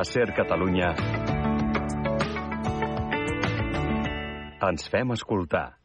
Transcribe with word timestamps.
A 0.00 0.04
Ser 0.08 0.32
Catalunya 0.32 0.94
ens 4.64 4.86
fem 4.88 5.12
escoltar. 5.12 5.76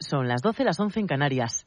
Son 0.00 0.26
las 0.26 0.42
12, 0.42 0.64
las 0.64 0.80
11 0.80 0.98
en 0.98 1.06
Canarias. 1.06 1.64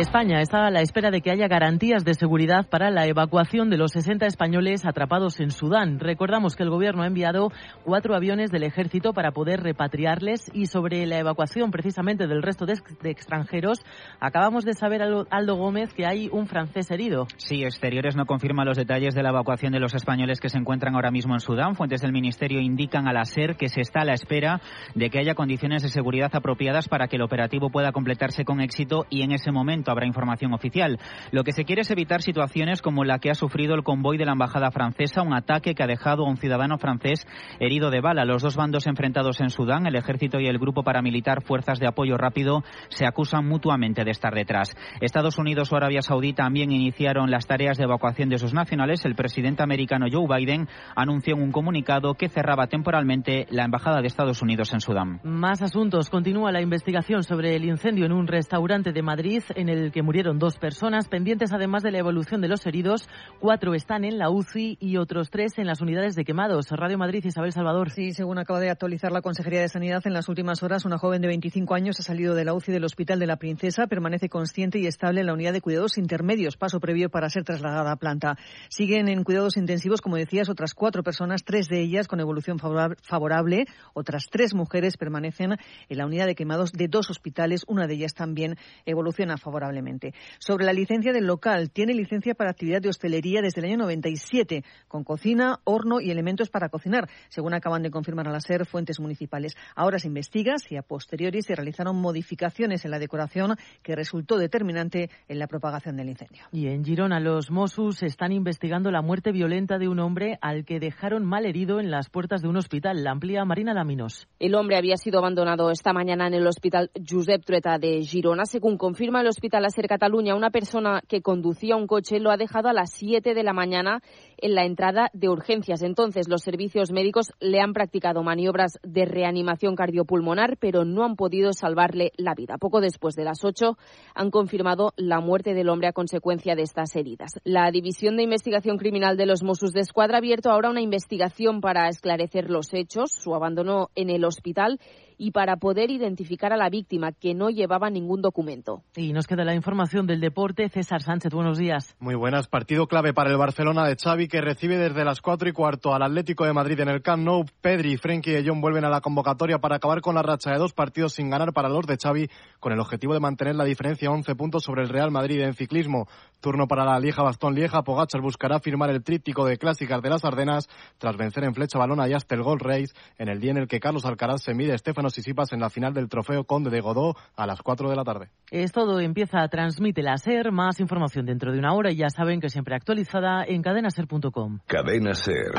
España 0.00 0.40
está 0.40 0.66
a 0.66 0.72
la 0.72 0.80
espera 0.80 1.12
de 1.12 1.20
que 1.20 1.30
haya 1.30 1.46
garantías 1.46 2.04
de 2.04 2.14
seguridad 2.14 2.68
para 2.68 2.90
la 2.90 3.06
evacuación 3.06 3.70
de 3.70 3.76
los 3.76 3.92
60 3.92 4.26
españoles 4.26 4.84
atrapados 4.84 5.38
en 5.38 5.52
Sudán. 5.52 6.00
Recordamos 6.00 6.56
que 6.56 6.64
el 6.64 6.70
Gobierno 6.70 7.04
ha 7.04 7.06
enviado 7.06 7.52
cuatro 7.84 8.16
aviones 8.16 8.50
del 8.50 8.64
ejército 8.64 9.12
para 9.12 9.30
poder 9.30 9.62
repatriarles 9.62 10.50
y 10.52 10.66
sobre 10.66 11.06
la 11.06 11.20
evacuación 11.20 11.70
precisamente 11.70 12.26
del 12.26 12.42
resto 12.42 12.66
de, 12.66 12.74
extranjeros, 13.04 13.84
acabamos 14.18 14.64
de 14.64 14.72
saber, 14.72 15.00
Aldo 15.00 15.54
Gómez, 15.54 15.94
que 15.94 16.06
hay 16.06 16.28
un 16.32 16.48
francés 16.48 16.90
herido. 16.90 17.28
Sí, 17.36 17.62
Exteriores 17.62 18.16
no 18.16 18.26
confirma 18.26 18.64
los 18.64 18.76
detalles 18.76 19.14
de 19.14 19.22
la 19.22 19.28
evacuación 19.28 19.72
de 19.72 19.78
los 19.78 19.94
españoles 19.94 20.40
que 20.40 20.48
se 20.48 20.58
encuentran 20.58 20.96
ahora 20.96 21.12
mismo 21.12 21.34
en 21.34 21.40
Sudán. 21.40 21.76
Fuentes 21.76 22.00
del 22.00 22.10
Ministerio 22.10 22.60
indican 22.60 23.06
a 23.06 23.12
la 23.12 23.24
SER 23.26 23.54
que 23.54 23.68
se 23.68 23.80
está 23.80 24.00
a 24.00 24.04
la 24.04 24.14
espera 24.14 24.60
de 24.96 25.08
que 25.08 25.20
haya 25.20 25.36
condiciones 25.36 25.84
de 25.84 25.88
seguridad 25.88 26.34
apropiadas 26.34 26.88
para 26.88 27.06
que 27.06 27.14
el 27.14 27.22
operativo 27.22 27.70
pueda 27.70 27.92
completarse 27.92 28.44
con 28.44 28.60
éxito 28.60 29.06
y 29.08 29.22
en 29.22 29.30
ese 29.30 29.52
momento 29.52 29.83
habrá 29.90 30.06
información 30.06 30.52
oficial. 30.52 30.98
Lo 31.30 31.44
que 31.44 31.52
se 31.52 31.64
quiere 31.64 31.82
es 31.82 31.90
evitar 31.90 32.22
situaciones 32.22 32.82
como 32.82 33.04
la 33.04 33.18
que 33.18 33.30
ha 33.30 33.34
sufrido 33.34 33.74
el 33.74 33.82
convoy 33.82 34.18
de 34.18 34.24
la 34.24 34.32
embajada 34.32 34.70
francesa, 34.70 35.22
un 35.22 35.34
ataque 35.34 35.74
que 35.74 35.82
ha 35.82 35.86
dejado 35.86 36.24
a 36.24 36.28
un 36.28 36.36
ciudadano 36.36 36.78
francés 36.78 37.26
herido 37.60 37.90
de 37.90 38.00
bala. 38.00 38.24
Los 38.24 38.42
dos 38.42 38.56
bandos 38.56 38.86
enfrentados 38.86 39.40
en 39.40 39.50
Sudán, 39.50 39.86
el 39.86 39.96
ejército 39.96 40.40
y 40.40 40.46
el 40.46 40.58
grupo 40.58 40.82
paramilitar 40.82 41.42
Fuerzas 41.42 41.78
de 41.78 41.88
Apoyo 41.88 42.16
Rápido, 42.16 42.62
se 42.88 43.06
acusan 43.06 43.46
mutuamente 43.46 44.04
de 44.04 44.10
estar 44.10 44.34
detrás. 44.34 44.74
Estados 45.00 45.38
Unidos 45.38 45.72
o 45.72 45.76
Arabia 45.76 46.02
Saudí 46.02 46.32
también 46.32 46.72
iniciaron 46.72 47.30
las 47.30 47.46
tareas 47.46 47.78
de 47.78 47.84
evacuación 47.84 48.28
de 48.28 48.38
sus 48.38 48.54
nacionales. 48.54 49.04
El 49.04 49.14
presidente 49.14 49.62
americano 49.62 50.06
Joe 50.10 50.26
Biden 50.28 50.68
anunció 50.96 51.36
en 51.36 51.42
un 51.42 51.52
comunicado 51.52 52.14
que 52.14 52.28
cerraba 52.28 52.66
temporalmente 52.66 53.46
la 53.50 53.64
embajada 53.64 54.00
de 54.00 54.06
Estados 54.06 54.42
Unidos 54.42 54.72
en 54.72 54.80
Sudán. 54.80 55.20
Más 55.22 55.62
asuntos. 55.62 56.10
Continúa 56.10 56.52
la 56.52 56.60
investigación 56.60 57.22
sobre 57.22 57.56
el 57.56 57.64
incendio 57.64 58.06
en 58.06 58.12
un 58.12 58.26
restaurante 58.26 58.92
de 58.92 59.02
Madrid 59.02 59.42
en 59.54 59.68
el 59.68 59.73
que 59.92 60.02
murieron 60.02 60.38
dos 60.38 60.56
personas, 60.58 61.08
pendientes 61.08 61.52
además 61.52 61.82
de 61.82 61.90
la 61.90 61.98
evolución 61.98 62.40
de 62.40 62.48
los 62.48 62.66
heridos. 62.66 63.08
Cuatro 63.40 63.74
están 63.74 64.04
en 64.04 64.18
la 64.18 64.30
UCI 64.30 64.76
y 64.80 64.96
otros 64.96 65.30
tres 65.30 65.58
en 65.58 65.66
las 65.66 65.80
unidades 65.80 66.14
de 66.14 66.24
quemados. 66.24 66.70
Radio 66.70 66.98
Madrid, 66.98 67.24
Isabel 67.24 67.52
Salvador. 67.52 67.90
Sí, 67.90 68.12
según 68.12 68.38
acaba 68.38 68.60
de 68.60 68.70
actualizar 68.70 69.12
la 69.12 69.22
Consejería 69.22 69.60
de 69.60 69.68
Sanidad, 69.68 70.02
en 70.04 70.12
las 70.12 70.28
últimas 70.28 70.62
horas 70.62 70.84
una 70.84 70.98
joven 70.98 71.20
de 71.20 71.28
25 71.28 71.74
años 71.74 72.00
ha 72.00 72.02
salido 72.02 72.34
de 72.34 72.44
la 72.44 72.54
UCI 72.54 72.72
del 72.72 72.84
Hospital 72.84 73.18
de 73.18 73.26
la 73.26 73.36
Princesa, 73.36 73.86
permanece 73.86 74.28
consciente 74.28 74.78
y 74.78 74.86
estable 74.86 75.20
en 75.20 75.26
la 75.26 75.34
unidad 75.34 75.52
de 75.52 75.60
cuidados 75.60 75.98
intermedios, 75.98 76.56
paso 76.56 76.80
previo 76.80 77.10
para 77.10 77.28
ser 77.28 77.44
trasladada 77.44 77.92
a 77.92 77.96
planta. 77.96 78.36
Siguen 78.68 79.08
en 79.08 79.24
cuidados 79.24 79.56
intensivos, 79.56 80.00
como 80.00 80.16
decías, 80.16 80.48
otras 80.48 80.74
cuatro 80.74 81.02
personas, 81.02 81.44
tres 81.44 81.68
de 81.68 81.80
ellas 81.80 82.08
con 82.08 82.20
evolución 82.20 82.58
favorable, 82.58 83.66
otras 83.92 84.26
tres 84.30 84.54
mujeres 84.54 84.96
permanecen 84.96 85.56
en 85.88 85.98
la 85.98 86.06
unidad 86.06 86.26
de 86.26 86.34
quemados 86.34 86.72
de 86.72 86.88
dos 86.88 87.10
hospitales, 87.10 87.64
una 87.66 87.86
de 87.86 87.94
ellas 87.94 88.14
también 88.14 88.56
evoluciona 88.86 89.36
favorablemente. 89.64 90.12
Sobre 90.38 90.64
la 90.64 90.72
licencia 90.72 91.12
del 91.12 91.26
local, 91.26 91.70
tiene 91.70 91.94
licencia 91.94 92.34
para 92.34 92.50
actividad 92.50 92.80
de 92.80 92.90
hostelería 92.90 93.40
desde 93.40 93.60
el 93.60 93.66
año 93.66 93.78
97, 93.78 94.62
con 94.88 95.04
cocina, 95.04 95.60
horno 95.64 96.00
y 96.00 96.10
elementos 96.10 96.50
para 96.50 96.68
cocinar, 96.68 97.08
según 97.28 97.54
acaban 97.54 97.82
de 97.82 97.90
confirmar 97.90 98.28
a 98.28 98.32
la 98.32 98.40
SER 98.40 98.66
fuentes 98.66 99.00
municipales. 99.00 99.56
Ahora 99.74 99.98
se 99.98 100.08
investiga 100.08 100.58
si 100.58 100.76
a 100.76 100.82
posteriori 100.82 101.42
se 101.42 101.54
realizaron 101.54 101.96
modificaciones 101.96 102.84
en 102.84 102.90
la 102.90 102.98
decoración 102.98 103.56
que 103.82 103.96
resultó 103.96 104.38
determinante 104.38 105.10
en 105.28 105.38
la 105.38 105.46
propagación 105.46 105.96
del 105.96 106.10
incendio. 106.10 106.44
Y 106.52 106.68
en 106.68 106.84
Girona, 106.84 107.20
los 107.20 107.50
Mossos 107.50 108.02
están 108.02 108.32
investigando 108.32 108.90
la 108.90 109.02
muerte 109.02 109.32
violenta 109.32 109.78
de 109.78 109.88
un 109.88 109.98
hombre 109.98 110.38
al 110.40 110.64
que 110.64 110.78
dejaron 110.78 111.24
mal 111.24 111.46
herido 111.46 111.80
en 111.80 111.90
las 111.90 112.10
puertas 112.10 112.42
de 112.42 112.48
un 112.48 112.56
hospital. 112.56 113.02
La 113.02 113.12
amplía 113.12 113.44
Marina 113.44 113.72
Laminos. 113.72 114.28
El 114.38 114.54
hombre 114.54 114.76
había 114.76 114.96
sido 114.96 115.18
abandonado 115.18 115.70
esta 115.70 115.92
mañana 115.92 116.26
en 116.26 116.34
el 116.34 116.46
hospital 116.46 116.90
Josep 117.08 117.44
Trueta 117.44 117.78
de 117.78 118.02
Girona, 118.02 118.44
según 118.44 118.76
confirma 118.76 119.20
el 119.20 119.28
hospital 119.28 119.43
ser 119.68 119.86
Cataluña, 119.88 120.34
una 120.34 120.50
persona 120.50 121.02
que 121.08 121.22
conducía 121.22 121.76
un 121.76 121.86
coche 121.86 122.18
lo 122.18 122.30
ha 122.30 122.36
dejado 122.36 122.68
a 122.68 122.72
las 122.72 122.92
7 122.92 123.34
de 123.34 123.42
la 123.42 123.52
mañana 123.52 124.00
en 124.38 124.54
la 124.54 124.64
entrada 124.64 125.10
de 125.12 125.28
urgencias. 125.28 125.82
Entonces, 125.82 126.28
los 126.28 126.42
servicios 126.42 126.90
médicos 126.92 127.32
le 127.40 127.60
han 127.60 127.72
practicado 127.72 128.22
maniobras 128.22 128.78
de 128.82 129.04
reanimación 129.04 129.74
cardiopulmonar, 129.74 130.56
pero 130.58 130.84
no 130.84 131.04
han 131.04 131.16
podido 131.16 131.52
salvarle 131.52 132.12
la 132.16 132.34
vida. 132.34 132.58
Poco 132.58 132.80
después 132.80 133.14
de 133.14 133.24
las 133.24 133.44
8 133.44 133.76
han 134.14 134.30
confirmado 134.30 134.92
la 134.96 135.20
muerte 135.20 135.54
del 135.54 135.68
hombre 135.68 135.88
a 135.88 135.92
consecuencia 135.92 136.54
de 136.54 136.62
estas 136.62 136.94
heridas. 136.96 137.32
La 137.44 137.70
División 137.70 138.16
de 138.16 138.22
Investigación 138.22 138.78
Criminal 138.78 139.16
de 139.16 139.26
los 139.26 139.42
Mossos 139.42 139.72
de 139.72 139.80
Escuadra 139.80 140.16
ha 140.16 140.18
abierto 140.18 140.50
ahora 140.50 140.70
una 140.70 140.80
investigación 140.80 141.60
para 141.60 141.88
esclarecer 141.88 142.50
los 142.50 142.72
hechos, 142.72 143.12
su 143.12 143.34
abandono 143.34 143.90
en 143.94 144.10
el 144.10 144.24
hospital 144.24 144.78
y 145.18 145.30
para 145.30 145.56
poder 145.56 145.90
identificar 145.90 146.52
a 146.52 146.56
la 146.56 146.70
víctima, 146.70 147.12
que 147.12 147.34
no 147.34 147.50
llevaba 147.50 147.90
ningún 147.90 148.22
documento. 148.22 148.82
Y 148.96 149.12
nos 149.12 149.26
queda 149.26 149.44
la 149.44 149.54
información 149.54 150.06
del 150.06 150.20
deporte. 150.20 150.68
César 150.68 151.02
Sánchez, 151.02 151.32
buenos 151.32 151.58
días. 151.58 151.96
Muy 151.98 152.14
buenas. 152.14 152.48
Partido 152.48 152.86
clave 152.86 153.12
para 153.12 153.30
el 153.30 153.36
Barcelona 153.36 153.86
de 153.86 153.96
Xavi, 153.96 154.28
que 154.28 154.40
recibe 154.40 154.76
desde 154.78 155.04
las 155.04 155.20
cuatro 155.20 155.48
y 155.48 155.52
cuarto 155.52 155.94
al 155.94 156.02
Atlético 156.02 156.44
de 156.44 156.52
Madrid 156.52 156.80
en 156.80 156.88
el 156.88 157.02
Camp 157.02 157.24
Nou. 157.24 157.44
Pedri, 157.60 157.92
y 157.92 157.96
Frenkie 157.96 158.32
de 158.32 158.48
Jong 158.48 158.60
vuelven 158.60 158.84
a 158.84 158.90
la 158.90 159.00
convocatoria 159.00 159.58
para 159.58 159.76
acabar 159.76 160.00
con 160.00 160.14
la 160.14 160.22
racha 160.22 160.50
de 160.50 160.58
dos 160.58 160.72
partidos 160.72 161.14
sin 161.14 161.30
ganar 161.30 161.52
para 161.52 161.68
los 161.68 161.86
de 161.86 161.96
Xavi, 161.96 162.28
con 162.60 162.72
el 162.72 162.80
objetivo 162.80 163.14
de 163.14 163.20
mantener 163.20 163.54
la 163.56 163.64
diferencia 163.64 164.10
11 164.10 164.34
puntos 164.34 164.64
sobre 164.64 164.82
el 164.82 164.88
Real 164.88 165.10
Madrid 165.10 165.40
en 165.40 165.54
ciclismo. 165.54 166.08
Turno 166.40 166.68
para 166.68 166.84
la 166.84 166.98
Lieja 166.98 167.22
Bastón 167.22 167.54
Lieja. 167.54 167.82
Pogachar 167.82 168.20
buscará 168.20 168.60
firmar 168.60 168.90
el 168.90 169.02
tríptico 169.02 169.46
de 169.46 169.56
clásicas 169.56 170.02
de 170.02 170.10
las 170.10 170.24
Ardenas 170.24 170.68
tras 170.98 171.16
vencer 171.16 171.44
en 171.44 171.54
flecha 171.54 171.78
balona 171.78 172.08
y 172.08 172.12
hasta 172.12 172.34
el 172.34 172.42
Gold 172.42 172.62
Race 172.62 172.92
en 173.18 173.28
el 173.28 173.40
día 173.40 173.52
en 173.52 173.58
el 173.58 173.68
que 173.68 173.80
Carlos 173.80 174.04
Alcaraz 174.04 174.42
se 174.42 174.54
mide 174.54 174.72
a 174.72 174.74
Estefano 175.04 175.10
Sisipas 175.10 175.52
en 175.52 175.60
la 175.60 175.70
final 175.70 175.92
del 175.92 176.08
Trofeo 176.08 176.44
Conde 176.44 176.70
de 176.70 176.80
Godó 176.80 177.14
a 177.36 177.46
las 177.46 177.60
4 177.62 177.90
de 177.90 177.96
la 177.96 178.04
tarde. 178.04 178.30
Es 178.50 178.72
todo, 178.72 179.00
empieza 179.00 179.42
a 179.42 179.48
transmite 179.48 180.02
la 180.02 180.16
SER, 180.16 180.52
más 180.52 180.80
información 180.80 181.26
dentro 181.26 181.52
de 181.52 181.58
una 181.58 181.74
hora 181.74 181.90
y 181.90 181.96
ya 181.96 182.08
saben 182.08 182.40
que 182.40 182.48
siempre 182.48 182.74
actualizada 182.74 183.44
en 183.44 183.62
cadenaser.com. 183.62 184.60
Cadena 184.66 185.14
SER. 185.14 185.54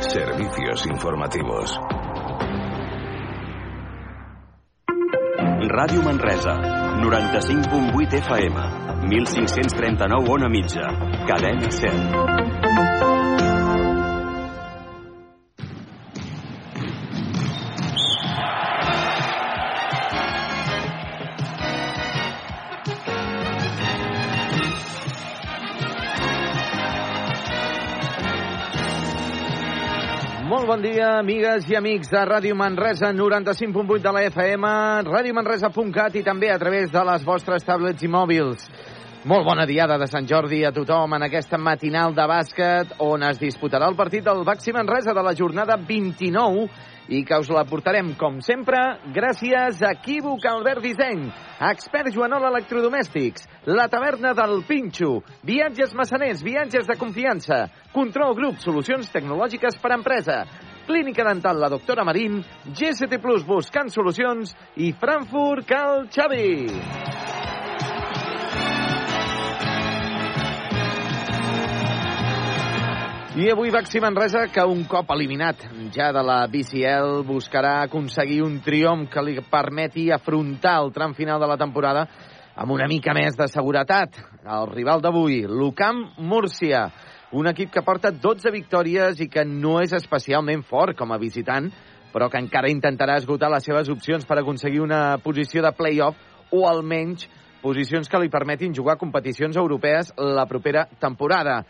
Servicios 0.00 0.86
informativos. 0.86 1.78
Ràdio 5.60 6.02
Manresa, 6.02 6.54
95.8 7.02 8.14
FM, 8.14 8.56
1539 9.08 10.30
Ona 10.30 10.48
Mitja, 10.48 10.86
Cadena 11.26 11.70
SER. 11.70 12.47
Bon 30.66 30.82
dia, 30.82 31.18
amigues 31.20 31.68
i 31.70 31.76
amics 31.78 32.08
de 32.10 32.20
Ràdio 32.26 32.56
Manresa, 32.58 33.12
95.8 33.14 34.02
de 34.02 34.12
la 34.12 34.22
FM, 34.26 34.70
radiomanresa.cat 35.06 36.16
i 36.18 36.22
també 36.26 36.50
a 36.50 36.58
través 36.58 36.90
de 36.90 37.02
les 37.06 37.24
vostres 37.26 37.66
tablets 37.66 38.02
i 38.02 38.10
mòbils. 38.10 38.64
Molt 39.28 39.46
bona 39.46 39.66
diada 39.68 39.98
de 40.00 40.08
Sant 40.10 40.26
Jordi 40.26 40.64
a 40.64 40.72
tothom 40.74 41.14
en 41.14 41.26
aquesta 41.26 41.58
matinal 41.58 42.14
de 42.16 42.26
bàsquet 42.26 42.96
on 43.04 43.22
es 43.28 43.38
disputarà 43.38 43.88
el 43.90 43.96
partit 43.98 44.24
del 44.24 44.44
Baxi 44.46 44.74
Manresa 44.74 45.14
de 45.14 45.22
la 45.22 45.34
jornada 45.36 45.76
29 45.76 46.66
i 47.08 47.22
que 47.24 47.38
us 47.40 47.50
la 47.54 47.64
portarem, 47.68 48.12
com 48.18 48.40
sempre, 48.44 48.78
gràcies 49.14 49.82
a 49.82 49.94
Equívoc 49.96 50.44
Albert 50.48 50.84
Disseny, 50.84 51.28
Expert 51.70 52.12
Joanol 52.14 52.48
Electrodomèstics, 52.50 53.46
La 53.68 53.86
Taverna 53.86 54.32
del 54.32 54.62
Pinxo, 54.64 55.22
Viatges 55.44 55.92
Massaners, 55.92 56.40
viatges 56.42 56.86
de 56.88 56.94
confiança, 56.96 57.66
Control 57.92 58.32
Grup, 58.32 58.62
solucions 58.64 59.10
tecnològiques 59.12 59.76
per 59.76 59.90
a 59.92 59.98
empresa, 59.98 60.36
Clínica 60.86 61.26
Dental 61.28 61.60
La 61.60 61.68
Doctora 61.68 62.00
Marín, 62.00 62.38
GST 62.64 63.18
Plus 63.20 63.44
buscant 63.44 63.92
solucions. 63.92 64.54
I 64.80 64.94
Frankfurt 64.96 65.68
Cal 65.68 66.08
Xavi. 66.08 66.48
I 73.36 73.50
avui 73.52 73.68
Baxi 73.70 74.00
Manresa, 74.00 74.46
que 74.48 74.64
un 74.64 74.80
cop 74.88 75.12
eliminat 75.12 75.68
ja 75.92 76.08
de 76.16 76.24
la 76.24 76.40
BCL, 76.48 77.20
buscarà 77.28 77.82
aconseguir 77.84 78.40
un 78.48 78.62
triomf 78.64 79.12
que 79.12 79.28
li 79.28 79.36
permeti 79.44 80.08
afrontar 80.08 80.78
el 80.80 80.90
tram 80.96 81.12
final 81.12 81.36
de 81.44 81.52
la 81.52 81.60
temporada 81.60 82.08
amb 82.58 82.74
una 82.74 82.88
mica 82.90 83.14
més 83.14 83.36
de 83.38 83.46
seguretat. 83.46 84.16
El 84.42 84.66
rival 84.72 85.02
d'avui, 85.02 85.44
l'Ucam 85.46 86.02
Múrcia, 86.18 86.88
un 87.38 87.46
equip 87.46 87.70
que 87.70 87.84
porta 87.86 88.10
12 88.10 88.50
victòries 88.50 89.20
i 89.22 89.28
que 89.30 89.44
no 89.46 89.76
és 89.82 89.94
especialment 89.94 90.64
fort 90.66 90.98
com 90.98 91.12
a 91.14 91.20
visitant, 91.22 91.68
però 92.10 92.26
que 92.32 92.40
encara 92.42 92.72
intentarà 92.72 93.18
esgotar 93.20 93.52
les 93.52 93.68
seves 93.68 93.90
opcions 93.92 94.26
per 94.26 94.40
aconseguir 94.40 94.82
una 94.82 95.20
posició 95.22 95.62
de 95.62 95.74
play-off 95.76 96.18
o 96.50 96.64
almenys 96.66 97.28
posicions 97.62 98.10
que 98.10 98.18
li 98.18 98.32
permetin 98.32 98.74
jugar 98.74 98.98
competicions 98.98 99.56
europees 99.56 100.10
la 100.18 100.46
propera 100.50 100.88
temporada. 100.98 101.62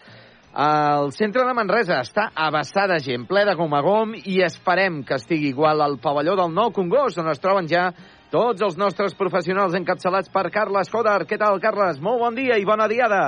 El 0.59 1.13
centre 1.13 1.45
de 1.45 1.53
Manresa 1.55 1.99
està 2.01 2.31
abassat 2.33 2.95
de 2.95 3.03
gent, 3.05 3.27
ple 3.29 3.45
de 3.45 3.55
gom 3.59 3.75
a 3.77 3.83
gom, 3.85 4.15
i 4.17 4.41
esperem 4.47 5.03
que 5.05 5.19
estigui 5.21 5.53
igual 5.53 5.83
al 5.85 5.99
pavelló 6.01 6.39
del 6.39 6.55
Nou 6.55 6.73
Congost, 6.73 7.21
on 7.21 7.29
es 7.29 7.43
troben 7.43 7.69
ja 7.69 7.91
tots 8.33 8.61
els 8.65 8.77
nostres 8.77 9.15
professionals 9.17 9.75
encapçalats 9.79 10.29
per 10.33 10.49
Carles 10.53 10.91
Coder. 10.93 11.23
Què 11.29 11.39
tal, 11.41 11.61
Carles? 11.63 12.01
Molt 12.05 12.21
bon 12.21 12.37
dia 12.37 12.59
i 12.61 12.67
bona 12.69 12.89
diada. 12.91 13.21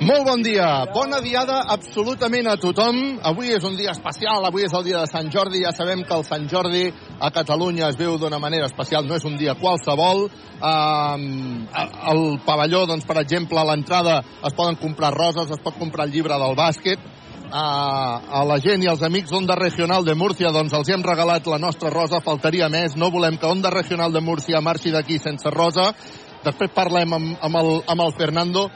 Molt 0.00 0.26
bon 0.28 0.44
dia. 0.44 0.68
Bona 0.94 1.20
diada 1.24 1.64
absolutament 1.74 2.48
a 2.50 2.56
tothom. 2.60 3.00
Avui 3.26 3.50
és 3.56 3.66
un 3.66 3.74
dia 3.78 3.94
especial, 3.94 4.46
avui 4.46 4.66
és 4.68 4.76
el 4.76 4.86
dia 4.86 5.02
de 5.02 5.10
Sant 5.10 5.30
Jordi. 5.34 5.64
Ja 5.66 5.74
sabem 5.74 6.04
que 6.06 6.14
el 6.14 6.24
Sant 6.28 6.46
Jordi 6.50 6.86
a 7.18 7.32
Catalunya 7.34 7.90
es 7.90 7.98
veu 7.98 8.18
d'una 8.18 8.38
manera 8.38 8.70
especial, 8.70 9.08
no 9.08 9.18
és 9.18 9.26
un 9.26 9.38
dia 9.40 9.56
qualsevol. 9.58 10.28
Um, 10.64 11.66
al 11.74 12.22
pavelló, 12.46 12.84
doncs, 12.86 13.04
per 13.08 13.18
exemple, 13.20 13.58
a 13.58 13.66
l'entrada 13.66 14.20
es 14.22 14.54
poden 14.54 14.78
comprar 14.80 15.12
roses, 15.14 15.50
es 15.50 15.62
pot 15.64 15.76
comprar 15.80 16.06
el 16.06 16.14
llibre 16.14 16.38
del 16.38 16.54
bàsquet, 16.56 17.02
a, 17.50 18.20
a 18.40 18.44
la 18.48 18.58
gent 18.62 18.82
i 18.84 18.88
als 18.90 19.02
amics 19.04 19.30
d'Onda 19.32 19.56
Regional 19.58 20.04
de 20.04 20.14
Múrcia 20.18 20.52
doncs 20.54 20.74
els 20.76 20.90
hem 20.92 21.04
regalat 21.04 21.46
la 21.50 21.58
nostra 21.58 21.90
rosa, 21.92 22.22
faltaria 22.24 22.68
més, 22.72 22.96
no 22.96 23.10
volem 23.14 23.36
que 23.38 23.50
Onda 23.50 23.72
Regional 23.74 24.12
de 24.12 24.22
Múrcia 24.24 24.62
marxi 24.64 24.92
d'aquí 24.94 25.18
sense 25.18 25.50
rosa, 25.52 25.90
després 26.44 26.72
parlem 26.74 27.12
amb, 27.16 27.34
amb, 27.40 27.58
el, 27.60 27.74
amb 27.88 28.06
el 28.06 28.14
Fernando, 28.18 28.68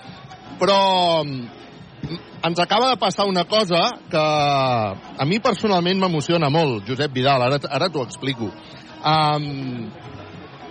però 0.58 0.80
mm, 1.24 2.18
ens 2.48 2.60
acaba 2.62 2.90
de 2.90 3.00
passar 3.00 3.26
una 3.26 3.44
cosa 3.44 3.80
que 4.10 4.18
a 4.20 5.24
mi 5.26 5.40
personalment 5.40 5.98
m'emociona 6.00 6.50
molt, 6.50 6.84
Josep 6.88 7.14
Vidal, 7.14 7.42
ara, 7.48 7.58
ara 7.70 7.90
t'ho 7.90 8.04
explico. 8.06 8.52
Um, 8.98 9.88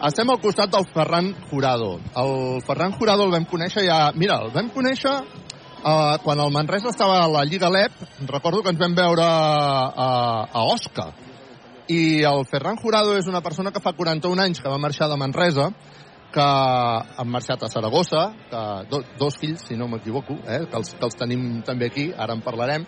estem 0.08 0.30
al 0.30 0.40
costat 0.40 0.70
del 0.70 0.86
Ferran 0.94 1.32
Jurado. 1.50 1.98
El 2.16 2.62
Ferran 2.68 2.94
Jurado 3.00 3.26
el 3.26 3.34
vam 3.34 3.48
conèixer 3.50 3.88
ja... 3.88 4.12
Mira, 4.16 4.38
el 4.46 4.52
vam 4.54 4.70
conèixer 4.74 5.16
uh, 5.88 6.18
quan 6.24 6.40
el 6.44 6.52
Manresa 6.52 6.92
estava 6.92 7.22
a 7.24 7.28
la 7.32 7.46
Lliga 7.46 7.70
LEP, 7.70 7.94
recordo 8.28 8.62
que 8.64 8.74
ens 8.74 8.80
vam 8.80 8.96
veure 8.96 9.24
a, 9.24 10.10
a 10.52 10.64
Osca. 10.74 11.12
I 11.88 12.24
el 12.28 12.44
Ferran 12.52 12.76
Jurado 12.82 13.16
és 13.16 13.30
una 13.32 13.42
persona 13.42 13.72
que 13.72 13.84
fa 13.84 13.96
41 13.96 14.44
anys 14.44 14.60
que 14.60 14.70
va 14.70 14.82
marxar 14.82 15.08
de 15.08 15.20
Manresa, 15.20 15.70
que 16.34 16.44
han 16.44 17.30
marxat 17.32 17.64
a 17.64 17.70
Saragossa, 17.72 18.26
que 18.50 18.64
do, 18.92 19.02
dos 19.18 19.38
fills, 19.40 19.64
si 19.70 19.78
no 19.80 19.88
m'equivoco, 19.88 20.36
eh, 20.44 20.66
que, 20.68 20.76
els, 20.76 20.92
que 20.94 21.08
els 21.08 21.16
tenim 21.16 21.48
també 21.66 21.88
aquí, 21.88 22.10
ara 22.12 22.36
en 22.36 22.44
parlarem, 22.44 22.84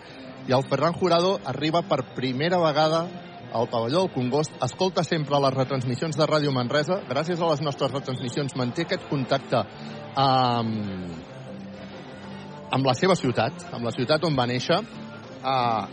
i 0.46 0.52
el 0.52 0.66
Ferran 0.68 0.96
Jurado 0.96 1.38
arriba 1.48 1.82
per 1.88 2.02
primera 2.14 2.60
vegada 2.60 3.06
al 3.52 3.66
pavelló 3.72 4.04
del 4.04 4.12
Congost, 4.14 4.52
escolta 4.62 5.02
sempre 5.02 5.40
les 5.42 5.56
retransmissions 5.56 6.20
de 6.20 6.28
Ràdio 6.28 6.52
Manresa, 6.54 7.00
gràcies 7.08 7.40
a 7.40 7.48
les 7.50 7.64
nostres 7.64 7.90
retransmissions 7.96 8.54
manté 8.60 8.84
aquest 8.86 9.08
contacte 9.10 9.64
amb, 10.20 11.29
amb 12.70 12.86
la 12.86 12.94
seva 12.94 13.16
ciutat, 13.18 13.66
amb 13.74 13.84
la 13.86 13.92
ciutat 13.94 14.24
on 14.26 14.36
va 14.38 14.46
néixer, 14.50 14.78
uh, 14.80 15.84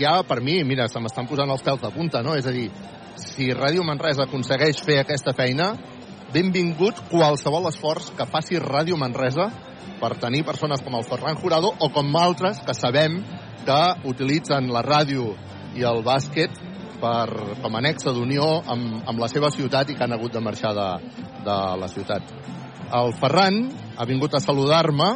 ja 0.00 0.14
per 0.26 0.40
mi, 0.40 0.62
mira, 0.64 0.88
se 0.88 1.00
m'estan 1.02 1.28
posant 1.30 1.50
els 1.50 1.64
pèls 1.64 1.82
de 1.82 1.90
punta, 1.94 2.22
no? 2.22 2.36
És 2.38 2.46
a 2.46 2.54
dir, 2.54 2.68
si 3.20 3.50
Ràdio 3.54 3.84
Manresa 3.86 4.26
aconsegueix 4.26 4.80
fer 4.86 5.00
aquesta 5.02 5.34
feina, 5.36 5.72
benvingut 6.32 7.02
qualsevol 7.10 7.68
esforç 7.68 8.12
que 8.16 8.28
faci 8.28 8.60
Ràdio 8.62 8.96
Manresa 8.96 9.50
per 10.00 10.16
tenir 10.18 10.42
persones 10.46 10.82
com 10.82 10.96
el 10.98 11.06
Ferran 11.06 11.38
Jurado 11.38 11.74
o 11.78 11.88
com 11.94 12.16
altres 12.16 12.62
que 12.66 12.74
sabem 12.74 13.20
que 13.66 13.80
utilitzen 14.10 14.70
la 14.74 14.82
ràdio 14.82 15.34
i 15.78 15.84
el 15.86 16.02
bàsquet 16.02 16.56
per, 17.02 17.28
com 17.62 17.76
a 17.76 17.82
nexe 17.84 18.14
d'unió 18.14 18.48
amb, 18.70 19.02
amb 19.10 19.22
la 19.22 19.28
seva 19.30 19.50
ciutat 19.54 19.90
i 19.90 19.98
que 19.98 20.06
han 20.06 20.14
hagut 20.16 20.34
de 20.34 20.42
marxar 20.42 20.72
de, 20.74 20.88
de 21.46 21.58
la 21.82 21.90
ciutat. 21.90 22.32
El 22.92 23.14
Ferran 23.20 23.62
ha 23.96 24.08
vingut 24.08 24.34
a 24.34 24.42
saludar-me 24.42 25.12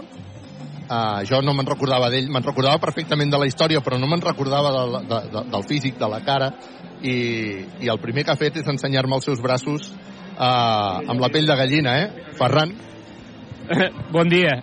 Uh, 0.87 1.25
jo 1.27 1.41
no 1.43 1.51
me'n 1.57 1.67
recordava 1.67 2.07
d'ell, 2.13 2.29
me'n 2.31 2.45
recordava 2.47 2.79
perfectament 2.79 3.33
de 3.33 3.41
la 3.43 3.49
història, 3.49 3.81
però 3.83 3.99
no 3.99 4.07
me'n 4.07 4.23
recordava 4.23 4.71
de, 4.71 5.01
de, 5.11 5.19
de, 5.33 5.43
del 5.51 5.65
físic, 5.67 5.97
de 5.99 6.11
la 6.13 6.21
cara, 6.23 6.53
i, 7.03 7.17
i 7.83 7.91
el 7.91 7.99
primer 7.99 8.23
que 8.23 8.31
ha 8.31 8.39
fet 8.39 8.61
és 8.61 8.71
ensenyar-me 8.71 9.19
els 9.19 9.27
seus 9.27 9.43
braços 9.43 9.91
uh, 9.91 11.03
amb 11.03 11.19
la 11.19 11.33
pell 11.35 11.51
de 11.51 11.59
gallina, 11.59 11.97
eh? 12.05 12.31
Ferran? 12.39 12.77
Bon 14.15 14.31
dia. 14.31 14.61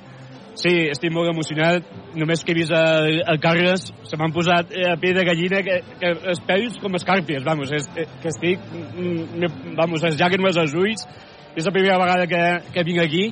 Sí, 0.55 0.71
estic 0.93 1.11
molt 1.11 1.31
emocionat. 1.33 1.91
Només 2.15 2.43
que 2.45 2.53
he 2.53 2.59
vist 2.61 2.71
el, 2.77 3.19
el 3.27 3.39
Carles, 3.43 3.87
se 4.07 4.17
m'han 4.21 4.31
posat 4.31 4.71
a 4.93 4.95
pell 5.01 5.17
de 5.17 5.27
gallina 5.27 5.63
que, 5.65 5.79
que 5.99 6.11
els 6.31 6.43
peus 6.47 6.77
com 6.79 6.95
escàrpies, 6.95 7.43
vamos, 7.43 7.73
és, 7.73 7.89
que 8.21 8.29
estic, 8.31 8.61
mm, 8.71 9.73
vamos, 9.75 10.05
les 10.05 10.15
llàgrimes 10.19 10.59
als 10.61 10.75
ulls. 10.77 11.03
És 11.53 11.67
la 11.67 11.73
primera 11.73 11.99
vegada 12.01 12.29
que, 12.29 12.45
que 12.73 12.85
vinc 12.85 13.01
aquí 13.03 13.27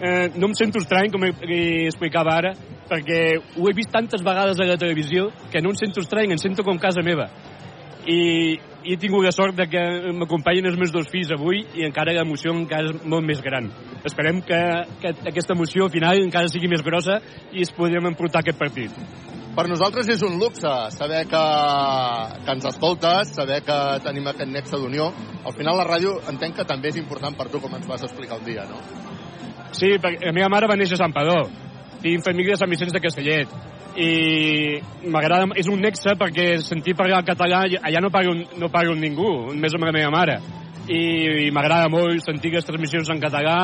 eh, 0.00 0.30
no 0.36 0.48
em 0.48 0.54
sento 0.54 0.78
estrany, 0.82 1.10
com 1.12 1.24
explicava 1.26 2.34
ara, 2.34 2.54
perquè 2.88 3.38
ho 3.38 3.68
he 3.68 3.74
vist 3.76 3.92
tantes 3.92 4.22
vegades 4.24 4.60
a 4.60 4.68
la 4.68 4.78
televisió 4.80 5.30
que 5.50 5.62
no 5.62 5.72
em 5.72 5.80
sento 5.80 6.00
estrany, 6.04 6.32
em 6.32 6.40
sento 6.40 6.64
com 6.64 6.78
casa 6.78 7.04
meva. 7.04 7.28
I, 8.04 8.58
i 8.84 8.92
he 8.92 8.98
tingut 9.00 9.24
la 9.24 9.32
sort 9.32 9.56
de 9.56 9.64
que 9.70 9.82
m'acompanyin 10.12 10.68
els 10.68 10.76
meus 10.76 10.92
dos 10.92 11.08
fills 11.08 11.32
avui 11.32 11.62
i 11.78 11.86
encara 11.86 12.12
l'emoció 12.12 12.52
encara 12.52 12.90
és 12.90 13.06
molt 13.08 13.24
més 13.24 13.40
gran. 13.44 13.70
Esperem 14.04 14.42
que, 14.44 14.60
que 15.00 15.14
aquesta 15.30 15.56
emoció 15.56 15.86
al 15.86 15.94
final 15.94 16.20
encara 16.20 16.52
sigui 16.52 16.68
més 16.68 16.84
grossa 16.84 17.20
i 17.52 17.64
es 17.64 17.72
podrem 17.72 18.10
emportar 18.10 18.44
aquest 18.44 18.60
partit. 18.60 18.92
Per 19.54 19.68
nosaltres 19.70 20.08
és 20.10 20.22
un 20.26 20.34
luxe 20.40 20.70
saber 20.90 21.22
que, 21.30 21.42
que 22.42 22.54
ens 22.56 22.64
escoltes, 22.72 23.30
saber 23.36 23.60
que 23.62 23.78
tenim 24.02 24.26
aquest 24.26 24.50
nexe 24.50 24.80
d'unió. 24.82 25.12
Al 25.46 25.54
final 25.54 25.78
la 25.78 25.86
ràdio 25.86 26.18
entenc 26.32 26.58
que 26.58 26.66
també 26.68 26.90
és 26.90 26.98
important 26.98 27.38
per 27.38 27.46
tu, 27.52 27.62
com 27.62 27.78
ens 27.78 27.86
vas 27.86 28.02
explicar 28.02 28.42
un 28.42 28.48
dia, 28.48 28.66
no? 28.66 28.82
Sí, 29.74 29.96
perquè 29.98 30.28
la 30.28 30.34
meva 30.34 30.50
mare 30.52 30.68
va 30.70 30.76
néixer 30.78 30.94
a 30.94 31.02
Sant 31.02 31.14
Padó. 31.14 31.40
Tinc 32.02 32.24
família 32.24 32.54
de 32.54 32.60
Sant 32.60 32.70
Vicenç 32.70 32.92
de 32.94 33.02
Castellet. 33.02 33.54
I 33.94 34.10
m'agrada, 35.10 35.48
és 35.58 35.68
un 35.70 35.82
nexe 35.82 36.14
perquè 36.18 36.46
sentir 36.62 36.96
parlar 36.98 37.22
català, 37.26 37.64
allà 37.66 38.02
no 38.02 38.10
parlo, 38.14 38.34
no 38.58 38.70
parlo 38.70 38.94
amb 38.94 39.02
ningú, 39.02 39.30
només 39.52 39.74
amb 39.74 39.86
la 39.88 39.94
meva 39.94 40.12
mare. 40.14 40.38
I, 40.84 41.00
i 41.46 41.50
m'agrada 41.54 41.88
molt 41.90 42.22
sentir 42.26 42.52
les 42.54 42.66
transmissions 42.66 43.10
en 43.10 43.22
català 43.22 43.58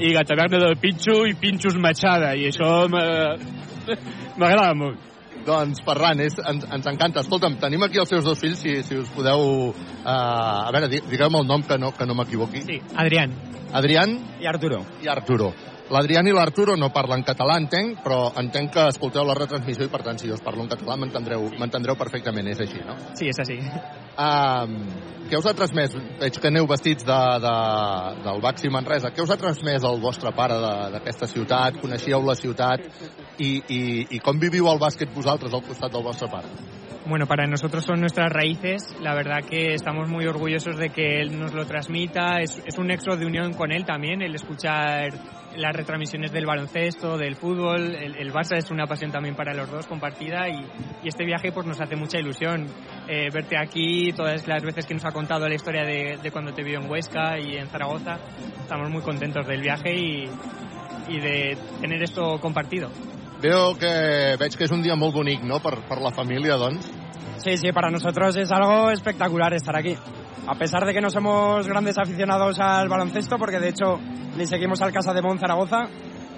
i 0.00 0.12
la 0.14 0.24
taverna 0.28 0.60
del 0.62 0.78
Pinxo 0.80 1.22
i 1.28 1.34
Pinxos 1.40 1.76
Machada, 1.80 2.34
i 2.36 2.48
això 2.50 2.86
m'agrada 2.90 4.72
molt. 4.78 5.15
Doncs, 5.46 5.82
Ferran, 5.86 6.20
és, 6.24 6.38
ens, 6.42 6.66
ens 6.74 6.88
encanta. 6.90 7.22
Escolta'm, 7.22 7.60
tenim 7.62 7.84
aquí 7.86 8.00
els 8.02 8.10
seus 8.10 8.24
dos 8.26 8.40
fills, 8.40 8.58
si, 8.58 8.80
si 8.86 8.98
us 8.98 9.12
podeu... 9.14 9.70
Uh, 9.70 10.10
a 10.10 10.74
veure, 10.74 10.90
digueu-me 10.90 11.42
el 11.42 11.46
nom, 11.46 11.62
que 11.66 11.78
no, 11.78 11.92
que 11.94 12.06
no 12.08 12.18
m'equivoqui. 12.18 12.66
Sí, 12.66 12.80
Adrián. 12.94 13.34
Adrián? 13.72 14.18
I 14.42 14.50
Arturo. 14.50 14.84
I 15.02 15.10
Arturo. 15.12 15.52
L'Adrián 15.86 16.26
i 16.26 16.32
l'Arturo 16.34 16.74
no 16.74 16.88
parlen 16.90 17.22
català, 17.26 17.56
entenc, 17.62 18.00
però 18.02 18.32
entenc 18.40 18.72
que 18.74 18.86
escolteu 18.90 19.22
la 19.26 19.36
retransmissió 19.38 19.86
i, 19.86 19.90
per 19.92 20.00
tant, 20.02 20.18
si 20.18 20.26
jo 20.26 20.34
us 20.34 20.42
parlo 20.42 20.64
en 20.64 20.70
català, 20.72 20.96
m'entendreu 20.98 21.98
perfectament. 21.98 22.48
És 22.50 22.62
així, 22.64 22.80
no? 22.86 22.96
Sí, 23.14 23.28
és 23.30 23.38
així. 23.44 23.60
Um, 24.18 24.74
què 25.30 25.38
us 25.38 25.46
ha 25.46 25.54
transmès? 25.58 25.94
Veig 26.20 26.40
que 26.42 26.50
aneu 26.50 26.66
vestits 26.70 27.06
de, 27.06 27.20
de, 27.42 27.54
del 28.24 28.42
Baxi 28.42 28.70
Manresa. 28.72 29.12
Què 29.14 29.22
us 29.22 29.30
ha 29.30 29.38
transmès 29.38 29.86
el 29.86 30.02
vostre 30.02 30.32
pare 30.34 30.58
d'aquesta 30.96 31.30
ciutat? 31.30 31.78
Coneixíeu 31.82 32.22
la 32.26 32.34
ciutat? 32.38 32.82
I, 33.38 33.50
i, 33.60 33.80
I 34.16 34.22
com 34.24 34.42
viviu 34.42 34.70
el 34.72 34.82
bàsquet 34.82 35.14
vosaltres 35.14 35.54
al 35.54 35.64
costat 35.66 35.94
del 35.94 36.06
vostre 36.06 36.30
pare? 36.32 36.50
Bueno, 37.08 37.26
para 37.26 37.46
nosotros 37.46 37.84
son 37.84 38.00
nuestras 38.00 38.32
raíces. 38.32 38.96
La 39.00 39.14
verdad 39.14 39.44
que 39.48 39.74
estamos 39.74 40.08
muy 40.08 40.26
orgullosos 40.26 40.76
de 40.76 40.88
que 40.88 41.20
él 41.20 41.38
nos 41.38 41.54
lo 41.54 41.64
transmita. 41.64 42.40
Es, 42.40 42.60
un 42.76 42.88
nexo 42.88 43.16
de 43.16 43.24
unión 43.24 43.54
con 43.54 43.70
él 43.70 43.84
también, 43.84 44.22
el 44.22 44.34
escuchar 44.34 45.12
las 45.54 45.76
retransmisiones 45.76 46.32
del 46.32 46.46
baloncesto, 46.46 47.16
del 47.16 47.36
fútbol. 47.36 47.94
El, 47.94 48.16
el, 48.16 48.32
Barça 48.32 48.56
es 48.56 48.72
una 48.72 48.86
pasión 48.86 49.12
también 49.12 49.36
para 49.36 49.54
los 49.54 49.70
dos 49.70 49.86
compartida 49.86 50.48
y, 50.48 50.66
este 51.04 51.24
viaje 51.24 51.52
pues 51.52 51.64
nos 51.64 51.80
hace 51.80 51.94
mucha 51.94 52.18
ilusión. 52.18 52.66
Eh, 53.08 53.28
verte 53.32 53.56
aquí, 53.56 54.12
todas 54.12 54.44
las 54.48 54.64
veces 54.64 54.84
que 54.84 54.94
nos 54.94 55.04
ha 55.04 55.12
contado 55.12 55.48
la 55.48 55.54
historia 55.54 55.84
de, 55.84 56.18
cuando 56.32 56.52
te 56.52 56.64
vio 56.64 56.80
en 56.80 56.90
Huesca 56.90 57.38
y 57.38 57.56
en 57.56 57.68
Zaragoza, 57.68 58.18
estamos 58.60 58.90
muy 58.90 59.02
contentos 59.02 59.46
del 59.46 59.60
viaje 59.60 59.94
y 59.94 61.20
de 61.20 61.56
tener 61.80 62.02
esto 62.02 62.40
compartido. 62.40 62.90
Veo 63.42 63.74
que 63.76 64.36
veig 64.40 64.56
que 64.56 64.64
és 64.64 64.72
un 64.72 64.82
dia 64.82 64.96
molt 64.96 65.14
bonic, 65.14 65.42
¿no?, 65.44 65.60
per, 65.60 65.76
per 65.88 66.00
la 66.00 66.12
família, 66.14 66.56
doncs. 66.56 66.88
Sí, 67.38 67.56
sí, 67.58 67.72
para 67.72 67.90
nosotros 67.90 68.36
es 68.36 68.50
algo 68.50 68.90
espectacular 68.90 69.52
estar 69.54 69.76
aquí. 69.76 69.96
A 70.46 70.54
pesar 70.54 70.86
de 70.86 70.94
que 70.94 71.00
no 71.00 71.10
somos 71.10 71.68
grandes 71.68 71.98
aficionados 71.98 72.58
al 72.60 72.88
baloncesto, 72.88 73.36
porque 73.36 73.58
de 73.58 73.68
hecho 73.68 73.98
le 74.36 74.46
seguimos 74.46 74.80
al 74.80 74.92
Casa 74.92 75.12
de 75.12 75.22
Mon 75.22 75.38
Zaragoza, 75.38 75.88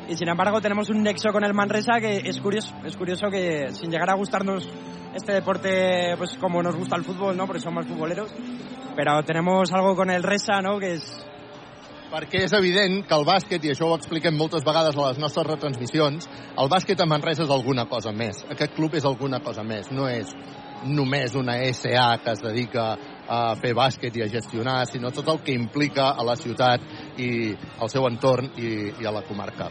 y 0.09 0.17
sin 0.17 0.29
embargo 0.29 0.61
tenemos 0.61 0.89
un 0.89 1.03
nexo 1.03 1.31
con 1.31 1.45
el 1.45 1.55
Manresa 1.55 2.01
que 2.01 2.17
es 2.25 2.41
curioso, 2.41 2.75
es 2.85 2.97
curioso 2.97 3.29
que 3.31 3.69
sin 3.73 3.91
llegar 3.91 4.11
a 4.11 4.17
gustarnos 4.17 4.69
este 5.15 5.33
deporte 5.33 6.15
pues 6.17 6.37
como 6.39 6.63
nos 6.63 6.77
gusta 6.77 6.97
el 6.97 7.05
fútbol, 7.05 7.37
¿no? 7.37 7.47
Porque 7.47 7.61
somos 7.61 7.87
futboleros, 7.87 8.35
pero 8.97 9.23
tenemos 9.23 9.71
algo 9.73 9.95
con 9.95 10.11
el 10.11 10.23
Resa, 10.23 10.61
¿no? 10.63 10.79
Que 10.79 10.95
es 10.95 11.28
perquè 12.13 12.45
és 12.47 12.55
evident 12.57 13.03
que 13.07 13.17
el 13.17 13.27
bàsquet, 13.29 13.65
i 13.65 13.73
això 13.73 13.89
ho 13.89 13.97
expliquem 13.99 14.37
moltes 14.37 14.65
vegades 14.67 14.97
a 14.97 15.11
les 15.11 15.21
nostres 15.21 15.47
retransmissions, 15.49 16.29
el 16.59 16.71
bàsquet 16.73 17.01
a 17.01 17.07
Manresa 17.09 17.45
és 17.45 17.53
alguna 17.53 17.87
cosa 17.91 18.13
més. 18.13 18.45
Aquest 18.51 18.75
club 18.77 18.97
és 18.99 19.07
alguna 19.09 19.43
cosa 19.45 19.65
més. 19.67 19.93
No 19.93 20.09
és 20.09 20.33
només 20.85 21.35
una 21.35 21.59
SA 21.75 22.09
que 22.23 22.33
es 22.33 22.43
dedica 22.43 22.89
a 23.29 23.41
fer 23.61 23.75
bàsquet 23.77 24.17
i 24.17 24.25
a 24.25 24.33
gestionar, 24.33 24.81
sinó 24.87 25.11
tot 25.13 25.29
el 25.29 25.43
que 25.45 25.57
implica 25.57 26.13
a 26.15 26.25
la 26.25 26.37
ciutat 26.39 26.85
i 27.21 27.55
al 27.79 27.91
seu 27.93 28.07
entorn 28.09 28.53
i, 28.57 28.93
i 29.03 29.09
a 29.09 29.13
la 29.13 29.25
comarca. 29.27 29.69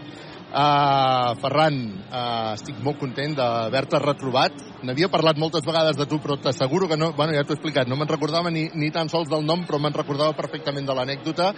Uh, 0.47 1.33
Ferran, 1.43 1.75
uh, 2.07 2.53
estic 2.55 2.77
molt 2.79 3.01
content 3.01 3.33
d'haver-te 3.35 3.99
retrobat. 3.99 4.55
N'havia 4.87 5.09
parlat 5.11 5.39
moltes 5.41 5.65
vegades 5.67 5.97
de 5.99 6.05
tu, 6.07 6.21
però 6.23 6.37
t'asseguro 6.39 6.87
que 6.87 6.95
no... 6.95 7.11
Bueno, 7.17 7.35
ja 7.35 7.43
t'ho 7.43 7.51
he 7.51 7.57
explicat, 7.57 7.89
no 7.91 7.97
me'n 7.99 8.07
recordava 8.07 8.53
ni, 8.53 8.63
ni 8.73 8.87
tan 8.95 9.11
sols 9.11 9.27
del 9.27 9.43
nom, 9.43 9.65
però 9.67 9.81
me'n 9.83 9.97
recordava 9.97 10.37
perfectament 10.37 10.87
de 10.87 10.95
l'anècdota. 10.95 11.51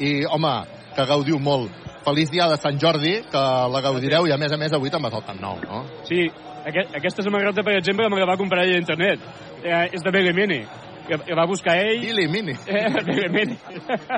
I, 0.00 0.12
home, 0.32 0.54
que 0.96 1.06
gaudiu 1.08 1.38
molt. 1.42 1.72
Feliç 2.04 2.30
dia 2.32 2.48
de 2.48 2.56
Sant 2.60 2.78
Jordi, 2.80 3.18
que 3.30 3.46
la 3.72 3.82
gaudireu, 3.84 4.26
i 4.26 4.32
a 4.32 4.38
més 4.40 4.52
a 4.52 4.58
més 4.60 4.72
avui 4.72 4.92
te'n 4.92 5.04
vas 5.04 5.16
al 5.16 5.26
Camp 5.26 5.40
Nou, 5.42 5.60
no? 5.66 5.82
Sí, 6.08 6.24
aquest, 6.64 6.94
aquesta 6.96 7.24
samarreta, 7.26 7.64
per 7.66 7.76
exemple, 7.76 8.08
me 8.08 8.20
la 8.22 8.30
va 8.32 8.38
comprar 8.40 8.64
a 8.64 8.78
internet. 8.78 9.26
Eh, 9.60 9.90
és 9.92 10.00
de 10.00 10.12
Belemene 10.14 10.62
que, 11.10 11.18
que 11.26 11.36
va 11.36 11.46
buscar 11.46 11.76
ell... 11.82 12.00
Billy 12.00 12.28
Mini. 12.28 12.54
Eh, 12.70 13.02
Billy 13.04 13.28
Mini. 13.28 13.56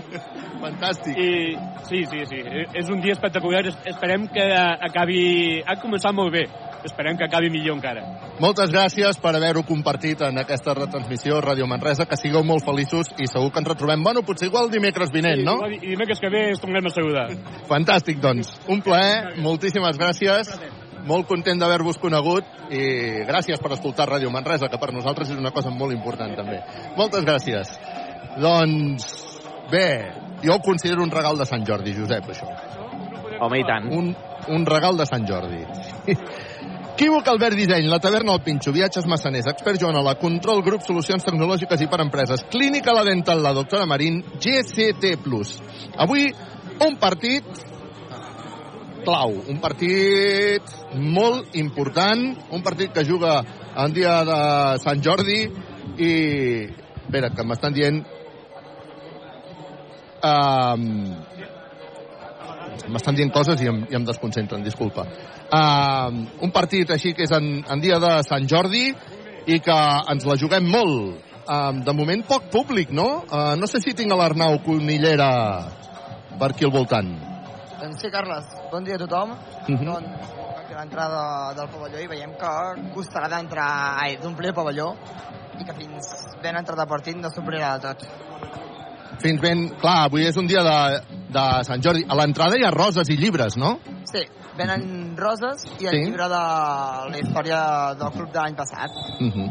Fantàstic. 0.62 1.16
I, 1.16 1.56
sí, 1.88 2.04
sí, 2.10 2.26
sí. 2.28 2.42
És 2.78 2.90
un 2.92 3.00
dia 3.00 3.16
espectacular. 3.16 3.64
Esperem 3.88 4.28
que 4.32 4.44
acabi... 4.88 5.62
Ha 5.64 5.78
començat 5.80 6.14
molt 6.14 6.34
bé. 6.34 6.44
Esperem 6.84 7.16
que 7.16 7.24
acabi 7.24 7.48
millor 7.50 7.78
encara. 7.78 8.02
Moltes 8.42 8.72
gràcies 8.74 9.18
per 9.22 9.34
haver-ho 9.38 9.62
compartit 9.66 10.22
en 10.26 10.42
aquesta 10.42 10.74
retransmissió 10.76 11.40
Ràdio 11.40 11.68
Manresa. 11.70 12.06
Que 12.10 12.18
sigueu 12.20 12.44
molt 12.44 12.66
feliços 12.66 13.12
i 13.18 13.30
segur 13.30 13.52
que 13.54 13.62
ens 13.62 13.72
retrobem. 13.72 14.04
Bueno, 14.04 14.24
potser 14.26 14.50
igual 14.50 14.70
dimecres 14.72 15.14
vinent, 15.14 15.40
sí, 15.40 15.48
no? 15.48 15.58
I 15.70 15.80
dimecres 15.80 16.20
que 16.20 16.30
ve 16.32 16.48
ens 16.52 16.62
tornem 16.62 16.90
a 16.90 16.94
saludar. 16.94 17.28
Fantàstic, 17.70 18.20
doncs. 18.22 18.52
Un 18.68 18.84
plaer. 18.84 19.36
Moltíssimes 19.42 19.98
gràcies 20.00 20.52
molt 21.08 21.26
content 21.28 21.58
d'haver-vos 21.60 21.98
conegut 22.02 22.72
i 22.72 22.82
gràcies 23.28 23.60
per 23.62 23.72
escoltar 23.76 24.08
Ràdio 24.10 24.30
Manresa, 24.32 24.70
que 24.70 24.80
per 24.80 24.92
nosaltres 24.94 25.32
és 25.32 25.40
una 25.40 25.52
cosa 25.54 25.70
molt 25.74 25.94
important 25.94 26.34
també. 26.38 26.60
Moltes 26.96 27.26
gràcies. 27.26 27.74
Doncs 28.40 29.08
bé, 29.72 29.88
jo 30.44 30.56
ho 30.56 30.62
considero 30.64 31.02
un 31.02 31.10
regal 31.10 31.38
de 31.38 31.48
Sant 31.48 31.66
Jordi, 31.68 31.94
Josep, 31.96 32.30
això. 32.32 32.48
Home, 33.42 33.58
i 33.58 33.66
tant. 33.66 33.88
Un, 33.90 34.12
un 34.54 34.66
regal 34.66 34.96
de 35.00 35.06
Sant 35.08 35.26
Jordi. 35.28 35.64
Equívoc 36.92 37.26
Albert 37.32 37.56
Disseny, 37.58 37.88
la 37.90 37.98
taverna 37.98 38.34
al 38.36 38.42
Pinxo, 38.44 38.70
viatges 38.70 39.08
massaners, 39.10 39.48
expert 39.50 39.80
Joana, 39.80 40.04
la 40.04 40.12
control 40.20 40.60
grup, 40.62 40.84
solucions 40.86 41.24
tecnològiques 41.26 41.80
i 41.82 41.88
per 41.90 41.98
empreses, 42.04 42.44
clínica 42.52 42.94
la 42.94 43.02
dental, 43.08 43.42
la 43.42 43.54
doctora 43.56 43.88
Marín, 43.90 44.20
GCT+. 44.38 45.16
Avui, 46.04 46.28
un 46.86 46.98
partit 47.00 47.71
clau, 49.04 49.34
un 49.50 49.58
partit 49.62 50.72
molt 50.94 51.54
important, 51.58 52.24
un 52.52 52.62
partit 52.64 52.92
que 52.94 53.04
juga 53.04 53.40
en 53.76 53.92
dia 53.94 54.22
de 54.28 54.40
Sant 54.82 55.02
Jordi 55.04 55.42
i... 55.98 56.12
Espera, 57.02 57.32
que 57.34 57.44
m'estan 57.44 57.74
dient... 57.76 57.98
Um, 60.22 60.86
m'estan 62.92 63.18
dient 63.18 63.32
coses 63.34 63.60
i 63.62 63.68
em, 63.68 63.82
i 63.90 63.98
em 63.98 64.06
desconcentren, 64.06 64.62
disculpa. 64.64 65.04
Uh, 65.52 66.22
un 66.46 66.52
partit 66.54 66.90
així 66.94 67.12
que 67.16 67.26
és 67.26 67.34
en, 67.36 67.58
en 67.68 67.82
dia 67.82 67.98
de 68.02 68.14
Sant 68.24 68.46
Jordi 68.48 68.86
i 69.50 69.58
que 69.60 69.78
ens 70.14 70.26
la 70.28 70.38
juguem 70.40 70.70
molt. 70.70 71.28
Uh, 71.42 71.82
de 71.82 71.92
moment 71.98 72.22
poc 72.28 72.48
públic, 72.54 72.94
no? 72.94 73.26
Uh, 73.26 73.52
no 73.58 73.66
sé 73.68 73.82
si 73.82 73.96
tinc 73.98 74.14
l'Arnau 74.14 74.60
Conillera 74.64 75.32
per 76.38 76.52
aquí 76.52 76.68
al 76.68 76.74
voltant. 76.74 77.10
Doncs 77.82 77.98
sí, 78.04 78.10
Carles, 78.14 78.46
bon 78.72 78.84
dia 78.84 78.96
a 78.96 78.98
tothom. 79.04 79.36
Mhm. 79.68 79.74
Uh 79.74 79.80
-huh. 79.80 79.84
Doncs 79.84 80.32
l'entrada 80.72 81.52
del 81.54 81.68
pavelló 81.68 81.98
i 82.00 82.06
veiem 82.08 82.32
que 82.40 82.52
costarà 82.94 83.28
d'entrar, 83.28 83.98
ai, 84.02 84.16
d'omplir 84.16 84.48
el 84.48 84.54
pavelló 84.54 84.94
i 85.60 85.64
que 85.64 85.74
fins 85.74 86.06
ben 86.42 86.56
entrat 86.56 86.78
el 86.78 86.88
partit 86.88 87.16
no 87.16 87.28
s'omplirà 87.28 87.78
del 87.78 87.96
tot. 87.96 88.08
Fins 89.20 89.40
ben... 89.40 89.68
Clar, 89.78 90.06
avui 90.06 90.24
és 90.26 90.36
un 90.36 90.46
dia 90.46 90.62
de, 90.62 90.78
de 91.28 91.64
Sant 91.64 91.82
Jordi. 91.82 92.06
A 92.08 92.14
l'entrada 92.14 92.56
hi 92.56 92.64
ha 92.64 92.70
roses 92.70 93.08
i 93.10 93.16
llibres, 93.16 93.56
no? 93.56 93.78
Sí, 94.04 94.24
venen 94.56 95.14
roses 95.16 95.64
i 95.78 95.86
el 95.86 95.92
Sí. 95.92 96.00
llibre 96.06 96.24
de 96.24 96.42
la 97.12 97.18
història 97.18 97.94
del 97.94 98.10
club 98.10 98.32
de 98.32 98.40
l'any 98.40 98.56
passat. 98.56 98.90
Uh 99.20 99.30
-huh. 99.30 99.50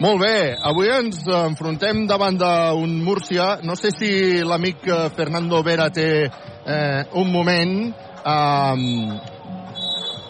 Molt 0.00 0.20
bé, 0.20 0.56
avui 0.62 0.88
ens 0.88 1.26
enfrontem 1.26 2.06
davant 2.06 2.38
d'un 2.38 3.04
Múrcia. 3.04 3.58
No 3.62 3.76
sé 3.76 3.90
si 3.90 4.42
l'amic 4.42 4.78
Fernando 5.16 5.62
Vera 5.62 5.90
té 5.90 6.30
eh, 6.66 7.04
un 7.12 7.30
moment. 7.30 7.94
Um, 8.24 9.18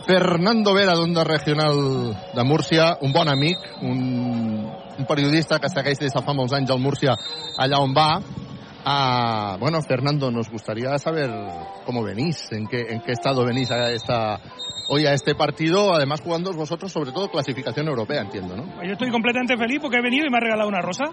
Fernando 0.06 0.74
Vera, 0.74 0.94
d'Onda 0.94 1.24
Regional 1.24 1.76
de 2.34 2.44
Múrcia, 2.44 2.96
un 3.00 3.12
bon 3.12 3.28
amic, 3.28 3.58
un, 3.82 4.70
un 4.98 5.06
periodista 5.06 5.58
que 5.60 5.70
segueix 5.70 6.00
des 6.00 6.12
de 6.12 6.22
fa 6.24 6.34
molts 6.34 6.54
anys 6.56 6.72
al 6.72 6.80
Múrcia 6.82 7.14
allà 7.58 7.80
on 7.80 7.94
va. 7.96 8.08
Ah, 8.84 9.56
bueno, 9.60 9.80
Fernando, 9.82 10.30
nos 10.30 10.50
gustaría 10.50 10.98
saber 10.98 11.30
cómo 11.86 12.02
venís, 12.02 12.50
en 12.50 12.66
qué, 12.66 12.80
en 12.90 13.00
qué 13.00 13.12
estado 13.12 13.44
venís 13.44 13.70
a 13.70 13.92
esta, 13.92 14.40
hoy 14.88 15.06
a 15.06 15.12
este 15.12 15.34
partido, 15.34 15.94
además 15.94 16.20
jugando 16.20 16.52
vosotros 16.52 16.92
sobre 16.92 17.12
todo 17.12 17.30
clasificación 17.30 17.88
europea, 17.88 18.22
entiendo, 18.22 18.56
¿no? 18.56 18.64
Yo 18.84 18.92
estoy 18.92 19.10
completamente 19.10 19.56
feliz 19.56 19.78
porque 19.80 19.98
he 19.98 20.02
venido 20.02 20.26
y 20.26 20.30
me 20.30 20.36
ha 20.36 20.40
regalado 20.40 20.68
una 20.68 20.80
rosa 20.80 21.04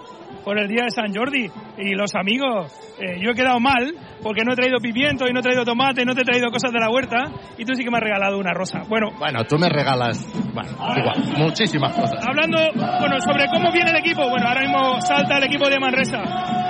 por 0.44 0.60
el 0.60 0.68
día 0.68 0.84
de 0.86 0.92
San 0.92 1.14
Jordi. 1.14 1.50
Y 1.78 1.96
los 1.96 2.16
amigos, 2.16 2.72
eh, 3.00 3.20
yo 3.22 3.32
he 3.32 3.36
quedado 3.36 3.60
mal 3.60 3.94
porque 4.22 4.44
no 4.44 4.54
he 4.54 4.56
traído 4.56 4.80
pimiento 4.80 5.26
y 5.28 5.34
no 5.34 5.40
he 5.40 5.44
traído 5.44 5.64
tomate, 5.64 6.06
no 6.06 6.14
te 6.16 6.22
he 6.22 6.26
traído 6.26 6.50
cosas 6.52 6.72
de 6.72 6.80
la 6.80 6.90
huerta 6.90 7.32
y 7.58 7.66
tú 7.66 7.74
sí 7.76 7.84
que 7.84 7.92
me 7.92 7.98
has 7.98 8.04
regalado 8.04 8.38
una 8.38 8.52
rosa. 8.54 8.84
Bueno, 8.90 9.12
Bueno, 9.18 9.44
tú 9.46 9.58
me 9.58 9.70
regalas, 9.70 10.26
bueno, 10.54 10.72
igual, 10.98 11.18
muchísimas 11.38 11.94
cosas. 11.94 12.26
hablando 12.28 12.58
bueno, 12.74 13.16
sobre 13.22 13.48
cómo 13.54 13.72
viene 13.72 13.92
el 13.92 13.98
equipo, 13.98 14.28
bueno, 14.30 14.48
ahora 14.48 14.62
mismo 14.62 15.02
salta 15.02 15.38
el 15.38 15.44
equipo 15.46 15.70
de 15.70 15.80
Manresa. 15.80 16.22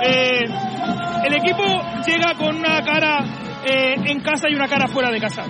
Eh, 0.02 0.44
el 1.26 1.34
equipo 1.34 1.64
llega 2.06 2.34
con 2.38 2.56
una 2.56 2.80
cara 2.82 3.18
eh, 3.64 3.94
en 4.06 4.20
casa 4.20 4.48
y 4.48 4.54
una 4.54 4.68
cara 4.68 4.86
fuera 4.88 5.10
de 5.10 5.20
casa. 5.20 5.42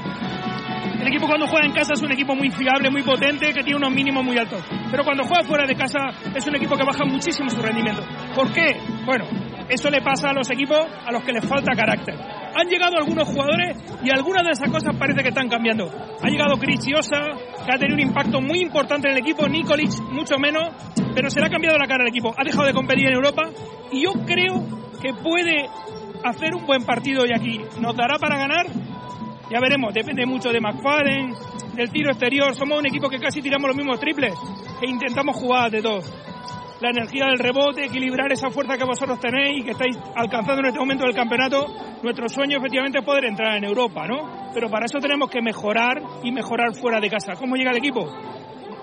El 1.01 1.09
equipo 1.09 1.27
cuando 1.27 1.47
juega 1.47 1.67
en 1.67 1.73
casa 1.73 1.95
es 1.95 2.03
un 2.03 2.13
equipo 2.13 2.35
muy 2.35 2.51
fiable, 2.51 2.91
muy 2.91 3.03
potente, 3.03 3.53
que 3.55 3.63
tiene 3.63 3.77
unos 3.77 3.91
mínimos 3.91 4.23
muy 4.23 4.37
altos. 4.37 4.63
Pero 4.91 5.03
cuando 5.03 5.25
juega 5.25 5.43
fuera 5.45 5.67
de 5.67 5.75
casa 5.75 5.99
es 6.35 6.47
un 6.47 6.57
equipo 6.57 6.77
que 6.77 6.85
baja 6.85 7.05
muchísimo 7.07 7.49
su 7.49 7.63
rendimiento. 7.63 8.03
¿Por 8.35 8.53
qué? 8.53 8.77
Bueno, 9.07 9.25
eso 9.71 9.89
le 9.89 10.03
pasa 10.03 10.29
a 10.29 10.33
los 10.35 10.51
equipos 10.51 10.79
a 10.79 11.11
los 11.11 11.23
que 11.23 11.33
les 11.33 11.47
falta 11.47 11.73
carácter. 11.75 12.15
Han 12.55 12.69
llegado 12.69 12.99
algunos 12.99 13.27
jugadores 13.29 13.79
y 14.05 14.11
algunas 14.11 14.45
de 14.45 14.51
esas 14.51 14.69
cosas 14.71 14.95
parece 14.97 15.23
que 15.23 15.29
están 15.29 15.49
cambiando. 15.49 15.89
Ha 16.23 16.29
llegado 16.29 16.59
Criciosa, 16.59 17.23
que 17.65 17.73
ha 17.73 17.79
tenido 17.79 17.95
un 17.95 18.09
impacto 18.09 18.41
muy 18.43 18.61
importante 18.61 19.09
en 19.09 19.15
el 19.15 19.21
equipo, 19.21 19.49
Nikolic 19.49 20.03
mucho 20.13 20.37
menos, 20.39 20.69
pero 21.15 21.31
se 21.31 21.41
le 21.41 21.47
ha 21.47 21.51
cambiado 21.51 21.79
la 21.79 21.87
cara 21.87 22.03
al 22.03 22.09
equipo. 22.09 22.35
Ha 22.37 22.45
dejado 22.45 22.67
de 22.67 22.75
competir 22.75 23.07
en 23.07 23.15
Europa 23.15 23.49
y 23.91 24.03
yo 24.03 24.13
creo 24.27 24.67
que 25.01 25.15
puede 25.15 25.67
hacer 26.25 26.55
un 26.55 26.67
buen 26.67 26.85
partido 26.85 27.23
hoy 27.23 27.31
aquí. 27.35 27.59
¿Nos 27.81 27.97
dará 27.97 28.19
para 28.19 28.37
ganar? 28.37 28.67
Ya 29.51 29.59
veremos, 29.59 29.93
depende 29.93 30.25
mucho 30.27 30.53
de 30.53 30.61
McFadden, 30.61 31.35
del 31.75 31.91
tiro 31.91 32.11
exterior. 32.11 32.55
Somos 32.55 32.79
un 32.79 32.87
equipo 32.87 33.09
que 33.09 33.19
casi 33.19 33.43
tiramos 33.43 33.67
los 33.67 33.77
mismos 33.77 33.99
triples, 33.99 34.33
que 34.79 34.87
intentamos 34.87 35.37
jugar 35.37 35.73
de 35.73 35.83
todo. 35.83 36.01
La 36.81 36.91
energía 36.91 37.27
del 37.27 37.39
rebote, 37.39 37.85
equilibrar 37.85 38.31
esa 38.33 38.49
fuerza 38.49 38.79
que 38.79 38.85
vosotros 38.85 39.19
tenéis 39.19 39.61
y 39.61 39.65
que 39.65 39.73
estáis 39.73 39.99
alcanzando 40.15 40.61
en 40.61 40.67
este 40.67 40.79
momento 40.79 41.05
del 41.05 41.15
campeonato. 41.15 41.67
Nuestro 42.01 42.29
sueño 42.29 42.59
efectivamente 42.59 43.01
es 43.01 43.05
poder 43.05 43.25
entrar 43.25 43.57
en 43.57 43.65
Europa, 43.65 44.07
¿no? 44.07 44.51
Pero 44.55 44.71
para 44.71 44.87
eso 44.87 45.01
tenemos 45.01 45.29
que 45.29 45.43
mejorar 45.43 46.01
y 46.23 46.31
mejorar 46.31 46.73
fuera 46.75 47.01
de 47.01 47.11
casa. 47.11 47.35
¿Cómo 47.35 47.57
llega 47.57 47.73
el 47.73 47.79
equipo? 47.79 48.07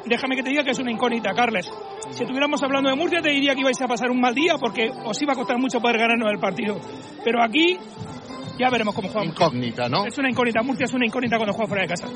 Déjame 0.06 0.36
que 0.36 0.44
te 0.44 0.50
diga 0.50 0.64
que 0.66 0.72
es 0.72 0.80
una 0.80 0.92
incógnita, 0.92 1.34
Carles. 1.34 1.72
Si 2.10 2.24
estuviéramos 2.24 2.62
hablando 2.62 2.90
de 2.90 2.96
Murcia, 2.96 3.22
te 3.22 3.30
diría 3.30 3.56
que 3.56 3.62
ibais 3.62 3.82
a 3.82 3.88
pasar 3.88 4.12
un 4.12 4.20
mal 4.20 4.36
día 4.36 4.56
porque 4.60 4.92
os 5.06 5.22
iba 5.22 5.32
a 5.32 5.36
costar 5.36 5.58
mucho 5.58 5.80
poder 5.80 5.98
ganarnos 5.98 6.30
el 6.30 6.40
partido. 6.40 6.78
Pero 7.24 7.42
aquí 7.42 7.80
ya 8.58 8.70
veremos 8.70 8.94
cómo 8.96 9.08
jugamos. 9.10 9.34
Incògnita, 9.34 9.90
no? 9.90 10.06
Es 10.06 10.18
una 10.18 10.30
incógnita. 10.30 10.62
Murcia 10.64 10.86
es 10.86 10.94
una 10.94 11.06
incógnita 11.06 11.38
cuando 11.38 11.54
juega 11.54 11.68
fuera 11.68 11.84
de 11.84 11.90
casa. 11.90 12.08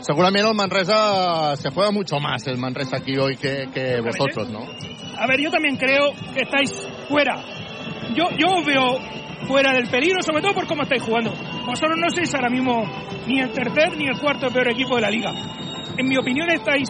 Seguramente 0.00 0.48
el 0.48 0.54
Manresa 0.54 1.56
se 1.56 1.70
juega 1.70 1.90
mucho 1.90 2.18
más 2.20 2.46
el 2.46 2.56
Manresa 2.56 2.98
aquí 2.98 3.16
hoy 3.18 3.36
que, 3.36 3.68
que 3.72 4.00
vosotros, 4.00 4.48
¿no? 4.50 4.60
A 5.18 5.26
ver, 5.26 5.40
yo 5.40 5.50
también 5.50 5.76
creo 5.76 6.12
que 6.32 6.42
estáis 6.42 6.70
fuera. 7.08 7.34
Yo, 8.14 8.30
yo 8.38 8.54
os 8.58 8.64
veo 8.64 8.98
fuera 9.46 9.72
del 9.72 9.88
peligro, 9.88 10.22
sobre 10.22 10.40
todo 10.42 10.54
por 10.54 10.66
cómo 10.66 10.82
estáis 10.82 11.02
jugando. 11.02 11.32
Vosotros 11.66 11.98
no 11.98 12.08
sois 12.10 12.32
ahora 12.34 12.48
mismo 12.48 12.82
ni 13.26 13.40
el 13.40 13.50
tercer 13.50 13.96
ni 13.96 14.06
el 14.06 14.18
cuarto 14.18 14.48
peor 14.48 14.68
equipo 14.68 14.96
de 14.96 15.02
la 15.02 15.10
liga. 15.10 15.32
En 15.96 16.06
mi 16.06 16.16
opinión 16.16 16.48
estáis 16.50 16.88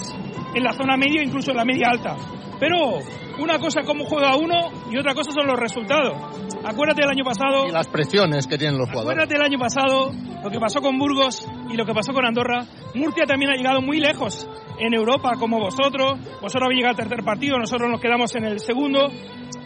en 0.54 0.62
la 0.62 0.72
zona 0.72 0.96
media, 0.96 1.22
incluso 1.22 1.50
en 1.50 1.56
la 1.56 1.64
media 1.64 1.88
alta. 1.90 2.16
Pero 2.58 2.98
una 3.38 3.58
cosa 3.58 3.80
es 3.80 3.86
cómo 3.86 4.04
juega 4.04 4.36
uno 4.36 4.70
y 4.90 4.98
otra 4.98 5.14
cosa 5.14 5.30
son 5.30 5.46
los 5.46 5.58
resultados. 5.58 6.16
Acuérdate 6.64 7.02
del 7.02 7.10
año 7.10 7.24
pasado. 7.24 7.66
Y 7.66 7.72
las 7.72 7.86
presiones 7.86 8.46
que 8.46 8.58
tienen 8.58 8.78
los 8.78 8.88
jugadores. 8.88 9.12
Acuérdate 9.12 9.34
del 9.34 9.42
año 9.42 9.58
pasado, 9.58 10.12
lo 10.42 10.50
que 10.50 10.58
pasó 10.58 10.80
con 10.80 10.98
Burgos 10.98 11.46
y 11.70 11.76
lo 11.76 11.86
que 11.86 11.94
pasó 11.94 12.12
con 12.12 12.26
Andorra. 12.26 12.64
Murcia 12.94 13.26
también 13.26 13.52
ha 13.52 13.56
llegado 13.56 13.80
muy 13.80 14.00
lejos 14.00 14.48
en 14.78 14.92
Europa, 14.94 15.32
como 15.38 15.58
vosotros. 15.58 16.18
Vosotros 16.40 16.64
habéis 16.64 16.78
llegado 16.78 16.96
al 16.96 17.08
tercer 17.08 17.24
partido, 17.24 17.58
nosotros 17.58 17.88
nos 17.90 18.00
quedamos 18.00 18.34
en 18.34 18.44
el 18.44 18.58
segundo. 18.58 19.08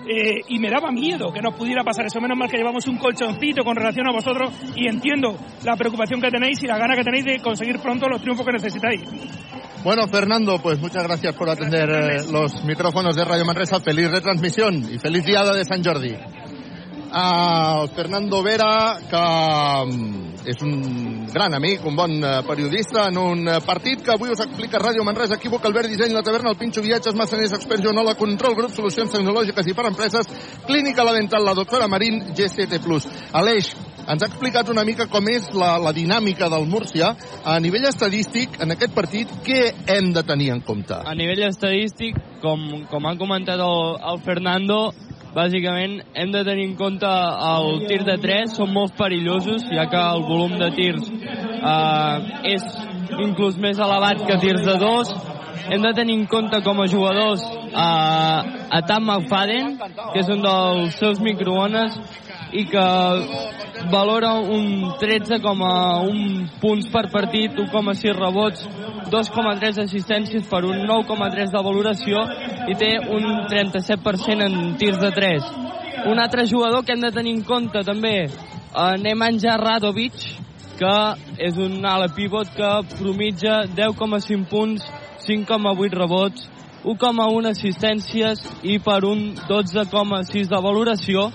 Eh, 0.08 0.40
y 0.48 0.58
me 0.58 0.68
daba 0.68 0.90
miedo 0.90 1.32
que 1.32 1.40
nos 1.40 1.54
pudiera 1.54 1.84
pasar 1.84 2.06
eso. 2.06 2.20
Menos 2.20 2.36
mal 2.36 2.50
que 2.50 2.56
llevamos 2.56 2.86
un 2.88 2.98
colchoncito 2.98 3.62
con 3.64 3.76
relación 3.76 4.08
a 4.08 4.12
vosotros 4.12 4.52
y 4.74 4.88
entiendo 4.88 5.36
la 5.64 5.76
preocupación 5.76 6.20
que 6.20 6.30
tenéis 6.30 6.62
y 6.62 6.66
la 6.66 6.78
gana 6.78 6.96
que 6.96 7.04
tenéis 7.04 7.24
de 7.24 7.40
conseguir 7.40 7.78
pronto 7.78 8.08
los 8.08 8.20
triunfos 8.20 8.44
que 8.44 8.52
necesitáis. 8.52 9.02
Bueno, 9.84 10.06
Fernando, 10.06 10.60
pues 10.62 10.78
muchas 10.80 11.02
gracias 11.02 11.34
por 11.34 11.50
atender 11.50 11.90
eh, 11.90 12.22
los 12.30 12.64
micrófonos 12.64 13.16
de 13.16 13.24
Radio 13.24 13.44
Manresa. 13.44 13.80
Feliz 13.80 14.10
retransmisión 14.10 14.92
y 14.92 14.98
feliz 14.98 15.24
diada 15.24 15.54
de 15.54 15.64
Sant 15.64 15.84
Jordi. 15.84 16.14
A 17.14 17.86
Fernando 17.94 18.42
Vera, 18.42 18.96
que 19.04 19.20
mm, 19.92 20.46
és 20.48 20.62
un 20.64 21.26
gran 21.28 21.52
amic, 21.52 21.84
un 21.84 21.96
bon 21.96 22.14
eh, 22.24 22.30
periodista, 22.48 23.04
en 23.10 23.18
un 23.20 23.48
eh, 23.48 23.58
partit 23.66 24.00
que 24.00 24.14
avui 24.14 24.32
us 24.32 24.40
explica 24.40 24.80
Ràdio 24.80 25.04
Manresa, 25.04 25.36
Equívoc, 25.36 25.66
Albert 25.68 25.92
Disseny, 25.92 26.14
La 26.16 26.24
Taverna, 26.24 26.54
El 26.54 26.56
Pinxo, 26.56 26.80
Viatges, 26.80 27.14
Massaners, 27.14 27.52
Experts, 27.58 27.84
Joanola, 27.84 28.16
Control, 28.16 28.56
Grup, 28.56 28.72
Solucions 28.72 29.12
Tecnològiques 29.12 29.68
i 29.68 29.76
per 29.76 29.90
Empreses, 29.90 30.32
Clínica 30.66 31.04
La 31.04 31.12
Dental, 31.18 31.44
la 31.44 31.54
doctora 31.58 31.88
Marín, 31.88 32.32
GCT+. 32.32 32.80
Aleix, 33.36 33.74
ens 34.02 34.22
ha 34.22 34.26
explicat 34.26 34.70
una 34.72 34.82
mica 34.88 35.06
com 35.10 35.28
és 35.30 35.52
la, 35.54 35.76
la 35.78 35.92
dinàmica 35.94 36.48
del 36.50 36.66
Múrcia. 36.66 37.12
A 37.44 37.58
nivell 37.62 37.86
estadístic, 37.86 38.58
en 38.64 38.74
aquest 38.74 38.96
partit, 38.96 39.30
què 39.46 39.60
hem 39.94 40.10
de 40.16 40.24
tenir 40.26 40.50
en 40.56 40.64
compte? 40.66 40.96
A 40.96 41.14
nivell 41.18 41.44
estadístic, 41.46 42.18
com, 42.42 42.86
com 42.90 43.06
ha 43.06 43.14
comentat 43.20 43.62
el, 43.62 43.78
el 44.10 44.22
Fernando, 44.26 44.80
bàsicament 45.34 46.00
hem 46.14 46.32
de 46.32 46.42
tenir 46.44 46.66
en 46.70 46.74
compte 46.76 47.08
el 47.48 47.86
tir 47.88 48.00
de 48.08 48.16
3, 48.20 48.56
són 48.58 48.72
molt 48.72 48.96
perillosos, 48.98 49.64
ja 49.72 49.86
que 49.90 50.00
el 50.14 50.24
volum 50.28 50.58
de 50.60 50.70
tirs 50.76 51.08
eh, 51.10 52.16
és 52.54 52.66
inclús 53.26 53.58
més 53.60 53.80
elevat 53.80 54.24
que 54.28 54.40
tirs 54.42 54.64
de 54.66 54.76
2. 54.80 55.14
Hem 55.72 55.84
de 55.84 55.92
tenir 55.94 56.18
en 56.18 56.26
compte 56.26 56.58
com 56.66 56.80
a 56.82 56.88
jugadors 56.90 57.44
eh, 57.44 58.38
a 58.76 58.82
Tam 58.88 59.08
McFadden, 59.08 59.76
que 60.12 60.20
és 60.20 60.32
un 60.32 60.42
dels 60.44 60.98
seus 61.00 61.20
microones, 61.22 61.96
i 62.52 62.64
que 62.68 62.86
valora 63.90 64.34
un 64.34 64.92
13,1 65.00 66.60
punts 66.60 66.88
per 66.92 67.08
partit, 67.10 67.56
1,6 67.56 68.14
rebots, 68.18 68.66
2,3 69.10 69.80
assistències 69.82 70.46
per 70.48 70.62
un 70.68 70.84
9,3 70.88 71.50
de 71.52 71.64
valoració 71.64 72.22
i 72.68 72.76
té 72.78 72.92
un 73.00 73.46
37% 73.50 74.46
en 74.46 74.76
tirs 74.80 75.00
de 75.00 75.10
3. 75.16 75.50
Un 76.12 76.18
altre 76.18 76.46
jugador 76.46 76.84
que 76.84 76.92
hem 76.94 77.02
de 77.02 77.12
tenir 77.14 77.34
en 77.36 77.42
compte 77.44 77.82
també, 77.86 78.26
eh, 78.26 78.96
Nemanja 79.02 79.56
Radovic, 79.56 80.14
que 80.78 80.96
és 81.38 81.56
un 81.56 81.84
ala 81.86 82.08
pivot 82.08 82.48
que 82.56 82.70
promitja 82.98 83.62
10,5 83.76 84.48
punts, 84.48 84.88
5,8 85.26 85.94
rebots, 85.94 86.48
1,1 86.82 87.46
assistències 87.46 88.42
i 88.66 88.78
per 88.82 89.04
un 89.06 89.36
12,6 89.48 90.48
de 90.50 90.60
valoració 90.64 91.28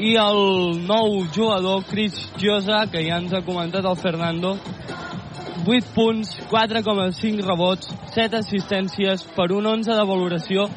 i 0.00 0.14
el 0.20 0.40
nou 0.88 1.18
jugador 1.34 1.84
Chris 1.90 2.16
Giosa 2.40 2.84
que 2.92 3.04
ja 3.04 3.20
ens 3.20 3.34
ha 3.36 3.44
comentat 3.44 3.84
el 3.84 3.98
Fernando 4.00 4.56
8 5.66 5.92
punts, 5.94 6.32
4,5 6.48 7.44
rebots 7.44 7.92
7 8.14 8.40
assistències 8.40 9.26
per 9.36 9.50
un 9.52 9.68
11 9.76 9.92
de 9.92 10.08
valoració 10.08 10.68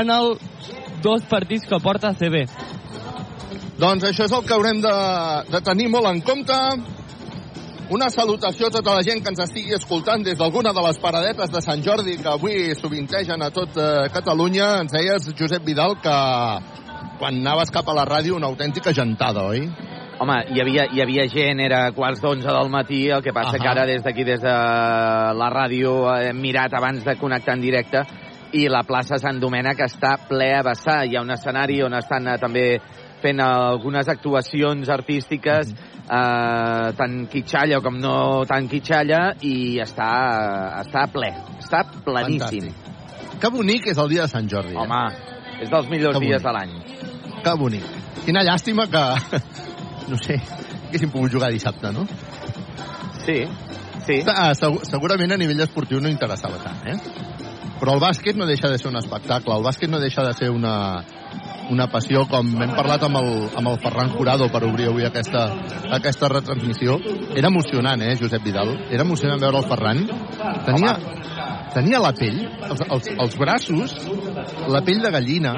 en 0.00 0.10
els 0.10 0.72
dos 1.02 1.22
partits 1.30 1.68
que 1.70 1.78
porta 1.82 2.14
CB 2.18 2.46
Doncs 3.78 4.08
això 4.08 4.26
és 4.26 4.32
el 4.34 4.42
que 4.42 4.56
haurem 4.56 4.80
de, 4.82 4.94
de 5.52 5.60
tenir 5.62 5.86
molt 5.92 6.08
en 6.10 6.18
compte. 6.26 6.54
Una 7.88 8.10
salutació 8.12 8.66
a 8.68 8.72
tota 8.74 8.92
la 8.98 9.00
gent 9.00 9.22
que 9.24 9.30
ens 9.32 9.38
estigui 9.40 9.72
escoltant 9.72 10.20
des 10.20 10.36
d'alguna 10.36 10.74
de 10.76 10.82
les 10.84 10.98
paradetes 11.00 11.48
de 11.48 11.62
Sant 11.64 11.80
Jordi 11.80 12.18
que 12.20 12.28
avui 12.28 12.74
sovintegen 12.76 13.40
a 13.40 13.48
tot 13.48 13.78
eh, 13.80 14.10
Catalunya. 14.12 14.66
Ens 14.82 14.92
deies, 14.92 15.30
Josep 15.38 15.64
Vidal, 15.64 15.96
que 16.04 16.16
quan 17.16 17.40
anaves 17.40 17.72
cap 17.72 17.88
a 17.88 17.96
la 17.96 18.04
ràdio 18.04 18.36
una 18.36 18.50
autèntica 18.52 18.92
gentada, 18.92 19.46
oi? 19.48 19.64
Home, 20.20 20.36
hi 20.52 20.60
havia, 20.60 20.84
hi 20.92 21.00
havia 21.00 21.24
gent, 21.32 21.64
era 21.64 21.80
quarts 21.96 22.20
d'onze 22.20 22.52
del 22.52 22.68
matí, 22.68 23.06
el 23.08 23.24
que 23.24 23.32
passa 23.32 23.56
Ahà. 23.56 23.62
que 23.62 23.72
ara 23.72 23.88
des 23.88 24.04
d'aquí, 24.04 24.28
des 24.28 24.44
de 24.44 24.54
la 25.40 25.50
ràdio, 25.56 25.96
hem 26.28 26.44
mirat 26.44 26.76
abans 26.76 27.08
de 27.08 27.16
connectar 27.16 27.56
en 27.56 27.64
directe, 27.64 28.04
i 28.52 28.68
la 28.68 28.84
plaça 28.84 29.16
Sant 29.16 29.40
Domènec 29.40 29.80
està 29.88 30.18
ple 30.28 30.52
a 30.58 30.64
vessar. 30.66 31.06
Hi 31.06 31.16
ha 31.16 31.24
un 31.24 31.32
escenari 31.32 31.80
on 31.88 31.96
estan 31.96 32.28
eh, 32.28 32.36
també 32.36 32.66
fent 33.22 33.40
algunes 33.40 34.08
actuacions 34.12 34.92
artístiques, 34.92 35.72
eh, 36.08 36.88
tant 36.98 37.16
quitxalla 37.32 37.80
com 37.84 37.98
no 38.00 38.44
tan 38.48 38.68
quitxalla, 38.70 39.34
i 39.44 39.78
està, 39.84 40.08
està 40.82 41.06
ple, 41.12 41.30
està 41.60 41.84
pleníssim. 42.04 42.70
Que 43.38 43.50
bonic 43.54 43.86
és 43.92 43.98
el 44.02 44.08
dia 44.10 44.24
de 44.26 44.32
Sant 44.32 44.48
Jordi. 44.50 44.74
Eh? 44.74 44.80
Home, 44.82 45.02
és 45.62 45.70
dels 45.70 45.90
millors 45.92 46.18
Que 46.18 46.24
dies 46.24 46.42
bonic. 46.42 46.46
de 46.48 46.56
l'any. 46.56 47.42
Que 47.44 47.54
bonic. 47.60 47.94
Quina 48.24 48.42
llàstima 48.44 48.88
que, 48.90 49.04
no 50.10 50.18
sé, 50.24 50.40
haguéssim 50.88 51.12
pogut 51.14 51.32
jugar 51.36 51.52
dissabte, 51.54 51.92
no? 51.94 52.06
Sí, 53.24 53.44
sí. 54.06 54.22
Ah, 54.32 54.54
segur, 54.58 54.82
segurament 54.88 55.36
a 55.36 55.38
nivell 55.40 55.62
esportiu 55.66 56.00
no 56.00 56.10
interessava 56.10 56.58
tant, 56.64 56.82
eh? 56.88 56.98
Però 57.78 57.94
el 57.94 58.02
bàsquet 58.02 58.34
no 58.34 58.46
deixa 58.48 58.66
de 58.72 58.78
ser 58.80 58.88
un 58.90 58.98
espectacle, 58.98 59.54
el 59.54 59.62
bàsquet 59.62 59.90
no 59.92 60.00
deixa 60.02 60.24
de 60.26 60.32
ser 60.34 60.48
una, 60.50 61.04
una 61.74 61.86
passió, 61.92 62.24
com 62.30 62.50
hem 62.62 62.74
parlat 62.76 63.04
amb 63.06 63.20
el, 63.20 63.30
amb 63.60 63.72
el 63.72 63.78
Ferran 63.82 64.12
Jurado 64.14 64.48
per 64.52 64.62
obrir 64.68 64.88
avui 64.90 65.06
aquesta, 65.08 65.44
aquesta 65.98 66.30
retransmissió. 66.32 66.98
Era 67.36 67.50
emocionant, 67.52 68.02
eh, 68.02 68.16
Josep 68.20 68.44
Vidal? 68.44 68.74
Era 68.90 69.06
emocionant 69.06 69.40
veure 69.42 69.62
el 69.62 69.68
Ferran. 69.70 70.04
Tenia, 70.66 70.94
tenia 71.74 72.02
la 72.02 72.14
pell, 72.16 72.40
els, 72.70 72.84
els, 72.88 73.10
els 73.26 73.38
braços, 73.40 73.96
la 74.68 74.82
pell 74.86 75.04
de 75.04 75.12
gallina, 75.14 75.54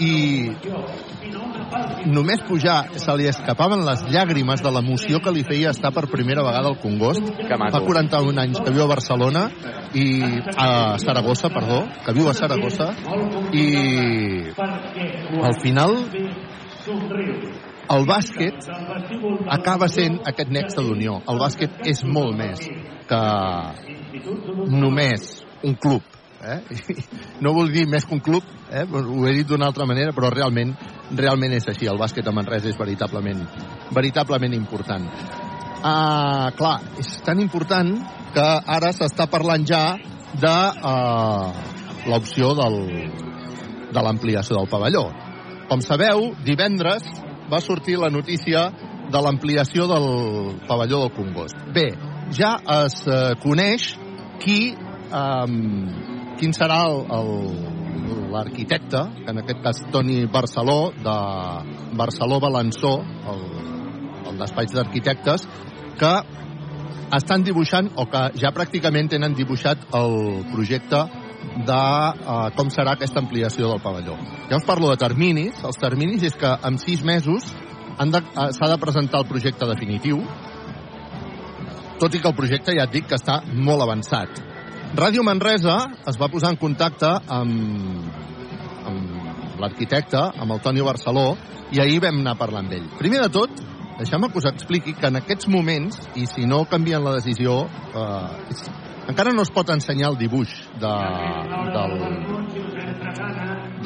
i 0.00 0.50
només 2.10 2.42
pujar 2.48 2.78
se 2.98 3.16
li 3.18 3.28
escapaven 3.30 3.84
les 3.86 4.02
llàgrimes 4.10 4.62
de 4.64 4.72
l'emoció 4.74 5.20
que 5.22 5.32
li 5.34 5.44
feia 5.46 5.72
estar 5.74 5.92
per 5.94 6.06
primera 6.10 6.44
vegada 6.46 6.70
al 6.72 6.78
Congost. 6.82 7.24
Fa 7.48 7.80
41 7.86 8.42
anys 8.42 8.60
que 8.60 8.74
viu 8.74 8.84
a 8.84 8.90
Barcelona 8.90 9.46
i 9.94 10.06
a 10.56 10.98
Saragossa, 11.02 11.50
perdó, 11.52 11.82
que 12.04 12.14
viu 12.16 12.30
a 12.30 12.34
Saragossa 12.34 12.92
i 13.52 13.66
al 15.40 15.58
final 15.62 15.96
el 17.90 18.06
bàsquet 18.06 18.68
acaba 19.50 19.88
sent 19.90 20.20
aquest 20.30 20.50
nexe 20.54 20.82
d'unió. 20.84 21.20
El 21.28 21.40
bàsquet 21.42 21.82
és 21.90 22.04
molt 22.06 22.36
més 22.38 22.62
que 23.10 23.22
només 24.70 25.30
un 25.66 25.74
club. 25.74 26.02
Eh? 26.40 26.60
No 27.44 27.52
vull 27.56 27.72
dir 27.72 27.86
més 27.88 28.04
que 28.04 28.14
un 28.16 28.22
club, 28.24 28.44
eh? 28.70 28.86
ho 28.86 29.26
he 29.26 29.34
dit 29.34 29.48
d'una 29.48 29.66
altra 29.70 29.86
manera, 29.86 30.14
però 30.16 30.30
realment 30.32 30.74
realment 31.16 31.54
és 31.56 31.66
així. 31.70 31.88
El 31.90 31.98
bàsquet 32.00 32.26
a 32.26 32.34
Manresa 32.34 32.70
és 32.70 32.78
veritablement, 32.78 33.42
veritablement 33.94 34.54
important. 34.54 35.06
Ah, 35.82 36.50
clar, 36.56 36.78
és 37.00 37.10
tan 37.24 37.40
important 37.40 37.94
que 38.34 38.46
ara 38.76 38.92
s'està 38.94 39.26
parlant 39.30 39.64
ja 39.66 39.96
de 40.40 40.56
uh, 40.86 41.50
l'opció 42.06 42.52
del, 42.58 42.76
de 43.90 44.04
l'ampliació 44.04 44.58
del 44.58 44.70
pavelló. 44.70 45.08
Com 45.70 45.82
sabeu, 45.82 46.30
divendres 46.44 47.06
va 47.50 47.62
sortir 47.62 47.96
la 47.98 48.10
notícia 48.10 48.68
de 49.10 49.20
l'ampliació 49.22 49.88
del 49.90 50.06
pavelló 50.68 51.02
del 51.04 51.12
Congost. 51.16 51.58
Bé, 51.74 51.88
ja 52.34 52.52
es 52.84 53.00
eh, 53.10 53.34
coneix 53.42 53.88
qui, 54.42 54.70
um, 55.10 55.88
quin 56.38 56.54
serà 56.54 56.84
el, 56.86 57.00
el, 57.16 57.32
l'arquitecte, 58.30 59.00
que 59.24 59.30
en 59.32 59.42
aquest 59.42 59.62
cas 59.64 59.80
Toni 59.92 60.24
Barceló, 60.26 60.92
de 60.96 61.16
Barceló 61.98 62.40
Balançó, 62.40 62.98
el, 63.32 63.42
el 64.30 64.38
despatx 64.38 64.76
d'arquitectes, 64.76 65.48
que 66.00 66.12
estan 67.16 67.42
dibuixant, 67.42 67.90
o 67.98 68.06
que 68.10 68.22
ja 68.40 68.52
pràcticament 68.54 69.10
tenen 69.10 69.34
dibuixat 69.34 69.88
el 69.98 70.44
projecte 70.52 71.02
de 71.66 71.80
uh, 71.80 72.50
com 72.56 72.70
serà 72.72 72.94
aquesta 72.94 73.20
ampliació 73.22 73.72
del 73.72 73.82
pavelló. 73.82 74.16
Ja 74.50 74.60
us 74.60 74.68
parlo 74.68 74.90
de 74.92 75.00
terminis. 75.00 75.58
Els 75.66 75.80
terminis 75.80 76.24
és 76.28 76.36
que 76.38 76.50
en 76.68 76.78
sis 76.78 77.02
mesos 77.06 77.48
de, 77.98 78.20
uh, 78.20 78.50
s'ha 78.54 78.70
de 78.70 78.78
presentar 78.82 79.24
el 79.24 79.28
projecte 79.28 79.68
definitiu, 79.68 80.22
tot 82.00 82.14
i 82.14 82.20
que 82.20 82.30
el 82.30 82.36
projecte 82.36 82.76
ja 82.76 82.86
et 82.86 82.94
dic 82.94 83.10
que 83.10 83.18
està 83.18 83.40
molt 83.52 83.84
avançat. 83.84 84.38
Ràdio 84.90 85.22
Manresa 85.22 85.76
es 86.10 86.16
va 86.18 86.26
posar 86.32 86.50
en 86.50 86.56
contacte 86.58 87.06
amb, 87.30 88.08
amb 88.90 89.60
l'arquitecte, 89.62 90.18
amb 90.18 90.50
el 90.56 90.62
Toni 90.64 90.82
Barceló, 90.82 91.36
i 91.70 91.78
ahir 91.78 92.00
vam 92.02 92.18
anar 92.18 92.34
a 92.34 92.40
parlar 92.40 92.64
amb 92.64 92.74
ell. 92.74 92.88
Primer 92.98 93.20
de 93.22 93.28
tot, 93.30 93.62
deixeu-me 94.00 94.32
que 94.32 94.40
us 94.42 94.48
expliqui 94.50 94.96
que 94.98 95.06
en 95.06 95.20
aquests 95.20 95.46
moments, 95.52 96.00
i 96.18 96.26
si 96.26 96.42
no 96.42 96.64
canvien 96.66 97.04
la 97.06 97.14
decisió, 97.20 97.60
eh, 97.94 98.50
és, 98.50 98.64
encara 99.12 99.30
no 99.36 99.46
es 99.46 99.54
pot 99.54 99.70
ensenyar 99.70 100.10
el 100.10 100.18
dibuix 100.18 100.56
de, 100.82 100.94
del, 101.76 101.96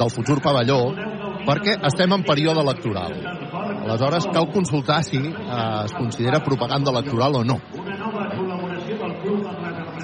del 0.01 0.13
futur 0.13 0.41
pavelló 0.41 0.79
perquè 1.45 1.77
estem 1.85 2.17
en 2.17 2.25
període 2.25 2.65
electoral. 2.65 3.13
Aleshores, 3.85 4.25
cal 4.33 4.49
consultar 4.49 5.03
si 5.05 5.21
eh, 5.21 5.83
es 5.85 5.93
considera 5.93 6.41
propaganda 6.41 6.89
electoral 6.89 7.43
o 7.43 7.43
no. 7.45 7.61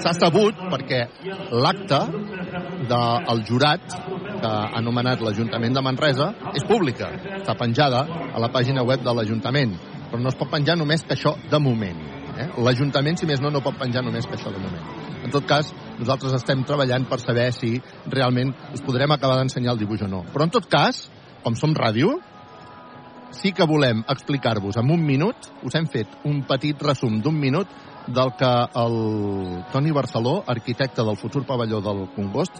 S'ha 0.01 0.13
sabut 0.17 0.57
perquè 0.71 1.01
l'acte 1.53 1.99
del 2.89 3.43
jurat 3.47 3.83
que 4.41 4.51
ha 4.51 4.81
nomenat 4.81 5.21
l'Ajuntament 5.21 5.77
de 5.77 5.83
Manresa 5.85 6.31
és 6.55 6.65
pública. 6.65 7.11
Està 7.41 7.55
penjada 7.59 8.01
a 8.33 8.41
la 8.41 8.49
pàgina 8.53 8.85
web 8.87 9.03
de 9.05 9.13
l'Ajuntament. 9.13 9.75
Però 10.09 10.19
no 10.21 10.31
es 10.31 10.39
pot 10.39 10.49
penjar 10.51 10.75
només 10.79 11.05
que 11.05 11.15
això 11.15 11.35
de 11.51 11.59
moment. 11.61 12.01
Eh? 12.41 12.49
L'Ajuntament, 12.65 13.19
si 13.19 13.29
més 13.29 13.43
no, 13.43 13.51
no 13.53 13.61
pot 13.63 13.77
penjar 13.79 14.03
només 14.03 14.25
que 14.25 14.35
això 14.39 14.51
de 14.51 14.59
moment. 14.63 14.89
En 15.21 15.31
tot 15.33 15.45
cas, 15.47 15.69
nosaltres 15.99 16.33
estem 16.39 16.65
treballant 16.65 17.05
per 17.07 17.21
saber 17.21 17.51
si 17.53 17.75
realment 18.09 18.55
us 18.73 18.81
podrem 18.81 19.13
acabar 19.13 19.37
d'ensenyar 19.37 19.75
el 19.75 19.83
dibuix 19.83 20.01
o 20.01 20.09
no. 20.09 20.25
Però 20.33 20.47
en 20.47 20.53
tot 20.53 20.65
cas, 20.71 21.05
com 21.45 21.55
som 21.55 21.75
ràdio, 21.77 22.17
sí 23.31 23.53
que 23.55 23.67
volem 23.69 24.01
explicar-vos 24.09 24.81
en 24.81 24.89
un 24.91 25.05
minut, 25.05 25.51
us 25.63 25.77
hem 25.77 25.87
fet 25.91 26.19
un 26.27 26.41
petit 26.49 26.81
resum 26.83 27.21
d'un 27.21 27.37
minut 27.37 27.69
del 28.07 28.33
que 28.37 28.51
el 28.83 29.63
Toni 29.71 29.91
Barceló, 29.91 30.43
arquitecte 30.47 31.03
del 31.03 31.17
futur 31.17 31.45
pavelló 31.45 31.81
del 31.81 32.07
Congost, 32.15 32.57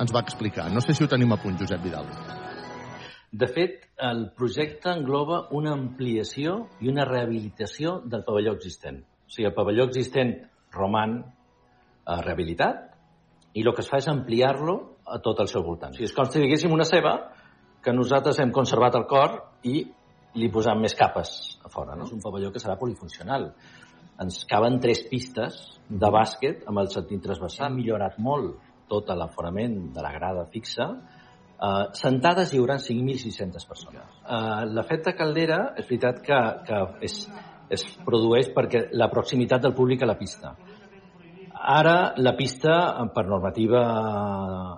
ens 0.00 0.12
va 0.14 0.20
explicar. 0.20 0.70
No 0.72 0.80
sé 0.80 0.94
si 0.94 1.04
ho 1.04 1.08
tenim 1.08 1.32
a 1.32 1.38
punt, 1.40 1.58
Josep 1.60 1.82
Vidal. 1.82 2.08
De 3.32 3.48
fet, 3.52 3.86
el 3.98 4.30
projecte 4.36 4.92
engloba 4.92 5.46
una 5.56 5.72
ampliació 5.74 6.66
i 6.80 6.90
una 6.92 7.04
rehabilitació 7.04 8.00
del 8.04 8.24
pavelló 8.24 8.54
existent. 8.56 9.02
O 9.26 9.32
sigui, 9.32 9.48
el 9.48 9.54
pavelló 9.56 9.86
existent 9.88 10.34
roman 10.76 11.18
eh, 11.22 12.20
rehabilitat 12.22 12.92
i 13.56 13.64
el 13.64 13.74
que 13.74 13.82
es 13.84 13.90
fa 13.90 14.00
és 14.02 14.08
ampliar-lo 14.12 14.76
a 15.06 15.18
tot 15.24 15.40
el 15.42 15.50
seu 15.52 15.64
voltant. 15.66 15.94
O 15.94 15.98
sigui, 15.98 16.10
és 16.10 16.16
com 16.16 16.28
si 16.28 16.42
diguéssim 16.42 16.72
una 16.72 16.86
ceba 16.88 17.16
que 17.82 17.94
nosaltres 17.94 18.38
hem 18.42 18.52
conservat 18.54 18.98
el 18.98 19.06
cor 19.10 19.38
i 19.64 19.84
li 20.36 20.48
posam 20.52 20.80
més 20.82 20.94
capes 20.96 21.30
a 21.64 21.70
fora. 21.72 21.96
No? 21.96 22.06
És 22.06 22.12
un 22.12 22.22
pavelló 22.24 22.52
que 22.52 22.60
serà 22.62 22.76
polifuncional. 22.78 23.50
Ens 24.22 24.44
caben 24.48 24.78
tres 24.80 25.02
pistes 25.10 25.58
de 25.88 26.08
bàsquet 26.12 26.64
amb 26.70 26.80
el 26.80 26.88
sentit 26.92 27.22
transversal. 27.24 27.68
Hem 27.68 27.80
millorat 27.82 28.16
molt 28.22 28.56
tot 28.90 29.10
l'aforament 29.12 29.76
de 29.94 30.04
la 30.04 30.12
grada 30.14 30.46
fixa. 30.52 30.88
Uh, 31.56 31.88
sentades 31.96 32.52
hi 32.52 32.60
haurà 32.60 32.76
5.600 32.82 33.68
persones. 33.68 34.16
Uh, 34.24 34.64
L'efecte 34.76 35.14
caldera 35.16 35.60
és 35.76 35.86
veritat 35.88 36.20
que, 36.24 36.40
que 36.68 36.80
és, 37.08 37.20
es 37.72 37.84
produeix 38.06 38.50
perquè 38.56 38.86
la 38.92 39.08
proximitat 39.12 39.64
del 39.64 39.74
públic 39.76 40.04
a 40.04 40.10
la 40.10 40.18
pista. 40.20 40.52
Ara, 41.56 42.12
la 42.20 42.34
pista, 42.36 42.74
per 43.14 43.24
normativa 43.26 43.80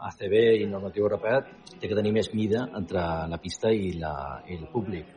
ACB 0.08 0.34
i 0.62 0.68
normativa 0.70 1.08
europea, 1.08 1.40
té 1.74 1.90
que 1.90 1.98
tenir 1.98 2.14
més 2.14 2.30
mida 2.32 2.68
entre 2.78 3.02
la 3.28 3.38
pista 3.42 3.72
i, 3.74 3.90
la, 3.98 4.14
i 4.46 4.56
el 4.56 4.68
públic. 4.72 5.10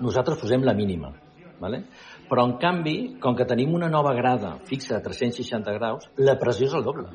Nosaltres 0.00 0.40
posem 0.40 0.64
la 0.64 0.74
mínima, 0.74 1.12
¿vale? 1.60 1.84
Però 2.30 2.44
en 2.46 2.56
canvi, 2.62 2.96
com 3.22 3.36
que 3.38 3.46
tenim 3.48 3.74
una 3.74 3.88
nova 3.92 4.14
grada 4.14 4.56
fixa 4.66 4.96
a 4.98 5.02
360 5.02 5.74
graus, 5.78 6.08
la 6.18 6.36
pressió 6.40 6.66
és 6.68 6.74
el 6.74 6.84
doble. 6.86 7.06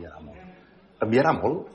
Canviarà 1.01 1.33
molt 1.33 1.71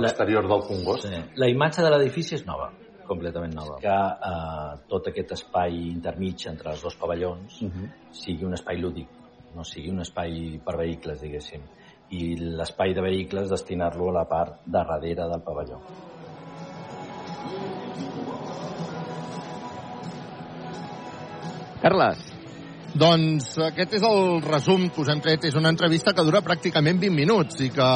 l'exterior 0.00 0.48
del 0.48 0.64
Congost? 0.66 1.06
Sí. 1.08 1.20
La 1.40 1.48
imatge 1.48 1.84
de 1.84 1.92
l'edifici 1.92 2.34
és 2.38 2.44
nova, 2.46 2.70
completament 3.08 3.54
nova. 3.54 3.78
Que 3.82 3.94
eh, 3.94 4.82
tot 4.90 5.10
aquest 5.12 5.36
espai 5.38 5.76
intermig 5.92 6.46
entre 6.50 6.72
els 6.72 6.82
dos 6.82 6.96
pavellons 7.00 7.62
uh 7.62 7.68
-huh. 7.68 7.88
sigui 8.10 8.44
un 8.44 8.54
espai 8.54 8.80
lúdic, 8.80 9.08
no 9.54 9.64
sigui 9.64 9.90
un 9.90 10.00
espai 10.00 10.60
per 10.64 10.76
vehicles, 10.76 11.20
diguéssim. 11.20 11.62
I 12.10 12.36
l'espai 12.36 12.92
de 12.94 13.00
vehicles 13.00 13.48
destinar-lo 13.50 14.10
a 14.10 14.12
la 14.12 14.28
part 14.28 14.60
de 14.66 14.72
darrere 14.72 15.28
del 15.28 15.42
pavelló. 15.42 15.80
Carles. 21.80 22.33
Doncs 22.94 23.56
aquest 23.58 23.96
és 23.98 24.04
el 24.06 24.36
resum 24.44 24.84
que 24.94 25.00
us 25.02 25.08
hem 25.10 25.18
tret. 25.22 25.42
És 25.48 25.56
una 25.58 25.72
entrevista 25.74 26.12
que 26.14 26.22
dura 26.22 26.44
pràcticament 26.46 27.00
20 27.02 27.16
minuts 27.16 27.58
i 27.66 27.70
que 27.74 27.86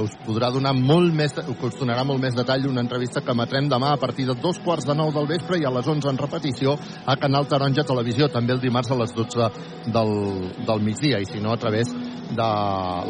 us 0.00 0.14
podrà 0.24 0.48
donar 0.54 0.72
molt 0.78 1.12
més, 1.12 1.34
que 1.36 1.68
us 1.68 1.76
donarà 1.76 2.06
molt 2.08 2.22
més 2.24 2.38
detall 2.38 2.64
una 2.70 2.80
entrevista 2.80 3.20
que 3.20 3.34
emetrem 3.36 3.68
demà 3.68 3.92
a 3.92 4.00
partir 4.00 4.24
de 4.30 4.38
dos 4.40 4.62
quarts 4.64 4.88
de 4.88 4.96
nou 4.96 5.12
del 5.12 5.28
vespre 5.28 5.60
i 5.60 5.68
a 5.68 5.74
les 5.76 5.84
11 5.84 6.08
en 6.08 6.22
repetició 6.24 6.78
a 7.04 7.18
Canal 7.20 7.50
Taronja 7.52 7.84
Televisió, 7.84 8.30
també 8.32 8.56
el 8.56 8.64
dimarts 8.64 8.90
a 8.90 9.00
les 9.02 9.12
12 9.12 9.50
del, 9.92 10.16
del 10.64 10.84
migdia 10.88 11.20
i 11.20 11.28
si 11.28 11.44
no 11.44 11.52
a 11.52 11.60
través 11.60 11.92
de 11.92 12.50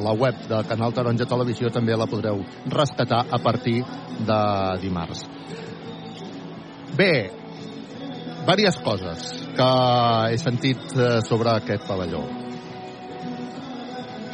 la 0.02 0.16
web 0.18 0.46
de 0.50 0.64
Canal 0.66 0.96
Taronja 0.98 1.30
Televisió 1.30 1.70
també 1.70 1.94
la 1.94 2.10
podreu 2.10 2.42
rescatar 2.74 3.28
a 3.30 3.38
partir 3.38 3.84
de 4.18 4.40
dimarts. 4.82 5.28
Bé, 6.98 7.39
diverses 8.46 8.80
coses 8.82 9.30
que 9.56 9.70
he 10.32 10.38
sentit 10.40 10.94
eh, 10.96 11.20
sobre 11.26 11.52
aquest 11.52 11.86
pavelló. 11.88 12.22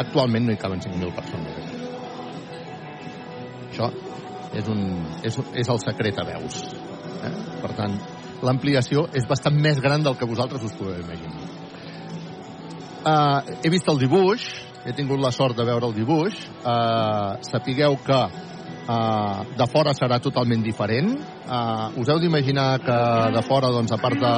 Actualment 0.03 0.47
no 0.47 0.55
hi 0.55 0.61
caben 0.61 0.83
5.000 0.85 1.15
persones. 1.17 1.73
Això 3.71 3.91
és, 4.57 4.69
un, 4.73 4.83
és, 5.27 5.39
és 5.63 5.73
el 5.73 5.81
secret 5.83 6.21
a 6.21 6.27
veus. 6.29 6.61
Eh? 7.27 7.33
Per 7.63 7.73
tant, 7.77 7.97
l'ampliació 8.47 9.07
és 9.17 9.27
bastant 9.29 9.57
més 9.61 9.81
gran 9.83 10.05
del 10.05 10.17
que 10.17 10.29
vosaltres 10.29 10.65
us 10.69 10.77
podeu 10.79 11.01
imaginar. 11.01 11.45
Uh, 13.07 13.59
he 13.63 13.71
vist 13.71 13.87
el 13.89 14.01
dibuix, 14.03 14.43
he 14.87 14.95
tingut 14.97 15.21
la 15.23 15.31
sort 15.35 15.57
de 15.59 15.67
veure 15.67 15.87
el 15.87 15.95
dibuix. 15.95 16.39
Uh, 16.63 17.39
sapigueu 17.47 17.99
que 18.07 18.21
Uh, 18.87 19.43
de 19.59 19.67
fora 19.67 19.91
serà 19.99 20.21
totalment 20.23 20.61
diferent. 20.63 21.09
Uh, 21.43 21.91
us 21.99 22.07
heu 22.07 22.21
d'imaginar 22.23 22.79
que 22.85 22.99
de 23.35 23.43
fora, 23.43 23.73
doncs, 23.75 23.91
a 23.91 23.99
part 23.99 24.21
de 24.23 24.31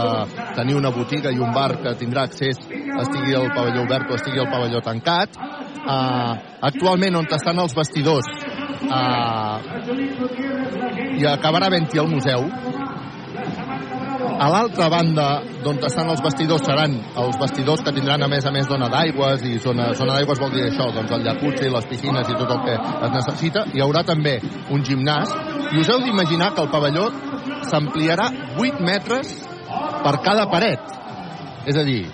tenir 0.56 0.78
una 0.78 0.88
botiga 0.94 1.28
i 1.28 1.37
un 1.37 1.52
bar 1.52 1.74
que 1.82 1.92
tindrà 2.00 2.24
accés, 2.24 2.56
estigui 2.56 3.37
el 3.37 3.50
pavelló 3.52 3.84
obert 3.84 4.08
o 4.08 4.16
estigui 4.16 4.40
el 4.40 4.48
pavelló 4.48 4.80
tancat. 4.80 5.37
Uh, 5.84 6.32
actualment, 6.70 7.20
on 7.20 7.28
estan 7.37 7.61
els 7.61 7.76
vestidors, 7.76 8.32
uh, 8.88 9.61
i 11.18 11.28
acabarà 11.28 11.68
havent-hi 11.68 12.00
el 12.00 12.08
museu, 12.08 12.48
a 14.38 14.48
l'altra 14.53 14.87
banda, 14.92 15.27
d'on 15.64 15.81
estan 15.83 16.11
els 16.12 16.20
vestidors, 16.22 16.62
seran 16.66 16.92
els 17.18 17.38
vestidors 17.40 17.83
que 17.83 17.92
tindran, 17.96 18.22
a 18.22 18.29
més 18.31 18.46
a 18.46 18.53
més, 18.55 18.68
dona 18.70 18.87
d'aigües, 18.92 19.42
i 19.48 19.59
zona, 19.62 19.88
zona 19.98 20.14
d'aigües 20.14 20.38
vol 20.38 20.53
dir 20.55 20.68
això, 20.68 20.87
doncs 20.94 21.14
el 21.16 21.24
jacuzzi, 21.27 21.70
les 21.74 21.88
piscines 21.90 22.31
i 22.31 22.37
tot 22.38 22.53
el 22.55 22.61
que 22.66 22.77
es 22.79 23.14
necessita. 23.16 23.64
Hi 23.74 23.83
haurà 23.83 24.05
també 24.07 24.37
un 24.74 24.85
gimnàs, 24.87 25.35
i 25.72 25.83
us 25.83 25.90
heu 25.90 26.05
d'imaginar 26.05 26.53
que 26.55 26.62
el 26.62 26.70
pavelló 26.70 27.09
s'ampliarà 27.66 28.29
8 28.62 28.85
metres 28.87 29.35
per 30.05 30.14
cada 30.22 30.46
paret. 30.53 30.94
És 31.66 31.77
a 31.77 31.85
dir, 31.88 32.05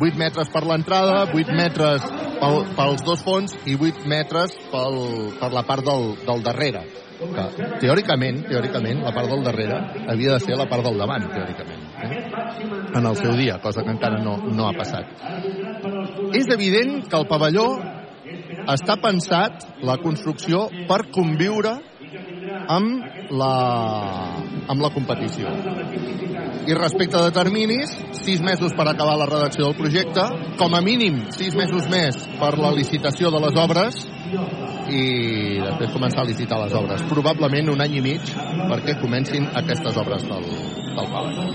8 0.00 0.16
metres 0.18 0.48
per 0.54 0.64
l'entrada, 0.64 1.26
8 1.34 1.58
metres 1.58 2.06
pel, 2.40 2.64
pels 2.78 3.04
dos 3.04 3.26
fons 3.26 3.58
i 3.66 3.76
8 3.76 4.08
metres 4.08 4.56
pel, 4.72 4.98
per 5.36 5.52
la 5.52 5.66
part 5.68 5.84
del, 5.84 6.14
del 6.24 6.42
darrere 6.46 6.86
que 7.18 7.68
teòricament, 7.82 8.44
teòricament, 8.48 9.02
la 9.02 9.12
part 9.14 9.30
del 9.32 9.42
darrere 9.46 9.78
havia 10.08 10.36
de 10.36 10.40
ser 10.44 10.58
la 10.58 10.68
part 10.70 10.86
del 10.86 10.98
davant, 11.00 11.26
teòricament, 11.32 11.84
eh? 12.06 12.22
en 12.94 13.06
el 13.10 13.16
seu 13.18 13.34
dia, 13.38 13.58
cosa 13.62 13.82
que 13.82 13.94
encara 13.94 14.22
no, 14.22 14.36
no 14.46 14.68
ha 14.68 14.74
passat. 14.78 15.10
És 16.38 16.50
evident 16.54 17.02
que 17.10 17.18
el 17.18 17.26
pavelló 17.30 17.68
està 18.68 18.98
pensat, 19.02 19.64
la 19.82 19.98
construcció, 20.02 20.66
per 20.88 21.06
conviure 21.14 21.78
amb 22.68 23.30
la, 23.34 23.54
amb 24.68 24.82
la 24.84 24.90
competició. 24.94 25.50
I 26.68 26.76
respecte 26.76 27.20
de 27.24 27.32
terminis, 27.32 27.94
sis 28.20 28.42
mesos 28.44 28.74
per 28.76 28.86
acabar 28.90 29.16
la 29.20 29.28
redacció 29.28 29.68
del 29.68 29.78
projecte, 29.78 30.24
com 30.60 30.76
a 30.76 30.82
mínim 30.84 31.24
sis 31.36 31.56
mesos 31.56 31.88
més 31.88 32.20
per 32.40 32.54
la 32.60 32.74
licitació 32.76 33.32
de 33.32 33.40
les 33.46 33.56
obres 33.60 34.02
i 34.28 35.02
després 35.62 35.92
començar 35.92 36.22
a 36.22 36.28
licitar 36.28 36.58
les 36.62 36.74
obres. 36.76 37.02
Probablement 37.10 37.72
un 37.74 37.82
any 37.84 37.98
i 37.98 38.04
mig 38.04 38.32
perquè 38.70 38.98
comencin 39.00 39.48
aquestes 39.60 39.98
obres 40.00 40.24
del, 40.28 40.46
del 40.96 41.10
Palau. 41.12 41.50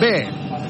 Bé, 0.00 0.14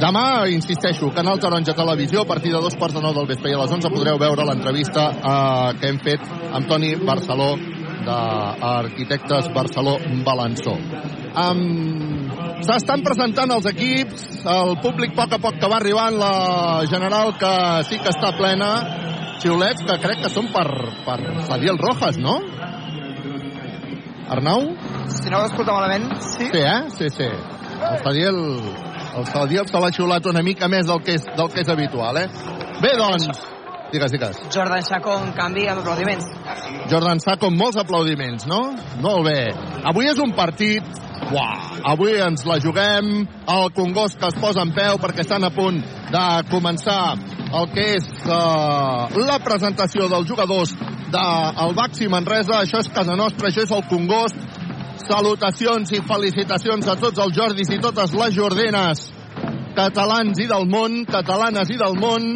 demà, 0.02 0.24
insisteixo, 0.52 1.12
Canal 1.16 1.40
Taronja 1.42 1.76
Televisió, 1.76 2.24
a 2.24 2.30
partir 2.30 2.52
de 2.54 2.62
dos 2.64 2.76
quarts 2.80 2.96
de 2.96 3.04
nou 3.04 3.14
del 3.16 3.30
vespre 3.30 3.52
i 3.52 3.56
a 3.56 3.62
les 3.62 3.76
11 3.78 3.92
podreu 3.94 4.20
veure 4.20 4.48
l'entrevista 4.48 5.08
eh, 5.14 5.70
que 5.80 5.92
hem 5.92 6.02
fet 6.04 6.28
amb 6.52 6.68
Toni 6.70 6.94
Barceló 7.04 7.54
d'Arquitectes 8.04 9.48
Barceló 9.54 9.96
Balançó. 10.26 10.76
Um, 11.34 12.28
S'estan 12.64 13.02
presentant 13.04 13.50
els 13.52 13.66
equips, 13.68 14.22
el 14.48 14.76
públic 14.80 15.12
a 15.12 15.16
poc 15.18 15.34
a 15.36 15.38
poc 15.42 15.56
que 15.60 15.68
va 15.68 15.76
arribant, 15.80 16.16
la 16.16 16.84
general 16.88 17.34
que 17.40 17.50
sí 17.88 17.98
que 18.00 18.12
està 18.12 18.30
plena, 18.38 18.70
xiulets 19.42 19.84
que 19.86 19.96
crec 20.02 20.22
que 20.24 20.30
són 20.32 20.50
per, 20.54 20.66
per 21.06 21.18
Fadiel 21.48 21.78
Rojas, 21.80 22.18
no? 22.22 22.38
Arnau? 24.34 24.70
Si 25.12 25.30
no 25.30 25.42
ho 25.42 25.48
escolta 25.48 25.74
malament, 25.76 26.08
sí. 26.20 26.48
Sí, 26.52 26.60
eh? 26.60 26.80
Sí, 26.96 27.10
sí. 27.12 27.28
El 27.84 27.98
Fadiel, 28.04 28.38
el 29.18 29.26
Fadiel 29.28 29.68
se 29.68 29.80
l'ha 29.82 29.90
xiulat 29.92 30.30
una 30.30 30.42
mica 30.46 30.68
més 30.72 30.86
del 30.88 31.02
que 31.04 31.18
és, 31.18 31.26
del 31.36 31.50
que 31.52 31.60
és 31.64 31.72
habitual, 31.72 32.22
eh? 32.22 32.28
Bé, 32.80 32.94
doncs, 32.98 33.28
digues, 33.92 34.14
digues. 34.14 34.40
Jordan 34.54 34.82
Saco, 34.86 35.18
en 35.20 35.34
canvi, 35.36 35.66
amb 35.68 35.84
aplaudiments. 35.84 36.30
Jordan 36.90 37.20
Saco 37.22 37.50
amb 37.52 37.60
molts 37.60 37.78
aplaudiments, 37.82 38.48
no? 38.50 38.62
Molt 39.04 39.28
bé. 39.28 39.38
Avui 39.84 40.08
és 40.10 40.20
un 40.22 40.32
partit 40.36 40.88
Uah, 41.32 41.80
avui 41.88 42.18
ens 42.20 42.44
la 42.44 42.58
juguem 42.60 43.06
el 43.48 43.70
Congost 43.72 44.18
que 44.20 44.28
es 44.28 44.36
posa 44.40 44.60
en 44.66 44.74
peu 44.76 44.98
perquè 45.00 45.24
estan 45.24 45.46
a 45.46 45.50
punt 45.54 45.78
de 46.12 46.24
començar 46.50 47.14
el 47.54 47.68
que 47.72 47.86
és 47.94 48.08
uh, 48.26 49.08
la 49.24 49.38
presentació 49.44 50.08
dels 50.10 50.28
jugadors 50.28 50.74
del 51.14 51.74
Baxi 51.78 52.10
Manresa. 52.12 52.60
Això 52.60 52.82
és 52.82 52.92
casa 52.92 53.16
nostra, 53.16 53.48
això 53.48 53.64
és 53.64 53.72
el 53.72 53.86
Congost. 53.88 54.36
Salutacions 55.04 55.90
i 55.96 56.02
felicitacions 56.06 56.88
a 56.88 56.96
tots 57.00 57.20
els 57.20 57.34
Jordis 57.36 57.72
i 57.72 57.80
totes 57.82 58.14
les 58.16 58.36
Jordenes 58.36 59.08
catalans 59.74 60.38
i 60.38 60.46
del 60.48 60.68
món, 60.70 61.02
catalanes 61.10 61.72
i 61.72 61.80
del 61.80 61.96
món, 61.98 62.28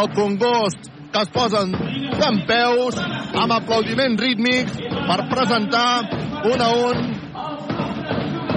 el 0.00 0.10
Congost 0.16 0.90
que 1.12 1.22
es 1.22 1.30
posen 1.32 1.72
d'en 2.18 2.42
peus 2.48 2.98
amb 2.98 3.54
aplaudiments 3.56 4.20
rítmics 4.20 4.80
per 5.08 5.22
presentar 5.30 5.88
un 6.50 6.60
a 6.60 6.68
un 6.90 7.17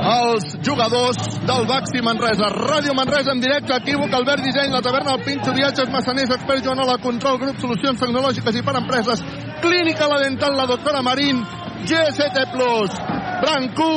els 0.01 0.57
jugadors 0.65 1.19
del 1.45 1.67
Baxi 1.69 2.01
Manresa. 2.01 2.49
Ràdio 2.55 2.95
Manresa 2.97 3.35
en 3.35 3.41
directe, 3.43 3.75
equívoc, 3.75 4.13
Albert 4.17 4.43
Disseny, 4.43 4.73
la 4.73 4.81
taverna, 4.81 5.15
el 5.15 5.23
Pinxo, 5.25 5.53
viatges, 5.53 5.89
massaners, 5.93 6.33
experts, 6.33 6.65
Joanola, 6.65 6.97
control, 7.03 7.39
grup, 7.41 7.59
solucions 7.61 8.01
tecnològiques 8.01 8.57
i 8.57 8.65
per 8.65 8.75
empreses, 8.81 9.23
clínica 9.61 10.09
la 10.09 10.21
dental, 10.23 10.57
la 10.57 10.67
doctora 10.69 11.03
Marín, 11.05 11.43
GST 11.85 12.47
Plus, 12.53 12.97
Brancú, 13.41 13.93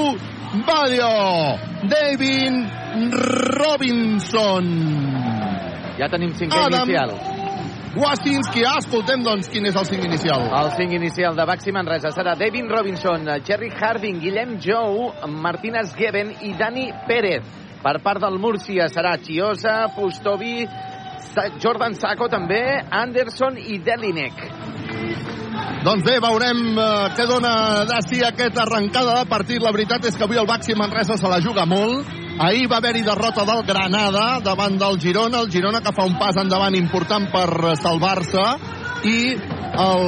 Badio, 0.67 1.13
David 1.91 2.55
Robinson. 3.59 4.69
Ja 5.99 6.11
tenim 6.11 6.35
cinquè 6.37 6.67
Adam 6.67 6.89
inicial. 6.89 7.34
Wasinski, 7.95 8.65
escoltem 8.67 9.23
doncs 9.23 9.47
quin 9.53 9.69
és 9.69 9.77
el 9.79 9.85
cinc 9.87 10.03
inicial. 10.03 10.49
El 10.59 10.71
5 10.75 10.97
inicial 10.97 11.37
de 11.39 11.45
Baxi 11.47 11.71
Manresa 11.71 12.11
serà 12.11 12.33
David 12.35 12.67
Robinson, 12.73 13.29
Jerry 13.47 13.71
Harding, 13.71 14.19
Guillem 14.19 14.57
Jou, 14.59 15.13
Martínez 15.31 15.93
Geben 15.95 16.33
i 16.43 16.51
Dani 16.59 16.89
Pérez. 17.07 17.47
Per 17.85 17.95
part 18.03 18.19
del 18.25 18.41
Múrcia 18.43 18.89
serà 18.91 19.15
Chiosa, 19.23 19.93
Pustovi, 19.95 20.67
Jordan 21.63 21.95
Sacco 21.95 22.27
també, 22.33 22.65
Anderson 22.91 23.61
i 23.63 23.79
Delinek. 23.79 24.43
Doncs 25.85 26.03
bé, 26.03 26.19
veurem 26.19 26.67
eh, 26.75 26.91
què 27.15 27.29
dona 27.31 27.55
de 27.87 28.03
si 28.09 28.25
aquesta 28.27 28.65
arrencada 28.65 29.21
de 29.21 29.31
partit. 29.31 29.63
La 29.63 29.71
veritat 29.71 30.11
és 30.11 30.19
que 30.19 30.27
avui 30.27 30.41
el 30.41 30.51
Baxi 30.51 30.75
Manresa 30.75 31.15
se 31.21 31.31
la 31.31 31.39
juga 31.45 31.63
molt. 31.69 32.24
Ahir 32.35 32.67
va 32.67 32.81
haver-hi 32.81 33.05
derrota 33.07 33.45
del 33.47 33.63
Granada 33.63 34.41
davant 34.43 34.75
del 34.79 34.99
Girona, 34.99 35.39
el 35.45 35.51
Girona 35.53 35.81
que 35.81 35.93
fa 35.95 36.03
un 36.03 36.17
pas 36.19 36.35
endavant 36.43 36.75
important 36.75 37.29
per 37.31 37.77
salvar-se 37.79 38.43
i 39.07 39.19
el 39.85 40.07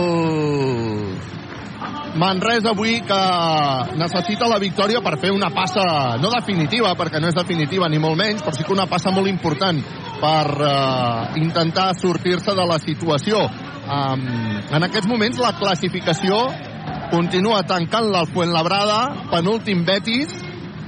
Manresa 2.17 2.73
avui 2.73 2.97
que 3.07 3.21
necessita 4.01 4.49
la 4.49 4.59
victòria 4.59 5.03
per 5.05 5.19
fer 5.21 5.31
una 5.31 5.53
passa 5.55 6.17
no 6.19 6.33
definitiva, 6.33 6.95
perquè 6.97 7.21
no 7.21 7.29
és 7.29 7.37
definitiva 7.37 7.91
ni 7.93 8.01
molt 8.03 8.19
menys, 8.19 8.43
però 8.43 8.57
sí 8.57 8.65
que 8.65 8.75
una 8.75 8.89
passa 8.91 9.13
molt 9.15 9.29
important 9.31 9.79
per 10.19 10.47
eh, 10.67 11.39
intentar 11.45 11.93
sortir-se 11.95 12.57
de 12.57 12.67
la 12.67 12.81
situació. 12.83 13.45
Um, 13.87 14.25
en 14.75 14.83
aquests 14.89 15.07
moments 15.07 15.39
la 15.39 15.53
classificació 15.61 16.41
continua 17.13 17.63
tancant-la 17.69 18.25
el 18.25 18.33
Fuenlabrada, 18.33 19.29
penúltim 19.31 19.85
Betis, 19.87 20.33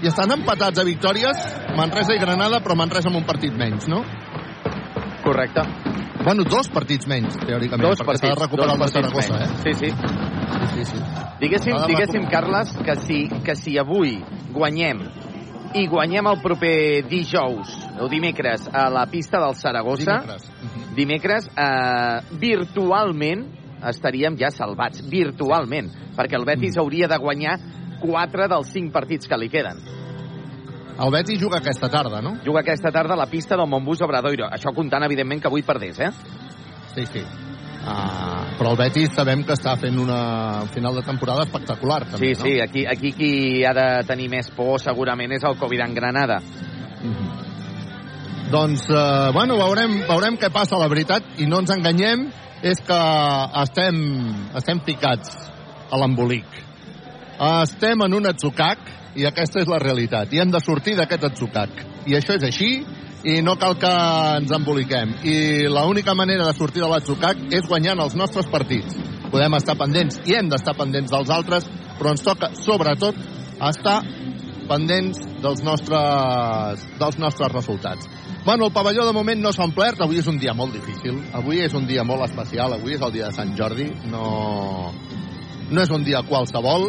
i 0.03 0.07
estan 0.07 0.31
empatats 0.35 0.79
a 0.79 0.85
victòries 0.87 1.41
Manresa 1.77 2.15
i 2.15 2.21
Granada, 2.23 2.61
però 2.63 2.77
Manresa 2.79 3.09
amb 3.11 3.19
un 3.21 3.27
partit 3.27 3.55
menys, 3.59 3.89
no? 3.91 4.05
Correcte. 5.25 5.63
Bueno, 6.25 6.45
dos 6.45 6.69
partits 6.69 7.07
menys, 7.09 7.37
teòricament, 7.39 7.89
Dos 7.89 8.01
perquè 8.03 8.19
s'ha 8.21 8.33
de 8.35 8.41
recuperar 8.41 8.75
el 8.75 8.83
de 8.83 8.89
Saragossa, 8.93 9.35
eh? 9.35 9.47
menys. 9.47 9.63
Sí, 9.63 9.73
sí. 9.75 9.91
Sí, 10.75 10.85
sí. 10.85 11.01
Diguéssim, 11.41 11.77
diguéssim. 11.87 12.27
Carles, 12.31 12.73
que 12.85 12.97
si, 13.03 13.19
que 13.45 13.55
si 13.57 13.77
avui 13.79 14.17
guanyem 14.55 15.03
i 15.79 15.85
guanyem 15.87 16.27
el 16.31 16.39
proper 16.43 17.05
dijous 17.11 17.75
o 18.01 18.09
dimecres 18.09 18.67
a 18.73 18.89
la 18.91 19.05
pista 19.07 19.39
del 19.43 19.55
Saragossa, 19.55 20.19
Dimecres. 20.23 20.95
dimecres 20.97 21.49
eh, 21.55 22.21
virtualment 22.41 23.45
estaríem 23.89 24.35
ja 24.41 24.51
salvats, 24.51 25.05
virtualment, 25.07 25.91
perquè 26.17 26.35
el 26.39 26.45
Betis 26.49 26.75
Mm. 26.77 26.81
hauria 26.83 27.07
de 27.09 27.19
guanyar 27.19 27.59
4 28.01 28.49
dels 28.49 28.73
5 28.75 28.93
partits 28.95 29.29
que 29.29 29.39
li 29.39 29.49
queden. 29.53 29.81
El 30.99 31.13
Betis 31.15 31.39
juga 31.39 31.61
aquesta 31.61 31.89
tarda, 31.89 32.21
no? 32.21 32.39
Juga 32.45 32.65
aquesta 32.65 32.91
tarda 32.91 33.15
a 33.15 33.19
la 33.21 33.29
pista 33.31 33.57
del 33.57 33.69
Montbus 33.71 34.01
Obradoiro. 34.03 34.49
Això 34.51 34.73
comptant, 34.75 35.05
evidentment, 35.07 35.41
que 35.43 35.47
avui 35.47 35.63
perdés, 35.63 36.01
eh? 36.03 36.11
Sí, 36.95 37.07
sí. 37.07 37.23
Uh, 37.79 38.57
però 38.59 38.73
el 38.75 38.81
Betis 38.81 39.15
sabem 39.15 39.45
que 39.47 39.55
està 39.55 39.77
fent 39.79 39.97
una 40.03 40.65
un 40.65 40.73
final 40.75 40.99
de 40.99 41.05
temporada 41.07 41.45
espectacular, 41.47 42.03
també, 42.11 42.35
Sí, 42.35 42.41
no? 42.41 42.45
sí, 42.45 42.61
aquí, 42.61 42.85
aquí 42.85 43.13
qui 43.15 43.31
ha 43.65 43.73
de 43.73 43.87
tenir 44.09 44.27
més 44.29 44.51
por 44.51 44.81
segurament 44.83 45.33
és 45.33 45.47
el 45.47 45.57
Covid 45.57 45.87
en 45.87 45.95
Granada. 45.95 46.41
Doncs, 48.51 48.89
eh, 48.91 49.31
bueno, 49.33 49.57
veurem, 49.61 50.01
veurem 50.09 50.37
què 50.41 50.51
passa. 50.51 50.79
La 50.81 50.89
veritat, 50.89 51.39
i 51.39 51.47
no 51.47 51.61
ens 51.61 51.71
enganyem, 51.71 52.27
és 52.63 52.81
que 52.81 53.01
estem, 53.63 53.99
estem 54.57 54.81
ficats 54.87 55.37
a 55.93 56.01
l'embolic. 56.01 56.68
Estem 57.38 58.01
en 58.03 58.14
un 58.18 58.27
atzucac 58.27 58.81
i 59.14 59.27
aquesta 59.29 59.61
és 59.62 59.68
la 59.70 59.79
realitat. 59.79 60.33
I 60.35 60.40
hem 60.42 60.51
de 60.51 60.61
sortir 60.62 60.96
d'aquest 60.98 61.29
atzucac. 61.29 61.85
I 62.11 62.16
això 62.18 62.35
és 62.35 62.46
així 62.48 62.70
i 63.29 63.37
no 63.46 63.55
cal 63.59 63.77
que 63.79 63.90
ens 64.38 64.51
emboliquem. 64.55 65.14
I 65.22 65.68
l'única 65.70 66.14
manera 66.18 66.46
de 66.48 66.55
sortir 66.59 66.83
de 66.83 66.88
l'atzucac 66.90 67.46
és 67.55 67.66
guanyant 67.66 68.03
els 68.03 68.16
nostres 68.18 68.46
partits. 68.51 68.98
Podem 69.31 69.55
estar 69.55 69.77
pendents 69.79 70.18
i 70.27 70.35
hem 70.35 70.48
d'estar 70.51 70.74
pendents 70.79 71.12
dels 71.14 71.31
altres, 71.31 71.66
però 71.98 72.14
ens 72.14 72.24
toca, 72.27 72.51
sobretot, 72.59 73.18
estar 73.68 74.01
pendents 74.68 75.20
dels 75.42 75.62
nostres, 75.62 76.87
dels 76.98 77.18
nostres 77.18 77.53
resultats. 77.53 78.09
Bueno, 78.44 78.66
el 78.66 78.72
pavelló 78.72 79.05
de 79.07 79.12
moment 79.12 79.42
no 79.42 79.53
s'ha 79.53 79.66
omplert, 79.66 80.01
avui 80.01 80.18
és 80.18 80.27
un 80.31 80.38
dia 80.40 80.55
molt 80.57 80.72
difícil, 80.74 81.18
avui 81.37 81.61
és 81.62 81.74
un 81.74 81.87
dia 81.87 82.05
molt 82.07 82.24
especial, 82.27 82.74
avui 82.74 82.96
és 82.96 83.03
el 83.05 83.12
dia 83.12 83.29
de 83.29 83.37
Sant 83.37 83.55
Jordi, 83.59 83.90
no, 84.09 84.92
no 85.70 85.83
és 85.83 85.90
un 85.92 86.07
dia 86.07 86.22
qualsevol, 86.24 86.88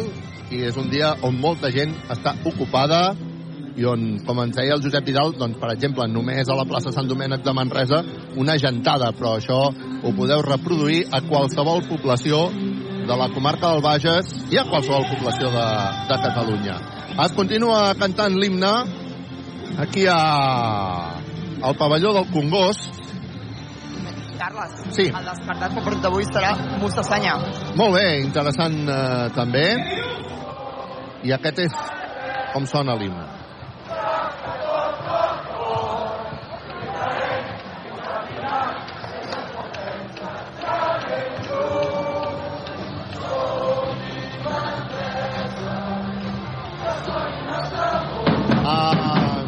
i 0.50 0.64
és 0.66 0.76
un 0.80 0.90
dia 0.90 1.14
on 1.26 1.36
molta 1.40 1.70
gent 1.74 1.92
està 2.10 2.34
ocupada 2.48 3.10
i 3.78 3.86
on, 3.86 4.18
com 4.26 4.40
ens 4.42 4.56
deia 4.58 4.74
el 4.74 4.82
Josep 4.82 5.06
Vidal, 5.06 5.32
doncs, 5.38 5.56
per 5.60 5.70
exemple, 5.72 6.04
només 6.10 6.48
a 6.50 6.56
la 6.58 6.66
plaça 6.68 6.92
Sant 6.92 7.08
Domènec 7.08 7.44
de 7.46 7.54
Manresa, 7.56 8.02
una 8.36 8.58
gentada, 8.60 9.12
però 9.16 9.36
això 9.38 9.60
ho 9.70 10.12
podeu 10.16 10.42
reproduir 10.44 11.04
a 11.14 11.22
qualsevol 11.24 11.84
població 11.88 12.48
de 13.06 13.16
la 13.16 13.30
comarca 13.32 13.70
del 13.70 13.82
Bages 13.84 14.34
i 14.52 14.58
a 14.60 14.66
qualsevol 14.68 15.06
població 15.14 15.52
de, 15.54 15.66
de 16.10 16.18
Catalunya. 16.26 16.76
Es 17.24 17.32
continua 17.36 17.94
cantant 17.98 18.36
l'himne 18.36 18.72
aquí 19.80 20.04
a, 20.10 20.20
al 21.62 21.78
pavelló 21.78 22.12
del 22.18 22.28
Congost. 22.34 22.98
Carles, 24.40 24.76
Sí. 24.96 25.04
el 25.08 25.26
descartat 25.26 25.74
pel 25.74 25.84
partit 25.84 26.04
d'avui 26.04 26.24
serà 26.28 26.54
Mustafanya. 26.80 27.34
Molt 27.76 27.92
bé, 27.96 28.06
interessant 28.24 28.78
eh, 28.88 29.28
també. 29.36 29.66
I 31.20 31.34
aquest 31.36 31.58
és 31.60 31.74
com 32.54 32.64
sona 32.64 32.94
l'himne. 32.96 33.26
Ah, 48.70 49.44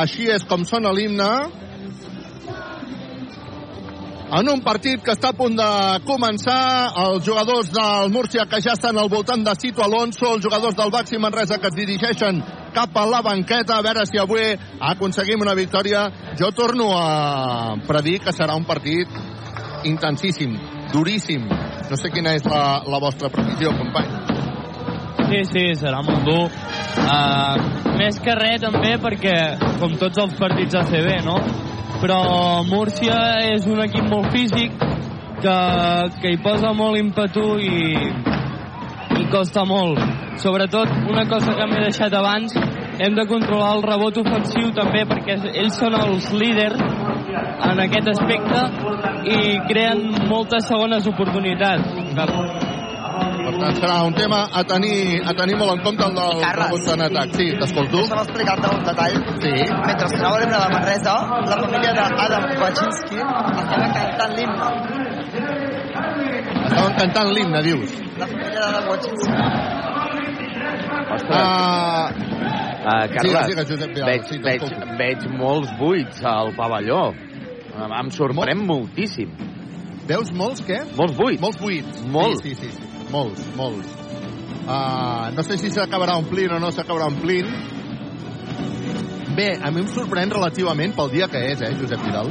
així 0.00 0.30
és 0.32 0.48
com 0.48 0.64
sona 0.64 0.94
l'himne 0.96 1.30
en 4.26 4.48
un 4.50 4.60
partit 4.64 5.02
que 5.04 5.14
està 5.14 5.30
a 5.30 5.36
punt 5.38 5.54
de 5.54 5.68
començar, 6.06 6.90
els 7.04 7.24
jugadors 7.26 7.70
del 7.70 8.10
Múrcia 8.10 8.46
que 8.50 8.58
ja 8.64 8.74
estan 8.74 8.98
al 8.98 9.10
voltant 9.12 9.44
de 9.46 9.54
Cito 9.60 9.84
Alonso, 9.84 10.32
els 10.34 10.42
jugadors 10.42 10.74
del 10.74 10.90
Baxi 10.90 11.20
Manresa 11.22 11.60
que 11.62 11.70
es 11.70 11.76
dirigeixen 11.78 12.42
cap 12.74 12.96
a 12.98 13.06
la 13.06 13.22
banqueta, 13.22 13.76
a 13.78 13.84
veure 13.86 14.04
si 14.06 14.18
avui 14.18 14.50
aconseguim 14.90 15.46
una 15.46 15.54
victòria. 15.54 16.08
Jo 16.38 16.50
torno 16.52 16.90
a 16.98 17.76
predir 17.86 18.18
que 18.24 18.34
serà 18.34 18.56
un 18.58 18.66
partit 18.66 19.08
intensíssim, 19.86 20.58
duríssim. 20.92 21.46
No 21.86 21.96
sé 21.96 22.10
quina 22.10 22.34
és 22.34 22.44
la, 22.50 22.82
la 22.82 23.00
vostra 23.00 23.30
previsió, 23.30 23.70
company. 23.78 24.10
Sí, 25.26 25.40
sí, 25.52 25.64
serà 25.78 26.02
molt 26.06 26.26
dur. 26.26 26.44
Uh, 27.06 27.94
més 27.98 28.18
que 28.22 28.34
res 28.38 28.60
també 28.62 28.96
perquè, 29.02 29.36
com 29.80 29.94
tots 30.02 30.18
els 30.22 30.36
partits 30.38 30.76
ACB, 30.82 31.10
no? 31.26 31.38
Però 32.06 32.62
Múrcia 32.62 33.16
és 33.50 33.64
un 33.66 33.80
equip 33.82 34.04
molt 34.06 34.28
físic 34.30 34.76
que, 35.42 35.54
que 36.20 36.30
hi 36.30 36.36
posa 36.38 36.70
molt 36.70 37.00
ímpetu 37.00 37.56
i, 37.58 37.80
i 39.18 39.24
costa 39.32 39.64
molt. 39.66 39.98
Sobretot, 40.38 40.92
una 41.10 41.24
cosa 41.26 41.56
que 41.58 41.66
m'he 41.66 41.80
deixat 41.82 42.14
abans, 42.14 42.54
hem 43.02 43.18
de 43.18 43.24
controlar 43.26 43.72
el 43.80 43.82
rebot 43.88 44.20
ofensiu 44.22 44.70
també 44.76 45.02
perquè 45.10 45.34
ells 45.64 45.80
són 45.82 45.98
els 45.98 46.30
líders 46.30 46.78
en 47.72 47.82
aquest 47.88 48.12
aspecte 48.14 48.62
i 49.26 49.58
creen 49.66 50.06
moltes 50.30 50.70
segones 50.70 51.10
oportunitats. 51.10 51.90
Serà 53.56 54.02
un 54.04 54.14
tema 54.14 54.40
a 54.52 54.62
tenir, 54.68 55.22
a 55.24 55.32
tenir 55.36 55.56
molt 55.56 55.72
en 55.76 55.80
compte 55.84 56.04
el 56.04 56.14
del 56.16 56.42
rebot 56.58 56.88
en 56.92 57.04
atac. 57.06 57.32
Sí, 57.36 57.46
t'escolto. 57.60 58.02
Deixa'm 58.02 58.22
explicar-te 58.22 58.72
un 58.74 58.82
detall. 58.84 59.16
Sí. 59.44 59.54
Mentre 59.86 60.08
sonava 60.12 60.40
l'himne 60.42 60.58
de 60.60 60.68
Manresa, 60.74 61.14
la 61.50 61.56
família 61.62 61.92
d'Adam 61.96 62.44
Wachinski 62.62 63.22
estava 63.22 63.88
cantant 63.96 64.36
l'himne. 64.36 64.68
Estaven 66.66 66.96
cantant 67.00 67.32
l'himne, 67.32 67.62
dius. 67.66 67.96
La 68.20 68.26
família 68.26 68.60
d'Adam 68.60 68.90
Wachinski. 68.92 69.30
Ah, 71.32 72.12
Uh, 72.86 73.08
Carles, 73.10 73.22
Digues, 73.24 73.46
digues, 73.48 73.66
Josep 73.66 73.96
veig, 74.06 74.26
sí, 74.30 74.36
veig, 74.38 74.62
veig 74.94 75.24
molts 75.34 75.72
buits 75.74 76.20
al 76.22 76.52
pavelló. 76.54 77.08
Em 77.82 78.10
sorprèn 78.14 78.62
moltíssim. 78.62 79.32
Veus 80.06 80.30
molts, 80.30 80.62
què? 80.62 80.84
Molts 80.94 81.16
buits. 81.18 81.42
Molts 81.42 81.58
buits. 81.58 82.04
Molt. 82.06 82.44
Sí, 82.44 82.54
sí, 82.54 82.70
sí. 82.70 82.76
sí. 82.78 82.95
Molts, 83.16 83.46
molts. 83.56 83.92
Uh, 84.66 85.30
no 85.32 85.42
sé 85.46 85.56
si 85.60 85.70
s'acabarà 85.72 86.18
omplint 86.20 86.52
o 86.56 86.60
no 86.60 86.68
s'acabarà 86.74 87.06
omplint. 87.08 87.48
Bé, 89.36 89.50
a 89.56 89.70
mi 89.72 89.82
em 89.84 89.88
sorprèn 89.92 90.32
relativament 90.32 90.94
pel 90.96 91.10
dia 91.12 91.28
que 91.28 91.40
és, 91.52 91.60
eh, 91.62 91.72
Josep 91.80 92.02
Vidal? 92.04 92.30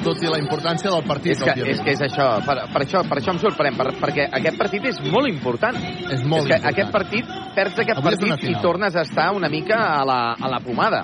Tot 0.00 0.22
i 0.24 0.30
la 0.32 0.38
importància 0.40 0.90
del 0.90 1.04
partit, 1.04 1.34
És 1.34 1.42
que, 1.42 1.50
òbviament. 1.50 1.74
és 1.74 1.80
que 1.84 1.92
és 1.92 2.00
això, 2.06 2.26
per, 2.46 2.56
per 2.72 2.80
això, 2.86 3.02
per 3.08 3.18
això 3.20 3.34
em 3.34 3.40
sorprèn, 3.42 3.76
per, 3.76 3.90
perquè 4.00 4.26
aquest 4.38 4.56
partit 4.58 4.86
és 4.88 5.00
molt 5.12 5.28
important. 5.28 5.76
És 5.76 6.24
molt 6.24 6.46
és 6.46 6.48
que 6.48 6.56
important. 6.56 6.70
aquest 6.72 6.90
partit, 6.94 7.34
perds 7.54 7.78
aquest 7.84 7.98
Avui 7.98 8.16
partit 8.16 8.48
i 8.48 8.54
tornes 8.62 8.96
a 8.96 9.02
estar 9.02 9.30
una 9.36 9.50
mica 9.52 9.76
a 10.00 10.04
la, 10.08 10.20
a 10.40 10.48
la 10.48 10.60
pomada. 10.64 11.02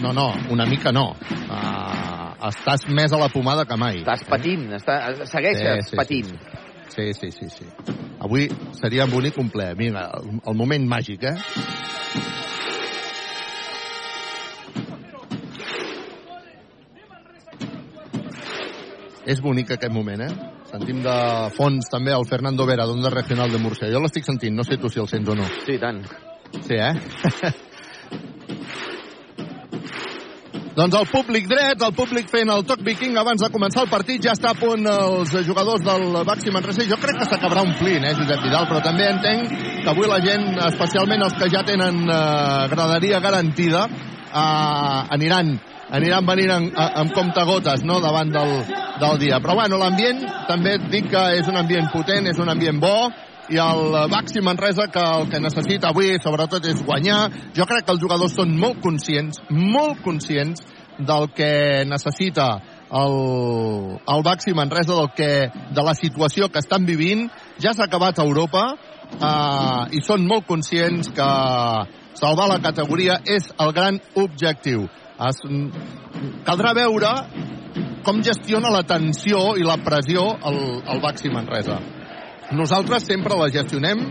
No, 0.00 0.12
no, 0.16 0.32
una 0.50 0.64
mica 0.66 0.90
no. 0.92 1.10
Uh, 1.12 2.48
estàs 2.48 2.88
més 2.88 3.12
a 3.12 3.20
la 3.20 3.28
pomada 3.28 3.66
que 3.68 3.76
mai. 3.76 4.00
Estàs 4.00 4.24
patint, 4.26 4.70
està, 4.80 4.98
segueixes 5.28 5.84
Sí, 5.84 5.90
sí, 5.90 5.96
patint. 6.00 6.32
Sí, 6.32 6.38
sí, 6.40 6.61
sí, 7.32 7.48
sí. 7.48 7.66
Avui 8.20 8.48
seria 8.76 9.06
un 9.08 9.10
bonic 9.10 9.38
ple. 9.52 9.72
Vinga, 9.74 10.10
el, 10.18 10.40
el 10.44 10.54
moment 10.58 10.84
màgic, 10.88 11.24
eh? 11.24 11.36
És 19.24 19.40
bonic 19.40 19.72
aquest 19.72 19.92
moment, 19.94 20.20
eh? 20.20 20.30
Sentim 20.68 21.02
de 21.04 21.16
fons 21.56 21.88
també 21.88 22.12
el 22.12 22.24
Fernando 22.28 22.66
Vera, 22.68 22.86
d'Onda 22.86 23.10
Regional 23.12 23.52
de 23.52 23.60
Múrcia. 23.62 23.90
Jo 23.92 24.00
l'estic 24.02 24.28
sentint, 24.28 24.56
no 24.56 24.64
sé 24.64 24.76
tu 24.76 24.90
si 24.92 25.00
el 25.00 25.08
sents 25.08 25.28
o 25.28 25.36
no. 25.38 25.48
Sí, 25.66 25.78
tant. 25.80 26.04
Sí, 26.60 26.76
eh? 26.76 27.52
doncs 30.76 30.96
el 30.96 31.08
públic 31.10 31.48
dret, 31.50 31.82
el 31.84 31.92
públic 31.96 32.30
fent 32.32 32.48
el 32.52 32.62
toc 32.68 32.80
viking 32.86 33.16
abans 33.20 33.42
de 33.44 33.50
començar 33.52 33.82
el 33.84 33.90
partit, 33.92 34.22
ja 34.24 34.32
està 34.32 34.52
a 34.52 34.58
punt 34.58 34.86
els 34.88 35.34
jugadors 35.46 35.84
del 35.84 36.22
Baxi 36.28 36.52
Manresa. 36.54 36.86
Jo 36.88 36.96
crec 37.02 37.18
que 37.20 37.28
s'acabarà 37.28 37.64
omplint, 37.66 38.06
eh, 38.08 38.14
Josep 38.16 38.40
Vidal, 38.46 38.68
però 38.70 38.80
també 38.84 39.10
entenc 39.10 39.52
que 39.82 39.90
avui 39.92 40.08
la 40.08 40.20
gent, 40.24 40.48
especialment 40.70 41.26
els 41.28 41.36
que 41.36 41.50
ja 41.52 41.62
tenen 41.68 42.06
eh, 42.08 42.68
graderia 42.72 43.20
garantida, 43.20 43.84
eh, 44.32 45.14
aniran 45.18 45.58
aniran 45.92 46.24
venint 46.24 46.50
en, 46.54 46.70
amb 46.72 47.12
comptagotes 47.12 47.82
no, 47.84 47.98
davant 48.00 48.30
del, 48.32 48.54
del 49.00 49.18
dia. 49.20 49.42
Però 49.44 49.58
bueno, 49.58 49.76
l'ambient 49.76 50.24
també 50.48 50.78
et 50.78 50.86
dic 50.88 51.10
que 51.12 51.24
és 51.36 51.50
un 51.52 51.58
ambient 51.60 51.90
potent, 51.92 52.30
és 52.32 52.40
un 52.40 52.48
ambient 52.48 52.80
bo, 52.80 53.10
i 53.52 53.58
el 53.60 53.96
Baxi 54.08 54.40
Manresa 54.40 54.86
que 54.92 55.02
el 55.02 55.28
que 55.30 55.40
necessita 55.42 55.90
avui 55.92 56.16
sobretot 56.22 56.64
és 56.70 56.80
guanyar. 56.86 57.26
Jo 57.56 57.66
crec 57.68 57.84
que 57.84 57.92
els 57.92 58.00
jugadors 58.00 58.36
són 58.38 58.54
molt 58.58 58.80
conscients, 58.84 59.42
molt 59.50 60.00
conscients 60.04 60.64
del 60.98 61.28
que 61.36 61.84
necessita 61.88 62.48
el, 62.92 63.16
el 64.14 64.24
Baxi 64.24 64.54
Manresa, 64.56 64.94
del 64.94 65.10
que, 65.16 65.30
de 65.52 65.84
la 65.84 65.94
situació 65.98 66.48
que 66.48 66.62
estan 66.64 66.88
vivint. 66.88 67.28
Ja 67.60 67.74
s'ha 67.76 67.88
acabat 67.88 68.18
a 68.20 68.26
Europa 68.26 68.64
eh, 68.72 69.96
i 69.98 70.02
són 70.04 70.26
molt 70.28 70.48
conscients 70.48 71.12
que 71.12 71.30
salvar 72.16 72.48
la 72.48 72.60
categoria 72.64 73.20
és 73.24 73.52
el 73.60 73.72
gran 73.76 74.00
objectiu. 74.16 74.88
Es, 75.22 75.42
caldrà 76.46 76.72
veure 76.76 77.10
com 78.02 78.22
gestiona 78.24 78.72
la 78.72 78.82
tensió 78.88 79.52
i 79.60 79.66
la 79.66 79.78
pressió 79.84 80.24
el, 80.48 80.62
el 80.88 81.04
Baxi 81.04 81.30
Manresa. 81.32 81.80
Nosaltres 82.52 83.06
sempre 83.08 83.36
la 83.38 83.48
gestionem 83.48 84.02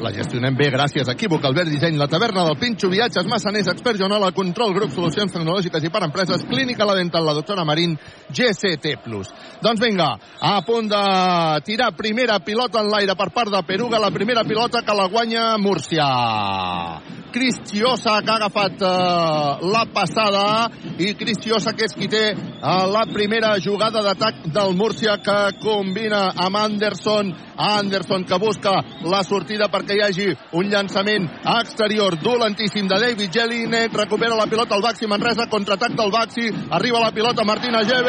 la 0.00 0.12
gestionem 0.14 0.56
bé 0.56 0.70
gràcies 0.72 1.08
a 1.08 1.14
Equívoc, 1.14 1.44
Albert 1.44 1.70
Disseny, 1.70 1.98
la 2.00 2.08
taverna 2.10 2.44
del 2.48 2.58
Pinxo, 2.60 2.88
viatges, 2.92 3.26
massaners, 3.28 3.68
expert 3.72 3.98
Joanola, 4.00 4.32
control, 4.36 4.72
grup, 4.76 4.92
solucions 4.94 5.32
tecnològiques 5.34 5.84
i 5.84 5.92
per 5.92 6.02
empreses, 6.06 6.44
clínica 6.48 6.88
la 6.88 6.96
dental, 6.98 7.26
la 7.26 7.36
doctora 7.36 7.64
Marín, 7.68 7.96
GCT+. 8.32 8.96
Doncs 9.60 9.82
vinga, 9.82 10.10
a 10.40 10.54
punt 10.64 10.88
de 10.90 11.02
tirar 11.66 11.92
primera 11.96 12.40
pilota 12.44 12.80
en 12.80 12.90
l'aire 12.92 13.16
per 13.16 13.30
part 13.34 13.52
de 13.52 13.62
Peruga, 13.66 14.00
la 14.00 14.10
primera 14.10 14.44
pilota 14.44 14.82
que 14.82 14.96
la 14.96 15.08
guanya 15.08 15.56
Múrcia. 15.58 16.08
Cristiosa 17.30 18.16
que 18.24 18.32
ha 18.32 18.38
agafat 18.40 18.80
eh, 18.82 19.68
la 19.70 19.84
passada 19.94 20.70
i 20.98 21.12
Cristiosa 21.14 21.76
que 21.78 21.86
és 21.86 21.94
qui 21.94 22.08
té 22.10 22.24
eh, 22.32 22.86
la 22.90 23.04
primera 23.12 23.52
jugada 23.62 24.02
d'atac 24.02 24.48
del 24.50 24.74
Múrcia 24.74 25.20
que 25.22 25.38
combina 25.62 26.30
amb 26.34 26.58
Anderson 26.58 27.30
Anderson 27.60 28.24
que 28.24 28.38
busca 28.38 28.72
la 29.04 29.22
sortida 29.22 29.68
perquè 29.68 29.89
hi 29.94 30.02
hagi 30.04 30.28
un 30.58 30.64
llançament 30.72 31.24
exterior 31.56 32.12
dolentíssim 32.22 32.86
de 32.88 32.96
David 33.00 33.30
Jelinek 33.32 33.96
recupera 33.96 34.36
la 34.36 34.46
pilota 34.46 34.74
al 34.74 34.82
Baxi 34.82 35.06
Manresa 35.06 35.46
contraatac 35.50 35.92
del 35.98 36.10
Baxi 36.10 36.50
arriba 36.70 37.00
la 37.00 37.12
pilota 37.12 37.44
Martina 37.44 37.82
Geven 37.82 38.00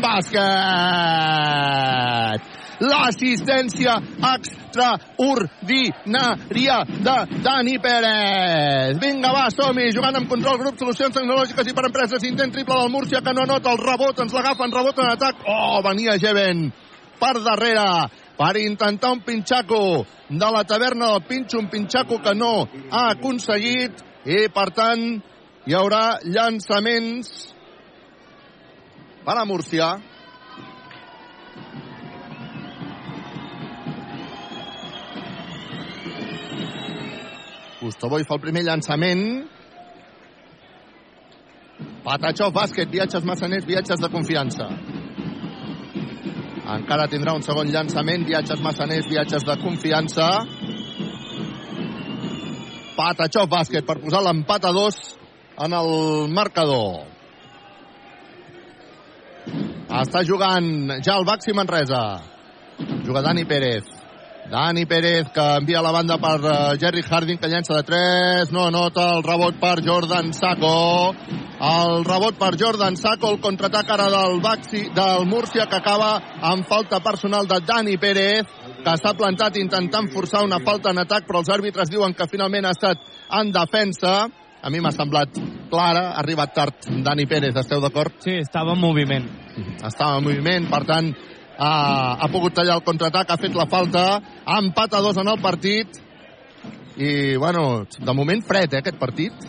bàsquet 0.00 1.40
l'assistència 2.80 4.00
extraordinària 4.32 6.78
de 6.88 7.16
Dani 7.44 7.76
Pérez. 7.82 8.98
Vinga, 9.00 9.32
va, 9.36 9.50
som-hi, 9.52 9.92
jugant 9.94 10.16
amb 10.16 10.28
control, 10.30 10.58
grup, 10.62 10.78
solucions 10.80 11.14
tecnològiques 11.16 11.66
i 11.68 11.74
per 11.76 11.84
empreses, 11.90 12.26
intent 12.28 12.52
triple 12.54 12.76
del 12.80 12.92
Múrcia, 12.92 13.24
que 13.24 13.34
no 13.36 13.42
anota 13.44 13.68
el 13.74 13.82
rebot, 13.82 14.16
ens 14.24 14.34
l'agafen, 14.36 14.72
rebot 14.72 14.96
en 14.98 15.08
atac. 15.12 15.34
Oh, 15.46 15.78
venia 15.84 16.20
Jeven 16.22 16.58
per 17.20 17.36
darrere 17.44 17.88
per 18.40 18.56
intentar 18.56 19.10
un 19.12 19.20
pinxaco 19.20 20.06
de 20.30 20.48
la 20.50 20.62
taverna 20.64 21.10
del 21.12 21.26
Pinxo, 21.28 21.58
un 21.58 21.68
pinxaco 21.68 22.22
que 22.24 22.32
no 22.34 22.64
ha 22.88 23.10
aconseguit 23.10 24.00
i, 24.24 24.46
per 24.48 24.70
tant, 24.72 25.02
hi 25.68 25.76
haurà 25.76 26.22
llançaments 26.24 27.28
per 29.26 29.34
a 29.36 29.44
Múrcia. 29.44 29.90
Gustoboy 37.82 38.24
fa 38.24 38.38
el 38.38 38.42
primer 38.46 38.64
llançament. 38.64 39.26
Patachó, 42.08 42.48
bàsquet, 42.56 42.88
viatges 42.88 43.28
massaners, 43.28 43.68
viatges 43.68 44.00
de 44.00 44.08
confiança. 44.08 44.70
Encara 46.70 47.08
tindrà 47.10 47.34
un 47.34 47.42
segon 47.42 47.70
llançament, 47.72 48.22
viatges 48.28 48.60
massaners, 48.62 49.08
viatges 49.10 49.42
de 49.46 49.56
confiança. 49.58 50.26
Patachó, 52.94 53.46
bàsquet, 53.50 53.86
per 53.86 53.98
posar 53.98 54.22
l'empat 54.22 54.68
a 54.68 54.72
dos 54.76 54.98
en 55.66 55.74
el 55.74 55.90
marcador. 56.30 57.08
Està 60.00 60.22
jugant 60.22 61.00
ja 61.02 61.16
el 61.18 61.26
Baxi 61.26 61.56
Manresa. 61.56 62.04
Juga 63.02 63.24
Dani 63.26 63.42
Pérez. 63.44 63.99
Dani 64.50 64.84
Pérez 64.84 65.28
que 65.30 65.42
envia 65.60 65.80
la 65.80 65.92
banda 65.94 66.16
per 66.18 66.40
uh, 66.42 66.54
Jerry 66.74 67.04
Harding 67.06 67.38
que 67.38 67.46
llença 67.46 67.76
de 67.76 67.84
3, 67.86 68.50
no 68.50 68.64
anota 68.66 69.04
el 69.14 69.22
rebot 69.22 69.60
per 69.62 69.76
Jordan 69.86 70.32
Sacco 70.34 71.14
el 71.14 72.02
rebot 72.02 72.34
per 72.40 72.56
Jordan 72.58 72.98
Sacco 72.98 73.30
el 73.30 73.38
contraatac 73.38 73.92
ara 73.94 74.08
del 74.10 74.40
Baxi 74.42 74.88
del 74.96 75.28
Múrcia 75.30 75.68
que 75.70 75.78
acaba 75.78 76.10
amb 76.50 76.66
falta 76.66 76.98
personal 76.98 77.46
de 77.46 77.60
Dani 77.62 77.94
Pérez 78.02 78.50
que 78.82 78.96
s'ha 78.98 79.14
plantat 79.14 79.60
intentant 79.62 80.10
forçar 80.10 80.42
una 80.42 80.58
falta 80.66 80.90
en 80.90 81.04
atac 81.04 81.30
però 81.30 81.44
els 81.44 81.54
àrbitres 81.54 81.92
diuen 81.92 82.16
que 82.18 82.26
finalment 82.26 82.66
ha 82.66 82.74
estat 82.74 83.06
en 83.38 83.54
defensa 83.54 84.26
a 84.60 84.68
mi 84.68 84.80
m'ha 84.80 84.90
semblat 84.92 85.38
clara, 85.70 86.10
ha 86.10 86.20
arribat 86.20 86.52
tard 86.52 86.90
Dani 87.04 87.24
Pérez, 87.26 87.54
esteu 87.56 87.80
d'acord? 87.80 88.18
Sí, 88.20 88.40
estava 88.42 88.74
en 88.74 88.82
moviment. 88.82 89.28
Estava 89.86 90.18
en 90.18 90.26
moviment, 90.26 90.66
per 90.68 90.82
tant, 90.88 91.08
ha, 91.60 92.16
ha 92.16 92.28
pogut 92.32 92.56
tallar 92.56 92.78
el 92.80 92.86
contraatac, 92.86 93.30
ha 93.30 93.40
fet 93.40 93.56
la 93.56 93.68
falta, 93.70 94.04
ha 94.44 94.58
empat 94.64 94.96
a 94.96 95.02
dos 95.04 95.20
en 95.20 95.28
el 95.28 95.40
partit, 95.42 96.00
i, 96.96 97.36
bueno, 97.36 97.86
de 97.98 98.14
moment 98.16 98.42
fred, 98.44 98.72
eh, 98.74 98.80
aquest 98.80 98.98
partit. 99.00 99.46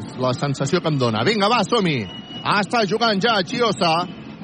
És 0.00 0.16
la 0.18 0.32
sensació 0.34 0.80
que 0.80 0.88
em 0.90 0.98
dona. 0.98 1.24
Vinga, 1.26 1.50
va, 1.52 1.60
som-hi! 1.66 2.00
Està 2.40 2.86
jugant 2.88 3.20
ja 3.20 3.36
Chiosa, 3.44 3.92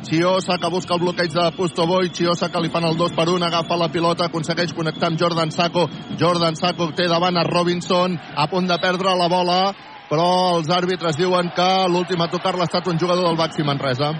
Chiosa 0.07 0.59
que 0.61 0.71
busca 0.71 0.95
el 0.95 1.01
bloqueig 1.01 1.33
de 1.33 1.47
Pustoboy, 1.57 2.11
Chiosa 2.13 2.51
que 2.53 2.61
li 2.61 2.71
fan 2.71 2.85
el 2.85 2.99
2 2.99 3.17
per 3.17 3.27
1, 3.33 3.47
agafa 3.47 3.79
la 3.81 3.89
pilota, 3.89 4.29
aconsegueix 4.29 4.75
connectar 4.77 5.09
amb 5.09 5.19
Jordan 5.19 5.51
Sacco, 5.51 5.87
Jordan 6.21 6.59
Sacco 6.61 6.91
té 6.95 7.09
davant 7.09 7.41
a 7.41 7.47
Robinson, 7.49 8.19
a 8.37 8.47
punt 8.53 8.69
de 8.69 8.79
perdre 8.83 9.17
la 9.17 9.31
bola, 9.33 9.61
però 10.11 10.29
els 10.59 10.69
àrbitres 10.71 11.17
diuen 11.19 11.49
que 11.57 11.71
l'últim 11.91 12.21
a 12.23 12.31
tocar-la 12.31 12.67
ha 12.67 12.71
estat 12.71 12.87
un 12.93 13.01
jugador 13.01 13.27
del 13.27 13.41
Baxi 13.41 13.65
Manresa. 13.67 14.13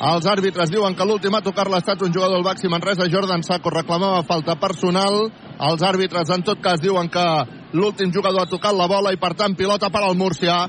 Els 0.00 0.24
àrbitres 0.24 0.70
diuen 0.72 0.94
que 0.96 1.04
l'últim 1.04 1.34
a 1.36 1.42
tocar-la 1.44 1.82
un 1.84 2.12
jugador 2.12 2.36
del 2.36 2.44
Baxi 2.44 2.68
Manresa, 2.68 3.10
Jordan 3.12 3.42
Sacco 3.42 3.68
reclamava 3.68 4.22
falta 4.22 4.56
personal, 4.56 5.30
els 5.60 5.82
àrbitres 5.82 6.30
en 6.30 6.42
tot 6.42 6.60
cas 6.62 6.80
diuen 6.80 7.08
que 7.08 7.24
l'últim 7.72 8.10
jugador 8.10 8.42
ha 8.42 8.48
tocat 8.48 8.72
la 8.74 8.86
bola 8.88 9.12
i 9.12 9.18
per 9.20 9.34
tant 9.34 9.54
pilota 9.54 9.90
per 9.90 10.00
al 10.02 10.16
Múrcia, 10.16 10.68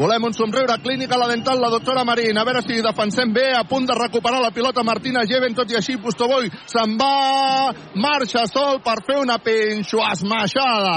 Volem 0.00 0.24
un 0.24 0.32
somriure 0.32 0.78
clínica 0.80 1.14
a 1.14 1.18
la 1.18 1.26
dental, 1.28 1.60
la 1.60 1.68
doctora 1.68 2.04
Marín. 2.08 2.38
A 2.38 2.44
veure 2.44 2.62
si 2.62 2.80
defensem 2.80 3.34
bé, 3.34 3.50
a 3.52 3.64
punt 3.68 3.84
de 3.84 3.92
recuperar 3.98 4.40
la 4.40 4.50
pilota 4.50 4.84
Martina 4.86 5.26
Geven, 5.28 5.52
tot 5.52 5.68
i 5.68 5.76
així 5.76 5.98
Pustoboi 6.00 6.48
se'n 6.72 6.94
va, 6.96 7.74
marxa 8.00 8.46
sol 8.48 8.80
per 8.86 9.02
fer 9.04 9.18
una 9.20 9.36
pinxo 9.44 10.00
esmaixada. 10.06 10.96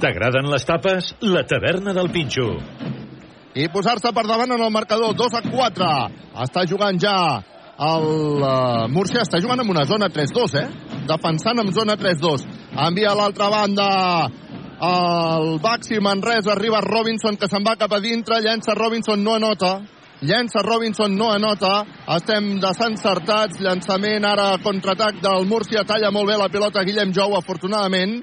T'agraden 0.00 0.48
les 0.48 0.64
tapes? 0.64 1.12
La 1.20 1.44
taverna 1.44 1.92
del 1.92 2.08
Pinxo. 2.08 2.48
I 3.54 3.66
posar-se 3.74 4.12
per 4.14 4.26
davant 4.28 4.52
en 4.54 4.62
el 4.62 4.70
marcador, 4.70 5.14
2 5.18 5.32
a 5.34 5.40
4. 5.42 5.86
Està 6.44 6.62
jugant 6.70 6.98
ja 7.02 7.14
el 7.80 8.04
uh, 8.44 8.86
Múrcia, 8.92 9.24
està 9.24 9.40
jugant 9.42 9.58
en 9.62 9.72
una 9.72 9.86
zona 9.88 10.06
3-2, 10.12 10.54
eh? 10.60 10.66
Defensant 11.08 11.58
en 11.58 11.72
zona 11.74 11.96
3-2. 11.98 12.44
Envia 12.86 13.10
a 13.10 13.16
l'altra 13.18 13.48
banda 13.50 13.88
el 14.80 15.58
Baxi 15.60 15.98
Manresa, 16.00 16.52
arriba 16.54 16.80
Robinson 16.84 17.36
que 17.36 17.48
se'n 17.50 17.66
va 17.66 17.74
cap 17.80 17.92
a 17.92 18.00
dintre, 18.00 18.38
llença 18.44 18.76
Robinson, 18.78 19.24
no 19.24 19.34
anota. 19.34 19.80
Llença 20.22 20.62
Robinson, 20.62 21.16
no 21.16 21.32
anota. 21.32 21.80
Estem 22.14 22.58
desencertats. 22.60 23.58
Llançament 23.64 24.26
ara 24.28 24.50
contraatac 24.62 25.18
del 25.24 25.48
Múrcia. 25.48 25.82
Talla 25.88 26.12
molt 26.12 26.28
bé 26.28 26.36
la 26.36 26.50
pilota 26.52 26.84
Guillem 26.84 27.14
Jou, 27.16 27.34
afortunadament. 27.34 28.20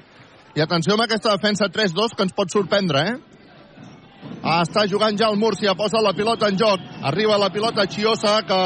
I 0.54 0.62
atenció 0.62 0.94
amb 0.94 1.04
aquesta 1.04 1.34
defensa 1.34 1.68
3-2 1.68 2.14
que 2.16 2.24
ens 2.24 2.34
pot 2.38 2.54
sorprendre, 2.54 3.02
eh? 3.02 3.27
Està 4.38 4.84
jugant 4.86 5.16
ja 5.18 5.28
el 5.32 5.38
Múrcia, 5.38 5.74
posa 5.74 6.00
la 6.02 6.12
pilota 6.14 6.48
en 6.48 6.58
joc. 6.58 6.82
Arriba 7.10 7.38
la 7.38 7.50
pilota 7.50 7.86
Chiosa, 7.86 8.38
que 8.46 8.58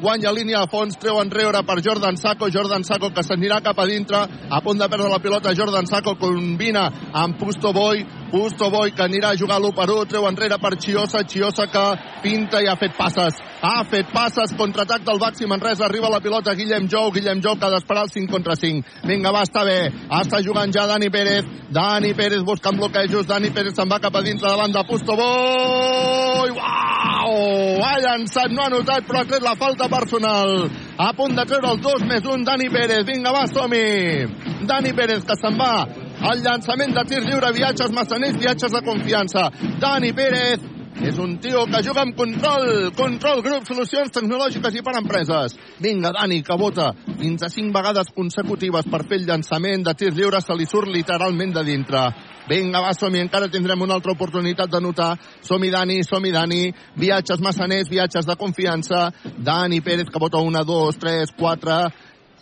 guanya 0.00 0.32
línia 0.32 0.62
a 0.62 0.68
fons, 0.70 0.96
treu 0.96 1.20
enrere 1.20 1.62
per 1.66 1.78
Jordan 1.84 2.16
Sacco. 2.16 2.48
Jordan 2.50 2.84
Sacco 2.84 3.12
que 3.14 3.22
s'anirà 3.22 3.60
cap 3.60 3.78
a 3.78 3.86
dintre, 3.86 4.24
a 4.50 4.60
punt 4.64 4.80
de 4.80 4.88
perdre 4.88 5.10
la 5.12 5.20
pilota. 5.20 5.54
Jordan 5.56 5.86
Sacco 5.86 6.16
combina 6.16 6.88
amb 7.12 7.38
Pusto 7.38 7.72
Boy. 7.72 8.04
Pusto 8.30 8.70
Boy 8.70 8.92
que 8.92 9.04
anirà 9.04 9.32
a 9.34 9.38
jugar 9.38 9.60
l'1 9.60 9.74
per 9.76 9.90
1, 9.90 10.08
treu 10.08 10.26
enrere 10.28 10.58
per 10.58 10.76
Chiosa. 10.78 11.24
Chiosa 11.24 11.68
que 11.68 11.86
pinta 12.22 12.62
i 12.62 12.68
ha 12.68 12.76
fet 12.80 12.96
passes. 12.96 13.40
Ha 13.60 13.84
fet 13.84 14.08
passes, 14.08 14.54
contraatac 14.56 15.02
del 15.04 15.18
Baxi 15.20 15.46
Manresa. 15.46 15.84
Arriba 15.84 16.08
la 16.08 16.20
pilota 16.24 16.54
Guillem 16.56 16.88
Jou. 16.88 17.10
Guillem 17.12 17.42
Jou 17.44 17.58
que 17.58 17.66
ha 17.66 17.70
d'esperar 17.74 18.06
el 18.06 18.12
5 18.14 18.32
contra 18.32 18.56
5. 18.56 19.04
Vinga, 19.04 19.32
va, 19.36 19.42
està 19.44 19.64
bé. 19.68 19.90
Està 20.20 20.40
jugant 20.40 20.72
ja 20.72 20.86
Dani 20.88 21.10
Pérez. 21.12 21.44
Dani 21.68 22.14
Pérez 22.16 22.40
buscant 22.46 22.78
bloquejos. 22.80 23.28
Dani 23.28 23.52
Pérez 23.52 23.76
se'n 23.76 23.90
va 23.90 24.00
cap 24.00 24.16
a 24.16 24.24
dintre 24.24 24.48
davant 24.48 24.72
de 24.72 24.84
Pusto 24.88 25.16
Boy. 25.20 26.56
Uau! 26.56 27.84
Ha 27.84 27.94
llançat, 28.00 28.48
no 28.48 28.64
ha 28.64 28.72
notat, 28.72 29.04
però 29.06 29.20
ha 29.20 29.28
tret 29.28 29.44
la 29.44 29.54
falta 29.60 29.90
personal. 29.92 30.64
A 30.96 31.12
punt 31.16 31.36
de 31.36 31.44
treure 31.44 31.74
el 31.74 31.84
2 31.84 32.08
més 32.08 32.24
1, 32.24 32.48
Dani 32.48 32.72
Pérez. 32.72 33.04
Vinga, 33.04 33.36
va, 33.36 33.44
som-hi. 33.44 34.64
Dani 34.64 34.96
Pérez 34.96 35.28
que 35.28 35.36
se'n 35.36 35.60
va 35.60 35.74
el 36.20 36.42
llançament 36.44 36.92
de 36.96 37.04
tir 37.08 37.22
lliure, 37.24 37.52
viatges 37.56 37.92
massaners, 37.96 38.36
viatges 38.40 38.72
de 38.72 38.84
confiança. 38.84 39.48
Dani 39.80 40.12
Pérez 40.12 40.79
és 41.00 41.18
un 41.18 41.38
tio 41.40 41.62
que 41.70 41.80
juga 41.82 42.02
amb 42.04 42.16
control, 42.16 42.90
control 42.96 43.40
grup, 43.44 43.64
solucions 43.68 44.12
tecnològiques 44.12 44.74
i 44.76 44.82
per 44.84 44.94
empreses. 44.98 45.54
Vinga, 45.80 46.12
Dani, 46.12 46.42
que 46.44 46.56
vota 46.60 46.90
fins 47.20 47.44
a 47.46 47.48
cinc 47.52 47.72
vegades 47.72 48.12
consecutives 48.16 48.88
per 48.90 49.02
fer 49.08 49.20
el 49.20 49.24
llançament 49.30 49.86
de 49.86 49.94
tir 49.96 50.12
lliure, 50.12 50.42
se 50.44 50.56
li 50.56 50.68
surt 50.68 50.92
literalment 50.92 51.54
de 51.56 51.64
dintre. 51.64 52.04
Vinga, 52.50 52.82
va, 52.84 52.92
som-hi, 52.96 53.22
encara 53.24 53.48
tindrem 53.48 53.80
una 53.86 53.96
altra 53.96 54.12
oportunitat 54.12 54.70
de 54.72 54.80
notar. 54.84 55.14
Som-hi, 55.46 55.70
Dani, 55.72 56.02
som-hi, 56.04 56.34
Dani. 56.36 56.60
Viatges 57.00 57.40
massaners, 57.40 57.88
viatges 57.88 58.28
de 58.28 58.36
confiança. 58.36 59.08
Dani 59.38 59.80
Pérez, 59.80 60.10
que 60.10 60.20
vota 60.20 60.44
una, 60.44 60.64
dos, 60.68 61.00
tres, 61.00 61.32
quatre 61.38 61.86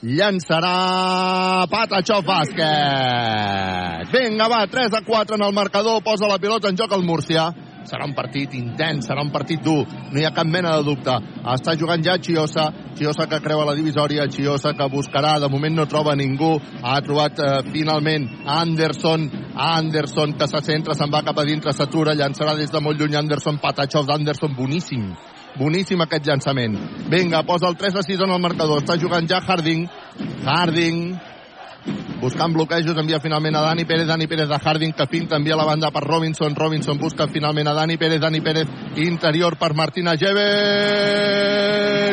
llançarà 0.03 1.67
Patachó 1.71 2.21
Bàsquet. 2.23 4.13
Vinga, 4.13 4.47
va, 4.49 4.67
3 4.71 4.95
a 4.95 5.03
4 5.05 5.37
en 5.37 5.43
el 5.43 5.53
marcador, 5.53 6.03
posa 6.03 6.29
la 6.31 6.39
pilota 6.39 6.69
en 6.69 6.77
joc 6.79 6.93
el 6.95 7.03
Múrcia. 7.03 7.51
Serà 7.89 8.07
un 8.07 8.15
partit 8.17 8.53
intens, 8.59 9.07
serà 9.09 9.23
un 9.25 9.33
partit 9.33 9.63
dur, 9.65 9.87
no 10.13 10.21
hi 10.21 10.27
ha 10.29 10.35
cap 10.37 10.49
mena 10.49 10.75
de 10.77 10.85
dubte. 10.87 11.15
Està 11.55 11.75
jugant 11.81 12.05
ja 12.05 12.19
Chiosa, 12.21 12.69
Chiosa 12.99 13.29
que 13.31 13.41
creua 13.45 13.67
la 13.69 13.77
divisòria, 13.79 14.29
Chiosa 14.29 14.75
que 14.77 14.91
buscarà, 14.93 15.39
de 15.41 15.49
moment 15.49 15.79
no 15.79 15.89
troba 15.89 16.17
ningú, 16.19 16.55
ha 16.83 16.99
trobat 17.07 17.41
eh, 17.41 17.49
finalment 17.73 18.29
Anderson, 18.59 19.29
Anderson 19.55 20.37
que 20.39 20.51
se 20.51 20.63
centra, 20.69 20.97
se'n 20.99 21.13
va 21.15 21.25
cap 21.27 21.41
a 21.41 21.47
dintre, 21.49 21.73
s'atura, 21.73 22.17
llançarà 22.19 22.57
des 22.59 22.71
de 22.75 22.85
molt 22.85 23.01
lluny 23.01 23.17
Anderson, 23.17 23.61
Patachov 23.63 24.07
d'Anderson, 24.09 24.53
boníssim, 24.59 25.09
boníssim 25.59 26.05
aquest 26.05 26.29
llançament. 26.29 26.77
Vinga, 27.09 27.43
posa 27.49 27.71
el 27.73 27.81
3 27.81 27.99
a 27.99 28.05
6 28.07 28.27
en 28.27 28.37
el 28.37 28.45
marcador. 28.45 28.85
Està 28.85 28.99
jugant 29.01 29.27
ja 29.29 29.41
Harding. 29.41 29.89
Harding 30.45 31.03
buscant 32.21 32.53
bloquejos, 32.53 32.97
envia 32.99 33.21
finalment 33.21 33.57
a 33.57 33.61
Dani 33.63 33.85
Pérez, 33.85 34.07
Dani 34.07 34.27
Pérez 34.27 34.49
de 34.49 34.59
Harding, 34.59 34.93
que 34.93 35.07
pinta, 35.07 35.37
envia 35.37 35.57
la 35.57 35.65
banda 35.65 35.91
per 35.91 36.03
Robinson, 36.03 36.55
Robinson 36.55 36.99
busca 36.99 37.29
finalment 37.29 37.69
a 37.69 37.75
Dani 37.75 37.97
Pérez, 37.97 38.21
Dani 38.21 38.41
Pérez 38.41 38.69
interior 38.97 39.57
per 39.57 39.75
Martina 39.75 40.17
Geven, 40.17 40.37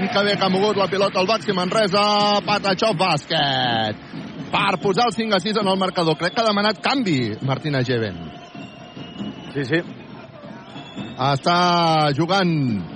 que 0.10 0.24
bé 0.24 0.38
que 0.38 0.46
ha 0.46 0.50
mogut 0.50 0.78
la 0.78 0.88
pilota 0.88 1.20
al 1.20 1.28
Baxi 1.28 1.54
Manresa, 1.54 2.40
Patachov 2.46 2.96
bàsquet, 2.98 3.96
per 4.52 4.80
posar 4.82 5.08
el 5.10 5.14
5 5.14 5.36
a 5.36 5.40
6 5.40 5.58
en 5.62 5.68
el 5.68 5.78
marcador. 5.78 6.18
Crec 6.18 6.34
que 6.36 6.42
ha 6.42 6.48
demanat 6.48 6.82
canvi 6.82 7.38
Martina 7.42 7.84
Geven. 7.84 8.18
Sí, 9.54 9.64
sí. 9.66 9.80
Està 11.16 12.12
jugant 12.16 12.95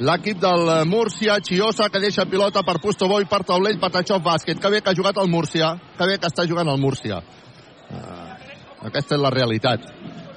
l'equip 0.00 0.40
del 0.40 0.86
Múrcia, 0.88 1.38
Chiosa, 1.40 1.90
que 1.92 2.00
deixa 2.00 2.24
pilota 2.26 2.62
per 2.64 2.80
Pustoboy, 2.80 3.26
per 3.28 3.44
taulell, 3.44 3.78
Patachov, 3.80 4.22
bàsquet. 4.24 4.60
Que 4.60 4.70
bé 4.72 4.80
que 4.80 4.90
ha 4.90 4.96
jugat 4.96 5.20
el 5.20 5.28
Múrcia, 5.28 5.74
que 5.98 6.08
bé 6.08 6.18
que 6.18 6.30
està 6.30 6.46
jugant 6.48 6.68
el 6.72 6.80
Múrcia. 6.80 7.20
Uh, 7.90 8.86
aquesta 8.88 9.16
és 9.16 9.20
la 9.20 9.32
realitat. 9.34 9.84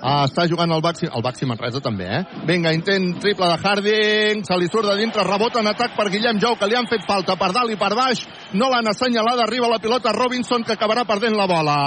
Ah, 0.03 0.25
està 0.27 0.43
jugant 0.51 0.67
el 0.75 0.81
Baxi, 0.83 1.07
el 1.07 1.23
Baxi 1.23 1.47
Manresa 1.47 1.79
també, 1.79 2.09
eh? 2.11 2.23
Vinga, 2.43 2.73
intent 2.75 3.13
triple 3.23 3.47
de 3.47 3.55
Harding, 3.55 4.41
se 4.43 4.57
li 4.59 4.67
surt 4.67 4.89
de 4.89 4.97
dintre, 4.99 5.23
rebota 5.23 5.61
en 5.61 5.69
atac 5.71 5.95
per 5.95 6.09
Guillem 6.11 6.41
Jou, 6.43 6.57
que 6.59 6.67
li 6.67 6.75
han 6.75 6.89
fet 6.91 7.05
falta 7.07 7.37
per 7.39 7.53
dalt 7.55 7.71
i 7.71 7.77
per 7.79 7.93
baix, 7.95 8.25
no 8.51 8.67
l'han 8.67 8.91
assenyalada, 8.91 9.45
arriba 9.45 9.69
la 9.71 9.79
pilota 9.79 10.11
Robinson, 10.11 10.65
que 10.67 10.75
acabarà 10.75 11.05
perdent 11.07 11.39
la 11.39 11.47
bola. 11.47 11.77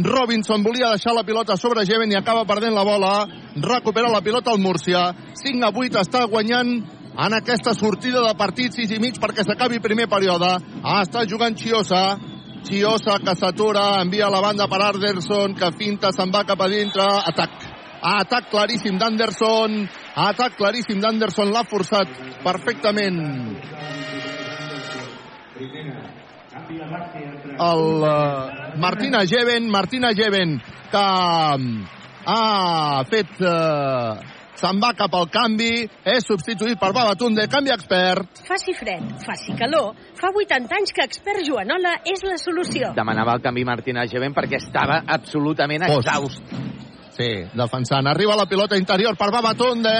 Robinson 0.00 0.64
volia 0.64 0.94
deixar 0.94 1.12
la 1.12 1.26
pilota 1.28 1.58
sobre 1.60 1.84
Geven 1.84 2.14
i 2.14 2.16
acaba 2.16 2.46
perdent 2.48 2.72
la 2.72 2.86
bola, 2.86 3.12
recupera 3.60 4.08
la 4.08 4.22
pilota 4.24 4.54
el 4.56 4.64
Múrcia, 4.64 5.10
5 5.36 5.68
a 5.68 5.70
8 5.84 6.00
està 6.00 6.24
guanyant 6.32 6.78
en 7.20 7.34
aquesta 7.36 7.74
sortida 7.76 8.22
de 8.24 8.36
partit 8.38 8.72
6 8.72 8.94
i 8.96 9.00
mig 9.02 9.18
perquè 9.20 9.44
s'acabi 9.44 9.80
primer 9.84 10.06
període. 10.08 10.48
Ah, 10.80 11.02
està 11.04 11.26
jugant 11.28 11.56
Chiosa. 11.56 12.16
Chiosa 12.64 13.18
que 13.20 13.34
s'atura, 13.36 14.00
envia 14.00 14.30
la 14.32 14.40
banda 14.40 14.66
per 14.68 14.80
Anderson, 14.86 15.54
que 15.56 15.70
finta, 15.76 16.12
se'n 16.16 16.32
va 16.32 16.46
cap 16.48 16.60
a 16.60 16.68
dintre. 16.72 17.04
Atac. 17.28 17.68
Atac 18.00 18.48
claríssim 18.52 18.96
d'Anderson. 18.96 19.84
Atac 20.16 20.56
claríssim 20.56 21.00
d'Anderson. 21.00 21.52
L'ha 21.52 21.64
forçat 21.68 22.08
perfectament. 22.44 23.20
El 27.60 27.86
uh, 28.00 28.76
Martina 28.80 29.24
Geven, 29.28 29.68
Martina 29.68 30.14
Geven, 30.16 30.60
que 30.90 31.06
ha 32.24 33.04
fet... 33.12 33.40
Uh, 33.44 34.39
se'n 34.60 34.80
va 34.82 34.92
cap 34.96 35.14
al 35.16 35.28
canvi, 35.32 35.86
és 36.04 36.26
substituït 36.26 36.78
per 36.80 36.92
Babatunde, 36.96 37.46
canvi 37.50 37.72
expert. 37.74 38.42
Faci 38.46 38.74
fred, 38.76 39.06
faci 39.24 39.56
calor, 39.58 39.94
fa 40.18 40.32
80 40.34 40.76
anys 40.80 40.92
que 40.96 41.06
expert 41.06 41.44
Joanola 41.46 41.96
és 42.04 42.24
la 42.26 42.36
solució. 42.40 42.92
Demanava 42.96 43.38
el 43.38 43.44
canvi 43.44 43.64
Martina 43.68 44.04
Geven 44.10 44.36
perquè 44.36 44.60
estava 44.60 45.02
absolutament 45.06 45.86
Post. 45.88 46.06
exhaust. 46.06 46.78
Sí, 47.20 47.28
defensant. 47.52 48.06
Arriba 48.08 48.36
la 48.36 48.46
pilota 48.48 48.78
interior 48.78 49.16
per 49.18 49.30
Babatunde. 49.34 49.92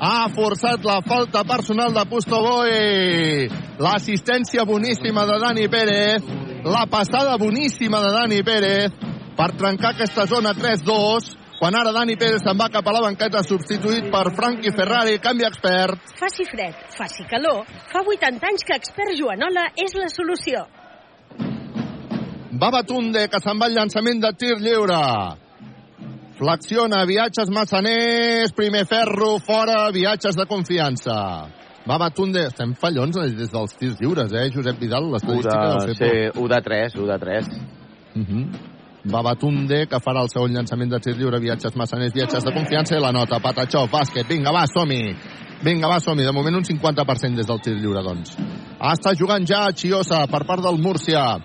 Ha 0.00 0.28
forçat 0.34 0.82
la 0.82 1.00
falta 1.06 1.44
personal 1.44 1.94
de 1.94 2.04
Pustoboy. 2.10 3.46
L'assistència 3.78 4.64
boníssima 4.66 5.26
de 5.28 5.38
Dani 5.38 5.68
Pérez. 5.68 6.26
La 6.64 6.86
passada 6.90 7.36
boníssima 7.36 8.00
de 8.02 8.10
Dani 8.16 8.42
Pérez 8.42 8.90
per 9.36 9.52
trencar 9.58 9.94
aquesta 9.94 10.26
zona 10.26 10.54
3-2 10.54 11.43
quan 11.64 11.78
ara 11.80 11.94
Dani 11.96 12.12
Pérez 12.20 12.42
se'n 12.44 12.58
va 12.60 12.66
cap 12.68 12.84
a 12.84 12.92
la 12.92 13.00
banqueta 13.00 13.40
substituït 13.40 14.10
per 14.12 14.34
Frankie 14.36 14.68
Ferrari, 14.76 15.14
canvi 15.16 15.46
expert. 15.48 16.10
Faci 16.18 16.44
fred, 16.44 16.74
faci 16.92 17.24
calor, 17.30 17.62
fa 17.88 18.02
80 18.04 18.50
anys 18.50 18.66
que 18.68 18.76
expert 18.76 19.14
Joanola 19.16 19.70
és 19.80 19.94
la 19.96 20.10
solució. 20.12 20.66
Babatunde, 22.60 23.22
que 23.32 23.40
se'n 23.40 23.62
va 23.62 23.70
al 23.70 23.78
llançament 23.78 24.20
de 24.20 24.32
tir 24.36 24.58
lliure. 24.60 24.98
Flexiona, 26.36 27.00
viatges 27.08 27.48
massaners, 27.48 28.52
primer 28.52 28.84
ferro, 28.90 29.38
fora, 29.48 29.88
viatges 29.96 30.36
de 30.36 30.44
confiança. 30.50 31.16
Babatunde, 31.88 32.44
estem 32.52 32.76
fallons 32.76 33.16
des 33.40 33.56
dels 33.56 33.80
tirs 33.80 33.96
lliures, 34.04 34.36
eh, 34.36 34.50
Josep 34.52 34.84
Vidal? 34.84 35.08
L'estadística 35.16 35.64
deu 35.72 35.88
ser 35.88 35.96
sí, 35.96 36.14
1 36.44 36.54
de 36.58 36.62
3, 36.68 37.00
1 37.00 37.10
de 37.14 37.20
3. 37.24 37.52
Uh 38.20 38.20
-huh. 38.20 38.73
Babatunde, 39.04 39.84
que 39.86 40.00
farà 40.00 40.22
el 40.24 40.30
segon 40.32 40.54
llançament 40.54 40.90
de 40.90 41.00
tir 41.04 41.16
lliure, 41.18 41.40
viatges 41.40 41.76
massaners, 41.76 42.14
viatges 42.14 42.44
de 42.44 42.52
confiança, 42.54 42.96
i 42.96 43.02
la 43.02 43.12
nota, 43.12 43.40
Patachó, 43.44 43.84
bàsquet, 43.92 44.28
vinga, 44.28 44.52
va, 44.52 44.64
som-hi. 44.66 45.02
Vinga, 45.64 45.88
va, 45.88 46.00
som 46.00 46.18
-hi. 46.18 46.24
De 46.24 46.32
moment 46.32 46.56
un 46.56 46.64
50% 46.64 47.36
des 47.36 47.46
del 47.46 47.60
tir 47.60 47.74
lliure, 47.74 48.02
doncs. 48.02 48.36
Està 48.80 49.14
jugant 49.16 49.46
ja 49.46 49.72
Chiosa 49.72 50.26
per 50.26 50.44
part 50.46 50.62
del 50.62 50.78
Múrcia. 50.78 51.38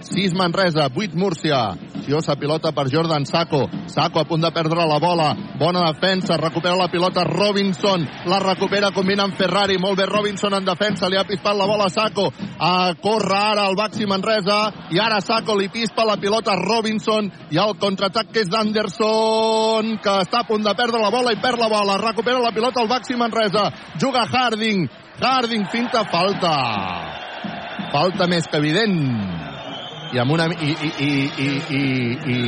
6 0.00 0.34
Manresa, 0.34 0.88
8 0.94 1.14
Múrcia. 1.14 1.74
Chiosa 2.08 2.36
pilota 2.40 2.72
per 2.72 2.88
Jordan 2.88 3.26
Saco. 3.26 3.68
Saco 3.84 4.20
a 4.20 4.24
punt 4.24 4.40
de 4.40 4.48
perdre 4.50 4.80
la 4.88 4.96
bola. 4.98 5.34
Bona 5.60 5.92
defensa, 5.92 6.38
recupera 6.38 6.74
la 6.74 6.88
pilota 6.88 7.22
Robinson. 7.22 8.08
La 8.24 8.38
recupera 8.40 8.88
combinant 8.96 9.34
Ferrari. 9.36 9.76
Molt 9.76 9.98
bé 9.98 10.06
Robinson 10.06 10.54
en 10.56 10.64
defensa, 10.64 11.10
li 11.12 11.18
ha 11.20 11.26
pispat 11.28 11.58
la 11.58 11.66
bola 11.68 11.84
a 11.84 11.92
Saco. 11.92 12.30
A 12.32 12.94
corre 12.96 13.36
ara 13.36 13.66
el 13.68 13.76
Baxi 13.76 14.08
Manresa 14.08 14.88
i 14.88 14.98
ara 15.04 15.20
Saco 15.20 15.52
li 15.58 15.68
pispa 15.68 16.06
la 16.08 16.16
pilota 16.16 16.56
Robinson 16.56 17.28
i 17.52 17.60
el 17.60 17.76
contraatac 17.76 18.32
que 18.32 18.46
és 18.46 18.48
d'Anderson 18.48 19.98
que 20.00 20.14
està 20.24 20.40
a 20.40 20.48
punt 20.48 20.64
de 20.64 20.72
perdre 20.78 21.02
la 21.02 21.12
bola 21.12 21.36
i 21.36 21.42
perd 21.42 21.60
la 21.60 21.68
bola. 21.68 21.98
Recupera 22.00 22.40
la 22.40 22.54
pilota 22.56 22.80
el 22.80 22.88
Baxi 22.88 23.20
Manresa. 23.20 23.68
Juga 24.00 24.24
Harding. 24.24 24.88
Harding 25.20 25.68
finta 25.68 26.06
falta. 26.08 26.56
Falta 27.92 28.24
més 28.32 28.48
que 28.48 28.64
evident. 28.64 29.37
I 30.14 30.22
amb 30.22 30.32
una... 30.32 30.48
I, 30.52 30.72
i, 30.72 30.90
i, 31.04 31.10
i, 31.44 31.48
i, 31.78 31.82
i, 32.34 32.38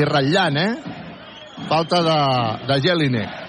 i 0.00 0.06
ratllant, 0.08 0.58
eh? 0.58 0.72
Falta 1.70 2.02
de, 2.02 2.18
de 2.68 2.80
Jelinek 2.82 3.40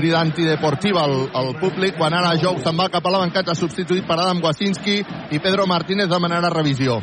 crida 0.00 0.20
antideportiva 0.20 1.02
al, 1.02 1.26
al 1.36 1.50
públic 1.60 1.96
quan 1.98 2.14
ara 2.16 2.36
Jou 2.40 2.60
se'n 2.62 2.78
va 2.78 2.86
cap 2.92 3.04
a 3.04 3.10
la 3.12 3.18
banqueta 3.24 3.56
substituït 3.58 4.06
per 4.08 4.16
Adam 4.20 4.38
Wasinski 4.44 5.00
i 5.34 5.40
Pedro 5.42 5.66
Martínez 5.68 6.08
demanarà 6.08 6.48
revisió 6.54 7.00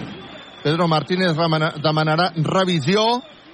Pedro 0.64 0.88
Martínez 0.88 1.38
demanarà 1.84 2.32
revisió 2.36 3.04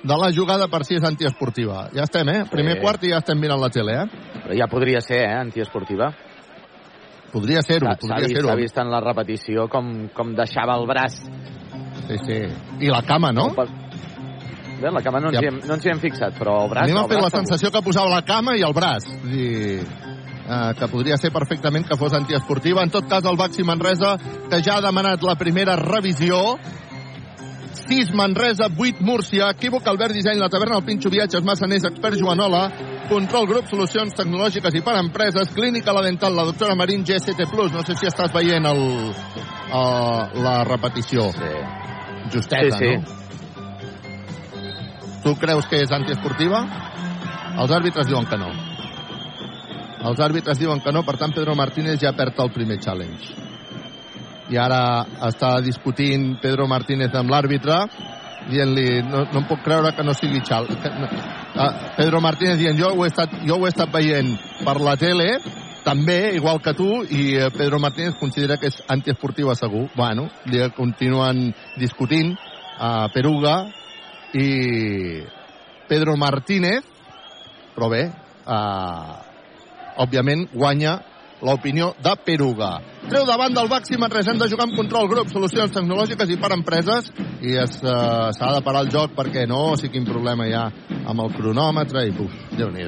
de 0.04 0.16
la 0.20 0.32
jugada 0.36 0.68
per 0.68 0.84
si 0.84 0.98
és 0.98 1.04
antiesportiva. 1.08 1.88
Ja 1.96 2.08
estem, 2.08 2.30
eh? 2.30 2.44
Primer 2.52 2.78
sí. 2.78 2.82
quart 2.82 3.04
i 3.06 3.12
ja 3.14 3.20
estem 3.22 3.40
mirant 3.40 3.62
la 3.62 3.70
tele, 3.72 3.96
eh? 4.02 4.40
Però 4.44 4.58
ja 4.58 4.68
podria 4.72 5.02
ser, 5.02 5.22
eh? 5.28 5.36
Antiesportiva. 5.40 6.12
Podria 7.34 7.64
ser-ho, 7.66 7.90
podria 8.00 8.30
ser-ho. 8.30 8.52
S'ha 8.52 8.60
vist 8.60 8.78
en 8.78 8.92
la 8.94 9.00
repetició 9.02 9.66
com, 9.72 9.94
com 10.14 10.36
deixava 10.38 10.78
el 10.78 10.86
braç. 10.90 11.18
Sí, 12.08 12.20
sí. 12.28 12.40
I 12.86 12.92
la 12.94 13.02
cama, 13.08 13.32
no? 13.34 13.50
Bé, 13.54 14.92
la 14.92 15.02
cama 15.02 15.22
no 15.24 15.32
ens, 15.32 15.38
ja. 15.38 15.42
hi 15.42 15.50
hem, 15.50 15.60
no 15.66 15.78
ens 15.78 15.86
hi 15.88 15.94
hem 15.94 16.02
fixat, 16.04 16.38
però 16.38 16.60
el 16.66 16.72
braç... 16.74 16.86
A 16.86 16.92
mi 16.92 16.98
m'ha 16.98 17.08
fet 17.10 17.22
la 17.24 17.32
sensació 17.34 17.72
que 17.74 17.82
posava 17.86 18.12
la 18.12 18.22
cama 18.28 18.58
i 18.60 18.66
el 18.68 18.76
braç. 18.76 19.08
I, 19.32 19.46
eh, 20.44 20.72
que 20.78 20.90
podria 20.92 21.18
ser 21.18 21.32
perfectament 21.34 21.88
que 21.88 21.98
fos 21.98 22.14
antiesportiva. 22.18 22.84
En 22.84 22.92
tot 22.94 23.08
cas, 23.10 23.26
el 23.30 23.40
Baxi 23.40 23.64
Manresa, 23.66 24.18
que 24.50 24.62
ja 24.62 24.78
ha 24.78 24.86
demanat 24.86 25.24
la 25.24 25.38
primera 25.40 25.78
revisió, 25.80 26.58
6 27.88 28.14
Manresa, 28.14 28.68
8 28.68 29.02
Múrcia, 29.02 29.50
Equívoc, 29.52 29.88
Albert 29.88 30.14
Disseny, 30.14 30.40
La 30.40 30.50
Taverna, 30.50 30.78
el 30.78 30.86
Pinxo 30.86 31.10
Viatges, 31.10 31.44
Massaners, 31.44 31.84
Expert 31.86 32.18
Joanola, 32.20 32.72
Control 33.10 33.48
Grup, 33.48 33.68
Solucions 33.68 34.16
Tecnològiques 34.16 34.74
i 34.76 34.82
per 34.82 34.96
Empreses, 35.00 35.52
Clínica 35.54 35.94
La 35.94 36.02
Dental, 36.06 36.36
la 36.36 36.46
doctora 36.48 36.76
Marín, 36.76 37.04
GST+. 37.04 37.36
No 37.74 37.84
sé 37.84 37.96
si 38.00 38.08
estàs 38.08 38.32
veient 38.34 38.66
el, 38.66 38.82
el, 39.74 40.44
la 40.44 40.64
repetició. 40.64 41.32
Sí. 41.36 41.54
Justeta, 42.34 42.78
sí, 42.78 42.86
sí. 42.86 42.96
no? 42.98 43.22
Tu 45.24 45.36
creus 45.40 45.68
que 45.72 45.80
és 45.80 45.92
antiesportiva? 45.96 46.66
Els 47.62 47.72
àrbitres 47.72 48.10
diuen 48.10 48.26
que 48.28 48.40
no. 48.40 48.50
Els 50.04 50.20
àrbitres 50.20 50.60
diuen 50.60 50.82
que 50.84 50.92
no, 50.92 51.06
per 51.08 51.16
tant 51.22 51.32
Pedro 51.32 51.56
Martínez 51.56 52.02
ja 52.02 52.12
perd 52.18 52.40
el 52.44 52.52
primer 52.52 52.80
challenge. 52.84 53.53
I 54.54 54.60
ara 54.62 54.82
està 55.30 55.56
discutint 55.66 56.36
Pedro 56.44 56.68
Martínez 56.70 57.16
amb 57.18 57.34
l'àrbitre 57.34 57.80
dient-li, 58.52 59.02
no, 59.08 59.24
no 59.32 59.40
em 59.40 59.46
puc 59.48 59.64
creure 59.64 59.94
que 59.96 60.04
no 60.06 60.14
sigui 60.18 60.42
xal. 60.46 60.68
Que, 60.68 60.92
no. 61.00 61.10
Uh, 61.54 61.70
Pedro 61.98 62.20
Martínez 62.22 62.58
dient, 62.60 62.78
jo 62.78 62.92
ho, 62.92 63.06
he 63.06 63.10
estat, 63.10 63.38
jo 63.48 63.56
ho 63.58 63.66
he 63.66 63.72
estat 63.72 63.92
veient 63.94 64.34
per 64.66 64.76
la 64.84 64.98
tele, 65.00 65.30
també, 65.84 66.34
igual 66.38 66.60
que 66.64 66.74
tu, 66.78 66.88
i 67.04 67.34
eh, 67.36 67.50
Pedro 67.52 67.76
Martínez 67.84 68.16
considera 68.16 68.56
que 68.56 68.70
és 68.72 68.78
antiesportiva 68.88 69.52
segur. 69.60 69.90
Bueno, 69.98 70.30
continuen 70.78 71.50
discutint 71.76 72.32
a 72.80 72.92
uh, 73.06 73.10
Peruga, 73.12 73.58
i 74.34 75.22
Pedro 75.88 76.16
Martínez, 76.18 76.82
però 77.76 77.90
bé, 77.90 78.04
eh, 78.10 79.14
òbviament 80.02 80.48
guanya 80.54 80.98
l'opinió 81.44 81.94
de 82.02 82.16
Peruga. 82.26 82.74
Treu 83.10 83.26
davant 83.28 83.54
del 83.54 83.70
Manresa, 84.00 84.32
hem 84.32 84.40
de 84.40 84.50
jugar 84.50 84.68
amb 84.68 84.78
control 84.78 85.10
grup, 85.12 85.30
solucions 85.30 85.72
tecnològiques 85.76 86.30
i 86.32 86.38
per 86.40 86.54
empreses, 86.56 87.12
i 87.42 87.58
eh, 87.60 87.68
s'ha 87.68 88.54
de 88.56 88.62
parar 88.64 88.86
el 88.86 88.92
joc 88.92 89.12
perquè 89.16 89.48
no 89.48 89.76
sé 89.76 89.90
quin 89.92 90.06
problema 90.08 90.48
hi 90.48 90.54
ha 90.54 90.70
amb 91.06 91.20
el 91.20 91.34
cronòmetre, 91.36 92.08
i 92.08 92.16
buf, 92.16 92.32
déu 92.58 92.72
nhi 92.72 92.88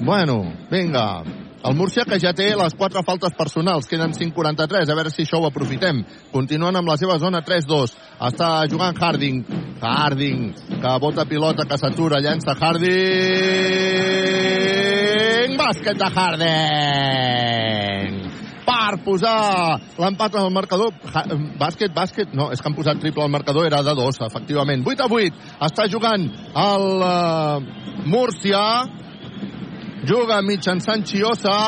Bueno, 0.00 0.42
vinga, 0.70 1.22
el 1.62 1.74
Múrcia 1.76 2.06
que 2.08 2.16
ja 2.16 2.32
té 2.32 2.56
les 2.56 2.72
quatre 2.74 3.02
faltes 3.04 3.34
personals, 3.36 3.84
queden 3.88 4.14
5'43, 4.16 4.88
a 4.88 4.96
veure 4.96 5.10
si 5.12 5.22
això 5.26 5.36
ho 5.42 5.46
aprofitem. 5.50 6.00
Continuen 6.32 6.76
amb 6.80 6.88
la 6.88 6.96
seva 6.96 7.18
zona 7.20 7.44
3-2. 7.44 7.92
Està 8.30 8.64
jugant 8.72 8.96
Harding. 8.96 9.44
Harding, 9.80 10.54
que 10.80 10.98
bota 11.04 11.28
pilota, 11.28 11.68
que 11.68 11.76
s'atura, 11.76 12.24
llença 12.24 12.56
Harding. 12.56 14.00
Bàsquet 15.58 15.96
de 15.98 16.08
Harding 16.14 17.40
per 18.70 19.00
posar 19.04 19.78
l'empat 20.00 20.36
al 20.38 20.50
marcador. 20.54 20.94
Ha, 21.12 21.24
bàsquet, 21.60 21.92
bàsquet, 21.94 22.34
no, 22.36 22.50
és 22.54 22.60
que 22.60 22.70
han 22.70 22.76
posat 22.76 23.00
triple 23.02 23.24
al 23.24 23.32
marcador, 23.32 23.66
era 23.66 23.82
de 23.86 23.94
dos, 23.98 24.20
efectivament. 24.26 24.84
8 24.86 25.06
a 25.06 25.08
8, 25.10 25.46
està 25.66 25.86
jugant 25.90 26.26
el 26.64 26.86
uh, 27.04 27.58
Múrcia, 28.10 28.64
juga 30.08 30.40
mitjançant 30.46 31.04
Chiosa, 31.06 31.58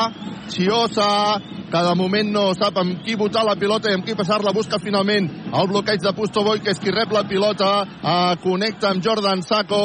Chiosa, 0.53 1.39
que 1.73 1.81
de 1.87 1.93
moment 1.97 2.29
no 2.33 2.43
sap 2.57 2.77
amb 2.81 2.99
qui 3.05 3.15
votar 3.17 3.45
la 3.47 3.55
pilota 3.59 3.89
i 3.89 3.97
amb 3.97 4.05
qui 4.05 4.17
passar-la, 4.17 4.53
busca 4.53 4.81
finalment 4.81 5.29
el 5.53 5.71
bloqueig 5.71 6.03
de 6.03 6.13
Pustovoy, 6.17 6.61
que 6.61 6.73
és 6.73 6.81
qui 6.81 6.93
rep 6.93 7.13
la 7.13 7.25
pilota, 7.29 7.71
eh, 7.85 8.35
connecta 8.43 8.91
amb 8.93 9.01
Jordan 9.05 9.41
Saco, 9.45 9.81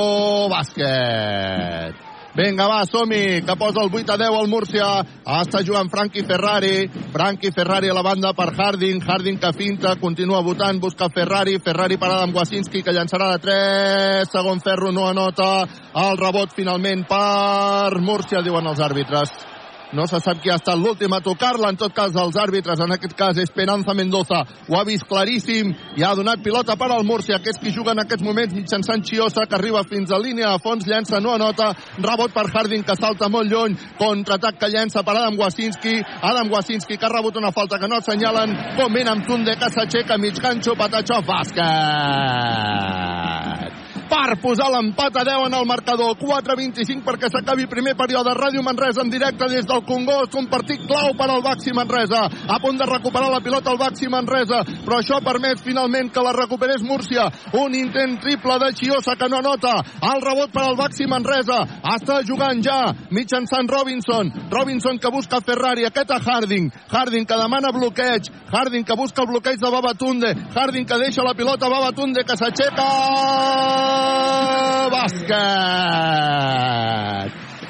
bàsquet. 0.52 2.07
Vinga, 2.38 2.68
va, 2.70 2.84
som 2.86 3.10
que 3.10 3.54
posa 3.58 3.82
el 3.82 3.90
8 3.90 4.12
a 4.14 4.16
10 4.16 4.36
al 4.38 4.46
Múrcia. 4.46 4.86
Està 5.40 5.58
jugant 5.66 5.90
Frankie 5.90 6.22
Ferrari. 6.22 6.86
Frankie 7.10 7.50
Ferrari 7.50 7.90
a 7.90 7.96
la 7.98 8.04
banda 8.06 8.30
per 8.30 8.52
Harding. 8.54 9.02
Harding 9.02 9.40
que 9.42 9.50
finta, 9.58 9.96
continua 9.98 10.44
votant, 10.46 10.78
busca 10.78 11.10
Ferrari. 11.10 11.58
Ferrari 11.58 11.98
parada 11.98 12.28
amb 12.28 12.38
Wasinski, 12.38 12.84
que 12.86 12.94
llançarà 12.94 13.32
de 13.34 13.42
3. 13.42 14.30
Segon 14.30 14.62
ferro 14.62 14.94
no 14.94 15.08
anota. 15.10 15.66
El 15.98 16.16
rebot 16.22 16.54
finalment 16.54 17.08
per 17.10 17.98
Múrcia, 17.98 18.46
diuen 18.46 18.70
els 18.70 18.86
àrbitres. 18.86 19.34
No 19.92 20.04
se 20.06 20.18
sap 20.20 20.42
qui 20.42 20.50
ha 20.52 20.58
estat 20.60 20.76
l'últim 20.76 21.12
a 21.16 21.20
tocar-la, 21.24 21.70
en 21.72 21.76
tot 21.80 21.94
cas 21.96 22.12
els 22.12 22.36
àrbitres, 22.36 22.80
en 22.84 22.92
aquest 22.92 23.14
cas 23.16 23.38
Esperanza 23.40 23.94
Mendoza, 23.96 24.42
ho 24.68 24.76
ha 24.76 24.84
vist 24.84 25.06
claríssim 25.08 25.70
i 25.96 26.04
ha 26.04 26.14
donat 26.18 26.42
pilota 26.44 26.76
per 26.76 26.90
al 26.92 27.06
Múrcia, 27.08 27.38
que 27.40 27.50
és 27.54 27.60
qui 27.62 27.72
juga 27.72 27.92
en 27.96 28.02
aquests 28.04 28.24
moments 28.24 28.52
mitjançant 28.54 29.02
Chiosa, 29.02 29.46
que 29.48 29.56
arriba 29.56 29.80
fins 29.88 30.12
a 30.12 30.18
línia 30.20 30.52
a 30.52 30.60
fons, 30.60 30.84
llença, 30.84 31.20
no 31.24 31.32
anota, 31.32 31.72
rebot 31.96 32.32
per 32.36 32.46
Harding, 32.52 32.84
que 32.84 32.96
salta 33.00 33.28
molt 33.32 33.48
lluny, 33.48 33.76
contraatac 33.96 34.54
que 34.60 34.72
llença 34.74 35.02
per 35.02 35.16
Adam 35.16 35.40
Wasinski, 35.40 35.96
Adam 36.20 36.52
Wasinski 36.52 36.96
que 36.98 37.06
ha 37.08 37.14
rebut 37.16 37.36
una 37.40 37.52
falta 37.52 37.78
que 37.80 37.88
no 37.88 37.96
assenyalen, 37.96 38.76
com 38.76 38.92
ben 38.92 39.08
amb 39.08 39.24
Tunde, 39.28 39.56
que 39.56 39.72
s'aixeca 39.72 40.20
mig 40.20 40.36
ganxo, 40.36 40.76
patatxó, 40.76 41.22
bàsquet 41.24 42.58
per 44.08 44.38
posar 44.40 44.70
l'empat 44.72 45.16
a 45.20 45.24
10 45.24 45.46
en 45.46 45.54
el 45.54 45.66
marcador. 45.68 46.16
4-25 46.18 47.04
perquè 47.04 47.28
s'acabi 47.30 47.68
primer 47.68 47.94
període. 47.96 48.32
Ràdio 48.36 48.62
Manresa 48.64 49.04
en 49.04 49.10
directe 49.12 49.48
des 49.52 49.66
del 49.68 49.84
Congost. 49.84 50.34
Un 50.40 50.48
partit 50.48 50.80
clau 50.88 51.12
per 51.18 51.28
al 51.28 51.42
Baxi 51.44 51.74
Manresa. 51.76 52.24
A 52.48 52.58
punt 52.62 52.78
de 52.78 52.86
recuperar 52.88 53.30
la 53.30 53.42
pilota 53.44 53.70
el 53.70 53.78
Baxi 53.78 54.08
Manresa, 54.08 54.62
però 54.84 54.98
això 54.98 55.20
permet 55.24 55.60
finalment 55.60 56.10
que 56.12 56.24
la 56.24 56.32
recuperés 56.32 56.82
Múrcia. 56.82 57.28
Un 57.52 57.74
intent 57.74 58.18
triple 58.22 58.58
de 58.64 58.72
Chiosa 58.72 59.16
que 59.16 59.28
no 59.28 59.42
nota. 59.42 59.74
El 60.00 60.22
rebot 60.24 60.52
per 60.52 60.64
al 60.64 60.76
Baxi 60.76 61.06
Manresa. 61.06 61.60
Està 61.94 62.22
jugant 62.24 62.62
ja 62.64 62.80
mitjançant 63.10 63.68
Robinson. 63.68 64.32
Robinson 64.50 64.98
que 64.98 65.12
busca 65.12 65.42
Ferrari. 65.44 65.84
Aquest 65.84 66.10
a 66.10 66.20
Harding. 66.24 66.70
Harding 66.88 67.26
que 67.26 67.36
demana 67.36 67.72
bloqueig. 67.72 68.32
Harding 68.52 68.84
que 68.84 68.96
busca 68.96 69.22
el 69.22 69.28
bloqueig 69.28 69.60
de 69.60 69.70
Babatunde. 69.70 70.34
Harding 70.54 70.86
que 70.86 70.98
deixa 71.04 71.22
la 71.22 71.34
pilota 71.34 71.66
a 71.66 71.74
Babatunde 71.76 72.24
que 72.24 72.36
s'aixeca 72.36 73.97
bàsquet. 74.94 76.38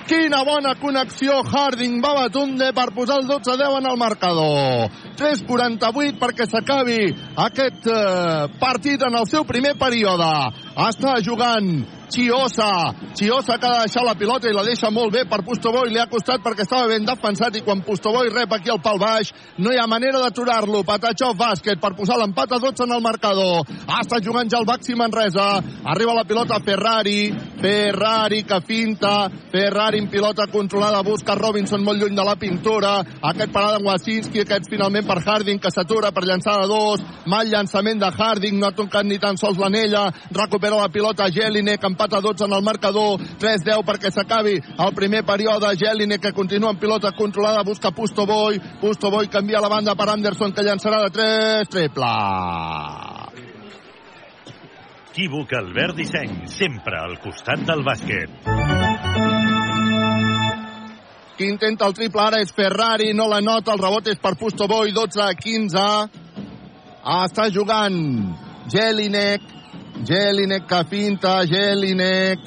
Quina 0.08 0.40
bona 0.40 0.72
connexió 0.80 1.42
Harding 1.44 2.00
Babatunde 2.00 2.72
per 2.72 2.94
posar 2.96 3.18
el 3.20 3.26
12-10 3.28 3.76
en 3.76 3.86
el 3.90 3.98
marcador. 4.00 4.88
3-48 5.20 6.16
perquè 6.16 6.46
s'acabi 6.48 7.12
aquest 7.44 7.84
eh, 7.92 8.48
partit 8.60 9.04
en 9.04 9.18
el 9.20 9.26
seu 9.28 9.44
primer 9.44 9.74
període. 9.76 10.30
Està 10.78 11.16
jugant 11.26 11.98
Chiosa. 12.08 12.94
Chiosa 13.14 13.58
que 13.58 13.66
ha 13.66 13.72
de 13.72 13.80
deixar 13.84 14.04
la 14.04 14.14
pilota 14.14 14.48
i 14.48 14.54
la 14.54 14.64
deixa 14.64 14.88
molt 14.90 15.12
bé 15.12 15.24
per 15.28 15.42
Pustoboy. 15.44 15.90
Li 15.92 16.00
ha 16.00 16.08
costat 16.08 16.40
perquè 16.40 16.64
estava 16.64 16.88
ben 16.88 17.04
defensat 17.04 17.58
i 17.58 17.62
quan 17.66 17.82
Pustoboy 17.84 18.30
rep 18.32 18.54
aquí 18.56 18.72
el 18.72 18.80
pal 18.80 18.98
baix 18.98 19.32
no 19.58 19.72
hi 19.72 19.78
ha 19.78 19.86
manera 19.86 20.22
d'aturar-lo. 20.22 20.84
Patachov 20.88 21.36
bàsquet 21.36 21.80
per 21.80 21.92
posar 21.98 22.16
l'empat 22.18 22.54
a 22.56 22.60
12 22.62 22.86
en 22.86 22.94
el 22.96 23.04
marcador. 23.04 23.66
Ha 23.86 24.00
estat 24.00 24.24
jugant 24.24 24.48
ja 24.48 24.60
el 24.62 24.68
Baxi 24.68 24.96
Manresa. 24.96 25.48
Arriba 25.84 26.14
la 26.16 26.24
pilota 26.24 26.60
Ferrari. 26.64 27.28
Ferrari 27.60 28.42
que 28.44 28.60
finta. 28.64 29.28
Ferrari 29.52 29.98
en 29.98 30.08
pilota 30.08 30.46
controlada. 30.46 31.02
Busca 31.02 31.34
Robinson 31.36 31.84
molt 31.84 32.00
lluny 32.00 32.16
de 32.16 32.24
la 32.24 32.36
pintura. 32.36 33.02
Aquest 33.20 33.52
parada 33.52 33.76
en 33.76 33.86
Wasinski. 33.86 34.46
Aquest 34.46 34.70
finalment 34.70 35.06
per 35.06 35.20
Harding, 35.26 35.60
que 35.60 35.74
s'atura 35.74 36.12
per 36.12 36.24
llançar 36.24 36.56
de 36.62 36.68
dos. 36.72 37.04
Mal 37.26 37.52
llançament 37.52 38.00
de 38.00 38.08
Harding, 38.08 38.58
no 38.58 38.68
ha 38.68 38.76
tocat 38.76 39.04
ni 39.04 39.18
tan 39.18 39.36
sols 39.36 39.58
l'anella. 39.60 40.08
Recupera 40.32 40.67
la 40.76 40.88
pilota 40.92 41.30
Jelinek, 41.32 41.84
empata 41.84 42.20
12 42.20 42.44
en 42.44 42.52
el 42.52 42.62
marcador. 42.62 43.20
3-10 43.40 43.84
perquè 43.86 44.12
s'acabi 44.12 44.58
el 44.58 44.94
primer 44.94 45.24
període. 45.24 45.72
Jelinek 45.78 46.20
que 46.20 46.32
continua 46.36 46.70
amb 46.70 46.80
pilota 46.80 47.12
controlada, 47.12 47.64
busca 47.64 47.90
Pusto 47.90 48.26
Boy. 48.26 48.60
Pusto 48.80 49.10
Boy 49.10 49.28
canvia 49.28 49.60
la 49.60 49.72
banda 49.72 49.94
per 49.94 50.10
Anderson, 50.10 50.52
que 50.52 50.62
llançarà 50.62 51.00
de 51.06 51.10
3. 51.10 51.68
Triple. 51.68 52.12
Equívoc 55.18 55.52
Albert 55.52 55.96
Disseny, 55.98 56.44
sempre 56.46 56.94
al 56.94 57.16
costat 57.18 57.64
del 57.66 57.80
bàsquet. 57.82 58.30
Qui 61.34 61.48
intenta 61.50 61.88
el 61.90 61.96
triple 61.98 62.22
ara 62.22 62.38
és 62.38 62.54
Ferrari, 62.54 63.08
no 63.18 63.26
la 63.26 63.40
nota, 63.42 63.74
el 63.74 63.82
rebot 63.82 64.06
és 64.12 64.20
per 64.22 64.36
Pusto 64.38 64.68
Boy, 64.70 64.92
12 64.94 65.24
a 65.24 65.32
15. 65.34 65.82
Ah, 67.02 67.24
està 67.26 67.48
jugant 67.50 67.98
Jelinek, 68.70 69.42
Jelinek 70.06 70.66
que 70.68 70.84
finta, 70.90 71.40
Jelinek, 71.46 72.38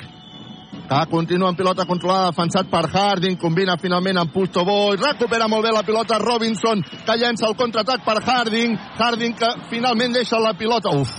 que 0.87 0.99
continua 1.11 1.49
amb 1.49 1.57
pilota 1.57 1.85
controlada, 1.85 2.31
defensat 2.31 2.69
per 2.71 2.85
Harding, 2.87 3.37
combina 3.39 3.77
finalment 3.79 4.21
amb 4.21 4.31
Pusto 4.31 4.63
Boy, 4.67 4.97
recupera 4.99 5.47
molt 5.51 5.65
bé 5.67 5.73
la 5.75 5.83
pilota 5.83 6.19
Robinson, 6.19 6.83
que 7.05 7.17
llença 7.19 7.47
el 7.47 7.57
contraatac 7.59 8.05
per 8.07 8.21
Harding, 8.23 8.77
Harding 8.99 9.35
que 9.35 9.51
finalment 9.69 10.15
deixa 10.15 10.39
la 10.39 10.53
pilota, 10.59 10.95
uf, 10.95 11.11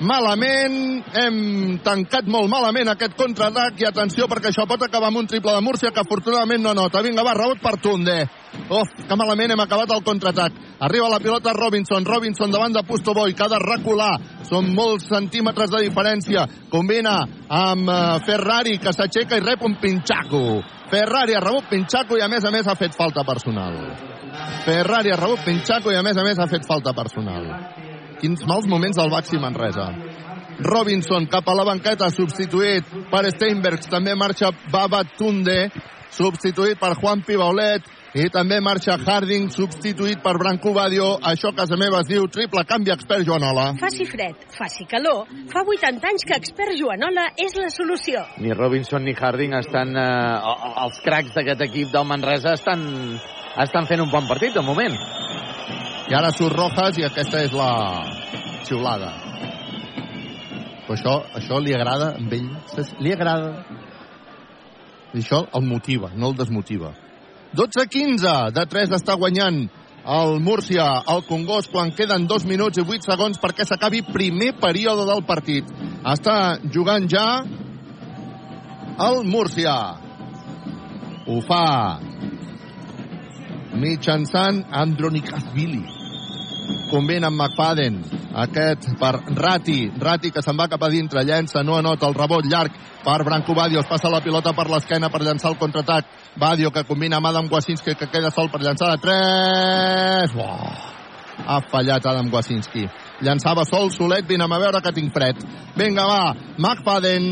malament, 0.00 1.04
hem 1.22 1.38
tancat 1.84 2.26
molt 2.30 2.50
malament 2.50 2.92
aquest 2.92 3.16
contraatac 3.18 3.80
i 3.82 3.88
atenció 3.88 4.28
perquè 4.30 4.52
això 4.52 4.66
pot 4.70 4.82
acabar 4.82 5.10
amb 5.12 5.22
un 5.22 5.30
triple 5.30 5.54
de 5.54 5.62
Múrcia 5.62 5.90
que 5.90 6.02
afortunadament 6.02 6.62
no 6.62 6.74
nota. 6.74 7.02
Vinga, 7.02 7.26
va, 7.26 7.34
rebot 7.38 7.62
per 7.62 7.78
Tunde. 7.82 8.20
Uf, 8.68 8.90
que 9.08 9.16
malament 9.16 9.52
hem 9.52 9.60
acabat 9.62 9.92
el 9.94 10.02
contraatac. 10.04 10.56
Arriba 10.84 11.08
la 11.08 11.20
pilota 11.22 11.54
Robinson, 11.56 12.04
Robinson 12.04 12.52
davant 12.52 12.74
de 12.74 12.82
Pusto 12.86 13.14
Boy, 13.14 13.34
que 13.34 13.44
ha 13.44 13.48
de 13.48 13.60
recular. 13.62 14.12
Són 14.48 14.70
molts 14.74 15.08
centímetres 15.08 15.70
de 15.72 15.82
diferència. 15.86 16.44
Combina 16.70 17.16
amb 17.48 17.88
uh, 17.88 18.18
Ferrari, 18.26 18.76
que 18.82 18.92
s'aixeca 18.92 19.38
i 19.38 19.44
rep 19.44 19.64
un 19.64 19.78
pinxaco. 19.80 20.60
Ferrari 20.92 21.36
ha 21.36 21.42
rebut 21.44 21.68
pinxaco 21.72 22.16
i 22.16 22.24
a 22.24 22.28
més 22.32 22.44
a 22.44 22.52
més 22.54 22.68
ha 22.68 22.76
fet 22.78 22.96
falta 22.96 23.24
personal. 23.28 23.76
Ferrari 24.64 25.12
ha 25.12 25.20
rebut 25.20 25.44
pinxaco 25.44 25.92
i 25.92 25.98
a 25.98 26.04
més 26.04 26.16
a 26.16 26.24
més 26.24 26.38
ha 26.38 26.48
fet 26.48 26.68
falta 26.68 26.94
personal. 26.96 27.48
Quins 28.20 28.44
mals 28.48 28.66
moments 28.66 28.96
del 28.98 29.12
Baxi 29.12 29.38
Manresa. 29.40 29.90
Robinson 30.58 31.28
cap 31.30 31.46
a 31.46 31.54
la 31.54 31.64
banqueta, 31.68 32.08
substituït 32.10 32.88
per 33.12 33.28
Steinbergs. 33.30 33.90
També 33.92 34.16
marxa 34.18 34.50
Baba 34.72 35.04
Tunde, 35.18 35.68
substituït 36.10 36.80
per 36.80 36.96
Juan 36.98 37.22
Pibaulet. 37.26 37.86
I 38.16 38.24
també 38.32 38.56
marxa 38.64 38.94
Harding, 38.96 39.50
substituït 39.52 40.22
per 40.24 40.32
Branco 40.40 40.70
Badio. 40.72 41.10
Això 41.28 41.50
a 41.52 41.56
casa 41.58 41.76
meva 41.76 41.98
es 42.00 42.08
diu 42.08 42.24
triple 42.32 42.62
canvi 42.64 42.92
expert 42.94 43.26
Joanola. 43.26 43.74
Faci 43.76 44.06
fred, 44.08 44.46
faci 44.56 44.86
calor. 44.88 45.26
Fa 45.52 45.60
80 45.60 46.08
anys 46.08 46.24
que 46.24 46.38
expert 46.40 46.72
Joanola 46.78 47.26
és 47.36 47.52
la 47.60 47.68
solució. 47.68 48.22
Ni 48.40 48.54
Robinson 48.56 49.04
ni 49.04 49.12
Harding 49.12 49.52
estan... 49.58 49.92
Eh, 49.92 50.54
els 50.86 51.00
cracs 51.04 51.34
d'aquest 51.36 51.66
equip 51.66 51.90
del 51.92 52.06
Manresa 52.08 52.54
estan, 52.56 52.80
estan 53.60 53.88
fent 53.90 54.00
un 54.00 54.08
bon 54.12 54.24
partit, 54.30 54.54
de 54.56 54.62
moment. 54.64 54.96
I 56.08 56.16
ara 56.16 56.30
surt 56.32 56.56
Rojas 56.56 56.96
i 56.96 57.04
aquesta 57.04 57.42
és 57.44 57.52
la 57.52 57.72
xiulada. 58.64 59.10
Però 60.86 60.96
això, 60.96 61.18
això 61.36 61.60
li 61.60 61.76
agrada 61.76 62.14
a 62.16 62.24
ell. 62.38 62.48
Li 63.04 63.12
agrada. 63.12 63.52
I 65.12 65.20
això 65.20 65.42
el 65.52 65.68
motiva, 65.68 66.08
no 66.16 66.32
el 66.32 66.40
desmotiva. 66.40 66.94
12-15, 67.56 68.50
de 68.52 68.64
3 68.68 68.94
està 68.98 69.16
guanyant 69.16 69.62
el 70.08 70.38
Múrcia, 70.40 70.86
el 71.12 71.22
Congost, 71.28 71.70
quan 71.72 71.92
queden 71.96 72.26
2 72.28 72.46
minuts 72.48 72.80
i 72.80 72.84
8 72.84 73.10
segons 73.10 73.40
perquè 73.40 73.66
s'acabi 73.68 74.02
primer 74.08 74.54
període 74.60 75.04
del 75.08 75.24
partit. 75.28 75.68
Està 76.04 76.58
jugant 76.72 77.08
ja 77.08 77.26
el 79.08 79.20
Múrcia. 79.28 79.76
Ho 81.28 81.40
fa 81.44 81.64
mitjançant 83.78 84.64
Andronikashvili. 84.72 85.97
Combina 86.90 87.28
amb 87.28 87.40
McFadden. 87.40 87.98
Aquest 88.44 88.88
per 89.00 89.14
Rati. 89.36 89.90
Rati 90.00 90.32
que 90.32 90.42
se'n 90.44 90.56
va 90.58 90.68
cap 90.68 90.82
a 90.82 90.90
dintre. 90.92 91.24
Llença, 91.24 91.62
no 91.64 91.76
anota 91.78 92.08
el 92.08 92.16
rebot 92.16 92.46
llarg 92.46 92.74
per 93.04 93.22
Branco 93.24 93.54
Badio. 93.56 93.82
Passa 93.88 94.12
la 94.12 94.22
pilota 94.24 94.54
per 94.56 94.68
l'esquena 94.70 95.10
per 95.12 95.22
llançar 95.22 95.52
el 95.52 95.58
contraatac. 95.60 96.06
Badio 96.38 96.70
que 96.70 96.86
combina 96.88 97.18
amb 97.18 97.30
Adam 97.30 97.48
Wasinski 97.50 97.94
que 97.94 98.10
queda 98.12 98.30
sol 98.30 98.50
per 98.52 98.62
llançar 98.62 98.94
de 98.94 99.02
3. 99.04 100.38
Uau. 100.38 100.96
Ha 101.48 101.60
fallat 101.70 102.06
Adam 102.06 102.32
Wasinski. 102.32 102.88
Llançava 103.22 103.64
sol, 103.66 103.90
solet, 103.90 104.26
vine 104.26 104.44
a 104.44 104.58
veure 104.58 104.82
que 104.82 104.92
tinc 104.94 105.12
fred. 105.14 105.38
Vinga, 105.76 106.04
va, 106.06 106.34
McFadden, 106.58 107.30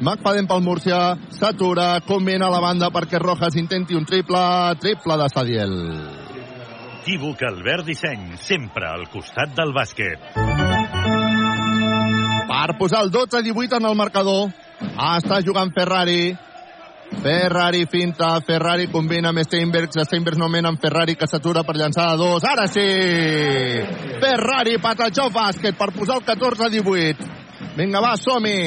McFadden 0.00 0.48
pel 0.48 0.62
Múrcia, 0.64 1.00
s'atura, 1.32 2.00
combina 2.06 2.48
a 2.48 2.52
la 2.52 2.60
banda 2.60 2.92
perquè 2.92 3.20
Rojas 3.20 3.56
intenti 3.56 3.96
un 3.96 4.04
triple, 4.04 4.46
triple 4.80 5.18
de 5.20 5.28
Sadiel. 5.32 5.76
Equívoc 7.06 7.40
Albert 7.46 7.84
Disseny, 7.86 8.32
sempre 8.34 8.88
al 8.90 9.04
costat 9.06 9.52
del 9.54 9.70
bàsquet. 9.70 10.24
Per 12.48 12.74
posar 12.80 13.04
el 13.04 13.12
12-18 13.14 13.78
en 13.78 13.86
el 13.86 13.94
marcador, 13.94 14.50
està 14.80 15.38
jugant 15.46 15.70
Ferrari, 15.76 16.34
Ferrari 17.22 17.84
finta, 17.86 18.32
Ferrari 18.42 18.88
combina 18.90 19.30
amb 19.30 19.44
Steinbergs, 19.46 20.00
Steinbergs 20.08 20.42
no 20.42 20.50
mena 20.50 20.74
amb 20.74 20.82
Ferrari 20.82 21.14
que 21.14 21.30
s'atura 21.30 21.62
per 21.62 21.78
llançar 21.78 22.08
a 22.10 22.18
dos, 22.18 22.42
ara 22.42 22.66
sí! 22.66 22.88
Ferrari 24.18 24.74
patatxó 24.82 25.30
bàsquet 25.30 25.78
per 25.78 25.92
posar 25.94 26.18
el 26.18 26.26
14-18. 26.26 27.30
Vinga, 27.78 28.02
va, 28.02 28.16
som-hi! 28.18 28.58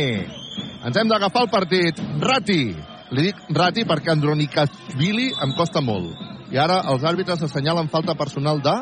Ens 0.87 0.95
hem 0.95 1.11
d'agafar 1.11 1.43
el 1.43 1.51
partit. 1.59 2.03
Rati. 2.23 2.63
Li 3.11 3.31
dic 3.31 3.47
Rati 3.51 3.83
perquè 3.83 4.15
Andronikashvili 4.15 5.33
em 5.43 5.57
costa 5.59 5.83
molt. 5.83 6.38
I 6.49 6.57
ara 6.57 6.79
els 6.91 7.03
àrbitres 7.05 7.43
assenyalen 7.45 7.91
falta 7.93 8.15
personal 8.17 8.61
de... 8.65 8.75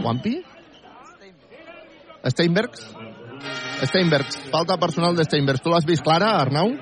Juanpi? 0.00 0.34
Steinbergs? 2.26 2.82
Steinbergs. 3.86 4.40
Falta 4.50 4.76
personal 4.82 5.14
de 5.16 5.24
Steinbergs. 5.26 5.62
Tu 5.62 5.70
l'has 5.70 5.86
vist 5.86 6.02
clara, 6.02 6.32
Arnau? 6.40 6.74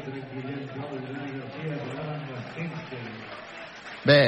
Bé, 4.05 4.21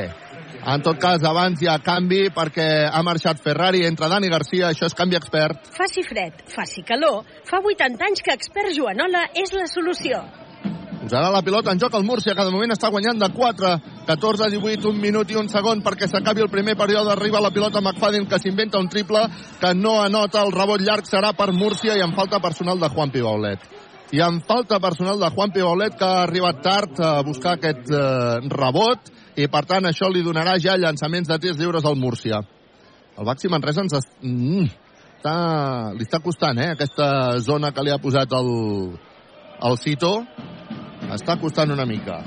en 0.67 0.83
tot 0.83 0.97
cas, 1.01 1.25
abans 1.29 1.61
hi 1.61 1.69
ha 1.69 1.77
canvi 1.85 2.23
perquè 2.37 2.67
ha 2.89 3.03
marxat 3.05 3.43
Ferrari, 3.45 3.85
entra 3.87 4.09
Dani 4.13 4.31
Garcia, 4.33 4.71
això 4.73 4.89
és 4.89 4.97
canvi 4.97 5.19
expert. 5.19 5.69
Faci 5.77 6.05
fred, 6.05 6.41
faci 6.53 6.85
calor. 6.89 7.23
Fa 7.49 7.61
80 7.61 8.09
anys 8.09 8.25
que 8.25 8.35
expert 8.35 8.73
Joanola 8.77 9.29
és 9.37 9.53
la 9.57 9.69
solució. 9.71 10.25
Posarà 11.07 11.29
la 11.31 11.43
pilota 11.47 11.71
en 11.71 11.79
joc 11.79 11.95
el 11.95 12.03
Múrcia, 12.03 12.33
que 12.35 12.45
de 12.45 12.51
moment 12.51 12.73
està 12.75 12.89
guanyant 12.91 13.21
de 13.21 13.27
4, 13.31 13.69
14 14.09 14.49
18, 14.51 14.89
un 14.91 14.97
minut 14.99 15.31
i 15.31 15.37
un 15.39 15.47
segon 15.47 15.79
perquè 15.85 16.09
s'acabi 16.11 16.43
el 16.43 16.51
primer 16.51 16.75
període. 16.75 17.13
Arriba 17.13 17.39
la 17.39 17.53
pilota 17.55 17.79
McFadden, 17.79 18.25
que 18.27 18.41
s'inventa 18.43 18.81
un 18.83 18.89
triple, 18.91 19.21
que 19.61 19.71
no 19.79 20.01
anota 20.03 20.43
el 20.43 20.51
rebot 20.51 20.83
llarg, 20.83 21.07
serà 21.07 21.31
per 21.39 21.53
Múrcia 21.55 21.95
i 21.95 22.03
en 22.03 22.17
falta 22.17 22.41
personal 22.43 22.83
de 22.83 22.89
Juan 22.91 23.15
Pibaulet. 23.15 23.69
I 24.19 24.25
en 24.27 24.41
falta 24.49 24.81
personal 24.83 25.23
de 25.23 25.31
Juan 25.31 25.55
Pibaulet, 25.55 25.95
que 25.95 26.09
ha 26.11 26.25
arribat 26.25 26.59
tard 26.67 26.99
a 26.99 27.13
buscar 27.23 27.55
aquest 27.55 27.87
eh, 27.87 28.51
rebot, 28.51 29.15
i 29.39 29.47
per 29.47 29.63
tant 29.71 29.87
això 29.87 30.11
li 30.11 30.27
donarà 30.27 30.59
ja 30.59 30.75
llançaments 30.75 31.31
de 31.31 31.39
tirs 31.39 31.63
lliures 31.63 31.87
al 31.87 32.01
Múrcia. 32.03 32.43
El 33.15 33.31
Baxi 33.31 33.47
Manresa 33.47 33.87
ens 33.87 33.95
es... 34.01 34.11
mm, 34.27 34.67
està... 35.21 35.39
li 35.95 36.11
està 36.11 36.19
costant, 36.19 36.59
eh, 36.59 36.73
aquesta 36.75 37.39
zona 37.47 37.71
que 37.71 37.87
li 37.87 37.95
ha 37.95 38.03
posat 38.03 38.35
el, 38.43 38.55
el 39.71 39.83
Cito. 39.87 40.17
Està 41.15 41.37
costant 41.41 41.71
una 41.71 41.87
mica. 41.87 42.19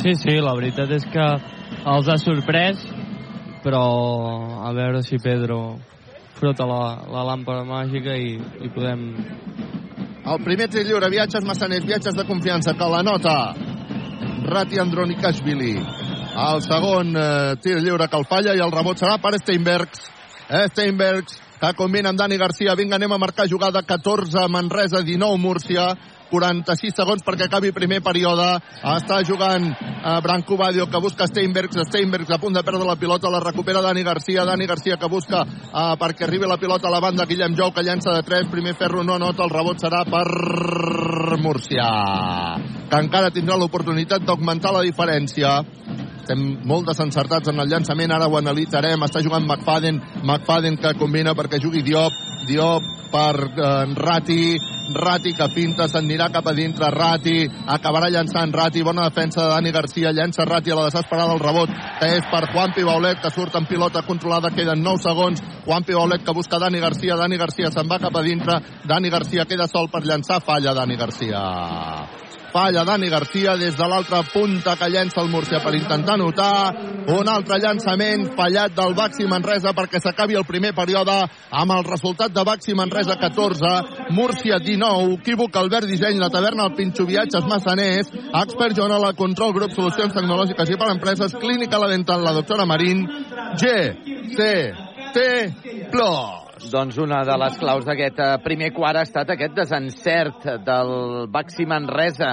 Sí, 0.00 0.14
sí, 0.18 0.38
la 0.42 0.54
veritat 0.58 0.90
és 0.96 1.04
que 1.12 1.26
els 1.86 2.08
ha 2.10 2.16
sorprès, 2.18 2.82
però 3.64 3.84
a 4.66 4.72
veure 4.76 5.02
si 5.06 5.20
Pedro 5.22 5.78
frota 6.34 6.66
la, 6.66 6.82
la 7.08 7.22
làmpada 7.30 7.62
màgica 7.68 8.16
i, 8.18 8.34
i 8.36 8.72
podem... 8.74 9.06
El 10.24 10.40
primer 10.40 10.70
tir 10.72 10.86
lliure, 10.88 11.10
viatges 11.12 11.44
massaners, 11.44 11.84
viatges 11.84 12.16
de 12.16 12.24
confiança, 12.24 12.72
que 12.78 12.88
la 12.88 13.02
nota 13.04 13.34
Rati 14.44 14.80
Andronikashvili. 14.80 15.74
El 16.34 16.62
segon 16.64 17.14
eh, 17.16 17.54
tir 17.62 17.78
lliure 17.84 18.08
que 18.08 18.18
el 18.18 18.26
falla 18.28 18.54
i 18.56 18.62
el 18.64 18.72
rebot 18.72 19.00
serà 19.00 19.18
per 19.22 19.36
Steinbergs. 19.38 20.08
Eh, 20.48 20.66
Steinbergs, 20.72 21.38
que 21.60 21.72
combina 21.78 22.10
amb 22.10 22.18
Dani 22.18 22.38
Garcia. 22.40 22.74
Vinga, 22.76 22.98
anem 22.98 23.14
a 23.14 23.20
marcar 23.20 23.46
jugada 23.48 23.84
14 23.86 24.48
Manresa, 24.50 25.04
19 25.04 25.38
Múrcia. 25.40 25.92
46 26.34 26.96
segons 26.98 27.24
perquè 27.26 27.46
acabi 27.48 27.72
primer 27.76 28.00
període. 28.04 28.48
Està 28.94 29.20
jugant 29.26 29.70
eh, 29.70 30.18
Branco 30.24 30.58
Badio 30.60 30.88
que 30.90 31.02
busca 31.02 31.28
Steinbergs. 31.30 31.78
Steinbergs 31.88 32.34
a 32.34 32.40
punt 32.42 32.58
de 32.58 32.64
perdre 32.66 32.86
la 32.88 32.98
pilota, 33.00 33.30
la 33.30 33.42
recupera 33.44 33.82
Dani 33.84 34.02
Garcia. 34.06 34.46
Dani 34.48 34.66
Garcia 34.70 34.98
que 34.98 35.10
busca 35.10 35.44
eh, 35.46 35.94
perquè 36.00 36.26
arribi 36.26 36.50
la 36.50 36.60
pilota 36.60 36.90
a 36.90 36.94
la 36.94 37.02
banda. 37.04 37.28
Guillem 37.30 37.56
Jou 37.58 37.72
que 37.74 37.86
llança 37.86 38.16
de 38.18 38.26
3. 38.26 38.50
Primer 38.52 38.74
ferro 38.78 39.04
no 39.06 39.18
nota, 39.18 39.46
el 39.46 39.54
rebot 39.54 39.82
serà 39.82 40.04
per 40.08 40.26
Múrcia 41.44 41.90
que 42.94 43.00
encara 43.02 43.32
tindrà 43.34 43.56
l'oportunitat 43.58 44.24
d'augmentar 44.26 44.72
la 44.74 44.84
diferència. 44.86 45.62
estem 46.24 46.40
molt 46.64 46.86
desencertats 46.88 47.50
en 47.50 47.58
el 47.60 47.68
llançament, 47.68 48.10
ara 48.10 48.26
ho 48.26 48.36
analitzarem, 48.38 49.02
està 49.04 49.20
jugant 49.20 49.44
McFadden, 49.44 49.98
McFadden 50.22 50.78
que 50.80 50.94
combina 50.96 51.34
perquè 51.36 51.60
jugui 51.60 51.82
Diop, 51.84 52.14
Diop 52.48 53.03
per 53.14 53.36
eh, 53.38 53.94
Rati, 53.94 54.58
Rati 54.94 55.32
que 55.38 55.46
pinta, 55.54 55.86
s'anirà 55.86 56.26
cap 56.34 56.48
a 56.50 56.54
dintre, 56.56 56.90
Rati, 56.90 57.44
acabarà 57.76 58.10
llançant. 58.10 58.52
Rati, 58.52 58.82
bona 58.82 59.06
defensa 59.06 59.44
de 59.44 59.52
Dani 59.52 59.70
Garcia, 59.70 60.10
llença 60.10 60.44
Rati 60.48 60.74
a 60.74 60.80
la 60.80 60.88
desesperada 60.90 61.36
el 61.36 61.42
rebot, 61.42 61.70
que 62.00 62.10
és 62.18 62.26
per 62.32 62.42
Juanpi 62.50 62.82
Baulet, 62.84 63.22
que 63.22 63.30
surt 63.30 63.54
en 63.60 63.70
pilota 63.70 64.02
controlada, 64.02 64.50
queden 64.50 64.82
9 64.82 65.06
segons, 65.06 65.46
Juanpi 65.68 65.94
Baulet 65.94 66.26
que 66.26 66.34
busca 66.34 66.58
Dani 66.58 66.82
Garcia, 66.82 67.20
Dani 67.20 67.38
Garcia 67.38 67.70
se'n 67.70 67.88
va 67.88 68.02
cap 68.02 68.18
a 68.18 68.26
dintre, 68.26 68.58
Dani 68.84 69.14
Garcia 69.14 69.46
queda 69.46 69.70
sol 69.70 69.88
per 69.94 70.02
llançar, 70.04 70.42
falla 70.42 70.74
Dani 70.74 70.98
Garcia. 70.98 72.23
Falla 72.54 72.84
Dani 72.86 73.08
Garcia 73.10 73.56
des 73.58 73.74
de 73.74 73.86
l'altra 73.90 74.20
punta 74.22 74.76
que 74.78 74.86
llença 74.86 75.18
el 75.24 75.30
Múrcia 75.32 75.58
per 75.58 75.72
intentar 75.74 76.14
notar. 76.16 76.70
Un 77.10 77.26
altre 77.26 77.58
llançament 77.58 78.28
fallat 78.36 78.76
del 78.76 78.94
Baxi 78.94 79.26
Manresa 79.26 79.72
perquè 79.74 79.98
s'acabi 79.98 80.38
el 80.38 80.46
primer 80.46 80.70
període 80.76 81.16
amb 81.50 81.74
el 81.74 81.82
resultat 81.88 82.30
de 82.30 82.44
Baxi 82.46 82.76
Manresa 82.78 83.16
14, 83.18 84.12
Múrcia 84.14 84.60
19, 84.62 85.18
equívoc 85.18 85.58
Albert 85.58 85.90
Disseny, 85.90 86.22
la 86.22 86.30
taverna 86.30 86.68
el 86.68 86.78
Pinxo 86.78 87.08
Viatges 87.10 87.50
Massaners, 87.50 88.14
Expert 88.44 88.78
Joanol, 88.78 89.10
Control 89.18 89.52
Grup, 89.58 89.74
Solucions 89.74 90.14
Tecnològiques 90.14 90.70
i 90.70 90.78
per 90.78 90.92
Empreses, 90.94 91.34
Clínica 91.34 91.82
La 91.82 91.90
Dental, 91.90 92.22
la 92.22 92.38
doctora 92.38 92.70
Marín, 92.70 93.02
G, 93.58 93.74
C, 94.38 94.48
T, 95.10 95.28
Plus. 95.90 96.43
Doncs 96.70 96.96
una 96.96 97.20
de 97.28 97.34
les 97.36 97.56
claus 97.60 97.84
d'aquest 97.84 98.20
eh, 98.22 98.28
primer 98.44 98.70
quart 98.72 98.96
ha 98.96 99.04
estat 99.04 99.28
aquest 99.34 99.52
desencert 99.56 100.46
del 100.64 100.92
Baxi 101.32 101.66
Manresa 101.68 102.30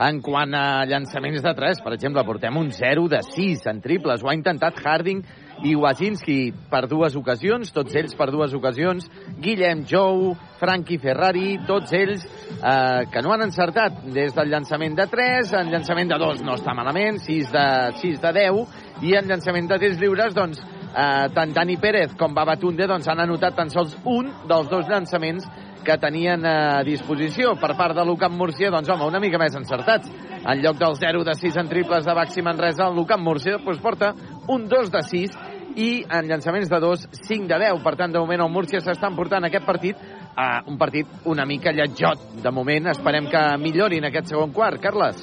en 0.00 0.20
quant 0.24 0.54
a 0.56 0.84
llançaments 0.88 1.42
de 1.44 1.52
3. 1.54 1.82
Per 1.84 1.92
exemple, 1.94 2.24
portem 2.24 2.56
un 2.56 2.70
0 2.72 3.04
de 3.12 3.20
6 3.26 3.66
en 3.70 3.82
triples. 3.84 4.24
Ho 4.24 4.30
ha 4.30 4.36
intentat 4.36 4.80
Harding 4.80 5.20
i 5.68 5.74
Wazinski 5.78 6.38
per 6.70 6.84
dues 6.90 7.14
ocasions, 7.18 7.70
tots 7.76 7.94
ells 7.94 8.16
per 8.18 8.30
dues 8.32 8.54
ocasions. 8.56 9.06
Guillem 9.44 9.84
Jou, 9.90 10.32
Frankie 10.62 10.98
Ferrari, 11.02 11.58
tots 11.68 11.92
ells 11.94 12.24
eh, 12.24 13.04
que 13.12 13.22
no 13.22 13.34
han 13.34 13.44
encertat 13.46 14.00
des 14.16 14.34
del 14.34 14.50
llançament 14.54 14.96
de 14.98 15.06
3, 15.12 15.52
en 15.60 15.74
llançament 15.74 16.14
de 16.14 16.20
2 16.24 16.42
no 16.46 16.56
està 16.56 16.74
malament, 16.74 17.20
6 17.22 17.52
de, 17.52 17.66
6 18.00 18.24
de 18.24 18.34
10, 18.40 18.80
i 19.04 19.18
en 19.20 19.28
llançament 19.28 19.68
de 19.70 19.78
3 19.82 20.00
lliures, 20.00 20.34
doncs, 20.34 20.64
eh, 20.94 21.28
tant 21.34 21.52
Dani 21.54 21.76
Pérez 21.76 22.14
com 22.18 22.34
Babatunde 22.34 22.86
doncs, 22.88 23.08
han 23.10 23.20
anotat 23.24 23.56
tan 23.58 23.70
sols 23.70 23.96
un 24.04 24.30
dels 24.48 24.70
dos 24.70 24.88
llançaments 24.88 25.46
que 25.84 25.98
tenien 26.00 26.46
a 26.48 26.82
disposició 26.86 27.54
per 27.60 27.74
part 27.76 27.94
de 27.96 28.04
l'UCAM 28.06 28.38
Múrcia, 28.38 28.70
doncs 28.72 28.88
home, 28.88 29.04
una 29.10 29.20
mica 29.20 29.38
més 29.38 29.54
encertats. 29.58 30.08
En 30.44 30.62
lloc 30.64 30.78
del 30.80 30.96
0 30.96 31.24
de 31.28 31.34
6 31.36 31.58
en 31.60 31.68
triples 31.68 32.06
de 32.06 32.14
Baxi 32.16 32.42
Manresa, 32.42 32.88
el 32.88 32.96
l'UCAM 32.96 33.22
Múrcia 33.22 33.58
doncs, 33.58 33.82
porta 33.84 34.14
un 34.48 34.64
2 34.68 34.90
de 34.94 35.02
6 35.10 35.36
i 35.76 35.88
en 36.08 36.28
llançaments 36.30 36.70
de 36.70 36.80
2, 36.80 37.08
5 37.28 37.48
de 37.50 37.58
10. 37.66 37.82
Per 37.84 37.94
tant, 38.00 38.12
de 38.12 38.22
moment 38.22 38.46
el 38.46 38.52
Múrcia 38.52 38.80
s'està 38.80 39.10
emportant 39.10 39.44
aquest 39.44 39.66
partit 39.66 40.00
a 40.36 40.62
un 40.66 40.78
partit 40.78 41.06
una 41.30 41.46
mica 41.46 41.72
lletjot. 41.72 42.40
De 42.42 42.52
moment 42.54 42.90
esperem 42.94 43.28
que 43.30 43.42
millorin 43.60 44.08
aquest 44.08 44.32
segon 44.34 44.54
quart. 44.54 44.80
Carles. 44.82 45.20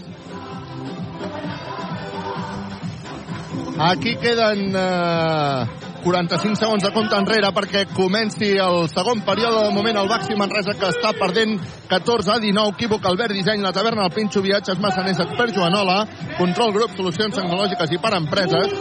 Aquí 3.81 4.15
queden 4.15 4.75
eh, 4.77 5.65
45 6.03 6.55
segons 6.55 6.83
de 6.85 6.91
compte 6.93 7.17
enrere 7.17 7.49
perquè 7.55 7.87
comenci 7.89 8.51
el 8.61 8.85
segon 8.91 9.23
període. 9.25 9.63
De 9.65 9.73
moment 9.73 9.97
el 10.03 10.09
Baxi 10.11 10.37
Manresa 10.37 10.75
que 10.77 10.91
està 10.93 11.15
perdent 11.17 11.57
14 11.89 12.35
a 12.35 12.39
19. 12.43 12.75
Equívoc, 12.75 13.07
Albert 13.09 13.33
Disseny, 13.33 13.63
la 13.65 13.73
taverna, 13.73 14.05
el 14.05 14.13
Pinxo 14.13 14.43
Viatges, 14.45 14.77
Massaners, 14.83 15.23
Expert 15.25 15.57
Joanola, 15.57 16.03
Control 16.37 16.75
Grup, 16.77 16.93
Solucions 16.97 17.37
Tecnològiques 17.39 17.95
i 17.95 18.01
per 18.01 18.13
Empreses, 18.19 18.75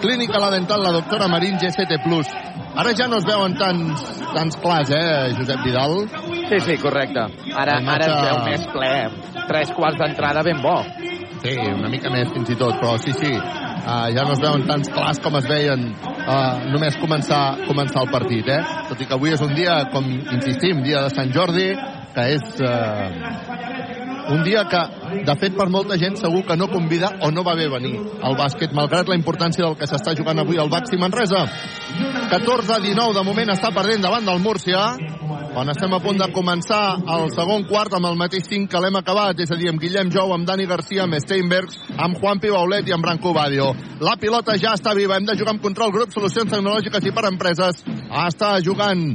Clínica 0.00 0.40
La 0.40 0.50
Dental, 0.54 0.82
la 0.84 0.94
doctora 0.96 1.28
Marín, 1.28 1.60
GCT+. 1.60 2.00
Ara 2.76 2.92
ja 2.96 3.06
no 3.08 3.16
es 3.20 3.24
veuen 3.24 3.54
tants, 3.56 4.02
tants 4.34 4.56
clars, 4.60 4.90
eh, 4.92 5.32
Josep 5.36 5.60
Vidal? 5.64 5.94
Sí, 6.48 6.60
sí, 6.60 6.76
correcte. 6.80 7.24
Ara, 7.56 7.80
ara 7.80 8.08
es 8.08 8.16
veu 8.26 8.42
més 8.48 8.66
ple. 8.72 8.92
Tres 9.48 9.72
quarts 9.76 10.00
d'entrada 10.00 10.44
ben 10.44 10.60
bo. 10.60 10.76
Sí, 11.46 11.54
una 11.70 11.88
mica 11.92 12.10
més 12.10 12.30
fins 12.34 12.48
i 12.50 12.56
tot, 12.58 12.74
però 12.80 12.96
sí, 12.98 13.12
sí, 13.14 13.30
uh, 13.30 14.08
ja 14.10 14.24
no 14.26 14.34
es 14.34 14.42
veuen 14.42 14.64
tants 14.66 14.90
clars 14.90 15.20
com 15.22 15.38
es 15.38 15.46
veien 15.46 15.84
uh, 15.94 16.64
només 16.72 16.98
començar, 16.98 17.42
començar 17.68 18.02
el 18.02 18.10
partit, 18.10 18.50
eh? 18.50 18.58
Tot 18.90 19.04
i 19.04 19.06
que 19.06 19.14
avui 19.14 19.34
és 19.36 19.44
un 19.46 19.54
dia, 19.54 19.78
com 19.92 20.08
insistim, 20.10 20.82
dia 20.86 21.04
de 21.06 21.14
Sant 21.14 21.30
Jordi, 21.36 21.68
que 22.16 22.26
és 22.34 22.50
uh, 22.66 23.75
un 24.28 24.42
dia 24.44 24.64
que, 24.68 24.82
de 25.24 25.36
fet, 25.40 25.54
per 25.56 25.68
molta 25.70 25.98
gent 26.00 26.16
segur 26.20 26.44
que 26.46 26.56
no 26.56 26.68
convida 26.70 27.12
o 27.22 27.30
no 27.30 27.44
va 27.46 27.54
bé 27.58 27.68
venir 27.70 27.96
al 28.22 28.36
bàsquet, 28.38 28.74
malgrat 28.74 29.08
la 29.08 29.18
importància 29.18 29.64
del 29.64 29.76
que 29.78 29.88
s'està 29.88 30.16
jugant 30.18 30.38
avui 30.42 30.58
al 30.58 30.70
Baxi 30.72 30.98
Manresa. 30.98 31.44
14 32.30 32.74
a 32.74 32.80
19, 32.82 33.14
de 33.14 33.24
moment 33.26 33.52
està 33.54 33.70
perdent 33.74 34.02
davant 34.02 34.26
del 34.26 34.42
Múrcia, 34.42 34.82
quan 35.56 35.70
estem 35.72 35.94
a 35.96 36.00
punt 36.04 36.18
de 36.20 36.26
començar 36.36 36.98
el 37.14 37.30
segon 37.32 37.64
quart 37.70 37.94
amb 37.96 38.10
el 38.10 38.18
mateix 38.20 38.44
5 38.50 38.68
que 38.72 38.80
l'hem 38.82 38.98
acabat, 39.00 39.38
és 39.40 39.52
a 39.52 39.56
dir, 39.56 39.70
amb 39.70 39.80
Guillem 39.80 40.10
Jou, 40.12 40.34
amb 40.34 40.44
Dani 40.48 40.66
Garcia, 40.68 41.06
amb 41.06 41.16
Steinbergs, 41.22 41.78
amb 41.96 42.18
Juan 42.20 42.42
Pibaulet 42.42 42.90
i 42.90 42.92
amb 42.92 43.06
Branco 43.06 43.32
Badio. 43.32 43.70
La 44.04 44.18
pilota 44.20 44.58
ja 44.60 44.74
està 44.76 44.92
viva, 44.94 45.16
hem 45.16 45.24
de 45.24 45.38
jugar 45.38 45.54
amb 45.54 45.64
control 45.64 45.94
grup, 45.94 46.12
solucions 46.12 46.52
tecnològiques 46.52 47.08
i 47.08 47.14
per 47.14 47.24
empreses. 47.30 47.80
Està 48.26 48.56
jugant 48.60 49.06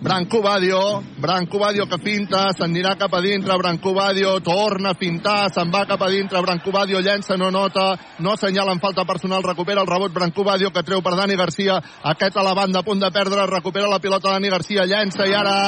Branco 0.00 0.40
Badio, 0.40 1.02
Branco 1.18 1.58
Badio 1.58 1.86
que 1.90 1.98
finta, 1.98 2.52
s'anirà 2.54 2.94
cap 2.94 3.14
a 3.14 3.20
dintre, 3.20 3.56
Branco 3.58 3.92
Badio 3.94 4.38
torna 4.46 4.92
a 4.94 4.94
fintar, 4.94 5.50
se'n 5.50 5.72
va 5.74 5.84
cap 5.90 6.02
a 6.06 6.10
dintre, 6.12 6.40
Branco 6.40 6.70
Badio 6.70 7.00
llença, 7.02 7.36
no 7.36 7.50
nota, 7.50 7.98
no 8.22 8.32
assenyala 8.32 8.72
en 8.72 8.78
falta 8.78 9.04
personal, 9.04 9.42
recupera 9.42 9.82
el 9.82 9.90
rebot 9.90 10.14
Branco 10.14 10.44
Badio 10.46 10.70
que 10.70 10.84
treu 10.86 11.02
per 11.02 11.16
Dani 11.18 11.34
Garcia, 11.34 11.80
aquest 12.12 12.36
a 12.38 12.46
la 12.46 12.54
banda 12.54 12.78
a 12.78 12.86
punt 12.86 13.02
de 13.02 13.10
perdre, 13.10 13.46
recupera 13.50 13.90
la 13.90 13.98
pilota 13.98 14.30
Dani 14.30 14.48
Garcia, 14.54 14.86
llença 14.86 15.26
i 15.26 15.34
ara 15.34 15.58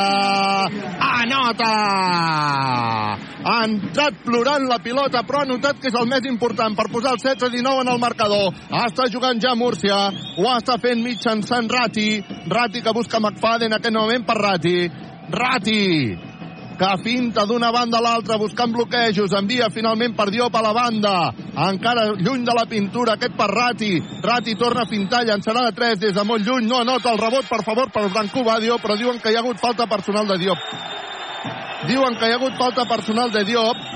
anota! 1.21 1.75
Ha 3.41 3.57
entrat 3.65 4.19
plorant 4.25 4.67
la 4.69 4.79
pilota, 4.85 5.23
però 5.25 5.41
ha 5.43 5.49
notat 5.49 5.79
que 5.81 5.89
és 5.89 5.97
el 5.97 6.09
més 6.09 6.27
important 6.29 6.75
per 6.77 6.91
posar 6.93 7.15
el 7.17 7.23
16-19 7.23 7.85
en 7.87 7.89
el 7.89 8.01
marcador. 8.03 8.53
Està 8.85 9.07
jugant 9.13 9.41
ja 9.41 9.55
Múrcia, 9.57 9.97
ho 10.37 10.49
està 10.53 10.77
fent 10.81 11.01
mitjançant 11.03 11.71
Rati, 11.73 12.21
Rati 12.53 12.85
que 12.85 12.95
busca 12.97 13.21
McFadden 13.21 13.71
en 13.71 13.79
aquest 13.79 13.97
moment 13.97 14.20
per 14.27 14.37
Rati. 14.37 14.91
Rati, 15.31 16.19
que 16.81 16.91
finta 17.05 17.45
d'una 17.45 17.69
banda 17.71 17.99
a 17.99 18.01
l'altra 18.01 18.39
buscant 18.41 18.73
bloquejos, 18.73 19.35
envia 19.37 19.69
finalment 19.69 20.15
per 20.17 20.31
Diop 20.33 20.55
a 20.57 20.63
la 20.65 20.73
banda, 20.73 21.13
encara 21.69 22.07
lluny 22.17 22.47
de 22.47 22.55
la 22.57 22.65
pintura, 22.65 23.19
aquest 23.19 23.37
per 23.37 23.51
Rati, 23.53 23.93
Rati 24.25 24.57
torna 24.57 24.87
a 24.87 24.89
fintar, 24.89 25.27
llançarà 25.29 25.67
de 25.67 25.75
3 25.77 26.01
des 26.01 26.15
de 26.17 26.25
molt 26.25 26.47
lluny, 26.47 26.65
no 26.67 26.81
anota 26.81 27.13
el 27.13 27.21
rebot, 27.21 27.45
per 27.51 27.61
favor, 27.67 27.93
per 27.93 28.09
Branco 28.09 28.45
Badio, 28.47 28.79
però 28.81 28.97
diuen 28.97 29.21
que 29.21 29.29
hi 29.29 29.37
ha 29.37 29.43
hagut 29.45 29.61
falta 29.61 29.87
personal 29.87 30.27
de 30.33 30.39
Diop. 30.41 30.65
Diuen 31.91 32.17
que 32.17 32.29
hi 32.31 32.33
ha 32.33 32.41
hagut 32.41 32.57
falta 32.57 32.89
personal 32.89 33.31
de 33.35 33.45
Diop, 33.45 33.89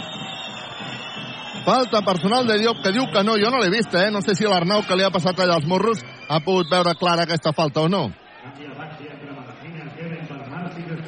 Falta 1.64 2.02
personal 2.04 2.44
de 2.46 2.58
Diop 2.60 2.82
que 2.84 2.92
diu 2.92 3.06
que 3.08 3.22
no, 3.24 3.38
jo 3.40 3.48
no 3.48 3.56
l'he 3.62 3.70
vist, 3.72 3.94
eh? 3.96 4.10
No 4.12 4.20
sé 4.20 4.34
si 4.36 4.44
l'Arnau 4.44 4.82
que 4.84 4.98
li 4.98 5.06
ha 5.06 5.08
passat 5.08 5.38
allà 5.40 5.56
als 5.56 5.64
morros 5.64 6.02
ha 6.28 6.42
pogut 6.44 6.68
veure 6.68 6.92
clara 7.00 7.24
aquesta 7.24 7.54
falta 7.56 7.80
o 7.80 7.88
no. 7.88 8.10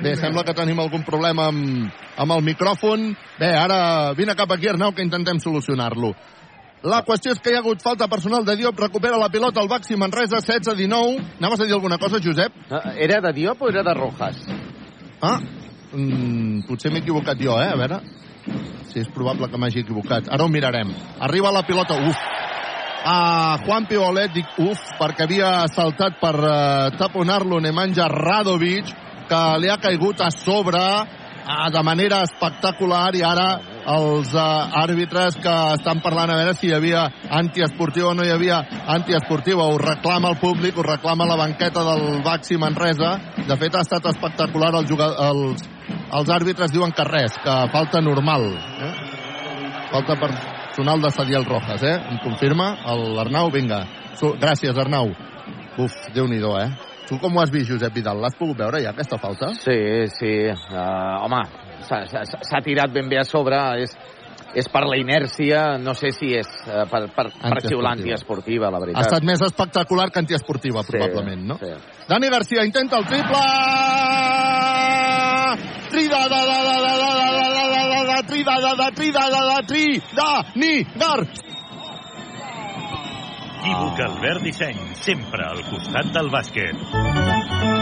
Bé, 0.03 0.15
sembla 0.21 0.45
que 0.45 0.55
tenim 0.57 0.81
algun 0.83 1.05
problema 1.07 1.49
amb, 1.51 1.93
amb 2.17 2.37
el 2.37 2.43
micròfon. 2.45 3.11
Bé, 3.41 3.53
ara 3.57 4.13
vine 4.19 4.35
cap 4.37 4.53
aquí, 4.53 4.69
Arnau, 4.69 4.93
que 4.93 5.05
intentem 5.05 5.41
solucionar-lo. 5.41 6.13
La 6.87 7.01
qüestió 7.07 7.33
és 7.33 7.41
que 7.43 7.51
hi 7.51 7.57
ha 7.57 7.63
hagut 7.65 7.83
falta 7.83 8.07
personal 8.07 8.45
de 8.47 8.55
Diop, 8.61 8.79
recupera 8.79 9.19
la 9.19 9.31
pilota 9.33 9.63
al 9.63 9.71
Baxi 9.73 9.97
Manresa, 9.97 10.43
16-19. 10.45 11.41
Anaves 11.41 11.65
a 11.65 11.67
dir 11.67 11.75
alguna 11.75 11.99
cosa, 11.99 12.21
Josep? 12.23 12.53
Era 12.95 13.23
de 13.25 13.33
Diop 13.41 13.63
o 13.63 13.71
era 13.73 13.83
de 13.83 13.95
Rojas? 13.97 14.45
Ah, 15.25 15.41
mm, 15.93 16.67
potser 16.69 16.93
m'he 16.93 17.03
equivocat 17.03 17.41
jo, 17.41 17.57
eh? 17.59 17.73
A 17.73 17.81
veure 17.81 18.03
si 18.97 19.03
és 19.03 19.09
probable 19.13 19.49
que 19.53 19.59
m'hagi 19.61 19.83
equivocat. 19.83 20.31
Ara 20.33 20.45
ho 20.45 20.49
mirarem. 20.49 20.93
Arriba 21.21 21.51
la 21.53 21.65
pilota, 21.69 21.99
uf, 22.01 22.21
a 23.07 23.59
Juan 23.65 23.85
Pibolet, 23.91 24.33
dic 24.33 24.57
uf, 24.65 24.81
perquè 24.99 25.27
havia 25.27 25.51
saltat 25.69 26.17
per 26.23 26.35
uh, 26.41 26.55
taponar-lo 26.97 27.61
Nemanja 27.61 28.09
Radovic, 28.09 28.89
que 29.29 29.43
li 29.63 29.71
ha 29.71 29.79
caigut 29.83 30.21
a 30.21 30.31
sobre 30.35 30.83
uh, 30.83 31.69
de 31.73 31.83
manera 31.83 32.23
espectacular 32.27 33.09
i 33.17 33.23
ara 33.27 33.47
els 33.87 34.33
uh, 34.35 34.67
àrbitres 34.83 35.39
que 35.43 35.55
estan 35.77 36.01
parlant 36.03 36.33
a 36.33 36.39
veure 36.41 36.55
si 36.59 36.71
hi 36.71 36.75
havia 36.75 37.05
antiesportiu 37.41 38.11
o 38.11 38.15
no 38.15 38.27
hi 38.27 38.33
havia 38.35 38.59
antiesportiu. 38.97 39.61
Ho 39.63 39.79
reclama 39.79 40.33
el 40.35 40.41
públic, 40.43 40.79
ho 40.79 40.87
reclama 40.87 41.29
la 41.29 41.39
banqueta 41.39 41.85
del 41.87 42.23
Baxi 42.27 42.59
Manresa. 42.59 43.17
De 43.47 43.57
fet, 43.61 43.77
ha 43.77 43.85
estat 43.87 44.11
espectacular. 44.11 44.73
El 44.75 44.89
jugador, 44.91 45.23
els, 45.31 45.63
els 46.19 46.35
àrbitres 46.35 46.75
diuen 46.75 46.95
que 46.97 47.07
res, 47.07 47.39
que 47.45 47.61
falta 47.75 48.03
normal. 48.03 48.51
Eh? 48.89 48.93
Falta 49.93 50.19
personal 50.19 51.01
de 51.01 51.15
Sadiel 51.15 51.47
Rojas, 51.47 51.83
eh? 51.87 51.95
Em 52.11 52.19
confirma 52.25 52.75
l'Arnau? 53.15 53.53
Vinga. 53.55 53.85
Gràcies, 54.41 54.75
Arnau. 54.75 55.15
Uf, 55.79 55.95
déu 56.15 56.27
nhi 56.27 56.41
eh? 56.41 56.69
Tu 57.07 57.19
com 57.23 57.37
ho 57.37 57.41
has 57.41 57.53
vist, 57.55 57.71
Josep 57.71 57.95
Vidal? 57.95 58.19
L'has 58.19 58.35
pogut 58.39 58.59
veure 58.59 58.81
ja, 58.83 58.91
aquesta 58.91 59.19
falta? 59.23 59.53
Sí, 59.63 59.79
sí. 60.19 60.33
Uh, 60.51 61.23
home, 61.27 61.43
s'ha 61.87 62.63
tirat 62.67 62.91
ben 62.95 63.09
bé 63.11 63.21
a 63.23 63.25
sobre. 63.29 63.61
És, 63.85 63.95
és 64.57 64.69
per 64.73 64.83
la 64.89 64.97
inèrcia, 64.99 65.77
no 65.83 65.93
sé 65.95 66.11
si 66.17 66.31
és 66.39 66.49
eh, 66.65 66.85
per, 66.89 67.03
per, 67.13 67.27
per 67.43 67.61
xiular 67.67 67.93
antiesportiva, 67.99 68.71
la 68.73 68.79
Ha 68.79 68.85
veritat. 68.87 69.05
estat 69.05 69.27
més 69.29 69.43
espectacular 69.45 70.07
que 70.11 70.23
antiesportiva, 70.23 70.81
probablement, 70.87 71.43
no? 71.51 71.59
sí. 71.61 71.75
Dani 72.09 72.31
Garcia 72.33 72.65
intenta 72.65 72.97
el 72.97 73.05
triple! 73.11 73.43
Trida, 75.91 76.23
da, 76.29 76.41
da, 76.49 76.57
da, 76.65 76.77
da, 76.87 76.95
da, 77.03 77.13
da, 77.21 77.41
da, 77.53 77.67
da, 77.69 77.83
da, 77.91 78.01
da, 78.07 78.23
trida, 78.31 78.57
da, 78.65 78.73
da, 78.81 78.89
trida, 78.97 79.29
da, 79.31 79.43
da, 79.51 79.61
tri, 79.67 79.85
da, 80.17 80.31
ni, 80.57 80.73
gar. 80.97 81.27
Equívoc 83.67 83.99
Albert 84.01 84.45
Disseny, 84.47 84.79
sempre 85.03 85.43
al 85.43 85.65
costat 85.67 86.13
del 86.15 86.31
bàsquet. 86.31 87.76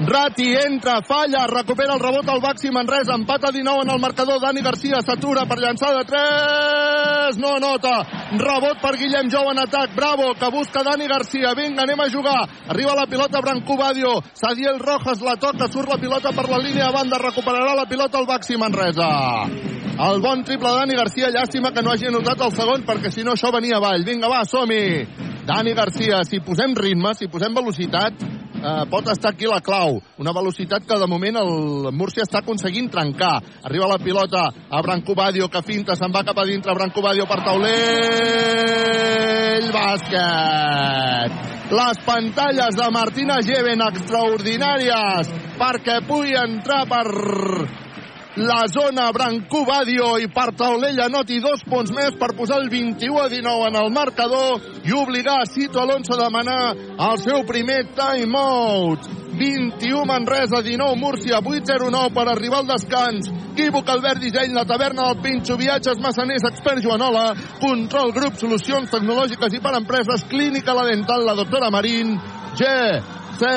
Rati 0.00 0.54
entra, 0.56 1.02
falla, 1.02 1.46
recupera 1.46 1.92
el 1.92 2.00
rebot 2.00 2.28
al 2.32 2.40
Baxi 2.40 2.70
Manresa, 2.72 3.12
empata 3.14 3.50
19 3.52 3.82
en 3.82 3.90
el 3.90 4.00
marcador, 4.00 4.40
Dani 4.40 4.62
Garcia 4.64 5.02
s'atura 5.04 5.44
per 5.44 5.58
llançar 5.60 5.90
de 5.92 6.04
3, 6.08 7.36
no 7.36 7.58
nota, 7.60 7.92
rebot 8.40 8.80
per 8.80 8.94
Guillem 8.96 9.28
Jou 9.28 9.50
en 9.52 9.60
atac, 9.60 9.92
bravo, 9.94 10.32
que 10.40 10.48
busca 10.48 10.80
Dani 10.82 11.04
Garcia, 11.04 11.52
vinga, 11.52 11.84
anem 11.84 12.00
a 12.00 12.08
jugar, 12.08 12.48
arriba 12.72 12.96
la 12.96 13.04
pilota 13.12 13.44
Branco 13.44 13.76
Badio, 13.76 14.16
Sadiel 14.32 14.80
Rojas 14.80 15.20
la 15.20 15.36
toca, 15.36 15.68
surt 15.68 15.92
la 15.92 16.00
pilota 16.00 16.32
per 16.32 16.48
la 16.48 16.64
línia 16.64 16.88
de 16.88 16.96
banda, 16.96 17.20
recuperarà 17.20 17.76
la 17.76 17.84
pilota 17.84 18.24
el 18.24 18.26
Baxi 18.26 18.56
Manresa. 18.56 19.12
El 20.00 20.24
bon 20.24 20.40
triple 20.48 20.78
Dani 20.80 20.96
Garcia, 20.96 21.28
llàstima 21.28 21.74
que 21.76 21.84
no 21.84 21.92
hagi 21.92 22.08
anotat 22.08 22.40
el 22.40 22.56
segon, 22.56 22.88
perquè 22.88 23.12
si 23.12 23.20
no 23.20 23.36
això 23.36 23.52
venia 23.52 23.76
avall. 23.76 24.00
Vinga, 24.08 24.32
va, 24.32 24.46
som-hi! 24.48 25.04
Dani 25.44 25.74
Garcia, 25.76 26.24
si 26.24 26.40
posem 26.40 26.72
ritme, 26.72 27.12
si 27.18 27.28
posem 27.28 27.52
velocitat, 27.52 28.24
eh, 28.60 28.84
pot 28.90 29.08
estar 29.08 29.30
aquí 29.32 29.46
la 29.48 29.60
clau. 29.60 30.00
Una 30.18 30.32
velocitat 30.36 30.86
que 30.86 30.98
de 31.00 31.06
moment 31.08 31.36
el 31.40 31.92
Múrcia 31.96 32.22
està 32.26 32.38
aconseguint 32.40 32.90
trencar. 32.92 33.40
Arriba 33.64 33.88
la 33.88 33.98
pilota 33.98 34.52
a 34.70 34.82
Branco 34.82 35.14
Badio, 35.14 35.48
que 35.48 35.62
finta, 35.66 35.96
se'n 35.96 36.12
va 36.14 36.24
cap 36.24 36.38
a 36.38 36.44
dintre, 36.48 36.74
Branco 36.74 37.00
Badio 37.02 37.26
per 37.26 37.40
taulell, 37.44 37.70
bàsquet. 39.74 41.32
Les 41.70 41.98
pantalles 42.02 42.74
de 42.74 42.90
Martina 42.90 43.36
Geven 43.46 43.80
extraordinàries 43.86 45.30
perquè 45.60 46.00
pugui 46.08 46.34
entrar 46.34 46.82
per 46.90 47.06
la 48.36 48.68
zona 48.68 49.10
Brancú 49.10 49.64
Badio 49.66 50.12
i 50.22 50.28
per 50.30 50.52
taulell 50.54 51.00
anoti 51.02 51.40
dos 51.42 51.64
punts 51.66 51.90
més 51.90 52.14
per 52.18 52.30
posar 52.38 52.60
el 52.62 52.68
21 52.70 53.18
a 53.18 53.28
19 53.28 53.70
en 53.70 53.78
el 53.80 53.90
marcador 53.90 54.60
i 54.86 54.94
obligar 54.94 55.40
a 55.40 55.48
Cito 55.50 55.80
Alonso 55.82 56.14
a 56.14 56.24
demanar 56.24 56.74
el 56.76 57.18
seu 57.18 57.42
primer 57.46 57.88
timeout. 57.96 59.08
21 59.40 60.04
Manresa, 60.04 60.60
19 60.62 60.96
Múrcia, 61.00 61.40
8-0-9 61.40 62.12
per 62.14 62.26
arribar 62.28 62.60
al 62.60 62.66
descans. 62.68 63.30
Equívoc 63.52 63.88
Albert 63.88 64.20
Disseny, 64.20 64.52
la 64.54 64.66
taverna 64.66 65.08
del 65.08 65.22
Pinxo, 65.22 65.56
viatges 65.56 65.98
massaners, 66.02 66.44
expert 66.50 66.82
Joanola, 66.84 67.32
control 67.60 68.12
grup, 68.12 68.36
solucions 68.38 68.90
tecnològiques 68.90 69.56
i 69.56 69.62
per 69.62 69.74
empreses, 69.78 70.26
clínica 70.30 70.74
la 70.76 70.86
dental, 70.90 71.24
la 71.26 71.38
doctora 71.38 71.70
Marín, 71.70 72.18
G, 72.58 72.68
C, 73.40 73.54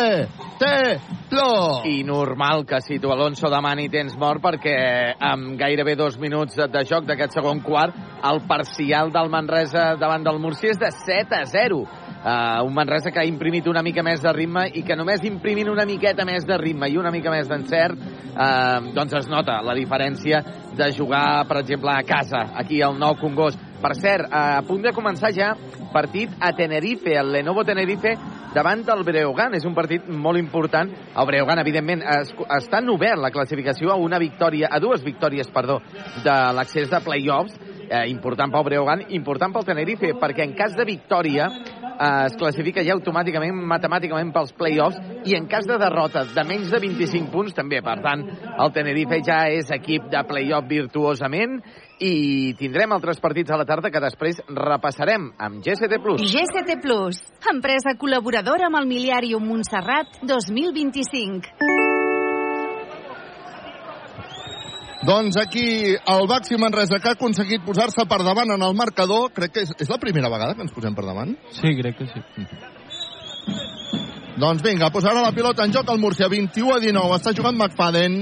Plo. 1.29 1.81
I 1.85 2.03
normal 2.03 2.65
que 2.65 2.79
si 2.81 2.99
tu 2.99 3.11
Alonso 3.11 3.49
demani 3.49 3.87
temps 3.89 4.15
mort 4.19 4.41
perquè 4.43 4.75
amb 5.19 5.57
gairebé 5.59 5.95
dos 5.97 6.17
minuts 6.21 6.57
de, 6.59 6.83
joc 6.89 7.07
d'aquest 7.09 7.39
segon 7.39 7.63
quart 7.65 7.95
el 8.23 8.43
parcial 8.47 9.11
del 9.11 9.31
Manresa 9.33 9.93
davant 9.99 10.23
del 10.23 10.39
Murcia 10.39 10.71
és 10.71 10.79
de 10.79 10.91
7 10.93 11.39
a 11.39 11.45
0. 11.49 11.83
Uh, 12.23 12.63
un 12.63 12.71
Manresa 12.71 13.11
que 13.11 13.19
ha 13.19 13.27
imprimit 13.27 13.67
una 13.67 13.81
mica 13.83 14.03
més 14.03 14.21
de 14.23 14.31
ritme 14.31 14.69
i 14.79 14.85
que 14.87 14.95
només 14.95 15.25
imprimint 15.27 15.67
una 15.67 15.83
miqueta 15.83 16.23
més 16.23 16.45
de 16.47 16.55
ritme 16.57 16.87
i 16.87 16.95
una 16.95 17.11
mica 17.11 17.33
més 17.33 17.49
d'encert 17.51 17.99
uh, 17.99 18.93
doncs 18.95 19.17
es 19.19 19.27
nota 19.27 19.57
la 19.59 19.75
diferència 19.75 20.39
de 20.73 20.87
jugar, 20.95 21.43
per 21.49 21.59
exemple, 21.59 21.91
a 21.91 22.05
casa, 22.07 22.45
aquí 22.55 22.81
al 22.81 22.95
Nou 22.99 23.17
Congost. 23.19 23.59
Per 23.83 23.91
cert, 23.99 24.31
a 24.31 24.61
punt 24.63 24.85
de 24.85 24.93
començar 24.95 25.33
ja 25.35 25.51
partit 25.91 26.31
a 26.39 26.53
Tenerife, 26.55 27.17
el 27.19 27.33
Lenovo 27.35 27.65
Tenerife 27.67 28.15
davant 28.53 28.85
del 28.85 29.03
Breogán. 29.03 29.55
És 29.57 29.65
un 29.65 29.75
partit 29.75 30.07
molt 30.07 30.39
important. 30.39 30.91
El 31.17 31.29
Breogán, 31.29 31.61
evidentment, 31.63 32.03
es, 32.19 32.33
està 32.57 32.81
obert 32.93 33.21
la 33.21 33.31
classificació 33.33 33.91
a 33.91 33.99
una 33.99 34.19
victòria, 34.21 34.69
a 34.71 34.79
dues 34.79 35.03
victòries, 35.03 35.49
perdó, 35.53 35.79
de 36.23 36.35
l'accés 36.55 36.89
de 36.89 36.99
play-offs, 37.03 37.57
eh, 37.89 38.07
important 38.09 38.51
pel 38.51 38.65
Breogán, 38.67 39.05
important 39.09 39.53
pel 39.53 39.65
Tenerife, 39.65 40.13
perquè 40.19 40.45
en 40.45 40.55
cas 40.57 40.75
de 40.77 40.85
victòria 40.87 41.47
eh, 41.49 42.25
es 42.27 42.37
classifica 42.39 42.83
ja 42.85 42.95
automàticament, 42.97 43.63
matemàticament 43.69 44.33
pels 44.35 44.53
play-offs, 44.57 44.99
i 45.25 45.37
en 45.37 45.47
cas 45.51 45.67
de 45.69 45.77
derrota 45.79 46.25
de 46.33 46.45
menys 46.47 46.71
de 46.73 46.81
25 46.83 47.31
punts 47.33 47.55
també. 47.57 47.81
Per 47.83 47.97
tant, 48.03 48.25
el 48.53 48.73
Tenerife 48.75 49.21
ja 49.25 49.43
és 49.51 49.71
equip 49.73 50.09
de 50.11 50.23
play-off 50.29 50.69
virtuosament 50.69 51.59
i 51.99 52.53
tindrem 52.57 52.91
altres 52.95 53.19
partits 53.21 53.51
a 53.53 53.57
la 53.59 53.65
tarda 53.69 53.91
que 53.93 54.01
després 54.01 54.41
repassarem 54.47 55.29
amb 55.37 55.61
GST+. 55.63 55.99
GST 56.23 56.79
Plus, 56.81 57.21
empresa 57.51 57.93
col·laboradora 57.99 58.69
amb 58.69 58.81
el 58.81 58.89
Miliàrium 58.89 59.45
Montserrat 59.45 60.21
2025. 60.23 61.53
Doncs 65.03 65.35
aquí 65.35 65.93
el 65.93 66.27
Baxi 66.31 66.55
Manresa 66.57 66.99
que 67.03 67.09
ha 67.11 67.17
aconseguit 67.17 67.63
posar-se 67.65 68.05
per 68.07 68.21
davant 68.23 68.53
en 68.55 68.61
el 68.63 68.75
marcador. 68.75 69.33
Crec 69.35 69.51
que 69.51 69.65
és, 69.67 69.73
és 69.83 69.89
la 69.91 69.99
primera 69.99 70.31
vegada 70.31 70.55
que 70.55 70.63
ens 70.63 70.71
posem 70.71 70.95
per 70.95 71.03
davant. 71.03 71.35
Sí, 71.51 71.73
crec 71.75 71.97
que 71.99 72.07
sí. 72.07 72.23
Doncs 74.39 74.63
vinga, 74.65 74.89
posarà 74.89 75.21
la 75.21 75.33
pilota 75.35 75.67
en 75.67 75.75
joc 75.75 75.91
el 75.91 75.99
Múrcia, 75.99 76.29
21 76.31 76.71
a 76.73 76.79
19. 76.79 77.19
Està 77.19 77.35
jugant 77.35 77.59
McFadden. 77.59 78.15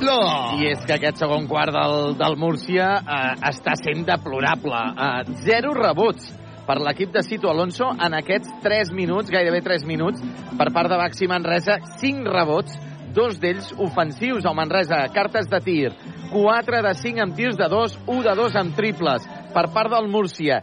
Plo. 0.00 0.18
I 0.58 0.72
és 0.72 0.82
que 0.82 0.96
aquest 0.96 1.22
segon 1.22 1.46
quart 1.50 1.74
del, 1.74 2.16
del 2.18 2.36
Múrcia 2.40 2.90
eh, 2.98 3.32
està 3.52 3.76
sent 3.78 4.02
deplorable. 4.08 4.82
Eh, 4.98 5.38
zero 5.46 5.76
rebots 5.78 6.32
per 6.68 6.80
l'equip 6.82 7.14
de 7.14 7.22
Cito 7.24 7.52
Alonso 7.52 7.92
en 7.94 8.18
aquests 8.18 8.50
3 8.66 8.90
minuts, 8.98 9.30
gairebé 9.30 9.62
3 9.64 9.86
minuts, 9.88 10.24
per 10.58 10.72
part 10.74 10.90
de 10.90 10.98
Baxi 11.00 11.30
Manresa, 11.30 11.78
5 12.02 12.34
rebots, 12.34 12.74
dos 13.14 13.40
d'ells 13.40 13.72
ofensius 13.78 14.46
al 14.46 14.56
Manresa, 14.58 15.06
cartes 15.14 15.48
de 15.50 15.60
tir, 15.64 15.90
4 16.32 16.82
de 16.84 16.94
5 16.94 17.24
amb 17.24 17.36
tirs 17.36 17.56
de 17.56 17.68
2, 17.68 17.98
1 18.06 18.22
de 18.28 18.36
2 18.42 18.56
amb 18.60 18.76
triples 18.76 19.26
per 19.54 19.66
part 19.74 19.92
del 19.92 20.08
Múrcia, 20.12 20.62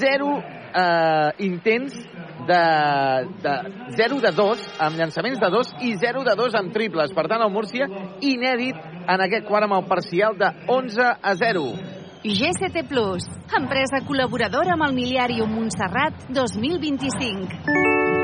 0 0.00 0.30
eh, 0.74 1.30
intents 1.48 1.94
de, 2.48 2.62
de 3.42 3.54
0 3.96 4.20
de 4.20 4.32
2 4.32 4.68
amb 4.80 4.96
llançaments 4.98 5.40
de 5.40 5.50
2 5.52 5.74
i 5.84 5.94
0 6.00 6.24
de 6.24 6.34
2 6.36 6.58
amb 6.60 6.72
triples. 6.72 7.12
Per 7.12 7.26
tant, 7.28 7.44
el 7.44 7.52
Múrcia 7.52 7.88
inèdit 8.20 8.76
en 9.08 9.24
aquest 9.24 9.46
quart 9.48 9.68
amb 9.68 9.78
el 9.80 9.88
parcial 9.88 10.38
de 10.38 10.52
11 10.66 11.12
a 11.22 11.34
0. 11.42 11.64
GCT 12.28 12.88
Plus, 12.90 13.28
empresa 13.56 14.02
col·laboradora 14.08 14.74
amb 14.74 14.88
el 14.88 14.96
Miliàrium 14.96 15.52
Montserrat 15.54 16.26
2025. 16.34 18.17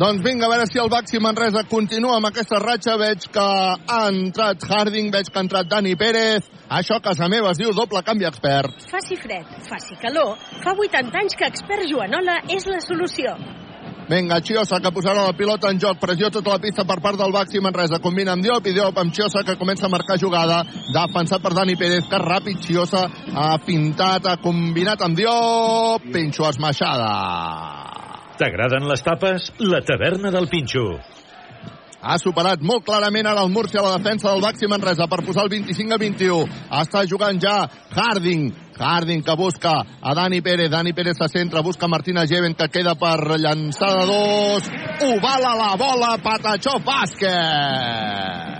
Doncs 0.00 0.22
vinga, 0.24 0.46
a 0.46 0.48
veure 0.48 0.64
si 0.64 0.78
el 0.80 0.88
Baxi 0.88 1.18
Manresa 1.20 1.60
continua 1.68 2.14
amb 2.16 2.30
aquesta 2.30 2.56
ratxa. 2.62 2.94
Veig 2.96 3.26
que 3.34 3.42
ha 3.44 3.98
entrat 4.08 4.62
Harding, 4.64 5.10
veig 5.12 5.28
que 5.28 5.36
ha 5.36 5.42
entrat 5.44 5.68
Dani 5.68 5.92
Pérez. 6.00 6.46
Això 6.72 6.96
a 6.96 7.02
casa 7.04 7.28
meva 7.28 7.50
es 7.52 7.60
diu 7.60 7.74
doble 7.76 8.00
canvi 8.06 8.24
expert. 8.24 8.78
Faci 8.88 9.18
fred, 9.20 9.50
faci 9.68 9.98
calor, 10.00 10.38
fa 10.64 10.72
80 10.72 11.20
anys 11.20 11.36
que 11.36 11.50
expert 11.52 11.84
Joanola 11.90 12.38
és 12.48 12.64
la 12.70 12.80
solució. 12.80 13.34
Vinga, 14.08 14.40
Chiosa, 14.40 14.80
que 14.80 14.90
posarà 14.90 15.26
la 15.26 15.36
pilota 15.36 15.68
en 15.68 15.78
joc. 15.84 16.00
Pressió 16.00 16.32
tota 16.32 16.56
la 16.56 16.62
pista 16.64 16.86
per 16.88 16.96
part 17.04 17.20
del 17.20 17.36
Baxi 17.36 17.60
Manresa. 17.60 18.00
Combina 18.00 18.32
amb 18.32 18.46
Diop 18.46 18.72
i 18.72 18.72
Diop 18.78 18.96
amb 19.04 19.12
Chiosa, 19.12 19.44
que 19.44 19.58
comença 19.60 19.84
a 19.84 19.92
marcar 19.92 20.16
jugada. 20.18 20.62
Defensat 20.96 21.44
per 21.44 21.52
Dani 21.52 21.76
Pérez, 21.76 22.08
que 22.08 22.24
ràpid 22.24 22.64
Chiosa 22.64 23.04
ha 23.36 23.52
pintat, 23.68 24.32
ha 24.32 24.40
combinat 24.40 25.04
amb 25.04 25.20
Diop. 25.20 26.08
Pinxo 26.08 26.48
esmaixada. 26.48 27.12
T'agraden 28.40 28.86
les 28.88 29.02
tapes? 29.04 29.50
La 29.60 29.82
taverna 29.84 30.30
del 30.32 30.46
Pinxo. 30.48 30.96
Ha 32.00 32.14
superat 32.16 32.62
molt 32.64 32.86
clarament 32.86 33.26
ara 33.28 33.42
el 33.44 33.50
Múrcia 33.52 33.82
a 33.82 33.84
la 33.84 33.98
defensa 33.98 34.30
del 34.30 34.40
Baxi 34.40 34.64
Manresa 34.72 35.04
per 35.12 35.20
posar 35.26 35.44
el 35.44 35.50
25 35.52 35.92
a 35.92 35.98
21. 36.00 36.46
Està 36.80 37.02
jugant 37.10 37.36
ja 37.42 37.68
Harding. 37.92 38.46
Harding 38.80 39.20
que 39.26 39.36
busca 39.36 39.74
a 39.84 40.14
Dani 40.16 40.40
Pérez. 40.40 40.70
Dani 40.72 40.94
Pérez 40.96 41.20
se 41.20 41.28
centra, 41.28 41.60
busca 41.60 41.88
Martina 41.88 42.24
Geven 42.24 42.56
que 42.56 42.70
queda 42.72 42.94
per 42.96 43.36
llançar 43.36 43.92
de 43.98 44.06
dos. 44.08 44.72
Ovala 45.10 45.52
la 45.60 45.76
bola, 45.76 46.16
Patachó 46.24 46.80
bàsquet. 46.80 48.59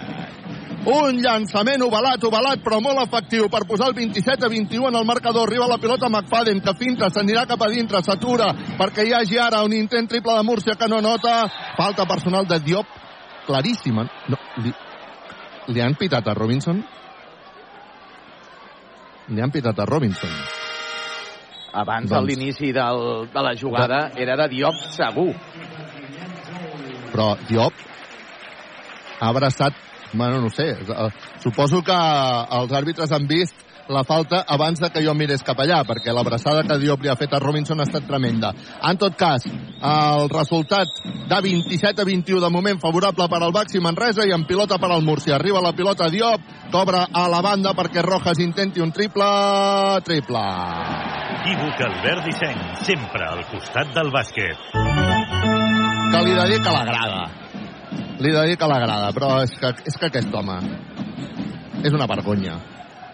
Un 0.80 1.18
llançament 1.20 1.82
ovalat, 1.84 2.22
ovalat, 2.24 2.62
però 2.64 2.78
molt 2.80 3.02
efectiu 3.02 3.50
per 3.52 3.66
posar 3.68 3.90
el 3.90 3.94
27 3.98 4.46
a 4.46 4.48
21 4.48 4.88
en 4.88 4.96
el 4.96 5.04
marcador. 5.04 5.48
Arriba 5.48 5.66
la 5.68 5.76
pilota 5.78 6.08
McFadden, 6.08 6.62
que 6.64 6.72
finta, 6.78 7.10
s'anirà 7.12 7.44
cap 7.46 7.60
a 7.60 7.68
dintre, 7.68 8.00
s'atura, 8.02 8.54
perquè 8.78 9.04
hi 9.04 9.12
hagi 9.12 9.36
ara 9.38 9.60
un 9.66 9.74
intent 9.76 10.08
triple 10.08 10.36
de 10.38 10.46
Múrcia 10.48 10.78
que 10.80 10.88
no 10.88 11.02
nota. 11.04 11.50
Falta 11.76 12.06
personal 12.08 12.48
de 12.48 12.58
Diop, 12.64 12.86
claríssima. 13.46 14.06
No, 14.32 14.38
li, 14.64 14.72
li 15.68 15.84
han 15.84 15.98
pitat 16.00 16.32
a 16.32 16.34
Robinson? 16.34 16.80
Li 19.28 19.44
han 19.44 19.52
pitat 19.52 19.78
a 19.78 19.86
Robinson. 19.86 20.32
Abans 21.72 22.08
Doncs- 22.08 22.16
de 22.16 22.26
l'inici 22.26 22.72
de 22.72 23.42
la 23.44 23.54
jugada 23.54 24.10
era 24.16 24.34
de 24.36 24.48
Diop 24.56 24.80
segur. 24.96 25.34
Però 27.12 27.36
Diop 27.46 27.86
ha 29.20 29.28
abraçat, 29.28 29.76
bueno, 30.12 30.40
no 30.40 30.50
sé, 30.50 30.70
eh, 30.70 31.10
suposo 31.42 31.82
que 31.82 31.96
els 32.60 32.72
àrbitres 32.72 33.12
han 33.12 33.26
vist 33.26 33.66
la 33.90 34.04
falta 34.04 34.44
abans 34.46 34.78
de 34.78 34.88
que 34.90 35.02
jo 35.04 35.14
mirés 35.18 35.42
cap 35.42 35.58
allà, 35.58 35.82
perquè 35.86 36.14
l'abraçada 36.14 36.62
que 36.62 36.78
Diop 36.78 37.02
li 37.02 37.10
ha 37.10 37.16
fet 37.18 37.32
a 37.34 37.40
Robinson 37.42 37.80
ha 37.80 37.86
estat 37.88 38.06
tremenda. 38.06 38.52
En 38.86 38.98
tot 38.98 39.16
cas, 39.18 39.44
el 39.46 40.28
resultat 40.30 41.00
de 41.02 41.40
27 41.42 42.02
a 42.02 42.06
21 42.06 42.40
de 42.40 42.50
moment 42.50 42.80
favorable 42.80 43.26
per 43.28 43.42
al 43.42 43.52
Baxi 43.52 43.82
Manresa 43.82 44.26
i 44.26 44.34
en 44.36 44.46
pilota 44.46 44.78
per 44.78 44.92
al 44.92 45.02
Múrcia. 45.02 45.34
Arriba 45.36 45.60
la 45.60 45.74
pilota 45.74 46.08
Diop, 46.08 46.46
cobra 46.70 47.08
a 47.12 47.26
la 47.28 47.42
banda 47.42 47.74
perquè 47.74 48.04
Rojas 48.06 48.38
intenti 48.38 48.80
un 48.80 48.92
triple, 48.92 49.26
triple. 50.06 50.46
Equívoc 51.40 51.84
Albert 51.90 52.26
Disseny, 52.30 52.64
sempre 52.86 53.26
al 53.26 53.44
costat 53.50 53.94
del 53.94 54.14
bàsquet. 54.14 54.70
que 56.10 56.24
li 56.26 56.34
dedica 56.34 56.72
l'agrada. 56.74 57.39
Li 58.20 58.32
dedica 58.34 58.68
l'agrada, 58.68 59.14
però 59.16 59.38
és 59.44 59.54
que, 59.56 59.70
és 59.88 59.96
que 59.96 60.10
aquest 60.10 60.34
home 60.36 60.58
és 61.80 61.94
una 61.96 62.08
vergonya. 62.10 62.58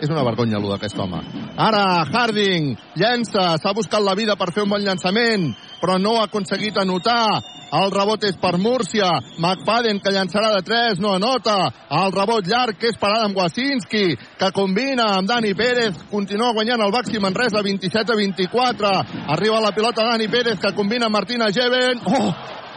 És 0.03 0.11
una 0.13 0.25
vergonya, 0.27 0.59
allò 0.59 0.75
d'aquest 0.75 0.99
home. 1.01 1.21
Ara, 1.57 2.03
Harding 2.05 2.75
llença, 3.01 3.55
s'ha 3.63 3.73
buscat 3.73 4.03
la 4.05 4.17
vida 4.19 4.35
per 4.37 4.51
fer 4.53 4.67
un 4.67 4.73
bon 4.75 4.83
llançament, 4.85 5.47
però 5.81 5.97
no 6.03 6.19
ha 6.19 6.27
aconseguit 6.27 6.77
anotar. 6.83 7.39
El 7.77 7.91
rebot 7.95 8.23
és 8.29 8.37
per 8.43 8.59
Múrcia. 8.63 9.09
McFadden, 9.39 10.03
que 10.03 10.13
llançarà 10.13 10.53
de 10.57 10.61
3, 10.67 11.01
no 11.03 11.15
anota. 11.17 11.57
El 12.03 12.13
rebot 12.15 12.47
llarg, 12.47 12.77
que 12.79 12.91
és 12.93 13.01
per 13.01 13.11
Adam 13.15 13.35
Wasinski, 13.39 14.05
que 14.39 14.53
combina 14.55 15.09
amb 15.17 15.31
Dani 15.31 15.55
Pérez. 15.55 15.97
Continua 16.11 16.53
guanyant 16.55 16.83
el 16.83 16.95
Baxi 16.95 17.23
Manresa, 17.23 17.65
27 17.65 18.13
a 18.13 18.21
24. 18.21 18.95
Arriba 19.39 19.65
la 19.65 19.75
pilota 19.75 20.07
Dani 20.11 20.29
Pérez, 20.29 20.61
que 20.61 20.75
combina 20.77 21.09
amb 21.09 21.19
Martina 21.19 21.51
Geven. 21.55 22.05
Oh! 22.07 22.31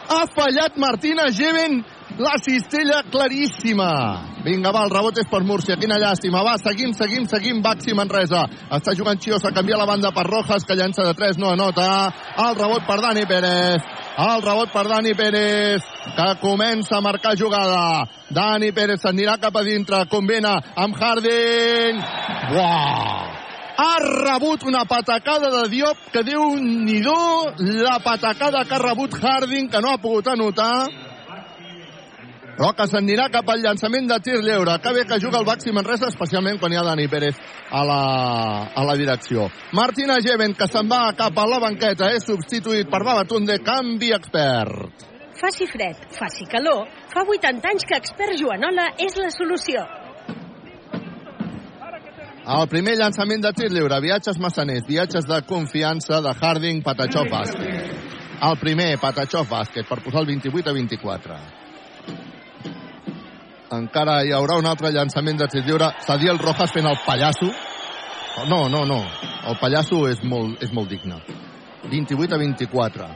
Ha 0.10 0.24
fallat 0.34 0.78
Martina 0.82 1.28
Geven 1.30 1.84
la 2.20 2.36
cistella 2.44 3.04
claríssima. 3.10 4.36
Vinga, 4.44 4.72
va, 4.76 4.84
el 4.84 4.92
rebot 4.92 5.18
és 5.22 5.28
per 5.32 5.40
Múrcia. 5.48 5.78
Quina 5.80 5.98
llàstima. 6.00 6.44
Va, 6.44 6.58
seguim, 6.60 6.92
seguim, 6.94 7.26
seguim. 7.32 7.62
Baxi 7.64 7.96
Manresa. 7.96 8.44
Està 8.76 8.94
jugant 8.96 9.20
Chiosa. 9.20 9.54
Canvia 9.56 9.80
la 9.80 9.88
banda 9.88 10.12
per 10.16 10.28
Rojas, 10.28 10.68
que 10.68 10.76
llança 10.76 11.08
de 11.08 11.16
3, 11.16 11.40
no 11.40 11.54
anota. 11.56 11.88
El 12.44 12.60
rebot 12.60 12.84
per 12.88 13.00
Dani 13.02 13.26
Pérez. 13.26 13.88
El 14.20 14.44
rebot 14.44 14.72
per 14.76 14.86
Dani 14.92 15.16
Pérez, 15.16 15.88
que 16.18 16.30
comença 16.44 16.98
a 16.98 17.02
marcar 17.02 17.38
jugada. 17.40 18.06
Dani 18.30 18.74
Pérez 18.76 19.00
s'anirà 19.04 19.40
cap 19.40 19.56
a 19.56 19.64
dintre. 19.64 20.04
Combina 20.12 20.58
amb 20.76 21.00
Harding. 21.00 22.04
Uau! 22.56 23.28
ha 23.80 23.96
rebut 24.04 24.66
una 24.68 24.84
patacada 24.84 25.48
de 25.54 25.70
Diop 25.72 26.10
que 26.12 26.20
déu 26.28 26.50
nhi 26.60 26.98
la 27.00 28.00
patacada 28.04 28.66
que 28.68 28.76
ha 28.76 28.80
rebut 28.82 29.16
Harding 29.16 29.70
que 29.72 29.80
no 29.80 29.94
ha 29.94 30.02
pogut 30.04 30.28
anotar 30.28 31.09
que 32.60 32.88
s'anirà 32.92 33.30
cap 33.32 33.48
al 33.48 33.62
llançament 33.64 34.08
de 34.10 34.18
tir 34.20 34.40
lleure. 34.44 34.74
Que 34.84 34.92
bé 34.94 35.06
que 35.08 35.20
juga 35.24 35.40
el 35.40 35.46
Baxi 35.48 35.72
Manresa, 35.72 36.10
especialment 36.12 36.60
quan 36.60 36.74
hi 36.74 36.80
ha 36.80 36.84
Dani 36.84 37.08
Pérez 37.08 37.38
a 37.72 37.84
la, 37.88 38.02
a 38.76 38.84
la 38.84 38.96
direcció. 39.00 39.48
Martina 39.72 40.20
Geven, 40.20 40.56
que 40.60 40.68
se'n 40.68 40.90
va 40.92 41.14
cap 41.16 41.38
a 41.40 41.46
la 41.48 41.60
banqueta, 41.64 42.12
és 42.12 42.28
substituït 42.28 42.90
per 42.92 43.00
Babatunde, 43.08 43.62
canvi 43.64 44.12
expert. 44.16 45.08
Faci 45.40 45.70
fred, 45.72 45.96
faci 46.12 46.50
calor, 46.52 46.90
fa 47.14 47.24
80 47.24 47.70
anys 47.72 47.88
que 47.88 47.96
expert 47.96 48.36
Joanola 48.36 48.90
és 49.00 49.16
la 49.16 49.30
solució. 49.32 49.86
El 52.50 52.68
primer 52.68 52.98
llançament 53.00 53.44
de 53.46 53.54
tir 53.56 53.70
lliure, 53.72 54.02
viatges 54.04 54.40
massaners, 54.42 54.84
viatges 54.88 55.28
de 55.30 55.40
confiança 55.48 56.20
de 56.26 56.34
Harding, 56.34 56.84
Patachov 56.84 57.32
Bàsquet. 57.32 57.96
El 58.50 58.60
primer, 58.60 58.92
Patachov 59.00 59.48
Bàsquet, 59.48 59.88
per 59.88 60.02
posar 60.04 60.26
el 60.26 60.32
28 60.34 60.72
a 60.74 60.76
24. 60.76 61.40
Encara 63.70 64.24
hi 64.26 64.32
haurà 64.34 64.56
un 64.58 64.66
altre 64.66 64.90
llançament 64.90 65.38
de 65.38 65.48
tir 65.52 65.62
lliure. 65.66 65.92
Sadiel 66.06 66.40
Rojas 66.42 66.72
fent 66.74 66.88
el 66.90 66.98
pallasso. 67.06 67.50
No, 68.50 68.64
no, 68.70 68.86
no. 68.86 69.04
El 69.50 69.60
pallasso 69.62 70.08
és 70.10 70.24
molt, 70.26 70.64
és 70.64 70.74
molt 70.74 70.90
digne. 70.90 71.20
28 71.90 72.34
a 72.34 72.40
24. 72.42 73.10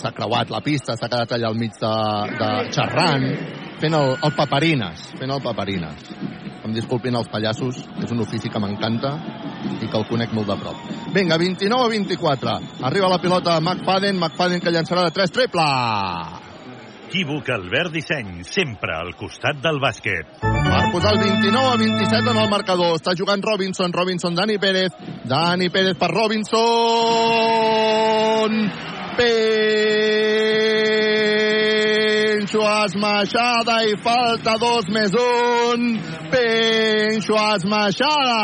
S'ha 0.00 0.12
creuat 0.16 0.52
la 0.54 0.62
pista, 0.64 0.96
s'ha 0.96 1.10
quedat 1.10 1.34
allà 1.36 1.50
al 1.50 1.58
mig 1.58 1.74
de, 1.80 1.92
de 2.38 2.50
xerrant, 2.72 3.26
fent 3.82 3.98
el, 3.98 4.14
el 4.16 4.34
paperines, 4.38 5.10
fent 5.18 5.34
el 5.34 5.42
paperines. 5.42 6.08
Em 6.66 6.72
disculpin 6.74 7.18
els 7.18 7.28
pallassos, 7.30 7.82
és 8.02 8.14
un 8.14 8.24
ofici 8.24 8.50
que 8.50 8.62
m'encanta 8.62 9.12
i 9.76 9.90
que 9.90 9.98
el 9.98 10.08
conec 10.08 10.32
molt 10.34 10.50
de 10.54 10.58
prop. 10.62 10.88
Vinga, 11.14 11.38
29 11.42 11.84
a 11.84 11.92
24. 11.98 12.56
Arriba 12.88 13.12
la 13.12 13.20
pilota 13.22 13.60
McFadden, 13.60 14.16
McFadden 14.16 14.64
que 14.64 14.74
llançarà 14.74 15.06
de 15.06 15.14
3, 15.20 15.36
triple! 15.36 15.70
Equívoc 17.06 17.48
Albert 17.54 17.92
Disseny, 17.94 18.42
sempre 18.42 18.90
al 18.90 19.12
costat 19.14 19.60
del 19.62 19.78
bàsquet. 19.78 20.26
Per 20.42 20.90
posar 20.90 21.12
el 21.14 21.20
29 21.22 21.68
a 21.70 21.76
27 21.78 22.30
en 22.32 22.38
el 22.42 22.50
marcador. 22.50 22.96
Està 22.98 23.14
jugant 23.14 23.38
Robinson, 23.46 23.92
Robinson, 23.94 24.34
Dani 24.34 24.58
Pérez. 24.58 24.90
Dani 25.22 25.70
Pérez 25.70 25.94
per 26.00 26.10
Robinson. 26.10 26.58
Penxo 29.14 29.38
esmaixada 32.82 33.86
i 33.86 33.94
falta 34.02 34.58
dos 34.58 34.90
més 34.90 35.14
un. 35.14 36.02
Penxo 36.34 37.38
esmaixada. 37.54 38.42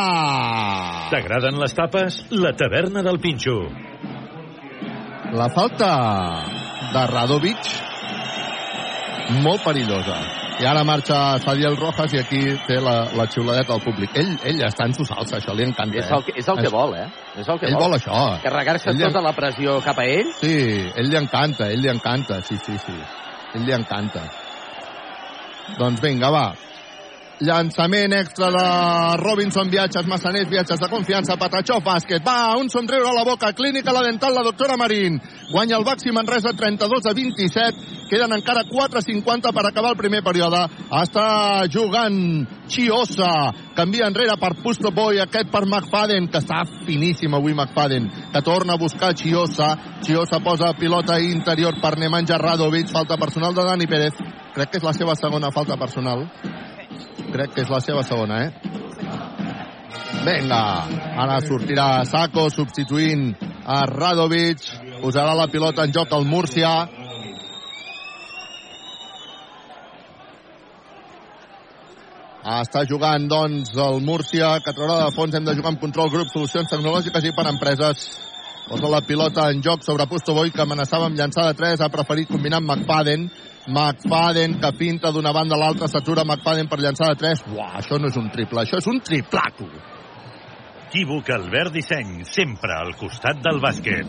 T'agraden 1.11 1.59
les 1.59 1.75
tapes? 1.75 2.23
La 2.31 2.55
taverna 2.55 3.03
del 3.03 3.19
Pinxo. 3.19 3.67
La 5.35 5.51
falta 5.51 5.91
de 6.93 7.03
Radovic 7.11 7.91
molt 9.43 9.63
perillosa. 9.63 10.17
I 10.61 10.65
ara 10.69 10.83
marxa 10.83 11.39
Sadiel 11.41 11.75
Rojas 11.77 12.13
i 12.13 12.19
aquí 12.19 12.41
té 12.67 12.75
la, 12.79 13.07
la 13.17 13.25
xiuladeta 13.27 13.73
al 13.73 13.81
públic. 13.81 14.11
Ell, 14.15 14.35
ell 14.45 14.61
està 14.67 14.85
en 14.85 14.93
su 14.93 15.05
salsa, 15.05 15.37
això 15.39 15.55
li 15.57 15.63
encanta. 15.65 15.97
És 15.97 16.11
el, 16.11 16.23
que- 16.23 16.35
és 16.37 16.47
el 16.47 16.57
que 16.61 16.69
vol, 16.69 16.93
eh? 16.95 17.07
És 17.39 17.47
el 17.49 17.59
que 17.59 17.67
Ell 17.71 17.75
vol 17.79 17.93
això. 17.97 18.19
Carregar-se 18.43 18.89
tota 19.09 19.21
la 19.21 19.33
pressió 19.33 19.79
cap 19.81 19.97
a 19.99 20.05
ell. 20.05 20.29
Sí, 20.39 20.53
ell 20.95 21.09
li 21.09 21.17
encanta, 21.17 21.69
ell 21.71 21.81
li 21.81 21.89
encanta, 21.89 22.41
sí, 22.41 22.57
sí, 22.57 22.77
sí. 22.77 22.93
Ell 23.55 23.65
li 23.65 23.73
encanta. 23.73 24.21
Doncs 25.79 26.01
vinga, 26.03 26.29
va. 26.29 26.53
Llançament 27.43 28.13
extra 28.15 28.47
de 28.53 29.17
Robinson, 29.19 29.67
viatges, 29.67 30.05
massaners, 30.07 30.47
viatges 30.47 30.79
de 30.79 30.87
confiança, 30.87 31.35
Patachó, 31.35 31.81
bàsquet. 31.83 32.23
Va, 32.23 32.55
un 32.55 32.69
somriure 32.71 33.09
a 33.09 33.15
la 33.17 33.25
boca, 33.27 33.49
clínica 33.51 33.91
la 33.91 34.03
dental, 34.05 34.31
la 34.33 34.45
doctora 34.47 34.77
Marín. 34.79 35.19
Guanya 35.51 35.75
el 35.75 35.83
Baxi 35.83 36.13
Manresa 36.15 36.53
32 36.55 37.05
a 37.05 37.13
27. 37.13 38.07
Queden 38.07 38.31
encara 38.31 38.63
4.50 38.63 39.51
per 39.51 39.65
acabar 39.67 39.91
el 39.91 39.99
primer 39.99 40.23
període. 40.23 40.61
Està 41.01 41.67
jugant 41.67 42.15
Chiosa. 42.71 43.51
Canvia 43.75 44.07
enrere 44.07 44.37
per 44.39 44.53
Pusto 44.63 44.93
Boy, 44.95 45.19
aquest 45.19 45.51
per 45.51 45.65
McFadden, 45.67 46.31
que 46.31 46.39
està 46.39 46.63
finíssim 46.87 47.35
avui 47.35 47.51
McFadden, 47.51 48.07
que 48.31 48.45
torna 48.45 48.77
a 48.77 48.79
buscar 48.79 49.11
Chiosa. 49.19 49.73
Chiosa 50.05 50.39
posa 50.39 50.71
pilota 50.79 51.19
interior 51.19 51.75
per 51.83 51.97
Nemanja 51.99 52.39
Radovic. 52.39 52.87
Falta 52.93 53.19
personal 53.19 53.51
de 53.51 53.67
Dani 53.67 53.89
Pérez. 53.89 54.15
Crec 54.55 54.71
que 54.71 54.79
és 54.79 54.87
la 54.87 54.95
seva 54.95 55.19
segona 55.19 55.51
falta 55.51 55.75
personal. 55.75 56.29
Crec 57.33 57.53
que 57.55 57.63
és 57.65 57.71
la 57.73 57.81
seva 57.81 58.03
segona, 58.05 58.43
eh? 58.45 58.73
Vinga, 60.23 60.63
ara 61.19 61.39
sortirà 61.43 61.87
Sako 62.07 62.47
substituint 62.53 63.33
a 63.65 63.83
Radovic. 63.89 64.61
Posarà 65.01 65.33
la 65.35 65.49
pilota 65.51 65.83
en 65.83 65.95
joc 65.95 66.13
el 66.15 66.27
Múrcia. 66.29 66.73
Està 72.43 72.83
jugant, 72.87 73.25
doncs, 73.31 73.71
el 73.79 74.01
Múrcia, 74.03 74.57
que 74.63 74.75
traurà 74.75 75.01
de 75.01 75.11
fons. 75.15 75.35
Hem 75.35 75.45
de 75.47 75.55
jugar 75.57 75.73
amb 75.73 75.81
control 75.83 76.11
grup, 76.11 76.31
solucions 76.31 76.71
tecnològiques 76.71 77.27
i 77.27 77.35
per 77.35 77.47
empreses. 77.51 78.07
Posa 78.67 78.91
la 78.91 79.01
pilota 79.03 79.49
en 79.51 79.59
joc 79.63 79.83
sobre 79.83 80.07
Pustoboy, 80.07 80.51
que 80.51 80.63
amenaçava 80.63 81.09
amb 81.09 81.19
llançar 81.19 81.49
de 81.49 81.57
3. 81.59 81.83
Ha 81.83 81.91
preferit 81.91 82.31
combinar 82.31 82.61
amb 82.61 82.71
McFadden. 82.71 83.27
McFadden, 83.67 84.59
que 84.59 84.71
pinta 84.75 85.11
d'una 85.11 85.31
banda 85.31 85.55
a 85.55 85.59
l'altra, 85.59 85.87
s'atura 85.87 86.25
McFadden 86.25 86.67
per 86.67 86.79
llançar 86.83 87.07
de 87.13 87.19
3. 87.21 87.43
Uah, 87.53 87.77
això 87.79 87.99
no 87.99 88.07
és 88.11 88.17
un 88.19 88.29
triple, 88.33 88.59
això 88.63 88.77
és 88.81 88.87
un 88.91 88.99
triplato. 88.99 89.67
Equívoc 90.89 91.29
Albert 91.33 91.73
Disseny, 91.73 92.23
sempre 92.27 92.75
al 92.75 92.93
costat 92.99 93.39
del 93.41 93.57
bàsquet. 93.63 94.05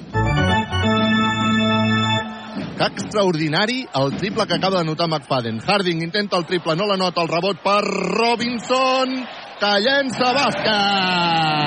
Que 2.74 2.86
extraordinari 2.90 3.86
el 4.02 4.16
triple 4.18 4.46
que 4.50 4.58
acaba 4.58 4.78
de 4.82 4.84
notar 4.90 5.08
McFadden. 5.08 5.62
Harding 5.62 6.02
intenta 6.02 6.36
el 6.36 6.44
triple, 6.44 6.74
no 6.76 6.86
la 6.90 6.98
nota, 6.98 7.22
el 7.22 7.28
rebot 7.30 7.62
per 7.62 7.80
Robinson, 7.86 9.14
que 9.60 9.72
llença 9.86 10.34
bàsquet. 10.34 11.64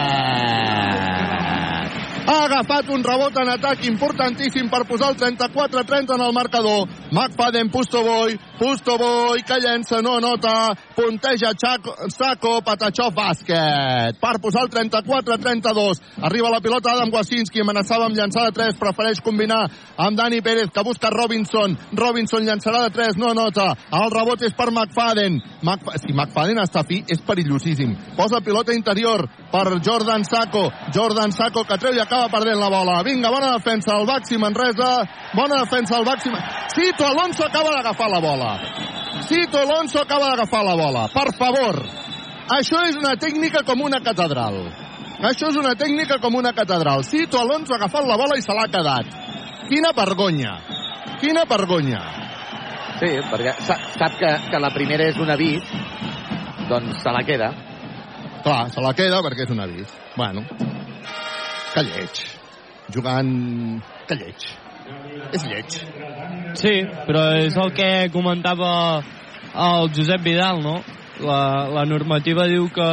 Ha 2.28 2.44
agafat 2.44 2.90
un 2.92 3.04
rebot 3.08 3.38
en 3.40 3.48
atac 3.54 3.86
importantíssim 3.88 4.68
per 4.68 4.82
posar 4.84 5.14
el 5.14 5.16
34-30 5.16 6.16
en 6.18 6.24
el 6.26 6.34
marcador. 6.36 6.90
McFadden, 7.10 7.70
Pustoboy, 7.72 8.36
Pustoboy, 8.60 9.44
que 9.48 9.56
llença, 9.64 10.02
no 10.04 10.18
nota, 10.20 10.76
punteja 10.94 11.54
Chaco, 11.56 11.94
Saco, 12.12 12.60
Patachov, 12.68 13.14
bàsquet. 13.16 14.20
Per 14.20 14.34
posar 14.44 14.66
el 14.66 14.72
34-32. 14.74 16.02
Arriba 16.28 16.52
la 16.52 16.60
pilota 16.60 16.92
Adam 16.92 17.14
Wasinski, 17.16 17.62
amenaçava 17.64 18.10
amb 18.10 18.20
llançar 18.20 18.44
de 18.50 18.58
3, 18.60 18.76
prefereix 18.76 19.24
combinar 19.24 19.62
amb 19.96 20.20
Dani 20.20 20.42
Pérez, 20.44 20.68
que 20.68 20.84
busca 20.84 21.14
Robinson. 21.14 21.78
Robinson 21.96 22.44
llançarà 22.44 22.84
de 22.90 22.92
3, 22.92 23.22
no 23.24 23.32
nota. 23.40 23.70
El 24.02 24.12
rebot 24.12 24.44
és 24.44 24.52
per 24.52 24.68
McFadden. 24.74 25.40
Mc... 25.64 25.96
Si 26.04 26.12
McFadden 26.12 26.60
està 26.60 26.84
fi, 26.84 27.06
és 27.08 27.24
perillosíssim. 27.24 27.96
Posa 28.20 28.44
pilota 28.44 28.76
interior 28.76 29.30
per 29.48 29.80
Jordan 29.80 30.28
Saco. 30.28 30.68
Jordan 30.92 31.32
Saco 31.32 31.64
que 31.64 31.80
treu 31.80 31.96
i 31.96 32.04
acaba 32.04 32.17
perdent 32.32 32.60
la 32.60 32.70
bola. 32.74 32.96
Vinga, 33.06 33.30
bona 33.34 33.52
defensa 33.58 33.94
al 33.96 34.06
Baxi 34.10 34.38
Manresa. 34.42 34.90
Bona 35.38 35.62
defensa 35.64 35.98
al 35.98 36.06
Baxi 36.06 36.32
Cito 36.76 37.06
Alonso 37.08 37.46
acaba 37.46 37.70
d'agafar 37.76 38.10
la 38.10 38.20
bola. 38.20 38.52
Cito 39.28 39.58
Alonso 39.62 40.02
acaba 40.02 40.30
d'agafar 40.32 40.64
la 40.66 40.76
bola. 40.76 41.08
Per 41.14 41.30
favor. 41.38 41.80
Això 42.58 42.82
és 42.88 42.96
una 42.96 43.16
tècnica 43.20 43.64
com 43.68 43.82
una 43.82 44.00
catedral. 44.00 44.60
Això 45.20 45.50
és 45.50 45.58
una 45.58 45.74
tècnica 45.76 46.20
com 46.22 46.36
una 46.36 46.54
catedral. 46.54 47.04
Cito 47.04 47.40
Alonso 47.42 47.74
ha 47.74 47.78
agafat 47.82 48.06
la 48.08 48.18
bola 48.18 48.38
i 48.38 48.42
se 48.46 48.54
l'ha 48.54 48.68
quedat. 48.72 49.06
Quina 49.68 49.92
vergonya. 49.98 50.58
Quina 51.20 51.44
vergonya. 51.50 52.02
Sí, 53.00 53.10
perquè 53.30 53.54
sa- 53.66 53.80
sap 53.98 54.16
que, 54.18 54.30
que 54.50 54.60
la 54.60 54.70
primera 54.74 55.06
és 55.06 55.18
un 55.22 55.30
avís, 55.30 55.62
doncs 56.70 57.02
se 57.04 57.12
la 57.14 57.24
queda. 57.26 57.52
Clar, 58.44 58.70
se 58.74 58.82
la 58.82 58.94
queda 58.94 59.20
perquè 59.26 59.44
és 59.46 59.52
un 59.54 59.60
avís. 59.60 59.92
Bueno, 60.16 60.42
que 61.78 61.84
lleig. 61.86 62.22
Jugant... 62.94 63.34
Que 64.08 64.16
lleig. 64.18 64.46
És 65.36 65.44
lleig. 65.46 65.76
Sí, 66.58 66.74
però 67.06 67.26
és 67.38 67.58
el 67.60 67.74
que 67.78 67.90
comentava 68.14 68.72
el 69.68 69.92
Josep 69.94 70.24
Vidal, 70.26 70.64
no? 70.64 70.80
La, 71.28 71.68
la 71.74 71.84
normativa 71.90 72.48
diu 72.50 72.70
que 72.74 72.88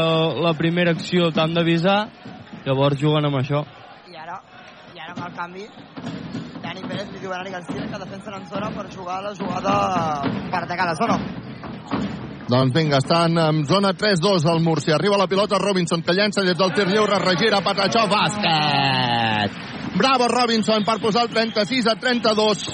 la 0.44 0.54
primera 0.58 0.94
acció 0.96 1.30
t'han 1.32 1.56
d'avisar, 1.56 1.98
llavors 2.66 3.00
juguen 3.00 3.28
amb 3.28 3.40
això. 3.40 3.62
I 4.10 4.20
ara, 4.20 4.40
i 4.96 5.00
ara 5.00 5.12
amb 5.14 5.24
el 5.28 5.34
canvi, 5.38 5.66
Dani 6.64 6.84
Pérez 6.88 7.08
li 7.12 7.24
diu 7.24 7.32
a 7.32 7.40
Dani 7.40 7.56
García 7.56 7.88
que 7.88 8.02
defensen 8.04 8.38
en 8.40 8.46
zona 8.52 8.72
per 8.76 8.88
jugar 8.92 9.22
la 9.24 9.34
jugada 9.38 9.74
per 10.50 10.64
atacar 10.64 10.88
la 10.92 10.96
zona. 11.00 11.18
Doncs 12.44 12.74
vinga, 12.74 12.98
estan 13.00 13.38
en 13.40 13.64
zona 13.64 13.94
3-2 13.96 14.44
al 14.50 14.60
Múrcia. 14.60 14.96
Arriba 14.96 15.16
la 15.16 15.26
pilota 15.26 15.56
Robinson, 15.58 16.02
que 16.02 16.12
llença 16.12 16.42
des 16.44 16.56
del 16.58 16.74
tir 16.76 16.84
lliure, 16.90 17.18
regira 17.22 17.62
Patachó, 17.64 18.04
bàsquet! 18.10 19.62
Bravo 19.96 20.28
Robinson 20.28 20.84
per 20.84 20.98
posar 21.00 21.22
el 21.24 21.30
36 21.32 21.86
a 21.88 21.94
32. 21.96 22.66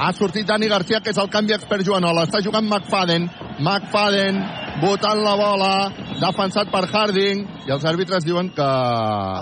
Ha 0.00 0.12
sortit 0.16 0.48
Dani 0.48 0.66
Garcia, 0.66 1.00
que 1.04 1.12
és 1.14 1.20
el 1.22 1.30
canvi 1.30 1.54
expert 1.54 1.86
Joanola. 1.86 2.24
Està 2.26 2.40
jugant 2.42 2.66
McFadden. 2.66 3.28
McFadden 3.60 4.42
botant 4.80 5.22
la 5.22 5.36
bola, 5.38 5.72
defensat 6.18 6.70
per 6.72 6.86
Harding, 6.88 7.46
i 7.68 7.74
els 7.74 7.84
àrbitres 7.86 8.24
diuen 8.24 8.50
que 8.56 8.68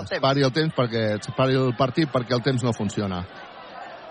es 0.03 0.21
pari 0.21 0.45
el 0.45 0.53
temps 0.53 0.75
perquè 0.75 1.05
es 1.15 1.31
pari 1.37 1.57
el 1.57 1.73
partit 1.79 2.11
perquè 2.11 2.35
el 2.37 2.43
temps 2.45 2.65
no 2.67 2.75
funciona. 2.75 3.23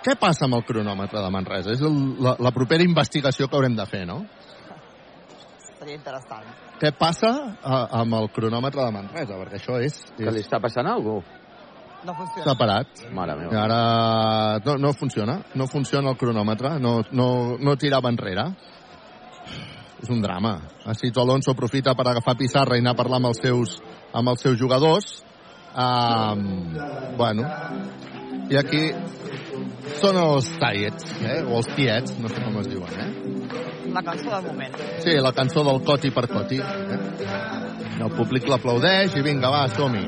Què 0.03 0.15
passa 0.19 0.47
amb 0.47 0.57
el 0.59 0.65
cronòmetre 0.65 1.21
de 1.21 1.31
Manresa? 1.31 1.75
És 1.75 1.83
el, 1.85 1.97
la, 2.25 2.37
la 2.41 2.55
propera 2.55 2.87
investigació 2.87 3.47
que 3.47 3.59
haurem 3.59 3.77
de 3.77 3.87
fer, 3.91 4.07
no? 4.09 4.23
Seria 5.89 6.03
interessant. 6.03 6.49
Què 6.77 6.91
passa 6.93 7.29
a, 7.65 7.77
amb 8.03 8.13
el 8.19 8.27
cronòmetre 8.37 8.83
de 8.83 8.93
Manresa? 8.93 9.39
Perquè 9.41 9.57
això 9.57 9.79
és... 9.81 9.95
és... 9.97 10.19
Que 10.19 10.33
li 10.37 10.43
està 10.45 10.59
passant 10.61 10.85
a 10.85 10.93
algú? 10.99 11.15
No 12.05 12.13
funciona. 12.13 12.45
S'ha 12.45 12.55
parat. 12.61 13.01
Mare 13.17 13.37
I 13.39 13.41
meva. 13.41 13.63
ara 13.63 13.79
no, 14.67 14.75
no 14.83 14.91
funciona. 14.93 15.39
No 15.57 15.65
funciona 15.73 16.13
el 16.13 16.19
cronòmetre. 16.21 16.75
No, 16.85 16.99
no, 17.17 17.29
no 17.57 17.77
tirava 17.81 18.13
enrere. 18.13 18.45
És 20.03 20.13
un 20.13 20.21
drama. 20.21 20.59
Cito 21.01 21.25
Alonso 21.25 21.57
aprofita 21.57 21.97
per 21.97 22.11
agafar 22.13 22.37
pissarra 22.37 22.77
i 22.77 22.85
anar 22.85 22.93
a 22.93 23.01
parlar 23.01 23.23
amb 23.23 23.31
els 23.33 23.41
seus, 23.41 23.79
amb 24.13 24.35
els 24.35 24.45
seus 24.45 24.61
jugadors. 24.61 25.09
Um, 25.73 26.45
bueno, 27.17 27.49
i 28.53 28.61
aquí 28.61 28.91
són 29.97 30.19
els 30.21 30.49
tiets, 30.61 31.11
eh? 31.23 31.41
o 31.45 31.59
els 31.61 31.69
tiets, 31.75 32.17
no 32.23 32.31
sé 32.33 32.43
com 32.45 32.59
es 32.61 32.69
diuen, 32.71 32.95
eh? 33.01 33.09
La 33.95 34.03
cançó 34.05 34.31
del 34.31 34.47
moment. 34.51 34.77
Sí, 35.05 35.17
la 35.25 35.33
cançó 35.33 35.65
del 35.67 35.81
Coti 35.87 36.11
per 36.15 36.27
Coti. 36.31 36.61
Eh? 36.61 36.99
El 37.99 38.13
públic 38.15 38.47
l'aplaudeix 38.51 39.17
i 39.19 39.25
vinga, 39.25 39.51
va, 39.51 39.65
som-hi. 39.73 40.05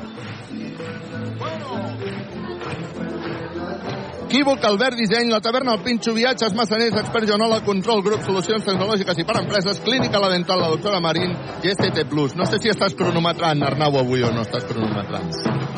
Equívoc, 4.31 4.63
Albert 4.63 4.95
Disseny, 4.95 5.27
la 5.29 5.41
taverna, 5.43 5.73
el 5.75 5.81
Pinxo, 5.83 6.13
viatges, 6.15 6.53
massaners, 6.55 6.95
expert 7.01 7.27
Joanola, 7.27 7.57
control, 7.67 7.99
grup, 8.07 8.21
solucions 8.23 8.63
tecnològiques 8.63 9.19
i 9.19 9.25
per 9.27 9.35
empreses, 9.41 9.81
clínica, 9.83 10.21
la 10.23 10.29
dental, 10.31 10.61
la 10.63 10.69
doctora 10.71 11.01
Marín 11.03 11.33
i 11.67 11.73
ST 11.73 12.05
Plus. 12.07 12.37
No 12.39 12.47
sé 12.47 12.61
si 12.63 12.71
estàs 12.71 12.95
cronometrant, 12.95 13.59
Arnau, 13.67 13.97
avui 13.99 14.23
o 14.23 14.31
no 14.31 14.45
estàs 14.47 14.63
cronometrant. 14.71 15.27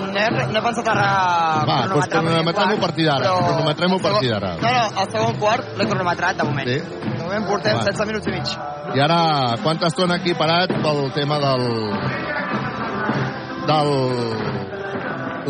No 0.02 0.20
he, 0.20 0.26
no 0.52 0.58
he 0.60 0.62
pensat 0.66 0.90
ara 0.92 1.06
Va, 1.64 1.78
doncs 1.94 2.10
cronometrem-ho 2.12 2.76
a 2.76 2.80
partir 2.82 3.06
d'ara. 3.08 3.24
però- 3.30 3.46
Cronometrem-ho 3.46 3.96
a 3.96 4.02
partir 4.10 4.30
d'ara. 4.34 4.50
No, 4.60 4.74
no, 4.76 4.84
el 5.00 5.10
segon 5.16 5.40
quart 5.40 5.72
l'he 5.78 5.86
cronometrat 5.88 6.36
de 6.36 6.44
moment. 6.50 6.68
Sí? 6.68 6.76
De 7.08 7.22
moment 7.24 7.46
portem 7.48 7.78
Va. 7.80 7.86
16 7.88 8.06
minuts 8.12 8.28
i 8.28 8.36
mig. 8.36 8.52
I 8.98 9.00
ara, 9.00 9.56
quanta 9.64 9.86
estona 9.88 10.20
aquí 10.20 10.34
parat 10.36 10.76
pel 10.84 11.00
tema 11.16 11.40
del... 11.40 11.64
del... 13.72 13.90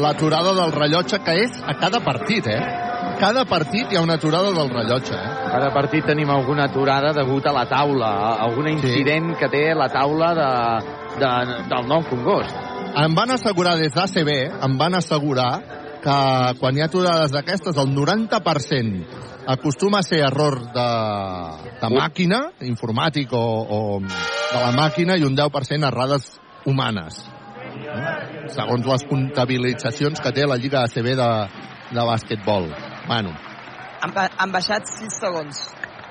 l'aturada 0.03 0.55
del 0.55 0.71
rellotge, 0.73 1.19
que 1.25 1.35
és 1.43 1.59
a 1.67 1.75
cada 1.83 1.99
partit, 2.01 2.47
eh? 2.47 2.63
Cada 3.23 3.45
partit 3.47 3.93
hi 3.93 3.97
ha 3.97 4.03
una 4.03 4.17
aturada 4.19 4.51
del 4.51 4.69
rellotge, 4.73 5.15
eh? 5.15 5.33
Cada 5.53 5.69
partit 5.71 6.07
tenim 6.11 6.31
alguna 6.35 6.65
aturada 6.67 7.13
degut 7.15 7.47
a 7.47 7.53
la 7.55 7.65
taula, 7.71 8.09
a- 8.19 8.33
algun 8.49 8.67
incident 8.73 9.37
que 9.39 9.49
té 9.53 9.61
la 9.79 9.87
taula 9.93 10.33
de, 10.35 10.49
de, 11.23 11.31
del 11.71 11.87
nou 11.87 12.03
Congost. 12.11 12.57
Em 12.99 13.15
van 13.15 13.31
assegurar 13.31 13.77
des 13.79 13.95
d'ACB, 13.95 14.31
em 14.67 14.75
van 14.81 14.99
assegurar 14.99 15.53
que 16.03 16.17
quan 16.59 16.77
hi 16.77 16.83
ha 16.83 16.89
aturades 16.91 17.31
d'aquestes, 17.31 17.79
el 17.79 17.95
90% 17.95 19.05
acostuma 19.55 20.01
a 20.01 20.03
ser 20.03 20.25
error 20.27 20.59
de, 20.75 20.89
de 21.79 21.91
màquina, 21.95 22.41
informàtic 22.67 23.31
o, 23.39 23.45
o 23.63 23.81
de 24.03 24.59
la 24.65 24.73
màquina, 24.75 25.15
i 25.17 25.23
un 25.23 25.39
10% 25.39 25.87
errades 25.93 26.41
humanes. 26.67 27.23
Segons 28.51 28.87
les 28.87 29.07
comptabilitzacions 29.07 30.19
que 30.21 30.35
té 30.35 30.43
la 30.47 30.59
Lliga 30.59 30.83
ACB 30.89 31.15
de, 31.23 31.31
de 31.95 32.09
bàsquetbol. 32.11 32.67
Bueno, 33.09 33.33
Han, 34.03 34.13
han 34.19 34.51
baixat 34.51 34.89
6 34.91 35.19
segons. 35.23 35.63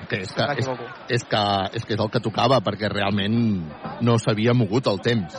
que 0.08 0.22
és, 0.24 0.32
que, 0.34 0.44
és, 0.58 0.68
és, 1.08 1.24
que, 1.24 1.40
és 1.78 1.84
que 1.86 1.94
és 1.94 2.00
el 2.00 2.08
que 2.12 2.20
tocava, 2.24 2.58
perquè 2.64 2.88
realment 2.90 3.36
no 4.04 4.16
s'havia 4.20 4.52
mogut 4.56 4.88
el 4.90 4.98
temps. 5.04 5.36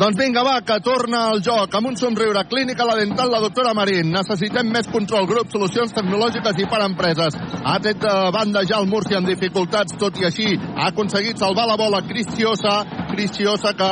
Doncs 0.00 0.16
vinga, 0.16 0.40
va, 0.46 0.54
que 0.64 0.78
torna 0.80 1.26
al 1.28 1.42
joc 1.44 1.74
amb 1.76 1.90
un 1.90 1.96
somriure. 2.00 2.46
Clínica 2.48 2.86
La 2.88 2.94
Dental, 2.96 3.28
la 3.28 3.42
doctora 3.42 3.74
Marín. 3.76 4.14
Necessitem 4.14 4.70
més 4.72 4.88
control, 4.88 5.26
grup, 5.28 5.50
solucions 5.52 5.92
tecnològiques 5.92 6.62
i 6.62 6.68
per 6.70 6.80
a 6.80 6.86
empreses. 6.88 7.36
Ha 7.60 7.76
tret 7.84 8.00
de 8.00 8.14
banda 8.32 8.62
ja 8.64 8.78
el 8.80 8.88
Múrcia 8.88 9.20
amb 9.20 9.28
dificultats, 9.28 9.98
tot 10.00 10.16
i 10.22 10.24
així 10.30 10.54
ha 10.56 10.88
aconseguit 10.88 11.42
salvar 11.42 11.66
la 11.68 11.76
bola 11.76 12.00
Cristiosa, 12.08 12.78
Cristiosa 13.12 13.74
que 13.76 13.90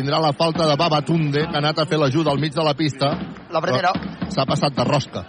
tindrà 0.00 0.20
la 0.22 0.32
falta 0.32 0.64
de 0.68 0.76
Babatunde, 0.80 1.44
que 1.44 1.56
ha 1.56 1.60
anat 1.60 1.82
a 1.82 1.86
fer 1.88 1.98
l'ajuda 2.00 2.32
al 2.32 2.40
mig 2.40 2.54
de 2.56 2.64
la 2.64 2.72
pista. 2.74 3.12
La 3.52 3.60
primera. 3.60 3.92
S'ha 4.32 4.46
passat 4.48 4.76
de 4.76 4.86
rosca. 4.88 5.24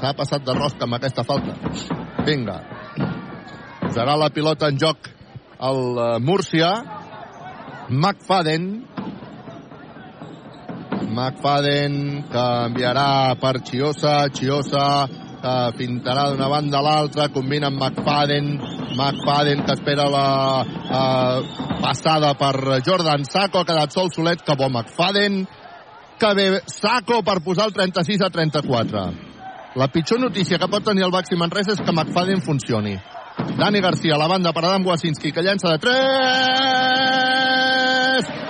S'ha 0.00 0.12
passat 0.18 0.42
de 0.46 0.54
rosca 0.56 0.86
amb 0.86 0.98
aquesta 0.98 1.22
falta. 1.26 1.54
Vinga. 2.26 2.58
Posarà 3.84 4.16
la 4.18 4.30
pilota 4.34 4.70
en 4.70 4.80
joc 4.82 5.10
el 5.70 5.80
eh, 5.94 6.08
Múrcia. 6.26 6.72
McFadden. 7.90 8.66
McFadden 11.10 11.96
canviarà 12.32 13.08
per 13.38 13.56
Chiosa. 13.62 14.16
Chiosa 14.34 14.86
que 15.40 15.54
pintarà 15.78 16.24
d'una 16.30 16.48
banda 16.52 16.76
a 16.78 16.84
l'altra, 16.84 17.30
combina 17.34 17.66
amb 17.70 17.78
McFadden, 17.80 18.46
McFadden 18.96 19.58
que 19.66 19.74
espera 19.76 20.06
la 20.10 20.26
eh, 20.66 21.38
passada 21.80 22.30
per 22.38 22.54
Jordan 22.86 23.22
Sacco, 23.24 23.58
ha 23.60 23.68
quedat 23.68 23.90
sol 23.96 24.08
solet, 24.14 24.38
que 24.44 24.56
bo 24.56 24.68
McFadden, 24.68 25.32
que 26.20 26.30
bé 26.36 26.46
Sacco 26.66 27.16
per 27.24 27.38
posar 27.44 27.66
el 27.70 27.76
36 27.76 28.20
a 28.26 28.30
34. 28.30 29.10
La 29.80 29.88
pitjor 29.88 30.20
notícia 30.20 30.58
que 30.58 30.68
pot 30.68 30.84
tenir 30.84 31.04
el 31.06 31.14
Baxi 31.14 31.36
Manresa 31.38 31.72
és 31.76 31.80
que 31.80 31.92
McFadden 31.94 32.40
funcioni. 32.42 32.94
Dani 33.56 33.80
Garcia, 33.80 34.14
a 34.14 34.20
la 34.20 34.28
banda 34.28 34.52
per 34.52 34.64
Adam 34.64 34.86
Wasinski, 34.86 35.32
que 35.32 35.42
llença 35.46 35.68
de 35.72 35.78
3... 35.78 38.49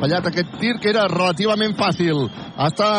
fallat 0.00 0.26
aquest 0.30 0.56
tir 0.60 0.78
que 0.80 0.90
era 0.90 1.06
relativament 1.10 1.76
fàcil. 1.78 2.24
Està 2.60 2.90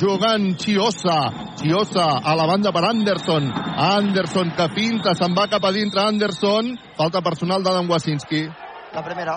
jugant 0.00 0.54
Chiosa. 0.60 1.18
Chiosa 1.60 2.06
a 2.22 2.34
la 2.38 2.46
banda 2.48 2.72
per 2.72 2.84
Anderson. 2.88 3.50
Anderson 3.88 4.54
que 4.56 4.68
finta, 4.76 5.14
se'n 5.14 5.36
va 5.36 5.48
cap 5.50 5.64
a 5.64 5.72
dintre 5.74 6.02
Anderson. 6.04 6.74
Falta 6.96 7.22
personal 7.24 7.62
d'Adam 7.62 7.90
Wasinski. 7.90 8.46
La 8.94 9.04
primera. 9.04 9.36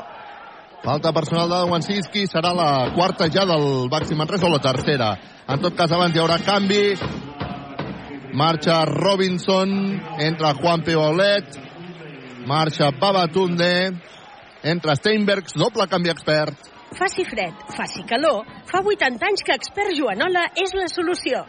Falta 0.84 1.12
personal 1.14 1.50
d'Adam 1.50 1.76
Wasinski. 1.76 2.26
Serà 2.30 2.54
la 2.58 2.70
quarta 2.96 3.30
ja 3.30 3.46
del 3.46 3.90
Baxi 3.92 4.16
Manresa 4.18 4.48
o 4.48 4.54
la 4.54 4.64
tercera. 4.64 5.12
En 5.52 5.62
tot 5.62 5.76
cas, 5.78 5.92
abans 5.92 6.16
hi 6.16 6.24
haurà 6.24 6.40
canvi. 6.46 6.96
Marxa 8.34 8.84
Robinson. 8.86 9.70
Entra 10.20 10.56
Juan 10.56 10.82
Piolet. 10.88 11.60
Marxa 12.48 12.92
Babatunde. 12.92 13.74
Entra 14.64 14.96
Steinbergs. 14.96 15.58
Doble 15.58 15.88
canvi 15.90 16.14
expert. 16.14 16.71
Faci 16.98 17.24
fred, 17.24 17.56
faci 17.72 18.04
calor, 18.08 18.44
fa 18.68 18.82
80 18.84 19.28
anys 19.30 19.44
que 19.48 19.56
Expert 19.56 19.96
Joanola 19.96 20.50
és 20.60 20.74
la 20.76 20.90
solució. 20.92 21.46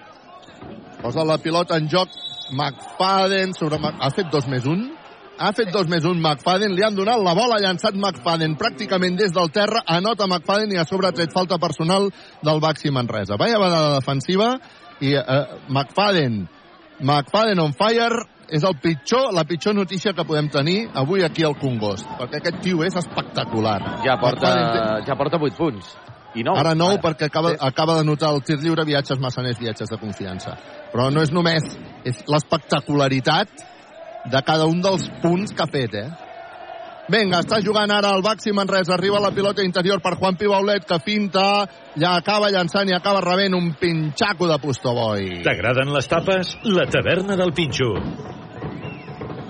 Posa 1.02 1.24
la 1.26 1.38
pilota 1.42 1.78
en 1.80 1.88
joc. 1.90 2.10
McFadden 2.52 3.54
sobre... 3.56 3.78
Ha 3.80 4.10
fet 4.12 4.28
dos 4.30 4.46
més 4.50 4.66
un? 4.68 4.84
Ha 5.42 5.50
fet 5.56 5.72
dos 5.72 5.88
més 5.90 6.04
un 6.06 6.20
McFadden, 6.20 6.74
li 6.76 6.84
han 6.84 6.94
donat 6.94 7.18
la 7.24 7.32
bola, 7.34 7.56
ha 7.56 7.64
llançat 7.64 7.96
McFadden 7.96 8.54
pràcticament 8.60 9.16
des 9.18 9.32
del 9.34 9.48
terra, 9.54 9.80
anota 9.88 10.28
McFadden 10.28 10.74
i 10.76 10.78
a 10.78 10.84
sobre 10.86 11.08
ha 11.08 11.16
tret 11.16 11.32
falta 11.34 11.58
personal 11.58 12.10
del 12.44 12.60
Baxi 12.62 12.92
Manresa. 12.94 13.38
Vaya 13.40 13.58
vegada 13.62 13.96
defensiva. 13.96 14.52
I 15.02 15.16
eh, 15.18 15.40
McFadden, 15.72 16.44
McFadden 17.00 17.64
on 17.64 17.72
fire, 17.74 18.20
és 18.52 18.64
el 18.68 18.76
pitjor, 18.76 19.30
la 19.32 19.46
pitjor 19.48 19.74
notícia 19.74 20.12
que 20.12 20.24
podem 20.28 20.50
tenir 20.52 20.90
avui 20.94 21.24
aquí 21.24 21.44
al 21.48 21.56
Congost, 21.56 22.08
perquè 22.18 22.42
aquest 22.42 22.60
tio 22.64 22.82
és 22.84 22.96
espectacular. 23.00 23.78
Ja 24.04 24.18
porta, 24.20 24.50
ja 25.06 25.16
porta 25.16 25.40
8 25.40 25.56
punts. 25.56 25.94
I 26.36 26.44
nou. 26.44 26.56
Ara 26.56 26.74
nou 26.76 26.94
Ara. 26.94 27.02
perquè 27.04 27.28
acaba, 27.28 27.52
acaba 27.60 27.98
de 27.98 28.04
notar 28.08 28.32
el 28.32 28.42
tir 28.44 28.58
lliure, 28.60 28.84
viatges 28.88 29.20
massaners, 29.20 29.58
viatges 29.60 29.88
de 29.88 29.98
confiança. 30.00 30.56
Però 30.92 31.10
no 31.12 31.24
és 31.24 31.32
només, 31.32 31.64
és 32.08 32.22
l'espectacularitat 32.28 33.64
de 34.32 34.42
cada 34.46 34.68
un 34.68 34.80
dels 34.84 35.08
punts 35.24 35.52
que 35.52 35.64
ha 35.64 35.68
fet, 35.72 35.96
eh? 35.96 36.08
Vinga, 37.10 37.40
està 37.42 37.58
jugant 37.58 37.90
ara 37.90 38.12
el 38.14 38.22
Baxi 38.22 38.52
Manresa, 38.54 38.94
arriba 38.94 39.18
la 39.20 39.32
pilota 39.34 39.64
interior 39.66 39.98
per 40.00 40.14
Juan 40.20 40.36
Pibaulet, 40.38 40.84
que 40.86 41.00
finta, 41.02 41.66
ja 41.98 42.12
acaba 42.14 42.50
llançant 42.54 42.88
i 42.88 42.94
acaba 42.94 43.24
rebent 43.24 43.56
un 43.58 43.72
pinxaco 43.80 44.46
de 44.46 44.58
Pustoboy. 44.62 45.40
T'agraden 45.42 45.90
les 45.90 46.06
tapes? 46.06 46.54
La 46.62 46.86
taverna 46.86 47.34
del 47.40 47.50
Pinxo. 47.58 47.90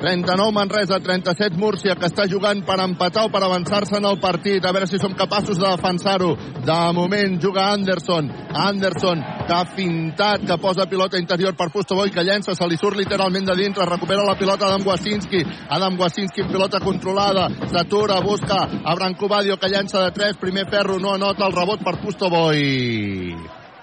39 0.02 0.50
Manresa, 0.50 0.98
37 0.98 1.54
Múrcia, 1.54 1.94
que 1.94 2.08
està 2.08 2.24
jugant 2.26 2.58
per 2.66 2.74
empatar 2.82 3.22
o 3.28 3.30
per 3.30 3.44
avançar-se 3.46 4.00
en 4.00 4.08
el 4.08 4.16
partit. 4.18 4.64
A 4.66 4.72
veure 4.74 4.88
si 4.90 4.98
som 4.98 5.14
capaços 5.14 5.60
de 5.60 5.62
defensar-ho. 5.62 6.32
De 6.66 6.78
moment 6.96 7.36
juga 7.38 7.68
Anderson. 7.70 8.26
Anderson, 8.50 9.22
que 9.46 9.54
ha 9.54 9.62
fintat, 9.76 10.42
que 10.48 10.58
posa 10.58 10.88
pilota 10.90 11.20
interior 11.22 11.54
per 11.54 11.70
Pustoboy, 11.70 12.10
que 12.10 12.26
llença, 12.26 12.56
se 12.58 12.66
li 12.66 12.80
surt 12.80 12.98
literalment 12.98 13.46
de 13.46 13.56
dintre, 13.62 13.86
recupera 13.86 14.26
la 14.26 14.34
pilota 14.34 14.66
Adam 14.66 14.82
Wasinski. 14.90 15.44
Adam 15.70 16.00
Wasinski 16.00 16.48
pilota 16.50 16.82
controlada, 16.82 17.46
s'atura, 17.70 18.18
busca 18.26 18.66
a 18.82 18.96
Branco 18.98 19.30
Badio, 19.30 19.56
que 19.56 19.70
llença 19.70 20.02
de 20.02 20.10
3, 20.18 20.36
primer 20.42 20.66
ferro, 20.66 20.98
no 20.98 21.14
anota 21.14 21.46
el 21.46 21.54
rebot 21.54 21.78
per 21.78 22.00
Pustoboy. 22.02 23.36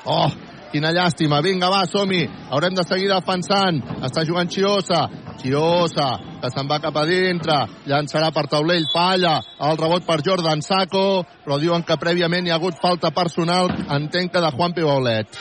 Oh, 0.03 0.27
quina 0.71 0.91
llàstima. 0.95 1.41
Vinga, 1.45 1.69
va, 1.71 1.85
som-hi. 1.89 2.21
Haurem 2.49 2.77
de 2.77 2.85
seguir 2.87 3.09
defensant. 3.11 3.81
Està 4.05 4.25
jugant 4.27 4.49
Chiosa. 4.51 5.07
Chiosa, 5.39 6.09
que 6.41 6.51
se'n 6.51 6.67
va 6.69 6.79
cap 6.83 6.95
a 6.99 7.05
dintre. 7.07 7.57
Llançarà 7.87 8.31
per 8.35 8.47
taulell, 8.51 8.87
falla. 8.93 9.37
El 9.69 9.77
rebot 9.79 10.07
per 10.07 10.19
Jordan 10.25 10.63
Sacco, 10.65 11.23
però 11.45 11.59
diuen 11.59 11.85
que 11.87 11.99
prèviament 11.99 12.47
hi 12.47 12.53
ha 12.53 12.57
hagut 12.59 12.79
falta 12.81 13.13
personal, 13.15 13.71
entenc 13.99 14.33
que 14.33 14.41
de 14.43 14.55
Juan 14.55 14.75
Pibaulet. 14.75 15.39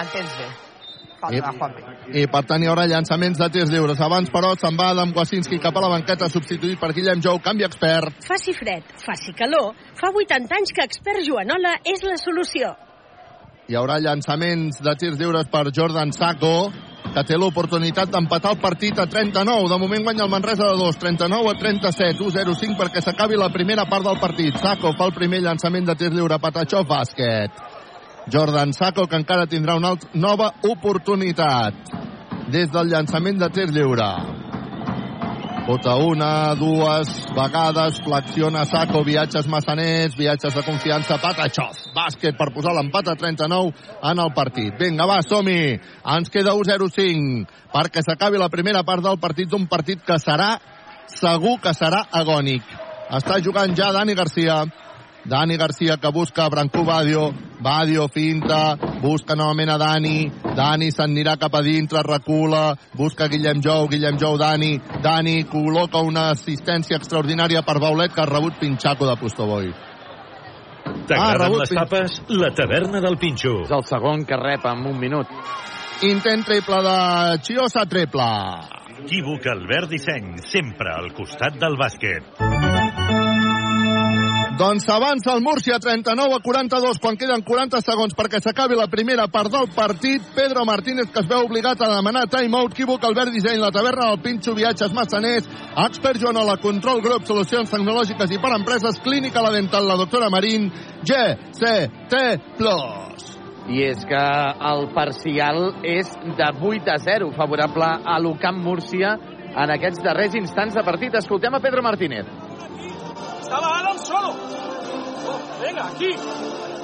Entens 0.00 0.34
bé. 0.40 0.50
Falta 1.20 1.36
I, 1.36 1.40
de 1.40 1.52
Juanpi. 1.58 2.20
I 2.20 2.26
per 2.32 2.42
tant 2.48 2.62
hi 2.64 2.68
haurà 2.70 2.86
llançaments 2.88 3.40
de 3.40 3.48
tirs 3.52 3.72
lliures. 3.72 4.00
Abans, 4.00 4.30
però, 4.32 4.54
se'n 4.60 4.76
va 4.78 4.90
Adam 4.94 5.12
Wasinski 5.16 5.60
cap 5.60 5.76
a 5.76 5.84
la 5.84 5.92
banqueta, 5.92 6.30
substituït 6.32 6.80
per 6.80 6.94
Guillem 6.96 7.20
Jou, 7.24 7.40
canvi 7.44 7.68
expert. 7.68 8.24
Faci 8.24 8.56
fred, 8.56 8.86
faci 9.04 9.36
calor, 9.36 9.74
fa 10.00 10.12
80 10.12 10.56
anys 10.60 10.72
que 10.76 10.86
Expert 10.88 11.26
Joanola 11.26 11.76
és 11.84 12.06
la 12.08 12.16
solució. 12.20 12.72
Hi 13.70 13.76
haurà 13.78 14.00
llançaments 14.02 14.80
de 14.82 14.92
tirs 14.98 15.14
lliures 15.20 15.46
per 15.46 15.68
Jordan 15.70 16.10
Sacco, 16.10 16.72
que 17.14 17.22
té 17.22 17.36
l'oportunitat 17.38 18.10
d'empatar 18.10 18.56
el 18.56 18.58
partit 18.58 18.98
a 18.98 19.04
39. 19.06 19.68
De 19.70 19.78
moment 19.78 20.02
guanya 20.08 20.24
el 20.24 20.32
Manresa 20.32 20.72
de 20.72 20.80
2, 20.80 20.98
39 20.98 21.52
a 21.52 21.54
37, 21.60 22.18
1-0-5 22.18 22.74
perquè 22.80 22.98
s'acabi 23.04 23.38
la 23.38 23.52
primera 23.54 23.84
part 23.86 24.08
del 24.08 24.18
partit. 24.18 24.58
Sacco 24.58 24.90
fa 24.98 25.06
el 25.06 25.14
primer 25.14 25.44
llançament 25.44 25.86
de 25.86 25.94
tir 25.94 26.10
lliure, 26.10 26.40
Patachó, 26.42 26.82
bàsquet. 26.82 27.62
Jordan 28.26 28.74
Sacco, 28.74 29.06
que 29.06 29.22
encara 29.22 29.46
tindrà 29.46 29.78
una 29.78 29.94
nova 30.18 30.50
oportunitat 30.66 31.94
des 32.50 32.74
del 32.74 32.90
llançament 32.90 33.38
de 33.38 33.54
tir 33.54 33.70
lliure. 33.70 34.10
Bota 35.66 35.94
una, 36.00 36.54
dues 36.56 37.10
vegades, 37.36 38.00
flexiona 38.02 38.64
Sacco, 38.64 39.02
viatges 39.04 39.46
massaners, 39.46 40.16
viatges 40.16 40.54
de 40.56 40.62
confiança, 40.64 41.18
Patachov. 41.20 41.76
Bàsquet 41.94 42.38
per 42.38 42.48
posar 42.54 42.72
l'empat 42.74 43.12
a 43.12 43.16
39 43.20 43.74
en 44.10 44.22
el 44.24 44.32
partit. 44.34 44.72
Vinga, 44.80 45.06
va, 45.06 45.20
som-hi. 45.22 45.76
Ens 46.16 46.32
queda 46.32 46.56
1-0-5 46.56 47.44
perquè 47.74 48.02
s'acabi 48.02 48.40
la 48.40 48.48
primera 48.48 48.82
part 48.88 49.04
del 49.04 49.20
partit 49.20 49.50
d'un 49.52 49.68
partit 49.70 50.00
que 50.06 50.16
serà, 50.18 50.54
segur 51.12 51.58
que 51.62 51.76
serà 51.76 52.06
agònic. 52.22 52.64
Està 53.20 53.38
jugant 53.44 53.76
ja 53.76 53.92
Dani 53.92 54.16
Garcia. 54.16 54.62
Dani 55.24 55.56
Garcia 55.56 55.96
que 55.96 56.10
busca 56.10 56.48
Brancú 56.48 56.84
Badio, 56.84 57.32
Badio 57.60 58.08
finta, 58.08 58.76
busca 59.02 59.36
novament 59.36 59.70
a 59.70 59.76
Dani, 59.78 60.30
Dani 60.56 60.90
se'n 60.90 61.10
anirà 61.10 61.36
cap 61.36 61.54
a 61.54 61.62
dintre, 61.62 62.02
recula, 62.06 62.74
busca 62.96 63.28
Guillem 63.28 63.60
Jou, 63.60 63.88
Guillem 63.88 64.18
Jou, 64.18 64.38
Dani, 64.40 64.78
Dani 65.04 65.44
col·loca 65.50 66.00
una 66.00 66.30
assistència 66.32 66.96
extraordinària 66.96 67.62
per 67.62 67.78
Baulet 67.80 68.14
que 68.14 68.24
ha 68.24 68.28
rebut 68.30 68.58
Pinxaco 68.60 69.08
de 69.08 69.16
Postoboi. 69.20 69.72
T'agraden 71.06 71.42
rebut 71.42 71.64
les 71.64 71.74
tapes? 71.76 72.20
La 72.40 72.50
taverna 72.56 73.02
del 73.04 73.18
Pinxo. 73.20 73.60
És 73.66 73.74
el 73.76 73.84
segon 73.88 74.24
que 74.24 74.38
rep 74.40 74.64
en 74.70 74.86
un 74.88 74.98
minut. 74.98 75.28
Intent 76.08 76.46
triple 76.48 76.80
de 76.86 76.96
Chiosa 77.44 77.84
triple. 77.84 78.30
Equívoc 79.00 79.46
Albert 79.52 79.92
Disseny, 79.92 80.32
sempre 80.48 80.92
al 80.96 81.12
costat 81.16 81.60
del 81.60 81.76
bàsquet. 81.80 82.59
Doncs 84.60 84.84
s'avança 84.84 85.32
el 85.32 85.40
Múrcia 85.40 85.78
39 85.80 86.34
a 86.36 86.40
42 86.44 86.98
quan 87.00 87.16
queden 87.16 87.40
40 87.40 87.78
segons 87.80 88.12
perquè 88.12 88.42
s'acabi 88.44 88.76
la 88.76 88.90
primera 88.92 89.24
part 89.32 89.48
del 89.48 89.70
partit. 89.72 90.20
Pedro 90.36 90.66
Martínez 90.68 91.08
que 91.08 91.22
es 91.22 91.28
veu 91.30 91.46
obligat 91.46 91.80
a 91.80 91.88
demanar 91.88 92.26
timeout. 92.28 92.74
Equívoc, 92.76 93.06
Albert 93.08 93.32
Disseny, 93.32 93.56
la 93.56 93.70
taverna 93.72 94.10
del 94.10 94.20
Pinxo, 94.20 94.52
viatges 94.52 94.92
massaners, 94.92 95.48
expert 95.86 96.20
Joanola, 96.20 96.58
control 96.60 97.00
grup, 97.00 97.24
solucions 97.24 97.72
tecnològiques 97.72 98.36
i 98.36 98.40
per 98.42 98.52
empreses, 98.58 99.00
clínica 99.00 99.40
la 99.40 99.54
dental, 99.56 99.88
la 99.88 99.96
doctora 99.96 100.28
Marín, 100.28 100.68
GCT+. 101.08 102.20
I 103.70 103.82
és 103.86 104.04
que 104.04 104.22
el 104.74 104.86
parcial 104.92 105.72
és 105.88 106.12
de 106.36 106.52
8 106.60 106.92
a 106.92 107.00
0, 107.08 107.32
favorable 107.32 107.88
a 108.04 108.20
l'UCAM 108.20 108.60
Múrcia 108.60 109.16
en 109.56 109.76
aquests 109.78 110.04
darrers 110.04 110.36
instants 110.36 110.76
de 110.76 110.84
partit. 110.84 111.16
Escoltem 111.16 111.56
a 111.56 111.64
Pedro 111.64 111.80
Martínez. 111.80 112.49
Estaba 113.50 113.80
Adam 113.80 113.98
solo. 113.98 114.28
Oh, 115.26 115.60
venga, 115.60 115.86
aquí. 115.86 116.14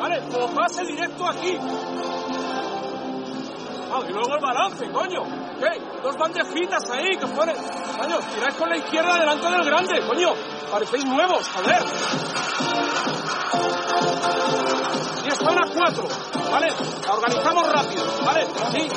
Vale, 0.01 0.20
o 0.34 0.48
pase 0.48 0.82
directo 0.84 1.24
aquí. 1.28 1.56
Ah, 3.93 4.01
y 4.05 4.12
luego 4.12 4.34
el 4.34 4.40
balance, 4.43 4.90
coño. 4.90 5.22
¿Qué? 5.60 5.80
Dos 6.02 6.18
bandejitas 6.18 6.90
ahí, 6.90 7.16
que 7.18 7.26
ponen. 7.28 7.55
Coño, 7.55 8.18
tiráis 8.34 8.55
con 8.56 8.68
la 8.68 8.76
izquierda 8.78 9.14
delante 9.16 9.48
del 9.48 9.64
grande, 9.64 10.06
coño. 10.09 10.34
Parecéis 10.72 11.05
nuevos, 11.05 11.48
joder. 11.51 11.84
Y 15.24 15.28
están 15.28 15.59
a 15.59 15.66
cuatro, 15.72 16.09
¿vale? 16.51 16.72
La 17.06 17.14
organizamos 17.14 17.72
rápido, 17.72 18.05
¿vale? 18.24 18.44
Sí. 18.72 18.88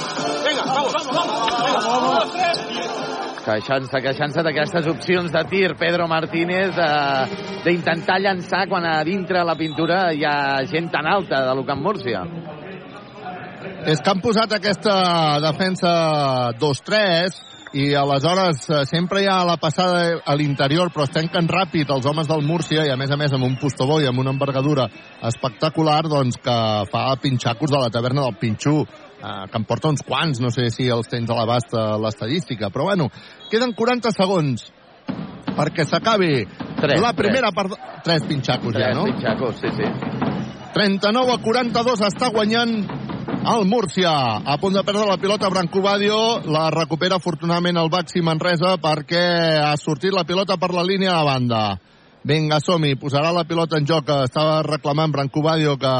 Venga, 0.43 0.63
vamos, 0.65 0.91
vamos, 0.91 1.15
vamos. 1.15 1.63
Venga, 1.63 1.79
vamos, 1.87 2.31
tres. 2.31 3.28
Queixant-se, 3.49 3.97
queixant-se 4.05 4.43
d'aquestes 4.45 4.87
opcions 4.91 5.31
de 5.33 5.41
tir, 5.49 5.71
Pedro 5.79 6.05
Martínez, 6.11 6.75
eh, 6.77 7.39
d'intentar 7.65 8.19
llançar 8.21 8.67
quan 8.69 8.85
a 8.85 8.99
dintre 9.03 9.41
la 9.43 9.55
pintura 9.57 10.11
hi 10.13 10.21
ha 10.21 10.61
gent 10.69 10.91
tan 10.93 11.09
alta 11.09 11.41
de 11.47 11.55
l'UCAM 11.57 11.81
Múrcia. 11.81 12.21
És 13.89 14.03
que 14.03 14.11
han 14.11 14.21
posat 14.21 14.53
aquesta 14.53 14.93
defensa 15.41 15.93
2-3 16.61 17.41
i 17.73 17.93
aleshores 17.93 18.63
eh, 18.69 18.83
sempre 18.89 19.23
hi 19.23 19.27
ha 19.29 19.43
la 19.45 19.57
passada 19.61 20.21
a 20.25 20.35
l'interior 20.37 20.89
però 20.93 21.05
es 21.05 21.13
tanquen 21.13 21.49
ràpid 21.49 21.91
els 21.93 22.05
homes 22.09 22.29
del 22.29 22.41
Múrcia 22.45 22.85
i 22.85 22.93
a 22.93 22.97
més 22.97 23.11
a 23.13 23.17
més 23.17 23.33
amb 23.33 23.45
un 23.45 23.59
postoboi 23.61 24.07
amb 24.09 24.21
una 24.23 24.33
envergadura 24.33 24.87
espectacular 25.29 26.01
doncs 26.09 26.39
que 26.41 26.57
fa 26.89 27.03
pinxacos 27.21 27.69
de 27.69 27.81
la 27.81 27.91
taverna 27.93 28.25
del 28.25 28.39
Pinxú 28.41 28.81
eh, 28.81 29.45
que 29.51 29.57
en 29.57 29.67
porta 29.69 29.91
uns 29.93 30.01
quants, 30.07 30.41
no 30.41 30.49
sé 30.49 30.69
si 30.73 30.89
els 30.89 31.11
tens 31.11 31.29
a 31.29 31.37
l'abast 31.37 31.75
a 31.77 31.91
l'estadística, 32.01 32.71
però 32.73 32.89
bueno 32.89 33.09
queden 33.51 33.73
40 33.77 34.13
segons 34.15 34.69
perquè 35.59 35.85
s'acabi 35.85 36.45
Tres, 36.79 37.01
la 37.01 37.13
primera 37.13 37.51
tres. 37.51 37.55
part... 37.55 38.03
Tres 38.03 38.23
pinxacos 38.29 38.73
Tres 38.73 38.87
ja, 38.87 38.95
no? 38.95 39.05
pinxacos, 39.09 39.59
sí, 39.59 39.67
sí. 39.75 39.87
39 40.73 41.33
a 41.33 41.39
42 41.43 42.03
està 42.07 42.29
guanyant 42.31 42.75
el 43.49 43.65
Múrcia. 43.67 44.11
A 44.45 44.57
punt 44.61 44.75
de 44.75 44.83
perdre 44.85 45.07
la 45.07 45.17
pilota 45.17 45.49
Branco 45.49 45.81
Badio. 45.81 46.39
La 46.45 46.69
recupera 46.71 47.17
afortunadament 47.17 47.79
el 47.81 47.89
Baxi 47.91 48.21
Manresa 48.21 48.75
perquè 48.81 49.23
ha 49.63 49.75
sortit 49.79 50.13
la 50.15 50.25
pilota 50.27 50.57
per 50.61 50.71
la 50.75 50.85
línia 50.85 51.17
de 51.17 51.25
banda. 51.25 51.63
Vinga, 52.29 52.59
som-hi. 52.59 52.95
Posarà 52.99 53.31
la 53.35 53.45
pilota 53.47 53.79
en 53.79 53.87
joc. 53.87 54.11
Estava 54.27 54.61
reclamant 54.67 55.11
Branco 55.11 55.41
Badio 55.43 55.77
que 55.79 55.93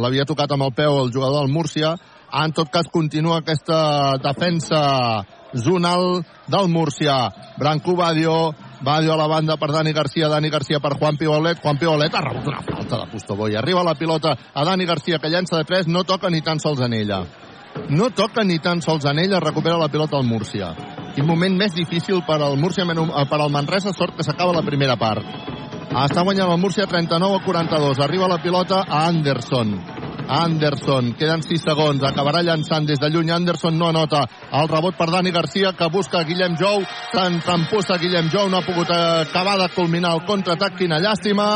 l'havia 0.00 0.26
tocat 0.26 0.54
amb 0.54 0.68
el 0.68 0.74
peu 0.74 1.00
el 1.02 1.12
jugador 1.12 1.44
del 1.44 1.52
Múrcia. 1.54 1.94
En 2.34 2.50
tot 2.50 2.66
cas, 2.66 2.88
continua 2.90 3.38
aquesta 3.38 4.18
defensa 4.18 5.24
zonal 5.54 6.24
del 6.50 6.68
Múrcia. 6.68 7.30
Branco 7.56 7.94
Badio, 7.94 8.54
Badio 8.82 9.12
a 9.14 9.16
la 9.16 9.28
banda 9.28 9.56
per 9.56 9.70
Dani 9.70 9.92
Garcia, 9.92 10.28
Dani 10.28 10.50
Garcia 10.50 10.80
per 10.80 10.96
Juan 10.98 11.16
Pibolet, 11.16 11.60
Juan 11.62 11.78
Pibolet 11.78 12.14
ha 12.14 12.20
rebut 12.20 12.48
una 12.50 12.60
falta 12.60 12.98
de 12.98 13.06
Pustoboi. 13.12 13.54
Arriba 13.54 13.84
la 13.84 13.94
pilota 13.94 14.34
a 14.52 14.64
Dani 14.64 14.84
Garcia 14.84 15.18
que 15.18 15.30
llença 15.30 15.56
de 15.56 15.64
3, 15.64 15.86
no 15.86 16.02
toca 16.02 16.28
ni 16.28 16.42
tan 16.42 16.58
sols 16.58 16.80
en 16.80 16.92
ella. 16.92 17.22
No 17.88 18.10
toca 18.10 18.42
ni 18.42 18.58
tan 18.58 18.82
sols 18.82 19.04
en 19.04 19.18
ella, 19.18 19.38
recupera 19.38 19.78
la 19.78 19.88
pilota 19.88 20.16
al 20.16 20.26
Múrcia. 20.26 20.74
Quin 21.14 21.26
moment 21.26 21.54
més 21.54 21.74
difícil 21.74 22.24
per 22.26 22.40
al 22.42 22.58
Múrcia, 22.58 22.82
eh, 22.82 23.26
per 23.30 23.40
al 23.40 23.50
Manresa, 23.50 23.92
sort 23.94 24.16
que 24.16 24.26
s'acaba 24.26 24.52
la 24.52 24.66
primera 24.66 24.96
part. 24.96 25.22
Està 25.94 26.24
guanyant 26.24 26.50
el 26.50 26.58
Múrcia 26.58 26.86
39 26.90 27.38
a 27.38 27.44
42. 27.44 28.00
Arriba 28.00 28.26
la 28.26 28.42
pilota 28.42 28.82
a 28.82 29.06
Anderson. 29.06 30.03
Anderson, 30.28 31.12
queden 31.18 31.42
6 31.44 31.62
segons, 31.68 32.02
acabarà 32.04 32.42
llançant 32.42 32.86
des 32.88 33.00
de 33.00 33.10
lluny, 33.12 33.30
Anderson 33.34 33.76
no 33.78 33.90
anota. 33.90 34.24
El 34.52 34.68
rebot 34.70 34.96
per 34.96 35.10
Dani 35.12 35.32
Garcia, 35.34 35.74
que 35.76 35.88
busca 35.92 36.24
Guillem 36.24 36.56
Jou, 36.60 36.84
s'empussa 37.12 37.98
Guillem 38.00 38.30
Jou, 38.32 38.48
no 38.48 38.58
ha 38.58 38.66
pogut 38.66 38.90
acabar 38.90 39.58
de 39.60 39.68
culminar 39.74 40.14
el 40.16 40.24
contraatac, 40.26 40.78
quina 40.78 41.00
llàstima, 41.02 41.46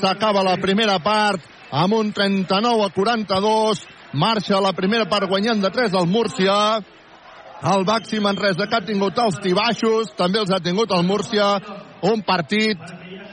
s'acaba 0.00 0.44
la 0.44 0.58
primera 0.60 0.98
part, 1.02 1.44
amb 1.72 1.96
un 1.96 2.12
39 2.12 2.86
a 2.86 2.90
42, 2.92 3.84
marxa 4.12 4.60
la 4.60 4.74
primera 4.76 5.08
part 5.08 5.28
guanyant 5.28 5.62
de 5.62 5.70
3 5.72 5.96
al 5.96 6.06
Múrcia, 6.06 6.56
el 7.72 7.84
Baxi 7.86 8.20
Manresa 8.20 8.66
que 8.66 8.76
ha 8.76 8.84
tingut 8.84 9.18
els 9.22 9.38
tibaixos, 9.40 10.12
també 10.18 10.42
els 10.42 10.50
ha 10.52 10.60
tingut 10.60 10.92
el 10.92 11.06
Múrcia, 11.06 11.54
un 12.10 12.24
partit, 12.26 12.78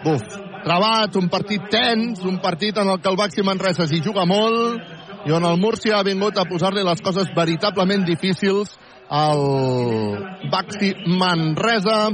buf, 0.06 0.48
trebat, 0.64 1.15
un 1.19 1.30
partit 1.31 1.69
tens, 1.72 2.23
un 2.26 2.40
partit 2.44 2.77
en 2.77 2.90
el 2.90 3.02
que 3.02 3.10
el 3.11 3.19
Baxi 3.19 3.45
Manresa 3.45 3.88
s'hi 3.88 4.02
juga 4.06 4.26
molt 4.30 5.27
i 5.27 5.34
on 5.36 5.45
el 5.45 5.60
Múrcia 5.60 5.99
ha 5.99 6.07
vingut 6.07 6.38
a 6.38 6.48
posar-li 6.48 6.84
les 6.86 7.02
coses 7.03 7.31
veritablement 7.36 8.06
difícils 8.07 8.76
al 9.10 9.41
Baxi 10.52 10.94
Manresa. 11.19 12.10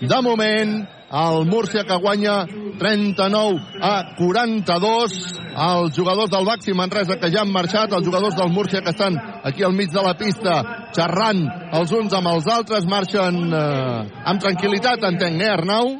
De 0.00 0.18
moment, 0.24 0.74
el 1.10 1.46
Múrcia 1.46 1.84
que 1.84 1.96
guanya 1.96 2.44
39 2.78 3.60
a 3.80 4.14
42. 4.16 5.16
Els 5.50 5.96
jugadors 5.96 6.30
del 6.30 6.46
Baxi 6.46 6.74
Manresa 6.74 7.18
que 7.20 7.30
ja 7.32 7.42
han 7.42 7.52
marxat, 7.52 7.92
els 7.92 8.06
jugadors 8.06 8.36
del 8.36 8.52
Múrcia 8.52 8.82
que 8.82 8.90
estan 8.90 9.16
aquí 9.44 9.62
al 9.62 9.74
mig 9.74 9.90
de 9.90 10.02
la 10.02 10.14
pista 10.14 10.60
xerrant 10.94 11.42
els 11.72 11.92
uns 11.92 12.14
amb 12.14 12.30
els 12.34 12.46
altres, 12.46 12.86
marxen 12.86 13.42
eh, 13.50 14.06
amb 14.24 14.42
tranquil·litat, 14.42 15.04
entenc, 15.10 15.42
eh, 15.42 15.50
Arnau? 15.50 15.98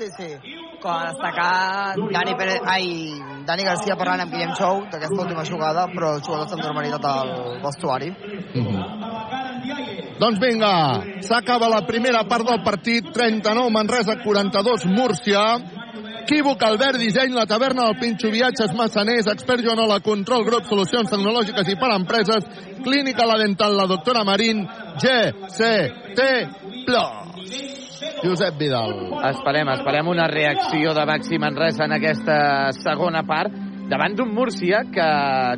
Sí, 0.00 0.06
sí. 0.16 0.28
Com 0.80 0.90
a 0.90 1.10
destacar 1.12 1.94
Dani, 2.12 2.34
Pérez, 2.34 2.60
ai, 2.64 3.12
Dani 3.44 3.64
Garcia 3.66 3.96
parlant 4.00 4.22
amb 4.24 4.32
Guillem 4.32 4.54
Chou 4.56 4.78
d'aquesta 4.88 5.26
última 5.26 5.44
jugada, 5.44 5.82
però 5.92 6.14
els 6.16 6.24
jugadors 6.24 6.48
s'han 6.48 6.62
normalitat 6.64 7.04
al 7.04 7.60
vestuari. 7.60 8.08
Doncs 10.22 10.40
vinga, 10.40 10.72
s'acaba 11.26 11.68
la 11.68 11.82
primera 11.84 12.24
part 12.24 12.48
del 12.48 12.62
partit, 12.64 13.12
39 13.12 13.68
Manresa, 13.76 14.16
42 14.24 14.88
Múrcia. 14.88 15.44
Equívoc, 16.22 16.62
Albert, 16.64 16.96
disseny, 17.02 17.36
la 17.36 17.44
taverna 17.44 17.90
del 17.90 18.00
Pinxo, 18.00 18.32
viatges 18.32 18.72
massaners, 18.78 19.28
expert 19.34 19.60
Joanola, 19.66 20.00
control 20.00 20.46
grup, 20.48 20.64
solucions 20.64 21.12
tecnològiques 21.12 21.68
i 21.74 21.76
per 21.76 21.92
empreses, 21.92 22.48
clínica 22.86 23.28
la 23.28 23.36
dental, 23.42 23.76
la 23.76 23.88
doctora 23.90 24.24
Marín, 24.24 24.64
GCT+. 24.96 26.20
Josep 28.00 28.56
Vidal. 28.56 28.94
Esperem, 29.28 29.68
esperem 29.74 30.08
una 30.08 30.26
reacció 30.30 30.94
de 30.96 31.04
Baxi 31.04 31.38
Manresa 31.38 31.84
en 31.84 31.92
aquesta 31.92 32.36
segona 32.78 33.22
part 33.28 33.52
davant 33.90 34.14
d'un 34.16 34.30
Múrcia 34.32 34.84
que, 34.88 35.08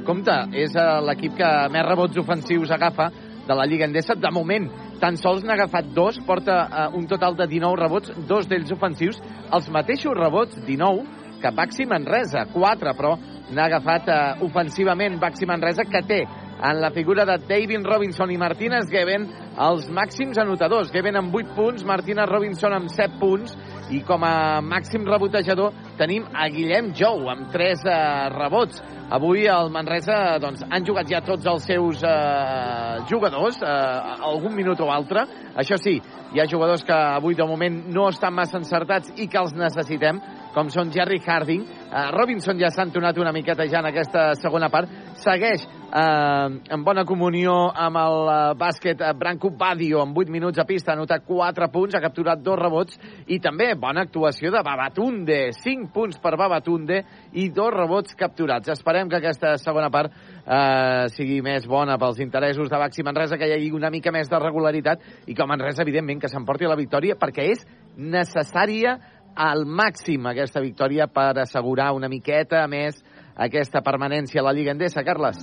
compte, 0.06 0.34
és 0.58 0.74
eh, 0.74 0.86
l'equip 1.06 1.36
que 1.38 1.50
més 1.70 1.86
rebots 1.86 2.18
ofensius 2.18 2.72
agafa 2.74 3.10
de 3.46 3.54
la 3.54 3.66
Lliga 3.68 3.86
Endesa. 3.86 4.16
De 4.18 4.30
moment, 4.34 4.66
tan 5.02 5.18
sols 5.20 5.44
n'ha 5.46 5.54
agafat 5.54 5.92
dos, 5.94 6.18
porta 6.26 6.58
eh, 6.64 6.86
un 6.98 7.06
total 7.06 7.36
de 7.38 7.46
19 7.46 7.78
rebots, 7.78 8.14
dos 8.26 8.48
d'ells 8.50 8.72
ofensius, 8.74 9.20
els 9.52 9.68
mateixos 9.70 10.18
rebots, 10.18 10.58
19, 10.66 11.04
que 11.42 11.54
Baxi 11.54 11.86
Manresa, 11.86 12.46
4, 12.54 12.96
però 12.98 13.14
n'ha 13.52 13.68
agafat 13.68 14.08
eh, 14.08 14.22
ofensivament 14.48 15.20
Baxi 15.22 15.46
Manresa, 15.46 15.86
que 15.86 16.02
té 16.08 16.24
en 16.62 16.80
la 16.80 16.90
figura 16.90 17.24
de 17.24 17.38
David 17.38 17.84
Robinson 17.84 18.30
i 18.30 18.38
Martínez 18.38 18.86
Geben 18.90 19.26
els 19.58 19.88
màxims 19.90 20.38
anotadors. 20.38 20.92
Geben 20.94 21.18
amb 21.18 21.34
8 21.34 21.54
punts, 21.56 21.84
Martínez 21.84 22.30
Robinson 22.30 22.76
amb 22.76 22.90
7 22.92 23.18
punts 23.20 23.56
i 23.92 24.00
com 24.06 24.22
a 24.24 24.62
màxim 24.64 25.04
rebotejador 25.04 25.74
tenim 25.98 26.24
a 26.32 26.46
Guillem 26.52 26.92
Jou 26.96 27.26
amb 27.32 27.50
3 27.52 27.82
eh, 27.84 27.96
rebots. 28.36 28.80
Avui 29.12 29.44
el 29.50 29.68
Manresa 29.74 30.38
doncs, 30.40 30.62
han 30.70 30.86
jugat 30.86 31.10
ja 31.10 31.20
tots 31.26 31.44
els 31.50 31.66
seus 31.68 32.00
eh, 32.06 33.02
jugadors, 33.10 33.58
eh, 33.60 34.22
algun 34.30 34.54
minut 34.56 34.80
o 34.80 34.88
altre. 34.94 35.26
Això 35.58 35.76
sí, 35.76 35.98
hi 36.32 36.40
ha 36.40 36.48
jugadors 36.48 36.86
que 36.86 36.94
avui 36.94 37.36
de 37.36 37.44
moment 37.44 37.82
no 37.92 38.08
estan 38.08 38.32
massa 38.38 38.60
encertats 38.62 39.12
i 39.18 39.26
que 39.28 39.42
els 39.42 39.52
necessitem 39.58 40.22
com 40.54 40.70
són 40.72 40.92
Jerry 40.94 41.20
Harding. 41.24 41.64
Uh, 41.92 42.08
Robinson 42.16 42.58
ja 42.60 42.70
s'ha 42.72 42.86
entonat 42.88 43.18
una 43.18 43.32
miqueta 43.32 43.66
ja 43.68 43.80
en 43.80 43.90
aquesta 43.92 44.32
segona 44.40 44.70
part. 44.72 44.90
Segueix 45.22 45.66
eh, 45.92 46.60
en 46.74 46.84
bona 46.84 47.04
comunió 47.04 47.52
amb 47.68 47.98
el 48.00 48.16
uh, 48.24 48.36
bàsquet 48.58 49.02
uh, 49.02 49.12
Branco 49.18 49.50
Badio 49.58 50.00
amb 50.02 50.16
8 50.18 50.32
minuts 50.32 50.58
a 50.58 50.64
pista, 50.68 50.92
ha 50.92 50.96
anotat 50.96 51.26
4 51.28 51.68
punts, 51.72 51.94
ha 51.94 52.02
capturat 52.02 52.40
dos 52.42 52.58
rebots 52.58 52.98
i 53.28 53.38
també 53.42 53.72
bona 53.78 54.06
actuació 54.06 54.50
de 54.54 54.62
Babatunde, 54.64 55.38
5 55.58 55.92
punts 55.94 56.18
per 56.22 56.34
Babatunde 56.40 57.02
i 57.38 57.48
dos 57.54 57.72
rebots 57.74 58.16
capturats. 58.18 58.72
Esperem 58.72 59.10
que 59.10 59.20
aquesta 59.20 59.54
segona 59.60 59.90
part 59.92 60.12
eh, 60.12 61.08
sigui 61.14 61.40
més 61.44 61.66
bona 61.68 61.98
pels 62.00 62.20
interessos 62.24 62.70
de 62.72 62.80
Baxi 62.80 63.04
Manresa, 63.06 63.38
que 63.38 63.48
hi 63.48 63.56
hagi 63.56 63.72
una 63.76 63.92
mica 63.92 64.12
més 64.14 64.30
de 64.32 64.40
regularitat 64.40 65.28
i 65.28 65.36
que 65.36 65.48
Manresa, 65.48 65.84
evidentment, 65.84 66.22
que 66.22 66.32
s'emporti 66.32 66.68
la 66.68 66.78
victòria 66.78 67.18
perquè 67.20 67.50
és 67.52 67.66
necessària 67.96 68.96
al 69.34 69.66
màxim 69.66 70.26
aquesta 70.26 70.60
victòria 70.60 71.08
per 71.08 71.32
assegurar 71.42 71.92
una 71.96 72.08
miqueta 72.08 72.66
més 72.68 73.02
aquesta 73.36 73.80
permanència 73.80 74.40
a 74.42 74.46
la 74.46 74.52
Lliga 74.52 74.72
Endesa. 74.72 75.04
Carles. 75.04 75.40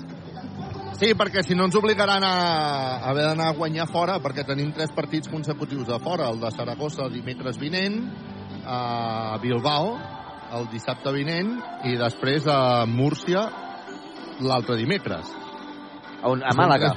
Sí, 0.99 1.13
perquè 1.15 1.43
si 1.45 1.55
no 1.55 1.69
ens 1.69 1.77
obligaran 1.79 2.23
a 2.27 2.33
a 2.99 3.09
haver 3.09 3.23
d'anar 3.29 3.49
a 3.49 3.55
guanyar 3.55 3.87
fora, 3.87 4.19
perquè 4.19 4.43
tenim 4.45 4.71
tres 4.75 4.91
partits 4.91 5.29
consecutius 5.31 5.87
de 5.87 5.99
fora, 6.03 6.27
el 6.29 6.39
de 6.41 6.51
Saragossa 6.51 7.05
el 7.05 7.13
dimecres 7.13 7.57
vinent, 7.57 8.01
a 8.65 9.37
Bilbao 9.41 9.95
el 10.57 10.67
dissabte 10.71 11.13
vinent 11.13 11.53
i 11.85 11.95
després 11.97 12.47
a 12.49 12.85
Múrcia 12.89 13.45
l'altre 14.41 14.77
dimecres. 14.79 15.29
A, 16.21 16.27
on, 16.29 16.43
a 16.43 16.55
Màlaga? 16.57 16.95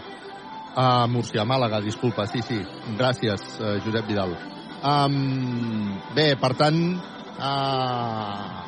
A 0.75 1.07
Múrcia, 1.07 1.43
a 1.43 1.49
Màlaga, 1.49 1.83
disculpa, 1.85 2.27
sí, 2.27 2.43
sí. 2.43 2.59
Gràcies, 2.99 3.45
eh, 3.61 3.79
Josep 3.85 4.09
Vidal. 4.09 4.35
Um, 4.83 5.99
bé, 6.17 6.33
per 6.43 6.55
tant, 6.59 6.79
uh, 7.39 8.63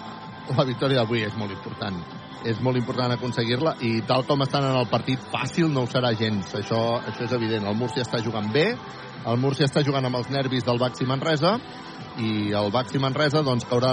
la 0.54 0.66
victòria 0.68 1.02
d'avui 1.02 1.24
és 1.26 1.34
molt 1.40 1.54
important. 1.56 1.96
És 2.44 2.60
molt 2.62 2.76
important 2.76 3.14
aconseguir-la 3.14 3.78
i 3.82 3.96
tal 4.06 4.26
com 4.28 4.44
estan 4.44 4.66
en 4.68 4.76
el 4.78 4.86
partit, 4.92 5.22
fàcil 5.32 5.72
no 5.72 5.84
ho 5.84 5.90
serà 5.90 6.12
gens. 6.18 6.52
Això, 6.54 6.80
això 7.00 7.24
és 7.26 7.34
evident. 7.34 7.66
El 7.66 7.78
Múrcia 7.80 8.04
està 8.04 8.20
jugant 8.22 8.50
bé, 8.52 8.68
el 9.24 9.40
Múrcia 9.40 9.64
està 9.64 9.80
jugant 9.84 10.04
amb 10.04 10.18
els 10.20 10.28
nervis 10.28 10.66
del 10.66 10.78
Baxi 10.78 11.06
Manresa 11.08 11.56
i 12.22 12.52
el 12.54 12.70
Baxi 12.74 13.00
Manresa 13.02 13.42
doncs, 13.42 13.66
haurà 13.70 13.92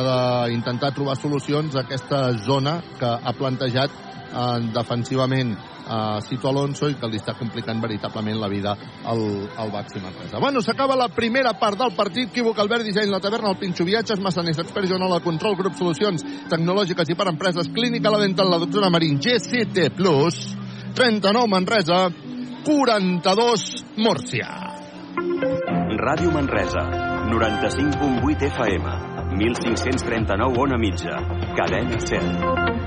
d'intentar 0.50 0.94
trobar 0.96 1.18
solucions 1.18 1.76
a 1.76 1.86
aquesta 1.86 2.30
zona 2.46 2.80
que 3.00 3.10
ha 3.10 3.34
plantejat 3.38 3.92
eh, 3.92 4.58
defensivament 4.74 5.56
a 5.92 6.22
Cito 6.22 6.48
Alonso 6.48 6.88
i 6.88 6.96
que 6.96 7.10
li 7.10 7.20
està 7.20 7.34
complicant 7.36 7.82
veritablement 7.82 8.38
la 8.40 8.48
vida 8.52 8.76
al, 9.04 9.22
al 9.60 9.72
Baxi 9.74 10.00
Manresa. 10.00 10.40
Bueno, 10.40 10.62
s'acaba 10.62 10.96
la 10.96 11.10
primera 11.12 11.54
part 11.60 11.80
del 11.80 11.96
partit. 11.98 12.30
Equívoc, 12.32 12.60
Albert, 12.60 12.86
Disseny, 12.88 13.10
La 13.12 13.20
Taverna, 13.20 13.52
el 13.52 13.60
Pinxo 13.60 13.84
Viatges, 13.88 14.22
Massaners, 14.24 14.62
Expert 14.64 14.88
Joanola, 14.88 15.20
Control, 15.26 15.58
Grup 15.60 15.76
Solucions 15.76 16.24
Tecnològiques 16.52 17.12
i 17.12 17.18
per 17.18 17.28
Empreses, 17.34 17.72
Clínica 17.74 18.14
La 18.14 18.22
Dental, 18.22 18.52
la 18.52 18.62
doctora 18.62 18.92
Marín, 18.94 19.20
GCT+, 19.20 19.90
39 20.96 21.48
Manresa, 21.50 22.06
42 22.64 23.86
Múrcia. 23.98 24.50
Ràdio 26.02 26.32
Manresa, 26.32 27.11
95.8 27.32 28.44
FM, 28.52 28.86
1539 29.38 30.60
on 30.60 30.74
a 30.74 30.78
mitja, 30.78 31.16
cadena 31.56 31.98
100. 31.98 32.82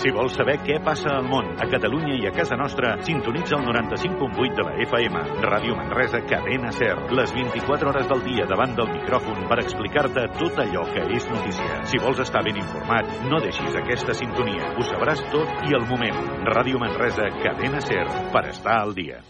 Si 0.00 0.10
vols 0.10 0.34
saber 0.34 0.56
què 0.64 0.80
passa 0.82 1.12
al 1.12 1.26
món, 1.28 1.52
a 1.60 1.68
Catalunya 1.70 2.16
i 2.18 2.26
a 2.26 2.32
casa 2.34 2.56
nostra, 2.58 2.96
sintonitza 3.06 3.54
el 3.60 3.66
95.8 3.68 4.54
de 4.58 4.66
la 4.66 4.74
FM. 4.88 5.24
Ràdio 5.44 5.76
Manresa, 5.78 6.24
cadena 6.26 6.72
SER. 6.72 6.96
Les 7.14 7.34
24 7.36 7.90
hores 7.92 8.08
del 8.10 8.24
dia 8.26 8.46
davant 8.50 8.74
del 8.74 8.90
micròfon 8.90 9.46
per 9.46 9.62
explicar-te 9.62 10.24
tot 10.40 10.58
allò 10.64 10.86
que 10.90 11.04
és 11.14 11.28
notícia. 11.30 11.82
Si 11.86 12.00
vols 12.02 12.26
estar 12.26 12.42
ben 12.42 12.58
informat, 12.58 13.20
no 13.30 13.38
deixis 13.44 13.76
aquesta 13.76 14.16
sintonia. 14.18 14.72
Ho 14.74 14.88
sabràs 14.88 15.22
tot 15.30 15.68
i 15.68 15.76
al 15.78 15.86
moment. 15.86 16.24
Ràdio 16.48 16.80
Manresa, 16.82 17.28
cadena 17.44 17.84
SER, 17.84 18.08
per 18.32 18.48
estar 18.50 18.80
al 18.80 18.96
dia. 18.98 19.20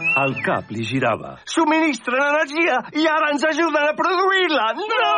El 0.00 0.32
cap 0.40 0.70
li 0.72 0.84
girava. 0.88 1.34
Subministren 1.52 2.20
energia 2.24 2.78
i 2.96 3.04
ara 3.08 3.28
ens 3.34 3.42
ajuden 3.44 3.90
a 3.90 3.92
produir-la! 3.98 4.68
No! 4.78 5.10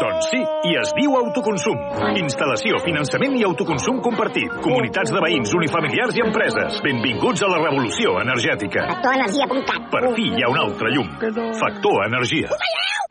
Doncs 0.00 0.30
sí, 0.32 0.40
i 0.70 0.72
es 0.80 0.92
diu 0.96 1.16
autoconsum. 1.18 1.76
Instal·lació, 2.22 2.80
finançament 2.86 3.36
i 3.36 3.44
autoconsum 3.48 4.00
compartit. 4.04 4.54
Comunitats 4.64 5.12
de 5.12 5.20
veïns, 5.24 5.52
unifamiliars 5.58 6.16
i 6.16 6.24
empreses. 6.24 6.80
Benvinguts 6.86 7.44
a 7.44 7.52
la 7.52 7.60
revolució 7.60 8.16
energètica. 8.22 8.86
Factorenergia.cat 8.94 9.92
Per 9.92 10.04
fi 10.16 10.30
hi 10.32 10.46
ha 10.46 10.52
un 10.54 10.62
altre 10.64 10.94
llum. 10.96 11.12
Factor 11.60 12.06
Energia. 12.08 12.56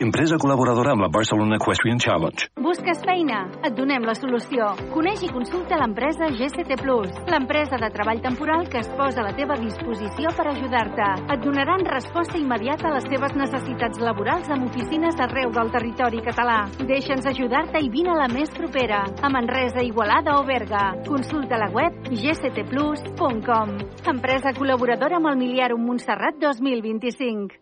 Empresa 0.01 0.39
col·laboradora 0.41 0.95
amb 0.95 1.03
la 1.05 1.11
Barcelona 1.13 1.59
Equestrian 1.61 1.99
Challenge. 2.01 2.47
Busques 2.65 3.03
feina? 3.05 3.43
Et 3.61 3.75
donem 3.77 4.01
la 4.09 4.15
solució. 4.17 4.71
Coneix 4.95 5.21
i 5.27 5.29
consulta 5.29 5.77
l'empresa 5.77 6.31
GCT 6.33 6.79
Plus, 6.81 7.13
l'empresa 7.29 7.77
de 7.77 7.91
treball 7.93 8.23
temporal 8.25 8.65
que 8.65 8.81
es 8.81 8.89
posa 8.97 9.21
a 9.21 9.27
la 9.29 9.35
teva 9.37 9.59
disposició 9.61 10.33
per 10.33 10.47
ajudar-te. 10.55 11.10
Et 11.31 11.43
donaran 11.43 11.85
resposta 11.87 12.39
immediata 12.39 12.89
a 12.89 12.95
les 12.95 13.07
teves 13.11 13.33
necessitats 13.37 14.01
laborals 14.03 14.49
amb 14.53 14.67
oficines 14.69 15.19
arreu 15.21 15.51
del 15.55 15.71
territori 15.73 16.21
català. 16.25 16.59
Deixa'ns 16.79 17.27
ajudar-te 17.31 17.81
i 17.83 17.89
vine 17.93 18.13
a 18.13 18.19
la 18.23 18.29
més 18.31 18.51
propera, 18.55 19.03
a 19.21 19.31
Manresa, 19.33 19.83
Igualada 19.85 20.37
o 20.39 20.45
Berga. 20.47 20.85
Consulta 21.07 21.59
la 21.61 21.71
web 21.71 22.11
gctplus.com. 22.11 23.75
Empresa 24.13 24.55
col·laboradora 24.57 25.21
amb 25.21 25.31
el 25.33 25.41
Miliarum 25.45 25.83
Montserrat 25.87 26.39
2025. 26.41 27.61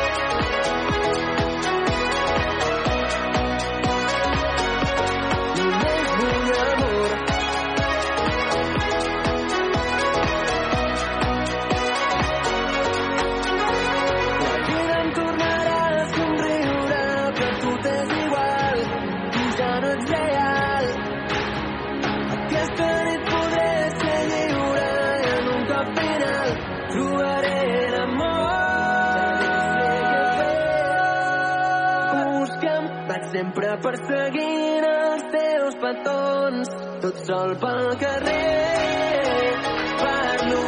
Sempre 33.41 33.69
perseguint 33.81 34.85
els 34.87 35.23
teus 35.33 35.77
petons, 35.81 36.69
tot 37.01 37.21
sol 37.25 37.55
pel 37.63 37.87
carrer. 38.03 39.57
Parlo, 40.03 40.61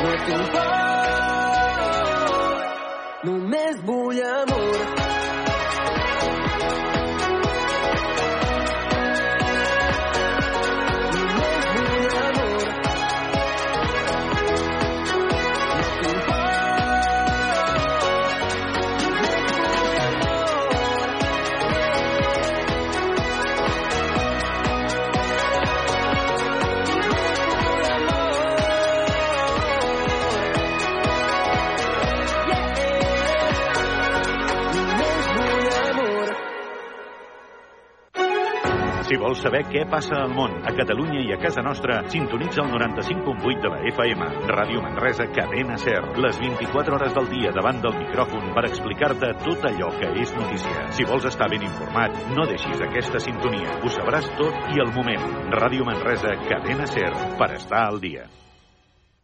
no 0.00 0.12
tinc 0.26 0.52
por, 0.56 0.66
només 3.30 3.74
vull 3.90 4.22
amor. 4.32 4.95
Si 39.06 39.14
vols 39.22 39.38
saber 39.38 39.60
què 39.70 39.84
passa 39.86 40.16
al 40.18 40.32
món, 40.34 40.56
a 40.66 40.72
Catalunya 40.74 41.20
i 41.22 41.28
a 41.30 41.36
casa 41.38 41.62
nostra, 41.62 42.00
sintonitza 42.10 42.64
el 42.64 42.72
95.8 42.72 43.60
de 43.62 43.68
la 43.70 43.76
FM. 43.92 44.26
Ràdio 44.50 44.80
Manresa, 44.82 45.28
cadena 45.36 45.76
SER. 45.78 46.00
Les 46.24 46.40
24 46.42 46.96
hores 46.96 47.14
del 47.14 47.28
dia 47.30 47.52
davant 47.54 47.78
del 47.84 47.94
micròfon 48.00 48.50
per 48.56 48.64
explicar-te 48.66 49.30
tot 49.44 49.62
allò 49.70 49.92
que 50.00 50.10
és 50.24 50.32
notícia. 50.34 50.88
Si 50.96 51.06
vols 51.06 51.28
estar 51.30 51.46
ben 51.52 51.62
informat, 51.68 52.18
no 52.34 52.48
deixis 52.50 52.82
aquesta 52.82 53.22
sintonia. 53.22 53.78
Ho 53.78 53.92
sabràs 53.94 54.26
tot 54.40 54.74
i 54.74 54.82
al 54.82 54.90
moment. 54.96 55.30
Ràdio 55.54 55.86
Manresa, 55.86 56.34
cadena 56.50 56.90
SER, 56.90 57.14
per 57.38 57.52
estar 57.60 57.84
al 57.86 58.02
dia. 58.02 58.26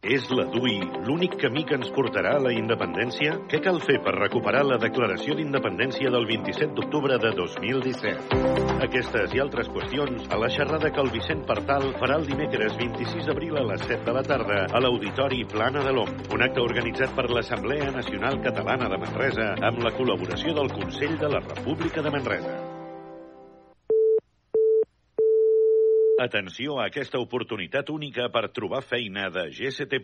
És 0.03 0.25
la 0.35 0.43
DUI 0.51 0.81
l'únic 1.07 1.37
camí 1.39 1.61
que 1.63 1.77
ens 1.79 1.87
portarà 1.95 2.33
a 2.35 2.41
la 2.43 2.51
independència? 2.51 3.37
Què 3.47 3.61
cal 3.63 3.77
fer 3.85 4.01
per 4.03 4.11
recuperar 4.17 4.65
la 4.67 4.75
declaració 4.75 5.37
d'independència 5.37 6.11
del 6.11 6.27
27 6.27 6.75
d'octubre 6.75 7.15
de 7.23 7.31
2017? 7.37 8.41
Aquestes 8.83 9.37
i 9.37 9.39
altres 9.39 9.71
qüestions 9.71 10.27
a 10.27 10.41
la 10.43 10.51
xerrada 10.51 10.91
que 10.91 10.99
el 10.99 11.13
Vicent 11.15 11.45
Partal 11.47 11.87
farà 12.01 12.19
el 12.19 12.27
dimecres 12.27 12.75
26 12.83 13.31
d'abril 13.31 13.55
a 13.61 13.65
les 13.71 13.87
7 13.87 14.03
de 14.09 14.17
la 14.19 14.27
tarda 14.27 14.59
a 14.67 14.83
l'Auditori 14.83 15.45
Plana 15.55 15.87
de 15.87 15.95
l'Om, 15.95 16.11
un 16.35 16.47
acte 16.49 16.67
organitzat 16.67 17.15
per 17.15 17.29
l'Assemblea 17.31 17.87
Nacional 17.95 18.43
Catalana 18.43 18.91
de 18.91 18.99
Manresa 19.07 19.53
amb 19.71 19.87
la 19.87 19.95
col·laboració 19.95 20.51
del 20.59 20.75
Consell 20.75 21.15
de 21.15 21.31
la 21.31 21.43
República 21.47 22.03
de 22.03 22.11
Manresa. 22.19 22.72
Atenció 26.21 26.75
a 26.77 26.83
aquesta 26.91 27.17
oportunitat 27.17 27.87
única 27.89 28.27
per 28.29 28.51
trobar 28.53 28.83
feina 28.85 29.31
de 29.33 29.47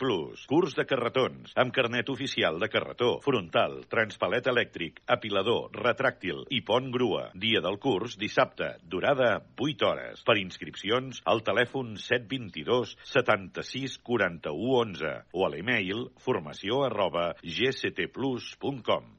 Plus. 0.01 0.45
Curs 0.49 0.73
de 0.73 0.85
carretons, 0.89 1.51
amb 1.55 1.71
carnet 1.71 2.09
oficial 2.09 2.57
de 2.57 2.67
carretó, 2.67 3.19
frontal, 3.21 3.83
transpalet 3.91 4.47
elèctric, 4.49 5.03
apilador, 5.05 5.69
retràctil 5.69 6.47
i 6.49 6.63
pont 6.65 6.89
grua. 6.89 7.29
Dia 7.35 7.61
del 7.61 7.77
curs, 7.77 8.17
dissabte. 8.17 8.71
Durada, 8.81 9.43
8 9.59 9.85
hores. 9.85 10.25
Per 10.25 10.37
inscripcions, 10.41 11.21
al 11.29 11.43
telèfon 11.45 11.93
722 12.01 12.97
76 13.03 13.99
41 14.01 14.49
11 14.81 15.13
o 15.37 15.45
a 15.45 15.53
l'email 15.53 16.07
formació 16.17 16.85
arroba 16.89 17.35
gctplus.com. 17.43 19.18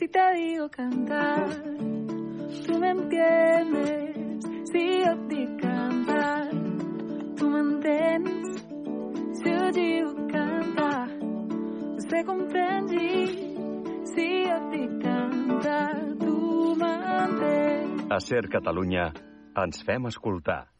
Si 0.00 0.08
te 0.08 0.32
digo 0.32 0.70
cantar, 0.70 1.46
tú 2.66 2.78
me 2.78 2.88
entiendes. 2.88 4.46
Si 4.72 5.02
te 5.04 5.14
digo 5.28 5.56
cantar, 5.60 6.54
me 7.50 7.58
entiendes. 7.60 8.64
Si 9.34 9.50
yo 9.50 9.70
digo 9.72 10.26
cantar, 10.28 11.10
você 11.96 12.24
comprende. 12.24 12.96
Si 14.06 14.44
yo 14.48 14.70
te 14.70 14.78
digo 14.78 14.98
cantar, 15.02 16.16
me 16.76 16.92
entiendes. 17.24 18.06
A 18.10 18.20
Ser 18.20 18.48
Catalunya 18.48 19.12
ens 19.54 19.82
fem 19.82 20.06
escoltar. 20.06 20.79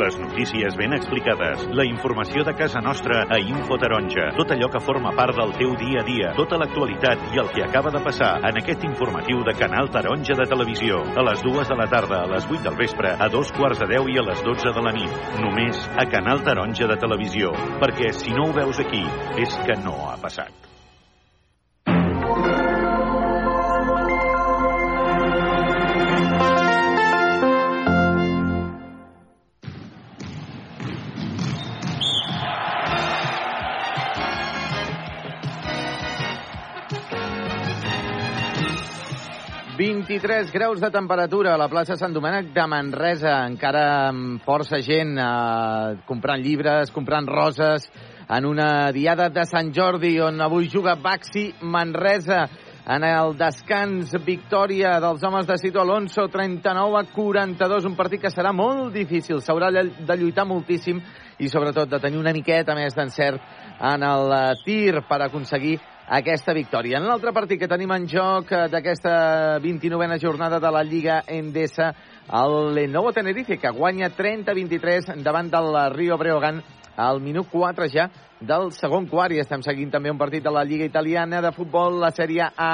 Les 0.00 0.16
notícies 0.18 0.76
ben 0.78 0.92
explicades, 0.94 1.64
la 1.74 1.84
informació 1.84 2.44
de 2.46 2.54
casa 2.54 2.80
nostra 2.80 3.24
a 3.28 3.38
Info 3.42 3.76
Taronja, 3.76 4.28
tot 4.36 4.54
allò 4.54 4.68
que 4.70 4.80
forma 4.80 5.10
part 5.18 5.34
del 5.36 5.52
teu 5.58 5.74
dia 5.80 6.04
a 6.04 6.06
dia, 6.06 6.30
tota 6.38 6.60
l'actualitat 6.62 7.26
i 7.34 7.42
el 7.42 7.50
que 7.50 7.66
acaba 7.66 7.90
de 7.90 8.00
passar 8.04 8.30
en 8.48 8.62
aquest 8.62 8.86
informatiu 8.86 9.42
de 9.44 9.56
Canal 9.58 9.90
Taronja 9.90 10.38
de 10.38 10.46
Televisió. 10.54 11.02
A 11.18 11.26
les 11.26 11.42
dues 11.42 11.68
de 11.68 11.76
la 11.82 11.90
tarda, 11.90 12.22
a 12.22 12.30
les 12.30 12.46
8 12.46 12.62
del 12.70 12.78
vespre, 12.78 13.12
a 13.18 13.28
dos 13.28 13.50
quarts 13.58 13.82
de 13.82 13.90
10 13.92 14.14
i 14.14 14.18
a 14.22 14.26
les 14.30 14.46
12 14.46 14.74
de 14.78 14.88
la 14.88 14.94
nit. 14.94 15.20
Només 15.42 15.84
a 15.98 16.06
Canal 16.16 16.46
Taronja 16.46 16.86
de 16.86 17.00
Televisió, 17.02 17.52
perquè 17.82 18.14
si 18.14 18.30
no 18.30 18.48
ho 18.48 18.58
veus 18.62 18.78
aquí, 18.78 19.04
és 19.42 19.62
que 19.66 19.82
no 19.82 19.98
ha 20.06 20.18
passat. 20.22 20.69
...23 39.80 40.52
graus 40.52 40.78
de 40.78 40.90
temperatura 40.92 41.54
a 41.54 41.56
la 41.56 41.70
plaça 41.72 41.94
Sant 41.96 42.12
Domènec 42.12 42.50
de 42.52 42.64
Manresa. 42.68 43.38
Encara 43.48 44.10
amb 44.10 44.42
força 44.44 44.76
gent 44.84 45.14
eh, 45.16 45.94
comprant 46.04 46.42
llibres, 46.44 46.90
comprant 46.92 47.24
roses, 47.24 47.86
en 48.28 48.44
una 48.44 48.90
diada 48.92 49.30
de 49.32 49.46
Sant 49.48 49.70
Jordi 49.72 50.18
on 50.20 50.36
avui 50.44 50.68
juga 50.68 50.98
Baxi 51.00 51.46
Manresa. 51.62 52.42
En 52.92 53.06
el 53.08 53.32
descans, 53.40 54.12
victòria 54.26 54.98
dels 55.00 55.24
homes 55.24 55.48
de 55.48 55.56
Cito 55.62 55.80
Alonso, 55.80 56.26
39 56.28 57.00
a 57.00 57.04
42, 57.14 57.88
un 57.88 57.96
partit 57.96 58.20
que 58.20 58.34
serà 58.34 58.52
molt 58.52 58.92
difícil. 58.92 59.40
S'haurà 59.40 59.72
de 59.72 60.18
lluitar 60.20 60.44
moltíssim 60.44 61.00
i 61.40 61.48
sobretot 61.48 61.88
de 61.88 62.02
tenir 62.04 62.20
una 62.20 62.36
miqueta 62.36 62.76
més 62.76 62.92
d'encert 62.92 63.40
en 63.80 64.04
el 64.04 64.36
eh, 64.42 64.44
tir 64.60 65.00
per 65.08 65.22
aconseguir 65.24 65.78
aquesta 66.10 66.52
victòria. 66.52 66.98
En 66.98 67.06
l'altre 67.06 67.30
partit 67.32 67.60
que 67.60 67.68
tenim 67.70 67.92
en 67.94 68.08
joc 68.10 68.50
eh, 68.50 68.66
d'aquesta 68.72 69.60
29a 69.62 70.18
jornada 70.18 70.58
de 70.58 70.70
la 70.74 70.82
Lliga 70.82 71.20
Endesa, 71.26 71.92
el 72.34 72.74
Lenovo 72.74 73.12
Tenerife, 73.14 73.58
que 73.58 73.70
guanya 73.70 74.10
30-23 74.10 75.22
davant 75.22 75.50
del 75.50 75.70
Rio 75.94 76.18
Breogán 76.18 76.58
al 76.96 77.20
minut 77.22 77.46
4 77.50 77.86
ja 77.88 78.08
del 78.40 78.72
segon 78.74 79.06
quart 79.06 79.36
i 79.36 79.40
estem 79.40 79.62
seguint 79.62 79.92
també 79.92 80.10
un 80.10 80.18
partit 80.18 80.42
de 80.42 80.50
la 80.50 80.64
Lliga 80.64 80.88
Italiana 80.88 81.40
de 81.44 81.52
futbol, 81.54 82.00
la 82.00 82.10
Sèrie 82.10 82.48
A, 82.56 82.72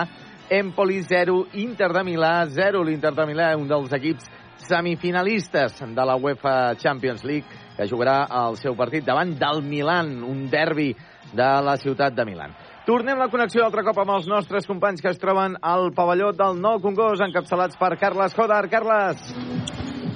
Empoli 0.48 1.02
0, 1.02 1.36
Inter 1.60 1.90
de 1.92 2.04
Milà 2.06 2.32
0, 2.48 2.84
l'Inter 2.86 3.12
de 3.12 3.26
Milà, 3.28 3.50
un 3.58 3.68
dels 3.68 3.92
equips 3.92 4.30
semifinalistes 4.66 5.82
de 5.82 6.06
la 6.06 6.16
UEFA 6.16 6.74
Champions 6.80 7.24
League, 7.24 7.44
que 7.76 7.88
jugarà 7.90 8.22
el 8.46 8.56
seu 8.56 8.78
partit 8.78 9.04
davant 9.04 9.34
del 9.36 9.60
Milan, 9.66 10.22
un 10.24 10.46
derbi 10.48 10.94
de 11.34 11.50
la 11.66 11.76
ciutat 11.76 12.14
de 12.16 12.24
Milan. 12.24 12.54
Tornem 12.86 13.18
la 13.18 13.26
connexió 13.26 13.64
altre 13.66 13.82
cop 13.82 13.96
amb 13.98 14.12
els 14.14 14.28
nostres 14.30 14.68
companys 14.70 15.02
que 15.02 15.10
es 15.10 15.18
troben 15.18 15.56
al 15.58 15.88
pavelló 15.94 16.28
del 16.38 16.60
Nou 16.62 16.78
Congost, 16.78 17.24
encapçalats 17.24 17.74
per 17.80 17.96
Carles 17.98 18.36
Jodar. 18.36 18.60
Carles! 18.70 19.24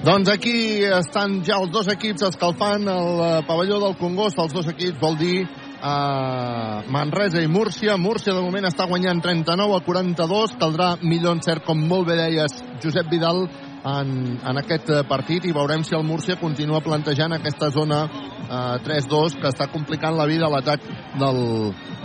Doncs 0.05 0.31
aquí 0.31 0.53
estan 0.87 1.41
ja 1.43 1.57
els 1.59 1.73
dos 1.73 1.89
equips 1.91 2.23
escalfant 2.29 2.87
el 2.87 3.19
eh, 3.25 3.33
pavelló 3.43 3.81
del 3.83 3.97
Congost. 3.99 4.39
Els 4.39 4.55
dos 4.55 4.71
equips 4.71 5.01
vol 5.03 5.19
dir 5.19 5.41
uh, 5.43 6.79
Manresa 6.95 7.43
i 7.43 7.51
Múrcia. 7.51 7.97
Múrcia 7.99 8.37
de 8.37 8.45
moment 8.45 8.69
està 8.71 8.87
guanyant 8.87 9.19
39 9.19 9.75
a 9.75 9.83
42. 9.89 10.55
Caldrà 10.63 10.93
millor 11.03 11.41
encert, 11.41 11.67
com 11.67 11.83
molt 11.91 12.07
bé 12.07 12.15
deies, 12.23 12.55
Josep 12.79 13.11
Vidal, 13.11 13.49
en, 13.85 14.39
en 14.45 14.59
aquest 14.61 14.89
eh, 14.89 15.01
partit 15.09 15.45
i 15.45 15.53
veurem 15.55 15.83
si 15.83 15.95
el 15.97 16.05
Múrcia 16.05 16.37
continua 16.39 16.83
plantejant 16.85 17.33
aquesta 17.33 17.71
zona 17.73 18.03
uh, 18.05 18.77
3-2 18.85 19.39
que 19.41 19.49
està 19.49 19.67
complicant 19.73 20.17
la 20.17 20.27
vida 20.29 20.45
a 20.45 20.53
l'atac 20.53 20.85
del, 21.19 21.41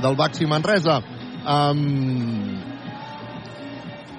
del 0.03 0.17
Baxi 0.17 0.49
Manresa. 0.49 1.03
Um, 1.47 2.65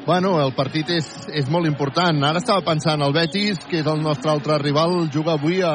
Bueno, 0.07 0.37
el 0.39 0.53
partit 0.55 0.87
és, 0.95 1.07
és 1.35 1.49
molt 1.51 1.67
important. 1.67 2.21
Ara 2.23 2.39
estava 2.39 2.63
pensant, 2.63 3.01
el 3.03 3.11
Betis, 3.11 3.57
que 3.67 3.81
és 3.81 3.87
el 3.91 3.99
nostre 3.99 4.31
altre 4.31 4.55
rival, 4.61 5.09
juga 5.11 5.33
avui 5.35 5.57
a, 5.59 5.73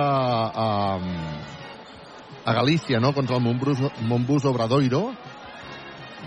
a, 0.65 0.69
a 2.41 2.55
Galícia, 2.57 2.97
no?, 2.97 3.11
contra 3.13 3.37
el 3.37 3.43
Montbus, 3.45 3.83
Montbus 4.09 4.47
Obradoiro, 4.49 5.03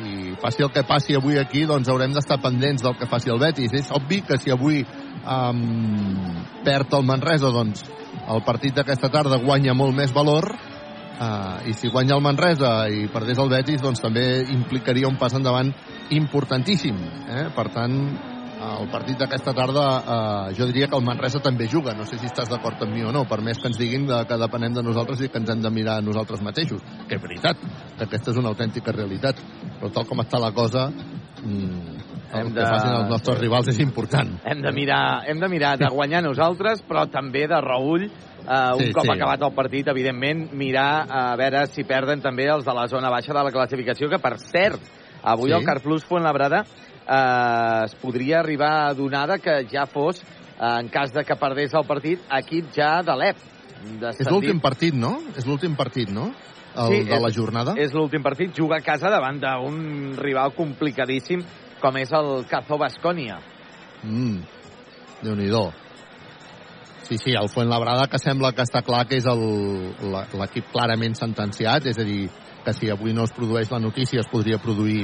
i 0.06 0.36
passi 0.38 0.62
el 0.62 0.70
que 0.76 0.86
passi 0.86 1.18
avui 1.18 1.40
aquí, 1.42 1.64
doncs 1.66 1.90
haurem 1.90 2.14
d'estar 2.14 2.38
pendents 2.44 2.86
del 2.86 2.94
que 3.00 3.10
faci 3.10 3.34
el 3.34 3.42
Betis. 3.42 3.74
És 3.74 3.90
obvi 3.98 4.22
que 4.28 4.38
si 4.38 4.54
avui 4.54 4.84
um, 5.26 6.46
perd 6.66 6.94
el 6.98 7.06
Manresa, 7.08 7.52
doncs 7.54 7.84
el 8.32 8.42
partit 8.46 8.78
d'aquesta 8.78 9.12
tarda 9.14 9.42
guanya 9.42 9.76
molt 9.78 9.96
més 9.98 10.14
valor, 10.16 10.48
uh, 10.54 11.58
i 11.68 11.74
si 11.74 11.92
guanya 11.94 12.16
el 12.18 12.24
Manresa 12.26 12.78
i 12.90 13.10
perdés 13.14 13.42
el 13.42 13.52
Betis, 13.52 13.82
doncs 13.84 14.02
també 14.04 14.46
implicaria 14.54 15.10
un 15.10 15.20
pas 15.22 15.34
endavant 15.34 15.74
importantíssim. 16.16 16.98
Eh? 17.30 17.46
Per 17.56 17.68
tant, 17.74 18.00
el 18.66 18.88
partit 18.92 19.20
d'aquesta 19.20 19.54
tarda 19.56 19.84
eh, 20.00 20.54
jo 20.58 20.68
diria 20.70 20.88
que 20.88 20.98
el 20.98 21.04
Manresa 21.06 21.42
també 21.44 21.68
juga 21.72 21.94
no 21.98 22.06
sé 22.08 22.18
si 22.20 22.30
estàs 22.30 22.50
d'acord 22.50 22.82
amb 22.86 22.96
mi 22.96 23.04
o 23.04 23.12
no 23.12 23.26
per 23.30 23.42
més 23.44 23.60
que 23.60 23.68
ens 23.70 23.78
diguin 23.80 24.08
de, 24.08 24.22
que 24.28 24.40
depenem 24.42 24.74
de 24.74 24.84
nosaltres 24.86 25.22
i 25.22 25.30
que 25.30 25.42
ens 25.42 25.52
hem 25.52 25.62
de 25.62 25.72
mirar 25.74 26.00
nosaltres 26.04 26.42
mateixos 26.46 26.82
que 27.10 27.18
és 27.18 27.22
veritat, 27.22 27.62
que 27.98 28.08
aquesta 28.08 28.32
és 28.32 28.42
una 28.42 28.54
autèntica 28.54 28.96
realitat 28.96 29.42
però 29.80 29.92
tal 29.94 30.08
com 30.10 30.24
està 30.24 30.42
la 30.42 30.54
cosa 30.56 30.88
el 32.36 32.48
Hem 32.48 32.54
que 32.54 32.60
de- 32.60 32.66
facin 32.68 32.92
els 32.92 33.10
nostres 33.10 33.40
rivals 33.40 33.68
és 33.68 33.80
important 33.80 34.30
Hem 34.46 34.62
de 34.62 34.72
mirar, 34.72 35.24
hem 35.28 35.40
de, 35.40 35.48
mirar 35.50 35.78
de 35.78 35.88
guanyar 35.90 36.22
nosaltres, 36.24 36.84
però 36.88 37.10
també 37.10 37.48
de 37.48 37.60
Raül, 37.62 38.04
eh, 38.06 38.74
un 38.76 38.80
Sí, 38.84 38.92
cop 38.94 39.04
sí. 39.06 39.12
acabat 39.12 39.42
el 39.42 39.54
partit, 39.54 39.88
evidentment, 39.88 40.52
mirar 40.54 41.06
a 41.10 41.36
veure 41.36 41.66
si 41.68 41.84
perden 41.84 42.22
també 42.22 42.46
els 42.50 42.66
de 42.66 42.74
la 42.74 42.88
zona 42.88 43.10
baixa 43.10 43.34
de 43.34 43.44
la 43.44 43.52
classificació, 43.52 44.10
que 44.10 44.20
per 44.20 44.38
cert, 44.40 44.80
avui 45.24 45.50
Sí. 45.50 45.56
el 45.58 45.64
Carplus 45.66 46.04
Fuenlabrada 46.06 46.66
eh, 47.08 47.86
es 47.86 47.96
podria 47.96 48.40
arribar 48.40 48.88
a 48.90 48.94
donar 48.94 49.40
que 49.40 49.66
ja 49.70 49.86
fos, 49.86 50.22
eh, 50.22 50.80
en 50.80 50.90
cas 50.90 51.12
de 51.14 51.24
que 51.24 51.36
perdés 51.36 51.74
el 51.74 51.86
partit, 51.86 52.20
equip 52.32 52.72
ja 52.74 53.02
de 53.04 53.16
l'EP. 53.16 53.36
és 54.20 54.30
l'últim 54.32 54.60
partit, 54.60 54.94
no? 54.96 55.20
és 55.38 55.46
l'últim 55.46 55.76
partit, 55.76 56.10
no? 56.10 56.32
El 56.76 56.88
Sí, 56.90 57.04
de 57.06 57.20
la 57.22 57.30
és- 57.30 57.36
jornada 57.36 57.74
És 57.78 57.94
l'últim 57.94 58.22
partit, 58.24 58.52
juga 58.54 58.78
a 58.78 58.82
casa 58.82 59.10
davant 59.10 59.40
d'un 59.40 60.18
rival 60.18 60.52
complicadíssim 60.54 61.42
com 61.86 61.98
és 62.02 62.10
el 62.18 62.46
Cazó 62.50 62.80
Bascònia. 62.82 63.38
Mm, 64.04 64.40
Déu-n'hi-do. 65.22 65.68
Sí, 67.06 67.20
sí, 67.22 67.36
el 67.38 67.50
Fuenlabrada 67.54 68.08
que 68.10 68.18
sembla 68.18 68.50
que 68.58 68.64
està 68.66 68.82
clar 68.82 69.04
que 69.06 69.20
és 69.20 69.26
l'equip 69.30 70.72
clarament 70.74 71.14
sentenciat, 71.18 71.86
és 71.86 72.00
a 72.02 72.06
dir, 72.08 72.24
que 72.66 72.74
si 72.74 72.90
avui 72.90 73.14
no 73.14 73.28
es 73.30 73.34
produeix 73.36 73.70
la 73.70 73.78
notícia 73.80 74.24
es 74.24 74.30
podria 74.32 74.58
produir 74.58 75.04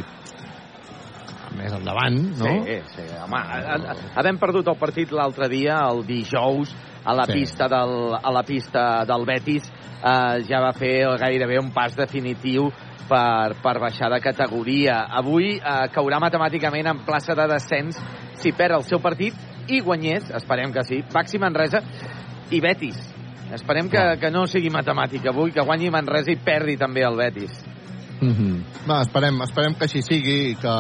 més 1.59 1.73
endavant, 1.75 2.17
no? 2.39 2.51
Sí, 2.65 2.77
sí, 2.95 3.05
home, 3.21 3.37
ha- 3.37 3.75
ha- 3.75 3.95
havent 4.17 4.39
perdut 4.41 4.67
el 4.71 4.79
partit 4.81 5.11
l'altre 5.13 5.49
dia, 5.51 5.77
el 5.91 6.01
dijous, 6.07 6.73
a 7.05 7.13
la, 7.13 7.25
Sí. 7.25 7.33
pista 7.33 7.67
del, 7.67 8.15
a 8.23 8.31
la 8.31 8.43
pista 8.43 9.05
del 9.05 9.25
Betis, 9.25 9.69
eh, 10.01 10.41
ja 10.49 10.61
va 10.63 10.73
fer 10.77 11.05
gairebé 11.21 11.59
un 11.61 11.71
pas 11.71 11.95
definitiu 11.95 12.69
per, 13.09 13.55
per 13.61 13.77
baixar 13.79 14.11
de 14.13 14.19
categoria. 14.23 15.05
Avui 15.21 15.55
eh, 15.57 15.85
caurà 15.93 16.19
matemàticament 16.23 16.91
en 16.91 17.05
plaça 17.05 17.35
de 17.37 17.47
descens 17.51 17.99
si 18.41 18.53
perd 18.57 18.79
el 18.79 18.87
seu 18.87 19.01
partit 19.03 19.37
i 19.71 19.81
guanyés, 19.81 20.31
esperem 20.35 20.73
que 20.73 20.83
sí, 20.87 21.01
Baxi 21.13 21.39
Manresa 21.39 21.83
i 22.51 22.59
Betis. 22.63 22.99
Esperem 23.51 23.89
que, 23.91 24.01
que 24.19 24.31
no 24.31 24.45
sigui 24.47 24.71
matemàtic 24.71 25.27
avui, 25.27 25.51
que 25.51 25.63
guanyi 25.67 25.91
Manresa 25.91 26.31
i 26.31 26.39
perdi 26.39 26.77
també 26.79 27.03
el 27.03 27.17
Betis. 27.19 27.51
Mm 28.21 28.33
-hmm. 28.33 28.87
Va, 28.87 29.01
esperem, 29.01 29.41
esperem 29.41 29.73
que 29.75 29.85
així 29.85 30.01
sigui 30.01 30.51
i 30.51 30.55
que... 30.55 30.75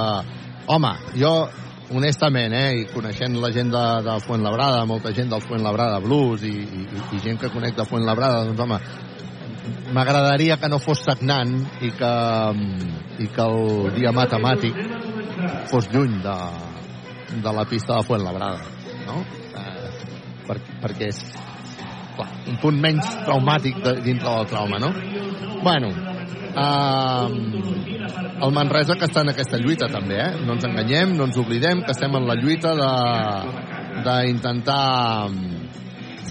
Home, 0.67 0.91
jo, 1.17 1.49
honestament, 1.91 2.53
eh, 2.53 2.71
i 2.81 2.85
coneixent 2.93 3.35
la 3.41 3.51
gent 3.51 3.71
de, 3.71 3.85
de 4.05 4.19
Fuenlabrada, 4.19 4.85
molta 4.85 5.11
gent 5.11 5.29
del 5.29 5.41
Fuenlabrada 5.41 5.99
Blues 5.99 6.43
i, 6.43 6.53
i, 6.53 6.87
i 7.15 7.19
gent 7.19 7.39
que 7.39 7.49
conec 7.49 7.75
de 7.75 7.85
Fuenlabrada, 7.85 8.45
doncs, 8.45 8.59
home, 8.59 8.79
m'agradaria 9.93 10.57
que 10.57 10.69
no 10.71 10.79
fos 10.81 11.03
sagnant 11.05 11.53
i 11.85 11.91
que, 11.97 12.11
i 13.21 13.27
que 13.35 13.45
el 13.45 13.91
dia 13.97 14.13
matemàtic 14.15 14.77
fos 15.71 15.89
lluny 15.93 16.19
de, 16.23 16.37
de 17.43 17.53
la 17.57 17.65
pista 17.69 17.97
de 17.97 18.07
Fuenlabrada, 18.07 18.61
no? 19.07 19.21
Eh, 19.61 19.89
per, 20.47 20.57
perquè 20.83 21.11
és 21.11 21.21
clar, 22.17 22.29
un 22.51 22.61
punt 22.61 22.79
menys 22.81 23.11
traumàtic 23.25 23.81
de, 23.83 23.97
dintre 24.05 24.29
del 24.29 24.49
trauma, 24.51 24.81
no? 24.81 24.91
Bueno, 25.61 25.91
eh, 26.51 27.27
el 28.41 28.55
Manresa 28.55 28.97
que 28.97 29.07
està 29.09 29.25
en 29.25 29.33
aquesta 29.35 29.59
lluita 29.61 29.89
també, 29.91 30.17
eh? 30.23 30.31
No 30.45 30.57
ens 30.57 30.65
enganyem, 30.67 31.15
no 31.17 31.29
ens 31.29 31.37
oblidem 31.41 31.85
que 31.85 31.93
estem 31.93 32.17
en 32.17 32.27
la 32.29 32.37
lluita 32.39 32.73
de 32.77 32.91
d'intentar 34.01 35.29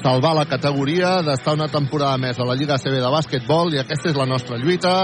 salvar 0.02 0.34
la 0.36 0.46
categoria, 0.48 1.20
d'estar 1.24 1.54
una 1.58 1.68
temporada 1.68 2.16
més 2.20 2.38
a 2.38 2.46
la 2.48 2.56
Lliga 2.56 2.78
CB 2.80 3.02
de 3.02 3.12
bàsquetbol 3.12 3.74
i 3.74 3.80
aquesta 3.82 4.10
és 4.10 4.16
la 4.16 4.28
nostra 4.28 4.58
lluita 4.60 4.94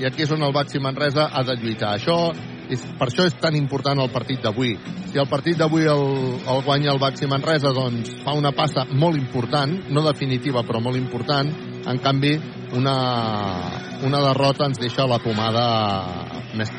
i 0.00 0.06
aquí 0.08 0.24
és 0.24 0.32
on 0.32 0.42
el 0.42 0.54
Baxi 0.56 0.80
Manresa 0.80 1.28
ha 1.28 1.42
de 1.44 1.58
lluitar. 1.60 1.92
Això 1.98 2.30
és, 2.72 2.80
per 2.96 3.10
això 3.10 3.26
és 3.28 3.36
tan 3.40 3.56
important 3.58 4.00
el 4.00 4.12
partit 4.14 4.40
d'avui. 4.40 4.72
Si 5.10 5.18
el 5.20 5.28
partit 5.28 5.58
d'avui 5.60 5.84
el, 5.90 6.04
el 6.40 6.62
guanya 6.64 6.94
el 6.94 7.02
Baxi 7.02 7.28
Manresa, 7.28 7.74
doncs 7.76 8.14
fa 8.24 8.32
una 8.38 8.54
passa 8.56 8.86
molt 8.90 9.18
important, 9.18 9.74
no 9.90 10.06
definitiva, 10.06 10.64
però 10.64 10.80
molt 10.80 10.96
important. 10.96 11.50
En 11.90 12.00
canvi, 12.00 12.32
una, 12.78 12.96
una 14.06 14.22
derrota 14.30 14.70
ens 14.70 14.80
deixa 14.80 15.08
la 15.10 15.20
pomada 15.20 15.66
més, 16.56 16.72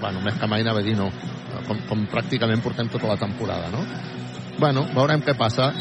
bueno, 0.00 0.22
més 0.22 0.38
que 0.38 0.50
mai 0.50 0.62
anava 0.62 0.82
a 0.82 0.86
dir 0.86 0.94
no, 0.98 1.08
com, 1.66 1.82
com 1.88 2.06
pràcticament 2.12 2.62
portem 2.62 2.90
tota 2.92 3.10
la 3.10 3.18
temporada, 3.18 3.72
no? 3.74 3.82
Bueno, 4.60 4.86
veurem 4.94 5.24
què 5.24 5.34
passa. 5.38 5.72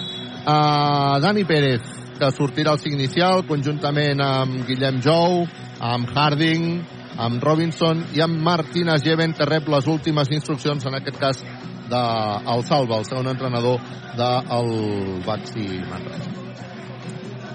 Uh, 0.42 1.20
Dani 1.22 1.44
Pérez, 1.46 1.84
que 2.18 2.32
sortirà 2.34 2.74
al 2.74 2.80
cinc 2.82 2.96
inicial, 2.98 3.44
conjuntament 3.46 4.22
amb 4.26 4.64
Guillem 4.66 4.98
Jou, 5.06 5.44
amb 5.82 6.10
Harding, 6.16 6.82
amb 7.22 7.44
Robinson 7.44 8.02
i 8.16 8.24
amb 8.26 8.42
Martínez 8.42 9.04
Jeven, 9.06 9.36
que 9.38 9.46
rep 9.46 9.70
les 9.70 9.88
últimes 9.88 10.32
instruccions, 10.34 10.86
en 10.90 10.98
aquest 10.98 11.20
cas, 11.22 11.44
del 11.92 12.64
Salva, 12.66 12.98
el 12.98 13.06
segon 13.06 13.30
entrenador 13.34 13.82
del 14.18 15.22
Baxi 15.26 15.68
Manresa. 15.90 16.32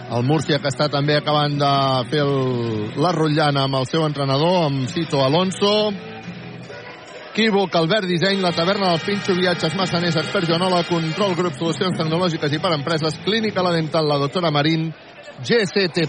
El 0.07 0.23
Múrcia, 0.23 0.61
que 0.63 0.71
està 0.71 0.87
també 0.87 1.17
acabant 1.19 1.57
de 1.59 1.71
fer 2.13 2.23
el, 2.23 2.93
la 3.03 3.11
rotllana 3.17 3.65
amb 3.67 3.81
el 3.81 3.89
seu 3.91 4.05
entrenador, 4.07 4.69
amb 4.69 4.87
Cito 4.93 5.25
Alonso. 5.25 5.73
Equívoc, 7.37 7.75
Albert 7.77 8.07
Disseny, 8.09 8.41
la 8.41 8.51
taverna 8.51 8.89
del 8.95 9.01
Pinxo, 9.05 9.35
viatges 9.37 9.75
massaners, 9.77 10.17
expert 10.17 10.47
Joanola, 10.49 10.79
control, 10.89 11.35
grup, 11.37 11.53
solucions 11.53 11.99
tecnològiques 11.99 12.55
i 12.57 12.61
per 12.65 12.71
empreses, 12.73 13.19
clínica 13.27 13.61
la 13.61 13.75
dental, 13.75 14.09
la 14.09 14.17
doctora 14.23 14.49
Marín, 14.49 14.87
GCT+. 15.45 16.07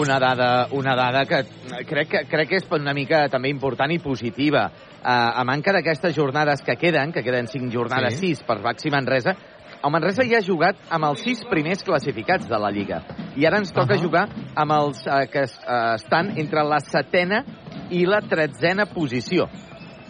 Una 0.00 0.16
dada, 0.18 0.66
una 0.74 0.96
dada 0.98 1.22
que 1.30 1.44
crec 1.86 2.10
que, 2.10 2.24
crec 2.26 2.50
que 2.50 2.58
és 2.58 2.66
una 2.74 2.90
mica 2.90 3.28
també 3.30 3.52
important 3.54 3.94
i 3.94 4.00
positiva. 4.02 4.64
Uh, 4.98 5.38
a 5.38 5.44
manca 5.46 5.70
d'aquestes 5.76 6.16
jornades 6.16 6.66
que 6.66 6.74
queden, 6.74 7.14
que 7.14 7.22
queden 7.22 7.46
cinc 7.46 7.70
jornades, 7.70 8.18
Sí. 8.18 8.34
sis 8.34 8.42
per 8.42 8.58
Baxi 8.58 8.90
Manresa, 8.90 9.36
el 9.78 9.94
Manresa 9.94 10.26
ja 10.26 10.38
ha 10.38 10.42
jugat 10.42 10.74
amb 10.90 11.04
els 11.04 11.22
sis 11.22 11.44
primers 11.46 11.84
classificats 11.86 12.48
de 12.48 12.58
la 12.58 12.72
Lliga. 12.74 13.04
I 13.36 13.46
ara 13.46 13.58
ens 13.62 13.70
toca 13.70 13.94
Ahà. 13.94 14.02
jugar 14.02 14.26
amb 14.56 14.72
els 14.72 15.06
uh, 15.06 15.22
que 15.30 15.46
uh, 15.46 15.94
estan 15.94 16.34
entre 16.36 16.66
la 16.66 16.80
setena 16.80 17.44
i 17.90 18.04
la 18.04 18.18
tretzena 18.26 18.86
posició. 18.90 19.46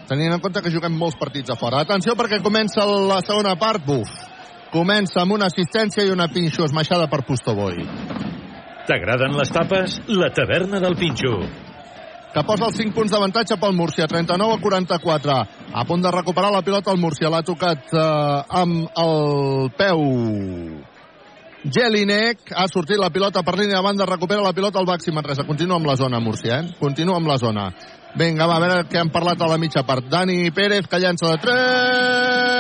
Tenint 0.09 0.33
en 0.33 0.41
compte 0.41 0.63
que 0.65 0.73
juguem 0.73 0.95
molts 0.97 1.19
partits 1.21 1.53
a 1.53 1.57
fora. 1.61 1.83
Atenció 1.85 2.15
perquè 2.17 2.41
comença 2.41 2.87
la 2.89 3.21
segona 3.21 3.55
part, 3.61 3.85
buf. 3.85 4.09
Comença 4.73 5.21
amb 5.23 5.37
una 5.37 5.49
assistència 5.53 6.05
i 6.05 6.13
una 6.13 6.29
pinxo 6.33 6.65
esmaixada 6.65 7.09
per 7.13 7.23
Pustoboi. 7.29 7.85
T'agraden 8.89 9.37
les 9.37 9.53
tapes? 9.53 9.99
La 10.09 10.31
taverna 10.33 10.81
del 10.81 10.97
Pinxo. 10.97 11.39
que 12.29 12.43
posa 12.45 12.67
els 12.69 12.77
5 12.77 12.93
punts 12.95 13.11
d'avantatge 13.13 13.57
pel 13.61 13.73
Múrcia, 13.75 14.07
39 14.07 14.59
a 14.59 14.61
44. 14.61 15.37
A 15.75 15.85
punt 15.89 16.03
de 16.05 16.11
recuperar 16.13 16.53
la 16.53 16.61
pilota 16.63 16.93
el 16.93 17.01
Múrcia, 17.01 17.31
l'ha 17.33 17.43
tocat 17.43 17.89
eh, 17.93 18.03
amb 18.61 19.01
el 19.01 19.71
peu. 19.77 20.05
Jelinek 21.65 22.53
ha 22.55 22.69
sortit 22.71 23.01
la 23.01 23.11
pilota 23.11 23.43
per 23.43 23.57
línia 23.59 23.81
de 23.81 23.83
banda, 23.83 24.07
recupera 24.07 24.45
la 24.45 24.53
pilota 24.53 24.79
al 24.79 24.87
Baxi 24.87 25.11
Manresa. 25.11 25.47
Continua 25.49 25.81
amb 25.81 25.89
la 25.89 25.97
zona, 25.97 26.21
Múrcia, 26.21 26.61
eh? 26.61 26.77
Continua 26.79 27.17
amb 27.17 27.33
la 27.33 27.39
zona. 27.41 27.73
Vinga, 28.17 28.47
va, 28.49 28.57
a 28.57 28.61
veure 28.63 28.85
què 28.89 28.99
han 29.01 29.11
parlat 29.13 29.41
a 29.43 29.49
la 29.51 29.59
mitja 29.61 29.83
part. 29.87 30.07
Dani 30.09 30.51
Pérez, 30.51 30.87
que 30.89 30.99
llança 30.99 31.29
de 31.35 31.39
3. 31.45 32.59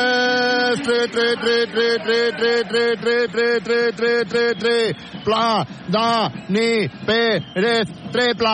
3, 0.84 1.10
3, 1.10 1.36
3, 1.40 1.66
3, 1.72 1.98
3, 2.04 2.32
3, 2.36 2.64
3, 2.68 2.98
3, 3.00 3.62
3, 3.64 3.64
3, 3.64 3.94
3, 3.96 4.24
3, 4.28 4.54
3. 4.58 5.24
Pla, 5.24 5.66
Dani 5.88 6.88
Pérez, 7.06 7.88
triple! 8.12 8.52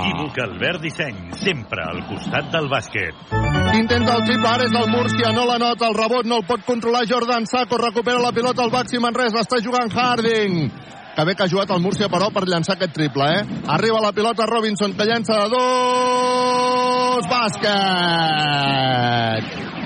Equívoc 0.00 0.38
Albert 0.46 0.80
Disseny, 0.82 1.18
sempre 1.42 1.82
al 1.84 2.04
costat 2.08 2.50
del 2.54 2.70
bàsquet. 2.70 3.14
Intenta 3.78 4.16
el 4.16 4.24
triple, 4.28 4.48
ara 4.48 4.64
és 4.68 4.72
del 4.74 4.88
Múrcia, 4.94 5.34
no 5.34 5.44
la 5.50 5.58
nota, 5.58 5.90
el 5.90 5.98
rebot 5.98 6.26
no 6.26 6.40
el 6.40 6.46
pot 6.46 6.64
controlar 6.66 7.04
Jordan 7.10 7.46
Saco, 7.50 7.78
recupera 7.78 8.22
la 8.22 8.32
pilota 8.32 8.62
al 8.64 8.72
Baxi 8.72 9.02
Manresa, 9.02 9.42
està 9.44 9.60
jugant 9.64 9.90
Harding. 9.90 10.70
Que 11.16 11.24
bé 11.26 11.34
que 11.34 11.42
ha 11.44 11.50
jugat 11.50 11.70
el 11.74 11.82
Múrcia, 11.82 12.08
però, 12.08 12.30
per 12.32 12.46
llançar 12.48 12.74
aquest 12.76 12.94
triple, 12.94 13.26
eh? 13.38 13.42
Arriba 13.76 14.00
la 14.00 14.12
pilota 14.16 14.46
Robinson, 14.46 14.94
que 14.96 15.04
llança 15.08 15.34
de 15.42 15.48
dos... 15.54 17.26
Bàsquet! 17.30 18.80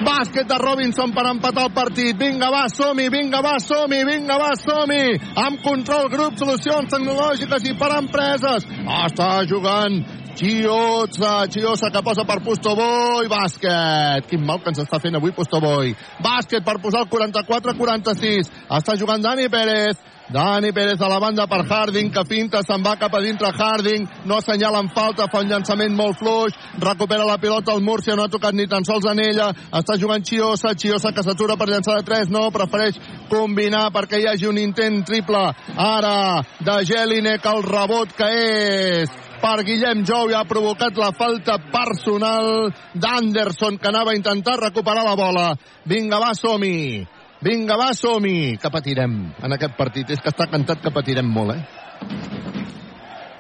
Bàsquet 0.04 0.46
de 0.48 0.58
Robinson 0.60 1.12
per 1.16 1.24
empatar 1.30 1.64
el 1.68 1.72
partit. 1.74 2.16
Vinga, 2.18 2.50
va, 2.52 2.66
som-hi, 2.68 3.08
vinga, 3.12 3.40
va, 3.44 3.54
som-hi, 3.62 4.02
vinga, 4.04 4.36
va, 4.40 4.52
som-hi. 4.60 5.16
Amb 5.40 5.62
control 5.64 6.10
grup, 6.12 6.36
solucions 6.40 6.90
tecnològiques 6.92 7.64
i 7.70 7.72
per 7.80 7.90
empreses. 8.00 8.66
Està 8.98 9.30
jugant 9.48 10.02
Chiosa, 10.34 11.46
Chiosa 11.48 11.90
que 11.94 12.02
posa 12.02 12.24
per 12.26 12.40
Pustoboy, 12.42 13.28
bàsquet. 13.30 14.26
Quin 14.28 14.42
mal 14.44 14.58
que 14.60 14.72
ens 14.74 14.82
està 14.82 14.98
fent 15.00 15.14
avui 15.16 15.32
Pustoboy. 15.36 15.94
Bàsquet 16.24 16.66
per 16.66 16.80
posar 16.82 17.04
el 17.06 17.10
44-46. 17.12 18.50
Està 18.80 18.98
jugant 18.98 19.22
Dani 19.22 19.48
Pérez. 19.48 19.96
Dani 20.28 20.72
Pérez 20.72 21.00
a 21.00 21.08
la 21.08 21.18
banda 21.18 21.46
per 21.46 21.66
Harding, 21.68 22.10
que 22.10 22.24
finta, 22.24 22.62
se'n 22.64 22.82
va 22.84 22.94
cap 22.96 23.12
a 23.12 23.20
dintre 23.20 23.50
Harding, 23.52 24.06
no 24.24 24.38
assenyala 24.38 24.80
en 24.80 24.88
falta, 24.88 25.28
fa 25.28 25.42
un 25.44 25.50
llançament 25.50 25.92
molt 25.92 26.16
fluix, 26.16 26.56
recupera 26.80 27.26
la 27.28 27.36
pilota 27.38 27.74
el 27.74 27.84
Múrcia, 27.84 28.16
no 28.16 28.24
ha 28.24 28.32
tocat 28.32 28.56
ni 28.56 28.66
tan 28.66 28.86
sols 28.88 29.04
en 29.10 29.20
ella, 29.20 29.50
està 29.68 29.98
jugant 30.00 30.24
Chiosa, 30.24 30.72
Chiosa 30.74 31.12
que 31.12 31.22
s'atura 31.26 31.58
per 31.60 31.68
llançar 31.68 31.98
de 31.98 32.06
3, 32.08 32.32
no, 32.32 32.48
prefereix 32.54 32.96
combinar 33.28 33.90
perquè 33.92 34.22
hi 34.22 34.30
hagi 34.30 34.48
un 34.48 34.58
intent 34.62 35.02
triple, 35.04 35.44
ara, 35.76 36.16
de 36.64 36.80
Jelinek, 36.88 37.44
el 37.44 37.62
rebot 37.68 38.16
que 38.16 38.30
és 38.32 39.20
per 39.44 39.58
Guillem 39.60 40.06
Jou 40.08 40.30
i 40.32 40.36
ha 40.38 40.46
provocat 40.48 40.96
la 40.96 41.10
falta 41.12 41.58
personal 41.68 42.70
d'Anderson 42.96 43.76
que 43.76 43.92
anava 43.92 44.14
a 44.14 44.16
intentar 44.16 44.56
recuperar 44.56 45.04
la 45.04 45.18
bola. 45.20 45.50
Vinga, 45.84 46.16
va, 46.16 46.32
som-hi! 46.32 47.13
Vinga, 47.44 47.76
va, 47.76 47.90
som-hi! 47.92 48.56
Que 48.56 48.70
patirem 48.72 49.18
en 49.44 49.52
aquest 49.52 49.76
partit. 49.76 50.08
És 50.14 50.20
que 50.24 50.32
està 50.32 50.46
cantat 50.48 50.80
que 50.80 50.92
patirem 50.94 51.28
molt, 51.28 51.52
eh? 51.52 51.62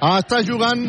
Està 0.04 0.42
jugant 0.44 0.84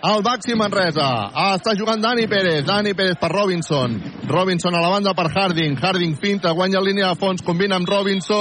el 0.00 0.22
Baxi 0.26 0.56
Manresa. 0.58 1.30
Ah, 1.30 1.54
està 1.58 1.76
jugant 1.78 2.00
Dani 2.02 2.26
Pérez. 2.26 2.64
Dani 2.66 2.94
Pérez 2.98 3.18
per 3.20 3.30
Robinson. 3.30 3.94
Robinson 4.26 4.74
a 4.74 4.80
la 4.82 4.90
banda 4.90 5.14
per 5.14 5.28
Harding. 5.30 5.76
Harding 5.78 6.16
finta, 6.18 6.50
guanya 6.56 6.80
línia 6.82 7.12
de 7.12 7.20
fons, 7.20 7.42
combina 7.46 7.76
amb 7.76 7.88
Robinson. 7.88 8.38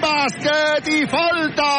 Bàsquet 0.00 0.88
i 0.94 1.04
falta! 1.10 1.72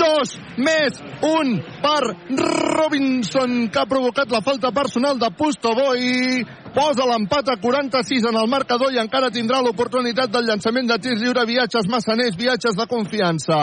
Dos 0.00 0.38
més 0.56 0.96
un 1.26 1.58
per 1.82 2.02
Robinson, 2.38 3.68
que 3.68 3.82
ha 3.82 3.86
provocat 3.90 4.30
la 4.32 4.40
falta 4.46 4.72
personal 4.72 5.18
de 5.20 5.28
Pustoboy. 5.36 6.61
Posa 6.72 7.04
l'empat 7.04 7.50
a 7.52 7.58
46 7.60 8.30
en 8.30 8.38
el 8.40 8.48
marcador 8.48 8.94
i 8.94 9.00
encara 9.02 9.28
tindrà 9.30 9.60
l'oportunitat 9.60 10.32
del 10.32 10.46
llançament 10.48 10.88
de 10.88 10.96
tir 11.04 11.18
lliure. 11.20 11.44
Viatges 11.44 11.88
massaners, 11.92 12.36
viatges 12.38 12.78
de 12.78 12.86
confiança. 12.88 13.58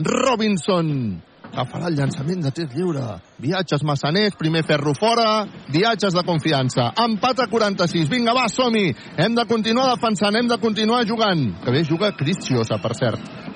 Robinson 0.00 1.20
que 1.50 1.64
farà 1.66 1.90
el 1.90 1.98
llançament 1.98 2.44
de 2.44 2.52
tir 2.54 2.66
lliure. 2.72 3.02
Viatges 3.42 3.82
massaners, 3.86 4.36
primer 4.38 4.62
ferro 4.66 4.94
fora, 4.94 5.44
viatges 5.74 6.14
de 6.14 6.24
confiança. 6.26 6.90
Empat 7.04 7.44
a 7.44 7.48
46. 7.50 8.08
Vinga, 8.10 8.34
va, 8.36 8.46
som-hi. 8.48 8.94
Hem 9.18 9.36
de 9.36 9.46
continuar 9.50 9.90
defensant, 9.90 10.36
hem 10.38 10.48
de 10.50 10.60
continuar 10.62 11.02
jugant. 11.08 11.48
Que 11.64 11.74
bé 11.74 11.84
juga 11.84 12.12
Cristiosa, 12.16 12.78
per 12.82 12.94
cert. 12.94 13.49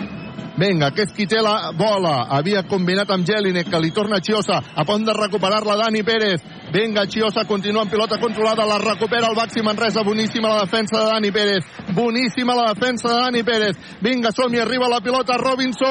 Vinga, 0.56 0.90
que 0.94 1.02
és 1.02 1.12
qui 1.12 1.26
té 1.26 1.40
la 1.43 1.72
bola. 1.74 2.26
Havia 2.31 2.62
combinat 2.70 3.10
amb 3.10 3.26
Jelinek, 3.26 3.66
que 3.70 3.81
li 3.82 3.90
torna 3.90 4.20
Chiosa. 4.22 4.60
A 4.74 4.85
punt 4.86 5.05
de 5.06 5.12
recuperar-la 5.16 5.76
Dani 5.82 6.02
Pérez. 6.06 6.40
Vinga, 6.72 7.06
Chiosa 7.10 7.44
continua 7.44 7.82
amb 7.82 7.90
pilota 7.90 8.18
controlada. 8.22 8.64
La 8.66 8.78
recupera 8.78 9.28
el 9.28 9.35
Baxi 9.35 9.62
Manresa. 9.62 10.02
Boníssima 10.06 10.48
la 10.48 10.60
defensa 10.62 10.98
de 11.01 11.06
Dani 11.10 11.31
Pérez. 11.32 11.64
Boníssima 11.94 12.55
la 12.55 12.72
defensa 12.72 13.09
de 13.09 13.14
Dani 13.14 13.43
Pérez. 13.43 13.76
Vinga, 14.01 14.31
som-hi. 14.31 14.60
Arriba 14.60 14.89
la 14.89 15.01
pilota 15.01 15.36
Robinson. 15.36 15.90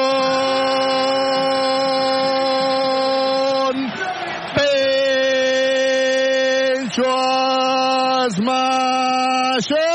Pello 6.94 7.14
Esmaixera. 8.26 9.94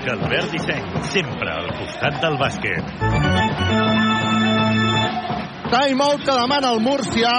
Banc 0.00 0.22
Albert 0.22 0.50
Disseny, 0.50 0.84
sempre 1.12 1.50
al 1.52 1.66
costat 1.76 2.14
del 2.22 2.36
bàsquet. 2.40 2.86
Time 5.70 6.04
out 6.04 6.24
que 6.24 6.36
demana 6.38 6.70
el 6.72 6.80
Murcià. 6.80 7.34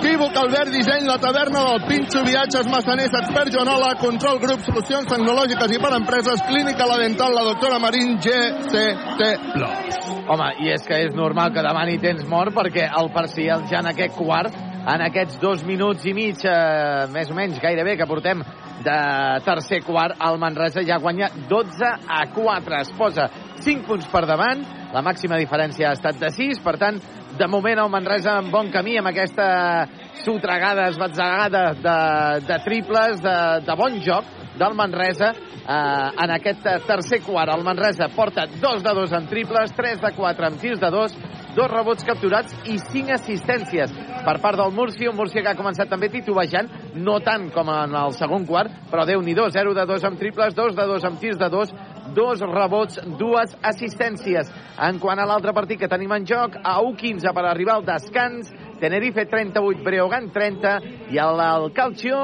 Equívoc, 0.00 0.36
Albert 0.38 0.70
Disseny, 0.70 1.08
la 1.08 1.18
taverna 1.18 1.64
del 1.66 1.82
Pinxo, 1.88 2.22
viatges, 2.24 2.70
massaners, 2.70 3.12
expert 3.18 3.50
Joanola, 3.52 3.90
control 3.98 4.38
grup, 4.40 4.62
solucions 4.62 5.10
tecnològiques 5.10 5.74
i 5.74 5.82
per 5.82 5.92
empreses, 5.98 6.46
clínica 6.46 6.86
la 6.86 7.00
dental, 7.02 7.34
la 7.34 7.44
doctora 7.50 7.82
Marín, 7.82 8.16
GCT 8.22 9.34
Plus. 9.50 10.00
Home, 10.30 10.52
i 10.62 10.70
és 10.70 10.86
que 10.86 11.02
és 11.08 11.18
normal 11.18 11.50
que 11.52 11.66
demani 11.66 11.98
temps 11.98 12.30
mort 12.30 12.54
perquè 12.54 12.86
el 12.86 13.10
Parcial 13.12 13.66
ja 13.68 13.82
en 13.82 13.90
aquest 13.90 14.14
quart 14.16 14.69
en 14.86 15.04
aquests 15.04 15.38
dos 15.40 15.62
minuts 15.66 16.06
i 16.08 16.14
mig, 16.16 16.40
eh, 16.44 17.06
més 17.12 17.30
o 17.30 17.36
menys, 17.36 17.60
gairebé, 17.60 17.96
que 17.96 18.08
portem 18.08 18.42
de 18.80 18.98
tercer 19.44 19.82
quart, 19.84 20.16
el 20.24 20.38
Manresa 20.40 20.82
ja 20.86 20.98
guanya 20.98 21.28
12 21.48 21.90
a 22.08 22.26
4. 22.32 22.80
Es 22.80 22.92
posa 22.96 23.28
5 23.60 23.86
punts 23.86 24.08
per 24.08 24.24
davant, 24.26 24.64
la 24.94 25.02
màxima 25.02 25.38
diferència 25.38 25.90
ha 25.90 25.98
estat 25.98 26.18
de 26.18 26.30
6, 26.32 26.62
per 26.64 26.78
tant, 26.80 27.00
de 27.38 27.46
moment 27.46 27.78
el 27.78 27.90
Manresa 27.92 28.38
en 28.40 28.50
bon 28.50 28.70
camí 28.72 28.96
amb 28.98 29.12
aquesta 29.12 29.86
sotregada, 30.24 30.88
esbatzegada 30.88 31.74
de, 31.76 31.98
de 32.46 32.58
triples, 32.64 33.20
de, 33.22 33.36
de 33.66 33.76
bon 33.78 34.00
joc 34.04 34.24
del 34.58 34.74
Manresa 34.74 35.30
eh, 35.30 36.24
en 36.24 36.34
aquest 36.34 36.66
tercer 36.88 37.20
quart. 37.26 37.52
El 37.54 37.64
Manresa 37.64 38.08
porta 38.16 38.46
2 38.50 38.82
de 38.82 38.94
2 39.02 39.12
en 39.20 39.28
triples, 39.28 39.76
3 39.76 40.00
de 40.00 40.12
4 40.16 40.48
en 40.48 40.58
tirs 40.58 40.80
de 40.80 40.90
2, 40.90 41.16
dos 41.56 41.70
rebots 41.70 42.06
capturats 42.06 42.54
i 42.70 42.78
cinc 42.90 43.10
assistències 43.14 43.92
per 44.24 44.36
part 44.42 44.58
del 44.60 44.72
Múrcia, 44.76 45.10
un 45.10 45.16
Múrcia 45.16 45.42
que 45.42 45.52
ha 45.52 45.58
començat 45.58 45.88
també 45.90 46.10
titubejant, 46.12 46.68
no 46.94 47.18
tant 47.24 47.48
com 47.54 47.70
en 47.72 47.94
el 47.96 48.14
segon 48.18 48.44
quart, 48.46 48.72
però 48.90 49.06
déu 49.08 49.22
nhi 49.24 49.34
0 49.34 49.74
de 49.74 49.86
2 49.86 50.04
amb 50.04 50.18
triples, 50.18 50.54
2 50.54 50.76
de 50.76 50.86
2 50.86 51.04
amb 51.08 51.20
tirs 51.20 51.38
de 51.38 51.48
2, 51.48 51.72
dos 52.14 52.40
rebots, 52.40 53.00
dues 53.18 53.54
assistències. 53.62 54.50
En 54.78 54.98
quant 54.98 55.18
a 55.18 55.26
l'altre 55.26 55.54
partit 55.56 55.78
que 55.80 55.88
tenim 55.88 56.12
en 56.12 56.26
joc, 56.26 56.56
a 56.62 56.80
1-15 56.82 57.32
per 57.34 57.44
arribar 57.46 57.78
al 57.78 57.86
descans, 57.86 58.50
Tenerife 58.80 59.26
38, 59.26 59.84
Breogán 59.84 60.30
30 60.32 60.80
i 61.12 61.20
el, 61.20 61.40
el 61.44 61.72
Calcio, 61.76 62.16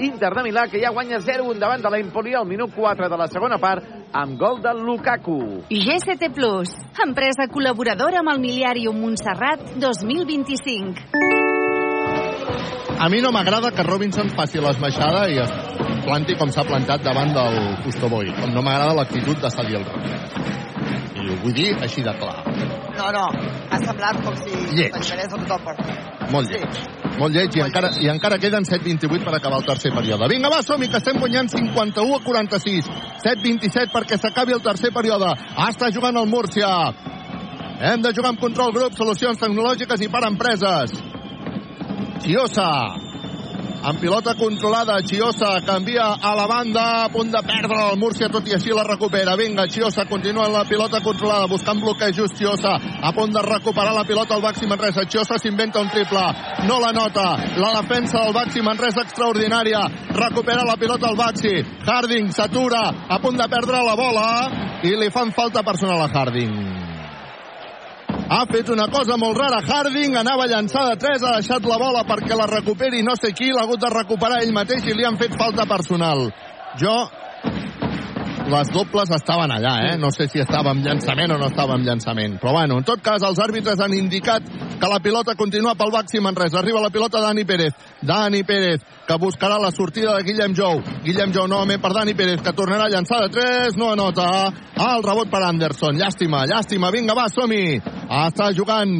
l'Inter 0.00 0.32
de 0.34 0.44
Milà, 0.46 0.66
que 0.72 0.80
ja 0.82 0.90
guanya 0.94 1.20
0-1 1.20 1.60
davant 1.60 1.84
de 1.84 1.92
l'Empoli 1.92 2.34
al 2.34 2.48
minut 2.48 2.72
4 2.74 3.10
de 3.12 3.18
la 3.20 3.28
segona 3.28 3.60
part 3.60 3.84
amb 4.12 4.38
gol 4.40 4.60
de 4.64 4.72
Lukaku. 4.74 5.38
GCT 5.70 6.32
Plus, 6.34 6.72
empresa 7.04 7.46
col·laboradora 7.52 8.24
amb 8.24 8.32
el 8.34 8.40
Miliàrium 8.42 8.96
Montserrat 9.04 9.76
2025. 9.76 11.20
A 13.00 13.08
mi 13.08 13.22
no 13.24 13.30
m'agrada 13.32 13.70
que 13.72 13.84
Robinson 13.86 14.28
faci 14.36 14.60
l'esmaixada 14.60 15.28
i 15.32 15.38
es 15.40 15.52
planti 16.04 16.36
com 16.36 16.50
s'ha 16.52 16.66
plantat 16.68 17.00
davant 17.06 17.32
del 17.32 17.56
Custoboy. 17.84 18.28
No 18.52 18.60
m'agrada 18.60 18.96
l'actitud 18.98 19.40
de 19.40 19.50
cedir 19.54 19.78
el 19.80 19.86
rebot. 19.88 20.79
I 21.20 21.32
ho 21.32 21.40
vull 21.42 21.56
dir 21.56 21.74
així 21.82 22.04
de 22.06 22.14
clar. 22.20 22.38
No, 22.96 23.10
no, 23.16 23.26
ha 23.70 23.82
semblat 23.82 24.22
com 24.24 24.36
si 24.40 24.54
Lleig. 24.76 24.96
tot 24.96 25.40
el 25.40 25.64
partit. 25.66 26.10
Molt 26.30 26.50
lleig. 26.52 26.80
Molt 27.18 27.34
lleig 27.34 27.56
i 27.58 27.62
encara, 27.64 27.90
i 28.00 28.08
encara 28.12 28.38
queden 28.38 28.64
7-28 28.64 29.24
per 29.26 29.34
acabar 29.36 29.58
el 29.60 29.66
tercer 29.66 29.92
període. 29.94 30.28
Vinga, 30.30 30.50
va, 30.52 30.62
som 30.62 30.80
que 30.80 31.00
estem 31.00 31.18
guanyant 31.18 31.50
51 31.50 32.16
a 32.16 32.22
46. 32.24 32.90
7-27 33.24 33.92
perquè 33.94 34.18
s'acabi 34.20 34.56
el 34.56 34.62
tercer 34.64 34.92
període. 34.94 35.34
Ah, 35.56 35.68
està 35.70 35.90
jugant 35.92 36.16
el 36.16 36.30
Múrcia. 36.30 36.70
Hem 37.80 38.02
de 38.04 38.14
jugar 38.16 38.34
amb 38.34 38.40
control 38.40 38.74
grup, 38.76 38.96
solucions 38.96 39.40
tecnològiques 39.40 40.04
i 40.04 40.10
per 40.12 40.26
empreses. 40.28 40.98
Chiosa. 42.20 42.99
Amb 43.82 43.96
pilota 43.96 44.34
controlada, 44.36 45.00
Chiosa 45.00 45.62
canvia 45.64 46.12
a 46.20 46.34
la 46.36 46.46
banda, 46.46 47.04
a 47.04 47.08
punt 47.08 47.30
de 47.32 47.40
perdre 47.40 47.78
el 47.88 47.96
Múrcia, 47.96 48.28
tot 48.28 48.44
i 48.44 48.52
així 48.52 48.74
la 48.76 48.84
recupera. 48.84 49.38
Vinga, 49.40 49.64
Chiosa 49.72 50.04
continua 50.04 50.44
amb 50.50 50.58
la 50.58 50.66
pilota 50.68 51.00
controlada, 51.00 51.46
buscant 51.48 51.80
bloquejos, 51.80 52.34
Chiosa, 52.36 52.74
a 52.76 53.12
punt 53.16 53.32
de 53.32 53.40
recuperar 53.40 53.94
la 53.96 54.04
pilota 54.04 54.36
al 54.36 54.44
Baxi 54.44 54.68
Manresa. 54.68 55.06
Chiosa 55.08 55.38
s'inventa 55.40 55.80
un 55.80 55.88
triple, 55.88 56.26
no 56.68 56.76
la 56.84 56.92
nota. 56.92 57.24
La 57.56 57.72
defensa 57.80 58.20
del 58.20 58.36
Baxi 58.36 58.60
Manresa 58.60 59.00
extraordinària. 59.00 59.86
Recupera 60.12 60.68
la 60.68 60.76
pilota 60.76 61.08
al 61.08 61.16
Baxi. 61.16 61.56
Harding 61.86 62.28
s'atura, 62.36 62.84
a 63.08 63.18
punt 63.18 63.40
de 63.40 63.48
perdre 63.48 63.80
la 63.80 63.96
bola, 63.96 64.28
i 64.84 64.92
li 64.92 65.08
fan 65.08 65.32
falta 65.32 65.64
personal 65.64 66.04
a 66.04 66.12
Harding. 66.12 66.89
Ha 68.30 68.44
fet 68.46 68.68
una 68.70 68.86
cosa 68.86 69.16
molt 69.18 69.38
rara. 69.38 69.58
Harding 69.66 70.14
anava 70.16 70.44
a 70.46 70.50
llançar 70.52 70.84
de 70.86 70.98
3, 71.02 71.24
ha 71.26 71.38
deixat 71.40 71.64
la 71.66 71.78
bola 71.82 72.04
perquè 72.06 72.36
la 72.38 72.46
recuperi 72.46 73.02
no 73.02 73.16
sé 73.18 73.32
qui, 73.34 73.50
l'ha 73.50 73.64
hagut 73.66 73.82
de 73.82 73.90
recuperar 73.90 74.38
ell 74.44 74.54
mateix 74.54 74.86
i 74.86 74.94
li 74.94 75.06
han 75.06 75.18
fet 75.18 75.34
falta 75.40 75.66
personal. 75.66 76.28
Jo 76.78 76.94
les 78.50 78.70
dobles 78.74 79.10
estaven 79.14 79.52
allà, 79.54 79.74
eh? 79.88 79.96
No 79.98 80.10
sé 80.10 80.26
si 80.28 80.40
estava 80.42 80.72
amb 80.74 80.84
llançament 80.84 81.32
o 81.34 81.38
no 81.38 81.48
estava 81.50 81.76
amb 81.76 81.86
llançament. 81.86 82.38
Però 82.42 82.52
bueno, 82.56 82.78
en 82.80 82.86
tot 82.86 83.02
cas, 83.02 83.22
els 83.26 83.38
àrbitres 83.42 83.80
han 83.80 83.94
indicat 83.94 84.46
que 84.80 84.90
la 84.90 85.00
pilota 85.04 85.36
continua 85.38 85.76
pel 85.78 85.92
Baxi 85.94 86.20
Manresa. 86.20 86.58
Arriba 86.58 86.82
la 86.82 86.90
pilota 86.90 87.22
Dani 87.22 87.44
Pérez. 87.44 87.76
Dani 88.02 88.42
Pérez, 88.44 88.82
que 89.06 89.18
buscarà 89.20 89.58
la 89.60 89.70
sortida 89.70 90.16
de 90.16 90.24
Guillem 90.26 90.56
Jou. 90.56 90.82
Guillem 91.04 91.34
Jou 91.34 91.46
novament 91.48 91.82
per 91.82 91.92
Dani 91.94 92.14
Pérez, 92.14 92.42
que 92.42 92.56
tornarà 92.56 92.88
a 92.88 92.94
llançar 92.94 93.22
de 93.26 93.30
3, 93.38 93.78
no 93.78 93.92
anota. 93.92 94.26
El 94.80 95.06
rebot 95.06 95.30
per 95.30 95.44
Anderson. 95.46 96.00
Llàstima, 96.00 96.46
llàstima. 96.50 96.90
Vinga, 96.90 97.14
va, 97.14 97.28
som-hi. 97.30 97.78
Està 98.24 98.50
jugant 98.56 98.90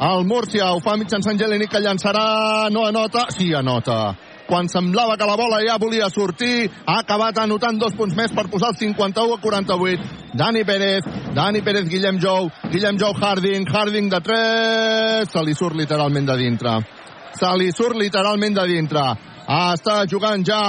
el 0.00 0.26
Múrcia. 0.26 0.72
Ho 0.72 0.80
fa 0.80 0.96
mitjançant 0.96 1.38
Jeleni, 1.38 1.68
que 1.68 1.82
llançarà, 1.82 2.70
no 2.72 2.86
anota. 2.88 3.28
Sí, 3.34 3.52
anota 3.54 4.14
quan 4.50 4.68
semblava 4.68 5.14
que 5.16 5.26
la 5.28 5.36
bola 5.38 5.60
ja 5.62 5.78
volia 5.78 6.08
sortir, 6.10 6.66
ha 6.84 6.98
acabat 7.04 7.38
anotant 7.38 7.78
dos 7.78 7.94
punts 7.94 8.16
més 8.18 8.34
per 8.34 8.48
posar 8.50 8.72
el 8.74 8.80
51 8.80 9.36
a 9.36 9.40
48. 9.40 10.08
Dani 10.34 10.64
Pérez, 10.66 11.06
Dani 11.34 11.62
Pérez, 11.62 11.86
Guillem 11.90 12.18
Jou, 12.22 12.50
Guillem 12.72 12.98
Jou, 12.98 13.14
Harding, 13.14 13.68
Harding 13.70 14.10
de 14.10 14.20
3, 14.26 15.30
se 15.30 15.44
li 15.46 15.54
surt 15.54 15.78
literalment 15.78 16.26
de 16.26 16.36
dintre. 16.42 16.76
Se 17.38 17.50
li 17.56 17.70
surt 17.72 17.98
literalment 17.98 18.58
de 18.58 18.66
dintre. 18.66 19.06
Està 19.50 20.02
jugant 20.10 20.42
ja 20.46 20.60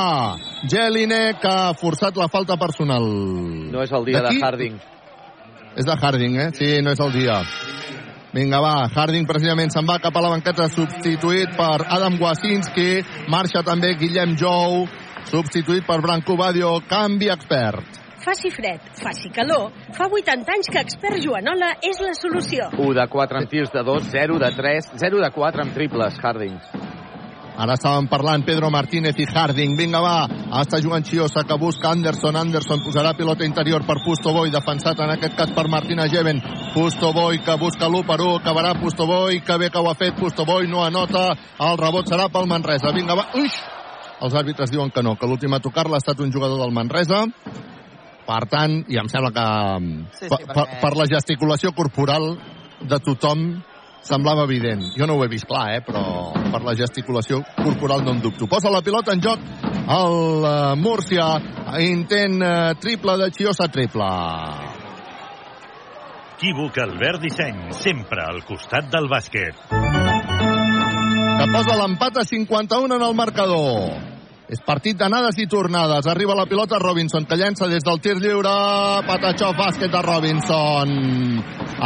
Jelinek, 0.70 1.42
que 1.42 1.50
ha 1.50 1.74
forçat 1.78 2.18
la 2.18 2.30
falta 2.30 2.58
personal. 2.62 3.06
No 3.74 3.82
és 3.82 3.92
el 3.98 4.06
dia 4.10 4.22
de 4.26 4.38
Harding. 4.38 4.80
És 5.76 5.86
de 5.88 5.98
Harding, 5.98 6.38
eh? 6.38 6.50
Sí, 6.58 6.72
no 6.86 6.94
és 6.94 7.02
el 7.02 7.14
dia. 7.18 7.42
Vinga, 8.32 8.62
va, 8.64 8.88
Harding 8.88 9.26
precisament 9.28 9.74
se'n 9.74 9.84
va 9.84 9.98
cap 10.00 10.16
a 10.16 10.22
la 10.24 10.30
banqueta 10.32 10.70
substituït 10.72 11.52
per 11.58 11.84
Adam 11.84 12.16
Wasinski, 12.22 13.02
marxa 13.28 13.60
també 13.68 13.90
Guillem 14.00 14.38
Jou, 14.40 14.86
substituït 15.28 15.84
per 15.84 16.00
Branco 16.00 16.38
Badio, 16.40 16.78
canvi 16.88 17.28
expert. 17.34 18.00
Faci 18.22 18.54
fred, 18.54 18.88
faci 19.02 19.34
calor. 19.36 19.74
Fa 19.98 20.08
80 20.08 20.56
anys 20.56 20.72
que 20.72 20.80
expert 20.80 21.20
Joanola 21.26 21.74
és 21.84 22.00
la 22.06 22.14
solució. 22.16 22.70
1 22.78 22.96
de 23.02 23.08
4 23.18 23.42
amb 23.42 23.52
tirs 23.52 23.76
de 23.76 23.84
2, 23.84 24.08
0 24.16 24.40
de 24.40 24.54
3, 24.62 24.92
0 25.04 25.24
de 25.26 25.32
4 25.36 25.66
amb 25.66 25.76
triples, 25.76 26.24
Harding. 26.24 26.56
Ara 27.58 27.76
estàvem 27.76 28.08
parlant 28.10 28.46
Pedro 28.48 28.70
Martínez 28.72 29.18
i 29.20 29.26
Harding. 29.28 29.76
Vinga, 29.78 30.00
va. 30.02 30.28
Està 30.62 30.80
jugant 30.82 31.04
Chiosa, 31.04 31.44
que 31.44 31.58
busca 31.60 31.92
Anderson. 31.92 32.36
Anderson 32.40 32.80
posarà 32.86 33.12
pilota 33.18 33.46
interior 33.46 33.84
per 33.86 33.98
Pustoboy, 34.06 34.50
defensat 34.54 35.00
en 35.04 35.12
aquest 35.18 35.36
cas 35.38 35.52
per 35.56 35.68
Martina 35.68 36.08
Jeven. 36.08 36.40
Pustoboy, 36.74 37.42
que 37.44 37.58
busca 37.60 37.90
l'1 37.90 38.06
per 38.08 38.20
1. 38.22 38.38
Acabarà 38.40 38.74
Pustoboy, 38.80 39.42
que 39.42 39.58
bé 39.58 39.70
que 39.70 39.80
ho 39.80 39.90
ha 39.92 39.96
fet. 39.96 40.16
Pustoboy 40.18 40.68
no 40.68 40.86
anota. 40.86 41.28
El 41.60 41.78
rebot 41.78 42.08
serà 42.08 42.30
pel 42.32 42.48
Manresa. 42.48 42.94
Vinga, 42.96 43.16
va. 43.20 43.28
Uix! 43.36 43.60
Els 44.22 44.34
àrbitres 44.38 44.70
diuen 44.72 44.92
que 44.94 45.02
no, 45.04 45.16
que 45.18 45.28
l'últim 45.28 45.54
a 45.54 45.60
tocar-la 45.60 45.98
ha 45.98 46.02
estat 46.04 46.20
un 46.22 46.32
jugador 46.32 46.60
del 46.62 46.72
Manresa. 46.74 47.26
Per 48.26 48.42
tant, 48.48 48.84
i 48.88 48.98
em 49.02 49.08
sembla 49.10 49.32
que 49.34 49.46
Sí, 50.20 50.26
sí, 50.26 50.30
per, 50.30 50.56
perquè- 50.56 50.80
per 50.82 50.92
la 50.96 51.08
gesticulació 51.10 51.72
corporal 51.74 52.38
de 52.82 53.00
tothom 53.02 53.64
semblava 54.06 54.46
evident. 54.48 54.84
Jo 54.98 55.08
no 55.08 55.16
ho 55.18 55.24
he 55.26 55.30
vist 55.32 55.48
clar, 55.50 55.70
eh, 55.76 55.82
però 55.86 56.32
per 56.34 56.62
la 56.66 56.76
gesticulació 56.78 57.42
corporal 57.62 58.04
no 58.06 58.16
en 58.16 58.22
dubto. 58.22 58.48
Posa 58.50 58.72
la 58.74 58.82
pilota 58.82 59.14
en 59.14 59.24
joc 59.24 59.40
el 59.82 60.46
uh, 60.46 60.76
Múrcia. 60.78 61.28
Intent 61.80 62.42
uh, 62.42 62.76
triple 62.82 63.18
de 63.22 63.32
Chiosa, 63.32 63.70
triple. 63.72 64.10
Equívoc 66.42 66.78
Albert 66.82 67.22
Disseny, 67.22 67.68
sempre 67.78 68.24
al 68.26 68.42
costat 68.48 68.90
del 68.90 69.06
bàsquet. 69.12 69.60
que 71.42 71.50
posa 71.50 71.76
l'empat 71.78 72.18
a 72.22 72.24
51 72.26 72.96
en 72.96 73.02
el 73.02 73.16
marcador. 73.18 74.21
És 74.52 74.60
partit 74.68 74.98
d'anades 75.00 75.38
i 75.40 75.46
tornades. 75.48 76.08
Arriba 76.12 76.36
la 76.36 76.44
pilota 76.44 76.76
Robinson, 76.82 77.24
que 77.24 77.38
llença 77.40 77.70
des 77.72 77.86
del 77.88 78.02
tir 78.04 78.18
lliure. 78.20 78.52
Patachó, 79.08 79.54
bàsquet 79.56 79.94
de 79.94 80.02
Robinson. 80.04 80.92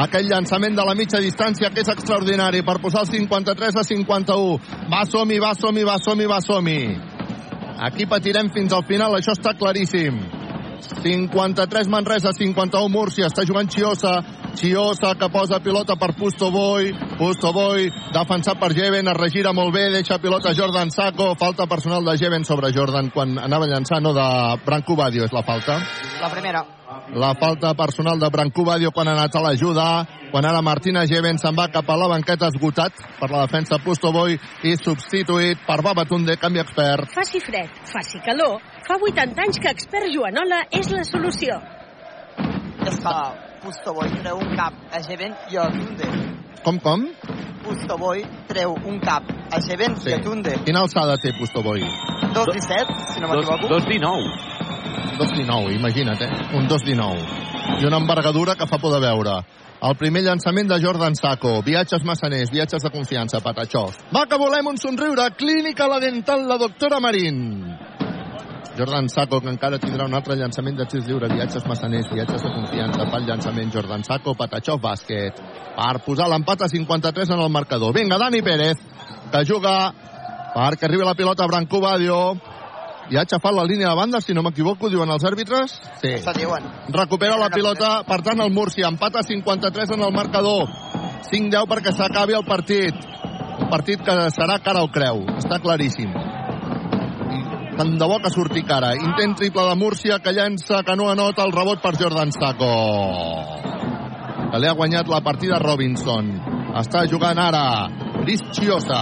Aquell 0.02 0.32
llançament 0.32 0.74
de 0.74 0.86
la 0.88 0.96
mitja 0.98 1.22
distància 1.22 1.70
que 1.70 1.84
és 1.84 1.92
extraordinari 1.94 2.64
per 2.66 2.80
posar 2.82 3.04
el 3.06 3.12
53 3.12 3.78
a 3.78 3.84
51. 3.86 4.58
Va, 4.90 5.04
som-hi, 5.06 5.38
va, 5.44 5.54
som-hi, 5.54 5.84
va, 5.86 6.00
som-hi, 6.02 6.26
va, 6.32 6.42
som-hi. 6.42 6.80
Aquí 7.86 8.10
patirem 8.10 8.50
fins 8.56 8.74
al 8.74 8.88
final, 8.90 9.14
això 9.14 9.38
està 9.38 9.54
claríssim. 9.60 10.18
53 11.04 11.88
Manresa, 11.94 12.34
51 12.34 12.90
Múrcia, 12.90 13.30
està 13.30 13.46
jugant 13.46 13.70
Chiosa, 13.70 14.18
Chiosa 14.56 15.16
que 15.20 15.28
posa 15.30 15.60
pilota 15.60 15.98
per 16.00 16.16
Pustoboy, 16.16 16.94
Pustoboy 17.20 17.90
defensat 18.16 18.58
per 18.60 18.72
Jeven, 18.74 19.10
es 19.12 19.18
regira 19.18 19.52
molt 19.54 19.74
bé, 19.76 19.90
deixa 19.92 20.18
pilota 20.24 20.54
Jordan 20.56 20.92
Sacco, 20.92 21.34
falta 21.36 21.68
personal 21.68 22.06
de 22.06 22.16
Jeven 22.18 22.46
sobre 22.48 22.72
Jordan 22.72 23.12
quan 23.12 23.38
anava 23.38 23.68
a 23.68 23.74
llançar, 23.74 24.00
no 24.02 24.14
de 24.16 24.28
Branco 24.66 24.96
Badio 24.96 25.26
és 25.28 25.34
la 25.36 25.44
falta. 25.44 25.80
La 26.22 26.30
primera. 26.32 26.64
La 27.16 27.34
falta 27.36 27.74
personal 27.76 28.20
de 28.20 28.30
Branco 28.32 28.64
Badio 28.64 28.92
quan 28.96 29.10
ha 29.10 29.16
anat 29.18 29.36
a 29.36 29.42
l'ajuda, 29.44 29.88
quan 30.32 30.46
ara 30.48 30.62
Martina 30.64 31.04
Jeven 31.06 31.38
se'n 31.42 31.56
va 31.58 31.68
cap 31.74 31.90
a 31.90 31.98
la 32.00 32.08
banqueta 32.12 32.48
esgotat 32.48 32.96
per 33.20 33.30
la 33.32 33.44
defensa 33.44 33.82
Pustoboy 33.84 34.38
i 34.64 34.76
substituït 34.80 35.66
per 35.68 35.82
Babatunde, 35.84 36.38
canvi 36.40 36.64
expert. 36.64 37.12
Faci 37.12 37.44
fred, 37.44 37.72
faci 37.92 38.24
calor. 38.24 38.62
Fa 38.88 38.96
80 39.02 39.48
anys 39.48 39.60
que 39.60 39.76
expert 39.76 40.08
Joanola 40.14 40.64
és 40.72 40.92
la 40.94 41.04
solució. 41.04 41.60
Que 42.86 42.94
Pustoboy 43.66 44.12
treu 44.22 44.38
un 44.38 44.52
cap 44.54 44.76
a 44.94 45.00
Jeven 45.02 45.32
i 45.50 45.58
a 45.58 45.64
Tunde. 45.74 46.08
Com, 46.62 46.78
com? 46.84 47.06
Pustoboy 47.64 48.22
treu 48.46 48.76
un 48.78 49.00
cap 49.02 49.26
a 49.26 49.58
Jeven 49.66 49.96
i 50.06 50.14
a 50.14 50.20
Tunde. 50.22 50.54
Quina 50.68 50.84
alçada 50.86 51.16
té 51.18 51.32
Pustoboy? 51.40 51.82
2'17, 52.36 53.00
si 53.16 53.24
no 53.24 53.32
m'equivoco. 53.32 53.66
2'19. 53.72 55.18
2'19, 55.18 55.74
imagina't, 55.80 56.22
eh? 56.22 56.30
Un 56.60 56.70
2'19. 56.70 57.26
I 57.82 57.90
una 57.90 57.98
envergadura 57.98 58.54
que 58.54 58.70
fa 58.70 58.78
por 58.78 58.94
de 58.94 59.02
veure. 59.02 59.40
El 59.82 59.98
primer 59.98 60.22
llançament 60.28 60.70
de 60.70 60.78
Jordan 60.86 61.18
Sacco. 61.18 61.58
Viatges 61.66 62.06
massaners, 62.06 62.54
viatges 62.54 62.86
de 62.86 62.94
confiança, 62.94 63.42
Patachó. 63.42 63.88
Va, 64.14 64.28
que 64.30 64.38
volem 64.38 64.70
un 64.70 64.78
somriure. 64.78 65.32
Clínica 65.42 65.90
La 65.90 66.00
Dental, 66.00 66.46
la 66.48 66.62
doctora 66.62 67.02
Marín. 67.02 67.40
Jordan 68.78 69.08
Sacco, 69.10 69.40
que 69.40 69.50
encara 69.50 69.80
tindrà 69.80 70.06
un 70.06 70.14
altre 70.18 70.36
llançament 70.36 70.76
de 70.76 70.86
xirs 70.90 71.06
lliure. 71.08 71.30
Viatges 71.32 71.64
massaners, 71.70 72.10
viatges 72.12 72.44
de 72.44 72.52
confiança. 72.52 73.06
Pel 73.12 73.28
llançament 73.30 73.72
Jordan 73.72 74.04
Sacco, 74.04 74.36
Patachó, 74.36 74.76
bàsquet. 74.82 75.40
Per 75.76 75.94
posar 76.06 76.28
l'empat 76.32 76.66
a 76.66 76.70
53 76.72 77.32
en 77.36 77.44
el 77.46 77.54
marcador. 77.54 77.96
Vinga, 77.96 78.20
Dani 78.20 78.42
Pérez, 78.44 78.82
que 79.32 79.46
juga 79.48 79.94
perquè 80.56 80.90
arriba 80.90 81.08
la 81.08 81.16
pilota 81.16 81.44
a 81.44 81.48
Branco 81.48 81.80
Badio. 81.82 82.20
Ja 83.12 83.22
ha 83.22 83.26
aixafat 83.28 83.54
la 83.54 83.66
línia 83.70 83.92
de 83.92 83.96
banda, 83.96 84.20
si 84.20 84.34
no 84.34 84.42
m'equivoco, 84.42 84.90
diuen 84.90 85.12
els 85.14 85.24
àrbitres. 85.24 85.76
Sí. 86.02 86.16
Recupera 86.90 87.38
la 87.38 87.52
pilota, 87.54 88.00
per 88.04 88.22
tant, 88.26 88.42
el. 88.42 88.54
Empat 88.90 89.22
a 89.22 89.24
53 89.24 89.92
en 89.92 90.02
el 90.02 90.14
marcador. 90.14 90.68
5-10 91.30 91.68
perquè 91.70 91.94
s'acabi 91.94 92.34
el 92.34 92.46
partit. 92.46 92.96
Un 93.60 93.70
partit 93.70 94.02
que 94.04 94.16
serà 94.34 94.60
cara 94.60 94.84
o 94.84 94.90
creu. 94.92 95.24
Està 95.38 95.62
claríssim. 95.62 96.12
Tant 97.76 97.98
de 98.00 98.08
bo 98.08 98.22
que 98.24 98.32
surti 98.32 98.62
cara. 98.64 98.94
Intent 98.96 99.34
triple 99.36 99.66
de 99.68 99.76
Múrcia, 99.76 100.20
que 100.24 100.32
llença, 100.32 100.80
que 100.88 100.96
no 100.96 101.10
anota 101.12 101.44
el 101.44 101.52
rebot 101.52 101.82
per 101.84 101.92
Jordan 102.00 102.32
Sacco. 102.32 102.70
Que 104.52 104.62
li 104.62 104.70
ha 104.70 104.78
guanyat 104.80 105.12
la 105.12 105.20
partida 105.26 105.60
Robinson. 105.60 106.30
Està 106.80 107.04
jugant 107.12 107.42
ara 107.44 107.66
Chris 108.22 108.46
Chiosa. 108.56 109.02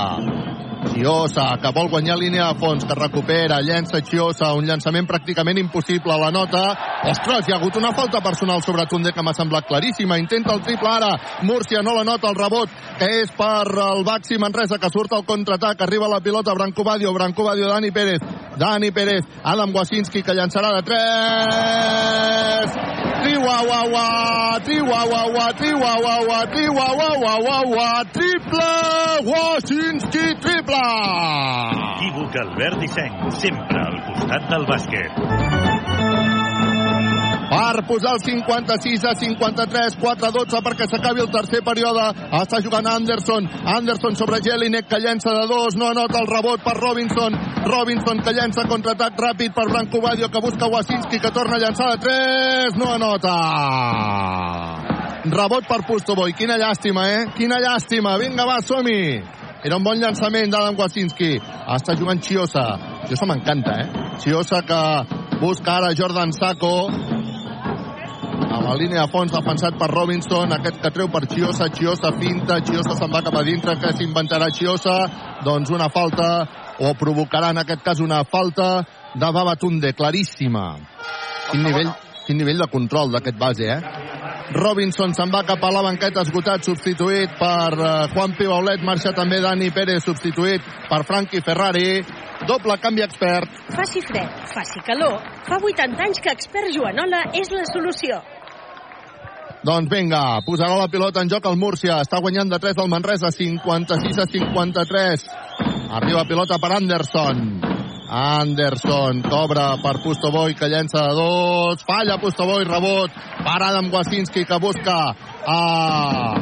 Chiosa, 0.94 1.58
que 1.58 1.72
vol 1.74 1.90
guanyar 1.90 2.20
línia 2.22 2.52
de 2.52 2.60
fons, 2.62 2.84
que 2.86 2.94
recupera, 2.94 3.58
llença 3.66 3.98
Chiosa, 4.06 4.52
un 4.54 4.68
llançament 4.70 5.08
pràcticament 5.10 5.58
impossible, 5.58 6.14
la 6.22 6.30
nota. 6.30 6.62
Ostres, 7.10 7.48
hi 7.48 7.54
ha 7.54 7.58
hagut 7.58 7.80
una 7.82 7.90
falta 7.98 8.22
personal 8.22 8.62
sobre 8.62 8.86
Tunde 8.86 9.10
que 9.12 9.24
m'ha 9.26 9.34
semblat 9.34 9.66
claríssima. 9.66 10.20
Intenta 10.22 10.54
el 10.54 10.62
triple 10.62 10.90
ara, 10.92 11.10
Múrcia 11.50 11.82
no 11.82 11.96
la 11.98 12.04
nota, 12.06 12.30
el 12.30 12.38
rebot, 12.38 12.70
que 13.00 13.08
és 13.24 13.34
per 13.34 13.66
el 13.88 14.06
Baxi 14.06 14.38
Manresa, 14.38 14.78
que 14.78 14.90
surt 14.94 15.14
al 15.18 15.26
contraatac, 15.26 15.82
arriba 15.82 16.12
la 16.12 16.22
pilota, 16.22 16.54
Branco 16.54 16.86
Badio, 16.86 17.14
Branco 17.14 17.44
Badio, 17.44 17.68
Dani 17.74 17.92
Pérez, 17.92 18.22
Dani 18.62 18.92
Pérez, 18.92 19.26
Adam 19.44 19.74
Wasinski, 19.74 20.22
que 20.22 20.38
llançarà 20.38 20.76
de 20.78 20.84
3. 20.94 22.78
Triuauauà, 23.24 24.60
triuauauà, 24.68 25.46
triuauauà, 25.58 26.40
triuauauà, 26.54 27.90
triple, 28.14 28.70
Wasinski, 29.32 30.26
triple! 30.44 30.83
Equívoc 30.84 32.36
Albert 32.46 32.80
Disseny, 32.84 33.20
sempre 33.40 33.86
al 33.88 34.00
costat 34.10 34.50
del 34.52 34.68
bàsquet. 34.70 35.12
per 37.74 37.86
posar 37.86 38.14
el 38.14 38.22
56 38.22 39.04
a 39.06 39.14
53, 39.18 39.98
4 40.00 40.28
a 40.28 40.32
12 40.32 40.62
perquè 40.66 40.86
s'acabi 40.90 41.24
el 41.24 41.32
tercer 41.34 41.62
període. 41.66 42.06
Està 42.40 42.62
jugant 42.62 42.88
Anderson, 42.90 43.50
Anderson 43.66 44.16
sobre 44.20 44.42
Jelinek 44.46 44.88
que 44.90 45.02
llença 45.02 45.34
de 45.34 45.48
dos, 45.50 45.76
no 45.76 45.90
anota 45.90 46.22
el 46.22 46.30
rebot 46.30 46.64
per 46.64 46.76
Robinson, 46.78 47.38
Robinson 47.66 48.22
que 48.24 48.34
llença 48.38 48.68
contraatac 48.70 49.18
ràpid 49.18 49.54
per 49.54 49.70
Branco 49.70 50.02
Badio 50.02 50.30
que 50.30 50.42
busca 50.42 50.70
Wasinski 50.70 51.20
que 51.20 51.32
torna 51.32 51.58
a 51.58 51.64
llançar 51.66 51.92
de 51.94 51.98
3, 52.08 52.78
no 52.78 52.94
anota. 52.94 53.38
rebot 55.24 55.66
per 55.68 55.86
Pustoboy. 55.88 56.34
Quina 56.34 56.58
llàstima, 56.58 57.08
eh? 57.10 57.26
Quina 57.38 57.58
llàstima. 57.64 58.18
Vinga, 58.20 58.46
va, 58.46 58.60
som-hi. 58.62 59.43
Era 59.64 59.78
un 59.80 59.84
bon 59.86 59.96
llançament 59.96 60.52
d'Adam 60.52 60.76
Wasinski. 60.76 61.38
Està 61.72 61.94
jugant 61.96 62.20
Chiosa. 62.20 62.64
Chiosa 63.08 63.28
m'encanta, 63.30 63.78
eh? 63.80 64.08
Chiosa 64.20 64.60
que 64.68 64.80
busca 65.40 65.78
ara 65.78 65.94
Jordan 65.96 66.34
Sacco. 66.36 66.74
A 68.44 68.60
la 68.60 68.74
línia 68.76 69.06
de 69.06 69.12
fons 69.14 69.32
defensat 69.32 69.78
per 69.80 69.88
Robinson, 69.88 70.52
aquest 70.52 70.82
que 70.84 70.92
treu 70.98 71.08
per 71.14 71.24
Chiosa, 71.32 71.70
Chiosa 71.72 72.12
finta, 72.20 72.60
Chiosa 72.68 72.98
se'n 73.00 73.16
va 73.16 73.24
cap 73.24 73.40
a 73.40 73.46
dintre, 73.48 73.78
que 73.80 73.94
s'inventarà 73.96 74.52
Chiosa? 74.52 74.98
Doncs 75.48 75.72
una 75.72 75.88
falta, 75.88 76.28
o 76.84 76.92
provocarà 77.00 77.56
en 77.56 77.64
aquest 77.64 77.88
cas 77.88 78.04
una 78.04 78.20
falta 78.28 78.84
de 79.16 79.32
Babatunde, 79.32 79.96
claríssima. 79.96 80.74
Quin 81.54 81.64
nivell, 81.64 81.96
quin 82.28 82.44
nivell 82.44 82.60
de 82.66 82.72
control 82.76 83.16
d'aquest 83.16 83.40
base, 83.40 83.72
eh? 83.78 84.23
Robinson 84.54 85.14
se'n 85.18 85.32
va 85.34 85.42
cap 85.48 85.64
a 85.66 85.72
la 85.74 85.82
banqueta 85.86 86.22
esgotat, 86.22 86.64
substituït 86.68 87.34
per 87.40 87.74
uh, 87.74 87.88
Juan 88.14 88.36
Pibaulet, 88.38 88.84
marxa 88.86 89.14
també 89.18 89.42
Dani 89.42 89.72
Pérez, 89.74 90.06
substituït 90.06 90.62
per 90.90 91.02
Frankie 91.10 91.42
Ferrari. 91.42 92.04
Doble 92.48 92.78
canvi 92.84 93.06
expert. 93.06 93.50
Faci 93.74 94.04
fred, 94.06 94.30
faci 94.54 94.84
calor. 94.86 95.20
Fa 95.48 95.58
80 95.58 96.06
anys 96.06 96.22
que 96.22 96.34
expert 96.34 96.74
Joanola 96.76 97.26
és 97.40 97.52
la 97.56 97.66
solució. 97.72 98.22
Doncs 99.64 99.88
vinga, 99.88 100.42
posarà 100.44 100.76
la 100.76 100.90
pilota 100.92 101.24
en 101.24 101.32
joc 101.32 101.46
el 101.48 101.56
Múrcia. 101.60 102.02
Està 102.04 102.20
guanyant 102.20 102.52
de 102.52 102.60
3 102.60 102.76
del 102.82 102.92
Manresa, 102.92 103.32
56 103.32 104.20
a 104.20 104.28
53. 104.28 105.30
Arriba 106.02 106.28
pilota 106.28 106.60
per 106.60 106.76
Anderson. 106.82 107.73
Anderson 108.10 109.22
cobra 109.24 109.78
per 109.82 110.02
Pustoboy 110.04 110.56
que 110.56 110.70
llença 110.70 111.08
de 111.08 111.14
dos. 111.16 111.84
Falla 111.88 112.20
Pustoboy, 112.20 112.66
rebot 112.66 113.12
per 113.44 113.62
Adam 113.62 113.92
Wasinski 113.94 114.46
que 114.46 114.60
busca 114.60 115.16
a 115.48 116.36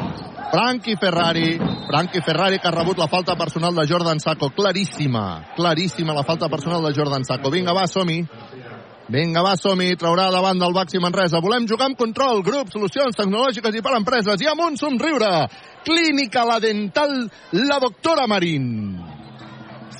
Frankie 0.52 0.96
Ferrari. 0.96 1.58
Frankie 1.86 2.22
Ferrari 2.22 2.58
que 2.58 2.68
ha 2.68 2.74
rebut 2.74 2.98
la 2.98 3.08
falta 3.08 3.36
personal 3.36 3.74
de 3.74 3.86
Jordan 3.88 4.20
Sacco. 4.20 4.50
Claríssima, 4.50 5.52
claríssima 5.56 6.12
la 6.12 6.24
falta 6.24 6.48
personal 6.48 6.82
de 6.82 6.92
Jordan 6.94 7.24
Sacco. 7.24 7.50
Vinga, 7.50 7.72
va, 7.72 7.86
som-hi. 7.86 8.20
Vinga, 9.08 9.42
va, 9.42 9.56
som-hi, 9.56 9.96
traurà 9.96 10.30
davant 10.32 10.60
del 10.60 10.72
Baxi 10.72 11.00
Manresa. 11.00 11.40
Volem 11.40 11.66
jugar 11.68 11.90
amb 11.90 11.98
control, 11.98 12.42
grup, 12.44 12.70
solucions 12.72 13.16
tecnològiques 13.16 13.74
i 13.76 13.82
per 13.84 13.96
empreses. 13.96 14.40
I 14.40 14.52
amb 14.52 14.66
un 14.68 14.76
somriure. 14.76 15.32
Clínica 15.84 16.44
La 16.48 16.60
Dental, 16.60 17.26
la 17.52 17.80
doctora 17.82 18.28
Marín. 18.30 19.11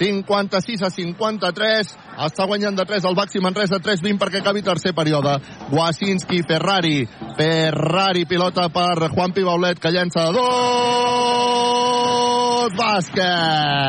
56 0.02 0.82
a 0.82 0.90
53. 0.90 1.92
Està 2.26 2.46
guanyant 2.50 2.76
de 2.78 2.84
3 2.88 3.06
el 3.08 3.18
Baxi 3.18 3.38
Manresa, 3.44 3.78
3-20 3.78 4.18
perquè 4.18 4.38
acabi 4.42 4.62
tercer 4.66 4.92
període. 4.96 5.38
Wasinski, 5.70 6.42
Ferrari. 6.48 7.06
Ferrari, 7.38 8.26
pilota 8.26 8.68
per 8.74 9.08
Juan 9.14 9.32
Pibaulet, 9.36 9.78
que 9.78 9.94
llença 9.94 10.26
de 10.26 10.32
dos. 10.38 10.50
Bàsquet 12.78 13.82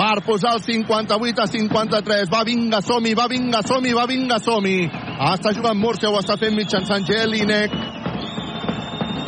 per 0.00 0.22
posar 0.24 0.54
el 0.56 0.62
58 0.64 1.42
a 1.42 1.46
53. 1.46 2.28
Va, 2.32 2.42
vinga, 2.44 2.80
som-hi, 2.80 3.12
va, 3.14 3.26
vinga, 3.28 3.60
som-hi, 3.66 3.92
va, 3.92 4.06
vinga, 4.08 4.38
som-hi. 4.40 4.78
Està 5.30 5.52
jugant 5.56 5.76
Múrcia, 5.76 6.08
ho 6.08 6.16
està 6.20 6.38
fent 6.40 6.56
mitjançant 6.56 7.04
Jelinek, 7.04 7.74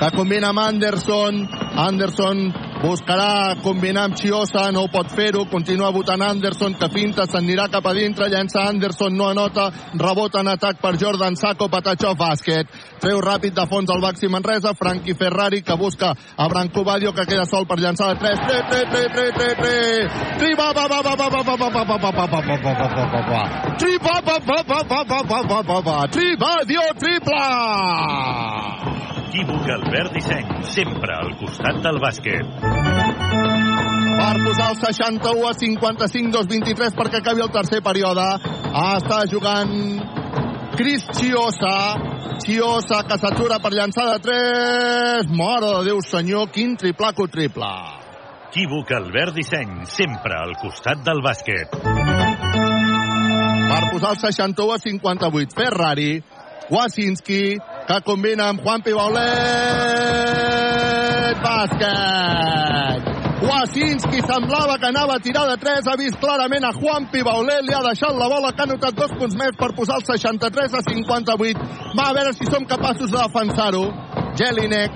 que 0.01 0.11
combina 0.17 0.49
amb 0.53 0.63
Anderson. 0.65 1.43
Anderson 1.77 2.53
buscarà 2.83 3.55
combinar 3.63 4.05
amb 4.09 4.17
Chiosa, 4.19 4.67
no 4.75 4.85
pot 4.93 5.09
fer-ho, 5.15 5.47
continua 5.51 5.93
votant 5.95 6.21
Anderson, 6.23 6.75
que 6.77 6.89
finta, 6.93 7.25
s'anirà 7.31 7.69
cap 7.73 7.87
a 7.87 7.95
dintre, 7.97 8.29
llença 8.29 8.67
Anderson, 8.69 9.17
no 9.17 9.29
anota, 9.31 9.71
rebota 9.95 10.43
en 10.43 10.53
atac 10.53 10.81
per 10.83 10.97
Jordan 11.01 11.37
Sacco, 11.37 11.69
Patachó, 11.73 12.13
bàsquet. 12.19 12.69
Treu 13.03 13.21
ràpid 13.25 13.55
de 13.57 13.67
fons 13.71 13.91
al 13.91 14.03
Baxi 14.03 14.29
Manresa, 14.29 14.75
Frankie 14.79 15.15
Ferrari, 15.19 15.63
que 15.63 15.77
busca 15.79 16.13
a 16.13 16.49
Branco 16.49 16.85
Badio, 16.85 17.13
que 17.13 17.27
queda 17.27 17.47
sol 17.47 17.67
per 17.67 17.79
llançar 17.81 18.13
de 18.13 18.21
3, 18.21 18.45
3, 18.47 18.69
3, 18.71 18.87
3, 18.93 19.07
3, 19.13 19.33
3, 19.39 19.57
3, 19.63 20.39
Tri, 20.39 20.55
va, 20.59 20.73
va, 20.77 20.87
va, 20.89 21.01
va, 21.03 21.15
va, 21.17 21.29
va, 21.29 21.41
va, 21.43 21.57
va, 21.57 21.69
va, 21.69 21.85
va, 21.87 21.97
va, 21.97 22.11
va, 22.11 22.27
va, 22.27 22.41
va, 22.43 22.59
va, 22.59 22.77
va, 22.77 22.89
va, 22.93 23.07
va, 23.07 23.23
va. 23.31 23.43
Va, 24.03 24.21
va, 24.21 24.39
va, 24.47 24.63
va, 24.69 24.83
va, 24.83 25.03
va, 25.09 25.23
va, 25.23 25.43
va, 25.49 25.63
va, 25.63 25.81
va. 25.81 26.07
Tri, 26.13 26.37
Badio, 26.37 26.85
triple! 26.99 27.43
Equívoc 29.33 29.69
Albert 29.73 30.13
Disseny, 30.13 30.49
sempre 30.69 31.15
al 31.17 31.31
costat 31.41 31.62
del 31.63 31.99
bàsquet. 32.03 32.47
per 34.23 34.37
posar 34.45 34.71
el 34.71 34.77
61 34.81 35.49
a 35.49 35.55
55, 35.55 36.31
2-23 36.39 36.95
perquè 36.97 37.21
acabi 37.21 37.43
el 37.43 37.51
tercer 37.51 37.81
període. 37.83 38.27
Està 38.73 39.23
jugant 39.31 39.73
Cris 40.77 41.05
Chiosa. 41.19 41.77
Chiosa 42.43 43.03
que 43.09 43.19
s'atura 43.21 43.59
per 43.63 43.73
llançar 43.75 44.07
de 44.09 44.19
3. 44.25 45.33
Mare 45.37 45.73
de 45.77 45.83
Déu, 45.91 46.01
senyor, 46.07 46.49
quin 46.55 46.77
triplaco 46.77 47.27
triple. 47.29 47.73
Equívoc 48.53 48.91
Albert 48.93 49.35
Disseny, 49.37 49.87
sempre 49.89 50.35
al 50.37 50.55
costat 50.61 51.05
del 51.07 51.23
bàsquet. 51.25 51.77
Per 53.73 53.83
posar 53.93 54.11
el 54.13 54.21
61 54.21 54.75
a 54.75 54.79
58, 54.79 55.57
Ferrari. 55.57 56.23
Wasinski, 56.73 57.59
que 57.87 58.01
combina 58.07 58.49
amb 58.51 58.61
Juan 58.63 58.83
Pibaulet. 58.83 59.23
Bàsquet. 61.43 63.03
Wasinski 63.43 64.21
semblava 64.23 64.79
que 64.79 64.87
anava 64.87 65.17
a 65.17 65.21
tirar 65.23 65.49
de 65.51 65.57
3, 65.59 65.89
ha 65.91 65.97
vist 65.99 66.19
clarament 66.23 66.65
a 66.65 66.73
Juan 66.77 67.09
Pibaulet, 67.11 67.65
li 67.67 67.75
ha 67.75 67.83
deixat 67.83 68.15
la 68.15 68.29
bola, 68.31 68.53
que 68.55 68.63
ha 68.63 68.69
notat 68.71 68.95
dos 68.95 69.11
punts 69.19 69.35
més 69.39 69.57
per 69.59 69.73
posar 69.75 69.97
el 69.99 70.05
63 70.07 70.77
a 70.79 70.83
58. 70.87 71.67
Va 71.99 72.11
a 72.11 72.15
veure 72.19 72.33
si 72.37 72.47
som 72.47 72.67
capaços 72.71 73.11
de 73.11 73.19
defensar-ho. 73.19 73.83
Jelinek, 74.39 74.93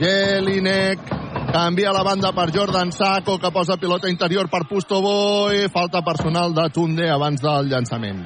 Jelinek, 0.00 1.12
canvia 1.52 1.92
la 1.92 2.04
banda 2.08 2.32
per 2.32 2.48
Jordan 2.54 2.92
Sacco, 2.92 3.36
que 3.38 3.52
posa 3.52 3.76
pilota 3.76 4.08
interior 4.08 4.48
per 4.48 4.64
Pustoboy, 4.70 5.68
falta 5.68 6.00
personal 6.02 6.54
de 6.56 6.70
Tunde 6.72 7.10
abans 7.10 7.44
del 7.44 7.68
llançament. 7.68 8.24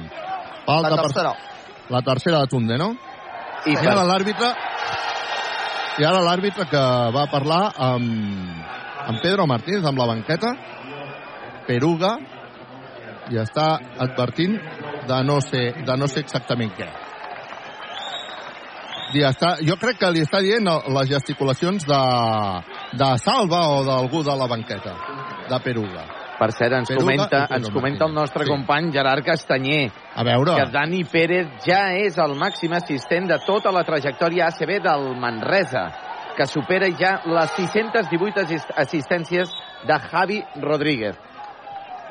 Falta 0.65 0.95
La 0.95 1.01
tercera. 1.03 1.35
Per... 1.35 1.91
La 1.91 2.01
tercera 2.01 2.39
de 2.39 2.47
Tunde, 2.47 2.77
no? 2.77 2.95
I 3.67 3.73
I 3.73 3.75
per- 3.75 3.91
ara 3.91 4.03
l'àrbitre... 4.07 4.49
I 5.97 6.05
ara 6.05 6.21
l'àrbitre 6.21 6.67
que 6.69 6.81
va 7.15 7.25
parlar 7.31 7.61
amb, 7.81 8.65
amb 9.09 9.21
Pedro 9.23 9.47
Martínez, 9.49 9.85
amb 9.85 9.97
la 9.97 10.05
banqueta, 10.11 10.51
Peruga, 11.67 12.11
i 13.33 13.39
està 13.41 13.65
advertint 14.05 14.55
de 15.09 15.17
no 15.25 15.39
ser, 15.41 15.65
de 15.87 15.97
no 15.97 16.07
ser 16.07 16.23
exactament 16.23 16.71
què. 16.77 16.87
I 19.17 19.23
està, 19.23 19.55
jo 19.63 19.75
crec 19.79 19.99
que 20.01 20.11
li 20.11 20.21
està 20.23 20.39
dient 20.43 20.67
les 20.67 21.09
gesticulacions 21.09 21.85
de, 21.87 22.01
de 23.01 23.09
Salva 23.23 23.61
o 23.73 23.83
d'algú 23.87 24.21
de 24.23 24.35
la 24.37 24.47
banqueta, 24.51 24.93
de 25.49 25.59
Peruga. 25.65 26.05
Per 26.37 26.51
cert, 26.53 26.73
ens 26.73 26.87
Peruga 26.89 27.03
comenta, 27.03 27.39
Pedro 27.47 27.55
ens 27.57 27.69
comenta 27.71 28.05
el 28.05 28.13
nostre 28.13 28.45
Sí. 28.45 28.49
company 28.51 28.91
Gerard 28.93 29.23
Castanyer 29.25 29.91
A 30.15 30.23
veure. 30.23 30.53
que 30.55 30.71
Dani 30.71 31.03
Pérez 31.03 31.47
ja 31.65 31.93
és 31.97 32.17
el 32.17 32.35
màxim 32.37 32.73
assistent 32.73 33.27
de 33.27 33.39
tota 33.45 33.71
la 33.71 33.83
trajectòria 33.83 34.47
ACB 34.47 34.79
del 34.79 35.15
Manresa, 35.17 35.91
que 36.37 36.45
supera 36.45 36.87
ja 36.95 37.21
les 37.25 37.49
618 37.51 38.41
assis- 38.41 38.67
assistències 38.75 39.49
de 39.87 39.99
Javi 40.11 40.43
Rodríguez. 40.61 41.15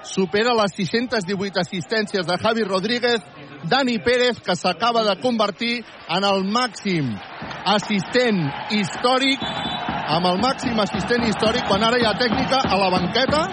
supera 0.03 0.53
les 0.55 0.73
618 0.73 1.59
assistències 1.59 2.25
de 2.25 2.37
Javi 2.39 2.63
Rodríguez, 2.63 3.21
Dani 3.65 3.99
Pérez, 3.99 4.41
que 4.41 4.55
s'acaba 4.55 5.03
de 5.03 5.21
convertir 5.21 5.85
en 6.09 6.23
el 6.23 6.45
màxim 6.45 7.17
assistent 7.65 8.39
històric, 8.71 9.41
amb 9.43 10.27
el 10.27 10.39
màxim 10.39 10.79
assistent 10.79 11.25
històric, 11.27 11.67
quan 11.67 11.83
ara 11.83 11.99
hi 11.99 12.05
ha 12.07 12.15
tècnica 12.15 12.61
a 12.71 12.77
la 12.77 12.91
banqueta 12.91 13.49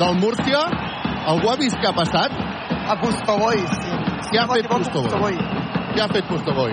del 0.00 0.16
Múrcia. 0.20 0.62
Algú 1.32 1.52
ha 1.52 1.56
vist 1.60 1.78
què 1.78 1.90
ha 1.90 1.94
passat? 1.96 2.32
A 2.92 2.96
Pustoboy, 3.00 3.60
sí. 3.76 3.98
Què 4.32 4.40
ha 4.40 4.46
No 4.46 4.54
fet 4.56 4.68
Pustoboy? 4.70 5.36
Què 5.92 6.02
ha 6.02 6.08
fet 6.10 6.28
Pustoboy? 6.28 6.72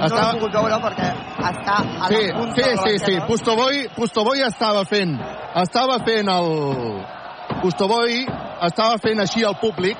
No 0.00 0.08
l'he 0.08 0.38
pogut 0.38 0.54
veure 0.56 0.78
perquè 0.84 1.08
està 1.50 1.76
a 1.80 2.08
Sí, 2.08 2.20
la 2.26 2.36
punta 2.38 2.54
sí, 2.54 2.62
de 2.62 2.74
la 2.76 2.82
sí, 2.82 2.92
sí. 2.92 2.98
banqueta. 3.00 3.26
Pustoboy, 3.26 3.80
Pustoboy 3.96 4.44
estava 4.46 4.84
fent, 4.84 5.16
estava 5.64 5.98
fent 6.06 6.30
el... 6.32 6.48
Pustoboy 7.60 8.22
estava 8.68 8.96
fent 9.02 9.20
així 9.20 9.44
al 9.44 9.58
públic 9.60 9.98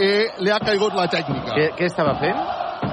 i 0.00 0.10
li 0.44 0.52
ha 0.52 0.60
caigut 0.62 0.94
la 0.96 1.08
tècnica. 1.12 1.52
Què, 1.56 1.70
què 1.76 1.90
estava 1.90 2.14
fent? 2.20 2.38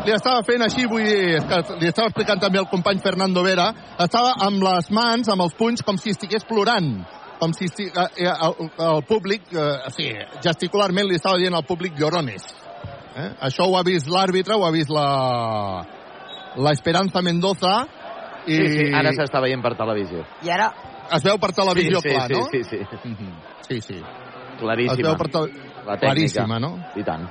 Li 0.04 0.12
estava 0.12 0.44
fent 0.44 0.64
així, 0.66 0.88
vull 0.90 1.06
dir, 1.08 1.38
és 1.38 1.46
que 1.48 1.78
li 1.80 1.88
estava 1.88 2.10
explicant 2.12 2.42
també 2.42 2.60
el 2.60 2.68
company 2.72 3.00
Fernando 3.04 3.44
Vera, 3.46 3.70
estava 4.04 4.34
amb 4.44 4.64
les 4.66 4.90
mans, 4.92 5.30
amb 5.32 5.46
els 5.46 5.56
punys, 5.56 5.84
com 5.86 6.00
si 6.00 6.12
estigués 6.12 6.44
plorant 6.48 6.96
com 7.44 7.54
si 7.56 7.68
esti... 7.68 7.90
eh, 7.92 8.08
eh, 8.24 8.30
el, 8.32 8.70
el 8.88 9.04
públic, 9.10 9.50
eh, 9.52 9.92
sí, 9.96 10.10
gesticularment 10.44 11.10
li 11.10 11.20
estava 11.20 11.42
dient 11.42 11.58
al 11.60 11.66
públic 11.68 12.00
llorones. 12.00 12.48
Eh? 13.14 13.30
Això 13.50 13.68
ho 13.68 13.76
ha 13.78 13.84
vist 13.86 14.08
l'àrbitre, 14.10 14.56
ho 14.56 14.64
ha 14.66 14.72
vist 14.74 14.92
la, 14.94 15.08
la 16.56 16.74
Esperanza 16.74 17.22
Mendoza, 17.22 17.84
i 18.44 18.58
Sí, 18.60 18.72
sí, 18.74 18.88
ara 18.92 19.14
s'està 19.16 19.40
veient 19.44 19.62
per 19.64 19.76
televisió. 19.80 20.24
I 20.44 20.52
ara... 20.52 20.72
es 21.16 21.24
veu 21.24 21.38
per 21.40 21.54
televisió 21.56 22.02
sí, 22.02 22.10
sí, 22.10 22.16
clar, 22.16 22.28
sí, 22.28 22.40
no? 22.40 22.48
Sí, 22.52 22.64
sí, 22.64 23.44
Sí, 23.64 23.80
sí. 23.82 24.00
Claríssima. 24.60 24.98
Es 25.00 25.06
veu 25.06 25.16
per 25.20 25.30
tel... 25.32 25.52
La 25.84 25.96
tècnica. 26.00 26.04
Claríssima, 26.06 26.60
no? 26.64 26.72
I 27.00 27.04
tant. 27.08 27.24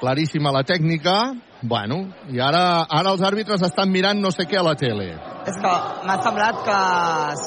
Claríssima 0.00 0.52
la 0.54 0.62
tècnica. 0.66 1.16
Bueno, 1.62 2.06
i 2.32 2.40
ara, 2.40 2.86
ara 2.88 3.10
els 3.12 3.20
àrbitres 3.20 3.60
estan 3.66 3.90
mirant 3.92 4.20
no 4.20 4.30
sé 4.32 4.46
què 4.48 4.56
a 4.58 4.62
la 4.64 4.74
tele. 4.80 5.10
És 5.46 5.56
que 5.60 5.72
m'ha 6.06 6.16
semblat 6.24 6.62
que 6.64 6.78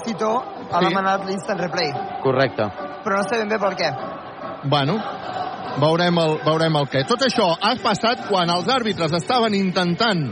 Sito 0.03 0.31
ha 0.37 0.79
Sí. 0.79 0.85
demanat 0.85 1.25
l'instant 1.25 1.59
replay, 1.59 1.91
Correcte. 2.21 2.63
però 3.03 3.17
no 3.17 3.23
sé 3.23 3.39
ben 3.39 3.49
bé 3.49 3.57
per 3.59 3.73
què. 3.75 3.89
Bueno, 4.69 4.99
veurem 5.81 6.17
el, 6.19 6.37
veurem 6.45 6.75
el 6.75 6.87
què. 6.89 7.05
Tot 7.07 7.21
això 7.21 7.55
ha 7.59 7.75
passat 7.81 8.27
quan 8.29 8.49
els 8.49 8.67
àrbitres 8.67 9.11
estaven 9.13 9.55
intentant 9.55 10.31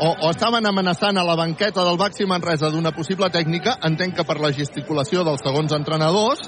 o, 0.00 0.08
o 0.26 0.30
estaven 0.30 0.66
amenaçant 0.66 1.16
a 1.18 1.24
la 1.24 1.34
banqueta 1.36 1.84
del 1.84 1.96
Baxi 1.96 2.26
Manresa 2.26 2.70
d'una 2.70 2.92
possible 2.92 3.28
tècnica, 3.30 3.78
entenc 3.82 4.16
que 4.16 4.24
per 4.24 4.40
la 4.40 4.50
gesticulació 4.52 5.24
dels 5.24 5.40
segons 5.44 5.72
entrenadors, 5.72 6.40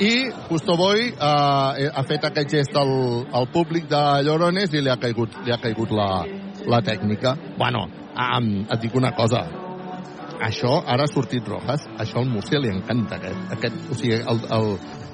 i 0.00 0.30
Custoboy 0.48 1.10
eh, 1.12 1.88
ha 1.92 2.04
fet 2.08 2.24
aquest 2.24 2.54
gest 2.56 2.76
al, 2.80 2.92
al 3.36 3.48
públic 3.52 3.88
de 3.90 4.00
Llorones 4.24 4.72
i 4.72 4.80
li 4.80 4.92
ha 4.92 4.96
caigut, 5.00 5.34
li 5.44 5.52
ha 5.52 5.60
caigut 5.60 5.92
la, 5.92 6.10
la 6.66 6.80
tècnica. 6.84 7.34
Bueno, 7.58 7.84
um, 8.16 8.52
et 8.64 8.80
dic 8.80 8.96
una 8.96 9.12
cosa, 9.16 9.44
això, 10.40 10.78
ara 10.88 11.04
ha 11.04 11.12
sortit 11.12 11.48
Rojas, 11.48 11.84
això 12.00 12.22
al 12.22 12.30
Múrcia 12.32 12.60
li 12.62 12.72
encanta, 12.72 13.20
aquest, 13.20 13.42
aquest, 13.58 13.82
o 13.92 13.98
sigui, 13.98 14.16
el, 14.16 14.40
el, 14.56 14.70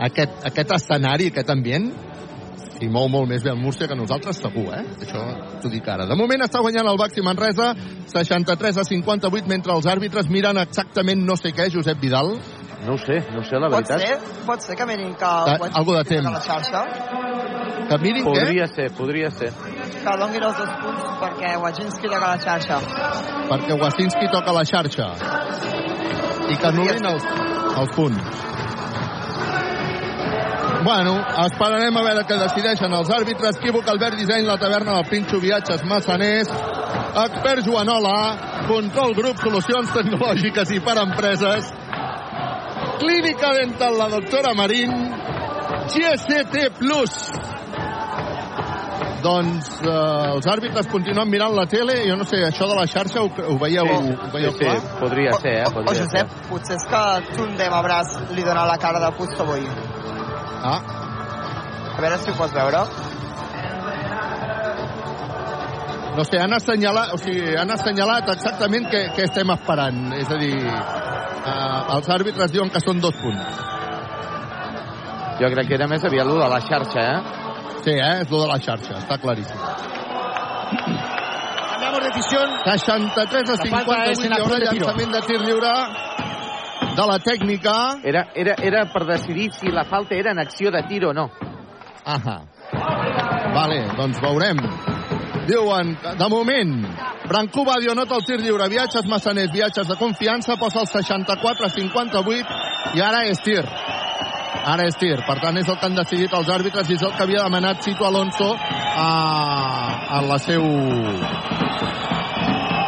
aquest, 0.07 0.39
aquest 0.53 0.77
escenari, 0.79 1.33
aquest 1.33 1.51
ambient, 1.51 1.91
i 2.77 2.89
mou 2.93 3.09
molt 3.09 3.29
més 3.31 3.45
bé 3.45 3.51
el 3.53 3.61
Múrcia 3.61 3.89
que 3.89 3.97
nosaltres, 3.97 4.39
segur, 4.43 4.67
eh? 4.77 4.83
Això 5.03 5.23
t'ho 5.63 5.71
dic 5.73 5.87
ara. 5.89 6.07
De 6.09 6.17
moment 6.19 6.45
està 6.45 6.61
guanyant 6.63 6.89
el 6.91 6.99
Baxi 7.01 7.25
Manresa, 7.25 7.71
63 8.13 8.81
a 8.83 8.85
58, 8.87 9.49
mentre 9.51 9.75
els 9.75 9.89
àrbitres 9.91 10.29
miren 10.33 10.61
exactament 10.61 11.25
no 11.25 11.39
sé 11.41 11.55
què, 11.57 11.71
Josep 11.73 12.03
Vidal. 12.03 12.35
No 12.85 12.95
ho 12.95 12.99
sé, 12.99 13.17
no 13.33 13.41
ho 13.41 13.45
sé, 13.45 13.57
la 13.59 13.71
Pot 13.73 13.89
veritat. 13.89 14.01
ser, 14.01 14.45
pot 14.47 14.61
ser 14.61 14.77
que 14.77 14.87
mirin 14.87 15.15
que... 15.15 15.25
Ah, 15.25 15.57
ho 15.61 15.69
algo 15.81 15.95
de 15.97 16.05
temps. 16.05 16.31
la 16.31 16.41
xarxa, 16.45 16.83
Que 17.89 17.99
mirin 18.03 18.25
què? 18.25 18.31
Podria 18.35 18.67
ser, 18.69 18.91
podria 18.93 19.31
ser. 19.31 19.53
que 19.53 20.17
donguin 20.21 20.43
els 20.43 20.57
dos 20.59 20.71
punts 20.83 21.03
perquè 21.23 21.57
Wajinski 21.63 22.09
toca 22.09 22.27
la 22.27 22.39
xarxa. 22.39 22.81
Perquè 23.49 23.79
Wasinski 23.81 24.29
toca 24.33 24.53
la 24.53 24.65
xarxa. 24.65 25.07
I 26.51 26.57
que 26.57 26.67
anul·lin 26.69 27.07
els, 27.13 27.25
els 27.81 27.91
punts. 27.97 28.43
Bueno, 30.87 31.15
esperarem 31.47 31.97
a 31.99 32.03
veure 32.07 32.23
què 32.29 32.37
decideixen 32.39 32.93
els 32.95 33.09
àrbitres. 33.11 33.57
Equívoc, 33.59 33.89
Albert 33.91 34.15
Disseny, 34.21 34.45
la 34.47 34.55
taverna 34.61 34.95
del 35.01 35.09
Pinxo, 35.11 35.41
viatges 35.43 35.83
massaners, 35.85 36.51
expert 37.25 37.65
Joanola, 37.67 38.19
control 38.69 39.15
grup, 39.19 39.41
solucions 39.43 39.91
tecnològiques 39.97 40.71
i 40.77 40.79
per 40.87 40.95
empreses, 41.03 41.73
clínica 42.99 43.53
dental, 43.55 43.99
la 43.99 44.09
doctora 44.09 44.55
Marín, 44.55 44.93
GST 45.93 46.71
Plus. 46.79 47.15
Doncs 49.27 49.69
eh, 49.83 50.35
els 50.37 50.47
àrbitres 50.47 50.87
continuen 50.93 51.29
mirant 51.31 51.55
la 51.57 51.65
tele, 51.67 51.97
jo 52.07 52.15
no 52.21 52.27
sé, 52.29 52.43
això 52.47 52.69
de 52.71 52.77
la 52.79 52.85
xarxa 52.87 53.23
ho, 53.25 53.31
ho 53.31 53.57
veieu, 53.59 53.89
Sí, 53.89 54.13
ho 54.13 54.31
veieu 54.35 54.53
sí, 54.53 54.59
clar? 54.61 54.77
sí, 54.79 54.93
podria 55.01 55.33
ser, 55.41 55.55
eh? 55.63 55.65
O 55.67 55.73
Podria 55.81 56.05
ser. 56.05 56.05
Josep, 56.05 56.37
potser 56.51 56.77
és 56.77 56.87
que 56.93 57.03
Tundem 57.35 57.75
a 57.75 57.83
braç 57.83 58.15
li 58.37 58.45
dona 58.47 58.67
la 58.69 58.77
cara 58.79 59.01
de 59.03 59.11
Custoboy. 59.19 59.67
Ah. 60.63 60.79
A 61.97 62.01
veure 62.05 62.19
si 62.23 62.31
ho 62.31 62.37
pots 62.39 62.55
veure. 62.55 62.85
No 66.17 66.25
sé, 66.25 66.39
han 66.41 66.55
assenyalat, 66.57 67.11
o 67.13 67.19
sigui, 67.21 67.57
han 67.61 67.71
assenyalat 67.75 68.31
exactament 68.33 68.87
què, 68.93 69.03
què 69.17 69.27
estem 69.27 69.51
esperant. 69.53 69.99
És 70.17 70.31
a 70.33 70.39
dir, 70.41 70.55
eh, 71.47 71.97
els 71.97 72.09
àrbitres 72.19 72.53
diuen 72.53 72.71
que 72.75 72.83
són 72.83 73.01
dos 73.01 73.15
punts. 73.23 73.65
Jo 75.41 75.51
crec 75.53 75.69
que 75.69 75.77
era 75.77 75.89
més 75.89 76.05
aviat 76.05 76.27
lo 76.27 76.39
de 76.41 76.49
la 76.49 76.61
xarxa, 76.65 77.03
eh? 77.03 77.43
Sí, 77.85 77.93
eh? 77.93 78.15
És 78.25 78.31
lo 78.33 78.41
de 78.43 78.49
la 78.51 78.59
xarxa, 78.59 78.97
està 79.03 79.19
claríssim. 79.23 79.61
Cambiamos 81.71 82.01
decisión. 82.09 82.49
63 82.65 83.51
a 83.51 83.57
La 83.57 83.71
falta 83.71 83.99
58 84.07 84.11
és 84.11 84.25
en 84.25 84.33
hi 84.33 84.41
haurà 84.41 84.57
acción 84.57 84.61
de 84.61 84.71
tiro. 84.71 84.87
llançament 84.87 85.13
de 85.13 85.21
tir 85.29 85.41
lliure 85.45 85.75
de 86.97 87.07
la 87.13 87.19
tècnica. 87.19 87.77
Era, 88.03 88.27
era, 88.35 88.57
era 88.63 88.85
per 88.93 89.05
decidir 89.07 89.51
si 89.53 89.69
la 89.71 89.85
falta 89.85 90.17
era 90.17 90.33
en 90.33 90.39
acció 90.39 90.73
de 90.73 90.83
tir 90.89 91.05
o 91.05 91.13
no. 91.13 91.31
Ahà. 92.05 92.41
Vale, 93.55 93.81
doncs 93.97 94.21
veurem. 94.21 94.59
Diuen, 95.47 95.95
de 96.19 96.29
moment, 96.29 96.73
Brancú 97.29 97.65
Badio 97.65 97.95
nota 97.95 98.17
el 98.17 98.25
tir 98.27 98.41
lliure, 98.43 98.67
viatges 98.69 99.07
massaners, 99.07 99.53
viatges 99.53 99.87
de 99.87 99.97
confiança, 99.97 100.57
posa 100.59 100.81
el 100.83 100.89
64 100.91 101.67
a 101.67 101.71
58 101.71 102.99
i 102.99 103.03
ara 103.03 103.23
és 103.31 103.39
tir. 103.45 103.63
Ara 104.67 104.89
és 104.91 104.99
tir, 104.99 105.15
per 105.27 105.39
tant 105.39 105.59
és 105.61 105.69
el 105.71 105.79
que 105.79 105.87
han 105.87 105.95
decidit 105.95 106.35
els 106.35 106.51
àrbitres 106.51 106.91
i 106.91 106.97
és 106.99 107.07
el 107.07 107.15
que 107.15 107.23
havia 107.23 107.45
demanat 107.47 107.85
Cito 107.87 108.07
Alonso 108.09 108.51
a, 108.59 109.09
a 110.19 110.23
la 110.27 110.39
seu 110.43 110.67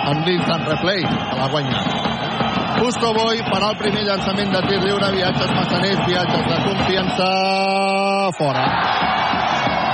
en 0.09 0.23
l'instant 0.27 0.65
replay, 0.67 1.03
que 1.05 1.39
l'ha 1.39 1.49
guanyat. 1.53 2.07
Justo 2.79 3.13
Boy 3.15 3.43
farà 3.53 3.73
el 3.73 3.81
primer 3.85 4.05
llançament 4.07 4.55
de 4.55 4.67
tir 4.67 4.83
lliure, 4.83 5.15
viatges 5.15 5.55
massaners, 5.55 6.05
viatges 6.07 6.47
de 6.51 6.61
confiança, 6.67 7.33
fora. 8.39 8.67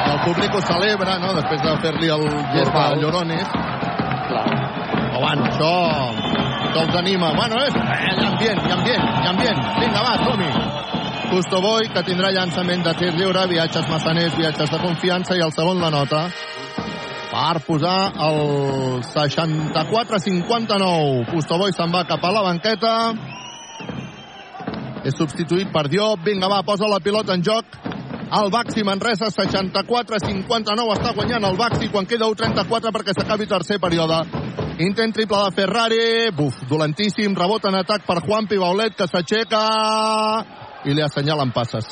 El 0.04 0.18
públic 0.24 0.54
ho 0.54 0.60
celebra, 0.64 1.18
no?, 1.22 1.28
després 1.38 1.60
de 1.64 1.72
fer-li 1.84 2.08
el 2.12 2.24
gest 2.54 2.74
a 2.76 2.78
Llorones. 3.00 3.48
Clar. 4.28 4.46
Però 4.94 5.18
bueno, 5.22 5.42
això, 5.48 5.72
això 6.68 6.80
els 6.84 6.94
anima. 7.00 7.28
Bueno, 7.38 7.54
és, 7.64 7.74
eh, 7.74 7.78
ambient, 8.26 8.60
ambient, 8.78 9.04
ambient. 9.32 9.60
Vinga, 9.80 10.00
va, 10.04 10.12
som-hi. 10.24 10.52
Justo 11.34 11.56
Boy, 11.60 11.82
que 11.90 12.02
tindrà 12.06 12.30
llançament 12.30 12.84
de 12.84 12.92
tir 12.98 13.12
lliure, 13.16 13.46
viatges 13.50 13.88
massaners, 13.90 14.36
viatges 14.36 14.70
de 14.70 14.78
confiança, 14.78 15.34
i 15.34 15.42
el 15.42 15.52
segon 15.56 15.80
la 15.80 15.90
nota 15.90 16.28
per 17.34 17.58
posar 17.66 18.12
el 18.28 18.38
64-59. 19.02 21.26
Pustoboy 21.32 21.72
se'n 21.74 21.90
va 21.90 22.04
cap 22.06 22.22
a 22.22 22.30
la 22.34 22.42
banqueta. 22.46 23.14
És 25.04 25.14
substituït 25.18 25.68
per 25.74 25.88
Diop. 25.90 26.22
Vinga, 26.24 26.48
va, 26.48 26.62
posa 26.62 26.88
la 26.88 27.00
pilota 27.02 27.34
en 27.34 27.42
joc. 27.44 27.64
El 28.34 28.50
Baxi 28.50 28.82
Manresa, 28.82 29.28
64-59. 29.30 30.86
Està 30.96 31.12
guanyant 31.14 31.44
el 31.46 31.58
Baxi 31.58 31.86
quan 31.92 32.08
queda 32.10 32.26
1-34 32.26 32.90
perquè 32.96 33.14
s'acabi 33.14 33.46
tercer 33.46 33.78
període. 33.78 34.16
Intent 34.82 35.14
triple 35.14 35.38
de 35.44 35.52
Ferrari. 35.54 36.06
Buf, 36.34 36.64
dolentíssim. 36.66 37.36
Rebot 37.38 37.68
en 37.70 37.78
atac 37.78 38.02
per 38.08 38.18
Juan 38.24 38.48
Pibaulet, 38.50 38.96
que 38.98 39.06
s'aixeca 39.06 39.62
i 40.84 40.96
li 40.96 41.04
assenyalen 41.04 41.54
passes. 41.54 41.86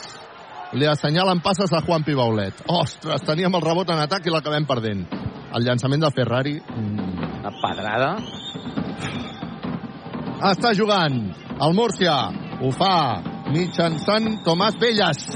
Li 0.74 0.88
assenyalen 0.88 1.38
passes 1.44 1.70
a 1.70 1.82
Juan 1.86 2.02
Pibaulet. 2.02 2.64
Ostres, 2.66 3.22
teníem 3.28 3.54
el 3.54 3.62
rebot 3.62 3.94
en 3.94 4.02
atac 4.02 4.26
i 4.26 4.34
l'acabem 4.34 4.66
perdent. 4.66 5.06
El 5.52 5.66
llançament 5.68 6.02
de 6.02 6.10
Ferrari... 6.16 6.56
Una 6.74 7.54
pedrada. 7.62 8.12
Està 10.50 10.74
jugant 10.74 11.22
el 11.62 11.78
Múrcia. 11.78 12.18
Ho 12.62 12.70
fa 12.74 12.94
mitjançant 13.52 14.40
Tomàs 14.46 14.78
Velles 14.80 15.26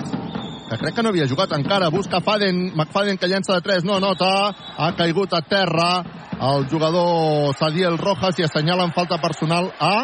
que 0.69 0.79
crec 0.79 0.95
que 0.97 1.03
no 1.03 1.11
havia 1.11 1.29
jugat 1.29 1.53
encara. 1.55 1.91
Busca 1.91 2.21
Faden, 2.21 2.73
McFaden 2.75 3.19
que 3.19 3.29
llença 3.31 3.55
de 3.55 3.63
3, 3.63 3.85
no 3.85 4.01
nota. 4.01 4.31
Ha 4.77 4.93
caigut 4.99 5.35
a 5.35 5.43
terra 5.43 5.91
el 6.37 6.67
jugador 6.69 7.55
Sadiel 7.57 7.99
Rojas 7.99 8.39
i 8.39 8.45
assenyalen 8.45 8.93
falta 8.93 9.19
personal 9.23 9.71
a... 9.81 9.95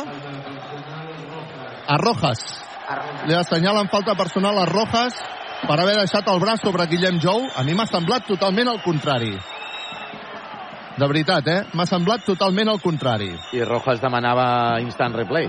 a 1.86 1.96
Rojas. 1.98 2.44
Li 3.26 3.34
assenyalen 3.34 3.90
falta 3.90 4.14
personal 4.14 4.58
a 4.58 4.66
Rojas 4.66 5.18
per 5.66 5.78
haver 5.78 5.96
deixat 5.98 6.28
el 6.28 6.40
braç 6.42 6.62
sobre 6.62 6.86
Guillem 6.86 7.18
Jou. 7.22 7.42
A 7.56 7.64
mi 7.66 7.74
m'ha 7.74 7.86
semblat 7.90 8.26
totalment 8.28 8.70
el 8.72 8.80
contrari. 8.86 9.34
De 10.92 11.08
veritat, 11.08 11.46
eh? 11.48 11.60
M'ha 11.72 11.86
semblat 11.88 12.26
totalment 12.26 12.68
el 12.68 12.80
contrari. 12.82 13.32
I 13.56 13.64
Rojas 13.64 14.00
demanava 14.02 14.78
instant 14.84 15.16
replay. 15.16 15.48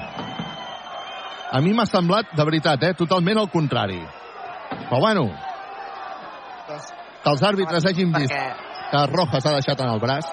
A 1.53 1.60
mi 1.61 1.73
m'ha 1.76 1.85
semblat, 1.85 2.31
de 2.34 2.45
veritat, 2.48 2.84
eh? 2.88 2.94
Totalment 2.98 3.44
el 3.44 3.49
contrari. 3.53 4.02
Però 4.94 5.02
bueno, 5.02 5.24
que 7.24 7.32
els 7.32 7.41
àrbitres 7.41 7.86
hagin 7.90 8.11
vist 8.14 8.34
que 8.91 8.99
Rojas 9.10 9.48
ha 9.49 9.53
deixat 9.56 9.80
en 9.82 9.90
el 9.90 10.02
braç 10.03 10.28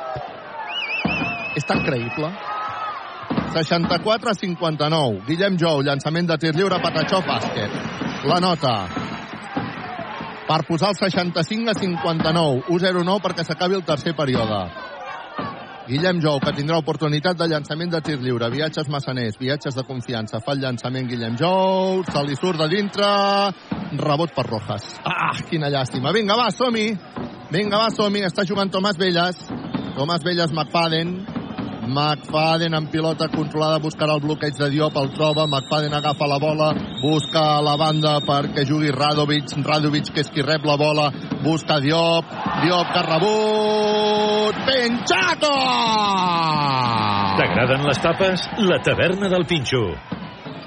és 1.57 1.65
tan 1.65 1.81
creïble. 1.87 2.29
64 3.55 4.35
a 4.35 4.37
59. 4.37 5.23
Guillem 5.31 5.57
Jou, 5.65 5.81
llançament 5.81 6.29
de 6.29 6.37
tir 6.43 6.53
lliure, 6.59 6.77
Patachó, 6.85 7.23
bàsquet. 7.25 7.73
La 8.29 8.37
nota 8.45 8.75
per 10.51 10.61
posar 10.69 10.93
el 10.93 11.01
65 11.01 11.73
a 11.73 11.79
59. 11.81 12.63
1-0-9 12.69 13.19
perquè 13.25 13.49
s'acabi 13.49 13.81
el 13.81 13.89
tercer 13.89 14.13
període. 14.13 14.61
Guillem 15.91 16.21
Jou, 16.23 16.37
que 16.39 16.53
tindrà 16.55 16.77
oportunitat 16.79 17.35
de 17.35 17.49
llançament 17.51 17.91
de 17.91 17.99
tir 18.07 18.21
lliure. 18.23 18.47
Viatges 18.53 18.87
massaners, 18.95 19.35
viatges 19.41 19.75
de 19.75 19.83
confiança. 19.89 20.39
Fa 20.39 20.55
el 20.55 20.63
llançament 20.63 21.09
Guillem 21.11 21.35
Jou, 21.41 22.05
se 22.07 22.23
li 22.29 22.37
surt 22.39 22.63
de 22.63 22.69
dintre, 22.71 23.09
rebot 23.99 24.31
per 24.37 24.47
Rojas. 24.47 24.87
Ah, 25.03 25.35
quina 25.51 25.67
llàstima. 25.67 26.15
Vinga, 26.15 26.39
va, 26.39 26.47
som-hi. 26.55 26.87
Vinga, 27.51 27.83
va, 27.83 27.91
som-hi. 27.91 28.23
Està 28.29 28.47
jugant 28.47 28.71
Tomàs 28.71 29.03
Velles. 29.03 29.43
Tomàs 29.97 30.23
Velles, 30.23 30.55
McFadden. 30.55 31.17
McFadden 31.91 32.77
amb 32.79 32.91
pilota 32.93 33.27
controlada 33.33 33.81
buscarà 33.83 34.15
el 34.15 34.23
bloqueig 34.23 34.55
de 34.59 34.69
Diop, 34.71 34.97
el 35.01 35.11
troba, 35.17 35.47
McFadden 35.49 35.97
agafa 35.99 36.29
la 36.31 36.39
bola, 36.39 36.69
busca 37.03 37.43
la 37.67 37.75
banda 37.81 38.15
perquè 38.27 38.65
jugui 38.69 38.93
Radovic, 38.95 39.51
Radovic 39.67 40.13
que 40.15 40.23
és 40.23 40.31
qui 40.31 40.47
rep 40.47 40.69
la 40.69 40.79
bola, 40.79 41.09
busca 41.43 41.81
Diop, 41.83 42.31
Diop 42.63 42.95
que 42.95 43.05
rebut, 43.09 44.63
Pinchato! 44.71 45.53
T'agraden 47.41 47.87
les 47.89 48.03
tapes? 48.07 48.49
La 48.71 48.81
taverna 48.87 49.33
del 49.33 49.47
Pinxo. 49.51 49.85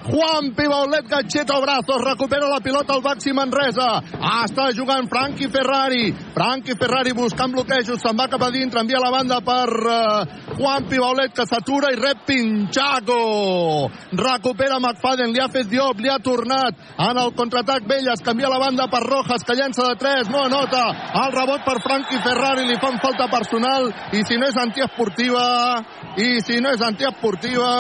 Juan 0.03 0.51
Pibaulet 0.53 1.07
Gacheta 1.07 1.59
Brazos 1.61 2.03
recupera 2.03 2.49
la 2.49 2.59
pilota 2.59 2.93
al 2.93 3.01
Baxi 3.01 3.31
Manresa. 3.31 4.01
Ah, 4.19 4.43
està 4.43 4.67
jugant 4.75 5.07
Frankie 5.07 5.47
Ferrari. 5.47 6.11
Frankie 6.35 6.75
Ferrari 6.75 7.13
buscant 7.15 7.53
bloquejos, 7.55 8.01
se'n 8.01 8.17
va 8.19 8.27
cap 8.27 8.43
a 8.43 8.51
dintre, 8.51 8.83
envia 8.83 8.99
la 8.99 9.13
banda 9.13 9.39
per 9.39 9.69
uh, 9.71 10.57
Juan 10.57 10.89
Pibaulet 10.91 11.31
que 11.31 11.47
s'atura 11.47 11.93
i 11.93 11.99
rep 12.01 12.25
Pinchaco. 12.27 13.87
Recupera 14.19 14.81
McFadden, 14.81 15.31
li 15.31 15.39
ha 15.39 15.47
fet 15.47 15.71
Diop, 15.71 16.03
li 16.03 16.11
ha 16.11 16.19
tornat 16.19 16.83
en 17.07 17.23
el 17.23 17.31
contraatac 17.39 17.87
Velles, 17.87 18.23
canvia 18.27 18.51
la 18.51 18.59
banda 18.59 18.89
per 18.91 19.05
Rojas 19.07 19.47
que 19.47 19.55
llença 19.55 19.87
de 19.87 19.95
3, 20.03 20.31
no 20.35 20.43
anota. 20.49 20.83
El 21.23 21.31
rebot 21.31 21.63
per 21.63 21.79
Frankie 21.79 22.19
Ferrari, 22.27 22.67
li 22.67 22.79
fan 22.81 22.99
falta 22.99 23.31
personal 23.31 23.87
i 24.11 24.27
si 24.27 24.35
no 24.35 24.51
és 24.51 24.59
antiesportiva, 24.67 25.45
i 26.19 26.33
si 26.43 26.59
no 26.59 26.75
és 26.75 26.83
antiesportiva, 26.83 27.71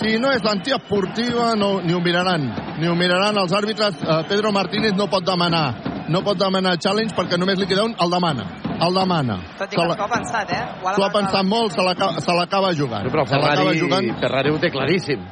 si 0.00 0.18
no 0.18 0.30
és 0.32 0.42
antiesportiva, 0.48 1.54
no, 1.56 1.80
ni 1.80 1.92
ho 1.92 2.00
miraran. 2.00 2.46
Ni 2.80 2.86
ho 2.88 2.94
miraran 2.94 3.36
els 3.38 3.52
àrbitres. 3.52 3.94
Uh, 4.02 4.22
Pedro 4.28 4.52
Martínez 4.52 4.94
no 4.96 5.06
pot 5.08 5.24
demanar. 5.24 5.74
No 6.08 6.22
pot 6.26 6.38
demanar 6.38 6.76
challenge 6.82 7.14
perquè 7.14 7.38
només 7.38 7.58
li 7.60 7.66
queda 7.66 7.84
un. 7.84 7.94
El 8.00 8.10
demana. 8.10 8.46
El 8.82 8.94
demana. 8.94 9.36
Tot 9.58 9.72
i 9.72 9.76
que 9.76 9.84
s'ho 9.84 9.92
ha 10.02 10.08
pensat, 10.10 10.50
eh? 10.50 10.62
S'ho 10.96 11.04
ha 11.04 11.10
pensat 11.14 11.44
molt, 11.46 11.72
se 11.72 11.82
l'aca- 11.86 12.20
se 12.20 12.32
l'acaba 12.34 12.72
jugant. 12.74 13.06
Però 13.12 13.24
Ferrari, 13.26 13.78
jugant. 13.78 14.10
Ferrari 14.18 14.50
ho 14.50 14.58
té 14.58 14.70
claríssim. 14.70 15.22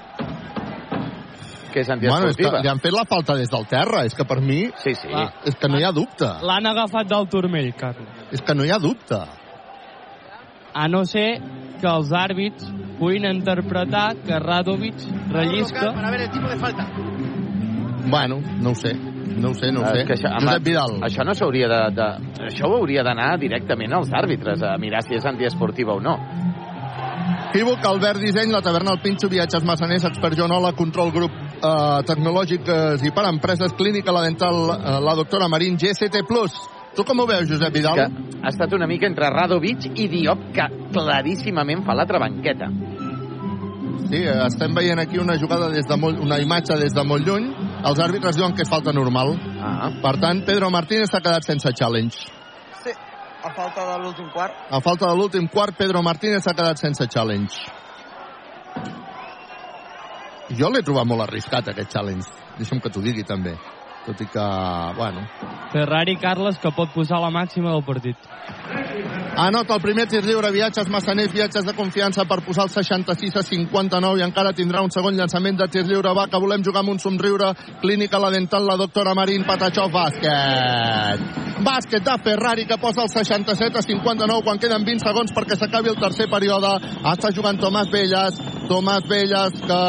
Que 1.72 1.80
és 1.80 1.86
Bueno, 1.86 2.26
és 2.28 2.36
que 2.36 2.42
antiesportiva. 2.46 2.60
li 2.62 2.68
han 2.68 2.80
fet 2.80 2.92
la 2.92 3.04
falta 3.06 3.34
des 3.36 3.48
del 3.50 3.66
terra. 3.66 4.04
És 4.04 4.14
que 4.14 4.24
per 4.24 4.40
mi... 4.40 4.64
Sí, 4.82 4.94
sí. 4.94 5.08
És 5.46 5.54
que 5.54 5.68
no 5.68 5.78
hi 5.78 5.84
ha 5.84 5.92
dubte. 5.92 6.26
L'han 6.42 6.66
agafat 6.66 7.06
del 7.06 7.28
turmell, 7.28 7.72
Carlos. 7.76 8.08
És 8.32 8.40
que 8.42 8.54
no 8.54 8.64
hi 8.64 8.70
ha 8.70 8.78
dubte. 8.78 9.18
A 10.74 10.88
no 10.88 11.04
ser 11.04 11.40
que 11.80 11.86
els 11.86 12.10
àrbits 12.12 12.66
puguin 13.00 13.24
interpretar 13.24 14.16
que 14.22 14.38
Radovic 14.38 14.94
rellisca... 15.32 15.92
Para 15.94 16.10
ver 16.10 16.20
el 16.28 16.30
tipo 16.30 16.46
de 16.48 16.56
falta. 16.60 16.86
Bueno, 18.06 18.40
no 18.60 18.70
ho 18.70 18.74
sé. 18.74 18.94
No 18.94 19.50
ho 19.50 19.54
sé, 19.54 19.70
no 19.72 19.80
ho 19.80 19.84
Ah, 19.84 19.92
sé. 19.94 20.00
és 20.02 20.06
que 20.06 20.14
això, 20.18 20.30
Josep 20.40 20.64
Vidal. 20.66 20.98
Això 21.06 21.24
no 21.24 21.32
s'hauria 21.34 21.68
de, 21.70 21.80
de... 21.96 22.06
Això 22.50 22.68
ho 22.68 22.76
hauria 22.80 23.02
d'anar 23.06 23.38
directament 23.40 23.92
als 23.96 24.10
àrbitres, 24.12 24.62
a 24.62 24.76
mirar 24.78 25.02
si 25.06 25.14
és 25.16 25.24
antiesportiva 25.24 25.94
o 25.94 26.00
no. 26.00 26.16
Equívoc, 27.50 27.84
Albert 27.86 28.20
Disseny, 28.22 28.50
la 28.52 28.60
taverna 28.62 28.92
El 28.94 29.00
Pinxo, 29.02 29.28
viatges 29.30 29.64
massaners, 29.66 30.04
expert 30.06 30.36
Joanola, 30.38 30.72
control 30.78 31.10
grup 31.14 31.32
eh, 31.32 32.02
tecnològics 32.06 33.02
i 33.06 33.10
per 33.14 33.24
empreses, 33.30 33.72
clínica, 33.78 34.12
la 34.14 34.22
dental, 34.26 34.60
eh, 34.76 34.98
la 35.02 35.14
doctora 35.18 35.48
Marín, 35.48 35.76
GST+. 35.78 36.10
Tu 36.96 37.04
com 37.06 37.22
ho 37.22 37.26
veus, 37.26 37.46
Josep 37.48 37.74
Vidal? 37.74 38.00
Que 38.00 38.30
ha 38.42 38.50
estat 38.50 38.72
una 38.74 38.88
mica 38.90 39.06
entre 39.06 39.30
Radovic 39.30 39.86
i 39.94 40.08
Diop, 40.10 40.48
que 40.54 40.66
claríssimament 40.94 41.84
fa 41.86 41.94
l'altra 41.94 42.18
banqueta. 42.22 42.70
Sí, 44.10 44.24
estem 44.26 44.74
veient 44.74 44.98
aquí 44.98 45.20
una 45.22 45.36
jugada 45.38 45.68
des 45.70 45.86
de 45.86 45.96
molt, 45.96 46.18
una 46.18 46.40
imatge 46.42 46.74
des 46.80 46.94
de 46.96 47.04
molt 47.06 47.26
lluny. 47.26 47.46
Els 47.86 48.00
àrbitres 48.02 48.34
diuen 48.36 48.56
que 48.56 48.64
és 48.66 48.70
falta 48.70 48.92
normal. 48.96 49.36
Ah. 49.62 49.92
Per 50.02 50.16
tant, 50.18 50.42
Pedro 50.48 50.70
Martínez 50.74 51.12
s'ha 51.12 51.20
quedat 51.22 51.46
sense 51.46 51.70
challenge. 51.78 52.26
Sí, 52.82 52.90
a 52.90 53.52
falta 53.54 53.86
de 53.92 53.98
l'últim 54.02 54.32
quart. 54.34 54.56
A 54.70 54.80
falta 54.82 55.06
de 55.06 55.14
l'últim 55.14 55.46
quart, 55.52 55.78
Pedro 55.78 56.02
Martínez 56.02 56.42
s'ha 56.42 56.56
quedat 56.58 56.82
sense 56.82 57.06
challenge. 57.06 57.60
Jo 60.58 60.72
l'he 60.74 60.82
trobat 60.82 61.06
molt 61.06 61.28
arriscat, 61.28 61.70
aquest 61.70 61.94
challenge. 61.94 62.26
Deixa'm 62.58 62.82
que 62.82 62.90
t'ho 62.90 63.04
digui, 63.04 63.22
també. 63.22 63.54
Tot 64.06 64.20
i 64.20 64.26
que, 64.26 64.46
bueno... 64.96 65.26
Ferrari, 65.70 66.16
Carles, 66.16 66.58
que 66.58 66.72
pot 66.74 66.90
posar 66.94 67.20
la 67.22 67.30
màxima 67.30 67.70
del 67.70 67.84
partit. 67.86 68.16
Anota 69.40 69.76
el 69.76 69.80
primer 69.80 70.04
tir 70.10 70.20
lliure, 70.24 70.50
viatges 70.52 70.88
massaners, 70.90 71.30
viatges 71.32 71.64
de 71.64 71.72
confiança 71.72 72.24
per 72.28 72.40
posar 72.44 72.66
el 72.66 72.72
66 72.74 73.36
a 73.38 73.44
59 73.46 74.20
i 74.20 74.24
encara 74.26 74.52
tindrà 74.52 74.82
un 74.84 74.90
segon 74.92 75.16
llançament 75.16 75.56
de 75.56 75.68
tir 75.70 75.84
lliure. 75.86 76.12
Va, 76.16 76.26
que 76.28 76.40
volem 76.42 76.64
jugar 76.66 76.82
amb 76.82 76.92
un 76.92 76.98
somriure. 76.98 77.52
Clínica 77.80 78.18
la 78.20 78.32
dental, 78.34 78.66
la 78.66 78.76
doctora 78.76 79.14
Marín 79.14 79.46
Patachó, 79.48 79.86
bàsquet. 79.94 81.24
Bàsquet 81.64 82.04
de 82.04 82.16
Ferrari 82.24 82.66
que 82.66 82.78
posa 82.80 83.04
el 83.06 83.10
67 83.12 83.78
a 83.78 83.82
59 83.86 84.44
quan 84.44 84.58
queden 84.58 84.84
20 84.84 85.06
segons 85.06 85.32
perquè 85.36 85.56
s'acabi 85.56 85.94
el 85.94 86.00
tercer 86.00 86.28
període. 86.32 86.74
Està 87.14 87.32
jugant 87.36 87.60
Tomàs 87.60 87.92
Velles. 87.92 88.40
Tomàs 88.68 89.06
Velles 89.08 89.60
que 89.62 89.82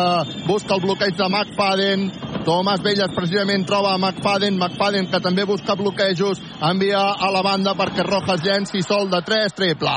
busca 0.48 0.78
el 0.78 0.86
bloqueig 0.86 1.18
de 1.18 1.28
McFadden. 1.28 2.08
Tomàs 2.46 2.82
Velles 2.86 3.12
precisament 3.16 3.68
troba 3.68 3.98
McFadden. 4.02 4.58
McFadden 4.58 5.12
que 5.14 5.22
també 5.22 5.46
busca 5.46 5.78
bloquejos. 5.78 6.42
Envia 6.72 7.06
a 7.14 7.32
la 7.32 7.46
banda 7.46 7.78
perquè 7.78 8.06
Rojas 8.08 8.42
llenci 8.44 8.82
sol 8.82 9.10
de 9.14 9.22
3, 9.22 9.58
triple. 9.62 9.96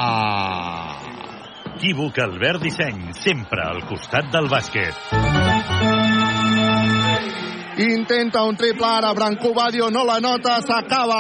Equívoc 1.75 2.19
Albert 2.23 2.63
Disseny, 2.63 3.11
sempre 3.19 3.65
al 3.65 3.83
costat 3.89 4.31
del 4.33 4.47
bàsquet. 4.49 4.95
Intenta 7.85 8.45
un 8.47 8.55
triple 8.55 8.87
ara, 8.87 9.13
Branco 9.13 9.51
Badio 9.53 9.91
no 9.91 10.05
la 10.07 10.21
nota, 10.23 10.61
s'acaba 10.63 11.19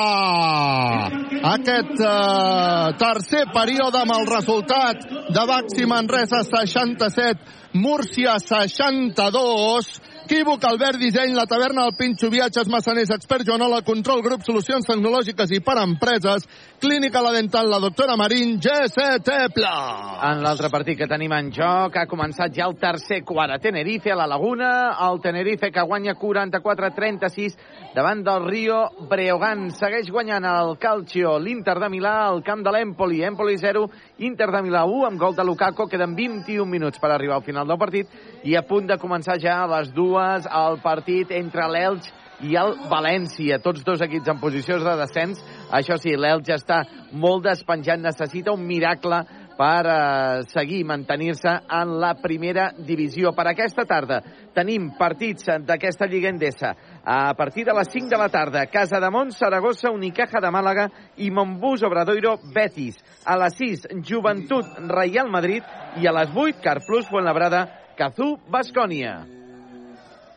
aquest 1.50 1.98
eh, 1.98 2.92
tercer 3.00 3.42
període 3.52 3.98
amb 4.04 4.14
el 4.14 4.28
resultat 4.30 5.02
de 5.34 5.46
Baxi 5.50 5.88
Manresa 5.90 6.44
67, 6.46 7.42
Múrcia 7.74 8.38
62, 8.38 9.90
Equívoc, 10.24 10.64
Albert 10.64 10.96
Disseny, 10.96 11.34
la 11.36 11.44
taverna 11.44 11.82
del 11.84 11.96
Pinxo, 11.98 12.30
viatges 12.32 12.68
massaners, 12.72 13.10
expert 13.12 13.44
Joanola, 13.44 13.82
control 13.84 14.22
grup, 14.24 14.40
solucions 14.46 14.86
tecnològiques 14.88 15.50
i 15.52 15.58
per 15.60 15.74
empreses, 15.82 16.46
clínica 16.80 17.20
la 17.20 17.34
dental, 17.34 17.68
la 17.68 17.76
doctora 17.82 18.16
Marín, 18.16 18.54
GST 18.56 19.34
Plus. 19.52 20.14
En 20.24 20.40
l'altre 20.40 20.70
partit 20.72 20.96
que 20.96 21.08
tenim 21.10 21.34
en 21.36 21.50
joc 21.52 21.98
ha 22.00 22.06
començat 22.08 22.56
ja 22.56 22.64
el 22.70 22.78
tercer 22.80 23.18
quart 23.28 23.52
a 23.52 23.58
Tenerife, 23.60 24.14
a 24.14 24.16
la 24.16 24.24
Laguna, 24.30 24.70
el 25.10 25.20
Tenerife 25.20 25.68
que 25.68 25.84
guanya 25.84 26.16
44-36 26.16 27.60
davant 27.92 28.24
del 28.24 28.48
Rio 28.48 28.80
Breogán. 29.10 29.68
Segueix 29.76 30.08
guanyant 30.08 30.48
el 30.48 30.78
Calcio, 30.80 31.36
l'Inter 31.36 31.76
de 31.84 31.92
Milà, 31.92 32.14
al 32.30 32.40
camp 32.48 32.64
de 32.64 32.72
l'Empoli. 32.72 33.20
Empoli 33.28 33.58
0, 33.60 33.84
Inter 34.24 34.46
de 34.48 34.60
Milà 34.64 34.86
1, 34.88 35.02
amb 35.04 35.20
gol 35.20 35.34
de 35.36 35.44
Lukaku. 35.44 35.84
Queden 35.90 36.14
21 36.16 36.64
minuts 36.70 37.00
per 37.00 37.10
arribar 37.12 37.36
al 37.36 37.44
final 37.44 37.68
del 37.68 37.80
partit 37.80 38.08
i 38.48 38.56
a 38.56 38.64
punt 38.64 38.88
de 38.88 38.96
començar 39.00 39.36
ja 39.42 39.58
a 39.62 39.70
les 39.76 39.90
dues 39.92 40.46
el 40.48 40.78
partit 40.84 41.32
entre 41.36 41.66
l'Elx 41.68 42.08
i 42.44 42.56
el 42.58 42.72
València, 42.90 43.60
tots 43.62 43.84
dos 43.84 44.00
equips 44.04 44.32
en 44.32 44.40
posicions 44.40 44.84
de 44.84 44.96
descens. 45.00 45.42
Això 45.76 45.98
sí, 46.00 46.16
l'Elx 46.16 46.54
està 46.56 46.80
molt 47.12 47.44
despenjat, 47.44 48.00
necessita 48.00 48.54
un 48.56 48.64
miracle 48.66 49.20
per 49.58 49.86
eh, 49.86 50.42
seguir 50.50 50.82
mantenir-se 50.88 51.52
en 51.80 51.94
la 52.00 52.14
primera 52.18 52.70
divisió. 52.78 53.32
Per 53.36 53.46
aquesta 53.50 53.84
tarda 53.88 54.20
tenim 54.54 54.90
partits 54.98 55.46
d'aquesta 55.66 56.08
Lliga 56.10 56.30
Endesa. 56.32 56.74
A 57.04 57.34
partir 57.38 57.64
de 57.68 57.74
les 57.76 57.90
5 57.92 58.10
de 58.10 58.18
la 58.18 58.28
tarda, 58.32 58.66
Casa 58.72 59.00
de 59.00 59.10
Mont, 59.10 59.32
Saragossa, 59.34 59.92
Unicaja 59.94 60.40
de 60.42 60.50
Màlaga 60.50 60.88
i 61.16 61.30
Montbus 61.30 61.84
Obradoiro 61.86 62.38
Betis. 62.54 62.98
A 63.24 63.38
les 63.40 63.54
6, 63.56 63.86
Joventut, 64.04 64.66
Real 64.90 65.30
Madrid 65.32 65.64
i 66.00 66.06
a 66.06 66.12
les 66.12 66.28
8, 66.34 66.60
Carplus 66.60 67.08
Fuenlabrada, 67.08 67.64
Cazú, 67.96 68.34
Bascònia. 68.52 69.22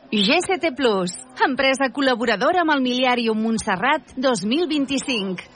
GCT 0.08 0.72
Plus, 0.78 1.18
empresa 1.44 1.90
col·laboradora 1.92 2.62
amb 2.64 2.72
el 2.78 2.84
Miliàrium 2.86 3.42
Montserrat 3.44 4.16
2025. 4.16 5.50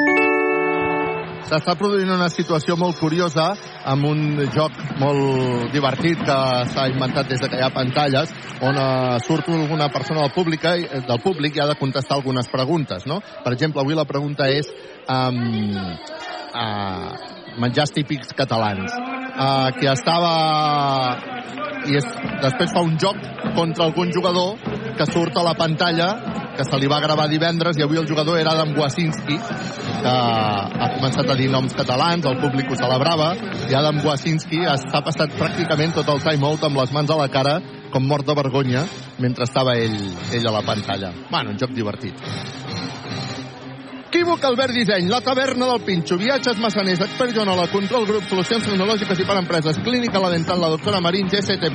S'està 1.47 1.73
produint 1.79 2.11
una 2.11 2.27
situació 2.31 2.75
molt 2.79 2.99
curiosa 2.99 3.49
amb 3.91 4.05
un 4.07 4.43
joc 4.51 4.75
molt 4.99 5.71
divertit 5.71 6.19
que 6.27 6.37
s'ha 6.71 6.85
inventat 6.91 7.31
des 7.31 7.39
de 7.39 7.49
que 7.51 7.59
hi 7.59 7.63
ha 7.65 7.71
pantalles 7.75 8.31
on 8.59 8.75
uh, 8.75 9.17
surt 9.23 9.47
alguna 9.51 9.87
persona 9.91 10.21
del 10.25 10.35
públic, 10.35 10.67
eh, 10.67 11.01
del 11.07 11.23
públic 11.23 11.55
i 11.55 11.63
ha 11.63 11.67
de 11.71 11.79
contestar 11.79 12.19
algunes 12.19 12.51
preguntes, 12.51 13.07
no? 13.07 13.19
Per 13.43 13.55
exemple, 13.55 13.81
avui 13.81 13.95
la 13.95 14.07
pregunta 14.07 14.47
és 14.51 14.67
um, 15.07 15.95
uh, 16.53 17.11
menjars 17.61 17.93
típics 17.95 18.35
catalans. 18.37 18.93
Uh, 19.31 19.71
que 19.79 19.87
estava 19.87 20.33
i 21.89 21.97
és, 21.97 22.07
després 22.43 22.73
fa 22.75 22.83
un 22.85 22.97
joc 23.01 23.17
contra 23.55 23.87
algun 23.87 24.11
jugador 24.13 24.59
que 24.97 25.07
surt 25.09 25.37
a 25.37 25.45
la 25.45 25.55
pantalla 25.57 26.09
que 26.55 26.65
se 26.67 26.77
li 26.77 26.89
va 26.91 26.99
gravar 27.01 27.27
divendres 27.31 27.79
i 27.79 27.85
avui 27.85 27.97
el 27.97 28.07
jugador 28.09 28.37
era 28.39 28.53
Adam 28.53 28.75
Wasinski 28.77 29.37
que 30.01 30.11
ha 30.11 30.89
començat 30.97 31.29
a 31.31 31.37
dir 31.39 31.49
noms 31.53 31.73
catalans 31.77 32.27
el 32.27 32.37
públic 32.41 32.69
ho 32.69 32.77
celebrava 32.77 33.31
i 33.69 33.77
Adam 33.77 34.01
Wasinski 34.05 34.61
s'ha 34.65 35.03
passat 35.05 35.33
pràcticament 35.39 35.95
tot 35.97 36.09
el 36.13 36.21
time-out 36.25 36.67
amb 36.67 36.81
les 36.81 36.93
mans 36.93 37.13
a 37.13 37.19
la 37.23 37.29
cara 37.33 37.57
com 37.91 38.05
mort 38.07 38.27
de 38.27 38.35
vergonya 38.37 38.85
mentre 39.23 39.47
estava 39.47 39.77
ell, 39.79 39.97
ell 40.35 40.47
a 40.47 40.57
la 40.59 40.65
pantalla 40.67 41.13
bueno, 41.31 41.55
un 41.55 41.61
joc 41.61 41.73
divertit 41.77 42.29
Equívoc 44.11 44.43
Albert 44.43 44.73
Disseny, 44.75 45.07
la 45.07 45.21
taverna 45.23 45.69
del 45.69 45.85
Pinxo, 45.87 46.17
viatges 46.19 46.57
massaners, 46.59 46.99
expert 46.99 47.31
Joanola, 47.31 47.69
control 47.71 48.03
grup, 48.09 48.25
solucions 48.27 48.65
tecnològiques 48.67 49.21
i 49.23 49.27
per 49.29 49.37
empreses, 49.39 49.79
clínica 49.85 50.19
la 50.19 50.33
dental, 50.33 50.59
la 50.59 50.71
doctora 50.73 50.99
Marín, 50.99 51.29
GST+. 51.31 51.69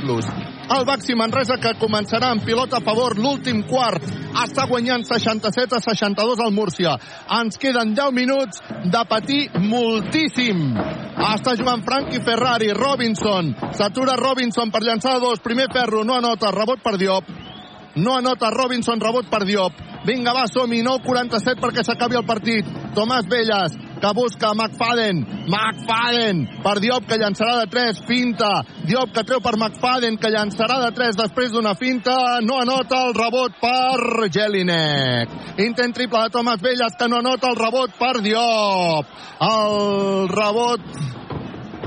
El 0.76 0.84
Baxi 0.84 1.16
Manresa 1.16 1.56
que 1.56 1.72
començarà 1.80 2.34
amb 2.34 2.44
pilota 2.44 2.76
a 2.76 2.84
favor 2.84 3.16
l'últim 3.16 3.62
quart. 3.64 4.04
Està 4.42 4.68
guanyant 4.68 5.06
67 5.08 5.78
a 5.78 5.80
62 5.80 6.44
al 6.44 6.52
Múrcia. 6.52 6.92
Ens 7.40 7.56
queden 7.56 7.96
10 7.96 8.12
minuts 8.12 8.60
de 8.84 9.04
patir 9.08 9.40
moltíssim. 9.56 10.76
Està 11.32 11.56
jugant 11.56 11.88
Frankie 11.88 12.20
Ferrari, 12.20 12.68
Robinson. 12.76 13.54
S'atura 13.80 14.20
Robinson 14.20 14.68
per 14.68 14.84
llançar 14.84 15.16
dos. 15.24 15.40
Primer 15.40 15.70
ferro, 15.72 16.04
no 16.04 16.20
anota, 16.20 16.52
rebot 16.52 16.84
per 16.84 16.98
Diop. 17.00 17.32
No 17.96 18.20
anota 18.20 18.52
Robinson, 18.52 19.00
rebot 19.00 19.32
per 19.32 19.46
Diop. 19.48 19.95
Vinga, 20.06 20.30
va, 20.36 20.44
som-hi, 20.46 20.84
9-47 20.86 21.58
perquè 21.58 21.82
s'acabi 21.82 22.14
el 22.18 22.26
partit. 22.28 22.68
Tomàs 22.94 23.26
Velles, 23.26 23.74
que 23.98 24.12
busca 24.14 24.52
McFadden. 24.54 25.24
McFadden 25.50 26.44
per 26.62 26.76
Diop, 26.84 27.08
que 27.08 27.18
llançarà 27.18 27.56
de 27.62 27.66
3, 27.72 27.98
finta. 28.06 28.50
Diop 28.86 29.10
que 29.14 29.24
treu 29.26 29.42
per 29.42 29.56
McFadden, 29.56 30.20
que 30.22 30.30
llançarà 30.30 30.78
de 30.84 30.92
3 30.94 31.18
després 31.18 31.50
d'una 31.50 31.74
finta. 31.74 32.14
No 32.46 32.60
anota 32.62 33.02
el 33.08 33.16
rebot 33.18 33.58
per 33.58 34.30
Jelinek. 34.30 35.34
Intent 35.66 35.96
triple 35.96 36.22
de 36.22 36.34
Tomàs 36.38 36.62
Velles, 36.62 36.94
que 36.94 37.10
no 37.10 37.18
anota 37.24 37.50
el 37.50 37.58
rebot 37.58 37.98
per 37.98 38.14
Diop. 38.22 39.12
El 39.50 40.30
rebot 40.30 41.15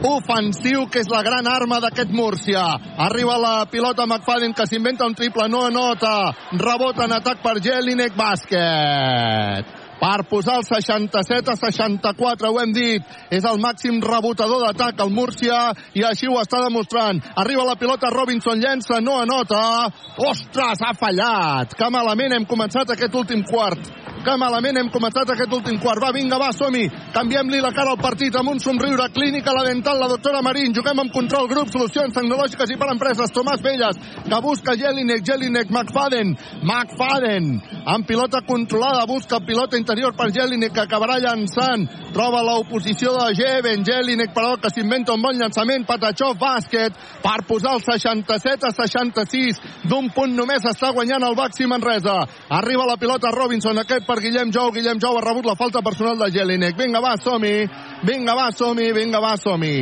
ofensiu, 0.03 0.85
que 0.91 1.03
és 1.03 1.09
la 1.11 1.23
gran 1.25 1.47
arma 1.47 1.79
d'aquest 1.83 2.13
Múrcia. 2.15 2.63
Arriba 3.09 3.37
la 3.41 3.65
pilota 3.71 4.05
McFadden, 4.05 4.53
que 4.53 4.67
s'inventa 4.67 5.07
un 5.07 5.15
triple, 5.15 5.49
no 5.49 5.65
anota. 5.67 6.31
Rebot 6.51 6.99
en 7.03 7.17
atac 7.19 7.43
per 7.43 7.59
Jelinek 7.63 8.17
Bàsquet 8.17 9.77
per 9.99 10.23
posar 10.29 10.59
el 10.59 10.63
67 10.63 11.51
a 11.51 11.55
64, 11.59 12.49
ho 12.49 12.59
hem 12.61 12.71
dit. 12.73 13.03
És 13.29 13.45
el 13.45 13.59
màxim 13.61 13.99
rebotador 14.01 14.63
d'atac 14.63 15.03
al 15.03 15.11
Múrcia 15.13 15.59
i 15.93 16.05
així 16.07 16.29
ho 16.29 16.39
està 16.41 16.63
demostrant. 16.63 17.19
Arriba 17.35 17.67
la 17.67 17.75
pilota 17.79 18.11
Robinson, 18.13 18.63
llença, 18.63 19.01
no 19.03 19.19
anota. 19.19 19.89
Ostres, 20.29 20.79
ha 20.81 20.95
fallat. 20.95 21.75
Que 21.75 21.91
malament 21.91 22.37
hem 22.37 22.47
començat 22.47 22.95
aquest 22.95 23.15
últim 23.15 23.43
quart. 23.43 23.91
Que 24.19 24.35
malament 24.35 24.75
hem 24.75 24.89
començat 24.91 25.29
aquest 25.31 25.53
últim 25.55 25.77
quart. 25.79 26.01
Va, 26.03 26.11
vinga, 26.11 26.37
va, 26.41 26.49
som-hi. 26.51 26.83
Canviem-li 27.15 27.61
la 27.63 27.71
cara 27.75 27.93
al 27.95 28.01
partit 28.01 28.35
amb 28.35 28.51
un 28.51 28.59
somriure. 28.59 29.05
Clínica, 29.15 29.53
la 29.55 29.63
dental, 29.63 29.99
la 30.01 30.09
doctora 30.11 30.41
Marín. 30.43 30.73
Juguem 30.75 30.99
amb 31.05 31.13
control, 31.15 31.47
grup, 31.47 31.71
solucions 31.71 32.15
tecnològiques 32.15 32.73
i 32.73 32.77
per 32.79 32.89
empreses. 32.91 33.31
Tomàs 33.31 33.63
Velles, 33.63 33.99
que 34.27 34.41
busca 34.43 34.75
Jelinek, 34.75 35.23
Jelinek, 35.23 35.71
McFadden. 35.71 36.35
McFadden, 36.65 37.47
amb 37.93 38.07
pilota 38.09 38.41
controlada, 38.47 39.05
busca 39.07 39.39
pilota 39.39 39.79
interior 39.79 40.15
per 40.19 40.29
Jelinek, 40.35 40.75
que 40.75 40.83
acabarà 40.83 41.15
llançant. 41.23 41.87
Troba 42.11 42.43
l'oposició 42.43 43.15
de 43.15 43.29
Jeven. 43.39 43.87
Jelinek, 43.87 44.35
però, 44.35 44.57
que 44.59 44.73
s'inventa 44.73 45.15
un 45.15 45.23
bon 45.23 45.39
llançament. 45.39 45.87
Patachov, 45.87 46.35
bàsquet, 46.41 46.99
per 47.23 47.37
posar 47.47 47.77
el 47.77 47.85
67 47.87 48.67
a 48.67 48.75
66. 48.75 49.63
D'un 49.87 50.11
punt 50.11 50.35
només 50.35 50.67
està 50.67 50.91
guanyant 50.91 51.23
el 51.23 51.39
Baxi 51.39 51.69
Manresa. 51.69 52.19
Arriba 52.59 52.87
la 52.89 52.99
pilota 52.99 53.31
Robinson, 53.31 53.79
aquest 53.79 54.08
per 54.09 54.19
Guillem 54.23 54.53
Jou. 54.53 54.71
Guillem 54.73 55.01
Jou 55.01 55.17
ha 55.17 55.25
rebut 55.25 55.45
la 55.45 55.57
falta 55.59 55.83
personal 55.85 56.17
de 56.17 56.31
Jelinek. 56.33 56.77
Vinga, 56.79 57.01
va, 57.03 57.13
som-hi. 57.21 57.67
Vinga, 58.07 58.33
va, 58.37 58.49
som-hi. 58.55 58.89
Vinga, 58.97 59.21
va, 59.21 59.35
som-hi. 59.37 59.75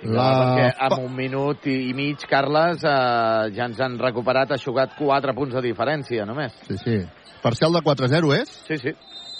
La... 0.00 0.26
Perquè 0.32 0.68
amb 0.86 1.04
un 1.04 1.12
minut 1.12 1.66
i, 1.68 1.76
i 1.90 1.94
mig, 1.96 2.22
Carles, 2.28 2.82
eh, 2.88 3.50
ja 3.56 3.66
ens 3.68 3.80
han 3.84 3.98
recuperat, 4.00 4.54
ha 4.54 4.60
jugat 4.60 4.94
4 4.96 5.34
punts 5.36 5.58
de 5.58 5.62
diferència, 5.68 6.24
només. 6.28 6.56
Sí, 6.66 6.78
sí. 6.80 6.96
Parcial 7.44 7.76
de 7.76 7.84
4-0, 7.84 8.32
és? 8.38 8.54
Sí, 8.68 8.80
sí. 8.80 8.94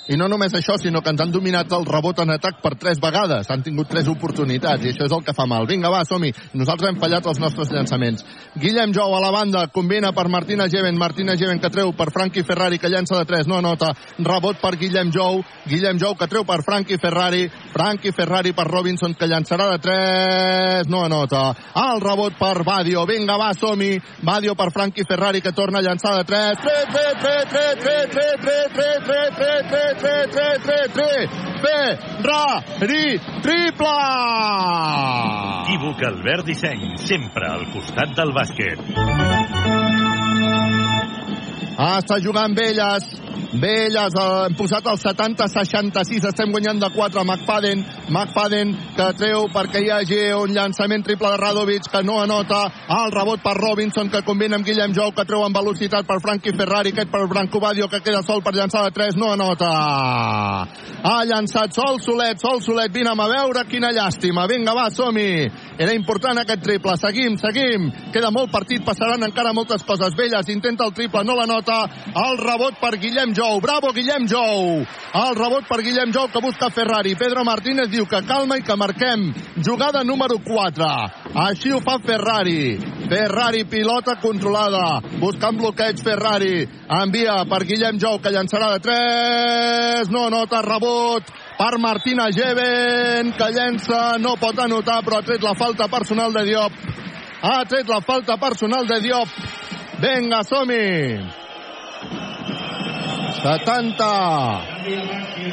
I 0.09 0.17
no 0.17 0.27
només 0.29 0.55
això, 0.57 0.77
sinó 0.81 1.03
que 1.03 1.13
ens 1.13 1.21
han 1.21 1.33
dominat 1.33 1.71
el 1.77 1.85
rebot 1.87 2.19
en 2.23 2.33
atac 2.35 2.61
per 2.63 2.73
tres 2.81 2.99
vegades. 3.03 3.51
Han 3.51 3.63
tingut 3.63 3.91
tres 3.91 4.09
oportunitats 4.11 4.85
i 4.85 4.91
això 4.91 5.07
és 5.07 5.13
el 5.13 5.25
que 5.27 5.35
fa 5.37 5.47
mal. 5.47 5.67
Vinga, 5.67 5.91
va, 5.91 6.05
som 6.05 6.23
-hi. 6.23 6.33
Nosaltres 6.55 6.91
hem 6.91 7.01
fallat 7.01 7.27
els 7.27 7.39
nostres 7.39 7.71
llançaments. 7.71 8.25
Guillem 8.57 8.93
Jou 8.93 9.15
a 9.15 9.21
la 9.21 9.31
banda, 9.31 9.67
combina 9.69 10.13
per 10.13 10.29
Martina 10.29 10.69
Geven. 10.69 10.99
Martina 10.99 11.37
Geven 11.37 11.61
que 11.61 11.71
treu 11.71 11.93
per 11.93 12.11
Frankie 12.11 12.45
Ferrari, 12.45 12.79
que 12.79 12.89
llança 12.89 13.19
de 13.19 13.25
tres, 13.25 13.47
no 13.47 13.57
anota. 13.57 13.95
Rebot 14.19 14.57
per 14.61 14.77
Guillem 14.77 15.13
Jou. 15.13 15.45
Guillem 15.67 15.99
Jou 15.99 16.15
que 16.17 16.27
treu 16.27 16.45
per 16.45 16.63
Frankie 16.63 16.99
Ferrari. 16.99 17.51
Frankie 17.73 18.13
Ferrari 18.13 18.53
per 18.53 18.67
Robinson, 18.67 19.15
que 19.15 19.27
llançarà 19.27 19.71
de 19.71 19.79
tres, 19.79 20.89
no 20.89 21.05
anota. 21.05 21.55
El 21.75 22.01
rebot 22.01 22.33
per 22.39 22.65
Badio. 22.65 23.07
Vinga, 23.07 23.37
va, 23.37 23.53
som-hi. 23.55 24.01
Badio 24.23 24.55
per 24.55 24.73
Frankie 24.73 25.05
Ferrari, 25.05 25.41
que 25.41 25.53
torna 25.53 25.79
a 25.79 25.83
llançar 25.83 26.17
de 26.17 26.25
tres. 26.25 26.59
3, 26.59 26.87
3, 26.91 27.17
3, 27.21 27.45
3, 27.51 27.79
3, 27.81 28.39
3, 28.41 28.69
3, 28.75 29.05
3, 29.07 29.71
3, 29.71 30.00
3, 30.01 30.31
3, 30.31 30.59
3, 30.65 30.89
3, 30.95 31.29
3, 31.61 31.99
3, 32.23 32.61
Ferrari, 32.81 33.21
triple! 33.43 33.87
Equívoc 35.67 36.03
Albert 36.03 36.45
Disseny, 36.45 36.97
sempre 36.97 37.49
al 37.49 37.69
costat 37.75 38.17
del 38.17 38.33
bàsquet. 38.33 39.80
Ah, 41.81 41.97
està 41.97 42.19
jugant 42.21 42.53
Velles. 42.53 43.07
Velles, 43.57 44.15
eh, 44.15 44.25
hem 44.47 44.55
posat 44.55 44.85
el 44.87 44.99
70-66, 45.01 46.27
estem 46.29 46.53
guanyant 46.53 46.79
de 46.79 46.91
4 46.95 47.23
McFadden, 47.25 47.81
McFadden 48.11 48.75
que 48.95 49.07
treu 49.19 49.49
perquè 49.51 49.81
hi 49.83 49.89
hagi 49.91 50.19
un 50.37 50.53
llançament 50.55 51.03
triple 51.03 51.33
de 51.33 51.39
Radovic 51.41 51.89
que 51.91 52.03
no 52.05 52.21
anota, 52.21 52.61
el 52.99 53.11
rebot 53.11 53.43
per 53.43 53.57
Robinson 53.57 54.11
que 54.13 54.23
combina 54.23 54.59
amb 54.61 54.67
Guillem 54.67 54.93
Jou 54.95 55.11
que 55.17 55.25
treu 55.25 55.43
amb 55.43 55.57
velocitat 55.57 56.07
per 56.07 56.21
Frankie 56.21 56.55
Ferrari, 56.55 56.93
aquest 56.93 57.11
per 57.11 57.25
Branco 57.33 57.59
Badio 57.65 57.89
que 57.89 58.03
queda 58.05 58.23
sol 58.23 58.45
per 58.45 58.55
llançar 58.55 58.85
de 58.85 58.93
3, 59.01 59.17
no 59.17 59.33
anota. 59.33 59.73
Ha 61.01 61.17
llançat 61.25 61.75
sol 61.75 61.99
Solet, 62.05 62.39
sol 62.39 62.61
Solet, 62.63 62.93
vine 62.93 63.11
a 63.11 63.29
veure 63.33 63.65
quina 63.67 63.91
llàstima, 63.91 64.47
vinga 64.47 64.77
va, 64.77 64.91
som-hi. 64.93 65.49
Era 65.81 65.97
important 65.97 66.39
aquest 66.39 66.63
triple, 66.63 66.95
seguim, 67.01 67.41
seguim. 67.41 67.89
Queda 68.13 68.31
molt 68.31 68.53
partit, 68.53 68.85
passaran 68.85 69.25
encara 69.25 69.55
moltes 69.57 69.83
coses. 69.89 70.15
Velles 70.15 70.53
intenta 70.53 70.85
el 70.85 70.93
triple, 70.93 71.25
no 71.25 71.35
la 71.39 71.49
nota 71.49 71.70
el 71.71 72.39
rebot 72.41 72.79
per 72.81 72.97
Guillem 73.01 73.35
Jou, 73.37 73.61
bravo 73.61 73.93
Guillem 73.97 74.27
Jou. 74.31 74.85
El 75.21 75.39
rebot 75.39 75.67
per 75.69 75.81
Guillem 75.83 76.13
Jou 76.15 76.29
que 76.33 76.43
busca 76.45 76.71
Ferrari, 76.75 77.17
Pedro 77.19 77.45
Martínez 77.45 77.91
diu 77.91 78.07
que 78.07 78.23
calma 78.27 78.59
i 78.59 78.67
que 78.67 78.77
marquem, 78.77 79.31
jugada 79.63 80.05
número 80.05 80.39
4 80.45 80.91
així 81.35 81.71
ho 81.73 81.81
fa 81.81 81.99
Ferrari. 82.03 82.79
Ferrari, 83.11 83.65
pilota 83.65 84.17
controlada. 84.23 85.01
Buscant 85.21 85.59
bloqueig 85.59 86.03
Ferrari. 86.03 86.67
Envia 87.01 87.45
per 87.51 87.63
Guillem 87.69 87.99
Jou 88.03 88.19
que 88.23 88.33
llançarà 88.35 88.73
de 88.75 88.81
3 88.87 90.11
no 90.11 90.29
nota 90.31 90.63
rebot 90.63 91.31
per 91.59 91.79
Martina 91.79 92.31
Geven 92.35 93.33
que 93.37 93.51
llença, 93.53 94.17
no 94.19 94.37
pot 94.41 94.59
anotar 94.59 95.03
però 95.05 95.21
ha 95.21 95.27
tret 95.27 95.43
la 95.45 95.55
falta 95.55 95.89
personal 95.89 96.33
de 96.33 96.47
Diop. 96.49 96.73
Ha 97.43 97.61
tret 97.69 97.89
la 97.89 98.01
falta 98.01 98.37
personal 98.41 98.87
de 98.87 99.01
Diop. 99.05 99.39
Venga, 100.01 100.43
som-hi 100.49 101.50
70 103.41 104.05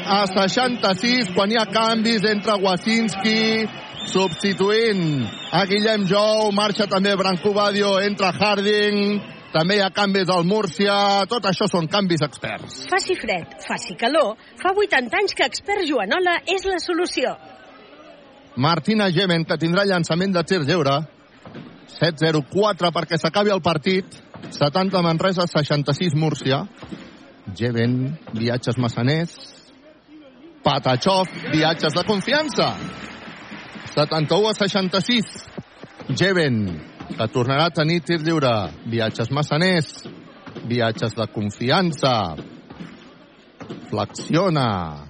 a 0.04 0.20
66 0.26 1.32
quan 1.34 1.50
hi 1.52 1.58
ha 1.60 1.66
canvis 1.72 2.24
entre 2.28 2.56
Wasinski 2.62 3.68
substituint 4.08 5.26
a 5.52 5.64
Guillem 5.68 6.06
Jou, 6.08 6.52
marxa 6.56 6.86
també 6.88 7.14
Branco 7.16 7.52
Badio, 7.56 7.98
entra 8.04 8.32
Harding, 8.32 9.20
també 9.52 9.78
hi 9.78 9.82
ha 9.84 9.90
canvis 9.94 10.28
al 10.32 10.44
Múrcia, 10.48 11.24
tot 11.28 11.44
això 11.48 11.68
són 11.70 11.88
canvis 11.92 12.24
experts. 12.24 12.82
Faci 12.90 13.16
fred, 13.20 13.58
faci 13.64 13.96
calor, 14.00 14.36
fa 14.60 14.72
80 14.76 15.20
anys 15.20 15.36
que 15.36 15.46
expert 15.48 15.86
Joanola 15.88 16.40
és 16.48 16.66
la 16.68 16.80
solució. 16.84 17.36
Martina 18.58 19.08
Gemen, 19.14 19.44
que 19.46 19.56
tindrà 19.60 19.84
llançament 19.86 20.34
de 20.34 20.42
tir 20.44 20.64
lleure. 20.66 20.98
7-0-4 21.98 22.90
perquè 22.94 23.18
s'acabi 23.18 23.52
el 23.54 23.62
partit. 23.64 24.04
70 24.50 25.02
Manresa, 25.02 25.46
66 25.46 26.14
Múrcia. 26.14 26.68
Geven, 27.54 28.18
viatges 28.34 28.76
massaners. 28.76 29.34
Patachov, 30.62 31.28
viatges 31.52 31.94
de 31.94 32.04
confiança. 32.04 32.74
71 33.94 34.48
a 34.48 34.54
66. 34.54 35.48
Geven, 36.14 36.80
que 37.08 37.28
tornarà 37.32 37.66
a 37.66 37.74
tenir 37.74 38.00
tir 38.00 38.20
lliure. 38.20 38.70
Viatges 38.86 39.30
massaners. 39.30 40.04
Viatges 40.68 41.14
de 41.16 41.26
confiança. 41.32 42.36
Flexiona. 43.90 45.07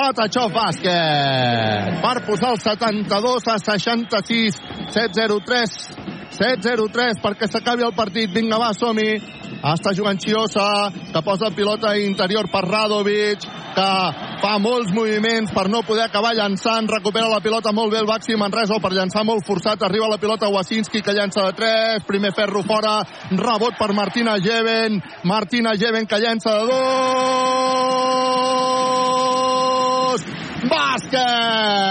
Patachov 0.00 0.54
bàsquet 0.54 1.98
per 2.00 2.16
posar 2.24 2.54
el 2.54 2.60
72 2.62 3.48
a 3.52 3.58
66 3.60 4.56
7-0-3 4.94 6.20
7-0-3 6.30 7.20
perquè 7.20 7.48
s'acabi 7.50 7.84
el 7.84 7.92
partit. 7.92 8.30
Vinga, 8.32 8.56
va, 8.56 8.72
som-hi. 8.72 9.20
Està 9.60 9.92
jugant 9.92 10.16
Chiosa, 10.16 10.88
que 11.12 11.20
posa 11.26 11.50
pilota 11.52 11.92
interior 12.00 12.48
per 12.48 12.62
Radovic, 12.64 13.44
que 13.76 13.88
fa 14.40 14.54
molts 14.62 14.88
moviments 14.96 15.52
per 15.52 15.66
no 15.68 15.82
poder 15.84 16.06
acabar 16.06 16.32
llançant, 16.38 16.88
recupera 16.88 17.28
la 17.28 17.42
pilota 17.44 17.74
molt 17.76 17.92
bé 17.92 17.98
el 18.00 18.08
Baxi 18.08 18.38
Manresa 18.40 18.80
per 18.80 18.92
llançar 18.96 19.24
molt 19.28 19.44
forçat, 19.44 19.82
arriba 19.84 20.08
la 20.08 20.20
pilota 20.22 20.48
Wasinski 20.48 21.02
que 21.04 21.12
llança 21.12 21.44
de 21.50 21.52
3, 21.60 22.08
primer 22.08 22.32
ferro 22.32 22.62
fora, 22.64 23.04
rebot 23.36 23.76
per 23.76 23.92
Martina 23.92 24.38
Jeven, 24.40 25.02
Martina 25.28 25.76
Jeven 25.76 26.06
que 26.08 26.22
llança 26.24 26.56
de 26.56 26.64
2, 26.72 28.30
bàsquet! 30.70 31.90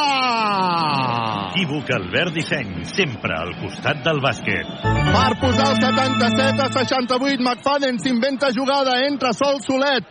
Equívoc 1.55 1.91
Albert 1.95 2.33
Disseny, 2.35 2.83
sempre 2.85 3.37
al 3.37 3.53
costat 3.61 4.03
del 4.05 4.19
bàsquet. 4.25 4.71
Per 4.85 5.33
posar 5.41 5.69
el 5.71 5.81
77 5.83 6.65
a 6.65 6.69
68, 6.75 7.41
McFadden 7.41 8.01
s'inventa 8.03 8.51
jugada, 8.57 8.99
entra 9.07 9.33
sol 9.33 9.61
Solet. 9.63 10.05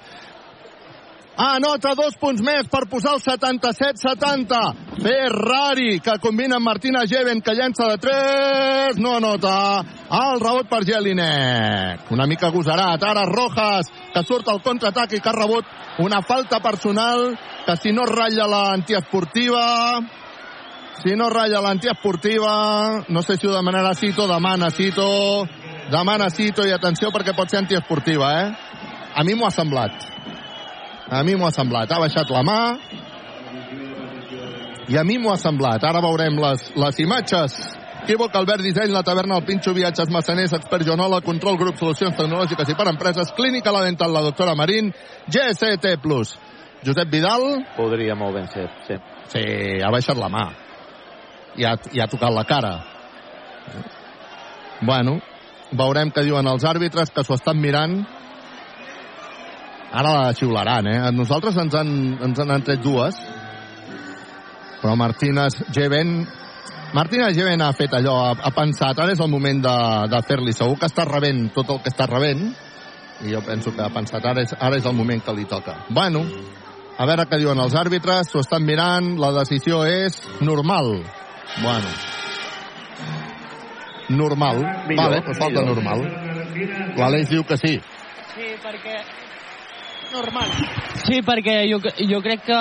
Anota 1.34 1.96
dos 1.98 2.14
punts 2.22 2.44
més 2.46 2.68
per 2.70 2.84
posar 2.86 3.16
el 3.18 3.22
77-70. 3.24 4.58
Ferrari, 5.02 5.98
que 6.06 6.20
combina 6.22 6.60
amb 6.60 6.68
Martina 6.70 7.08
Jeven, 7.10 7.42
que 7.42 7.56
llença 7.58 7.88
de 7.90 7.98
3, 7.98 9.00
no 9.02 9.16
anota. 9.18 9.82
El 10.14 10.38
rebot 10.44 10.70
per 10.70 10.84
Jelinek. 10.86 12.12
Una 12.14 12.28
mica 12.30 12.52
agosarat. 12.52 13.02
Ara 13.02 13.26
Rojas, 13.26 13.90
que 14.14 14.24
surt 14.28 14.52
al 14.54 14.62
contraatac 14.62 15.18
i 15.18 15.22
que 15.24 15.32
ha 15.32 15.36
rebut 15.40 15.66
una 16.06 16.22
falta 16.22 16.62
personal, 16.62 17.34
que 17.66 17.78
si 17.82 17.92
no 17.92 18.06
ratlla 18.06 18.48
l'antiesportiva... 18.48 19.66
Si 21.04 21.18
no 21.18 21.26
ratlla 21.28 21.60
l'antiesportiva, 21.60 23.04
no 23.10 23.22
sé 23.26 23.36
si 23.36 23.48
ho 23.50 23.52
demanarà 23.52 23.96
Cito, 23.98 24.28
demana 24.30 24.70
Cito, 24.70 25.44
demana 25.92 26.30
Cito 26.30 26.64
i 26.70 26.72
atenció 26.72 27.10
perquè 27.12 27.34
pot 27.36 27.50
ser 27.50 27.64
antiesportiva, 27.66 28.30
eh? 28.46 28.54
A 29.18 29.26
mi 29.26 29.34
m'ho 29.34 29.50
ha 29.50 29.52
semblat. 29.52 30.13
A 31.10 31.24
mi 31.24 31.36
m'ho 31.36 31.48
ha 31.48 31.56
semblat. 31.56 31.92
Ha 31.92 32.00
baixat 32.00 32.30
la 32.32 32.44
mà 32.48 32.60
i 34.88 34.98
a 34.98 35.04
mi 35.04 35.18
m'ho 35.18 35.32
ha 35.32 35.40
semblat. 35.40 35.84
Ara 35.88 36.02
veurem 36.04 36.38
les, 36.42 36.66
les 36.76 37.00
imatges. 37.04 37.56
Equívoc, 38.04 38.34
Albert 38.36 38.66
Disseny, 38.66 38.92
la 38.92 39.04
taverna, 39.06 39.38
el 39.40 39.46
Pinxo, 39.48 39.72
viatges, 39.74 40.10
massaners, 40.12 40.52
expert 40.58 40.84
Jonola, 40.84 41.22
control, 41.24 41.56
grup, 41.58 41.78
solucions 41.80 42.18
tecnològiques 42.18 42.68
i 42.68 42.76
per 42.76 42.90
empreses, 42.92 43.32
clínica, 43.38 43.72
la 43.72 43.86
dental, 43.86 44.12
la 44.12 44.26
doctora 44.26 44.58
Marín, 44.60 44.92
GST+. 45.32 45.96
Josep 46.84 47.08
Vidal. 47.08 47.64
Podria 47.78 48.18
molt 48.20 48.36
ben 48.36 48.50
ser, 48.52 48.68
sí. 48.84 48.98
Sí, 49.32 49.44
ha 49.80 49.92
baixat 49.94 50.20
la 50.20 50.28
mà. 50.28 50.44
I 51.56 51.64
ha, 51.64 51.78
i 51.96 52.02
ha 52.04 52.10
tocat 52.12 52.34
la 52.36 52.44
cara. 52.44 52.74
Bueno, 54.84 55.22
veurem 55.72 56.12
què 56.12 56.26
diuen 56.28 56.50
els 56.52 56.68
àrbitres, 56.68 57.14
que 57.16 57.24
s'ho 57.24 57.40
estan 57.40 57.62
mirant. 57.62 58.02
Ara 59.94 60.12
la 60.12 60.34
xiularan, 60.34 60.88
eh? 60.90 61.00
A 61.06 61.12
nosaltres 61.14 61.58
ens 61.62 61.76
han, 61.78 61.92
ens 62.26 62.40
han 62.42 62.64
tret 62.66 62.82
dues. 62.82 63.20
Però 64.82 64.96
Martínez 64.98 65.60
Jeven... 65.76 66.24
Martínez 66.94 67.34
Jeven 67.38 67.62
ha 67.66 67.72
fet 67.74 67.94
allò, 67.98 68.16
ha, 68.28 68.34
ha 68.38 68.52
pensat, 68.54 69.00
ara 69.02 69.14
és 69.14 69.22
el 69.22 69.30
moment 69.30 69.62
de, 69.64 69.78
de 70.10 70.20
fer-li. 70.28 70.54
Segur 70.54 70.76
que 70.82 70.90
està 70.90 71.06
rebent 71.10 71.48
tot 71.56 71.70
el 71.74 71.82
que 71.86 71.94
està 71.94 72.10
rebent. 72.10 72.52
I 73.24 73.32
jo 73.34 73.42
penso 73.46 73.72
que 73.74 73.86
ha 73.86 73.90
pensat, 73.94 74.26
ara 74.26 74.44
és, 74.46 74.54
ara 74.58 74.78
és 74.82 74.90
el 74.90 74.98
moment 74.98 75.22
que 75.24 75.34
li 75.38 75.46
toca. 75.50 75.78
Bueno, 75.94 76.26
a 76.98 77.08
veure 77.10 77.26
què 77.30 77.40
diuen 77.42 77.62
els 77.62 77.78
àrbitres, 77.78 78.30
s'ho 78.30 78.44
estan 78.44 78.66
mirant, 78.66 79.14
la 79.22 79.32
decisió 79.40 79.82
és 79.90 80.20
normal. 80.42 80.96
Bueno. 81.62 81.94
Normal. 84.10 84.62
Millor, 84.90 85.04
vale, 85.04 85.22
pues 85.26 85.40
falta 85.40 85.62
millor. 85.62 85.78
normal. 85.78 86.08
L'Aleix 86.98 87.30
diu 87.30 87.46
que 87.46 87.58
sí. 87.58 87.78
Sí, 88.34 88.56
perquè... 88.62 88.98
Normal. 90.14 90.50
Sí, 91.04 91.22
perquè 91.26 91.64
jo, 91.70 91.80
jo 91.82 92.20
crec 92.22 92.44
que 92.46 92.60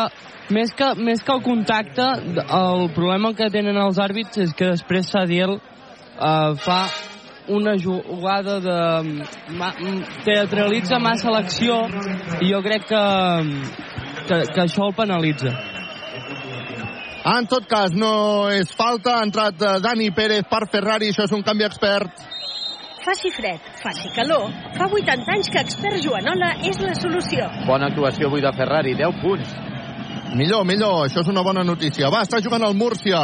més 0.53 0.73
que, 0.77 0.89
més 0.99 1.23
que 1.23 1.35
el 1.35 1.43
contacte, 1.45 2.07
el 2.43 2.87
problema 2.97 3.33
que 3.37 3.51
tenen 3.53 3.79
els 3.81 4.01
àrbits 4.03 4.41
és 4.47 4.55
que 4.57 4.73
després 4.73 5.11
Sadiel 5.13 5.59
eh, 5.59 6.53
fa 6.65 6.81
una 7.53 7.77
jugada 7.77 8.59
de... 8.61 8.79
Ma, 9.59 9.73
teatralitza 10.25 11.01
massa 11.03 11.33
l'acció 11.35 11.83
i 12.41 12.53
jo 12.53 12.63
crec 12.65 12.89
que, 12.89 13.05
que, 14.29 14.43
que 14.55 14.65
això 14.65 14.89
el 14.89 14.97
penalitza. 14.97 15.53
En 17.23 17.47
tot 17.47 17.69
cas, 17.71 17.93
no 17.95 18.51
és 18.51 18.73
falta. 18.75 19.19
Ha 19.19 19.27
entrat 19.29 19.61
eh, 19.63 19.79
Dani 19.83 20.11
Pérez 20.15 20.49
per 20.51 20.65
Ferrari. 20.73 21.13
Això 21.13 21.29
és 21.29 21.35
un 21.37 21.45
canvi 21.47 21.69
expert. 21.69 22.32
Faci 23.03 23.33
fred, 23.35 23.59
faci 23.83 24.09
calor. 24.15 24.47
Fa 24.77 24.87
80 24.87 25.33
anys 25.35 25.51
que 25.51 25.59
expert 25.65 25.99
Joanola 26.05 26.53
és 26.69 26.79
la 26.79 26.95
solució. 26.95 27.49
Bona 27.67 27.89
actuació 27.91 28.29
avui 28.29 28.45
de 28.45 28.53
Ferrari, 28.55 28.95
10 28.95 29.23
punts. 29.23 29.55
Millor, 30.39 30.63
millor, 30.65 31.03
això 31.05 31.21
és 31.21 31.29
una 31.29 31.43
bona 31.45 31.65
notícia. 31.67 32.09
Va, 32.15 32.23
està 32.25 32.39
jugant 32.41 32.63
el 32.65 32.77
Múrcia, 32.79 33.21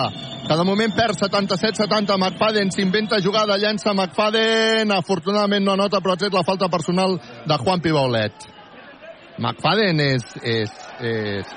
que 0.49 0.57
de 0.59 0.65
moment 0.67 0.93
perd 0.97 1.17
77-70. 1.23 2.19
McFadden 2.19 2.73
s'inventa 2.75 3.21
jugada, 3.25 3.57
llença 3.57 3.95
McFadden. 3.95 4.93
Afortunadament 4.97 5.65
no 5.65 5.77
anota, 5.79 6.03
però 6.03 6.17
ha 6.19 6.31
la 6.35 6.45
falta 6.45 6.69
personal 6.69 7.15
de 7.47 7.59
Juan 7.63 7.81
Pibaulet. 7.81 8.49
McFadden 9.39 10.01
és... 10.01 10.27
és, 10.43 10.75
és... 11.01 11.55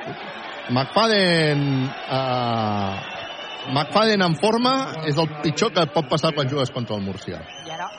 McFadden... 0.70 1.66
Uh... 2.06 3.10
McFadden 3.70 4.24
en 4.26 4.36
forma 4.42 4.72
és 5.06 5.18
el 5.22 5.28
pitjor 5.44 5.70
que 5.76 5.84
pot 5.94 6.08
passar 6.10 6.32
quan 6.34 6.50
jugues 6.50 6.72
contra 6.74 6.96
el 6.98 7.04
Múrcia. 7.06 7.44
I 7.68 7.76
ara, 7.76 7.90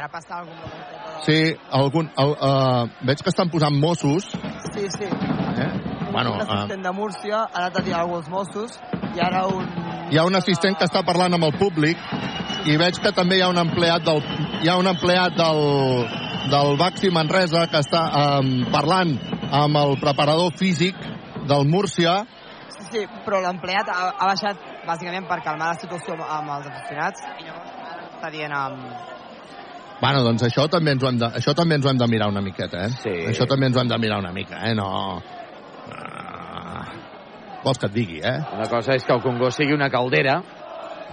ara 0.00 0.08
passa 0.08 0.38
algun 0.40 0.56
moment. 0.56 1.20
Sí, 1.26 1.38
algun, 1.76 2.08
el, 2.22 2.32
uh, 2.32 2.88
veig 3.04 3.20
que 3.20 3.32
estan 3.32 3.50
posant 3.52 3.76
Mossos. 3.76 4.30
Sí, 4.72 4.86
sí. 4.96 5.08
Eh? 5.10 5.70
Bueno, 6.10 6.32
un 6.34 6.40
uh, 6.40 6.46
assistent 6.46 6.82
de 6.86 6.92
Múrcia, 6.96 7.44
ha 7.44 7.66
anat 7.66 7.80
a 7.82 8.00
alguns 8.00 8.30
Mossos, 8.32 8.78
i 9.14 9.20
ara 9.20 9.44
un... 9.50 9.68
hi 10.10 10.18
ha 10.18 10.24
un 10.26 10.38
assistent 10.38 10.78
que 10.78 10.88
està 10.88 11.04
parlant 11.06 11.36
amb 11.36 11.46
el 11.50 11.54
públic 11.60 12.00
i 12.70 12.76
veig 12.80 12.98
que 13.02 13.12
també 13.16 13.38
hi 13.38 13.44
ha 13.44 13.50
un 13.52 13.60
empleat 13.60 14.04
del, 14.06 14.22
hi 14.64 14.70
ha 14.70 14.76
un 14.80 14.88
empleat 14.90 15.36
del, 15.38 15.62
del 16.52 16.76
Baxi 16.80 17.12
Manresa 17.14 17.66
que 17.70 17.82
està 17.84 18.02
um, 18.40 18.50
parlant 18.72 19.14
amb 19.60 19.78
el 19.82 19.96
preparador 20.02 20.52
físic 20.58 20.98
del 21.50 21.68
Múrcia 21.68 22.20
Sí, 22.70 22.84
sí, 22.90 23.06
però 23.26 23.40
l'empleat 23.44 23.88
ha, 23.92 24.10
ha 24.14 24.28
baixat 24.32 24.60
bàsicament 24.86 25.26
per 25.28 25.40
calmar 25.46 25.72
la 25.74 25.80
situació 25.80 26.16
amb, 26.16 26.52
els 26.58 26.68
aficionats 26.70 27.26
i 27.38 27.48
llavors 27.48 27.80
està 28.20 28.30
dient 28.34 28.54
amb... 28.56 29.19
Bueno, 30.00 30.22
doncs 30.24 30.46
això 30.48 30.64
també 30.72 30.94
ens 30.96 31.04
ho 31.04 31.10
hem 31.10 31.18
de, 31.20 31.28
això 31.40 31.52
també 31.56 31.76
ens 31.76 31.84
ho 31.86 31.90
hem 31.90 31.98
de 32.00 32.08
mirar 32.08 32.30
una 32.32 32.40
miqueta, 32.44 32.86
eh? 32.86 32.94
Sí. 33.02 33.12
Això 33.32 33.46
també 33.48 33.68
ens 33.68 33.76
ho 33.76 33.82
hem 33.82 33.90
de 33.90 33.98
mirar 34.00 34.20
una 34.22 34.32
mica, 34.32 34.62
eh? 34.68 34.72
No... 34.78 34.88
Ah, 35.90 36.86
vols 37.64 37.78
que 37.80 37.90
et 37.90 37.94
digui, 37.98 38.22
eh? 38.24 38.38
Una 38.56 38.68
cosa 38.70 38.96
és 38.96 39.04
que 39.04 39.12
el 39.12 39.20
Congost 39.24 39.60
sigui 39.60 39.76
una 39.76 39.90
caldera 39.92 40.40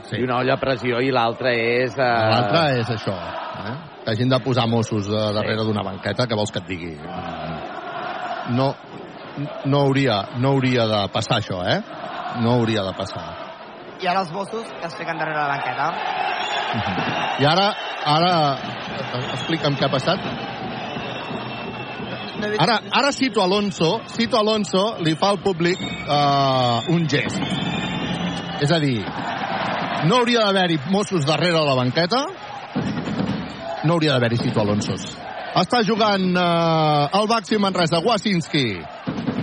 sí. 0.07 0.21
i 0.21 0.23
una 0.23 0.39
olla 0.39 0.55
a 0.55 0.61
pressió 0.61 1.01
i 1.03 1.11
l'altra 1.11 1.51
és... 1.51 1.97
Uh... 1.97 2.07
L'altre 2.31 2.63
és 2.79 2.95
això, 2.95 3.17
eh? 3.65 3.75
que 4.07 4.13
hagin 4.13 4.29
de 4.31 4.39
posar 4.39 4.69
Mossos 4.71 5.09
de 5.11 5.21
darrere 5.35 5.65
d'una 5.67 5.83
banqueta, 5.83 6.27
que 6.27 6.35
vols 6.39 6.53
que 6.55 6.61
et 6.63 6.69
digui? 6.69 6.93
No, 8.55 8.69
no, 9.65 9.81
hauria, 9.81 10.21
no 10.39 10.53
hauria 10.55 10.85
de 10.87 11.01
passar 11.11 11.41
això, 11.41 11.59
eh? 11.67 11.81
No 12.39 12.53
hauria 12.55 12.85
de 12.87 12.93
passar. 12.95 13.25
I 13.99 14.07
ara 14.07 14.21
els 14.23 14.31
Mossos 14.31 14.63
que 14.69 14.87
es 14.87 14.95
fiquen 14.95 15.19
darrere 15.19 15.41
la 15.41 15.57
banqueta. 15.57 15.89
I 16.67 17.45
ara, 17.47 17.67
ara, 18.05 18.33
explica'm 19.37 19.77
què 19.77 19.87
ha 19.87 19.91
passat. 19.93 20.23
Ara, 22.37 22.79
ara 22.93 23.11
Cito 23.11 23.41
Alonso, 23.41 24.01
Cito 24.13 24.37
Alonso 24.37 24.97
li 25.01 25.15
fa 25.17 25.31
al 25.33 25.39
públic 25.41 25.79
uh, 25.81 26.83
un 26.93 27.07
gest. 27.09 27.39
És 28.61 28.73
a 28.73 28.79
dir, 28.81 28.99
no 30.09 30.19
hauria 30.19 30.45
d'haver-hi 30.45 30.77
Mossos 30.93 31.25
darrere 31.25 31.63
la 31.65 31.77
banqueta, 31.77 32.25
no 33.85 33.95
hauria 33.95 34.13
d'haver-hi 34.13 34.41
Cito 34.43 34.61
Alonsos. 34.61 35.07
Està 35.57 35.81
jugant 35.85 36.29
uh, 36.37 37.07
el 37.17 37.29
Baxi 37.31 37.57
Manresa, 37.57 38.03
Wasinski. 38.05 38.67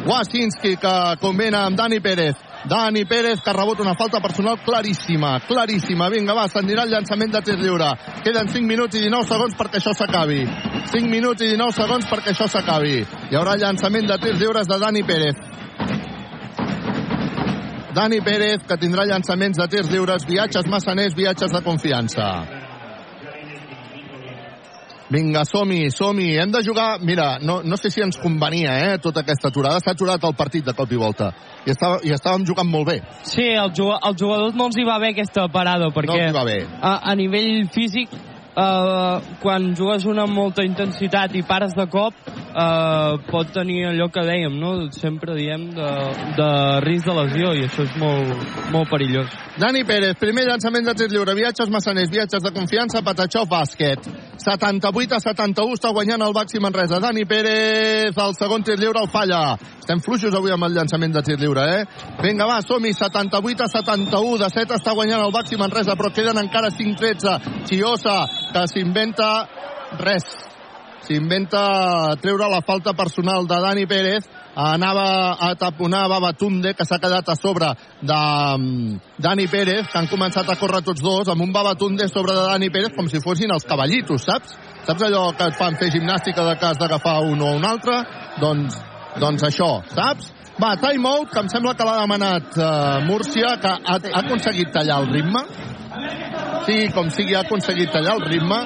Wasinski 0.07 0.77
que 0.79 0.95
combina 1.23 1.65
amb 1.67 1.79
Dani 1.81 1.99
Pérez. 2.05 2.39
Dani 2.65 3.05
Pérez, 3.05 3.43
que 3.45 3.53
rebut 3.53 3.81
una 3.81 3.95
falta 3.95 4.21
personal 4.21 4.57
claríssima, 4.65 5.41
claríssima. 5.47 6.09
Vinga, 6.09 6.33
va, 6.33 6.47
s'endirà 6.49 6.87
el 6.87 6.95
llançament 6.95 7.35
de 7.35 7.43
tir 7.45 7.59
lliure. 7.61 7.91
Queden 8.25 8.49
5 8.49 8.65
minuts 8.65 8.97
i 8.97 9.05
19 9.05 9.29
segons 9.29 9.59
perquè 9.59 9.83
això 9.83 9.93
s'acabi. 9.93 10.41
5 10.95 11.13
minuts 11.13 11.45
i 11.45 11.53
19 11.53 11.77
segons 11.77 12.09
perquè 12.09 12.33
això 12.33 12.49
s'acabi. 12.49 13.03
Hi 13.31 13.37
haurà 13.37 13.59
llançament 13.61 14.09
de 14.09 14.19
tirs 14.25 14.41
lliures 14.41 14.71
de 14.71 14.81
Dani 14.81 15.05
Pérez. 15.05 15.45
Dani 17.95 18.25
Pérez, 18.25 18.65
que 18.67 18.81
tindrà 18.81 19.05
llançaments 19.07 19.61
de 19.61 19.69
tirs 19.69 19.93
lliures, 19.93 20.25
viatges 20.27 20.67
massaners, 20.67 21.15
viatges 21.15 21.53
de 21.53 21.63
confiança. 21.63 22.64
Vinga, 25.15 25.45
som-hi, 25.47 25.91
som-hi. 25.95 26.33
Hem 26.43 26.51
de 26.51 26.63
jugar... 26.67 26.99
Mira, 27.01 27.39
no, 27.39 27.61
no 27.63 27.77
sé 27.79 27.91
si 27.95 28.03
ens 28.03 28.19
convenia, 28.19 28.73
eh, 28.83 28.99
tota 28.99 29.23
aquesta 29.23 29.53
aturada. 29.53 29.79
S'ha 29.83 29.95
aturat 29.95 30.25
el 30.27 30.35
partit 30.35 30.67
de 30.67 30.75
cop 30.75 30.91
i 30.91 30.99
volta. 30.99 31.31
I, 31.63 31.71
estava, 31.71 32.01
i 32.03 32.11
estàvem 32.17 32.47
jugant 32.49 32.67
molt 32.71 32.89
bé. 32.91 32.97
Sí, 33.23 33.47
el 33.53 33.71
jugador, 33.77 34.17
jugadors 34.19 34.59
no 34.59 34.67
els 34.71 34.79
hi 34.81 34.87
va 34.89 34.99
bé 35.03 35.13
aquesta 35.15 35.47
parada, 35.55 35.93
perquè 35.95 36.19
els 36.19 36.33
hi 36.33 36.37
va 36.37 36.47
bé. 36.49 36.59
A, 36.81 36.97
a 37.13 37.15
nivell 37.21 37.69
físic, 37.75 38.11
eh, 38.57 39.37
quan 39.43 39.75
jugues 39.77 40.07
una 40.07 40.25
amb 40.25 40.37
molta 40.37 40.65
intensitat 40.67 41.35
i 41.35 41.43
pares 41.47 41.75
de 41.77 41.87
cop, 41.91 42.15
eh, 42.27 43.17
pot 43.31 43.53
tenir 43.55 43.85
allò 43.91 44.09
que 44.13 44.25
dèiem, 44.27 44.59
no? 44.61 44.75
Sempre 44.95 45.37
diem 45.39 45.71
de, 45.75 45.91
de 46.39 46.51
risc 46.87 47.09
de 47.09 47.17
lesió, 47.21 47.55
i 47.55 47.67
això 47.67 47.87
és 47.87 47.97
molt, 48.01 48.47
molt 48.75 48.91
perillós. 48.91 49.33
Dani 49.59 49.85
Pérez, 49.87 50.17
primer 50.19 50.47
llançament 50.49 50.87
de 50.87 50.95
tir 50.99 51.11
lliure, 51.13 51.35
viatges 51.39 51.71
massaners, 51.71 52.11
viatges 52.11 52.43
de 52.43 52.55
confiança, 52.55 53.05
Patachó, 53.07 53.45
bàsquet. 53.47 54.09
78 54.45 55.15
a 55.15 55.21
71 55.23 55.77
està 55.77 55.93
guanyant 55.95 56.25
el 56.27 56.35
Baxi 56.35 56.59
Manresa. 56.61 56.99
Dani 57.01 57.25
Pérez, 57.25 58.17
el 58.19 58.35
segon 58.35 58.65
tir 58.67 58.79
lliure 58.81 59.05
el 59.05 59.11
falla. 59.13 59.55
Estem 59.79 60.01
fluixos 60.03 60.35
avui 60.35 60.51
amb 60.51 60.67
el 60.67 60.75
llançament 60.75 61.15
de 61.15 61.23
tir 61.23 61.39
lliure, 61.39 61.65
eh? 61.71 61.85
Vinga, 62.23 62.49
va, 62.49 62.59
som-hi, 62.67 62.95
78 62.97 63.67
a 63.67 63.71
71, 63.71 64.39
de 64.43 64.51
7 64.57 64.79
està 64.79 64.95
guanyant 64.97 65.23
el 65.23 65.35
Baxi 65.35 65.61
Manresa, 65.61 65.95
però 65.95 66.11
queden 66.15 66.41
encara 66.41 66.73
5-13. 66.75 67.69
Chiosa, 67.69 68.19
que 68.55 68.67
s'inventa 68.71 69.31
res. 69.99 70.27
S'inventa 71.05 72.17
treure 72.23 72.47
la 72.49 72.63
falta 72.65 72.95
personal 72.97 73.45
de 73.51 73.57
Dani 73.61 73.85
Pérez, 73.87 74.25
anava 74.57 75.35
a 75.43 75.51
taponar 75.59 76.07
Babatunde, 76.09 76.73
que 76.79 76.87
s'ha 76.87 77.01
quedat 77.03 77.29
a 77.29 77.35
sobre 77.37 77.69
de 78.01 78.21
um, 78.55 78.95
Dani 79.19 79.49
Pérez, 79.53 79.91
que 79.91 79.99
han 79.99 80.09
començat 80.09 80.49
a 80.49 80.57
córrer 80.57 80.81
tots 80.87 81.03
dos, 81.05 81.29
amb 81.29 81.45
un 81.45 81.53
Babatunde 81.53 82.09
sobre 82.09 82.33
de 82.33 82.47
Dani 82.47 82.71
Pérez, 82.71 82.95
com 82.97 83.11
si 83.11 83.21
fossin 83.25 83.53
els 83.53 83.67
cavallitos, 83.69 84.25
saps? 84.25 84.57
Saps 84.87 85.05
allò 85.09 85.27
que 85.37 85.51
et 85.51 85.59
fan 85.59 85.77
fer 85.81 85.91
gimnàstica 85.93 86.47
de 86.47 86.57
cas 86.63 86.81
d'agafar 86.81 87.19
un 87.27 87.43
o 87.43 87.53
un 87.59 87.69
altre? 87.69 88.01
Doncs, 88.41 88.81
doncs 89.21 89.45
això, 89.51 89.71
saps? 89.93 90.33
Va, 90.55 90.77
time 90.79 91.09
out, 91.09 91.31
que 91.33 91.41
em 91.43 91.49
sembla 91.51 91.75
que 91.75 91.87
l'ha 91.87 91.97
demanat 92.05 92.57
uh, 92.61 93.03
Múrcia, 93.09 93.57
que 93.59 93.73
ha, 93.75 93.97
ha 93.99 94.21
aconseguit 94.21 94.71
tallar 94.75 95.01
el 95.03 95.11
ritme. 95.11 95.43
Sí, 96.67 96.77
com 96.95 97.11
sigui, 97.11 97.35
ha 97.35 97.43
aconseguit 97.43 97.91
tallar 97.91 98.15
el 98.21 98.23
ritme. 98.29 98.61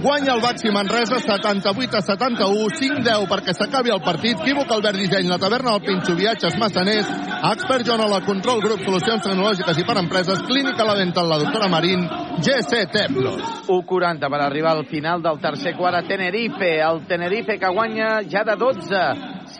Guanya 0.00 0.32
el 0.32 0.40
Baxi 0.40 0.70
Manresa 0.72 1.18
78 1.20 1.98
a 1.98 2.00
71, 2.00 2.68
5-10 2.80 3.26
perquè 3.28 3.52
s'acabi 3.52 3.92
el 3.92 4.00
partit. 4.00 4.38
Quívoc 4.40 4.70
Albert 4.72 4.96
Disseny, 4.96 5.28
la 5.28 5.36
taverna 5.38 5.74
del 5.74 5.84
Pinxo, 5.84 6.14
viatges 6.16 6.56
massaners, 6.58 7.10
Expert 7.50 7.84
Joan 7.86 8.06
la 8.08 8.22
Control 8.24 8.62
Grup, 8.64 8.80
solucions 8.86 9.22
tecnològiques 9.26 9.76
i 9.76 9.84
per 9.84 9.98
empreses, 10.00 10.40
Clínica 10.48 10.86
La 10.88 10.96
Dental, 10.96 11.28
la 11.28 11.38
doctora 11.42 11.68
Marín, 11.68 12.08
GCT 12.40 13.10
Plus. 13.12 13.42
1.40 13.68 14.30
per 14.32 14.40
arribar 14.40 14.72
al 14.78 14.86
final 14.88 15.20
del 15.22 15.38
tercer 15.38 15.76
quart 15.76 16.00
a 16.00 16.02
Tenerife. 16.08 16.78
El 16.80 17.04
Tenerife 17.06 17.58
que 17.60 17.68
guanya 17.68 18.22
ja 18.24 18.42
de 18.48 18.56
12. 18.56 19.04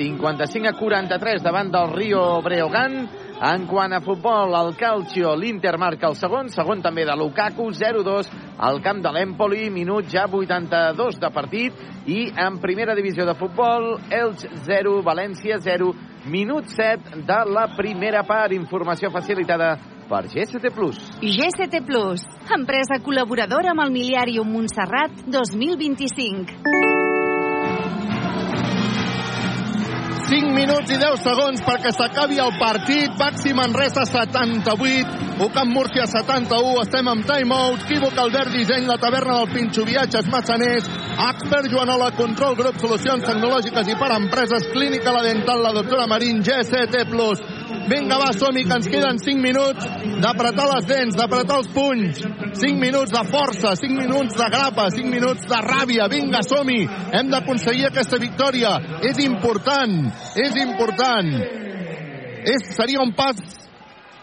55 0.00 0.68
a 0.68 0.72
43 0.72 1.42
davant 1.42 1.70
del 1.70 1.92
Rio 1.92 2.40
Breogán. 2.40 3.08
En 3.40 3.66
quant 3.66 3.92
a 3.92 4.00
futbol, 4.04 4.52
el 4.52 4.74
Calcio, 4.76 5.32
l'Inter 5.36 5.78
marca 5.80 6.08
el 6.10 6.16
segon, 6.16 6.50
segon 6.52 6.82
també 6.84 7.06
de 7.08 7.14
Lukaku, 7.16 7.70
0-2 7.72 8.28
al 8.60 8.82
camp 8.84 9.00
de 9.00 9.12
l'Empoli, 9.16 9.70
minut 9.72 10.08
ja 10.12 10.26
82 10.28 11.16
de 11.20 11.30
partit, 11.32 11.80
i 12.04 12.26
en 12.36 12.58
primera 12.60 12.96
divisió 12.96 13.24
de 13.24 13.36
futbol, 13.40 13.94
Elx 14.12 14.44
0, 14.68 14.98
València 15.04 15.56
0, 15.56 15.88
minut 16.28 16.68
7 16.68 17.24
de 17.24 17.40
la 17.48 17.64
primera 17.78 18.24
part, 18.28 18.52
informació 18.52 19.08
facilitada 19.08 19.72
per 20.10 20.26
GST 20.28 20.74
Plus. 20.76 21.00
GST 21.24 21.80
Plus, 21.88 22.28
empresa 22.52 23.00
col·laboradora 23.00 23.72
amb 23.72 23.88
el 23.88 23.96
Miliàrium 23.96 24.52
Montserrat 24.52 25.24
2025. 25.32 26.89
5 30.30 30.52
minuts 30.54 30.92
i 30.94 30.96
10 31.00 31.24
segons 31.26 31.62
perquè 31.66 31.90
s'acabi 31.90 32.36
el 32.38 32.52
partit. 32.60 33.16
Baxi 33.18 33.50
Manresa 33.50 34.04
78, 34.06 35.42
Ocamp 35.42 35.72
Múrcia 35.74 36.04
71. 36.06 36.84
Estem 36.84 37.10
amb 37.10 37.26
timeout. 37.26 37.82
Quívoc 37.88 38.14
Albert 38.14 38.54
Disseny, 38.54 38.86
la 38.86 39.00
taverna 39.02 39.40
del 39.40 39.50
Pinxo, 39.50 39.82
viatges 39.88 40.30
massaners. 40.30 40.86
Expert 41.26 41.66
Joanola, 41.72 42.12
control 42.14 42.54
grup, 42.60 42.78
solucions 42.78 43.26
tecnològiques 43.26 43.90
i 43.90 43.98
per 43.98 44.12
empreses. 44.20 44.70
Clínica 44.70 45.10
La 45.16 45.24
Dental, 45.26 45.64
la 45.66 45.74
doctora 45.74 46.06
Marín, 46.06 46.44
GCT+. 46.46 47.10
Vinga, 47.90 48.18
va, 48.20 48.30
som 48.32 48.54
que 48.54 48.76
ens 48.76 48.88
queden 48.88 49.18
5 49.18 49.42
minuts 49.42 49.86
d'apretar 50.22 50.66
les 50.74 50.86
dents, 50.86 51.16
d'apretar 51.16 51.60
els 51.60 51.70
punys. 51.74 52.20
5 52.60 52.78
minuts 52.78 53.12
de 53.14 53.22
força, 53.30 53.74
5 53.78 53.96
minuts 53.96 54.36
de 54.38 54.48
grapa, 54.52 54.88
5 54.94 55.10
minuts 55.10 55.46
de 55.50 55.60
ràbia. 55.64 56.08
Vinga, 56.10 56.42
som 56.42 56.66
-hi. 56.66 56.88
Hem 57.12 57.30
d'aconseguir 57.30 57.86
aquesta 57.86 58.18
victòria. 58.18 58.78
És 59.02 59.18
important, 59.18 60.12
és 60.36 60.54
important. 60.56 61.34
És, 62.44 62.74
seria 62.76 63.00
un 63.00 63.12
pas 63.12 63.36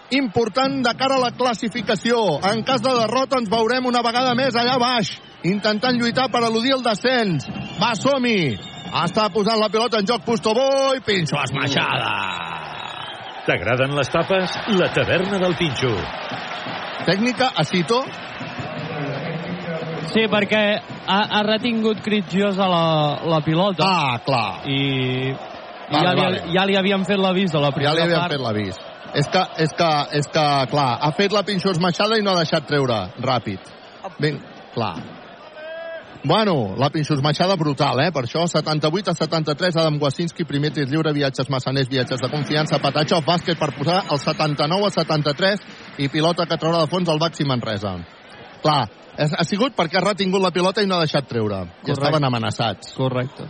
important 0.09 0.83
de 0.83 0.93
cara 0.95 1.15
a 1.15 1.19
la 1.19 1.31
classificació. 1.31 2.39
En 2.51 2.63
cas 2.63 2.81
de 2.81 2.89
derrota 2.89 3.37
ens 3.39 3.49
veurem 3.49 3.85
una 3.85 4.01
vegada 4.01 4.35
més 4.35 4.55
allà 4.55 4.77
baix, 4.79 5.11
intentant 5.43 5.97
lluitar 5.99 6.29
per 6.31 6.43
eludir 6.43 6.73
el 6.73 6.83
descens. 6.83 7.47
Va, 7.79 7.93
som-hi. 7.95 8.57
Està 8.87 9.29
posant 9.33 9.59
la 9.59 9.69
pilota 9.69 9.99
en 9.99 10.07
joc 10.07 10.23
Pustobó 10.23 10.95
i 10.95 11.03
Pinxo 11.03 11.35
esmaixada. 11.43 12.56
T'agraden 13.47 13.93
les 13.95 14.09
tapes? 14.11 14.55
La 14.75 14.89
taverna 14.91 15.39
del 15.39 15.55
Pinxo. 15.55 15.93
Tècnica 17.07 17.53
a 17.55 17.63
Cito. 17.63 18.01
Sí, 20.11 20.25
perquè 20.31 20.61
ha, 21.07 21.19
ha 21.37 21.43
retingut 21.47 22.01
Critgiosa 22.03 22.67
la, 22.71 22.83
la 23.27 23.39
pilota. 23.45 23.87
Ah, 23.87 24.19
clar. 24.25 24.67
I, 24.67 25.31
Vale, 25.87 26.03
ja, 26.03 26.11
li, 26.11 26.21
vale. 26.21 26.41
ja 26.51 26.65
li 26.67 26.75
havien 26.75 27.05
fet 27.07 27.19
l'avís 27.23 27.53
de 27.53 27.59
la 27.63 27.69
Ja 27.71 27.75
primera 27.77 27.95
li 27.95 28.03
havien 28.03 28.19
part. 28.19 28.33
fet 28.35 28.43
l'avís. 28.43 28.79
És 29.15 29.29
que, 29.31 29.43
és 29.63 29.71
que, 29.79 29.91
és 30.19 30.27
que, 30.27 30.45
clar, 30.73 30.89
ha 30.99 31.11
fet 31.15 31.31
la 31.31 31.43
Pinxo 31.47 31.71
esmaixada 31.71 32.17
i 32.19 32.25
no 32.25 32.33
ha 32.35 32.41
deixat 32.43 32.67
treure 32.67 32.97
ràpid. 33.23 33.71
Ben, 34.19 34.41
clar. 34.75 34.95
Bueno, 36.27 36.75
la 36.75 36.89
Pinxo 36.89 37.13
esmaixada 37.13 37.55
brutal, 37.55 38.01
eh? 38.03 38.11
Per 38.11 38.25
això, 38.25 38.41
78 38.51 39.11
a 39.11 39.15
73, 39.15 39.77
Adam 39.79 39.97
Wasinski, 40.01 40.43
primer 40.43 40.73
tir 40.75 40.83
lliure, 40.89 41.13
viatges 41.15 41.47
massaners, 41.47 41.87
viatges 41.87 42.19
de 42.19 42.27
confiança, 42.27 42.81
Patachov, 42.83 43.23
bàsquet 43.23 43.55
per 43.55 43.69
posar 43.77 44.01
el 44.11 44.19
79 44.19 44.89
a 44.89 44.91
73 44.91 45.63
i 46.03 46.09
pilota 46.11 46.43
que 46.45 46.57
traurà 46.59 46.81
de 46.83 46.89
fons 46.91 47.07
el 47.07 47.21
Baxi 47.21 47.47
Manresa. 47.47 47.93
Clar, 48.59 48.81
ha 49.15 49.45
sigut 49.47 49.77
perquè 49.77 50.01
ha 50.01 50.03
retingut 50.03 50.43
la 50.43 50.51
pilota 50.51 50.83
i 50.83 50.89
no 50.91 50.97
ha 50.97 51.05
deixat 51.05 51.31
treure. 51.31 51.61
I 51.63 51.69
Correcte. 51.69 51.95
estaven 51.95 52.27
amenaçats. 52.27 52.91
Correcte. 52.97 53.47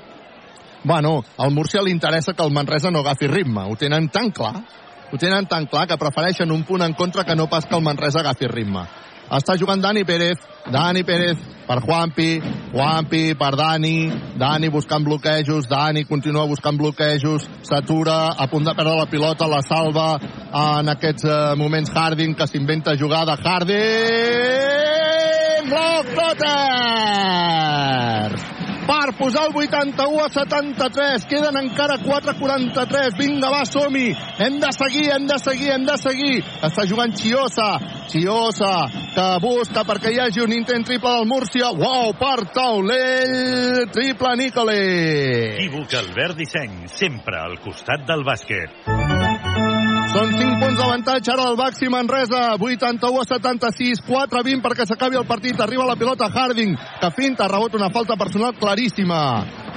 Bueno, 0.83 1.23
al 1.37 1.51
Múrcia 1.51 1.81
li 1.81 1.91
interessa 1.91 2.33
que 2.33 2.45
el 2.45 2.53
Manresa 2.53 2.91
no 2.91 2.99
agafi 2.99 3.25
ritme. 3.25 3.65
Ho 3.71 3.75
tenen 3.75 4.09
tan 4.09 4.29
clar, 4.29 4.53
ho 5.11 5.17
tenen 5.17 5.47
tan 5.47 5.65
clar 5.65 5.87
que 5.87 5.97
prefereixen 5.97 6.51
un 6.51 6.63
punt 6.63 6.85
en 6.85 6.93
contra 6.93 7.25
que 7.25 7.35
no 7.35 7.49
pas 7.49 7.65
que 7.65 7.75
el 7.75 7.81
Manresa 7.81 8.19
agafi 8.19 8.45
ritme. 8.45 8.85
Està 9.27 9.57
jugant 9.59 9.81
Dani 9.83 10.03
Pérez, 10.07 10.37
Dani 10.71 11.03
Pérez 11.03 11.37
per 11.67 11.81
Juanpi, 11.83 12.39
Juanpi 12.71 13.35
per 13.35 13.55
Dani, 13.59 14.11
Dani 14.39 14.69
buscant 14.71 15.03
bloquejos, 15.03 15.67
Dani 15.67 16.05
continua 16.07 16.47
buscant 16.47 16.77
bloquejos, 16.79 17.43
s'atura, 17.67 18.31
a 18.39 18.47
punt 18.47 18.63
de 18.63 18.73
perdre 18.73 18.95
la 18.95 19.05
pilota, 19.11 19.47
la 19.51 19.61
salva 19.67 20.17
en 20.17 20.87
aquests 20.95 21.23
eh, 21.27 21.55
moments 21.59 21.91
Harding, 21.91 22.35
que 22.39 22.47
s'inventa 22.47 22.95
jugada, 22.95 23.35
Harding! 23.35 24.87
Bloc 25.67 26.05
Flotter! 26.15 26.87
Per 28.87 29.13
posar 29.19 29.47
el 29.49 29.55
81 29.55 30.23
a 30.23 30.29
73. 30.31 31.25
Queden 31.27 31.59
encara 31.59 31.97
4-43. 31.99 33.17
Vinga, 33.19 33.51
va, 33.51 33.65
som-hi. 33.67 34.13
Hem 34.39 34.59
de 34.63 34.71
seguir, 34.71 35.09
hem 35.13 35.27
de 35.27 35.37
seguir, 35.43 35.71
hem 35.75 35.85
de 35.85 35.97
seguir. 36.01 36.35
Està 36.63 36.87
jugant 36.87 37.13
Chiosa. 37.17 37.69
Chiosa, 38.07 38.73
que 39.13 39.27
busca 39.43 39.83
perquè 39.87 40.13
hi 40.13 40.21
hagi 40.23 40.43
un 40.45 40.55
intent 40.55 40.87
triple 40.87 41.11
del 41.17 41.27
Múrcia. 41.27 41.73
Uau, 41.75 42.13
per 42.17 42.47
taulell. 42.55 43.89
Triple 43.91 44.35
Nicole. 44.39 44.79
Equívoc 45.57 45.97
Albert 45.99 46.39
Disseny, 46.39 46.87
sempre 46.87 47.41
al 47.43 47.59
costat 47.63 48.07
del 48.07 48.23
bàsquet. 48.27 48.87
Són 50.15 50.31
5 50.39 50.66
punts 50.87 51.03
d'avantatge 51.03 51.31
ara 51.33 51.49
el 51.51 51.57
Baxi 51.57 51.89
Manresa, 51.89 52.55
81 52.55 53.19
a 53.19 53.25
76, 53.25 54.01
4 54.07 54.39
a 54.39 54.43
20 54.43 54.63
perquè 54.63 54.85
s'acabi 54.87 55.17
el 55.17 55.25
partit. 55.27 55.59
Arriba 55.59 55.85
la 55.85 55.95
pilota 55.95 56.29
Harding, 56.31 56.77
que 57.01 57.09
finta, 57.11 57.45
ha 57.45 57.51
rebut 57.51 57.75
una 57.75 57.89
falta 57.89 58.15
personal 58.15 58.53
claríssima. 58.55 59.19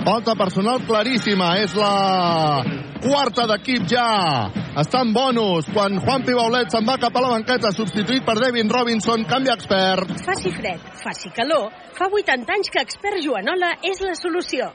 Falta 0.05 0.35
personal 0.35 0.85
claríssima. 0.87 1.57
És 1.59 1.75
la 1.75 2.63
quarta 3.03 3.47
d'equip 3.51 3.89
ja. 3.91 4.51
Està 4.79 5.03
en 5.03 5.13
bonus 5.13 5.67
quan 5.75 5.99
Juan 5.99 6.23
Pibaulet 6.23 6.71
se'n 6.71 6.87
va 6.87 6.99
cap 7.01 7.17
a 7.17 7.25
la 7.25 7.35
banqueta, 7.35 7.73
substituït 7.75 8.25
per 8.25 8.39
Devin 8.39 8.71
Robinson, 8.71 9.27
canvi 9.27 9.51
expert. 9.51 10.15
Faci 10.25 10.55
fred, 10.55 10.87
faci 11.03 11.35
calor, 11.35 11.71
fa 11.99 12.07
80 12.07 12.55
anys 12.55 12.71
que 12.71 12.87
expert 12.87 13.19
Joanola 13.25 13.75
és 13.83 14.03
la 14.05 14.15
solució. 14.15 14.71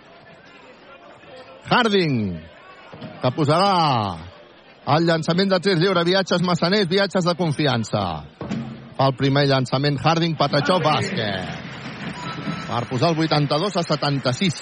Harding, 1.72 2.40
que 3.24 3.32
posarà 3.34 4.35
el 4.86 5.08
llançament 5.08 5.50
de 5.50 5.58
tirs 5.66 5.80
lliure, 5.82 6.04
viatges 6.06 6.44
massaners, 6.46 6.88
viatges 6.90 7.26
de 7.26 7.34
confiança. 7.38 8.02
Fa 8.96 9.08
el 9.10 9.16
primer 9.18 9.48
llançament 9.50 9.98
Harding, 9.98 10.36
Patachó, 10.38 10.78
bàsquet. 10.84 11.64
Per 12.66 12.84
posar 12.90 13.12
el 13.14 13.24
82 13.26 13.78
a 13.78 13.84
76. 13.84 14.62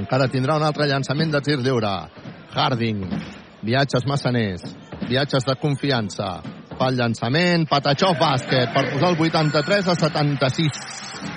Encara 0.00 0.30
tindrà 0.32 0.56
un 0.56 0.64
altre 0.64 0.88
llançament 0.88 1.32
de 1.34 1.42
tir 1.44 1.58
lliure. 1.60 1.92
Harding, 2.56 3.04
viatges 3.66 4.06
massaners, 4.08 4.64
viatges 5.08 5.44
de 5.44 5.56
confiança. 5.60 6.30
Fa 6.80 6.88
el 6.88 6.96
llançament, 6.96 7.66
Patachó, 7.68 8.14
bàsquet, 8.16 8.70
per 8.72 8.86
posar 8.88 9.10
el 9.12 9.18
83 9.20 9.88
a 9.92 9.94
76. 10.00 10.78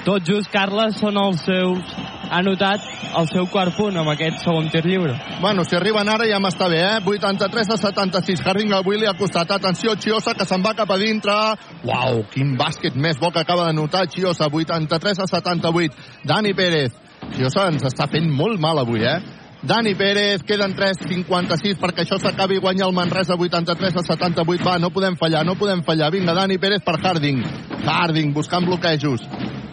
Tot 0.06 0.24
just, 0.24 0.48
Carles, 0.54 0.96
són 1.02 1.20
els 1.20 1.44
seus... 1.44 1.96
Ha 2.34 2.40
notat 2.42 2.86
el 3.20 3.28
seu 3.30 3.46
quart 3.52 3.76
punt 3.76 4.00
amb 4.00 4.10
aquest 4.14 4.40
segon 4.42 4.70
tir 4.72 4.82
lliure. 4.88 5.18
Bueno, 5.44 5.66
si 5.68 5.76
arriben 5.78 6.08
ara 6.10 6.26
ja 6.26 6.40
m'està 6.42 6.70
bé, 6.72 6.80
eh? 6.80 7.04
83 7.06 7.74
a 7.76 7.78
76. 7.78 8.42
Harding 8.48 8.72
avui 8.74 8.98
li 8.98 9.06
ha 9.06 9.14
costat. 9.20 9.52
Atenció, 9.54 9.94
Chiosa, 10.00 10.34
que 10.34 10.48
se'n 10.48 10.64
va 10.64 10.74
cap 10.80 10.90
a 10.90 10.98
dintre. 10.98 11.36
Uau, 11.84 12.24
quin 12.34 12.56
bàsquet 12.58 12.96
més 12.96 13.20
bo 13.22 13.30
que 13.30 13.44
acaba 13.44 13.68
de 13.68 13.76
notar 13.78 14.08
Chiosa. 14.08 14.48
83 14.48 15.22
a 15.28 15.30
78. 15.30 16.10
Dani 16.26 16.56
Pérez. 16.58 16.96
Chiosa 17.36 17.68
ens 17.70 17.86
està 17.92 18.08
fent 18.10 18.32
molt 18.32 18.64
mal 18.64 18.82
avui, 18.82 19.04
eh? 19.06 19.20
Dani 19.64 19.96
Pérez, 19.96 20.44
queden 20.44 20.74
3.56 20.76 21.78
perquè 21.80 22.04
això 22.04 22.18
s'acabi 22.20 22.58
guanyar 22.60 22.90
el 22.90 22.96
Manresa 22.98 23.38
83 23.40 23.96
a 23.96 24.04
78. 24.04 24.60
Va, 24.60 24.76
no 24.76 24.90
podem 24.92 25.16
fallar, 25.16 25.46
no 25.48 25.56
podem 25.56 25.80
fallar. 25.88 26.12
Vinga, 26.12 26.36
Dani 26.36 26.58
Pérez 26.60 26.84
per 26.84 26.98
Harding. 27.00 27.40
Harding 27.88 28.34
buscant 28.36 28.68
bloquejos. 28.68 29.24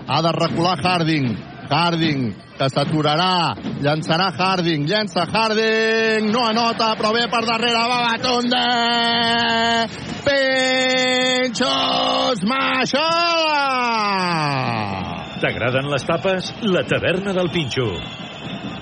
Ha 0.07 0.23
de 0.23 0.33
recular 0.37 0.79
Harding. 0.79 1.35
Harding, 1.71 2.31
que 2.59 2.69
s'aturarà. 2.71 3.55
Llançarà 3.83 4.31
Harding, 4.31 4.87
llença 4.87 5.27
Harding. 5.27 6.31
No 6.31 6.47
anota, 6.47 6.95
però 6.95 7.11
bé 7.15 7.27
per 7.27 7.43
darrere. 7.51 7.83
Va 7.91 8.01
Batonde! 8.13 8.63
Pinxos 11.51 11.59
Maixola! 12.47 13.67
T'agraden 15.43 15.91
les 15.91 16.05
tapes? 16.07 16.55
La 16.63 16.87
taverna 16.87 17.35
del 17.35 17.51
Pinxo. 17.51 17.91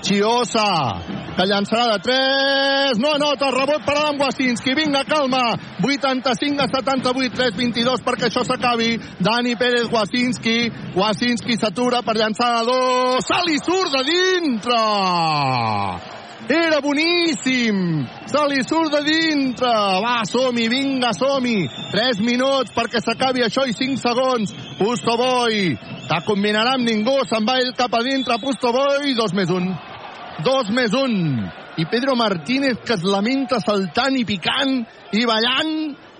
Chiosa, 0.01 1.01
que 1.35 1.45
llançarà 1.45 1.85
de 1.91 1.99
3, 2.05 2.99
no 3.03 3.13
anota, 3.15 3.49
rebot 3.51 3.83
per 3.85 3.95
Adam 3.97 4.19
Wasinski, 4.21 4.73
vinga, 4.75 5.03
calma, 5.07 5.41
85 5.83 6.63
a 6.63 6.67
78, 6.71 7.35
3, 7.35 7.57
22 7.57 8.05
perquè 8.05 8.29
això 8.29 8.45
s'acabi, 8.47 8.93
Dani 9.19 9.55
Pérez 9.59 9.91
Wasinski, 9.91 10.71
Wasinski 10.95 11.57
s'atura 11.59 12.01
per 12.03 12.15
llançar 12.19 12.53
de 12.59 12.63
2, 12.71 13.27
se 13.27 13.41
li 13.47 13.59
surt 13.59 13.97
de 13.97 14.05
dintre! 14.07 14.79
Era 16.49 16.79
boníssim! 16.81 18.07
Se 18.25 18.41
li 18.49 18.63
surt 18.65 18.89
de 18.95 19.03
dintre! 19.05 19.69
Va, 20.01 20.23
som-hi, 20.25 20.65
vinga, 20.71 21.11
som-hi! 21.13 21.67
3 21.91 22.23
minuts 22.25 22.73
perquè 22.73 23.03
s'acabi 23.05 23.45
això 23.45 23.67
i 23.69 23.75
5 23.77 24.01
segons. 24.01 24.55
Pusto 24.79 25.13
Boy, 25.19 25.75
que 26.09 26.19
combinarà 26.25 26.73
amb 26.79 26.89
ningú, 26.89 27.19
se'n 27.29 27.45
va 27.45 27.59
ell 27.61 27.75
cap 27.77 27.93
a 27.93 28.01
dintre, 28.01 28.39
Pusto 28.41 28.73
Boy, 28.73 29.13
2 29.13 29.37
més 29.37 29.53
1. 29.59 29.88
2 30.43 30.69
més 30.75 30.93
1. 30.95 31.49
I 31.79 31.85
Pedro 31.91 32.15
Martínez 32.19 32.79
que 32.85 32.95
es 32.97 33.03
lamenta 33.03 33.59
saltant 33.63 34.15
i 34.19 34.25
picant 34.27 34.79
i 35.15 35.25
ballant 35.27 35.73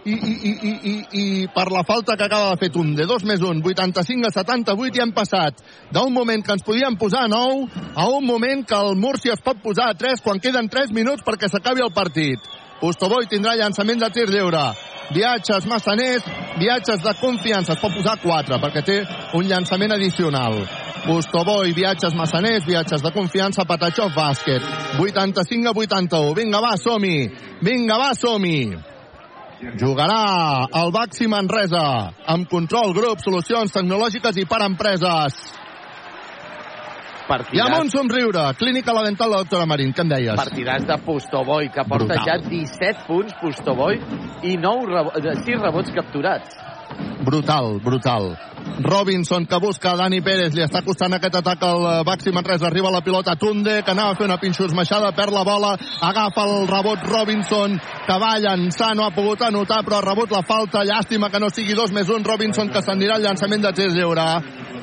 i, 0.06 0.14
i, 0.14 0.16
i, 0.16 0.52
i, 0.52 0.72
i, 0.72 0.94
i 1.22 1.48
per 1.54 1.68
la 1.72 1.84
falta 1.88 2.16
que 2.18 2.26
acaba 2.26 2.54
de 2.54 2.60
fer 2.62 2.72
Tunde. 2.74 3.06
2 3.08 3.26
més 3.28 3.44
1, 3.44 3.62
85 3.74 4.30
a 4.30 4.34
78 4.36 5.00
i 5.00 5.04
han 5.04 5.14
passat 5.16 5.64
d'un 5.94 6.14
moment 6.16 6.44
que 6.46 6.56
ens 6.56 6.66
podíem 6.66 6.98
posar 7.00 7.26
a 7.28 7.32
9 7.32 7.94
a 7.96 8.08
un 8.08 8.26
moment 8.26 8.66
que 8.66 8.78
el 8.78 8.96
Múrcia 9.00 9.36
es 9.36 9.44
pot 9.46 9.62
posar 9.64 9.90
a 9.92 9.98
3 10.00 10.24
quan 10.26 10.40
queden 10.40 10.70
3 10.72 10.94
minuts 10.96 11.26
perquè 11.26 11.52
s'acabi 11.52 11.86
el 11.86 11.96
partit. 11.96 12.40
Pustoboy 12.80 13.28
tindrà 13.28 13.58
llançament 13.60 14.00
de 14.00 14.12
tir 14.16 14.30
lliure. 14.32 14.70
Viatges 15.12 15.66
massaners, 15.68 16.24
viatges 16.60 17.02
de 17.04 17.16
confiança. 17.20 17.74
Es 17.74 17.82
pot 17.82 17.96
posar 17.96 18.20
4 18.24 18.62
perquè 18.64 18.86
té 18.86 19.02
un 19.36 19.50
llançament 19.50 19.98
addicional. 19.98 20.64
Pustoboy, 21.06 21.74
viatges 21.74 22.14
massaners, 22.14 22.66
viatges 22.68 23.02
de 23.02 23.12
confiança, 23.12 23.66
Patachov, 23.66 24.14
bàsquet. 24.16 24.62
85 25.00 25.70
a 25.70 25.74
81. 25.74 26.34
Vinga, 26.36 26.62
va, 26.62 26.76
som-hi. 26.78 27.30
Vinga, 27.62 27.98
va, 27.98 28.14
som-hi. 28.16 28.78
Jugarà 29.80 30.68
el 30.82 30.92
Baxi 30.96 31.28
Manresa 31.28 32.14
amb 32.32 32.48
control 32.48 32.94
grup, 32.96 33.20
solucions 33.20 33.74
tecnològiques 33.76 34.38
i 34.40 34.46
per 34.48 34.62
empreses. 34.64 35.40
Partidàs. 37.30 37.54
I 37.54 37.62
amb 37.62 37.76
un 37.84 37.92
somriure. 37.94 38.48
Clínica 38.58 38.94
La 38.96 39.04
Dental, 39.06 39.30
la 39.30 39.44
doctora 39.44 39.68
Marín. 39.70 39.92
Què 39.94 40.02
em 40.02 40.10
deies? 40.10 40.40
Partidàs 40.40 40.88
de 40.90 40.98
Pustoboy, 41.06 41.70
que 41.70 41.84
porta 41.86 42.16
Brutal. 42.16 42.26
ja 42.26 42.38
17 42.42 43.06
punts 43.06 43.36
Pustoboy 43.42 44.00
i 44.50 44.56
9 44.58 44.90
rebo 44.90 45.14
6 45.20 45.62
rebots 45.62 45.94
capturats. 45.94 46.56
Brutal, 47.22 47.78
brutal. 47.86 48.32
Robinson 48.80 49.46
que 49.46 49.60
busca 49.60 49.96
Dani 49.98 50.22
Pérez, 50.22 50.54
li 50.56 50.64
està 50.64 50.82
costant 50.86 51.14
aquest 51.16 51.36
atac 51.42 51.64
al 51.68 51.84
eh, 51.84 51.96
Baxi 52.08 52.32
Manresa, 52.36 52.68
arriba 52.70 52.92
la 52.94 53.04
pilota 53.06 53.36
Tunde, 53.40 53.82
que 53.84 53.92
anava 53.92 54.14
a 54.14 54.20
fer 54.20 54.28
una 54.30 54.40
pinxosmaixada, 54.42 55.12
perd 55.18 55.36
la 55.36 55.44
bola, 55.48 55.74
agafa 56.10 56.46
el 56.48 56.68
rebot 56.70 57.04
Robinson, 57.10 57.76
que 58.08 58.20
va 58.22 58.38
llançar, 58.40 58.94
no 58.96 59.06
ha 59.06 59.16
pogut 59.16 59.44
anotar, 59.48 59.82
però 59.86 60.00
ha 60.00 60.08
rebut 60.08 60.32
la 60.32 60.44
falta, 60.48 60.86
llàstima 60.88 61.30
que 61.30 61.44
no 61.44 61.52
sigui 61.54 61.76
dos 61.78 61.92
més 61.96 62.10
un, 62.10 62.24
Robinson 62.24 62.72
que 62.72 62.84
s'anirà 62.86 63.20
al 63.20 63.28
llançament 63.28 63.68
de 63.68 63.76
tirs 63.76 63.96
lliure. 63.98 64.30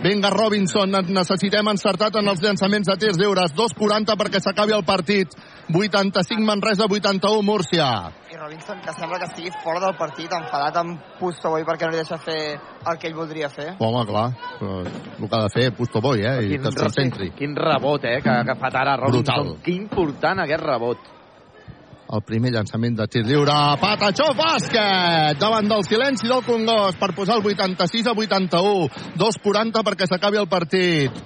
Vinga, 0.07 0.31
Robinson, 0.31 0.93
necessitem 1.11 1.66
encertat 1.73 2.15
en 2.20 2.28
els 2.31 2.39
llançaments 2.39 2.87
de 2.87 2.95
tirs 3.03 3.16
lliures, 3.19 3.51
2'40 3.59 4.15
perquè 4.20 4.39
s'acabi 4.39 4.74
el 4.77 4.85
partit, 4.87 5.33
85 5.73 6.47
Manresa, 6.47 6.87
81 6.87 7.43
Múrcia. 7.43 7.89
I 8.31 8.39
Robinson, 8.39 8.78
que 8.85 8.95
sembla 8.95 9.19
que 9.19 9.27
estigui 9.27 9.51
fora 9.65 9.83
del 9.83 9.97
partit, 9.99 10.31
enfadat 10.31 10.78
amb 10.78 11.03
Pustoboy 11.19 11.66
perquè 11.66 11.89
no 11.89 11.97
li 11.97 12.05
deixa 12.05 12.20
fer 12.23 12.39
el 12.55 13.01
que 13.03 13.11
ell 13.11 13.19
voldria 13.19 13.51
fer. 13.51 13.73
Home, 13.83 14.05
clar, 14.07 14.28
el 14.61 15.27
que 15.27 15.35
ha 15.41 15.43
de 15.49 15.53
fer 15.57 15.66
Pusto 15.74 16.05
Boy, 16.05 16.23
eh, 16.23 16.39
i 16.53 16.61
que 16.61 16.70
es 16.70 16.78
concentri. 16.78 17.33
Quin 17.35 17.59
rebot, 17.59 18.07
eh, 18.07 18.20
que 18.23 18.31
ha 18.31 18.45
agafat 18.47 18.78
ara 18.85 18.97
Robinson. 19.03 19.43
Brutal. 19.43 19.62
Que 19.66 19.74
important 19.74 20.47
aquest 20.47 20.66
rebot. 20.70 21.15
El 22.07 22.23
primer 22.23 22.53
llançament 22.55 22.95
de 22.99 23.07
tir 23.11 23.24
lliure. 23.27 23.55
Patachó 23.83 24.28
bàsquet! 24.39 25.41
Davant 25.41 25.66
del 25.70 25.83
silenci 25.89 26.31
del 26.31 26.45
Congost 26.47 27.01
per 27.01 27.11
posar 27.16 27.41
el 27.41 27.47
86 27.51 28.07
a 28.07 28.15
81. 28.15 28.87
2'40 29.19 29.83
perquè 29.89 30.07
s'acabi 30.07 30.39
el 30.39 30.47
partit. 30.47 31.19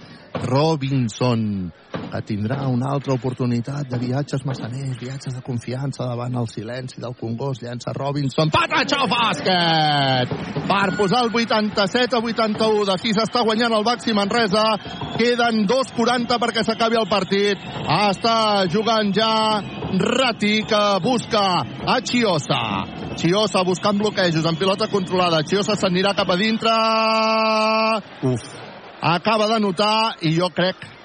Robinson, 0.47 1.43
que 2.11 2.21
tindrà 2.27 2.67
una 2.69 2.91
altra 2.95 3.15
oportunitat 3.15 3.89
de 3.91 3.99
viatges 4.03 4.43
massaners, 4.47 4.99
viatges 4.99 5.37
de 5.37 5.43
confiança 5.47 6.07
davant 6.09 6.35
el 6.41 6.49
silenci 6.51 7.01
del 7.01 7.15
Congost. 7.19 7.63
Llença 7.63 7.95
Robinson. 7.97 8.51
Patachó 8.51 9.07
bàsquet! 9.11 10.35
Per 10.71 10.89
posar 10.99 11.25
el 11.27 11.33
87 11.35 12.17
a 12.17 12.21
81. 12.21 12.87
De 12.91 12.97
6 13.05 13.23
està 13.25 13.45
guanyant 13.47 13.75
el 13.77 13.87
Baxi 13.87 14.15
Manresa. 14.17 14.65
Queden 15.19 15.65
2'40 15.71 16.39
perquè 16.43 16.65
s'acabi 16.67 16.99
el 17.01 17.09
partit. 17.11 17.67
Està 18.01 18.67
jugant 18.73 19.13
ja 19.15 19.33
Rati, 20.01 20.63
que 20.71 20.83
busca 21.03 21.45
a 21.87 21.99
Chiosa. 22.03 22.63
Chiosa 23.19 23.65
buscant 23.67 23.99
bloquejos 23.99 24.47
amb 24.47 24.59
pilota 24.59 24.91
controlada. 24.91 25.43
Chiosa 25.43 25.77
s'anirà 25.79 26.15
cap 26.15 26.31
a 26.31 26.39
dintre. 26.39 26.75
Uf. 28.31 28.57
Acaba 29.01 29.49
de 29.49 29.61
notar 29.65 30.21
i 30.29 30.35
jo 30.37 30.51
crec 30.53 31.00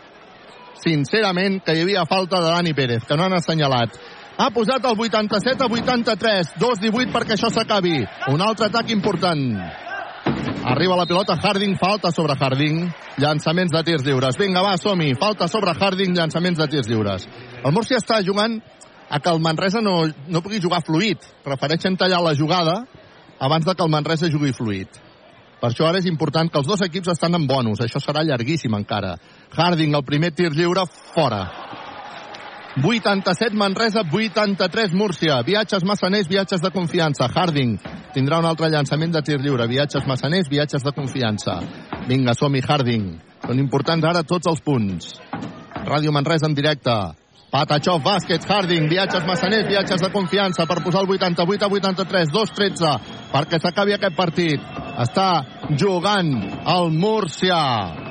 sincerament 0.85 1.63
que 1.65 1.73
hi 1.75 1.81
havia 1.83 2.05
falta 2.05 2.39
de 2.41 2.51
Dani 2.53 2.73
Pérez, 2.77 3.03
que 3.05 3.17
no 3.17 3.25
han 3.25 3.33
assenyalat. 3.33 3.97
Ha 4.37 4.49
posat 4.51 4.83
el 4.85 4.99
87 4.99 5.63
a 5.63 5.67
83, 5.71 6.53
2-18 6.59 7.11
perquè 7.13 7.35
això 7.37 7.49
s'acabi. 7.49 7.97
Un 8.33 8.43
altre 8.43 8.67
atac 8.67 8.91
important. 8.91 9.45
Arriba 10.65 10.97
la 10.97 11.05
pilota 11.05 11.37
Harding, 11.37 11.77
falta 11.77 12.11
sobre 12.11 12.33
Harding, 12.33 12.81
llançaments 13.21 13.71
de 13.71 13.83
tirs 13.85 14.03
lliures. 14.03 14.37
Vinga, 14.37 14.63
va, 14.65 14.75
som-hi. 14.81 15.13
Falta 15.21 15.47
sobre 15.47 15.75
Harding, 15.77 16.15
llançaments 16.17 16.57
de 16.59 16.67
tirs 16.67 16.89
lliures. 16.89 17.27
El 17.63 17.71
Múrcia 17.71 18.01
està 18.01 18.19
jugant 18.25 18.57
a 19.07 19.19
que 19.21 19.29
el 19.29 19.39
Manresa 19.39 19.81
no, 19.81 19.99
no 20.27 20.41
pugui 20.41 20.59
jugar 20.61 20.81
fluid. 20.83 21.21
Prefereixen 21.45 21.95
tallar 22.01 22.23
la 22.25 22.35
jugada 22.35 22.81
abans 23.39 23.65
de 23.65 23.75
que 23.75 23.85
el 23.85 23.93
Manresa 23.93 24.31
jugui 24.33 24.51
fluid. 24.57 24.89
Per 25.61 25.69
això 25.69 25.87
ara 25.87 26.01
és 26.01 26.09
important 26.09 26.49
que 26.51 26.59
els 26.59 26.67
dos 26.67 26.81
equips 26.83 27.13
estan 27.13 27.37
en 27.37 27.47
bonus. 27.47 27.85
Això 27.85 28.01
serà 28.01 28.25
llarguíssim 28.25 28.73
encara. 28.75 29.15
Harding, 29.51 29.95
el 29.95 30.03
primer 30.03 30.31
tir 30.31 30.51
lliure, 30.51 30.85
fora. 31.13 31.43
87 32.83 33.55
Manresa, 33.55 34.01
83 34.11 34.93
Múrcia. 34.93 35.41
Viatges 35.43 35.83
massaners, 35.83 36.27
viatges 36.27 36.61
de 36.61 36.71
confiança. 36.71 37.29
Harding 37.33 37.77
tindrà 38.13 38.39
un 38.39 38.47
altre 38.49 38.69
llançament 38.69 39.13
de 39.13 39.21
tir 39.23 39.39
lliure. 39.39 39.67
Viatges 39.67 40.03
massaners, 40.07 40.49
viatges 40.51 40.83
de 40.83 40.91
confiança. 40.91 41.61
Vinga, 42.07 42.35
som-hi, 42.35 42.61
Harding. 42.67 43.13
Són 43.45 43.61
importants 43.61 44.05
ara 44.05 44.25
tots 44.27 44.51
els 44.51 44.59
punts. 44.59 45.15
Ràdio 45.85 46.11
Manresa 46.11 46.49
en 46.49 46.55
directe. 46.57 46.95
Patachov, 47.55 48.01
Bàsquets, 48.03 48.49
Harding, 48.49 48.89
viatges 48.91 49.23
massaners, 49.23 49.69
viatges 49.69 50.01
de 50.01 50.09
confiança 50.11 50.65
per 50.67 50.81
posar 50.83 51.05
el 51.05 51.13
88 51.15 51.63
a 51.63 51.69
83, 51.71 52.33
2-13, 52.33 52.95
perquè 53.31 53.61
s'acabi 53.61 53.95
aquest 53.95 54.17
partit. 54.17 54.73
Està 54.99 55.29
jugant 55.79 56.33
el 56.75 56.91
Múrcia. 56.91 58.04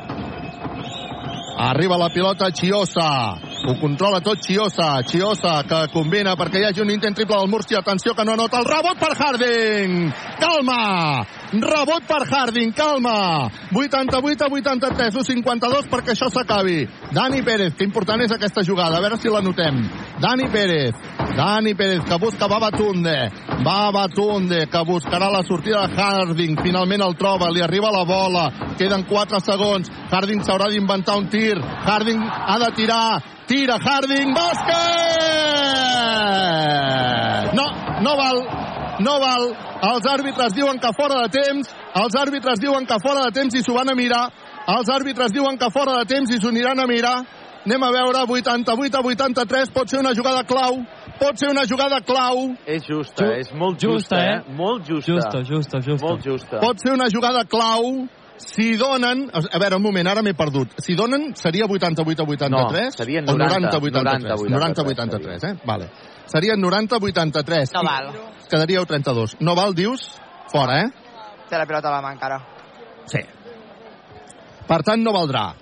Arriba 1.56 1.96
la 1.96 2.08
pilota 2.10 2.50
Chiosa. 2.50 3.38
Ho 3.66 3.78
controla 3.78 4.20
tot 4.20 4.40
Chiosa. 4.40 5.02
Chiosa 5.06 5.62
que 5.62 5.86
combina 5.92 6.34
perquè 6.34 6.58
hi 6.58 6.64
hagi 6.66 6.82
un 6.82 6.90
intent 6.90 7.14
triple 7.14 7.38
del 7.38 7.48
Múrcia. 7.48 7.78
Atenció 7.78 8.14
que 8.14 8.24
no 8.24 8.32
anota 8.34 8.58
el 8.58 8.66
rebot 8.66 8.98
per 8.98 9.14
Harding. 9.14 10.12
Calma. 10.40 11.24
Rebot 11.52 12.02
per 12.08 12.26
Harding. 12.26 12.74
Calma. 12.74 13.48
88 13.70 14.44
a 14.44 14.50
83. 14.50 15.22
52 15.30 15.86
perquè 15.92 16.16
això 16.16 16.28
s'acabi. 16.28 16.88
Dani 17.14 17.42
Pérez. 17.46 17.76
Que 17.78 17.86
important 17.86 18.20
és 18.26 18.34
aquesta 18.34 18.64
jugada. 18.66 18.98
A 18.98 19.04
veure 19.04 19.16
si 19.16 19.30
la 19.30 19.40
notem. 19.40 19.78
Dani 20.20 20.50
Pérez. 20.50 20.98
Dani 21.36 21.74
Pérez 21.74 22.04
que 22.04 22.16
busca 22.16 22.46
Babatunde. 22.46 23.30
Babatunde 23.64 24.68
que 24.70 24.78
buscarà 24.86 25.30
la 25.30 25.42
sortida 25.42 25.86
de 25.86 25.94
Harding. 25.96 26.56
Finalment 26.62 27.02
el 27.02 27.16
troba. 27.16 27.50
Li 27.50 27.60
arriba 27.60 27.90
la 27.90 28.04
bola. 28.04 28.52
Queden 28.78 29.02
4 29.02 29.40
segons. 29.40 29.90
Harding 30.10 30.42
s'haurà 30.46 30.68
d'inventar 30.70 31.16
un 31.18 31.28
tir. 31.28 31.58
Harding 31.58 32.22
ha 32.22 32.58
de 32.58 32.70
tirar. 32.76 33.22
Tira 33.46 33.78
Harding. 33.82 34.34
Bàsquet! 34.34 34.74
No, 37.58 37.66
no 38.00 38.16
val. 38.16 38.38
No 39.00 39.18
val. 39.18 39.56
Els 39.90 40.06
àrbitres 40.06 40.54
diuen 40.54 40.78
que 40.78 40.92
fora 40.94 41.26
de 41.26 41.28
temps. 41.34 41.66
Els 41.98 42.14
àrbitres 42.14 42.60
diuen 42.62 42.86
que 42.86 42.98
fora 43.02 43.24
de 43.26 43.32
temps 43.40 43.54
i 43.58 43.62
s'ho 43.62 43.74
van 43.74 43.90
a 43.90 43.94
mirar. 43.98 44.30
Els 44.70 44.88
àrbitres 44.88 45.32
diuen 45.34 45.58
que 45.58 45.70
fora 45.74 45.98
de 45.98 46.04
temps 46.14 46.30
i 46.30 46.38
s'ho 46.38 46.48
aniran 46.54 46.78
a 46.78 46.86
mirar. 46.86 47.24
Anem 47.64 47.82
a 47.82 47.90
veure, 47.90 48.26
88 48.28 48.98
a 48.98 49.00
83, 49.00 49.70
pot 49.72 49.88
ser 49.88 49.98
una 50.02 50.12
jugada 50.12 50.44
clau, 50.44 50.82
pot 51.20 51.38
ser 51.38 51.50
una 51.52 51.64
jugada 51.68 52.00
clau. 52.04 52.50
És 52.66 52.84
justa, 52.88 53.24
Ju- 53.24 53.38
és 53.38 53.52
molt 53.54 53.80
justa, 53.80 54.16
justa, 54.16 54.20
eh? 54.24 54.34
eh? 54.36 54.54
Molt 54.58 54.84
justa. 54.88 55.12
Justa, 55.12 55.42
justa, 55.48 55.80
justa. 55.80 56.06
Molt 56.06 56.24
justa. 56.26 56.60
Pot 56.60 56.82
ser 56.82 56.92
una 56.94 57.08
jugada 57.12 57.44
clau 57.44 58.06
si 58.36 58.76
donen... 58.76 59.28
A 59.32 59.58
veure, 59.58 59.76
un 59.76 59.82
moment, 59.82 60.08
ara 60.10 60.22
m'he 60.22 60.34
perdut. 60.34 60.74
Si 60.82 60.96
donen, 60.98 61.32
seria 61.38 61.68
88 61.70 62.02
a 62.02 62.26
83? 62.26 62.50
No, 62.50 62.90
serien 62.96 63.28
O 63.30 63.36
90, 63.38 63.78
83? 63.78 64.50
90 64.50 64.82
a 64.82 64.84
83, 64.84 65.44
eh? 65.44 65.54
Vale. 65.64 65.90
Serien 66.26 66.60
90 66.60 66.96
a 66.96 66.98
83. 66.98 67.72
No 67.74 67.82
val. 67.86 68.10
Quedaríeu 68.50 68.84
32. 68.86 69.36
No 69.40 69.54
val, 69.54 69.74
dius? 69.74 70.08
Fora, 70.50 70.80
eh? 70.82 70.90
Té 71.48 71.58
la 71.58 71.66
pilota 71.66 71.88
a 71.88 71.96
la 71.98 72.02
mà 72.02 72.12
encara. 72.14 72.40
Sí. 73.06 73.20
Per 74.66 74.80
tant, 74.82 75.02
no 75.04 75.12
valdrà. 75.12 75.52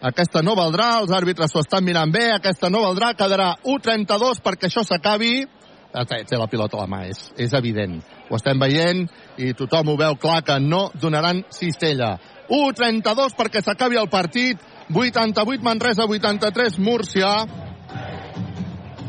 Aquesta 0.00 0.40
no 0.40 0.54
valdrà, 0.56 0.94
els 1.02 1.10
àrbitres 1.12 1.52
s'ho 1.52 1.60
estan 1.60 1.84
mirant 1.84 2.12
bé, 2.12 2.30
aquesta 2.32 2.70
no 2.72 2.80
valdrà, 2.86 3.12
quedarà 3.12 3.50
1-32 3.68 4.40
perquè 4.40 4.70
això 4.70 4.80
s'acabi. 4.86 5.44
Ah, 5.92 6.06
Té, 6.06 6.22
la 6.38 6.46
pilota 6.48 6.78
a 6.78 6.84
la 6.84 6.88
mà, 6.88 7.02
és, 7.10 7.26
és 7.36 7.52
evident. 7.52 7.98
Ho 8.30 8.38
estem 8.38 8.60
veient 8.62 9.02
i 9.42 9.52
tothom 9.58 9.90
ho 9.90 9.96
veu 10.00 10.16
clar 10.22 10.40
que 10.46 10.56
no 10.62 10.86
donaran 10.94 11.42
cistella. 11.52 12.14
1-32 12.48 13.36
perquè 13.36 13.60
s'acabi 13.60 14.00
el 14.00 14.08
partit. 14.08 14.62
88 14.94 15.66
Manresa, 15.66 16.06
83 16.08 16.78
Múrcia. 16.78 17.34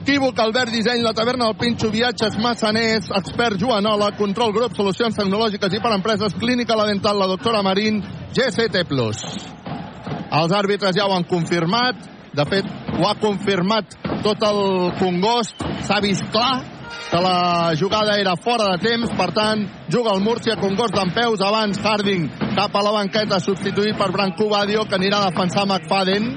Equívoc, 0.01 0.39
Albert 0.41 0.73
Disseny, 0.73 1.05
la 1.05 1.13
taverna 1.13 1.45
del 1.45 1.55
Pinxo, 1.61 1.91
viatges 1.93 2.35
massaners, 2.41 3.11
expert 3.15 3.61
Joanola, 3.61 4.09
control 4.17 4.51
grup, 4.51 4.75
solucions 4.75 5.15
tecnològiques 5.15 5.77
i 5.77 5.79
per 5.79 5.93
empreses, 5.93 6.35
clínica 6.41 6.75
la 6.75 6.89
dental, 6.89 7.21
la 7.21 7.29
doctora 7.29 7.61
Marín, 7.61 8.01
GCT+. 8.33 9.60
Els 10.31 10.53
àrbitres 10.55 10.95
ja 10.95 11.07
ho 11.07 11.15
han 11.15 11.27
confirmat, 11.27 11.97
de 12.31 12.45
fet, 12.47 12.67
ho 12.95 13.07
ha 13.07 13.17
confirmat 13.19 13.97
tot 14.23 14.43
el 14.47 14.61
Congost, 14.99 15.59
s'ha 15.83 15.99
vist 16.03 16.23
clar 16.31 16.61
que 17.09 17.19
la 17.19 17.73
jugada 17.75 18.15
era 18.19 18.37
fora 18.39 18.69
de 18.71 18.77
temps, 18.85 19.11
per 19.17 19.27
tant, 19.35 19.65
juga 19.91 20.13
el 20.15 20.23
Múrcia 20.23 20.55
Congost 20.55 20.95
d'en 20.95 21.11
peus, 21.11 21.43
abans 21.43 21.79
Harding 21.83 22.29
cap 22.55 22.75
a 22.75 22.83
la 22.85 22.93
banqueta, 22.95 23.41
substituït 23.43 23.97
per 23.99 24.11
Branco 24.15 24.47
Badio, 24.47 24.85
que 24.87 24.95
anirà 24.95 25.19
a 25.19 25.31
defensar 25.33 25.65
McFadden. 25.67 26.31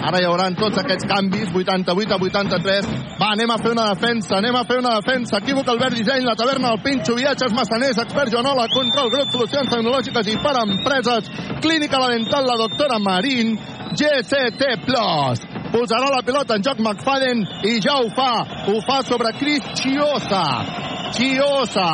Ara 0.00 0.20
hi 0.20 0.26
haurà 0.28 0.46
tots 0.56 0.78
aquests 0.80 1.06
canvis, 1.10 1.50
88 1.52 2.14
a 2.14 2.18
83. 2.26 2.88
Va, 3.20 3.32
anem 3.34 3.50
a 3.52 3.58
fer 3.60 3.72
una 3.74 3.88
defensa, 3.92 4.38
anem 4.38 4.56
a 4.56 4.64
fer 4.68 4.78
una 4.80 4.94
defensa. 4.98 5.40
Equívoc, 5.42 5.68
Albert 5.68 5.98
Disseny, 5.98 6.24
la 6.24 6.36
taverna 6.38 6.72
del 6.72 6.82
Pinxo, 6.86 7.16
viatges 7.18 7.54
massaners, 7.56 8.00
expert 8.04 8.32
Joanola, 8.32 8.68
control, 8.72 9.10
grup, 9.12 9.34
solucions 9.34 9.70
tecnològiques 9.74 10.32
i 10.32 10.38
per 10.40 10.54
empreses, 10.62 11.30
clínica 11.60 12.00
la 12.00 12.12
dental, 12.14 12.48
la 12.48 12.58
doctora 12.62 12.98
Marín, 13.02 13.56
GCT+. 13.92 14.62
Posarà 15.70 16.08
la 16.10 16.22
pilota 16.26 16.56
en 16.56 16.64
joc 16.66 16.80
McFadden 16.82 17.44
i 17.68 17.76
ja 17.84 18.00
ho 18.00 18.08
fa. 18.16 18.32
Ho 18.66 18.80
fa 18.86 19.02
sobre 19.06 19.34
Chris 19.38 19.62
Chiosa. 19.78 20.99
Chiosa, 21.10 21.90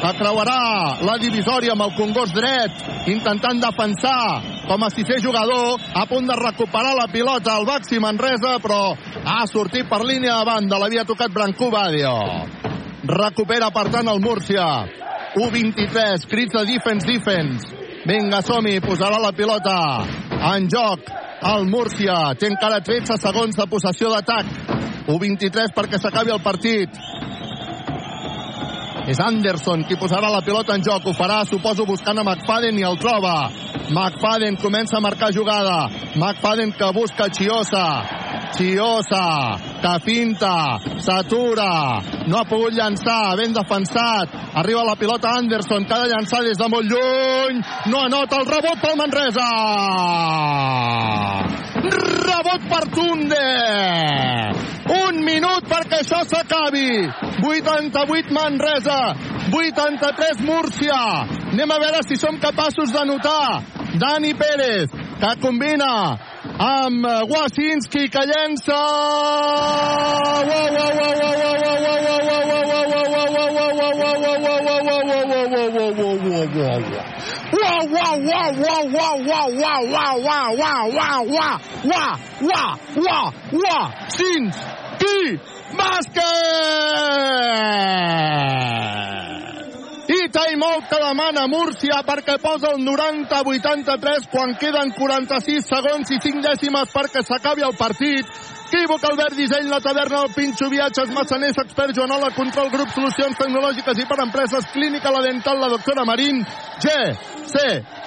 que 0.00 0.10
creuarà 0.18 1.02
la 1.04 1.14
divisòria 1.20 1.74
amb 1.74 1.84
el 1.84 1.92
Congost 1.98 2.34
dret, 2.36 2.80
intentant 3.12 3.60
defensar 3.60 4.64
com 4.68 4.84
a 4.84 4.90
sisè 4.92 5.18
jugador, 5.20 5.80
a 5.92 6.06
punt 6.08 6.26
de 6.28 6.36
recuperar 6.38 6.94
la 6.96 7.06
pilota 7.12 7.54
al 7.54 7.66
Baxi 7.68 8.00
Manresa, 8.00 8.56
però 8.64 8.94
ha 9.24 9.44
sortit 9.50 9.88
per 9.90 10.00
línia 10.04 10.38
de 10.38 10.48
banda, 10.48 10.80
l'havia 10.80 11.04
tocat 11.04 11.32
Brancú 11.32 11.68
Badio. 11.72 12.14
Recupera, 13.04 13.68
per 13.70 13.90
tant, 13.92 14.08
el 14.08 14.22
Múrcia. 14.24 14.66
1-23, 15.36 16.24
crits 16.30 16.56
de 16.56 16.64
defense, 16.72 17.06
defense. 17.06 17.82
Vinga, 18.08 18.40
som-hi, 18.44 18.78
posarà 18.84 19.18
la 19.20 19.32
pilota 19.36 19.76
en 20.54 20.68
joc 20.72 21.10
el 21.52 21.66
Múrcia. 21.68 22.34
Té 22.40 22.48
encara 22.52 22.80
13 22.84 23.18
segons 23.20 23.56
de 23.56 23.68
possessió 23.68 24.12
d'atac. 24.12 24.48
1-23 25.04 25.74
perquè 25.76 26.00
s'acabi 26.00 26.32
el 26.32 26.42
partit. 26.44 26.96
És 29.06 29.20
Anderson 29.20 29.82
qui 29.84 29.98
posarà 30.00 30.30
la 30.32 30.40
pilota 30.44 30.74
en 30.74 30.84
joc. 30.84 31.04
Ho 31.04 31.12
farà, 31.12 31.42
suposo, 31.44 31.84
buscant 31.84 32.18
a 32.18 32.24
McFadden 32.24 32.78
i 32.80 32.86
el 32.88 32.96
troba. 33.00 33.34
McFadden 33.90 34.56
comença 34.62 34.96
a 34.96 35.02
marcar 35.04 35.32
jugada. 35.34 35.90
McFadden 36.16 36.72
que 36.72 36.92
busca 36.96 37.28
Chiosa. 37.28 37.84
Chiosa, 38.56 39.58
que 39.82 39.92
finta, 40.06 40.78
s'atura, 41.02 42.00
no 42.30 42.38
ha 42.38 42.44
pogut 42.48 42.72
llançar, 42.72 43.34
ben 43.36 43.52
defensat. 43.52 44.30
Arriba 44.54 44.84
la 44.86 44.94
pilota 44.96 45.34
Anderson, 45.36 45.84
que 45.84 45.94
ha 45.94 46.02
de 46.04 46.12
llançar 46.12 46.42
des 46.46 46.56
de 46.56 46.68
molt 46.70 46.88
lluny. 46.88 47.60
No 47.90 48.04
anota 48.06 48.40
el 48.40 48.46
rebot 48.46 48.80
pel 48.80 48.96
Manresa. 49.00 49.48
Rebot 52.24 52.68
per 52.70 52.84
Tunde. 52.94 53.48
Un 54.94 55.24
minut 55.24 55.68
que 55.94 56.00
això 56.02 56.20
s'acabi. 56.26 57.06
88 57.42 58.32
Manresa, 58.34 59.14
83 59.52 60.40
Múrcia. 60.42 61.00
Anem 61.52 61.70
a 61.70 61.78
veure 61.78 62.02
si 62.08 62.16
som 62.18 62.38
capaços 62.42 62.92
de 62.92 63.04
notar 63.06 63.62
Dani 64.00 64.34
Pérez, 64.34 64.90
que 64.90 65.32
combina 65.42 66.18
amb 66.58 67.06
Wasinski, 67.30 68.08
que 68.10 68.26
llença... 68.26 68.80
wa 83.64 83.90
qui, 84.98 85.38
bàsquet! 85.78 86.24
I 90.14 90.28
timeout 90.28 90.88
que 90.90 90.98
demana 91.00 91.46
Múrcia 91.48 92.02
perquè 92.06 92.36
posa 92.42 92.74
el 92.74 92.82
90-83 92.84 94.28
quan 94.32 94.56
queden 94.60 94.92
46 94.96 95.70
segons 95.70 96.10
i 96.12 96.18
5 96.20 96.44
dècimes 96.44 96.92
perquè 96.92 97.22
s'acabi 97.24 97.64
el 97.64 97.76
partit. 97.78 98.26
Equívoc, 98.74 99.04
Albert 99.06 99.36
Disseny, 99.38 99.68
la 99.70 99.78
taverna, 99.78 100.24
el 100.24 100.32
Pinxo, 100.34 100.66
viatges, 100.66 101.10
massaners, 101.14 101.58
expert, 101.62 101.94
Joanola, 101.94 102.32
control, 102.34 102.72
grup, 102.72 102.90
solucions 102.90 103.38
tecnològiques 103.38 104.00
i 104.02 104.06
per 104.10 104.18
empreses, 104.24 104.66
clínica, 104.72 105.12
la 105.14 105.22
dental, 105.22 105.60
la 105.62 105.68
doctora 105.70 106.02
Marín, 106.08 106.40
G, 106.82 106.90
C, 107.52 107.62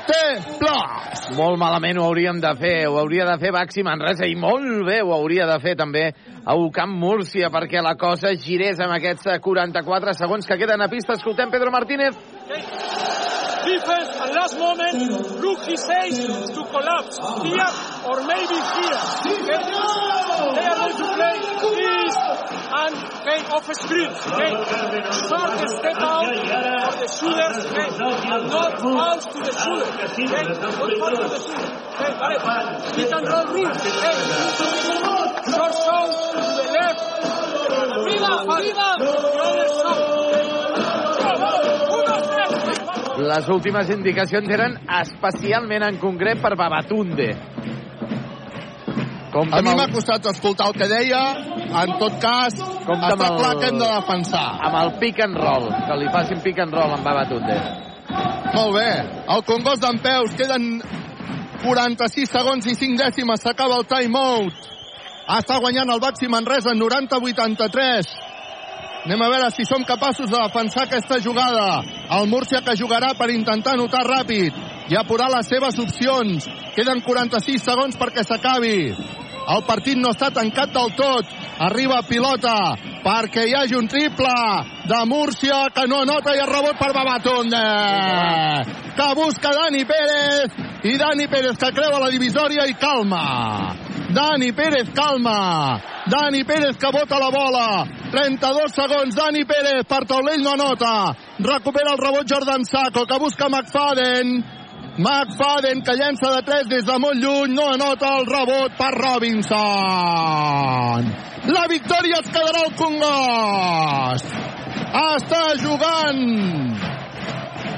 Plus. 0.07 1.23
Molt 1.37 1.59
malament 1.59 1.99
ho 1.99 2.05
hauríem 2.07 2.39
de 2.43 2.53
fer, 2.59 2.75
ho 2.87 2.97
hauria 3.01 3.25
de 3.27 3.35
fer 3.41 3.51
Baxi 3.55 3.83
Manresa 3.83 4.27
i 4.29 4.37
molt 4.39 4.85
bé 4.87 5.01
ho 5.03 5.11
hauria 5.15 5.47
de 5.49 5.57
fer 5.63 5.75
també 5.79 6.05
a 6.45 6.55
UCAM 6.55 6.95
Múrcia 7.01 7.51
perquè 7.53 7.83
la 7.83 7.97
cosa 7.99 8.31
girés 8.39 8.79
amb 8.79 8.95
aquests 8.97 9.27
eh, 9.33 9.39
44 9.43 10.15
segons 10.15 10.47
que 10.47 10.59
queden 10.59 10.81
a 10.81 10.91
pista. 10.91 11.17
Escoltem 11.19 11.51
Pedro 11.51 11.73
Martínez. 11.75 12.15
Defense, 13.67 14.15
and 14.15 14.31
last 14.31 14.55
moment, 14.57 14.95
rookie 15.43 15.75
says 15.75 16.15
to 16.55 16.61
collapse. 16.71 17.19
Here, 17.43 17.71
or 18.07 18.23
maybe 18.23 18.55
here. 18.55 18.99
They 20.55 20.63
are 20.63 20.77
going 20.77 20.95
to 20.95 21.07
play 21.11 21.35
this 21.75 22.15
and 22.67 22.95
okay, 22.95 23.39
off 23.51 23.67
screen. 23.75 24.07
Okay? 24.07 24.51
Short 25.27 25.51
step 25.67 25.99
out 25.99 26.31
for 26.31 26.95
the 26.95 27.07
shooters 27.11 27.65
okay? 27.67 27.91
and 27.91 28.43
not 28.47 28.79
fouls 28.79 29.25
to 29.25 29.39
the 29.39 29.51
shooter. 29.51 29.87
Okay? 30.15 30.43
Not 30.47 30.73
fouls 30.73 31.11
to 31.11 31.27
the 31.27 31.39
shooter. 31.43 31.67
Okay, 31.97 32.17
vale. 32.23 32.71
Hit 32.95 33.11
and 33.11 33.27
roll 33.27 33.47
rules. 33.51 33.77
Okay? 33.77 34.15
Short 35.51 35.73
show 35.75 36.07
to 36.07 36.49
the 36.55 36.65
left. 36.71 37.03
Viva, 37.67 38.33
viva, 38.47 38.89
the 38.97 39.11
other. 39.43 39.86
Les 43.17 43.47
últimes 43.49 43.89
indicacions 43.89 44.49
eren 44.53 44.75
especialment 45.01 45.83
en 45.87 45.97
concret 45.97 46.41
per 46.41 46.55
Babatunde. 46.59 47.31
Com 49.33 49.49
A 49.53 49.61
mi 49.61 49.73
m'ha 49.75 49.87
costat 49.91 50.25
escoltar 50.31 50.67
el 50.71 50.77
que 50.77 50.87
deia. 50.87 51.21
En 51.81 51.97
tot 51.99 52.19
cas, 52.21 52.53
Compte 52.85 52.93
amb 52.93 53.21
està 53.21 53.27
el- 53.31 53.37
clar 53.41 53.55
que 53.59 53.67
hem 53.67 53.77
de 53.79 53.89
defensar. 53.95 54.45
Amb 54.61 54.75
el 54.83 54.91
pick 54.99 55.19
and 55.19 55.35
roll, 55.35 55.67
que 55.87 55.97
li 55.97 56.07
facin 56.13 56.41
pick 56.41 56.59
and 56.59 56.73
roll 56.73 56.93
amb 56.93 57.03
Babatunde. 57.03 57.57
Molt 58.53 58.73
bé. 58.73 58.89
El 59.35 59.43
Congost 59.43 59.81
d'en 59.81 59.99
Peus. 59.99 60.31
Queden 60.33 60.81
46 61.63 62.29
segons 62.29 62.65
i 62.67 62.75
5 62.75 62.97
dècimes. 62.97 63.41
S'acaba 63.41 63.77
el 63.77 63.85
timeout. 63.85 64.53
Està 65.27 65.59
guanyant 65.59 65.89
el 65.91 65.99
Baxi 65.99 66.27
Manresa 66.29 66.71
90-83. 66.73 68.07
Anem 69.07 69.21
a 69.23 69.27
veure 69.31 69.47
si 69.55 69.63
som 69.63 69.85
capaços 69.87 70.27
de 70.27 70.35
defensar 70.35 70.81
aquesta 70.83 71.15
jugada. 71.23 71.79
El 72.11 72.25
Múrcia 72.27 72.59
que 72.59 72.73
jugarà 72.75 73.13
per 73.15 73.29
intentar 73.31 73.77
anotar 73.77 74.01
ràpid 74.03 74.57
i 74.91 74.97
apurar 74.99 75.29
les 75.31 75.47
seves 75.47 75.77
opcions. 75.79 76.43
Queden 76.75 76.99
46 77.05 77.63
segons 77.63 77.95
perquè 77.95 78.25
s'acabi. 78.27 78.91
El 79.47 79.63
partit 79.63 79.95
no 79.95 80.11
està 80.11 80.27
tancat 80.35 80.75
del 80.75 80.91
tot. 80.99 81.31
Arriba 81.57 82.03
pilota 82.05 82.77
perquè 83.01 83.47
hi 83.47 83.53
hagi 83.57 83.73
un 83.73 83.87
triple 83.89 84.33
de 84.85 84.99
Múrcia 85.09 85.63
que 85.73 85.87
no 85.89 86.03
anota 86.03 86.35
i 86.35 86.41
el 86.43 86.51
rebot 86.51 86.77
per 86.77 86.91
Babatunde. 86.93 87.63
Que 88.97 89.07
busca 89.17 89.53
Dani 89.57 89.81
Pérez 89.89 90.53
i 90.85 90.97
Dani 91.01 91.25
Pérez 91.27 91.57
que 91.57 91.71
creua 91.73 92.03
la 92.03 92.11
divisòria 92.13 92.67
i 92.69 92.75
calma. 92.77 93.23
Dani 94.13 94.51
Pérez 94.53 94.93
calma. 94.93 95.81
Dani 96.05 96.43
Pérez 96.43 96.77
que 96.77 96.91
bota 96.93 97.17
la 97.19 97.31
bola. 97.33 97.87
32 98.11 98.77
segons. 98.77 99.15
Dani 99.17 99.43
Pérez 99.45 99.81
per 99.89 100.05
taulell 100.05 100.43
no 100.43 100.53
anota. 100.53 101.15
Recupera 101.39 101.95
el 101.95 102.03
rebot 102.05 102.29
Jordan 102.29 102.65
Sacco 102.65 103.05
que 103.05 103.17
busca 103.17 103.49
McFadden. 103.49 104.45
McFadden 104.97 105.83
que 105.85 105.93
llença 105.93 106.31
de 106.33 106.41
3 106.41 106.67
des 106.71 106.85
de 106.85 106.97
molt 106.97 107.21
lluny. 107.21 107.53
No 107.53 107.67
anota 107.73 108.17
el 108.17 108.25
rebot 108.25 108.71
per 108.79 108.91
Robinson. 108.97 109.57
La 111.53 111.65
victòria 111.69 112.17
es 112.23 112.31
quedarà 112.33 112.61
al 112.65 112.73
Congost. 112.79 114.25
Està 114.97 115.43
jugant 115.61 116.21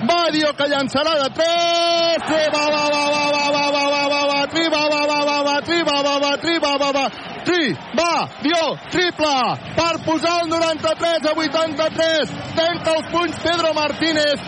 Badio 0.09 0.53
que 0.55 0.67
llançarà 0.71 1.13
de 1.19 1.29
3. 1.35 2.23
Tri, 2.29 2.43
va, 2.55 2.65
va, 2.71 2.85
va, 2.93 3.03
va, 3.11 3.25
va, 3.35 3.45
va, 3.51 3.65
va, 3.75 3.83
va, 3.91 4.03
va, 4.13 4.21
va, 4.31 4.39
tri, 4.53 4.65
va, 4.71 4.83
va, 4.93 5.01
va, 5.11 5.19
va, 5.27 5.37
va, 5.43 5.55
tri, 5.67 5.81
va, 5.83 5.97
va, 6.05 6.15
va, 6.23 6.31
tri, 6.39 6.55
va, 6.63 6.73
va, 6.79 7.05
tri, 7.49 7.73
va, 7.97 8.29
Dio, 8.43 8.77
triple, 8.93 9.35
per 9.73 9.97
posar 10.05 10.35
el 10.43 10.49
93 10.53 11.25
a 11.25 11.33
83. 11.33 12.33
Tenca 12.55 12.95
els 12.97 13.07
punys 13.13 13.39
Pedro 13.45 13.73
Martínez. 13.73 14.43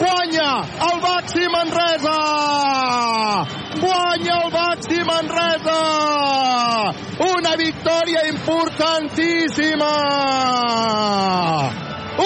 Guanya 0.00 0.50
el 0.88 0.96
Baxi 1.00 1.44
Manresa! 1.52 2.16
Guanya 3.82 4.38
el 4.42 4.50
Baxi 4.56 5.04
Manresa! 5.10 5.76
Una 7.28 7.52
victòria 7.60 8.24
importantíssima! 8.32 9.92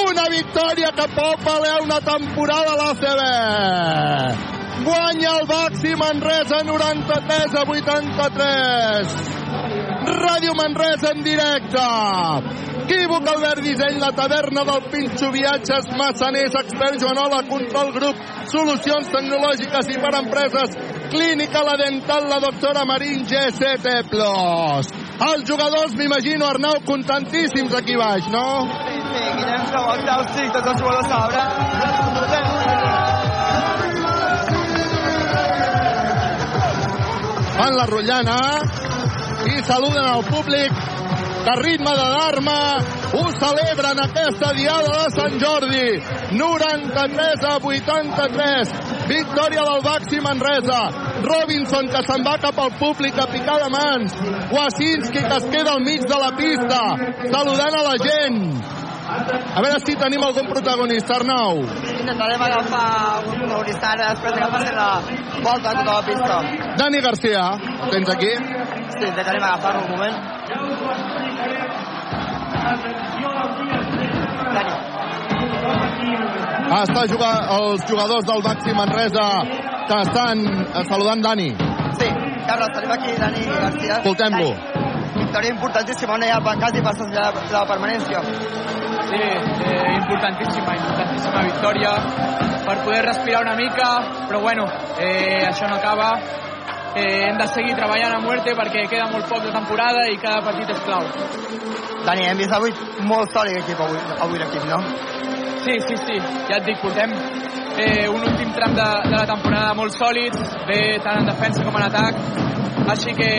Una 0.01 0.27
victòria 0.31 0.95
que 0.95 1.07
pot 1.19 1.45
valer 1.45 1.77
una 1.83 2.01
temporada 2.01 2.73
a 2.73 2.81
l'ACB. 2.81 3.21
Guanya 4.85 5.31
el 5.41 5.47
Baxi 5.47 5.95
Manresa 5.97 6.63
93 6.65 7.55
a 7.55 7.63
83. 7.65 9.07
Ràdio 10.25 10.55
Manresa 10.55 11.13
en 11.15 11.23
directe. 11.23 11.85
Equívoc 12.91 13.29
Albert 13.29 13.63
Disseny, 13.63 14.01
la 14.01 14.11
taverna 14.11 14.65
del 14.65 14.83
Pinxo 14.91 15.31
Viatges, 15.31 15.87
Massaners, 15.97 16.55
Expert 16.59 16.99
Joanola, 16.99 17.43
Control 17.47 17.93
Grup, 17.95 18.17
Solucions 18.51 19.07
Tecnològiques 19.13 19.93
i 19.95 19.99
per 20.03 20.11
Empreses, 20.19 20.75
Clínica 21.13 21.63
La 21.63 21.77
Dental, 21.79 22.27
la 22.33 22.41
doctora 22.43 22.85
Marín, 22.85 23.23
GCT+. 23.31 23.87
Els 25.21 25.45
jugadors, 25.47 25.95
m'imagino, 25.95 26.49
Arnau, 26.49 26.81
contentíssims 26.89 27.75
aquí 27.79 27.95
baix, 27.95 28.27
no? 28.35 28.67
Sí, 28.67 28.99
Guillem 29.39 29.71
Cabot, 29.71 30.03
Tàustic, 30.09 30.51
tots 30.57 30.73
els 30.75 30.81
jugadors 30.83 31.15
a 31.15 32.60
Fan 37.61 37.75
la 37.77 37.85
rotllana 37.85 38.39
i 39.45 39.59
saluden 39.69 40.07
al 40.09 40.23
públic. 40.25 40.79
A 41.51 41.57
ritme 41.59 41.93
de 41.99 42.07
Dharma 42.15 42.61
ho 43.19 43.25
celebren 43.43 44.01
aquesta 44.01 44.55
diada 44.57 44.95
de 45.03 45.11
Sant 45.17 45.37
Jordi. 45.43 46.01
93 46.41 47.45
a 47.51 47.53
83 47.59 48.73
victòria 49.13 49.69
del 49.69 49.85
Baxi 49.85 50.25
Manresa. 50.25 50.81
Robinson 51.29 51.93
que 51.93 52.05
se'n 52.09 52.25
va 52.25 52.39
cap 52.49 52.65
al 52.65 52.73
públic 52.81 53.21
a 53.21 53.29
picar 53.29 53.61
de 53.61 53.71
mans. 53.77 54.17
Wasinski 54.57 55.21
que 55.21 55.37
es 55.43 55.49
queda 55.53 55.77
al 55.77 55.85
mig 55.85 56.01
de 56.01 56.25
la 56.25 56.33
pista. 56.41 56.85
Saludant 57.29 57.77
a 57.77 57.89
la 57.91 57.97
gent 58.09 58.80
a 59.11 59.63
veure 59.63 59.79
si 59.85 59.97
tenim 59.99 60.23
algun 60.23 60.47
protagonista, 60.47 61.17
Arnau. 61.17 61.63
Intentarem 62.01 62.43
agafar 62.47 63.23
un 63.27 63.39
protagonista 63.41 63.91
ara 63.95 64.11
després 64.15 64.35
de 64.35 64.41
que 64.41 64.51
passi 64.55 64.75
la 64.77 64.91
volta 65.47 65.73
tota 65.79 65.93
la 65.93 66.03
pista. 66.07 66.37
Dani 66.79 67.01
Garcia, 67.07 67.45
tens 67.91 68.09
aquí? 68.15 68.33
Sí, 68.95 69.05
intentarem 69.09 69.43
agafar-lo 69.43 69.83
un 69.85 69.91
moment. 69.91 70.17
Dani. 74.55 74.75
Ah, 76.71 76.83
està 76.87 77.07
jugant 77.11 77.49
els 77.59 77.87
jugadors 77.91 78.27
del 78.29 78.43
Baxi 78.47 78.75
Manresa 78.79 79.29
que 79.89 80.03
estan 80.07 80.45
eh, 80.47 80.85
saludant 80.91 81.25
Dani. 81.25 81.51
Sí, 81.99 82.13
Carles, 82.47 82.77
tenim 82.77 82.95
aquí 82.99 83.17
Dani 83.19 83.49
García. 83.51 83.97
Escoltem-lo. 83.99 84.80
Victòria 85.31 85.51
importantíssima, 85.55 86.15
on 86.15 86.23
ja 86.27 86.41
quasi 86.43 86.81
passes 86.83 87.11
ja 87.15 87.29
la 87.31 87.61
permanència. 87.63 88.19
Sí, 89.11 89.21
eh, 89.71 89.93
importantíssima, 89.95 90.75
importantíssima 90.75 91.43
victòria 91.45 91.93
per 92.65 92.77
poder 92.83 93.05
respirar 93.05 93.43
una 93.43 93.55
mica, 93.55 93.87
però 94.27 94.41
bueno, 94.41 94.65
eh, 94.99 95.47
això 95.47 95.69
no 95.69 95.77
acaba. 95.77 96.19
Eh, 96.97 97.29
hem 97.29 97.39
de 97.39 97.47
seguir 97.47 97.77
treballant 97.77 98.17
a 98.17 98.19
muerte 98.19 98.57
perquè 98.59 98.89
queda 98.91 99.07
molt 99.07 99.29
poc 99.31 99.45
de 99.47 99.53
temporada 99.55 100.09
i 100.11 100.19
cada 100.19 100.43
partit 100.43 100.75
és 100.75 100.83
clau. 100.83 101.07
Dani, 102.09 102.27
hem 102.27 102.43
vist 102.43 102.51
avui 102.51 102.75
molt 103.07 103.31
sòlid 103.31 103.63
equip 103.63 103.87
avui, 103.87 104.03
avui 104.27 104.43
l'equip, 104.43 104.67
no? 104.67 104.83
Sí, 105.63 105.79
sí, 105.87 105.95
sí, 106.09 106.19
ja 106.51 106.59
et 106.59 106.67
dic, 106.67 106.83
portem 106.83 107.15
eh, 107.81 108.09
un 108.09 108.23
últim 108.23 108.53
tram 108.57 108.75
de, 108.77 108.89
de 109.09 109.17
la 109.17 109.27
temporada 109.29 109.75
molt 109.79 109.97
sòlid, 109.97 110.37
bé 110.69 110.81
tant 111.05 111.23
en 111.23 111.29
defensa 111.33 111.65
com 111.67 111.77
en 111.81 111.87
atac, 111.89 112.21
així 112.95 113.15
que, 113.17 113.33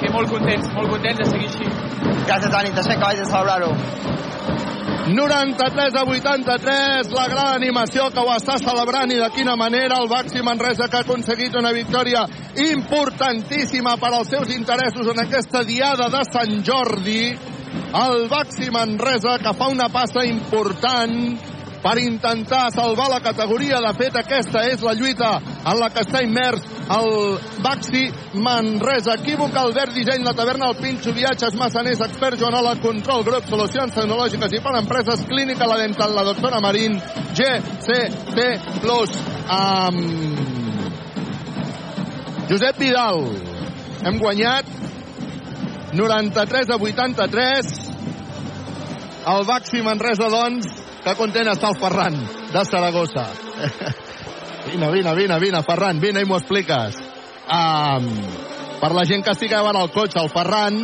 que 0.00 0.12
molt 0.14 0.30
contents, 0.32 0.72
molt 0.76 0.90
contents 0.96 1.22
de 1.22 1.30
seguir 1.30 1.50
així. 1.50 1.70
Gràcies, 2.24 2.50
Dani, 2.50 2.74
deixem 2.76 2.98
que 2.98 3.06
vagis 3.06 3.26
a 3.28 3.32
celebrar-ho. 3.32 3.72
93 5.04 5.96
a 5.96 6.02
83, 6.08 7.10
la 7.12 7.26
gran 7.28 7.50
animació 7.58 8.06
que 8.08 8.22
ho 8.22 8.30
està 8.32 8.56
celebrant 8.56 9.10
i 9.12 9.18
de 9.20 9.28
quina 9.36 9.52
manera 9.60 9.98
el 10.00 10.08
Baxi 10.08 10.40
Manresa 10.40 10.88
que 10.88 10.96
ha 10.96 11.04
aconseguit 11.04 11.58
una 11.60 11.74
victòria 11.76 12.22
importantíssima 12.56 13.98
per 14.00 14.14
als 14.14 14.32
seus 14.32 14.54
interessos 14.54 15.10
en 15.12 15.20
aquesta 15.26 15.60
diada 15.68 16.08
de 16.08 16.22
Sant 16.30 16.56
Jordi. 16.64 17.34
El 18.00 18.28
Baxi 18.32 18.70
Manresa 18.72 19.36
que 19.42 19.52
fa 19.52 19.68
una 19.68 19.90
passa 19.92 20.24
important 20.24 21.52
per 21.84 21.98
intentar 22.00 22.70
salvar 22.72 23.10
la 23.12 23.20
categoria. 23.20 23.76
De 23.84 23.92
fet, 23.98 24.16
aquesta 24.16 24.64
és 24.70 24.80
la 24.80 24.94
lluita 24.96 25.36
en 25.36 25.76
la 25.76 25.90
que 25.92 26.00
està 26.00 26.22
immers 26.24 26.64
el 26.96 27.38
Baxi 27.64 28.06
Manresa. 28.40 29.18
Equívoc, 29.18 29.52
Albert 29.60 29.92
Disseny, 29.92 30.24
la 30.24 30.32
taverna, 30.36 30.70
el 30.72 30.78
Pinxo, 30.80 31.12
Viatges, 31.12 31.58
Massaners, 31.60 32.00
Expert, 32.08 32.40
Joanola, 32.40 32.76
Control, 32.80 33.24
Grup, 33.28 33.44
Solucions 33.50 33.92
Tecnològiques 33.96 34.56
i 34.56 34.62
per 34.64 34.78
Empreses, 34.80 35.26
Clínica 35.28 35.68
La 35.68 35.76
Dental, 35.82 36.14
la 36.16 36.24
doctora 36.24 36.62
Marín, 36.64 36.96
GCP 37.36 38.48
Plus, 38.80 39.12
amb 39.52 39.98
Josep 42.48 42.80
Vidal. 42.80 43.28
Hem 44.04 44.18
guanyat 44.20 44.64
93 45.94 46.72
a 46.72 46.80
83. 46.80 47.76
El 49.24 49.46
Baxi 49.48 49.80
Manresa, 49.84 50.28
doncs, 50.28 50.83
que 51.04 51.16
content 51.18 51.52
està 51.52 51.70
el 51.70 51.78
Ferran, 51.80 52.18
de 52.52 52.64
Saragossa. 52.68 53.28
vine, 54.70 54.90
vine, 54.90 55.14
vine, 55.20 55.38
vine, 55.42 55.62
Ferran, 55.66 56.00
vine 56.00 56.24
i 56.24 56.28
m'ho 56.28 56.40
expliques. 56.40 56.98
Um, 57.44 58.10
Per 58.84 58.90
la 58.92 59.06
gent 59.08 59.22
que 59.24 59.32
estigueu 59.32 59.64
ara 59.64 59.80
al 59.80 59.88
cotxe, 59.94 60.18
el 60.20 60.28
Ferran, 60.28 60.74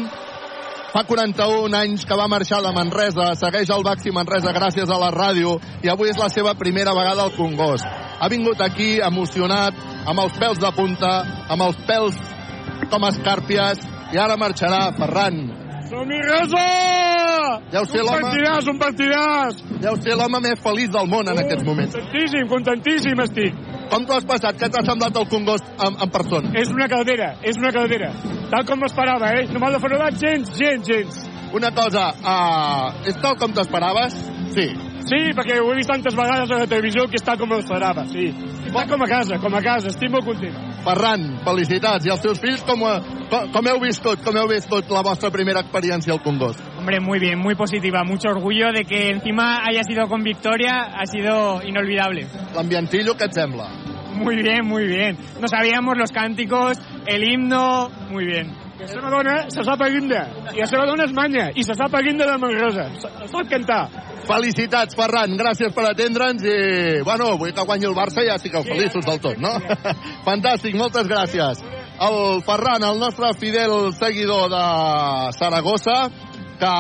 fa 0.89 1.03
41 1.05 1.77
anys 1.77 2.07
que 2.09 2.17
va 2.17 2.31
marxar 2.33 2.63
de 2.65 2.71
Manresa, 2.73 3.27
segueix 3.37 3.69
al 3.75 3.85
Baxi 3.85 4.09
Manresa 4.17 4.55
gràcies 4.57 4.89
a 4.89 4.97
la 5.03 5.11
ràdio 5.13 5.59
i 5.85 5.91
avui 5.93 6.09
és 6.09 6.17
la 6.17 6.31
seva 6.33 6.55
primera 6.57 6.95
vegada 6.97 7.27
al 7.27 7.35
Congost. 7.37 7.85
Ha 7.85 8.29
vingut 8.33 8.65
aquí 8.65 8.95
emocionat, 9.05 9.77
amb 10.09 10.25
els 10.25 10.41
pèls 10.41 10.65
de 10.65 10.73
punta, 10.73 11.13
amb 11.53 11.69
els 11.69 11.85
pèls 11.85 12.17
com 12.89 13.05
escàrpies, 13.11 13.85
i 14.15 14.19
ara 14.19 14.41
marxarà, 14.41 14.87
Ferran. 14.97 15.60
Som-hi, 15.91 16.19
Resa! 16.23 16.67
Deu 17.73 17.85
ser 17.91 18.01
un 18.01 18.07
l'home- 18.07 18.23
partidàs, 18.23 18.67
un 18.71 18.79
partidàs! 18.79 19.57
Deu 19.83 19.97
ser 19.99 20.15
l'home 20.21 20.41
més 20.45 20.61
feliç 20.63 20.91
del 20.95 21.09
món 21.11 21.27
en 21.33 21.39
aquests 21.43 21.65
moments. 21.67 21.97
Contentíssim, 21.97 22.47
contentíssim 22.53 23.23
estic. 23.25 23.57
Com 23.91 24.05
t'ho 24.07 24.15
has 24.15 24.25
passat? 24.29 24.55
Què 24.61 24.69
t'ha 24.71 24.85
semblat 24.87 25.17
el 25.19 25.27
Congost 25.33 25.67
en, 25.83 25.97
en 25.99 26.11
persona? 26.15 26.53
És 26.55 26.71
una 26.71 26.87
caldera, 26.93 27.33
és 27.43 27.59
una 27.59 27.73
caldera. 27.75 28.13
Tal 28.53 28.65
com 28.69 28.79
m'esperava, 28.85 29.33
eh? 29.41 29.49
No 29.51 29.59
m'ha 29.63 29.73
defraudat 29.75 30.15
gens, 30.21 30.53
gens, 30.59 30.87
gens. 30.87 31.25
Una 31.59 31.73
cosa, 31.75 32.13
uh, 32.23 33.09
és 33.11 33.17
tal 33.19 33.35
com 33.41 33.51
t'esperaves? 33.57 34.15
Sí. 34.55 34.69
Sí, 35.09 35.21
perquè 35.37 35.59
ho 35.61 35.71
he 35.73 35.77
vist 35.79 35.91
tantes 35.91 36.15
vegades 36.17 36.51
a 36.51 36.61
la 36.61 36.67
televisió 36.71 37.07
que 37.11 37.19
està 37.21 37.37
com 37.41 37.49
m'esperava, 37.51 38.05
sí. 38.11 38.29
Està 38.69 38.85
com 38.91 39.03
a 39.03 39.09
casa, 39.11 39.39
com 39.43 39.55
a 39.57 39.63
casa, 39.65 39.91
estic 39.91 40.13
molt 40.13 40.27
content. 40.29 40.57
Ferran, 40.85 41.25
felicitats. 41.45 42.07
I 42.07 42.13
els 42.15 42.23
teus 42.25 42.41
fills, 42.41 42.63
com, 42.69 42.85
eh, 42.89 43.01
com, 43.53 43.67
heu 43.69 43.81
viscut, 43.83 44.23
com 44.25 44.37
heu 44.37 44.49
viscut 44.49 44.91
la 44.93 45.03
vostra 45.07 45.31
primera 45.31 45.65
experiència 45.65 46.15
al 46.15 46.23
Congost? 46.23 46.61
Hombre, 46.79 47.01
muy 47.01 47.19
bien, 47.19 47.39
muy 47.39 47.55
positiva. 47.55 48.05
Mucho 48.05 48.31
orgullo 48.31 48.73
de 48.73 48.85
que 48.85 49.11
encima 49.11 49.63
haya 49.65 49.83
sido 49.85 50.09
con 50.09 50.23
victoria, 50.23 50.93
ha 50.95 51.07
sido 51.07 51.63
inolvidable. 51.63 52.27
L'ambientillo, 52.55 53.17
què 53.17 53.29
et 53.29 53.37
sembla? 53.37 53.69
Muy 54.15 54.43
bien, 54.43 54.67
muy 54.67 54.87
bien. 54.87 55.17
No 55.41 55.49
sabíamos 55.49 55.97
los 55.97 56.13
cánticos, 56.13 56.79
el 57.07 57.25
himno, 57.25 57.91
muy 58.11 58.27
bien. 58.27 58.60
I 58.81 58.87
la 58.87 58.89
seva 58.89 59.11
dona 59.13 59.33
se 59.53 59.63
sap 59.67 59.83
a 59.85 59.89
guinda. 59.93 60.21
I 60.55 60.63
la 60.63 60.67
seva 60.71 60.87
dona 60.89 61.05
és 61.05 61.11
manya. 61.13 61.51
I 61.53 61.65
se 61.67 61.75
sap 61.77 61.93
a 61.93 62.01
guinda 62.01 62.25
de 62.25 62.37
Manresa. 62.41 62.87
Sap 63.29 63.51
cantar. 63.51 63.83
Felicitats, 64.25 64.97
Ferran. 64.97 65.35
Gràcies 65.37 65.75
per 65.77 65.85
atendre'ns 65.91 66.47
i, 66.49 66.55
bueno, 67.05 67.35
vull 67.37 67.53
que 67.53 67.67
guanyi 67.69 67.91
el 67.91 67.97
Barça 67.99 68.25
i 68.25 68.31
ja 68.31 68.39
sigueu 68.41 68.65
feliços 68.65 69.05
del 69.05 69.21
tot, 69.21 69.37
no? 69.37 69.53
Fantàstic, 70.29 70.79
moltes 70.81 71.11
gràcies. 71.11 71.61
El 72.01 72.41
Ferran, 72.47 72.87
el 72.89 73.03
nostre 73.03 73.35
fidel 73.37 73.93
seguidor 73.99 74.49
de 74.55 74.65
Saragossa, 75.37 75.99
que 76.61 76.73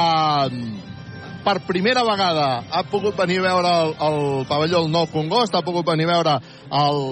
per 1.45 1.57
primera 1.69 2.07
vegada 2.09 2.49
ha 2.70 2.83
pogut 2.89 3.17
venir 3.20 3.43
a 3.43 3.47
veure 3.51 3.75
el, 3.83 3.95
el 4.09 4.49
pavelló 4.49 4.81
el 4.87 4.91
Nou 4.93 5.09
Congost, 5.12 5.53
ha 5.53 5.65
pogut 5.67 5.85
venir 5.93 6.09
a 6.09 6.15
veure 6.15 6.35
el 6.81 7.05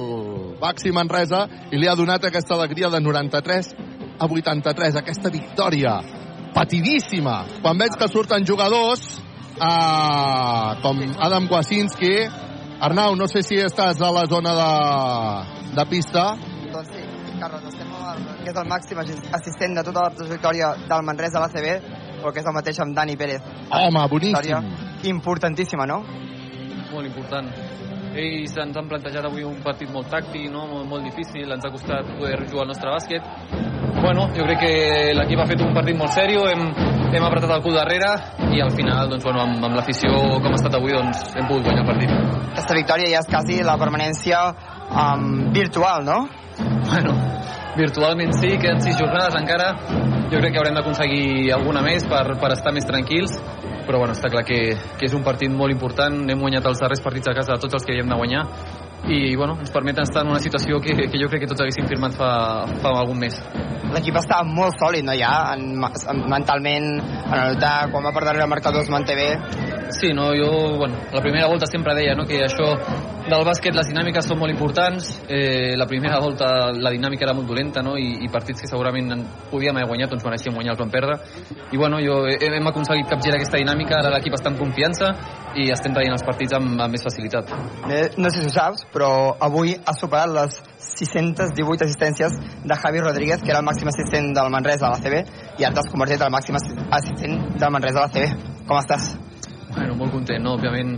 Baxi 0.65 0.97
Manresa 0.97 1.44
i 1.73 1.76
li 1.76 1.89
ha 1.89 1.97
donat 1.97 2.25
aquesta 2.25 2.57
alegria 2.57 2.89
de 2.92 3.05
93 3.05 3.73
a 4.18 4.26
83, 4.26 4.98
aquesta 5.00 5.30
victòria 5.30 5.98
patidíssima. 6.55 7.44
Quan 7.62 7.78
veig 7.78 7.97
que 7.98 8.08
surten 8.10 8.47
jugadors 8.47 9.20
eh, 9.56 10.70
com 10.82 11.02
Adam 11.18 11.48
Kwasinski, 11.48 12.14
Arnau, 12.80 13.16
no 13.18 13.26
sé 13.26 13.42
si 13.42 13.58
estàs 13.58 14.00
a 14.00 14.10
la 14.14 14.26
zona 14.30 14.55
de, 14.55 14.72
de 15.74 15.86
pista. 15.90 16.30
Doncs 16.72 16.92
sí, 16.94 17.02
Carles, 17.38 17.64
estem 17.70 17.90
el, 17.94 18.22
que 18.44 18.52
és 18.52 18.60
el 18.62 18.70
màxim 18.70 19.02
assistent 19.02 19.74
de 19.78 19.84
tota 19.86 20.06
la 20.06 20.14
trajectòria 20.14 20.72
del 20.86 21.05
Manresa 21.06 21.40
a 21.40 21.47
l'ACB, 21.47 21.68
però 22.20 22.32
que 22.34 22.42
és 22.42 22.50
el 22.50 22.55
mateix 22.55 22.80
amb 22.82 22.94
Dani 22.94 23.18
Pérez. 23.18 23.42
Home, 23.70 24.06
boníssim. 24.10 24.38
Victòria 24.38 24.62
importantíssima, 25.10 25.86
no? 25.86 26.02
molt 26.92 27.06
important. 27.06 27.50
Ells 28.18 28.56
ens 28.58 28.76
han 28.76 28.88
plantejat 28.90 29.26
avui 29.28 29.44
un 29.47 29.58
partit 29.62 29.90
molt 29.94 30.08
tàctic, 30.10 30.48
no? 30.50 30.64
molt, 30.66 30.86
molt 30.90 31.05
difícil, 31.06 31.47
ens 31.55 31.64
ha 31.64 31.70
costat 31.70 32.08
poder 32.18 32.40
jugar 32.48 32.64
el 32.64 32.72
nostre 32.72 32.90
bàsquet. 32.90 33.28
Bueno, 33.98 34.28
jo 34.34 34.47
crec 34.47 34.60
que 34.62 34.72
l'equip 35.14 35.42
ha 35.42 35.47
fet 35.47 35.62
un 35.62 35.74
partit 35.76 35.98
molt 35.98 36.14
seriós, 36.14 36.50
hem, 36.50 36.64
hem 37.14 37.26
apretat 37.28 37.55
el 37.56 37.62
cul 37.62 37.78
darrere 37.78 38.10
i 38.55 38.62
al 38.62 38.74
final, 38.74 39.10
doncs, 39.12 39.26
bueno, 39.26 39.44
amb, 39.47 39.62
amb 39.68 39.78
l'afició 39.78 40.10
com 40.42 40.50
ha 40.50 40.58
estat 40.58 40.78
avui, 40.78 40.94
doncs, 40.94 41.22
hem 41.36 41.47
pogut 41.50 41.66
guanyar 41.68 41.84
el 41.84 41.90
partit. 41.92 42.12
Aquesta 42.52 42.78
victòria 42.78 43.10
ja 43.14 43.22
és 43.22 43.30
quasi 43.30 43.60
la 43.66 43.78
permanència 43.80 44.42
um, 44.88 45.26
virtual, 45.55 46.06
no? 46.06 46.20
Bueno, 46.88 47.14
virtualment 47.78 48.34
sí, 48.38 48.55
queden 48.58 48.82
sis 48.82 48.98
jornades 48.98 49.38
encara. 49.38 49.72
Jo 50.28 50.40
crec 50.42 50.52
que 50.52 50.60
haurem 50.60 50.78
d'aconseguir 50.78 51.52
alguna 51.55 51.82
més 51.86 52.06
per, 52.10 52.24
per 52.40 52.52
estar 52.56 52.74
més 52.74 52.86
tranquils, 52.88 53.38
però 53.89 54.02
bueno, 54.02 54.12
està 54.12 54.28
clar 54.28 54.44
que, 54.44 54.60
que 55.00 55.08
és 55.08 55.17
un 55.17 55.25
partit 55.25 55.49
molt 55.49 55.73
important. 55.73 56.20
Hem 56.28 56.44
guanyat 56.44 56.68
els 56.68 56.83
darrers 56.83 57.00
partits 57.00 57.33
a 57.33 57.34
casa, 57.39 57.57
tots 57.57 57.78
els 57.78 57.89
que 57.89 57.97
havíem 57.97 58.12
de 58.12 58.18
guanyar, 58.20 58.44
i 59.06 59.36
bueno, 59.36 59.56
ens 59.60 59.70
permet 59.72 59.98
estar 60.02 60.24
en 60.24 60.32
una 60.34 60.40
situació 60.42 60.80
que, 60.82 60.94
que 61.08 61.20
jo 61.20 61.30
crec 61.30 61.44
que 61.44 61.50
tots 61.50 61.62
haguéssim 61.64 61.86
firmat 61.88 62.16
fa, 62.18 62.30
fa 62.82 62.94
algun 63.00 63.20
mes. 63.22 63.38
L'equip 63.94 64.18
està 64.20 64.42
molt 64.44 64.76
sòlid, 64.76 65.06
no, 65.06 65.14
ja? 65.16 65.54
En, 65.54 65.78
en, 65.80 66.24
mentalment, 66.28 66.90
en 67.00 67.38
el 67.38 67.60
de 67.60 67.74
quan 67.92 68.04
va 68.04 68.12
per 68.12 68.24
darrere 68.26 68.44
el 68.44 68.52
marcador 68.52 68.84
es 68.84 68.90
manté 68.92 69.16
bé. 69.16 69.30
Sí, 69.96 70.10
no, 70.12 70.28
jo, 70.36 70.76
bueno, 70.76 70.98
la 71.12 71.22
primera 71.22 71.46
volta 71.48 71.66
sempre 71.66 71.94
deia 71.96 72.14
no, 72.14 72.26
que 72.28 72.42
això 72.44 72.74
del 73.28 73.44
bàsquet 73.44 73.76
les 73.76 73.88
dinàmiques 73.88 74.26
són 74.28 74.38
molt 74.40 74.52
importants. 74.52 75.08
Eh, 75.28 75.76
la 75.76 75.86
primera 75.88 76.18
volta 76.20 76.70
la 76.76 76.92
dinàmica 76.92 77.24
era 77.26 77.34
molt 77.36 77.48
dolenta 77.48 77.82
no? 77.84 77.94
I, 77.96 78.24
i 78.24 78.28
partits 78.32 78.64
que 78.64 78.70
segurament 78.70 79.12
en 79.14 79.24
podíem 79.52 79.76
haver 79.76 79.88
guanyat, 79.88 80.12
doncs 80.12 80.26
mereixíem 80.26 80.56
guanyar, 80.56 80.74
els 80.74 80.82
vam 80.82 80.92
perdre. 80.92 81.16
I 81.72 81.80
bueno, 81.80 82.00
jo, 82.04 82.20
hem, 82.28 82.58
hem 82.58 82.70
aconseguit 82.72 83.08
capgirar 83.08 83.38
aquesta 83.40 83.60
dinàmica, 83.60 84.00
ara 84.00 84.12
l'equip 84.16 84.36
està 84.36 84.52
en 84.52 84.58
confiança 84.60 85.12
i 85.56 85.68
estem 85.72 85.96
traient 85.96 86.16
els 86.16 86.24
partits 86.26 86.56
amb, 86.58 86.76
amb 86.76 86.92
més 86.92 87.04
facilitat. 87.04 87.52
Eh, 87.88 88.04
No 88.18 88.32
sé 88.32 88.42
si 88.42 88.50
ho 88.50 88.54
saps, 88.54 88.84
però 88.92 89.36
avui 89.41 89.75
ha 89.84 89.92
superat 89.94 90.31
les 90.33 90.58
618 90.99 91.84
assistències 91.84 92.33
de 92.65 92.75
Javi 92.83 93.00
Rodríguez, 93.00 93.42
que 93.42 93.50
era 93.52 93.60
el 93.60 93.67
màxim 93.67 93.89
assistent 93.91 94.33
del 94.34 94.50
Manresa 94.50 94.89
a 94.89 94.94
l'ACB, 94.94 95.18
i 95.60 95.65
ara 95.65 95.75
t'has 95.76 95.91
convertit 95.92 96.20
en 96.20 96.26
el 96.31 96.33
màxim 96.34 96.57
assi- 96.57 96.76
assistent 96.91 97.57
del 97.60 97.70
Manresa 97.75 98.02
a 98.02 98.07
l'ACB. 98.08 98.65
Com 98.67 98.78
estàs? 98.81 99.12
Bueno, 99.75 99.94
molt 99.94 100.10
content, 100.12 100.42
no? 100.42 100.55
Òbviament 100.57 100.97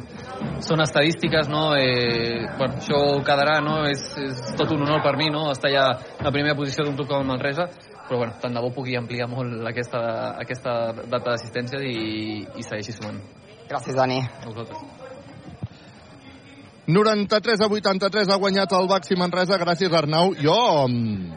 són 0.65 0.81
estadístiques, 0.81 1.49
no? 1.51 1.75
Eh, 1.77 2.47
bueno, 2.57 2.79
això 2.79 3.01
quedarà, 3.27 3.59
no? 3.61 3.81
És, 3.91 4.05
és 4.17 4.55
tot 4.57 4.71
un 4.73 4.87
honor 4.87 5.03
per 5.03 5.17
mi, 5.19 5.27
no? 5.29 5.51
Estar 5.51 5.73
ja 5.75 5.89
a 5.91 6.25
la 6.25 6.31
primera 6.33 6.55
posició 6.55 6.85
d'un 6.87 6.95
club 6.97 7.09
com 7.11 7.21
el 7.21 7.27
Manresa, 7.27 7.67
però 8.09 8.23
bueno, 8.23 8.39
tant 8.41 8.55
de 8.55 8.63
bo 8.63 8.71
pugui 8.73 8.97
ampliar 8.97 9.29
molt 9.29 9.67
aquesta, 9.69 10.01
aquesta 10.39 10.93
data 11.03 11.33
d'assistències 11.35 11.83
i, 11.83 12.47
i 12.57 12.63
segueixi 12.63 12.95
sumant. 12.97 13.21
Gràcies, 13.69 13.95
Dani. 13.99 14.23
A 14.23 14.47
vosaltres. 14.47 15.10
93 16.93 17.61
a 17.61 17.69
83 17.71 18.29
ha 18.33 18.37
guanyat 18.41 18.73
el 18.77 18.89
Baxi 18.91 19.17
Manresa, 19.19 19.59
gràcies 19.61 19.93
Arnau. 19.95 20.33
Jo, 20.43 20.89
mm, 20.89 21.33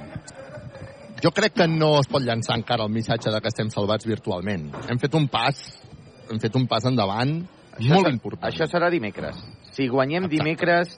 jo 1.24 1.32
crec 1.32 1.54
que 1.62 1.68
no 1.68 2.00
es 2.00 2.08
pot 2.12 2.24
llançar 2.26 2.58
encara 2.58 2.84
el 2.88 2.92
missatge 2.92 3.32
de 3.32 3.42
que 3.42 3.52
estem 3.54 3.70
salvats 3.70 4.06
virtualment. 4.10 4.72
Hem 4.90 5.00
fet 5.00 5.14
un 5.16 5.28
pas, 5.28 5.60
hem 6.32 6.40
fet 6.40 6.56
un 6.56 6.66
pas 6.68 6.84
endavant 6.90 7.42
Això 7.78 7.94
molt 7.94 8.08
ser- 8.08 8.14
important. 8.14 8.50
Això 8.52 8.68
serà 8.72 8.90
dimecres. 8.90 9.38
Si 9.72 9.88
guanyem 9.90 10.28
dimecres 10.30 10.98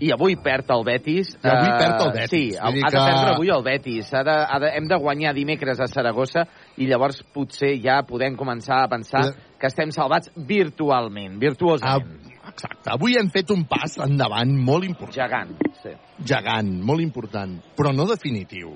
i 0.00 0.10
avui 0.12 0.34
perd 0.36 0.70
el 0.72 0.82
Betis... 0.84 1.34
I 1.44 1.48
avui 1.48 1.68
eh, 1.68 1.78
perd 1.78 2.00
el 2.06 2.12
Betis. 2.14 2.30
Sí, 2.30 2.56
ha, 2.56 2.68
ha 2.68 2.72
de 2.72 2.80
perdre 3.04 3.34
avui 3.34 3.50
el 3.52 3.62
Betis. 3.62 4.14
Ha 4.14 4.22
de, 4.24 4.36
ha 4.48 4.58
de, 4.62 4.70
hem 4.78 4.86
de 4.88 4.96
guanyar 4.96 5.34
dimecres 5.36 5.80
a 5.80 5.86
Saragossa 5.86 6.46
i 6.80 6.86
llavors 6.88 7.22
potser 7.34 7.74
ja 7.84 8.00
podem 8.08 8.36
començar 8.36 8.84
a 8.84 8.88
pensar 8.88 9.26
Eh. 9.28 9.34
que 9.60 9.66
estem 9.68 9.90
salvats 9.92 10.30
virtualment, 10.36 11.36
virtuosament. 11.38 12.19
Exacte. 12.50 12.90
Avui 12.92 13.16
hem 13.18 13.30
fet 13.32 13.50
un 13.54 13.64
pas 13.70 13.96
endavant 14.04 14.50
molt 14.66 14.86
important. 14.88 15.16
Gegant, 15.16 15.54
sí. 15.82 15.94
Gegant, 16.26 16.72
molt 16.86 17.04
important, 17.04 17.56
però 17.78 17.94
no 17.94 18.08
definitiu. 18.10 18.74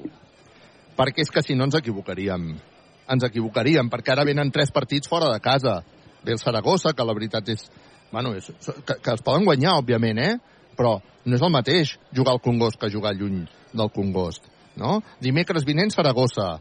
Perquè 0.95 1.25
és 1.25 1.33
que 1.35 1.43
si 1.43 1.57
no 1.59 1.67
ens 1.67 1.77
equivocaríem. 1.81 2.53
Ens 3.11 3.27
equivocaríem, 3.27 3.91
perquè 3.93 4.15
ara 4.15 4.27
venen 4.27 4.53
tres 4.55 4.71
partits 4.73 5.11
fora 5.11 5.33
de 5.33 5.41
casa. 5.43 5.81
Ve 6.25 6.37
el 6.37 6.41
Saragossa, 6.41 6.95
que 6.95 7.05
la 7.05 7.17
veritat 7.17 7.51
és... 7.53 7.67
Bueno, 8.13 8.31
és, 8.39 8.47
que, 8.87 8.95
que 9.03 9.11
els 9.11 9.25
poden 9.27 9.45
guanyar, 9.49 9.75
òbviament, 9.81 10.21
eh? 10.23 10.37
Però 10.79 10.97
no 11.25 11.37
és 11.37 11.43
el 11.43 11.53
mateix 11.53 11.97
jugar 12.15 12.37
al 12.37 12.43
Congost 12.45 12.79
que 12.81 12.93
jugar 12.93 13.15
lluny 13.19 13.43
del 13.75 13.91
Congost, 13.95 14.47
no? 14.79 15.01
Dimecres 15.23 15.67
vinent 15.67 15.91
Saragossa. 15.91 16.61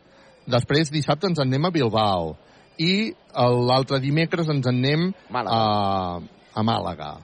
Després 0.50 0.92
dissabte 0.92 1.30
ens 1.30 1.40
en 1.40 1.51
anem 1.51 1.69
a 1.69 1.72
Bilbao. 1.74 2.33
I 2.82 3.14
l'altre 3.69 4.00
dimecres 4.01 4.50
ens 4.50 4.66
en 4.66 4.80
anem 4.82 5.11
a, 5.30 5.59
a 6.53 6.64
Màlaga. 6.65 7.15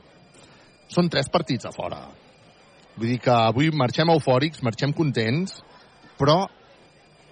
Són 0.90 1.10
tres 1.10 1.30
partits 1.30 1.70
a 1.70 1.74
fora. 1.74 2.02
Vull 2.98 3.14
dir 3.14 3.20
que 3.24 3.32
avui 3.32 3.70
marxem 3.72 4.10
eufòrics, 4.12 4.64
marxem 4.66 4.94
contents, 4.96 5.60
però 6.20 6.42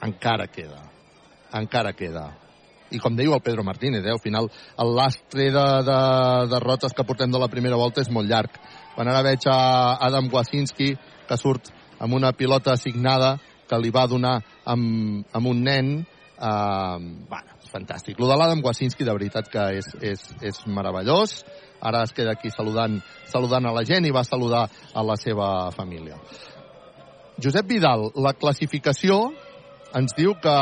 encara 0.06 0.48
queda. 0.48 0.84
Encara 1.58 1.94
queda. 1.98 2.28
I 2.94 3.02
com 3.04 3.18
diu 3.18 3.34
el 3.36 3.44
Pedro 3.44 3.66
Martínez, 3.68 4.06
eh, 4.06 4.14
al 4.14 4.22
final 4.24 4.48
el 4.80 4.94
lastre 4.96 5.50
de, 5.52 5.66
de 5.84 5.98
derrotes 6.54 6.96
que 6.96 7.04
portem 7.04 7.32
de 7.34 7.42
la 7.42 7.50
primera 7.52 7.76
volta 7.76 8.00
és 8.04 8.12
molt 8.14 8.30
llarg. 8.30 8.54
Quan 8.96 9.12
ara 9.12 9.26
veig 9.26 9.44
a 9.52 9.58
Adam 10.08 10.30
Wasinski, 10.32 10.94
que 11.28 11.38
surt 11.38 11.74
amb 12.00 12.16
una 12.16 12.32
pilota 12.32 12.72
assignada 12.78 13.36
que 13.68 13.80
li 13.82 13.92
va 13.92 14.08
donar 14.08 14.38
amb, 14.64 15.26
amb 15.36 15.52
un 15.52 15.64
nen, 15.66 15.92
eh, 16.38 16.98
bueno, 17.34 17.58
és 17.60 17.74
fantàstic. 17.74 18.20
Lo 18.20 18.32
de 18.32 18.38
l'Adam 18.40 18.64
Wasinski, 18.64 19.04
de 19.04 19.16
veritat 19.20 19.52
que 19.52 19.68
és, 19.82 19.92
és, 20.00 20.24
és 20.42 20.64
meravellós. 20.72 21.42
Ara 21.82 22.04
es 22.08 22.14
queda 22.14 22.34
aquí 22.34 22.50
saludant, 22.54 23.00
saludant 23.30 23.66
a 23.70 23.74
la 23.76 23.84
gent 23.86 24.06
i 24.08 24.14
va 24.14 24.24
saludar 24.26 24.68
a 24.68 25.04
la 25.06 25.18
seva 25.20 25.72
família. 25.76 26.18
Josep 27.44 27.68
Vidal, 27.70 28.10
la 28.18 28.34
classificació 28.34 29.20
ens 29.96 30.16
diu 30.18 30.34
que... 30.42 30.56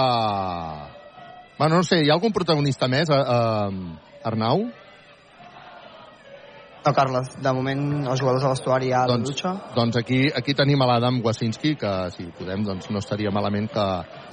Bueno, 1.58 1.78
no 1.78 1.84
sé, 1.88 2.02
hi 2.04 2.10
ha 2.10 2.18
algun 2.18 2.34
protagonista 2.36 2.90
més, 2.92 3.08
eh, 3.08 3.16
eh, 3.16 4.26
Arnau? 4.28 4.66
No, 6.86 6.92
Carles, 6.94 7.32
de 7.42 7.52
moment 7.58 7.80
els 8.12 8.20
jugadors 8.22 8.44
de 8.44 8.50
vestuari 8.52 8.92
ja 8.92 9.06
Doncs, 9.10 9.32
dutxa. 9.32 9.54
doncs 9.74 9.96
aquí, 9.98 10.20
aquí 10.30 10.54
tenim 10.54 10.84
a 10.84 10.90
l'Adam 10.92 11.18
Wasinski, 11.26 11.74
que 11.82 11.94
si 12.14 12.28
podem, 12.38 12.62
doncs 12.68 12.92
no 12.94 13.02
estaria 13.02 13.32
malament 13.34 13.72
que... 13.74 13.86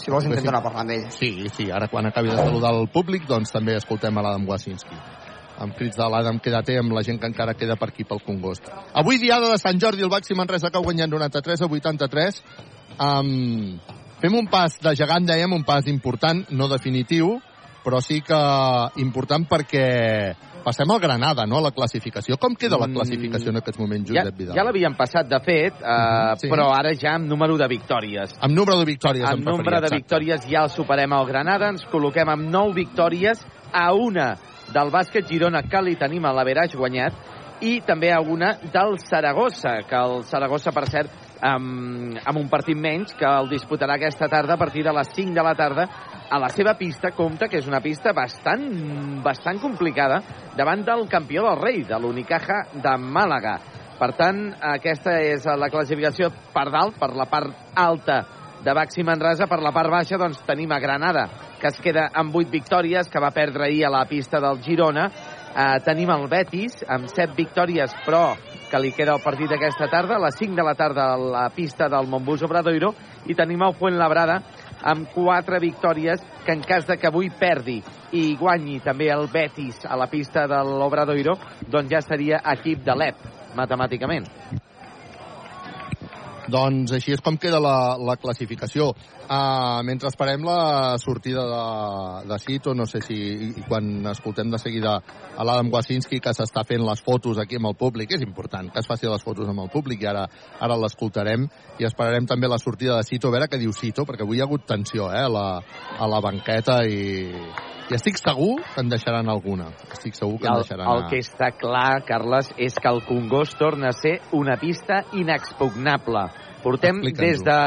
Si 0.02 0.12
vols 0.12 0.26
intento 0.28 0.52
anar 0.52 0.60
parlant 0.66 0.90
amb 0.90 0.98
ell. 0.98 1.06
Sí, 1.14 1.48
sí, 1.54 1.70
ara 1.72 1.88
quan 1.88 2.10
acabi 2.10 2.28
de 2.28 2.36
saludar 2.36 2.74
el 2.76 2.90
públic, 2.92 3.24
doncs 3.30 3.54
també 3.54 3.78
escoltem 3.78 4.18
a 4.18 4.26
l'Adam 4.26 4.44
Wasinski. 4.50 4.98
Amb 5.58 5.76
crits 5.76 5.96
de 5.96 6.06
l'Adam, 6.08 6.38
quédate 6.42 6.78
amb 6.78 6.92
la 6.92 7.02
gent 7.02 7.20
que 7.20 7.26
encara 7.26 7.54
queda 7.54 7.76
per 7.76 7.88
aquí 7.90 8.04
pel 8.04 8.22
Congost. 8.24 8.64
Avui 8.94 9.18
diada 9.18 9.50
de 9.52 9.58
Sant 9.58 9.78
Jordi, 9.80 10.02
el 10.02 10.08
Baxi 10.10 10.34
Manresa 10.34 10.70
que 10.70 10.78
ha 10.78 10.82
guanyat 10.82 11.08
93 11.10 11.62
a 11.62 11.66
83. 11.66 12.42
Um, 12.98 13.78
fem 14.20 14.34
un 14.38 14.46
pas 14.50 14.78
de 14.82 14.94
gegant, 14.96 15.26
dèiem, 15.28 15.52
un 15.52 15.64
pas 15.64 15.86
important, 15.86 16.44
no 16.50 16.68
definitiu, 16.68 17.36
però 17.84 18.00
sí 18.00 18.20
que 18.22 18.38
important 19.02 19.46
perquè 19.50 20.34
passem 20.62 20.86
al 20.94 21.00
Granada, 21.02 21.42
no?, 21.46 21.58
a 21.58 21.62
la 21.66 21.72
classificació. 21.74 22.36
Com 22.38 22.54
queda 22.54 22.78
la 22.78 22.86
classificació 22.86 23.50
en 23.50 23.56
aquests 23.58 23.80
moments, 23.82 24.10
Ja, 24.14 24.22
Josep 24.22 24.36
Vidal? 24.38 24.54
ja 24.56 24.62
l'havíem 24.64 24.94
passat, 24.94 25.26
de 25.26 25.40
fet, 25.42 25.74
eh, 25.82 25.86
Mhm, 25.86 26.36
sí. 26.38 26.48
però 26.48 26.68
ara 26.70 26.94
ja 26.94 27.14
amb 27.16 27.26
número 27.26 27.56
de 27.58 27.66
victòries. 27.66 28.36
Amb 28.40 28.54
número 28.54 28.78
de 28.78 28.84
victòries, 28.84 29.24
Amb 29.24 29.32
em 29.40 29.44
referia, 29.44 29.56
nombre 29.56 29.80
de 29.80 29.86
exacte. 29.86 29.96
victòries 29.96 30.46
ja 30.48 30.62
el 30.62 30.70
superem 30.70 31.12
al 31.12 31.26
Granada, 31.26 31.68
ens 31.70 31.84
col·loquem 31.86 32.28
amb 32.30 32.48
9 32.48 32.74
victòries, 32.74 33.44
a 33.72 33.92
una 33.92 34.36
del 34.72 34.90
bàsquet 34.92 35.28
Girona, 35.28 35.62
que 35.68 35.82
li 35.84 35.96
tenim 36.00 36.24
a 36.26 36.32
l'Averaix 36.34 36.74
guanyat, 36.76 37.16
i 37.62 37.76
també 37.86 38.10
a 38.10 38.20
una 38.20 38.56
del 38.72 38.96
Saragossa, 38.98 39.82
que 39.86 39.98
el 39.98 40.24
Saragossa, 40.26 40.72
per 40.74 40.86
cert, 40.90 41.12
amb, 41.42 42.16
amb 42.18 42.40
un 42.40 42.48
partit 42.50 42.78
menys, 42.78 43.14
que 43.18 43.28
el 43.28 43.50
disputarà 43.52 43.96
aquesta 43.98 44.28
tarda 44.30 44.56
a 44.56 44.60
partir 44.60 44.82
de 44.82 44.94
les 44.94 45.12
5 45.14 45.34
de 45.36 45.44
la 45.46 45.54
tarda 45.54 45.86
a 46.30 46.40
la 46.42 46.48
seva 46.50 46.74
pista, 46.78 47.12
compta 47.14 47.46
que 47.46 47.60
és 47.60 47.68
una 47.70 47.82
pista 47.84 48.14
bastant, 48.16 48.66
bastant 49.22 49.60
complicada 49.62 50.22
davant 50.56 50.82
del 50.86 51.06
campió 51.10 51.46
del 51.46 51.60
rei, 51.60 51.82
de 51.86 51.98
l'Unicaja 52.00 52.64
de 52.74 52.96
Màlaga. 52.98 53.58
Per 53.98 54.10
tant, 54.18 54.48
aquesta 54.72 55.20
és 55.22 55.44
la 55.46 55.70
classificació 55.70 56.32
per 56.54 56.66
dalt, 56.74 56.96
per 56.98 57.12
la 57.14 57.28
part 57.30 57.76
alta 57.78 58.22
de 58.64 58.74
Baxi 58.74 59.04
Manresa. 59.06 59.46
Per 59.46 59.60
la 59.62 59.70
part 59.74 59.92
baixa, 59.92 60.18
doncs, 60.18 60.40
tenim 60.48 60.72
a 60.72 60.80
Granada, 60.82 61.28
que 61.62 61.70
es 61.70 61.78
queda 61.78 62.08
amb 62.18 62.34
8 62.34 62.50
victòries, 62.50 63.06
que 63.06 63.20
va 63.22 63.30
perdre 63.30 63.68
ahir 63.68 63.84
a 63.86 63.90
la 63.94 64.02
pista 64.10 64.40
del 64.42 64.58
Girona. 64.64 65.04
Eh, 65.52 65.78
tenim 65.86 66.10
el 66.10 66.26
Betis, 66.26 66.80
amb 66.90 67.06
7 67.06 67.36
victòries, 67.38 67.94
però 68.02 68.32
que 68.72 68.80
li 68.80 68.90
queda 68.96 69.14
el 69.14 69.22
partit 69.22 69.52
d'aquesta 69.52 69.86
tarda, 69.92 70.16
a 70.16 70.24
les 70.24 70.40
5 70.40 70.58
de 70.58 70.64
la 70.66 70.74
tarda 70.74 71.12
a 71.12 71.20
la 71.20 71.44
pista 71.54 71.86
del 71.92 72.08
Montbus 72.10 72.42
Obradoiro, 72.48 72.90
i 73.30 73.36
tenim 73.38 73.62
el 73.62 73.76
Fuenlabrada 73.78 74.40
amb 74.82 75.06
4 75.14 75.60
victòries, 75.62 76.24
que 76.42 76.56
en 76.56 76.66
cas 76.66 76.88
de 76.88 76.98
que 76.98 77.06
avui 77.12 77.30
perdi 77.30 77.78
i 78.18 78.34
guanyi 78.40 78.80
també 78.82 79.12
el 79.14 79.28
Betis 79.30 79.84
a 79.86 79.94
la 80.00 80.10
pista 80.10 80.48
de 80.50 80.58
l'Obradoiro, 80.66 81.38
doncs 81.68 81.94
ja 81.94 82.02
seria 82.02 82.42
equip 82.56 82.82
de 82.82 82.98
l'EP, 82.98 83.22
matemàticament. 83.54 84.26
Doncs 86.52 86.92
així 86.92 87.14
és 87.16 87.22
com 87.24 87.38
queda 87.40 87.60
la, 87.62 87.96
la 87.96 88.16
classificació. 88.20 88.90
Uh, 89.22 89.80
mentre 89.86 90.10
esperem 90.10 90.42
la 90.44 90.98
sortida 91.00 91.44
de, 91.48 91.62
de 92.28 92.38
Cito, 92.42 92.74
no 92.76 92.84
sé 92.90 93.00
si 93.04 93.16
i, 93.16 93.64
quan 93.68 94.04
escoltem 94.10 94.50
de 94.52 94.60
seguida 94.60 94.98
a 94.98 95.46
l'Adam 95.46 95.70
Wasinski 95.72 96.20
que 96.20 96.34
s'està 96.36 96.66
fent 96.68 96.84
les 96.84 97.00
fotos 97.06 97.40
aquí 97.40 97.56
amb 97.56 97.70
el 97.70 97.78
públic, 97.80 98.12
és 98.12 98.26
important 98.26 98.68
que 98.72 98.82
es 98.82 98.90
faci 98.90 99.08
les 99.08 99.24
fotos 99.24 99.48
amb 99.48 99.64
el 99.64 99.72
públic 99.72 100.04
i 100.04 100.10
ara 100.10 100.26
ara 100.60 100.76
l'escoltarem 100.76 101.46
i 101.80 101.88
esperarem 101.88 102.28
també 102.28 102.50
la 102.50 102.60
sortida 102.60 102.98
de 102.98 103.08
Cito, 103.08 103.30
a 103.30 103.38
veure 103.38 103.48
què 103.48 103.62
diu 103.62 103.72
Cito, 103.72 104.04
perquè 104.04 104.26
avui 104.26 104.42
hi 104.42 104.44
ha 104.44 104.50
hagut 104.50 104.66
tensió 104.68 105.08
eh, 105.08 105.24
a, 105.24 105.30
la, 105.32 105.46
a 105.98 106.10
la 106.10 106.20
banqueta 106.20 106.82
i, 106.84 107.32
i 107.90 107.96
estic 107.96 108.18
segur 108.20 108.56
que 108.74 108.80
en 108.82 108.92
deixaran 108.92 109.28
alguna. 109.32 109.70
Estic 109.90 110.14
segur 110.18 110.38
que 110.40 110.48
en 110.48 110.54
El, 110.54 110.62
deixaran 110.62 110.92
el 110.92 111.02
que 111.10 111.18
està 111.22 111.50
clar, 111.58 112.02
Carles, 112.08 112.52
és 112.56 112.78
que 112.78 112.92
el 112.92 113.02
Congost 113.08 113.58
torna 113.60 113.90
a 113.90 113.96
ser 113.96 114.18
una 114.32 114.56
pista 114.60 115.02
inexpugnable. 115.18 116.28
Portem 116.62 117.02
des, 117.02 117.42
de, 117.42 117.58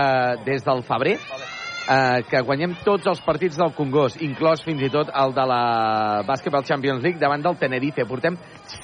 des 0.46 0.64
del 0.64 0.82
febrer 0.88 1.18
eh, 1.20 2.24
que 2.30 2.42
guanyem 2.48 2.78
tots 2.86 3.08
els 3.12 3.22
partits 3.26 3.60
del 3.60 3.74
Congost, 3.78 4.22
inclòs 4.24 4.64
fins 4.66 4.82
i 4.86 4.90
tot 4.94 5.12
el 5.12 5.36
de 5.36 5.46
la 5.52 5.62
Basketball 6.28 6.66
Champions 6.68 7.04
League 7.04 7.22
davant 7.22 7.44
del 7.44 7.60
Tenerife. 7.62 8.08
Portem 8.10 8.40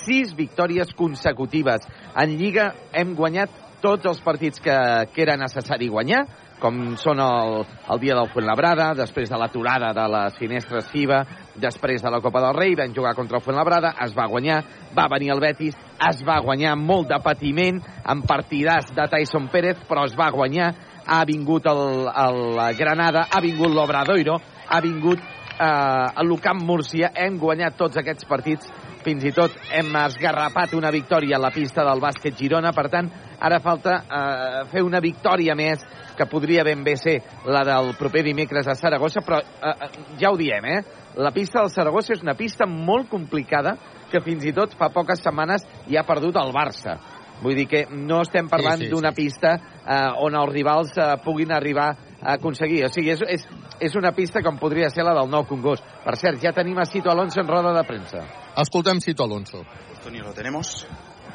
sis 0.06 0.36
victòries 0.38 0.94
consecutives. 0.98 1.88
En 2.16 2.38
Lliga 2.38 2.72
hem 2.94 3.16
guanyat 3.18 3.56
tots 3.82 4.06
els 4.06 4.22
partits 4.22 4.62
que, 4.62 4.78
que 5.14 5.24
era 5.24 5.40
necessari 5.40 5.90
guanyar, 5.90 6.26
com 6.62 6.78
són 7.02 7.20
el, 7.24 7.64
el 7.92 8.02
dia 8.02 8.16
del 8.18 8.30
Fuenlabrada, 8.32 8.92
després 8.98 9.32
de 9.32 9.40
l'aturada 9.42 9.92
de 9.98 10.06
les 10.14 10.38
finestres 10.38 10.88
FIBA, 10.92 11.22
després 11.62 12.04
de 12.04 12.12
la 12.14 12.22
Copa 12.22 12.44
del 12.46 12.56
Rei, 12.58 12.76
vam 12.78 12.94
jugar 12.96 13.16
contra 13.18 13.40
el 13.40 13.44
Fuenlabrada, 13.44 13.96
es 14.06 14.14
va 14.18 14.30
guanyar, 14.30 14.62
va 14.98 15.10
venir 15.12 15.34
el 15.34 15.42
Betis, 15.42 15.76
es 16.08 16.22
va 16.28 16.40
guanyar 16.46 16.78
molt 16.80 17.10
de 17.10 17.20
patiment, 17.24 17.82
amb 18.06 18.28
partidars 18.30 18.94
de 18.94 19.10
Tyson 19.10 19.50
Pérez, 19.52 19.82
però 19.90 20.06
es 20.06 20.16
va 20.18 20.30
guanyar, 20.32 20.72
ha 21.06 21.24
vingut 21.26 21.66
el, 21.72 22.08
el 22.08 22.42
Granada, 22.78 23.26
ha 23.32 23.42
vingut 23.42 23.74
l'Obradoiro, 23.74 24.38
ha 24.70 24.82
vingut 24.86 25.20
eh, 25.20 26.08
el 26.22 26.38
Camp 26.46 26.62
Múrcia, 26.68 27.12
hem 27.16 27.42
guanyat 27.42 27.78
tots 27.80 27.98
aquests 28.02 28.30
partits, 28.30 28.70
fins 29.06 29.26
i 29.26 29.32
tot 29.36 29.56
hem 29.74 29.90
esgarrapat 30.04 30.76
una 30.78 30.92
victòria 30.94 31.38
a 31.38 31.42
la 31.42 31.52
pista 31.54 31.86
del 31.88 32.02
bàsquet 32.02 32.38
Girona, 32.38 32.72
per 32.76 32.88
tant, 32.94 33.10
ara 33.42 33.60
falta 33.64 33.98
eh, 34.02 34.64
fer 34.72 34.84
una 34.86 35.02
victòria 35.04 35.56
més 35.58 35.84
que 36.18 36.28
podria 36.30 36.66
ben 36.68 36.84
bé 36.86 36.96
ser 37.00 37.18
la 37.50 37.64
del 37.68 37.96
proper 38.00 38.24
dimecres 38.28 38.68
a 38.68 38.76
Saragossa, 38.78 39.24
però 39.26 39.40
eh, 39.42 39.72
eh, 39.72 39.90
ja 40.22 40.32
ho 40.32 40.38
diem, 40.38 40.66
eh? 40.66 40.82
La 41.18 41.34
pista 41.36 41.60
del 41.60 41.72
Saragossa 41.74 42.14
és 42.14 42.22
una 42.24 42.38
pista 42.40 42.68
molt 42.70 43.10
complicada 43.10 43.76
que 44.12 44.22
fins 44.24 44.46
i 44.46 44.54
tot 44.56 44.76
fa 44.78 44.92
poques 44.94 45.24
setmanes 45.24 45.66
hi 45.90 45.98
ha 45.98 46.06
perdut 46.08 46.38
el 46.40 46.54
Barça. 46.56 46.98
Vull 47.42 47.58
dir 47.58 47.66
que 47.66 47.86
no 47.90 48.22
estem 48.22 48.48
parlant 48.52 48.84
Sí, 48.84 48.86
sí, 48.86 48.94
d'una 48.94 49.16
pista 49.18 49.56
eh, 49.58 50.10
on 50.22 50.38
els 50.38 50.54
rivals 50.54 50.94
eh, 50.98 51.16
puguin 51.26 51.52
arribar 51.56 51.90
aconseguir. 52.22 52.86
O 52.86 52.90
sigui, 52.94 53.12
és, 53.14 53.22
és, 53.28 53.46
és 53.80 53.96
una 53.98 54.14
pista 54.16 54.42
com 54.46 54.60
podria 54.62 54.90
ser 54.90 55.06
la 55.08 55.16
del 55.18 55.30
Nou 55.30 55.46
Congost. 55.50 55.86
Per 56.06 56.16
cert, 56.20 56.42
ja 56.44 56.54
tenim 56.56 56.80
a 56.80 56.86
Cito 56.86 57.12
Alonso 57.12 57.42
en 57.42 57.50
roda 57.50 57.74
de 57.78 57.84
premsa. 57.88 58.26
Escoltem 58.62 59.02
Cito 59.02 59.24
Alonso. 59.24 59.66
Antonio, 59.96 60.24
¿lo 60.24 60.34
tenemos? 60.34 60.88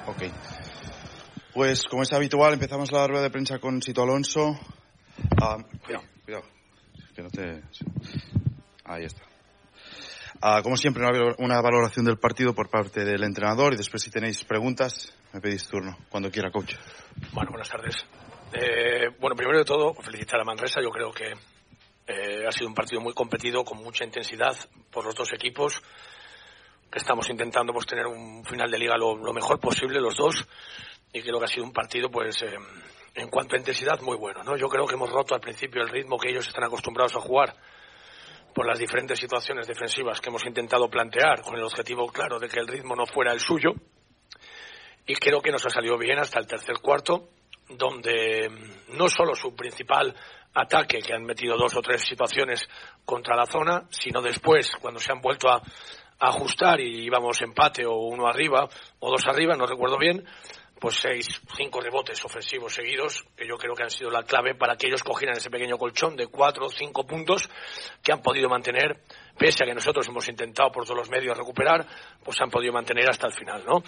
Ok. 0.06 0.23
Pues 1.52 1.84
como 1.84 2.02
es 2.02 2.12
habitual, 2.12 2.55
empezamos 2.55 2.92
la 2.92 3.06
rueda 3.06 3.23
de 3.23 3.31
prensa 3.31 3.58
con 3.58 3.81
Sito 3.82 4.02
Alonso. 4.02 4.58
Ah, 5.40 5.56
cuidado, 5.84 6.05
cuidado. 6.24 6.44
Que 7.15 7.23
no 7.23 7.31
te... 7.31 7.62
Ahí 8.84 9.05
está. 9.05 9.23
Ah, 10.42 10.60
como 10.62 10.76
siempre, 10.76 11.05
una 11.39 11.60
valoración 11.62 12.05
del 12.05 12.18
partido 12.18 12.55
por 12.55 12.68
parte 12.68 13.05
del 13.05 13.24
entrenador 13.24 13.73
y 13.73 13.76
después 13.76 14.02
si 14.02 14.10
tenéis 14.10 14.44
preguntas, 14.44 15.12
me 15.32 15.40
pedís 15.40 15.66
turno, 15.66 15.97
cuando 16.10 16.31
quiera, 16.31 16.50
coach. 16.50 16.74
Bueno, 17.32 17.50
buenas 17.50 17.70
tardes. 17.70 18.06
Eh, 18.52 19.08
bueno, 19.18 19.34
primero 19.34 19.58
de 19.58 19.65
todo, 19.65 19.94
felicitar 19.94 20.41
a 20.41 20.44
Manresa. 20.44 20.81
Yo 20.81 20.91
creo 20.91 21.10
que 21.10 21.33
eh, 22.07 22.47
ha 22.47 22.52
sido 22.52 22.68
un 22.68 22.75
partido 22.75 23.00
muy 23.00 23.12
competido, 23.12 23.65
con 23.65 23.78
mucha 23.78 24.05
intensidad 24.05 24.57
por 24.91 25.05
los 25.05 25.15
dos 25.15 25.33
equipos, 25.33 25.83
que 26.91 26.99
estamos 26.99 27.28
intentando 27.28 27.73
pues 27.73 27.86
tener 27.86 28.07
un 28.07 28.44
final 28.44 28.70
de 28.70 28.78
liga 28.78 28.97
lo, 28.97 29.16
mejor 29.33 29.58
posible 29.58 30.00
los 30.00 30.16
dos, 30.16 30.47
y 31.12 31.20
creo 31.23 31.39
que 31.39 31.44
ha 31.47 31.49
sido 31.49 31.65
un 31.65 31.73
partido, 31.73 32.08
pues, 32.08 32.41
eh, 32.42 32.55
en 33.15 33.28
cuanto 33.28 33.57
a 33.57 33.58
intensidad, 33.58 34.00
muy 34.00 34.16
bueno. 34.16 34.44
¿no? 34.44 34.57
Yo 34.57 34.68
creo 34.68 34.86
que 34.86 34.94
hemos 34.94 35.10
roto 35.10 35.34
al 35.34 35.41
principio 35.41 35.83
el 35.83 35.89
ritmo 35.89 36.18
que 36.18 36.31
ellos 36.31 36.47
están 36.47 36.65
acostumbrados 36.65 37.16
a 37.16 37.20
jugar 37.20 37.55
por 38.55 38.66
las 38.66 38.78
diferentes 38.78 39.18
situaciones 39.18 39.66
defensivas 39.66 40.20
que 40.20 40.31
hemos 40.31 40.47
intentado 40.47 40.89
plantear, 40.89 41.42
con 41.42 41.57
el 41.57 41.65
objetivo 41.65 42.07
claro 42.07 42.39
de 42.39 42.49
que 42.49 42.60
el 42.60 42.68
ritmo 42.68 42.94
no 42.94 43.05
fuera 43.07 43.33
el 43.33 43.41
suyo. 43.41 43.73
Y 45.07 45.15
creo 45.16 45.41
que 45.41 45.50
nos 45.50 45.66
ha 45.66 45.70
salido 45.70 45.99
bien 45.99 46.18
hasta 46.18 46.39
el 46.39 46.47
tercer 46.47 46.78
cuarto, 46.81 47.28
donde 47.69 48.49
mm, 48.49 48.97
no 48.97 49.09
solo 49.09 49.35
su 49.35 49.55
principal 49.55 50.15
ataque, 50.55 51.01
que 51.01 51.12
han 51.12 51.25
metido 51.25 51.57
dos 51.57 51.77
o 51.77 51.83
tres 51.83 52.03
situaciones 52.03 52.69
contra 53.05 53.36
la 53.36 53.47
zona, 53.47 53.86
sino 53.91 54.23
después, 54.23 54.73
cuando 54.81 55.01
se 55.01 55.12
han 55.12 55.20
vuelto 55.20 55.49
a, 55.49 55.57
a 55.57 56.28
ajustar 56.28 56.81
y 56.81 57.05
íbamos 57.05 57.41
empate 57.43 57.85
o 57.85 57.95
uno 57.95 58.27
arriba 58.27 58.69
o 59.01 59.11
dos 59.11 59.23
arriba, 59.27 59.55
no 59.57 59.67
recuerdo 59.67 59.99
bien, 59.99 60.25
pues 60.79 60.97
seis, 60.97 61.27
cinco 61.57 61.81
rebotes 61.81 62.23
ofensivos 62.25 62.75
seguidos, 62.75 63.25
que 63.37 63.47
yo 63.47 63.57
creo 63.57 63.75
que 63.75 63.83
han 63.83 63.91
sido 63.91 64.11
la 64.11 64.23
clave 64.25 64.55
para 64.55 64.77
que 64.77 64.89
ellos 64.89 65.03
cogieran 65.03 65.37
ese 65.37 65.51
pequeño 65.51 65.79
colchón 65.79 66.17
de 66.17 66.27
cuatro 66.27 66.67
o 66.67 66.69
cinco 66.69 67.07
puntos 67.07 67.49
que 68.03 68.13
han 68.13 68.21
podido 68.21 68.49
mantener, 68.49 69.01
pese 69.39 69.65
a 69.65 69.67
que 69.67 69.75
nosotros 69.75 70.07
hemos 70.09 70.29
intentado 70.29 70.71
por 70.71 70.85
todos 70.85 70.99
los 70.99 71.11
medios 71.11 71.37
recuperar, 71.37 71.87
pues 72.23 72.41
han 72.41 72.51
podido 72.51 72.73
mantener 72.73 73.09
hasta 73.09 73.27
el 73.27 73.33
final, 73.33 73.65
¿no? 73.65 73.83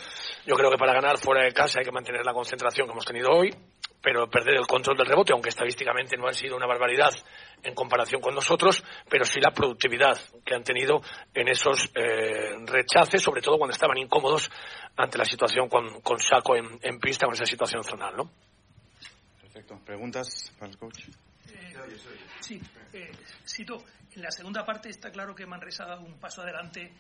Yo 0.47 0.55
creo 0.55 0.71
que 0.71 0.79
para 0.79 0.95
ganar 0.95 1.19
fuera 1.19 1.45
de 1.45 1.53
casa 1.53 1.81
hay 1.81 1.85
que 1.85 1.93
mantener 1.93 2.25
la 2.25 2.33
concentración 2.33 2.87
que 2.87 2.93
hemos 2.93 3.05
tenido 3.05 3.31
hoy, 3.31 3.55
pero 4.03 4.29
perder 4.29 4.57
el 4.57 4.67
control 4.67 4.97
del 4.97 5.07
rebote, 5.07 5.33
aunque 5.33 5.49
estadísticamente 5.49 6.17
no 6.17 6.29
han 6.29 6.35
sido 6.35 6.57
una 6.57 6.67
barbaridad 6.67 7.13
en 7.63 7.75
comparación 7.75 8.21
con 8.21 8.35
nosotros, 8.35 8.83
pero 9.09 9.25
sí 9.25 9.41
la 9.41 9.51
productividad 9.51 10.19
que 10.45 10.55
han 10.55 10.63
tenido 10.63 11.01
en 11.35 11.49
esos 11.49 11.91
eh, 11.95 12.57
rechaces, 12.67 13.23
sobre 13.23 13.43
todo 13.43 13.59
cuando 13.59 13.73
estaban 13.73 13.99
incómodos 13.99 14.51
ante 14.97 15.19
la 15.19 15.25
situación 15.25 15.69
con, 15.69 16.01
con 16.01 16.19
Saco 16.19 16.57
en, 16.57 16.79
en 16.83 16.99
pista, 17.01 17.27
con 17.27 17.35
esa 17.35 17.45
situación 17.45 17.83
zonal, 17.83 18.17
¿no? 18.17 18.31
Perfecto. 19.41 19.81
¿Preguntas 19.85 20.53
para 20.59 20.71
el 20.71 20.79
coach? 20.79 21.09
Eh, 21.49 21.75
sí, 22.41 22.61
eh, 22.93 23.11
en 24.15 24.23
la 24.23 24.31
segunda 24.31 24.65
parte 24.65 24.89
está 24.89 25.11
claro 25.11 25.35
que 25.35 25.47
Manresa 25.47 25.85
ha 25.85 25.89
dado 25.89 26.03
un 26.03 26.19
paso 26.19 26.43
adelante 26.43 26.93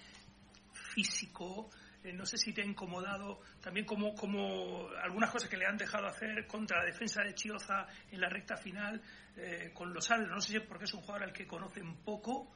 físico. 0.73 1.71
Eh, 2.09 2.13
no 2.15 2.25
sé 2.25 2.39
si 2.39 2.55
te 2.55 2.63
ha 2.63 2.65
incomodado 2.65 3.41
también 3.61 3.85
como, 3.85 4.89
algunas 5.03 5.31
cosas 5.31 5.49
que 5.51 5.59
le 5.59 5.67
han 5.67 5.77
dejado 5.77 6.07
hacer 6.07 6.47
contra 6.47 6.79
la 6.79 6.87
defensa 6.87 7.23
de 7.23 7.35
Chioza 7.35 7.87
en 8.11 8.21
la 8.21 8.31
recta 8.31 8.57
final 8.57 9.01
eh, 9.37 9.71
con 9.75 9.93
los 9.93 10.11
árbitros. 10.11 10.35
No 10.35 10.41
sé 10.41 10.53
si 10.53 10.57
es 10.57 10.63
porque 10.67 10.85
es 10.85 10.95
un 10.95 11.03
jugador 11.03 11.25
al 11.25 11.33
que 11.33 11.47
conocen 11.47 11.97
poco, 11.97 12.51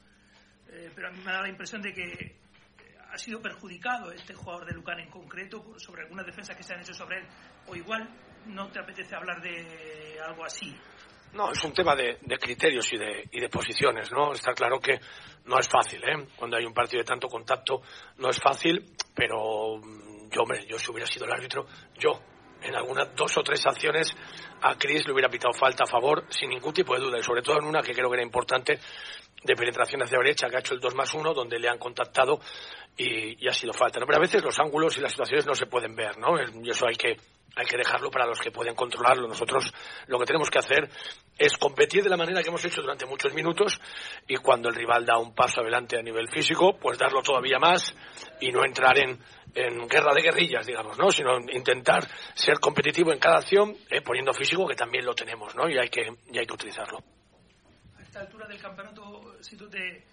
eh, 0.68 0.90
pero 0.94 1.08
a 1.08 1.10
mí 1.10 1.18
me 1.18 1.32
da 1.32 1.42
la 1.42 1.50
impresión 1.50 1.82
de 1.82 1.92
que 1.92 2.02
eh, 2.02 2.36
ha 3.10 3.18
sido 3.18 3.42
perjudicado 3.42 4.10
este 4.10 4.32
jugador 4.32 4.64
de 4.66 4.72
Lucan 4.72 5.00
en 5.00 5.10
concreto 5.10 5.78
sobre 5.78 6.02
algunas 6.02 6.24
defensas 6.24 6.56
que 6.56 6.62
se 6.62 6.72
han 6.72 6.80
hecho 6.80 6.94
sobre 6.94 7.18
él. 7.18 7.26
O 7.66 7.76
igual 7.76 8.08
no 8.46 8.70
te 8.70 8.80
apetece 8.80 9.14
hablar 9.14 9.42
de 9.42 10.18
algo 10.26 10.46
así. 10.46 10.74
No, 11.32 11.50
es 11.50 11.64
un 11.64 11.72
tema 11.72 11.96
de, 11.96 12.18
criterios 12.38 12.92
y 12.92 12.98
de, 12.98 13.28
y 13.32 13.40
de 13.40 13.48
posiciones, 13.48 14.12
¿no? 14.12 14.32
Está 14.32 14.52
claro 14.52 14.78
que 14.80 15.00
no 15.46 15.58
es 15.58 15.68
fácil, 15.68 16.02
¿eh? 16.04 16.26
Cuando 16.36 16.56
hay 16.56 16.64
un 16.64 16.74
partido 16.74 17.00
de 17.00 17.06
tanto 17.06 17.28
contacto 17.28 17.80
no 18.18 18.28
es 18.28 18.38
fácil, 18.38 18.84
pero 19.14 19.78
mm, 19.78 20.30
yo, 20.30 20.42
hombre, 20.42 20.66
yo 20.68 20.78
si 20.78 20.90
hubiera 20.90 21.06
sido 21.06 21.24
el 21.24 21.32
árbitro, 21.32 21.66
yo 21.98 22.20
en 22.62 22.74
algunas 22.74 23.14
dos 23.14 23.36
o 23.38 23.42
tres 23.42 23.64
acciones 23.66 24.14
a 24.60 24.76
Cris 24.76 25.06
le 25.06 25.12
hubiera 25.12 25.28
pitado 25.28 25.52
falta 25.52 25.84
a 25.84 25.86
favor 25.86 26.24
sin 26.28 26.50
ningún 26.50 26.72
tipo 26.72 26.94
de 26.94 27.00
duda 27.00 27.18
y 27.18 27.22
sobre 27.22 27.42
todo 27.42 27.58
en 27.58 27.64
una 27.64 27.82
que 27.82 27.92
creo 27.92 28.08
que 28.08 28.16
era 28.16 28.22
importante 28.22 28.78
de 29.44 29.54
penetración 29.54 30.02
hacia 30.02 30.18
derecha 30.18 30.48
que 30.48 30.56
ha 30.56 30.60
hecho 30.60 30.74
el 30.74 30.80
2 30.80 30.94
más 30.94 31.12
1 31.14 31.34
donde 31.34 31.58
le 31.58 31.68
han 31.68 31.78
contactado 31.78 32.40
y, 32.96 33.44
y 33.44 33.48
ha 33.48 33.52
sido 33.52 33.72
falta. 33.72 34.00
Pero 34.00 34.16
a 34.16 34.20
veces 34.20 34.42
los 34.42 34.58
ángulos 34.58 34.96
y 34.96 35.00
las 35.00 35.12
situaciones 35.12 35.46
no 35.46 35.54
se 35.54 35.66
pueden 35.66 35.94
ver, 35.94 36.18
¿no? 36.18 36.34
Y 36.62 36.70
eso 36.70 36.86
hay 36.86 36.94
que, 36.94 37.16
hay 37.56 37.66
que 37.66 37.76
dejarlo 37.76 38.10
para 38.10 38.26
los 38.26 38.40
que 38.40 38.50
pueden 38.50 38.74
controlarlo. 38.74 39.28
Nosotros 39.28 39.72
lo 40.06 40.18
que 40.18 40.26
tenemos 40.26 40.50
que 40.50 40.58
hacer 40.58 40.88
es 41.38 41.56
competir 41.58 42.02
de 42.02 42.10
la 42.10 42.16
manera 42.16 42.42
que 42.42 42.48
hemos 42.48 42.64
hecho 42.64 42.80
durante 42.80 43.06
muchos 43.06 43.34
minutos 43.34 43.80
y 44.26 44.36
cuando 44.36 44.68
el 44.68 44.74
rival 44.74 45.04
da 45.04 45.18
un 45.18 45.34
paso 45.34 45.60
adelante 45.60 45.98
a 45.98 46.02
nivel 46.02 46.28
físico, 46.28 46.78
pues 46.80 46.98
darlo 46.98 47.22
todavía 47.22 47.58
más 47.58 47.94
y 48.40 48.50
no 48.50 48.64
entrar 48.64 48.98
en, 48.98 49.18
en 49.54 49.88
guerra 49.88 50.14
de 50.14 50.22
guerrillas, 50.22 50.66
digamos, 50.66 50.98
¿no? 50.98 51.10
Sino 51.10 51.38
intentar 51.52 52.06
ser 52.34 52.58
competitivo 52.58 53.12
en 53.12 53.18
cada 53.18 53.38
acción, 53.38 53.76
eh, 53.90 54.00
poniendo 54.00 54.32
físico 54.32 54.66
que 54.66 54.74
también 54.74 55.04
lo 55.04 55.14
tenemos, 55.14 55.54
¿no? 55.54 55.68
Y 55.68 55.78
hay 55.78 55.88
que, 55.88 56.08
y 56.30 56.38
hay 56.38 56.46
que 56.46 56.54
utilizarlo. 56.54 56.98
Esta 58.12 58.20
altura 58.20 58.46
del 58.46 58.60
campeonato, 58.60 59.38
te, 59.70 60.04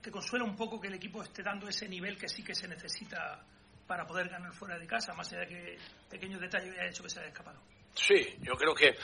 te 0.00 0.10
consuela 0.12 0.44
un 0.44 0.54
poco 0.54 0.80
que 0.80 0.86
el 0.86 0.94
equipo 0.94 1.24
esté 1.24 1.42
dando 1.42 1.66
ese 1.66 1.88
nivel 1.88 2.16
que 2.16 2.28
sí 2.28 2.44
que 2.44 2.54
se 2.54 2.68
necesita 2.68 3.42
para 3.84 4.06
poder 4.06 4.28
ganar 4.28 4.52
fuera 4.52 4.78
de 4.78 4.86
casa, 4.86 5.12
más 5.12 5.32
allá 5.32 5.40
de 5.40 5.48
que 5.48 5.78
pequeños 6.08 6.40
detalles 6.40 6.72
haya 6.78 6.88
hecho 6.88 7.02
que 7.02 7.10
se 7.10 7.18
haya 7.18 7.30
escapado. 7.30 7.58
Sí, 7.96 8.36
yo 8.42 8.54
creo 8.54 8.76
que, 8.76 8.94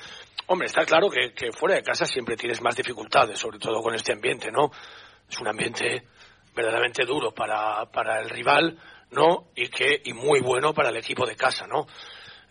hombre, 0.46 0.66
está 0.66 0.84
claro 0.84 1.10
que, 1.10 1.34
que 1.34 1.50
fuera 1.50 1.74
de 1.74 1.82
casa 1.82 2.06
siempre 2.06 2.36
tienes 2.36 2.62
más 2.62 2.76
dificultades, 2.76 3.40
sobre 3.40 3.58
todo 3.58 3.82
con 3.82 3.92
este 3.92 4.12
ambiente, 4.12 4.52
¿no? 4.52 4.70
Es 5.28 5.40
un 5.40 5.48
ambiente 5.48 6.06
verdaderamente 6.54 7.04
duro 7.04 7.34
para, 7.34 7.86
para 7.86 8.20
el 8.20 8.30
rival, 8.30 8.78
¿no? 9.10 9.48
Y 9.56 9.66
que 9.66 10.00
y 10.04 10.12
muy 10.12 10.38
bueno 10.38 10.72
para 10.72 10.90
el 10.90 10.96
equipo 10.96 11.26
de 11.26 11.34
casa, 11.34 11.66
¿no? 11.66 11.88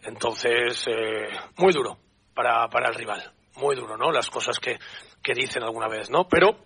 Entonces, 0.04 0.86
eh, 0.88 1.30
muy 1.56 1.72
duro 1.72 1.98
para, 2.34 2.68
para 2.68 2.90
el 2.90 2.96
rival, 2.96 3.32
muy 3.56 3.78
duro, 3.78 3.96
¿no? 3.96 4.12
Las 4.12 4.30
cosas 4.30 4.60
que, 4.60 4.78
que 5.24 5.34
dicen 5.34 5.64
alguna 5.64 5.88
vez, 5.88 6.10
¿no? 6.10 6.28
Pero 6.28 6.58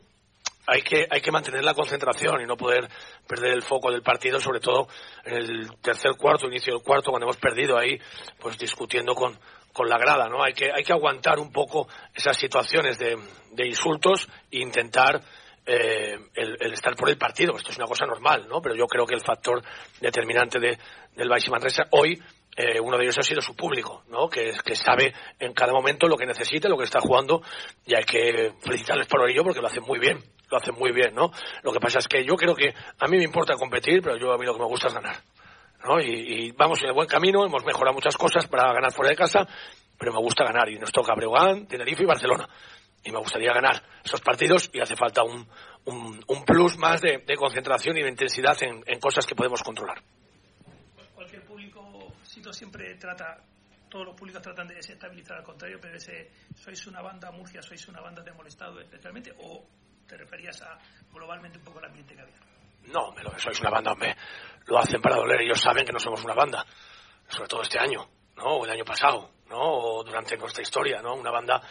hay 0.67 0.82
que, 0.82 1.08
hay 1.09 1.22
que 1.22 1.32
mantener 1.32 1.64
la 1.64 1.74
concentración 1.74 2.42
y 2.42 2.45
no 2.45 2.58
poder 2.58 2.90
perder 3.27 3.53
el 3.53 3.61
foco 3.61 3.92
del 3.92 4.01
partido, 4.01 4.40
sobre 4.40 4.59
todo 4.59 4.88
en 5.24 5.35
el 5.35 5.69
tercer 5.82 6.14
cuarto, 6.17 6.48
inicio 6.48 6.74
del 6.74 6.84
cuarto, 6.84 7.11
cuando 7.11 7.25
hemos 7.25 7.38
perdido 7.38 7.77
ahí, 7.77 8.00
pues 8.40 8.58
discutiendo 8.58 9.14
con, 9.14 9.38
con 9.72 9.88
la 9.88 9.98
grada, 9.98 10.27
¿no? 10.27 10.43
Hay 10.43 10.53
que, 10.53 10.72
hay 10.72 10.84
que 10.84 10.93
aguantar 10.93 11.40
un 11.40 11.51
poco 11.51 11.88
esas 12.14 12.38
situaciones 12.38 12.98
de, 12.98 13.17
de 13.51 13.67
insultos 13.67 14.27
e 14.51 14.59
intentar 14.59 15.22
eh, 15.66 16.17
el, 16.34 16.58
el 16.59 16.74
estar 16.74 16.95
por 16.95 17.09
el 17.09 17.17
partido. 17.17 17.56
Esto 17.58 17.72
es 17.72 17.77
una 17.77 17.88
cosa 17.88 18.06
normal, 18.06 18.48
¿no? 18.48 18.61
Pero 18.61 18.75
yo 18.75 18.88
creo 18.88 19.06
que 19.06 19.16
el 19.16 19.22
factor 19.22 19.61
determinante 20.00 20.59
de, 20.59 20.77
del 21.16 21.30
Baxi 21.30 21.50
Manresa 21.51 21.84
hoy 21.92 22.22
eh, 22.56 22.80
uno 22.80 22.98
de 22.98 23.03
ellos 23.03 23.17
ha 23.17 23.24
sido 23.24 23.42
su 23.42 23.56
público, 23.56 24.03
¿no? 24.09 24.30
Que, 24.30 24.51
que 24.64 24.75
sabe 24.75 25.14
en 25.40 25.53
cada 25.53 25.74
momento 25.74 26.08
lo 26.08 26.16
que 26.16 26.25
necesita, 26.25 26.69
lo 26.69 26.77
que 26.77 26.85
está 26.85 27.01
jugando, 27.01 27.42
y 27.85 27.95
hay 27.95 28.03
que 28.03 28.53
felicitarles 28.61 29.08
por 29.08 29.30
ello 29.30 29.43
porque 29.43 29.61
lo 29.61 29.67
hacen 29.67 29.84
muy 29.84 30.00
bien, 30.00 30.24
lo 30.50 30.58
hacen 30.58 30.75
muy 30.75 30.92
bien, 30.92 31.14
¿no? 31.14 31.32
Lo 31.64 31.74
que 31.74 31.80
pasa 31.80 32.00
es 32.00 32.08
que 32.08 32.24
yo 32.24 32.35
creo 32.35 32.56
que 32.56 32.74
a 33.00 33.08
mí 33.08 33.17
me 33.17 33.24
importa 33.24 33.56
competir, 33.56 34.01
pero 34.01 34.17
yo 34.17 34.32
a 34.32 34.38
mí 34.38 34.45
lo 34.45 34.53
que 34.53 34.59
me 34.59 34.67
gusta 34.67 34.88
es 34.88 34.93
ganar, 34.93 35.17
¿no? 35.84 36.00
Y, 36.00 36.48
y 36.48 36.51
vamos 36.51 36.82
en 36.82 36.90
el 36.90 36.93
buen 36.93 37.08
camino, 37.08 37.45
hemos 37.45 37.66
mejorado 37.66 37.93
muchas 37.93 38.16
cosas 38.16 38.48
para 38.48 38.72
ganar 38.74 38.93
fuera 38.93 39.09
de 39.09 39.17
casa, 39.17 39.45
pero 39.98 40.14
me 40.14 40.19
gusta 40.19 40.43
ganar 40.43 40.69
y 40.69 40.80
nos 40.80 40.92
toca 40.92 41.14
Breogán, 41.14 41.67
Tenerife 41.67 42.03
y 42.03 42.08
Barcelona. 42.08 42.48
Y 43.03 43.11
me 43.11 43.19
gustaría 43.19 43.53
ganar 43.53 43.84
esos 44.03 44.19
partidos 44.22 44.69
y 44.74 44.80
hace 44.80 44.95
falta 44.95 45.24
un, 45.24 45.48
un, 45.85 46.24
un 46.27 46.43
plus 46.43 46.75
más 46.77 47.01
de, 47.01 47.22
concentración 47.38 47.95
y 47.98 48.01
de 48.01 48.09
intensidad 48.09 48.58
en, 48.64 48.84
en 48.88 49.00
cosas 49.00 49.27
que 49.27 49.35
podemos 49.35 49.61
controlar. 49.61 50.01
Siempre 52.56 52.95
trata, 52.95 53.38
todos 53.90 54.06
los 54.06 54.16
públicos 54.16 54.42
tratan 54.42 54.67
de 54.67 54.75
desestabilizar 54.75 55.38
al 55.38 55.43
contrario, 55.43 55.77
pero 55.82 55.98
ese, 55.98 56.32
¿sois 56.56 56.88
una 56.88 57.01
banda 57.01 57.30
Murcia, 57.32 57.61
sois 57.61 57.85
una 57.90 58.00
banda 58.00 58.24
de 58.24 58.32
molestado 58.32 58.80
especialmente? 58.80 59.34
¿O 59.40 59.67
te 60.08 60.16
referías 60.16 60.61
a 60.61 60.77
globalmente 61.11 61.58
un 61.58 61.66
poco 61.66 61.80
el 61.80 61.85
ambiente 61.85 62.16
que 62.16 62.22
había? 62.22 62.35
No, 62.93 63.11
me 63.11 63.24
lo 63.24 63.32
que 63.32 63.40
sois 63.40 63.59
una 63.59 63.72
banda, 63.72 63.92
hombre. 63.92 64.16
Lo 64.67 64.80
hacen 64.80 65.01
para 65.01 65.17
doler. 65.17 65.42
Ellos 65.42 65.59
saben 65.59 65.85
que 65.85 65.92
no 65.92 66.00
somos 66.00 66.24
una 66.24 66.34
banda. 66.34 66.66
Sobre 67.27 67.50
todo 67.50 67.61
este 67.61 67.77
año, 67.77 68.08
¿no? 68.38 68.43
O 68.43 68.66
el 68.66 68.72
año 68.72 68.85
pasado, 68.85 69.32
¿no? 69.50 69.59
O 69.59 70.03
durante 70.03 70.38
nuestra 70.38 70.61
historia, 70.61 71.01
¿no? 71.01 71.16
Una 71.16 71.32
banda. 71.32 71.61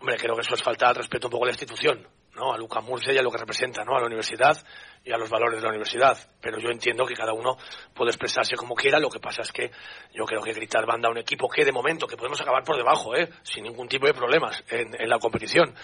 Hombre, 0.00 0.16
creo 0.18 0.34
que 0.34 0.42
eso 0.42 0.54
es 0.54 0.62
falta 0.62 0.88
de 0.88 0.94
respeto 0.94 1.28
un 1.28 1.32
poco 1.32 1.44
a 1.44 1.46
la 1.46 1.52
institución, 1.52 2.06
¿no? 2.34 2.52
A 2.52 2.58
Luca 2.58 2.80
Murcia 2.80 3.12
y 3.12 3.18
a 3.18 3.22
lo 3.22 3.30
que 3.30 3.38
representa, 3.38 3.84
¿no? 3.84 3.96
A 3.96 4.00
la 4.00 4.06
universidad 4.06 4.58
y 5.04 5.12
a 5.12 5.16
los 5.16 5.30
valores 5.30 5.56
de 5.56 5.62
la 5.62 5.70
universidad. 5.70 6.16
Pero 6.40 6.58
yo 6.58 6.68
entiendo 6.70 7.06
que 7.06 7.14
cada 7.14 7.32
uno 7.32 7.56
puede 7.94 8.10
expresarse 8.10 8.56
como 8.56 8.74
quiera. 8.74 8.98
Lo 8.98 9.08
que 9.08 9.18
pasa 9.18 9.42
es 9.42 9.52
que 9.52 9.70
yo 10.12 10.24
creo 10.24 10.42
que 10.42 10.52
gritar 10.52 10.86
banda 10.86 11.08
a 11.08 11.10
un 11.10 11.18
equipo 11.18 11.48
que 11.48 11.64
de 11.64 11.72
momento, 11.72 12.06
que 12.06 12.16
podemos 12.16 12.40
acabar 12.40 12.62
por 12.64 12.76
debajo, 12.76 13.16
¿eh? 13.16 13.30
Sin 13.42 13.64
ningún 13.64 13.88
tipo 13.88 14.06
de 14.06 14.14
problemas 14.14 14.62
en, 14.68 14.94
en 15.00 15.08
la 15.08 15.18
competición. 15.18 15.74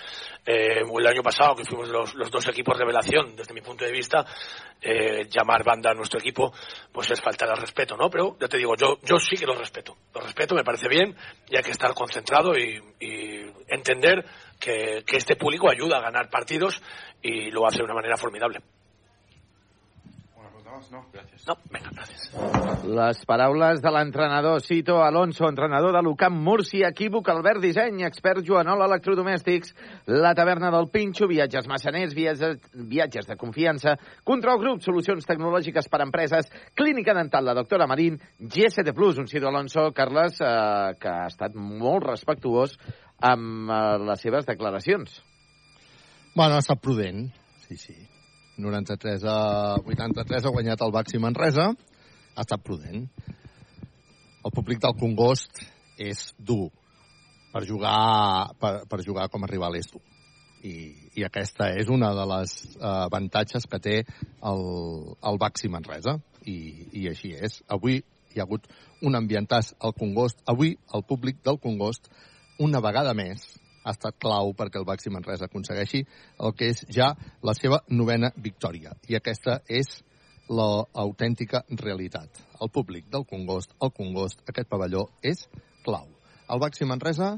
Eh, 0.45 0.83
el 0.83 1.07
año 1.07 1.23
pasado, 1.23 1.57
que 1.57 1.65
fuimos 1.65 1.89
los, 1.89 2.15
los 2.15 2.31
dos 2.31 2.47
equipos 2.49 2.77
revelación, 2.77 3.35
desde 3.37 3.55
mi 3.55 3.63
punto 3.63 3.85
de 3.85 3.93
vista, 3.93 4.25
eh, 4.81 5.27
llamar 5.31 5.65
banda 5.65 5.91
a 5.91 5.95
nuestro 5.95 6.21
equipo, 6.21 6.53
pues 6.93 7.11
es 7.11 7.21
faltar 7.21 7.49
al 7.49 7.59
respeto, 7.59 7.97
¿no? 7.97 8.11
Pero 8.11 8.37
ya 8.39 8.49
te 8.49 8.59
digo, 8.59 8.75
yo, 8.77 8.99
yo 9.03 9.19
sí 9.19 9.37
que 9.37 9.47
lo 9.47 9.55
respeto. 9.55 9.97
Lo 10.15 10.21
respeto, 10.21 10.55
me 10.55 10.65
parece 10.65 10.89
bien 10.89 11.17
y 11.49 11.57
hay 11.57 11.63
que 11.63 11.71
estar 11.71 11.93
concentrado 11.95 12.57
y, 12.57 12.83
entender 13.69 14.25
que 14.61 15.03
este 15.09 15.35
público 15.35 15.69
ayuda 15.69 15.99
a 15.99 16.01
ganar 16.01 16.31
partidos 16.31 16.81
y 17.21 17.51
lo 17.51 17.67
hace 17.67 17.79
de 17.79 17.85
una 17.85 17.95
manera 17.95 18.17
formidable. 18.17 18.61
No, 20.93 21.01
gràcies. 21.13 21.45
No, 21.49 21.55
vinga, 21.73 21.91
gràcies. 21.95 22.25
Les 22.97 23.21
paraules 23.29 23.81
de 23.83 23.91
l'entrenador 23.95 24.61
Cito 24.65 24.99
Alonso, 25.05 25.47
entrenador 25.49 25.95
de 25.97 26.03
l'UCAM 26.05 26.37
Múrcia, 26.47 26.91
equívoc 26.93 27.31
Albert 27.33 27.63
Disseny, 27.65 28.03
expert 28.07 28.45
Joanol 28.47 28.85
Electrodomèstics, 28.87 29.73
la 30.13 30.35
taverna 30.39 30.71
del 30.75 30.89
Pinxo, 30.93 31.29
viatges 31.31 31.69
massaners, 31.71 32.15
viatges, 32.17 32.59
viatges 32.75 33.29
de 33.31 33.37
confiança, 33.41 33.97
Control 34.25 34.61
Group, 34.63 34.83
solucions 34.85 35.29
tecnològiques 35.29 35.89
per 35.93 36.03
a 36.03 36.09
empreses, 36.09 36.51
Clínica 36.77 37.15
Dental, 37.17 37.47
la 37.49 37.57
doctora 37.57 37.89
Marín, 37.91 38.19
GSD 38.41 38.93
Plus, 38.97 39.23
un 39.23 39.31
Cito 39.31 39.49
Alonso, 39.49 39.89
Carles, 39.97 40.41
eh, 40.41 40.97
que 41.01 41.13
ha 41.13 41.31
estat 41.31 41.57
molt 41.57 42.05
respectuós 42.11 42.77
amb 43.25 43.71
eh, 43.71 43.81
les 44.11 44.27
seves 44.29 44.49
declaracions. 44.49 45.23
Bueno, 46.37 46.59
ha 46.59 46.65
estat 46.65 46.83
prudent, 46.85 47.31
sí, 47.65 47.81
sí. 47.81 47.97
93 48.57 49.25
a 49.29 49.39
83 49.85 50.47
ha 50.47 50.53
guanyat 50.53 50.83
el 50.83 50.93
Baxi 50.95 51.21
Manresa, 51.21 51.71
ha 52.35 52.45
estat 52.45 52.63
prudent. 52.65 53.07
El 54.45 54.55
públic 54.55 54.81
del 54.81 54.97
Congost 55.01 55.61
és 56.01 56.31
dur. 56.39 56.71
Per 57.53 57.65
jugar, 57.69 58.53
per, 58.61 58.73
per 58.89 59.01
jugar 59.05 59.29
com 59.33 59.45
a 59.45 59.51
rival 59.51 59.77
és 59.79 59.89
dur. 59.93 60.03
I, 60.67 60.75
i 61.21 61.25
aquesta 61.27 61.69
és 61.79 61.91
una 61.93 62.11
de 62.17 62.25
les 62.33 62.55
uh, 62.77 63.07
avantatges 63.07 63.69
que 63.71 63.81
té 63.81 63.97
el, 64.01 64.65
el 65.21 65.41
Baxi 65.41 65.71
Manresa. 65.73 66.17
I, 66.47 66.57
I 67.03 67.09
així 67.11 67.35
és. 67.37 67.61
Avui 67.73 68.01
hi 68.01 68.41
ha 68.41 68.45
hagut 68.45 68.69
un 69.03 69.19
ambientàs 69.19 69.75
al 69.81 69.97
Congost. 69.99 70.41
Avui 70.49 70.77
el 70.95 71.05
públic 71.09 71.43
del 71.45 71.61
Congost, 71.61 72.09
una 72.63 72.81
vegada 72.85 73.13
més, 73.17 73.45
ha 73.87 73.95
estat 73.95 74.19
clau 74.19 74.53
perquè 74.59 74.81
el 74.81 74.89
Baxi 74.89 75.13
Manresa 75.15 75.47
aconsegueixi 75.47 76.03
el 76.43 76.55
que 76.59 76.73
és 76.75 76.83
ja 76.93 77.13
la 77.47 77.55
seva 77.55 77.81
novena 77.89 78.33
victòria. 78.37 78.97
I 79.09 79.21
aquesta 79.21 79.61
és 79.71 80.01
l'autèntica 80.51 81.63
realitat. 81.71 82.43
El 82.61 82.71
públic 82.75 83.09
del 83.11 83.27
Congost, 83.27 83.75
el 83.83 83.93
Congost, 83.95 84.43
aquest 84.51 84.71
pavelló, 84.71 85.09
és 85.23 85.47
clau. 85.87 86.09
El 86.51 86.63
Baxi 86.63 86.87
Manresa 86.87 87.35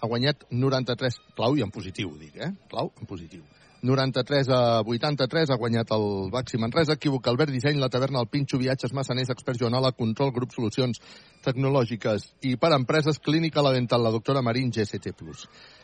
ha 0.00 0.08
guanyat 0.08 0.46
93, 0.50 1.20
clau 1.36 1.56
i 1.58 1.64
en 1.66 1.70
positiu, 1.74 2.14
dic, 2.18 2.36
eh? 2.40 2.52
Clau 2.70 2.92
en 2.98 3.06
positiu. 3.06 3.44
93 3.82 4.48
a 4.52 4.82
83 4.84 5.50
ha 5.50 5.56
guanyat 5.56 5.92
el 5.96 6.28
Baxi 6.32 6.58
Manresa, 6.60 6.98
Equívoc, 6.98 7.26
Albert 7.28 7.52
Disseny, 7.52 7.78
la 7.80 7.88
taverna 7.88 8.20
El 8.20 8.28
Pinxo, 8.28 8.58
Viatges 8.58 8.92
Massaners, 8.92 9.30
Experts 9.32 9.60
Joanola, 9.60 9.92
Control, 9.96 10.32
Grup 10.36 10.52
Solucions 10.52 11.00
Tecnològiques 11.44 12.26
i 12.44 12.56
per 12.60 12.74
empreses 12.76 13.18
Clínica 13.24 13.64
La 13.64 13.72
Dental, 13.72 14.04
la 14.04 14.12
doctora 14.12 14.42
Marín, 14.42 14.68
GST+. 14.68 15.14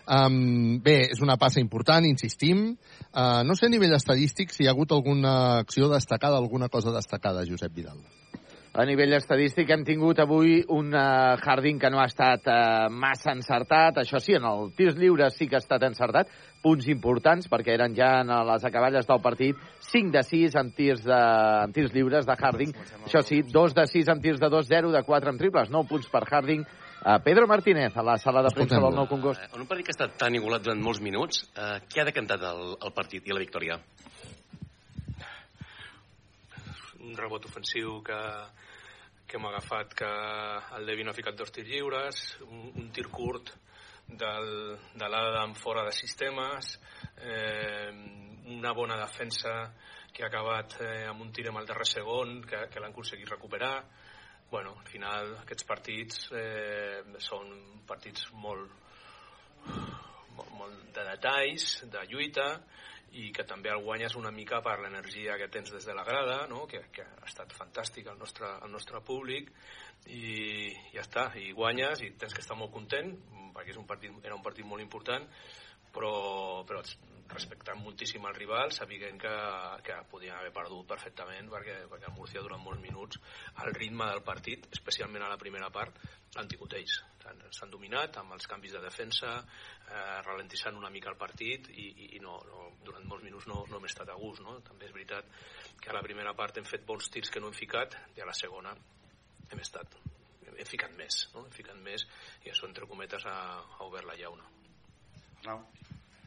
Um, 0.07 0.79
bé, 0.83 1.01
és 1.11 1.23
una 1.23 1.35
passa 1.37 1.59
important, 1.59 2.05
insistim. 2.07 2.69
Uh, 3.11 3.43
no 3.47 3.57
sé 3.59 3.67
a 3.67 3.73
nivell 3.73 3.97
estadístic 3.97 4.55
si 4.55 4.63
hi 4.63 4.71
ha 4.71 4.75
hagut 4.77 4.95
alguna 4.95 5.59
acció 5.65 5.91
destacada, 5.91 6.39
alguna 6.39 6.69
cosa 6.71 6.95
destacada, 6.95 7.43
Josep 7.49 7.75
Vidal. 7.75 7.99
A 8.77 8.85
nivell 8.85 9.15
estadístic 9.17 9.71
hem 9.73 9.87
tingut 9.89 10.19
avui 10.21 10.59
un 10.69 10.91
uh, 10.93 11.35
Harding 11.41 11.79
que 11.81 11.89
no 11.91 11.99
ha 11.99 12.05
estat 12.11 12.45
uh, 12.45 12.91
massa 12.93 13.33
encertat. 13.33 14.03
Això 14.03 14.21
sí, 14.21 14.37
en 14.37 14.45
el 14.45 14.69
tirs 14.77 14.99
lliures 15.01 15.35
sí 15.35 15.49
que 15.49 15.57
ha 15.57 15.63
estat 15.65 15.83
encertat. 15.89 16.29
Punts 16.63 16.87
importants, 16.93 17.49
perquè 17.49 17.73
eren 17.73 17.97
ja 17.97 18.21
en 18.21 18.31
les 18.51 18.67
acaballes 18.69 19.09
del 19.09 19.23
partit 19.25 19.57
5 19.89 20.13
de 20.13 20.23
6 20.29 20.59
en 20.61 20.75
tirs, 20.77 21.07
de, 21.09 21.23
en 21.65 21.73
tirs 21.73 21.97
lliures 21.97 22.29
de 22.29 22.37
Harding. 22.37 22.77
Això 23.07 23.25
sí, 23.25 23.41
2 23.49 23.79
de 23.81 23.87
6 23.97 24.13
en 24.13 24.21
tirs 24.21 24.45
de 24.45 24.53
2, 24.53 24.69
0 24.69 24.93
de 24.93 25.03
4 25.09 25.33
en 25.33 25.41
triples. 25.41 25.73
9 25.73 25.89
punts 25.95 26.13
per 26.13 26.27
Harding. 26.29 26.69
Uh, 26.97 27.21
Pedro 27.23 27.47
Martínez, 27.47 27.95
a 27.97 28.03
la 28.03 28.17
sala 28.19 28.43
de 28.43 28.51
premsa 28.55 28.81
del 28.83 28.97
Nou 28.97 29.07
Congost. 29.07 29.43
En 29.53 29.63
un 29.63 29.69
partit 29.69 29.87
que 29.87 29.93
ha 29.95 29.99
estat 29.99 30.17
tan 30.19 30.35
igualat 30.35 30.65
durant 30.65 30.81
molts 30.83 31.03
minuts, 31.05 31.45
eh, 31.55 31.77
què 31.87 32.03
ha 32.03 32.07
decantat 32.09 32.43
el, 32.49 32.73
el 32.83 32.95
partit 32.97 33.29
i 33.29 33.37
la 33.37 33.43
victòria? 33.45 33.77
un 37.07 37.17
rebot 37.17 37.45
ofensiu 37.47 38.01
que, 38.05 38.19
que 39.27 39.39
hem 39.39 39.47
agafat 39.49 39.95
que 40.01 40.11
el 40.79 40.87
Levi 40.89 41.05
no 41.07 41.13
ha 41.13 41.17
ficat 41.17 41.39
dos 41.39 41.53
tirs 41.55 41.69
lliures, 41.71 42.23
un, 42.49 42.71
un 42.83 42.91
tir 42.95 43.07
curt 43.13 43.53
del, 44.07 44.51
de 44.95 45.11
l'Adam 45.11 45.55
fora 45.59 45.85
de 45.87 45.95
sistemes, 45.95 46.77
eh, 47.23 47.91
una 48.57 48.73
bona 48.75 48.99
defensa 49.01 49.55
que 50.13 50.25
ha 50.25 50.31
acabat 50.31 50.79
eh, 50.81 51.07
amb 51.11 51.23
un 51.23 51.33
tir 51.35 51.47
amb 51.51 51.63
el 51.63 51.69
darrer 51.69 51.89
segon, 51.89 52.41
que, 52.47 52.67
que 52.73 52.83
l'han 52.83 52.95
aconseguit 52.95 53.31
recuperar. 53.31 53.75
Bueno, 54.51 54.77
al 54.79 54.87
final 54.87 55.33
aquests 55.41 55.67
partits 55.67 56.29
eh, 56.39 57.03
són 57.19 57.49
partits 57.87 58.29
molt, 58.39 58.71
molt, 59.67 60.53
molt 60.59 60.85
de 60.95 61.07
detalls, 61.09 61.71
de 61.91 62.05
lluita, 62.13 62.47
i 63.17 63.31
que 63.35 63.47
també 63.49 63.71
el 63.73 63.83
guanyes 63.83 64.15
una 64.19 64.31
mica 64.35 64.61
per 64.63 64.77
l'energia 64.83 65.37
que 65.41 65.49
tens 65.53 65.73
des 65.75 65.87
de 65.89 65.95
la 65.97 66.05
grada, 66.05 66.39
no? 66.51 66.65
que, 66.71 66.85
que 66.93 67.03
ha 67.03 67.27
estat 67.27 67.55
fantàstic 67.57 68.11
el 68.13 68.19
nostre, 68.21 68.51
el 68.63 68.71
nostre 68.71 69.01
públic, 69.01 69.51
i 70.13 70.71
ja 70.93 71.03
està, 71.03 71.31
i 71.41 71.51
guanyes 71.57 72.03
i 72.07 72.13
tens 72.21 72.35
que 72.35 72.45
estar 72.45 72.59
molt 72.59 72.75
content, 72.75 73.15
perquè 73.57 73.73
és 73.73 73.81
un 73.81 73.87
partit, 73.89 74.15
era 74.23 74.37
un 74.37 74.45
partit 74.45 74.69
molt 74.69 74.85
important, 74.85 75.27
però, 75.97 76.65
però 76.69 76.83
respectant 77.33 77.81
moltíssim 77.83 78.25
el 78.29 78.37
rival, 78.37 78.71
sabent 78.75 79.19
que, 79.21 79.33
que 79.87 79.97
podien 80.11 80.37
haver 80.37 80.53
perdut 80.55 80.87
perfectament 80.93 81.49
perquè, 81.51 81.79
perquè 81.91 82.11
el 82.11 82.15
Murcia 82.15 82.43
durant 82.45 82.63
molts 82.63 82.83
minuts 82.83 83.21
el 83.65 83.75
ritme 83.75 84.07
del 84.13 84.23
partit, 84.27 84.69
especialment 84.77 85.25
a 85.27 85.31
la 85.33 85.41
primera 85.41 85.71
part, 85.75 85.99
l'han 86.37 86.49
tingut 86.51 86.77
ells. 86.79 87.01
S'han- 87.25 87.73
dominat 87.73 88.21
amb 88.21 88.37
els 88.37 88.47
canvis 88.47 88.77
de 88.77 88.81
defensa, 88.85 89.33
eh, 89.89 90.19
ralentissant 90.23 90.77
una 90.79 90.91
mica 90.95 91.11
el 91.11 91.19
partit 91.19 91.71
i, 91.73 91.87
i, 91.89 92.11
i 92.17 92.21
no, 92.23 92.37
no, 92.47 92.69
durant 92.87 93.09
molts 93.09 93.25
minuts 93.27 93.49
no, 93.51 93.65
no 93.71 93.81
hem 93.81 93.89
estat 93.89 94.13
a 94.13 94.19
gust. 94.21 94.45
No? 94.47 94.61
També 94.67 94.87
és 94.87 94.95
veritat 94.95 95.27
que 95.83 95.91
a 95.91 95.97
la 95.97 96.05
primera 96.07 96.37
part 96.39 96.61
hem 96.61 96.69
fet 96.69 96.87
bons 96.87 97.11
tirs 97.11 97.33
que 97.33 97.43
no 97.43 97.51
hem 97.51 97.59
ficat 97.59 97.99
i 98.15 98.23
a 98.23 98.29
la 98.29 98.37
segona 98.37 98.77
hem 99.51 99.63
estat 99.63 99.99
hem 100.47 100.69
ficat 100.69 100.95
més, 100.97 101.27
no? 101.35 101.43
hem 101.45 101.53
ficat 101.53 101.77
més 101.83 102.07
i 102.47 102.53
això 102.53 102.69
entre 102.69 102.87
cometes 102.89 103.27
ha, 103.27 103.37
ha 103.61 103.89
obert 103.89 104.07
la 104.09 104.17
llauna. 104.19 104.47
No. 105.47 105.59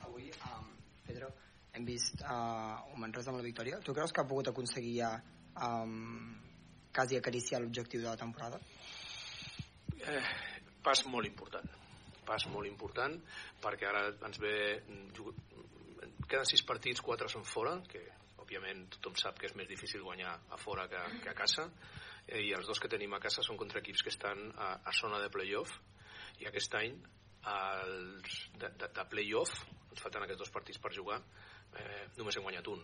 Avui, 0.07 0.29
um, 0.49 0.69
Pedro, 1.07 1.31
hem 1.73 1.85
vist 1.87 2.21
uh, 2.21 2.79
un 2.93 3.03
Manresa 3.03 3.33
amb 3.33 3.41
la 3.41 3.47
victòria. 3.47 3.81
Tu 3.83 3.95
creus 3.97 4.13
que 4.13 4.23
ha 4.23 4.29
pogut 4.29 4.51
aconseguir 4.51 4.95
ja 5.01 5.11
um, 5.65 6.37
quasi 6.95 7.19
acariciar 7.19 7.61
l'objectiu 7.61 8.01
de 8.03 8.09
la 8.09 8.17
temporada? 8.17 8.61
Eh, 9.99 10.23
pas 10.83 11.05
molt 11.11 11.27
important 11.27 11.77
pas 12.29 12.45
molt 12.53 12.69
important 12.69 13.15
perquè 13.63 13.87
ara 13.89 14.03
ens 14.27 14.37
ve 14.41 14.53
queden 16.29 16.45
sis 16.45 16.61
partits, 16.61 17.01
quatre 17.01 17.29
són 17.31 17.45
fora 17.47 17.79
que 17.89 18.03
òbviament 18.43 18.85
tothom 18.95 19.17
sap 19.17 19.39
que 19.39 19.49
és 19.49 19.55
més 19.57 19.69
difícil 19.69 20.05
guanyar 20.05 20.35
a 20.53 20.59
fora 20.61 20.85
que, 20.91 21.01
que 21.23 21.31
a 21.31 21.37
casa 21.37 21.65
eh, 22.27 22.43
i 22.43 22.53
els 22.57 22.69
dos 22.69 22.81
que 22.81 22.91
tenim 22.91 23.15
a 23.17 23.21
casa 23.23 23.45
són 23.45 23.57
contra 23.57 23.81
equips 23.81 24.05
que 24.05 24.13
estan 24.13 24.51
a, 24.55 24.75
a 24.85 24.93
zona 24.99 25.21
de 25.23 25.31
playoff 25.33 25.73
i 26.43 26.47
aquest 26.49 26.77
any 26.77 26.93
els 27.49 28.37
de, 28.61 28.69
de, 28.77 28.91
de 28.93 29.05
playoff 29.09 29.63
ens 29.89 30.01
falten 30.01 30.25
aquests 30.25 30.43
dos 30.45 30.53
partits 30.53 30.81
per 30.81 30.93
jugar 30.95 31.19
eh, 31.19 32.07
només 32.17 32.37
hem 32.37 32.45
guanyat 32.47 32.67
un 32.73 32.83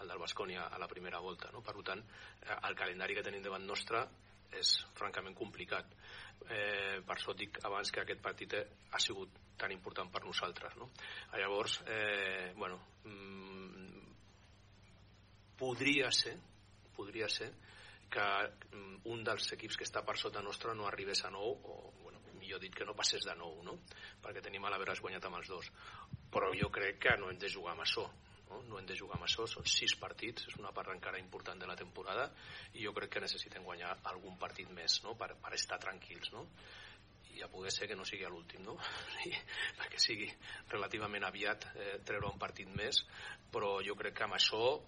el 0.00 0.10
del 0.12 0.20
Bascònia 0.20 0.66
a 0.68 0.78
la 0.78 0.88
primera 0.88 1.20
volta 1.24 1.50
no? 1.52 1.62
per 1.64 1.74
tant 1.84 2.02
eh, 2.02 2.56
el 2.68 2.76
calendari 2.76 3.16
que 3.16 3.24
tenim 3.26 3.44
davant 3.44 3.66
nostre 3.66 4.02
és 4.56 4.72
francament 4.96 5.34
complicat 5.36 5.92
eh, 6.48 7.02
per 7.04 7.16
això 7.16 7.32
et 7.34 7.42
dic 7.44 7.60
abans 7.68 7.90
que 7.92 8.02
aquest 8.02 8.22
partit 8.22 8.56
eh, 8.58 8.64
ha 8.92 9.00
sigut 9.02 9.40
tan 9.56 9.72
important 9.72 10.10
per 10.12 10.24
nosaltres 10.24 10.76
no? 10.80 10.90
llavors 11.34 11.80
eh, 11.86 12.52
bueno 12.56 12.80
mm, 13.04 14.12
podria 15.58 16.10
ser 16.12 16.36
podria 16.96 17.28
ser 17.28 17.50
que 18.10 18.26
mm, 18.72 19.00
un 19.12 19.24
dels 19.24 19.52
equips 19.56 19.80
que 19.80 19.88
està 19.88 20.04
per 20.06 20.16
sota 20.20 20.44
nostra 20.44 20.74
no 20.74 20.86
arribés 20.86 21.24
a 21.24 21.32
9 21.32 21.72
o 21.72 22.05
bueno, 22.46 22.58
millor 22.58 22.60
dit 22.60 22.74
que 22.74 22.84
no 22.84 22.94
passés 22.94 23.24
de 23.24 23.34
9 23.34 23.64
no? 23.64 23.78
perquè 24.22 24.42
tenim 24.42 24.64
a 24.64 24.70
l'haver 24.70 24.94
guanyat 25.00 25.24
amb 25.24 25.36
els 25.36 25.48
dos 25.48 25.70
però 26.30 26.52
jo 26.54 26.70
crec 26.70 26.98
que 26.98 27.16
no 27.18 27.30
hem 27.30 27.38
de 27.38 27.48
jugar 27.48 27.72
amb 27.72 27.82
això 27.82 28.06
no? 28.50 28.62
no 28.68 28.78
hem 28.78 28.86
de 28.86 28.96
jugar 28.96 29.16
amb 29.16 29.26
això, 29.26 29.46
són 29.46 29.64
sis 29.66 29.96
partits 29.96 30.46
és 30.48 30.56
una 30.58 30.72
part 30.72 30.90
encara 30.92 31.18
important 31.18 31.58
de 31.58 31.66
la 31.66 31.76
temporada 31.76 32.30
i 32.74 32.84
jo 32.84 32.92
crec 32.92 33.10
que 33.10 33.20
necessitem 33.20 33.64
guanyar 33.64 33.98
algun 34.04 34.36
partit 34.38 34.70
més 34.70 35.02
no? 35.04 35.14
per, 35.14 35.34
per 35.34 35.54
estar 35.54 35.78
tranquils 35.78 36.32
no? 36.32 36.46
i 37.34 37.42
a 37.42 37.48
poder 37.48 37.72
ser 37.72 37.88
que 37.88 37.96
no 37.96 38.04
sigui 38.04 38.24
l'últim 38.24 38.62
no? 38.62 38.76
I, 39.26 39.32
perquè 39.78 39.98
sigui 39.98 40.30
relativament 40.70 41.24
aviat 41.24 41.70
eh, 41.74 41.96
treure 42.04 42.30
un 42.30 42.38
partit 42.38 42.68
més 42.68 43.02
però 43.52 43.80
jo 43.82 43.96
crec 43.96 44.16
que 44.16 44.24
amb 44.24 44.38
això 44.38 44.78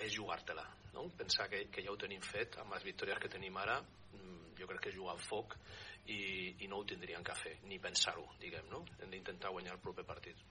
és 0.00 0.12
jugar-te-la 0.12 0.66
no? 0.94 1.08
pensar 1.16 1.48
que, 1.48 1.66
que 1.72 1.82
ja 1.82 1.92
ho 1.92 1.98
tenim 1.98 2.20
fet 2.20 2.60
amb 2.60 2.76
les 2.76 2.84
victòries 2.84 3.18
que 3.20 3.32
tenim 3.32 3.56
ara 3.60 3.80
jo 4.60 4.68
crec 4.70 4.84
que 4.84 4.92
és 4.92 4.98
jugar 4.98 5.16
al 5.16 5.22
foc 5.24 5.56
i, 6.06 6.20
i 6.64 6.68
no 6.70 6.80
ho 6.80 6.86
tindrien 6.88 7.24
que 7.26 7.36
fer 7.38 7.56
ni 7.70 7.80
pensar-ho 7.82 8.26
diguem, 8.40 8.68
no? 8.72 8.84
hem 9.00 9.12
d'intentar 9.14 9.52
guanyar 9.54 9.76
el 9.76 9.82
proper 9.84 10.06
partit 10.08 10.44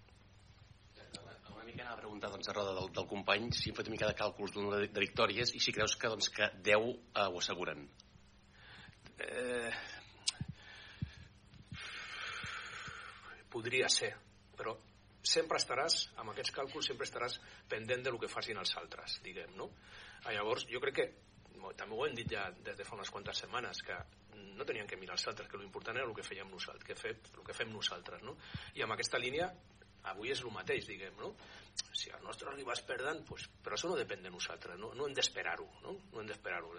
Una 1.53 1.65
mica 1.67 1.83
anava 1.83 1.97
a 1.97 2.01
preguntar 2.01 2.29
doncs, 2.33 2.49
a 2.49 2.53
roda 2.55 2.75
del, 2.77 2.91
del 2.95 3.07
company 3.07 3.49
si 3.55 3.69
hem 3.69 3.77
fet 3.77 3.89
una 3.89 3.97
mica 3.97 4.09
de 4.09 4.17
càlculs 4.17 4.53
del 4.55 4.65
nombre 4.65 4.83
de, 4.83 4.91
de 4.95 5.05
victòries 5.05 5.53
i 5.55 5.63
si 5.63 5.75
creus 5.75 5.95
que, 5.99 6.11
doncs, 6.11 6.29
que 6.33 6.49
10 6.65 6.85
eh, 6.89 7.25
ho 7.25 7.41
asseguren. 7.41 7.87
Eh, 9.19 9.71
podria 13.51 13.89
ser, 13.91 14.13
però 14.55 14.75
sempre 15.25 15.59
estaràs, 15.59 16.05
amb 16.21 16.31
aquests 16.31 16.53
càlculs, 16.55 16.87
sempre 16.87 17.07
estaràs 17.07 17.39
pendent 17.69 18.05
de 18.05 18.13
lo 18.13 18.19
que 18.21 18.29
facin 18.31 18.59
els 18.61 18.71
altres, 18.79 19.19
diguem, 19.25 19.51
no? 19.57 19.69
Llavors, 20.29 20.65
jo 20.71 20.81
crec 20.83 20.95
que, 20.99 21.07
també 21.77 21.95
ho 21.95 22.05
hem 22.07 22.15
dit 22.17 22.31
ja 22.31 22.49
des 22.51 22.77
de 22.77 22.87
fa 22.87 22.97
unes 22.97 23.11
quantes 23.13 23.43
setmanes, 23.45 23.83
que 23.85 23.97
no 24.59 24.65
tenien 24.67 24.87
que 24.87 24.97
mirar 24.99 25.15
els 25.17 25.27
altres, 25.31 25.49
que 25.49 25.57
l'important 25.57 25.97
era 25.97 26.07
el 26.07 26.15
que 26.15 26.25
fèiem 26.25 26.49
nosaltres, 26.51 26.87
que 26.87 26.95
fem, 26.95 27.19
el 27.37 27.45
que 27.47 27.55
fem 27.55 27.71
nosaltres, 27.73 28.23
no? 28.27 28.35
I 28.75 28.83
amb 28.85 28.95
aquesta 28.95 29.19
línia, 29.21 29.49
avui 30.11 30.31
és 30.31 30.41
el 30.43 30.53
mateix, 30.55 30.87
diguem, 30.87 31.15
no? 31.19 31.33
Si 31.95 32.09
els 32.11 32.23
nostres 32.23 32.55
rivals 32.55 32.81
perden, 32.87 33.21
pues, 33.27 33.45
però 33.63 33.75
això 33.75 33.89
no 33.91 33.97
depèn 33.99 34.23
de 34.25 34.31
nosaltres, 34.33 34.77
no, 34.79 34.91
no 34.97 35.07
hem 35.07 35.15
d'esperar-ho, 35.15 35.67
no? 35.83 35.95
No 36.11 36.21
hem 36.21 36.27
d'esperar-ho, 36.27 36.71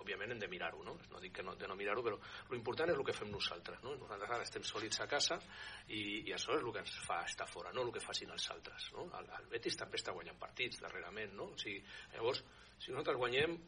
òbviament 0.00 0.32
hem 0.32 0.42
de 0.42 0.48
mirar-ho, 0.48 0.82
no? 0.86 0.96
No 1.12 1.20
dic 1.22 1.34
que 1.38 1.44
no, 1.44 1.56
de 1.60 1.68
no 1.68 1.76
mirar-ho, 1.78 2.04
però 2.04 2.18
l'important 2.52 2.92
és 2.92 2.98
el 2.98 3.04
que 3.04 3.16
fem 3.16 3.30
nosaltres, 3.32 3.82
no? 3.84 3.96
Nosaltres 4.00 4.34
ara 4.36 4.48
estem 4.48 4.64
sòlids 4.64 5.00
a 5.04 5.08
casa 5.10 5.40
i, 5.88 6.02
i 6.28 6.34
això 6.36 6.56
és 6.56 6.64
el 6.64 6.72
que 6.72 6.84
ens 6.84 6.98
fa 7.06 7.22
estar 7.28 7.48
fora, 7.50 7.72
no 7.76 7.84
el 7.84 7.92
que 7.94 8.04
facin 8.04 8.32
els 8.36 8.48
altres, 8.54 8.90
no? 8.96 9.08
El, 9.18 9.32
el 9.40 9.50
Betis 9.52 9.80
també 9.80 10.00
està 10.00 10.14
guanyant 10.16 10.40
partits 10.40 10.80
darrerament, 10.84 11.34
no? 11.36 11.50
O 11.56 11.60
sigui, 11.60 11.82
llavors, 12.14 12.44
si 12.78 12.92
nosaltres 12.92 13.20
guanyem 13.20 13.58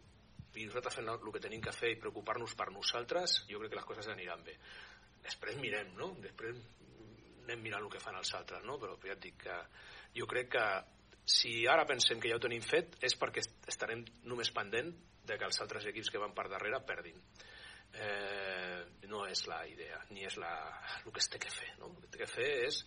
i 0.57 0.65
nosaltres 0.67 0.97
fem 0.97 1.09
el 1.12 1.33
que 1.33 1.41
tenim 1.44 1.60
que 1.60 1.73
fer 1.77 1.93
i 1.93 1.99
preocupar-nos 2.01 2.55
per 2.59 2.70
nosaltres, 2.73 3.43
jo 3.51 3.60
crec 3.60 3.75
que 3.75 3.81
les 3.81 3.89
coses 3.89 4.09
aniran 4.09 4.43
bé. 4.44 4.57
Després 5.23 5.59
mirem, 5.60 5.93
no? 5.99 6.15
Després 6.25 6.57
anem 7.44 7.60
mirant 7.65 7.85
el 7.85 7.91
que 7.93 8.01
fan 8.01 8.17
els 8.17 8.33
altres, 8.35 8.65
no? 8.65 8.78
Però 8.81 8.97
ja 9.05 9.15
et 9.17 9.23
dic 9.23 9.36
que 9.44 9.59
jo 10.17 10.27
crec 10.27 10.51
que 10.57 10.65
si 11.28 11.67
ara 11.68 11.85
pensem 11.86 12.20
que 12.20 12.31
ja 12.33 12.36
ho 12.39 12.43
tenim 12.43 12.62
fet 12.65 12.97
és 13.05 13.15
perquè 13.20 13.43
est- 13.44 13.68
estarem 13.68 14.05
només 14.25 14.51
pendent 14.57 14.94
de 15.28 15.36
que 15.36 15.44
els 15.44 15.60
altres 15.60 15.85
equips 15.91 16.10
que 16.10 16.20
van 16.23 16.33
per 16.35 16.49
darrere 16.49 16.81
perdin. 16.89 17.20
Eh, 17.93 18.85
no 19.09 19.23
és 19.27 19.47
la 19.49 19.62
idea, 19.67 19.99
ni 20.10 20.25
és 20.28 20.36
la, 20.36 20.51
el 21.05 21.12
que 21.12 21.20
es 21.20 21.28
té 21.33 21.39
que 21.41 21.51
fer. 21.52 21.70
No? 21.81 21.89
El 21.93 22.02
que 22.02 22.10
té 22.12 22.18
que 22.23 22.28
fer 22.31 22.49
és 22.67 22.83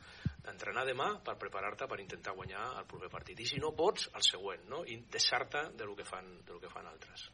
entrenar 0.49 0.85
demà 0.85 1.07
per 1.25 1.37
preparar-te 1.41 1.87
per 1.89 1.99
intentar 2.01 2.33
guanyar 2.37 2.65
el 2.79 2.85
proper 2.89 3.09
partit. 3.13 3.39
I 3.41 3.49
si 3.49 3.61
no 3.61 3.73
pots, 3.77 4.09
el 4.13 4.25
següent, 4.25 4.67
no? 4.69 4.83
i 4.85 4.97
deixar-te 5.09 5.69
de 5.77 5.85
lo 5.89 5.95
que 5.95 6.05
fan, 6.05 6.35
de 6.45 6.53
lo 6.53 6.59
que 6.61 6.69
fan 6.69 6.89
altres. 6.89 7.29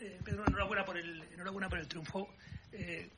Eh, 0.00 0.20
Pedro, 0.24 0.44
enhorabuena 0.46 0.84
por 0.84 0.96
el, 0.96 1.22
enhorabuena 1.32 1.68
por 1.68 1.78
el 1.78 1.88
triunfo. 1.88 2.28
Eh, 2.72 3.10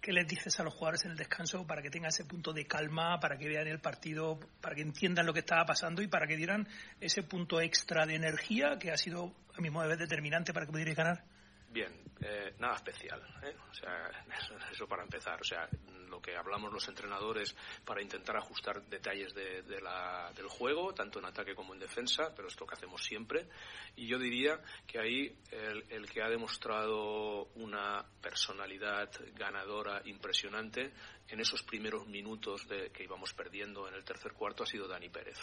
¿Qué 0.00 0.12
les 0.12 0.26
dices 0.26 0.58
a 0.58 0.64
los 0.64 0.74
jugadores 0.74 1.04
en 1.04 1.10
el 1.12 1.16
descanso 1.16 1.66
para 1.66 1.82
que 1.82 1.90
tengan 1.90 2.08
ese 2.08 2.24
punto 2.24 2.52
de 2.52 2.66
calma, 2.66 3.20
para 3.20 3.36
que 3.36 3.48
vean 3.48 3.66
el 3.66 3.80
partido, 3.80 4.40
para 4.60 4.74
que 4.74 4.80
entiendan 4.80 5.26
lo 5.26 5.32
que 5.32 5.40
estaba 5.40 5.64
pasando 5.66 6.00
y 6.00 6.08
para 6.08 6.26
que 6.26 6.36
dieran 6.36 6.66
ese 7.00 7.22
punto 7.22 7.60
extra 7.60 8.06
de 8.06 8.14
energía 8.14 8.78
que 8.78 8.90
ha 8.90 8.96
sido, 8.96 9.34
a 9.54 9.60
mi 9.60 9.68
modo 9.68 9.84
de 9.84 9.90
ver, 9.90 9.98
determinante 9.98 10.54
para 10.54 10.64
que 10.64 10.72
pudierais 10.72 10.96
ganar? 10.96 11.24
Bien, 11.70 11.92
eh, 12.22 12.54
nada 12.58 12.76
especial, 12.76 13.22
eso, 14.72 14.86
para 14.88 15.02
empezar, 15.02 15.38
o 15.40 15.44
sea, 15.44 15.68
lo 16.10 16.20
que 16.20 16.36
hablamos 16.36 16.72
los 16.72 16.88
entrenadores 16.88 17.54
para 17.84 18.02
intentar 18.02 18.36
ajustar 18.36 18.82
detalles 18.86 19.34
de, 19.34 19.80
la, 19.80 20.32
del 20.34 20.48
juego, 20.48 20.92
tanto 20.92 21.18
en 21.18 21.26
ataque 21.26 21.54
como 21.54 21.74
en 21.74 21.80
defensa, 21.80 22.34
pero 22.34 22.48
esto 22.48 22.66
que 22.66 22.74
hacemos 22.74 23.02
siempre, 23.02 23.48
y 23.96 24.06
yo 24.06 24.18
diría 24.18 24.60
que 24.86 24.98
ahí 24.98 25.36
el, 25.50 25.84
el 25.88 26.10
que 26.10 26.22
ha 26.22 26.28
demostrado 26.28 27.44
una 27.54 28.04
personalidad 28.20 29.10
ganadora 29.34 30.02
impresionante 30.04 30.92
en 31.30 31.40
esos 31.40 31.62
primeros 31.62 32.06
minutos 32.06 32.66
de, 32.68 32.90
que 32.90 33.04
íbamos 33.04 33.32
perdiendo 33.34 33.86
en 33.88 33.94
el 33.94 34.04
tercer 34.04 34.32
cuarto 34.32 34.64
ha 34.64 34.66
sido 34.66 34.88
Dani 34.88 35.08
Pérez, 35.08 35.38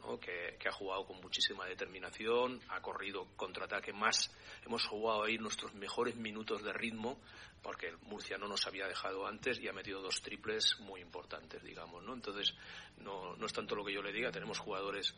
¿no? 0.00 0.18
que, 0.18 0.56
ha 0.66 0.72
jugado 0.72 1.06
con 1.06 1.20
muchísima 1.20 1.66
determinación, 1.66 2.60
ha 2.68 2.80
corrido 2.80 3.26
contraataque 3.36 3.92
más, 3.92 4.30
hemos 4.64 4.86
jugado 4.86 5.24
ahí 5.24 5.38
nuestros 5.38 5.74
mejores 5.74 6.16
minutos 6.16 6.62
de 6.62 6.72
ritmo, 6.72 7.20
porque 7.62 7.88
el 7.88 7.98
Murcia 7.98 8.38
no 8.38 8.48
nos 8.48 8.66
había 8.66 8.86
dejado 8.86 9.26
antes 9.26 9.58
y 9.60 9.68
ha 9.68 9.72
metido 9.72 10.00
dos 10.00 10.22
triples 10.22 10.78
muy 10.80 11.00
importantes, 11.00 11.62
digamos, 11.62 12.02
¿no? 12.02 12.14
Entonces, 12.14 12.54
no, 12.98 13.36
no 13.36 13.46
es 13.46 13.52
tanto 13.52 13.74
lo 13.74 13.84
que 13.84 13.92
yo 13.92 14.02
le 14.02 14.12
diga, 14.12 14.30
tenemos 14.30 14.58
jugadores 14.58 15.14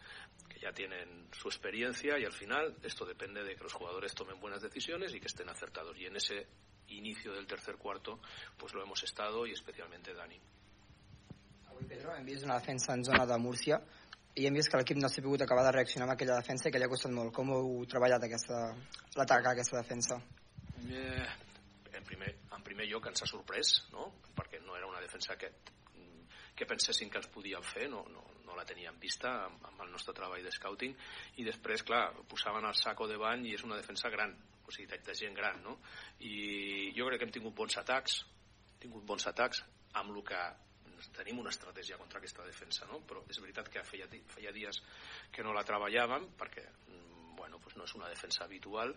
que 0.48 0.58
ya 0.58 0.72
tienen 0.72 1.28
su 1.32 1.48
experiencia 1.48 2.18
y 2.18 2.24
al 2.24 2.32
final 2.32 2.76
esto 2.82 3.04
depende 3.04 3.44
de 3.44 3.54
que 3.54 3.62
los 3.62 3.72
jugadores 3.72 4.14
tomen 4.14 4.40
buenas 4.40 4.62
decisiones 4.62 5.14
y 5.14 5.20
que 5.20 5.26
estén 5.26 5.48
acertados. 5.48 5.96
Y 5.98 6.06
en 6.06 6.16
ese 6.16 6.48
inicio 6.98 7.32
del 7.32 7.46
tercer 7.46 7.76
cuarto, 7.76 8.20
pues 8.56 8.74
lo 8.74 8.82
hemos 8.82 9.02
estado 9.02 9.46
y 9.46 9.52
especialmente 9.52 10.14
Dani. 10.14 10.38
Avui, 11.68 11.84
Pedro, 11.88 12.14
hem 12.14 12.24
vist 12.24 12.44
una 12.44 12.58
defensa 12.58 12.94
en 12.94 13.04
zona 13.04 13.26
de 13.26 13.38
Múrcia 13.38 13.80
i 14.34 14.46
hem 14.46 14.56
vist 14.56 14.70
que 14.72 14.80
l'equip 14.80 14.98
no 15.00 15.08
s'ha 15.12 15.24
pogut 15.24 15.44
acabar 15.44 15.64
de 15.66 15.72
reaccionar 15.76 16.06
amb 16.08 16.14
aquella 16.14 16.38
defensa 16.40 16.68
i 16.68 16.72
que 16.72 16.80
li 16.80 16.86
ha 16.86 16.92
costat 16.92 17.12
molt. 17.12 17.32
Com 17.36 17.52
heu 17.52 17.84
treballat 17.88 18.24
aquesta, 18.24 18.60
l'atac 19.16 19.46
a 19.46 19.54
aquesta 19.56 19.80
defensa? 19.80 20.20
Eh, 20.88 21.28
en, 21.92 22.04
primer, 22.08 22.32
en 22.56 22.64
primer 22.64 22.88
lloc 22.88 23.10
ens 23.10 23.24
ha 23.24 23.28
sorprès, 23.28 23.74
no? 23.92 24.08
perquè 24.36 24.62
no 24.64 24.76
era 24.76 24.88
una 24.88 25.00
defensa 25.04 25.36
que, 25.36 25.52
que 26.56 26.68
pensessin 26.68 27.10
que 27.10 27.20
ens 27.20 27.28
podíem 27.32 27.64
fer, 27.66 27.88
no, 27.92 28.04
no, 28.12 28.24
no 28.46 28.56
la 28.56 28.64
teníem 28.68 28.96
vista 29.00 29.32
amb, 29.46 29.64
amb 29.68 29.84
el 29.84 29.92
nostre 29.92 30.14
treball 30.16 30.44
de 30.44 30.52
scouting, 30.54 30.96
i 31.40 31.46
després, 31.46 31.84
clar, 31.88 32.04
posaven 32.28 32.68
el 32.68 32.76
saco 32.78 33.08
de 33.10 33.20
bany 33.20 33.48
i 33.50 33.54
és 33.58 33.64
una 33.68 33.78
defensa 33.80 34.10
gran, 34.12 34.34
o 34.72 34.74
sigui, 34.74 34.88
de, 34.88 34.98
de 35.04 35.14
gent 35.18 35.36
gran, 35.36 35.60
no? 35.62 35.76
I 36.24 36.92
jo 36.96 37.06
crec 37.08 37.20
que 37.20 37.28
hem 37.28 37.36
tingut 37.36 37.56
bons 37.58 37.76
atacs, 37.82 38.22
tingut 38.80 39.04
bons 39.06 39.28
atacs 39.28 39.62
amb 40.00 40.16
el 40.16 40.22
que 40.24 40.42
tenim 41.16 41.40
una 41.42 41.50
estratègia 41.50 41.98
contra 41.98 42.20
aquesta 42.20 42.44
defensa, 42.46 42.86
no? 42.86 43.00
però 43.06 43.24
és 43.30 43.40
veritat 43.42 43.68
que 43.72 43.82
feia, 43.86 44.06
feia 44.30 44.52
dies 44.54 44.78
que 45.34 45.42
no 45.42 45.54
la 45.56 45.64
treballàvem 45.66 46.28
perquè 46.38 46.62
bueno, 47.42 47.58
pues 47.58 47.74
no 47.76 47.84
és 47.88 47.94
una 47.98 48.08
defensa 48.08 48.44
habitual 48.44 48.92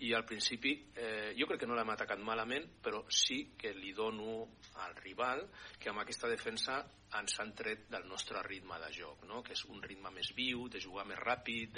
i 0.00 0.14
al 0.16 0.24
principi 0.24 0.72
eh, 0.96 1.34
jo 1.36 1.44
crec 1.50 1.60
que 1.60 1.68
no 1.68 1.76
l'hem 1.76 1.92
atacat 1.92 2.22
malament 2.24 2.64
però 2.80 3.02
sí 3.12 3.52
que 3.60 3.74
li 3.76 3.92
dono 3.92 4.46
al 4.86 4.96
rival 5.02 5.44
que 5.76 5.92
amb 5.92 6.00
aquesta 6.00 6.30
defensa 6.32 6.78
ens 7.20 7.36
han 7.42 7.52
tret 7.58 7.84
del 7.92 8.08
nostre 8.08 8.40
ritme 8.46 8.78
de 8.80 8.88
joc 8.96 9.26
no? 9.28 9.42
que 9.44 9.52
és 9.52 9.66
un 9.68 9.84
ritme 9.84 10.14
més 10.16 10.32
viu, 10.32 10.64
de 10.72 10.80
jugar 10.80 11.04
més 11.04 11.20
ràpid 11.20 11.76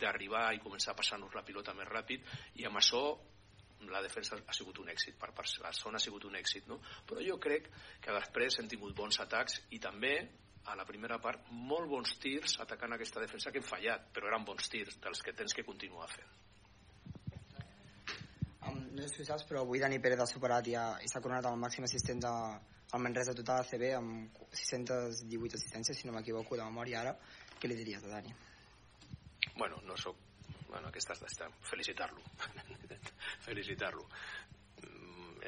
d'arribar 0.00 0.46
i 0.56 0.64
començar 0.64 0.94
a 0.94 1.00
passar-nos 1.02 1.36
la 1.36 1.44
pilota 1.44 1.76
més 1.76 1.92
ràpid 1.92 2.24
i 2.62 2.64
amb 2.64 2.80
això 2.80 3.04
la 3.90 4.00
defensa 4.00 4.38
ha 4.40 4.54
sigut 4.56 4.78
un 4.80 4.88
èxit, 4.88 5.18
per, 5.20 5.28
zona 5.44 5.98
ha 5.98 6.00
sigut 6.00 6.24
un 6.24 6.38
èxit, 6.38 6.64
no? 6.70 6.78
però 7.04 7.20
jo 7.20 7.36
crec 7.36 7.68
que 8.00 8.16
després 8.16 8.56
hem 8.58 8.70
tingut 8.70 8.96
bons 8.96 9.20
atacs 9.20 9.60
i 9.76 9.80
també 9.82 10.14
a 10.66 10.74
la 10.76 10.86
primera 10.88 11.18
part 11.20 11.50
molt 11.52 11.88
bons 11.90 12.16
tirs 12.22 12.56
atacant 12.64 12.96
aquesta 12.96 13.20
defensa 13.20 13.52
que 13.52 13.60
hem 13.60 13.66
fallat, 13.68 14.08
però 14.14 14.30
eren 14.30 14.46
bons 14.48 14.68
tirs 14.72 14.96
dels 15.04 15.22
que 15.22 15.34
tens 15.36 15.54
que 15.54 15.64
continuar 15.66 16.08
fent. 16.08 16.30
Um, 18.64 18.80
no 18.96 19.04
sé 19.04 19.20
si 19.20 19.26
saps, 19.28 19.44
però 19.48 19.64
avui 19.64 19.82
Dani 19.82 20.00
Pérez 20.00 20.22
ha 20.24 20.28
superat 20.28 20.70
ja, 20.72 20.86
i 21.04 21.10
s'ha 21.10 21.20
coronat 21.20 21.50
el 21.50 21.60
màxim 21.60 21.84
assistent 21.84 22.22
de, 22.24 22.32
al 22.96 23.04
Manresa 23.04 23.36
total 23.36 23.60
ACB 23.64 23.86
amb 23.98 24.40
618 24.52 25.60
assistències, 25.60 26.00
si 26.00 26.08
no 26.08 26.16
m'equivoco, 26.16 26.56
de 26.56 26.64
memòria 26.64 27.02
ara. 27.02 27.16
Què 27.60 27.68
li 27.68 27.76
diries 27.80 28.06
a 28.08 28.14
Dani? 28.16 28.32
Bueno, 29.58 29.82
no 29.84 29.98
sóc... 30.00 30.16
Bueno, 30.70 30.88
aquesta 30.88 31.14
està... 31.14 31.50
Felicitar-lo. 31.68 32.24
Felicitar-lo 33.46 34.08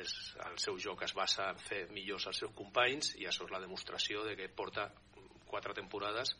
és, 0.00 0.12
el 0.46 0.58
seu 0.62 0.78
joc 0.82 1.02
es 1.06 1.14
basa 1.16 1.50
en 1.52 1.60
fer 1.62 1.82
millors 1.94 2.28
els 2.30 2.40
seus 2.42 2.54
companys 2.56 3.14
i 3.20 3.26
això 3.28 3.46
és 3.46 3.52
la 3.54 3.62
demostració 3.62 4.24
de 4.26 4.36
que 4.38 4.48
porta 4.48 4.88
quatre 5.46 5.74
temporades 5.74 6.34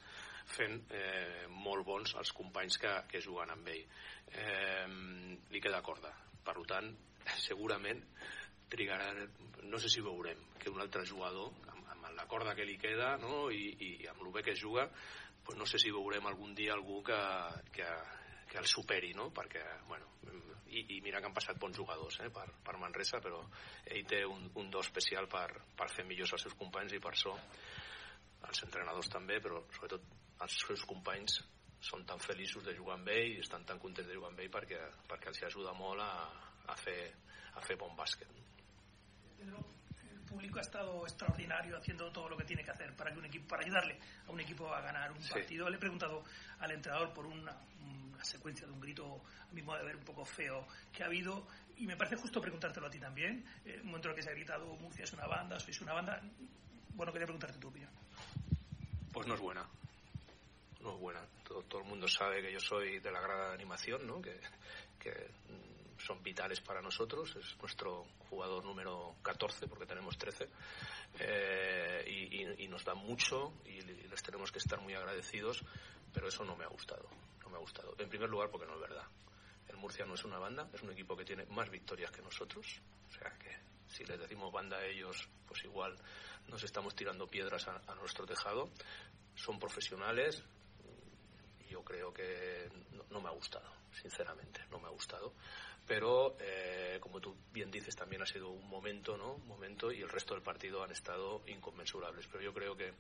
fent 0.57 0.79
eh, 0.95 1.47
molt 1.51 1.87
bons 1.87 2.15
els 2.21 2.33
companys 2.37 2.79
que, 2.83 2.93
que 3.11 3.23
juguen 3.23 3.51
amb 3.55 3.69
ell 3.73 3.83
eh, 3.83 4.87
li 5.51 5.63
queda 5.63 5.83
corda 5.87 6.13
per 6.47 6.57
tant 6.71 6.93
segurament 7.43 8.03
trigarà 8.71 9.13
no 9.67 9.79
sé 9.83 9.91
si 9.91 10.03
veurem 10.03 10.43
que 10.59 10.71
un 10.71 10.83
altre 10.83 11.05
jugador 11.07 11.55
amb, 11.73 11.87
amb 11.95 12.11
la 12.15 12.27
corda 12.31 12.55
que 12.59 12.67
li 12.67 12.77
queda 12.83 13.17
no? 13.23 13.47
I, 13.51 13.73
i, 13.79 13.91
amb 14.11 14.23
el 14.23 14.35
bé 14.35 14.45
que 14.47 14.57
juga 14.59 14.89
pues 15.47 15.59
no 15.59 15.67
sé 15.67 15.79
si 15.79 15.95
veurem 15.95 16.27
algun 16.27 16.55
dia 16.55 16.75
algú 16.75 17.03
que, 17.07 17.19
que, 17.75 17.89
que 18.51 18.59
el 18.63 18.67
superi 18.67 19.15
no? 19.15 19.31
perquè 19.35 19.63
bueno, 19.91 20.11
i, 20.77 20.83
i 20.97 21.01
mira 21.05 21.21
que 21.21 21.29
han 21.31 21.35
passat 21.37 21.59
bons 21.63 21.77
jugadors 21.79 22.19
eh, 22.25 22.31
per, 22.35 22.47
per 22.65 22.77
Manresa 22.83 23.21
però 23.25 23.41
ell 23.85 24.07
té 24.09 24.23
un, 24.29 24.49
un 24.61 24.71
do 24.71 24.83
especial 24.85 25.29
per, 25.33 25.49
per 25.77 25.89
fer 25.93 26.05
millors 26.09 26.35
els 26.37 26.47
seus 26.49 26.57
companys 26.59 26.95
i 26.97 27.03
per 27.03 27.15
això 27.15 27.35
els 28.47 28.63
entrenadors 28.69 29.09
també 29.13 29.41
però 29.43 29.63
sobretot 29.75 30.03
els 30.45 30.59
seus 30.67 30.85
companys 30.89 31.41
són 31.87 32.05
tan 32.09 32.21
feliços 32.21 32.65
de 32.67 32.75
jugar 32.77 32.97
amb 32.99 33.09
ell 33.13 33.37
i 33.37 33.41
estan 33.45 33.65
tan 33.69 33.79
contents 33.79 34.09
de 34.09 34.17
jugar 34.17 34.31
amb 34.33 34.41
ell 34.45 34.51
perquè, 34.53 34.81
perquè 35.09 35.33
els 35.33 35.43
ajuda 35.49 35.73
molt 35.77 36.03
a, 36.03 36.11
a, 36.73 36.77
fer, 36.81 36.99
a 37.55 37.65
fer 37.65 37.77
bon 37.81 37.95
bàsquet 37.97 38.33
Pedro, 39.37 39.61
el 40.13 40.21
público 40.25 40.59
ha 40.59 40.63
estado 40.63 41.05
extraordinario 41.07 41.77
haciendo 41.77 42.11
todo 42.11 42.31
lo 42.31 42.37
que 42.37 42.45
tiene 42.45 42.65
que 42.65 42.71
hacer 42.71 42.95
para 42.97 43.13
que 43.13 43.19
un 43.19 43.27
equipo 43.27 43.49
para 43.49 43.63
ayudarle 43.63 43.99
a 44.27 44.31
un 44.33 44.41
equipo 44.41 44.73
a 44.73 44.81
ganar 44.81 45.13
un 45.13 45.23
Sí. 45.23 45.33
partido. 45.33 45.69
Le 45.69 45.77
he 45.77 45.79
preguntado 45.79 46.25
al 46.59 46.71
entrenador 46.73 47.13
por 47.13 47.27
una, 47.27 47.55
una 48.17 48.25
secuencia 48.25 48.67
de 48.67 48.73
un 48.73 48.81
grito, 48.81 49.23
a 49.49 49.55
mi 49.55 49.63
modo 49.63 49.79
de 49.79 49.85
ver, 49.85 49.97
un 49.97 50.05
poco 50.05 50.25
feo 50.25 50.67
que 50.93 51.03
ha 51.03 51.07
habido. 51.07 51.47
Y 51.79 51.87
me 51.87 51.97
parece 51.97 52.17
justo 52.17 52.41
preguntártelo 52.41 52.87
a 52.87 52.91
ti 52.91 52.99
también. 52.99 53.45
Eh, 53.65 53.79
un 53.83 53.87
momento 53.89 54.09
en 54.09 54.13
el 54.13 54.17
que 54.17 54.23
se 54.23 54.31
ha 54.31 54.35
gritado 54.35 54.67
Murcia 54.77 55.05
es 55.05 55.13
una 55.13 55.27
banda, 55.27 55.61
sois 55.61 55.81
una 55.81 55.93
banda. 55.93 56.21
Bueno, 56.95 57.13
quería 57.13 57.27
preguntarte 57.27 57.59
tu 57.59 57.69
opinión. 57.69 57.91
Pues 59.13 59.27
no 59.27 59.35
es 59.35 59.41
buena. 59.41 59.67
No 60.81 60.95
es 60.95 61.01
buena. 61.01 61.21
Todo, 61.47 61.63
todo 61.65 61.81
el 61.83 61.87
mundo 61.87 62.09
sabe 62.09 62.43
que 62.43 62.53
yo 62.53 62.61
soy 62.61 62.99
de 63.01 63.11
la 63.11 63.21
grada 63.21 63.49
de 63.49 63.55
animación, 63.55 64.07
¿no? 64.07 64.21
Que, 64.23 64.41
que 64.99 65.11
mm, 65.11 66.01
son 66.01 66.23
vitales 66.23 66.61
para 66.61 66.81
nosotros. 66.81 67.37
Es 67.37 67.57
nuestro 67.61 68.07
jugador 68.31 68.65
número 68.65 69.17
14, 69.23 69.69
porque 69.69 69.87
tenemos 69.87 70.17
13. 70.17 70.49
Eh, 71.19 72.05
y, 72.07 72.63
y- 72.65 72.69
nos 72.69 72.85
da 72.85 72.95
mucho 72.95 73.53
y 73.65 73.81
le- 73.83 74.09
les 74.09 74.23
tenemos 74.23 74.51
que 74.53 74.59
estar 74.59 74.81
muy 74.81 74.95
agradecidos, 74.95 75.63
pero 76.13 76.29
eso 76.29 76.45
no 76.45 76.57
me 76.57 76.65
ha 76.65 76.69
gustado. 76.69 77.09
No 77.47 77.51
me 77.51 77.57
ha 77.59 77.61
gustado. 77.61 77.95
En 77.99 78.09
primer 78.09 78.29
lugar, 78.29 78.51
porque 78.51 78.67
no 78.67 78.75
es 78.75 78.81
verdad. 78.81 79.05
El 79.69 79.77
Murcia 79.77 80.05
no 80.05 80.15
es 80.15 80.25
una 80.25 80.39
banda, 80.39 80.69
es 80.75 80.83
un 80.83 80.91
equipo 80.91 81.17
que 81.17 81.25
tiene 81.25 81.47
más 81.47 81.71
victorias 81.71 82.11
que 82.11 82.21
nosotros. 82.21 82.67
O 83.09 83.13
sea 83.13 83.31
que 83.39 83.57
si 83.89 84.05
les 84.05 84.19
decimos 84.19 84.53
banda 84.53 84.79
a 84.79 84.85
ellos, 84.85 85.29
pues 85.47 85.65
igual 85.65 85.97
nos 86.49 86.63
estamos 86.65 86.95
tirando 86.95 87.27
piedras 87.29 87.67
a, 87.69 87.95
nuestro 87.95 88.27
tejado. 88.27 88.69
Son 89.37 89.59
profesionales. 89.59 90.43
Yo 91.71 91.85
creo 91.85 92.13
que 92.13 92.69
no, 92.93 93.05
no 93.11 93.21
me 93.21 93.29
ha 93.29 93.33
gustado, 93.33 93.71
sinceramente, 93.93 94.61
no 94.71 94.79
me 94.81 94.87
ha 94.87 94.91
gustado. 94.91 95.33
Pero, 95.87 96.37
eh, 96.41 96.99
como 97.01 97.21
tú 97.21 97.37
bien 97.53 97.71
dices, 97.71 97.95
también 97.95 98.23
ha 98.23 98.27
sido 98.27 98.49
un 98.49 98.69
momento, 98.69 99.17
¿no? 99.17 99.35
Un 99.35 99.47
momento 99.47 99.93
y 99.93 100.03
el 100.03 100.09
resto 100.09 100.35
del 100.35 100.43
partido 100.43 100.83
han 100.83 100.91
estado 100.91 101.43
inconmensurables. 101.47 102.27
Pero 102.27 102.43
yo 102.43 102.53
creo 102.53 102.77
que 102.77 102.93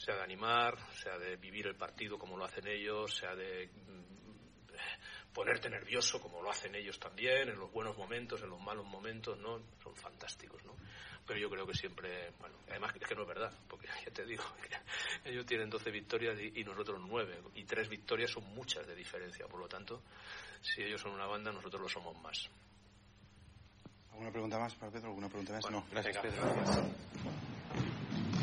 sea 0.00 0.16
de 0.16 0.22
animar, 0.22 0.78
sea 0.94 1.18
de 1.18 1.36
vivir 1.36 1.66
el 1.66 1.76
partido 1.76 2.18
como 2.18 2.36
lo 2.38 2.46
hacen 2.46 2.66
ellos, 2.66 3.14
sea 3.14 3.34
de 3.34 3.66
mm, 3.66 5.32
ponerte 5.34 5.68
nervioso 5.68 6.20
como 6.20 6.40
lo 6.40 6.50
hacen 6.50 6.74
ellos 6.74 6.98
también, 6.98 7.50
en 7.50 7.58
los 7.58 7.70
buenos 7.70 7.98
momentos, 7.98 8.42
en 8.42 8.48
los 8.48 8.60
malos 8.60 8.86
momentos, 8.86 9.38
¿no? 9.38 9.60
Son 9.82 9.94
fantásticos, 9.94 10.64
¿no? 10.64 10.74
Pero 11.26 11.38
yo 11.38 11.50
creo 11.50 11.66
que 11.66 11.74
siempre, 11.74 12.32
bueno, 12.40 12.56
además 12.70 12.94
es 12.98 13.06
que 13.06 13.14
no 13.14 13.22
es 13.22 13.28
verdad, 13.28 13.52
porque 13.68 13.88
ya 14.06 14.10
te 14.10 14.24
digo, 14.24 14.42
ellos 15.24 15.44
tienen 15.44 15.68
12 15.68 15.90
victorias 15.90 16.38
y, 16.40 16.60
y 16.60 16.64
nosotros 16.64 16.98
9, 17.06 17.42
y 17.56 17.64
3 17.64 17.88
victorias 17.90 18.30
son 18.30 18.44
muchas 18.54 18.86
de 18.86 18.94
diferencia, 18.94 19.46
por 19.46 19.60
lo 19.60 19.68
tanto, 19.68 20.02
si 20.62 20.82
ellos 20.82 21.02
son 21.02 21.12
una 21.12 21.26
banda, 21.26 21.52
nosotros 21.52 21.82
lo 21.82 21.88
somos 21.90 22.18
más. 22.22 22.48
¿Alguna 24.12 24.30
pregunta 24.32 24.58
más 24.58 24.74
para 24.76 24.92
Pedro? 24.92 25.08
¿Alguna 25.08 25.28
pregunta 25.28 25.52
más? 25.52 25.70
no, 25.70 25.84
gracias 25.90 26.22
venga, 26.22 26.36
Pedro. 26.36 26.54
gracias. 26.54 27.59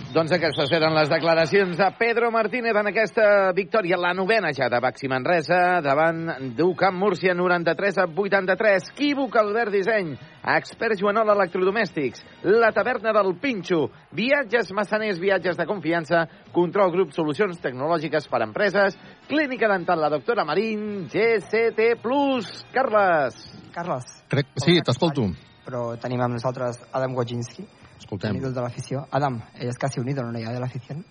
Doncs 0.07 0.31
aquestes 0.31 0.69
eren 0.71 0.93
les 0.95 1.09
declaracions 1.11 1.75
de 1.75 1.87
Pedro 1.99 2.29
Martínez 2.31 2.77
en 2.79 2.87
aquesta 2.87 3.51
victòria, 3.51 3.97
la 3.99 4.13
novena 4.15 4.53
ja 4.55 4.69
de 4.71 4.79
Baxi 4.79 5.09
Manresa, 5.11 5.81
davant 5.83 6.53
d'UCAM 6.55 6.95
Múrcia 6.95 7.33
93 7.35 7.97
a 7.99 8.05
83. 8.07 8.85
Quívoc 8.95 9.35
Albert 9.41 9.73
Disseny, 9.75 10.13
Expert 10.53 10.95
Joanol 11.01 11.33
Electrodomèstics, 11.33 12.23
La 12.47 12.69
Taverna 12.71 13.11
del 13.17 13.33
Pinxo, 13.41 13.89
Viatges 14.15 14.71
Massaners, 14.71 15.19
Viatges 15.19 15.59
de 15.59 15.65
Confiança, 15.67 16.23
Control 16.55 16.93
Grup 16.95 17.11
Solucions 17.11 17.59
Tecnològiques 17.59 18.29
per 18.31 18.39
a 18.39 18.47
Empreses, 18.47 18.95
Clínica 19.27 19.67
Dental 19.67 19.99
La 20.05 20.11
Doctora 20.13 20.45
Marín, 20.47 21.09
GCT 21.11 21.97
Plus. 22.01 22.63
Carles. 22.71 23.43
Carles. 23.75 24.07
Crec, 24.31 24.55
sí, 24.63 24.79
t'escolto. 24.79 25.27
Però 25.67 25.89
tenim 25.99 26.23
amb 26.23 26.39
nosaltres 26.39 26.79
Adam 26.95 27.19
Wojcinski, 27.19 27.67
Escoltem. 27.97 28.35
ídol 28.35 28.53
de 28.53 28.61
l'afició. 28.61 29.07
Adam, 29.11 29.41
ella 29.55 29.69
es 29.69 29.77
casi 29.77 29.99
un 29.99 30.07
ídolo, 30.09 30.31
¿no? 30.31 30.39
Ya 30.39 30.51
de 30.51 30.59
la 30.59 30.67
afición. 30.67 31.05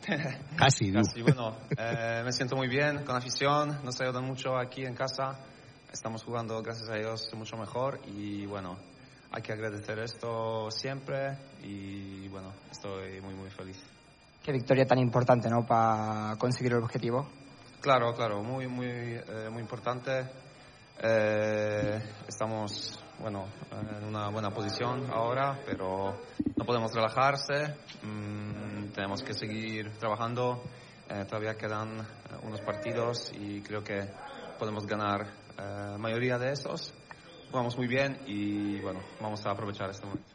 Casi, 0.56 0.90
diu. 0.90 1.02
Casi, 1.02 1.22
bueno, 1.22 1.56
eh, 1.76 2.22
me 2.24 2.32
siento 2.32 2.56
muy 2.56 2.68
bien 2.68 3.04
con 3.04 3.14
la 3.14 3.18
afición, 3.18 3.80
nos 3.84 4.00
ayudan 4.00 4.24
mucho 4.24 4.56
aquí 4.56 4.84
en 4.84 4.94
casa, 4.94 5.38
estamos 5.92 6.22
jugando, 6.22 6.62
gracias 6.62 6.88
a 6.88 6.94
Dios, 6.94 7.28
mucho 7.34 7.56
mejor 7.56 8.00
y 8.06 8.46
bueno, 8.46 8.76
hay 9.32 9.42
que 9.42 9.52
agradecer 9.52 9.98
esto 9.98 10.70
siempre 10.70 11.36
y 11.62 12.28
bueno, 12.28 12.52
estoy 12.70 13.20
muy 13.20 13.34
muy 13.34 13.50
feliz. 13.50 13.82
Qué 14.42 14.52
victoria 14.52 14.86
tan 14.86 14.98
importante, 14.98 15.50
¿no? 15.50 15.66
Para 15.66 16.36
conseguir 16.38 16.72
el 16.72 16.82
objetivo. 16.82 17.26
Claro, 17.80 18.14
claro, 18.14 18.42
muy 18.42 18.68
muy 18.68 18.86
eh, 18.86 19.48
muy 19.50 19.60
importante. 19.60 20.24
Eh, 21.02 22.00
estamos, 22.26 22.98
bueno, 23.20 23.46
en 23.70 24.04
una 24.04 24.28
buena 24.28 24.50
posición 24.50 25.10
ahora, 25.12 25.58
pero 25.64 26.16
no 26.56 26.64
podemos 26.64 26.92
relajarse. 26.92 27.76
Mm, 28.02 28.88
tenemos 28.94 29.22
que 29.22 29.34
seguir 29.34 29.92
trabajando. 29.98 30.62
Eh, 31.08 31.24
todavía 31.26 31.54
quedan 31.54 32.00
eh, 32.00 32.04
unos 32.42 32.60
partidos 32.60 33.32
y 33.32 33.60
creo 33.62 33.82
que 33.82 34.08
podemos 34.58 34.86
ganar 34.86 35.26
la 35.56 35.96
mayoría 35.96 36.38
de 36.38 36.52
esos. 36.52 36.92
Jugamos 37.50 37.76
muy 37.78 37.86
bien 37.86 38.18
y 38.26 38.78
bueno, 38.80 39.00
vamos 39.20 39.44
a 39.46 39.52
aprovechar 39.52 39.88
este 39.88 40.04
momento. 40.04 40.28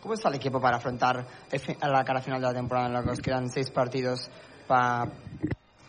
¿Cómo 0.00 0.14
está 0.14 0.28
el 0.28 0.36
equipo 0.36 0.60
para 0.60 0.76
afrontar 0.76 1.26
la 1.82 2.04
cara 2.04 2.20
final 2.20 2.40
de 2.40 2.46
la 2.46 2.54
temporada 2.54 2.86
en 2.86 2.92
la 2.92 3.02
que 3.02 3.20
quedan 3.20 3.50
seis 3.50 3.70
partidos 3.70 4.30
para 4.68 5.10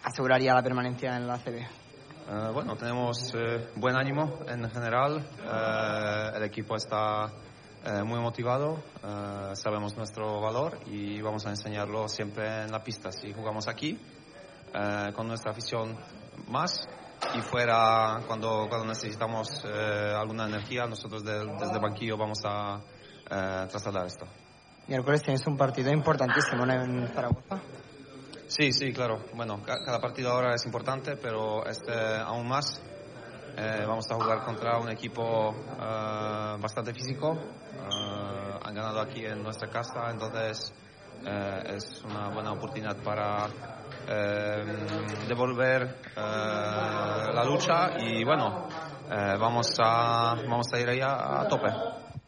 asegurar 0.03 0.41
ya 0.41 0.55
la 0.55 0.63
permanencia 0.63 1.15
en 1.15 1.27
la 1.27 1.37
CB? 1.37 1.78
Eh, 2.31 2.49
bueno, 2.53 2.75
tenemos 2.75 3.33
eh, 3.33 3.69
buen 3.75 3.95
ánimo 3.95 4.39
en 4.47 4.69
general. 4.69 5.25
Eh, 5.43 6.31
el 6.37 6.43
equipo 6.43 6.75
está 6.75 7.27
muy 8.03 8.19
motivado. 8.19 8.83
sabemos 9.53 9.95
nuestro 9.95 10.41
valor 10.41 10.79
y 10.87 11.21
vamos 11.21 11.45
a 11.45 11.49
enseñarlo 11.51 12.09
siempre 12.09 12.63
en 12.63 12.71
la 12.73 12.83
pista. 12.83 13.09
Si 13.09 13.31
jugamos 13.31 13.69
aquí, 13.69 13.97
con 15.15 15.27
nuestra 15.29 15.51
afición 15.51 15.97
más 16.49 16.85
y 17.35 17.39
fuera 17.39 18.19
cuando, 18.27 18.67
cuando 18.67 18.85
necesitamos 18.85 19.63
alguna 19.63 20.47
energía, 20.47 20.87
nosotros 20.87 21.23
de- 21.23 21.45
desde 21.57 21.73
el 21.73 21.79
banquillo 21.79 22.17
vamos 22.17 22.39
a 22.45 22.81
trasladar 23.69 24.07
esto. 24.07 24.25
Miércoles 24.89 25.23
tenéis 25.23 25.47
un 25.47 25.55
partido 25.55 25.89
importantísimo 25.89 26.65
en 26.65 27.07
Zaragoza. 27.13 27.61
Sí, 28.49 28.73
sí, 28.73 28.91
claro. 28.91 29.19
Bueno, 29.33 29.61
ca- 29.63 29.77
cada 29.85 29.99
partido 30.01 30.31
ahora 30.31 30.55
es 30.55 30.65
importante, 30.65 31.15
pero 31.17 31.65
este 31.65 31.93
aún 31.93 32.47
más. 32.47 32.81
Eh, 33.57 33.83
vamos 33.87 34.05
a 34.09 34.15
jugar 34.15 34.43
contra 34.43 34.77
un 34.79 34.89
equipo 34.89 35.51
eh, 35.79 36.55
bastante 36.59 36.93
físico. 36.93 37.33
Eh, 37.33 38.59
han 38.65 38.73
ganado 38.73 38.99
aquí 39.01 39.25
en 39.25 39.43
nuestra 39.43 39.69
casa, 39.69 40.09
entonces 40.11 40.73
eh, 41.25 41.75
es 41.75 42.03
una 42.05 42.29
buena 42.29 42.51
oportunidad 42.53 42.97
para 43.03 43.47
devolver 45.27 45.95
la 46.15 47.43
lucha 47.45 47.99
y 47.99 48.23
bueno, 48.23 48.67
vamos, 49.39 49.75
a, 49.79 50.35
vamos 50.47 50.67
a 50.73 50.79
ir 50.79 50.89
allá 50.89 51.41
a 51.41 51.47
tope. 51.47 51.67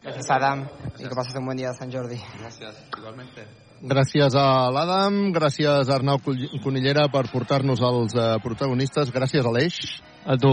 Gracias, 0.02 0.30
Adam, 0.30 0.68
y 0.98 1.02
que 1.08 1.14
pases 1.14 1.34
un 1.34 1.46
buen 1.46 1.56
día 1.56 1.72
San 1.72 1.90
Jordi. 1.90 2.20
Gracias, 2.38 2.76
igualmente. 2.98 3.46
Gràcies 3.82 4.30
a 4.38 4.70
l'Adam, 4.70 5.32
gràcies 5.34 5.88
a 5.90 5.94
Arnau 5.96 6.20
Conillera 6.62 7.08
per 7.10 7.24
portar-nos 7.32 7.80
els 7.82 8.12
eh, 8.14 8.26
protagonistes, 8.44 9.10
gràcies 9.10 9.42
a 9.42 9.50
l'Eix. 9.50 9.78
A 10.22 10.36
tu. 10.38 10.52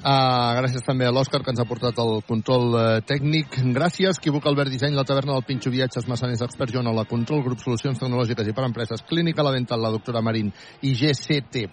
Uh, 0.00 0.54
gràcies 0.56 0.84
també 0.86 1.04
a 1.04 1.10
l'Òscar, 1.12 1.42
que 1.44 1.50
ens 1.52 1.60
ha 1.60 1.66
portat 1.68 1.98
el 2.00 2.22
control 2.28 2.70
uh, 2.70 2.84
tècnic. 3.04 3.58
Gràcies, 3.74 4.20
Quibuc 4.22 4.46
Albert 4.46 4.70
Disseny, 4.70 4.94
la 4.96 5.04
taverna 5.04 5.34
del 5.34 5.44
Pinxo 5.48 5.72
Viatges, 5.74 6.06
Massaners, 6.08 6.44
Expert 6.46 6.72
Joan, 6.72 6.92
la 6.94 7.04
Control, 7.10 7.42
Grup 7.44 7.60
Solucions 7.60 7.98
Tecnològiques 7.98 8.48
i 8.48 8.54
per 8.54 8.64
Empreses, 8.68 9.02
Clínica 9.10 9.44
La 9.44 9.52
Dental, 9.52 9.82
la 9.82 9.90
doctora 9.92 10.22
Marín 10.22 10.54
i 10.86 10.94
GCT+. 10.94 11.66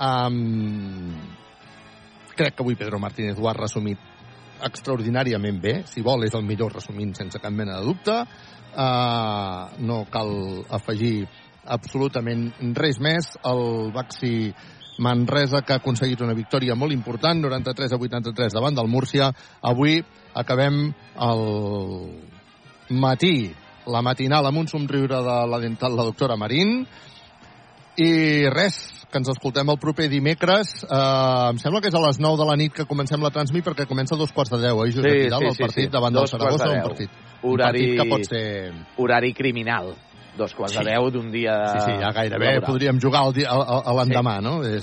Um, 0.00 1.12
crec 2.34 2.56
que 2.56 2.64
avui 2.64 2.80
Pedro 2.80 2.98
Martínez 2.98 3.38
ho 3.38 3.52
ha 3.52 3.54
resumit 3.60 4.00
extraordinàriament 4.64 5.60
bé. 5.60 5.74
Si 5.90 6.02
vol, 6.02 6.24
és 6.26 6.34
el 6.34 6.44
millor 6.46 6.74
resumint 6.74 7.14
sense 7.16 7.38
cap 7.38 7.52
mena 7.52 7.78
de 7.78 7.86
dubte. 7.86 8.16
Uh, 8.74 9.70
no 9.86 10.02
cal 10.10 10.64
afegir 10.74 11.28
absolutament 11.64 12.48
res 12.74 12.98
més. 12.98 13.36
El 13.46 13.92
Baxi 13.94 14.52
Manresa, 14.98 15.62
que 15.62 15.74
ha 15.74 15.80
aconseguit 15.82 16.20
una 16.22 16.34
victòria 16.34 16.76
molt 16.78 16.94
important, 16.94 17.40
93 17.42 17.94
a 17.94 17.98
83 17.98 18.54
davant 18.54 18.74
del 18.74 18.90
Múrcia. 18.90 19.30
Avui 19.62 20.00
acabem 20.34 20.88
el 21.28 21.44
matí, 22.90 23.54
la 23.86 24.02
matinal 24.02 24.46
amb 24.46 24.62
un 24.62 24.68
somriure 24.70 25.22
de 25.22 25.38
la 25.50 25.60
dental 25.62 25.96
la 25.96 26.06
doctora 26.06 26.36
Marín. 26.36 26.84
I 27.94 28.50
res, 28.50 29.03
que 29.14 29.20
ens 29.22 29.28
escoltem 29.30 29.68
el 29.70 29.78
proper 29.78 30.08
dimecres. 30.10 30.72
Uh, 30.88 31.52
em 31.54 31.58
sembla 31.62 31.78
que 31.84 31.92
és 31.92 31.94
a 31.94 32.00
les 32.02 32.18
9 32.18 32.40
de 32.42 32.46
la 32.50 32.56
nit 32.58 32.74
que 32.74 32.86
comencem 32.90 33.22
la 33.22 33.30
transmi 33.30 33.62
perquè 33.62 33.86
comença 33.86 34.16
a 34.16 34.18
dos 34.18 34.32
quarts 34.34 34.50
de 34.50 34.58
10, 34.64 34.74
oi, 34.74 34.90
Josep 34.96 35.06
Sí, 35.14 35.20
Vidal, 35.28 35.44
sí, 35.44 35.46
el 35.52 35.54
sí, 35.54 35.62
partit 35.62 35.86
sí. 35.86 35.92
davant 35.94 36.14
Dos 36.18 36.26
del 36.32 36.40
Saragossa, 36.40 36.66
de 36.66 36.74
un 36.74 36.82
partit, 36.88 37.10
Horari- 37.44 37.52
un 37.54 37.62
partit 37.62 37.94
que 38.02 38.08
pot 38.10 38.26
ser... 38.26 38.72
Horari 38.98 39.32
criminal. 39.38 39.94
Dos 40.34 40.50
quarts 40.58 40.74
de 40.74 40.82
Sí. 40.82 40.90
deu 40.90 41.10
d'un 41.14 41.30
dia... 41.30 41.54
Sí, 41.70 41.78
sí, 41.86 41.92
ja 42.02 42.10
gairebé 42.10 42.56
laboral. 42.56 42.66
podríem 42.66 42.98
jugar 43.00 43.20
al 43.22 43.32
di- 43.36 43.44
a, 43.46 43.92
l'endemà, 43.94 44.40
no? 44.42 44.56
És, 44.66 44.82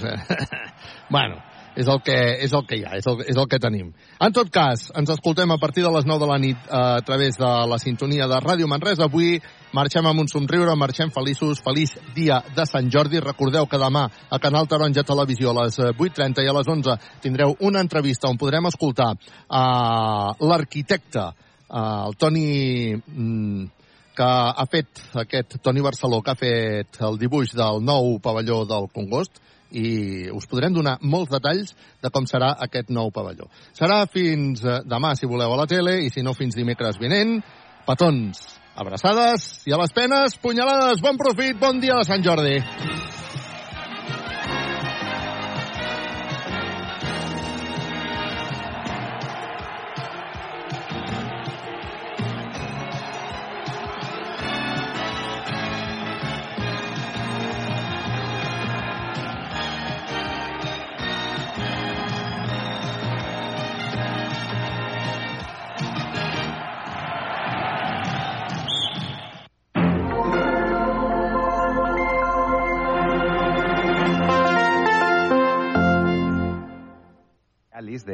bueno, 1.12 1.42
és 1.76 1.88
el, 1.88 2.02
que, 2.04 2.16
és 2.44 2.52
el 2.54 2.66
que 2.68 2.78
hi 2.80 2.84
ha, 2.84 2.96
és 3.00 3.08
el, 3.08 3.22
és 3.32 3.38
el 3.38 3.48
que 3.50 3.60
tenim. 3.62 3.92
En 4.20 4.34
tot 4.36 4.50
cas, 4.52 4.90
ens 4.98 5.12
escoltem 5.14 5.52
a 5.54 5.58
partir 5.62 5.86
de 5.86 5.92
les 5.94 6.08
9 6.08 6.24
de 6.24 6.30
la 6.30 6.38
nit 6.42 6.58
eh, 6.68 6.78
a 6.78 7.02
través 7.08 7.38
de 7.40 7.52
la 7.72 7.80
sintonia 7.80 8.28
de 8.28 8.40
Ràdio 8.44 8.68
Manresa. 8.68 9.08
Avui 9.08 9.38
marxem 9.76 10.08
amb 10.08 10.24
un 10.24 10.30
somriure, 10.32 10.76
marxem 10.76 11.14
feliços, 11.16 11.64
feliç 11.64 11.96
dia 12.16 12.42
de 12.56 12.66
Sant 12.68 12.92
Jordi. 12.92 13.22
Recordeu 13.24 13.68
que 13.72 13.80
demà 13.80 14.08
a 14.30 14.40
Canal 14.44 14.68
Taronja 14.68 15.06
Televisió 15.08 15.52
a 15.52 15.62
les 15.64 15.80
eh, 15.80 15.92
8.30 15.96 16.46
i 16.46 16.52
a 16.52 16.58
les 16.60 16.72
11 16.76 16.98
tindreu 17.24 17.56
una 17.62 17.84
entrevista 17.84 18.30
on 18.30 18.40
podrem 18.42 18.68
escoltar 18.68 19.14
uh, 19.16 20.48
l'arquitecte, 20.48 21.30
uh, 21.70 22.10
el 22.10 22.18
Toni... 22.20 22.50
Mm, 22.96 23.70
que 24.12 24.28
ha 24.28 24.66
fet 24.68 25.00
aquest 25.22 25.56
Toni 25.64 25.82
Barceló, 25.82 26.20
que 26.22 26.34
ha 26.34 26.38
fet 26.38 27.00
el 27.08 27.16
dibuix 27.18 27.54
del 27.56 27.80
nou 27.82 28.18
pavelló 28.20 28.66
del 28.68 28.90
Congost, 28.92 29.40
i 29.72 30.30
us 30.34 30.48
podrem 30.52 30.74
donar 30.76 30.98
molts 31.02 31.32
detalls 31.32 31.74
de 32.04 32.12
com 32.14 32.28
serà 32.30 32.54
aquest 32.68 32.92
nou 32.94 33.12
pavelló. 33.16 33.50
Serà 33.78 34.04
fins 34.12 34.64
eh, 34.66 34.82
demà, 34.86 35.16
si 35.16 35.30
voleu, 35.30 35.54
a 35.54 35.62
la 35.64 35.70
tele, 35.70 36.00
i 36.06 36.12
si 36.14 36.24
no, 36.26 36.36
fins 36.38 36.58
dimecres 36.60 37.00
vinent. 37.02 37.40
Petons, 37.88 38.44
abraçades, 38.76 39.52
i 39.68 39.74
a 39.74 39.82
les 39.82 39.96
penes, 39.96 40.38
punyalades, 40.44 41.02
bon 41.04 41.20
profit, 41.20 41.58
bon 41.60 41.82
dia 41.84 41.98
de 42.00 42.08
Sant 42.08 42.24
Jordi. 42.26 42.60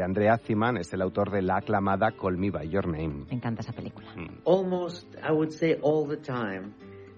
Andrea 0.07 0.37
Ziman 0.37 0.77
es 0.77 0.93
el 0.93 1.01
autor 1.01 1.31
de 1.31 1.41
la 1.41 1.57
aclamada 1.57 2.11
Call 2.11 2.37
Me 2.37 2.49
By 2.49 2.69
Your 2.69 2.87
Name. 2.87 3.25
Me 3.29 3.35
encanta 3.35 3.59
esa 3.59 3.73
película. 3.73 4.07
almost, 4.45 5.05
I 5.21 5.33
would 5.33 5.51
say, 5.51 5.77
all 5.81 6.07
the 6.07 6.15
time, 6.15 6.73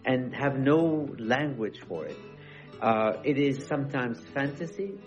and 0.05 0.33
have 0.33 0.57
no 0.57 1.07
language 1.19 1.79
for 1.87 2.07
it. 2.07 2.17
Uh, 2.81 3.21
it 3.23 3.37
is 3.37 3.63
sometimes 3.67 4.19
fantasy. 4.33 4.97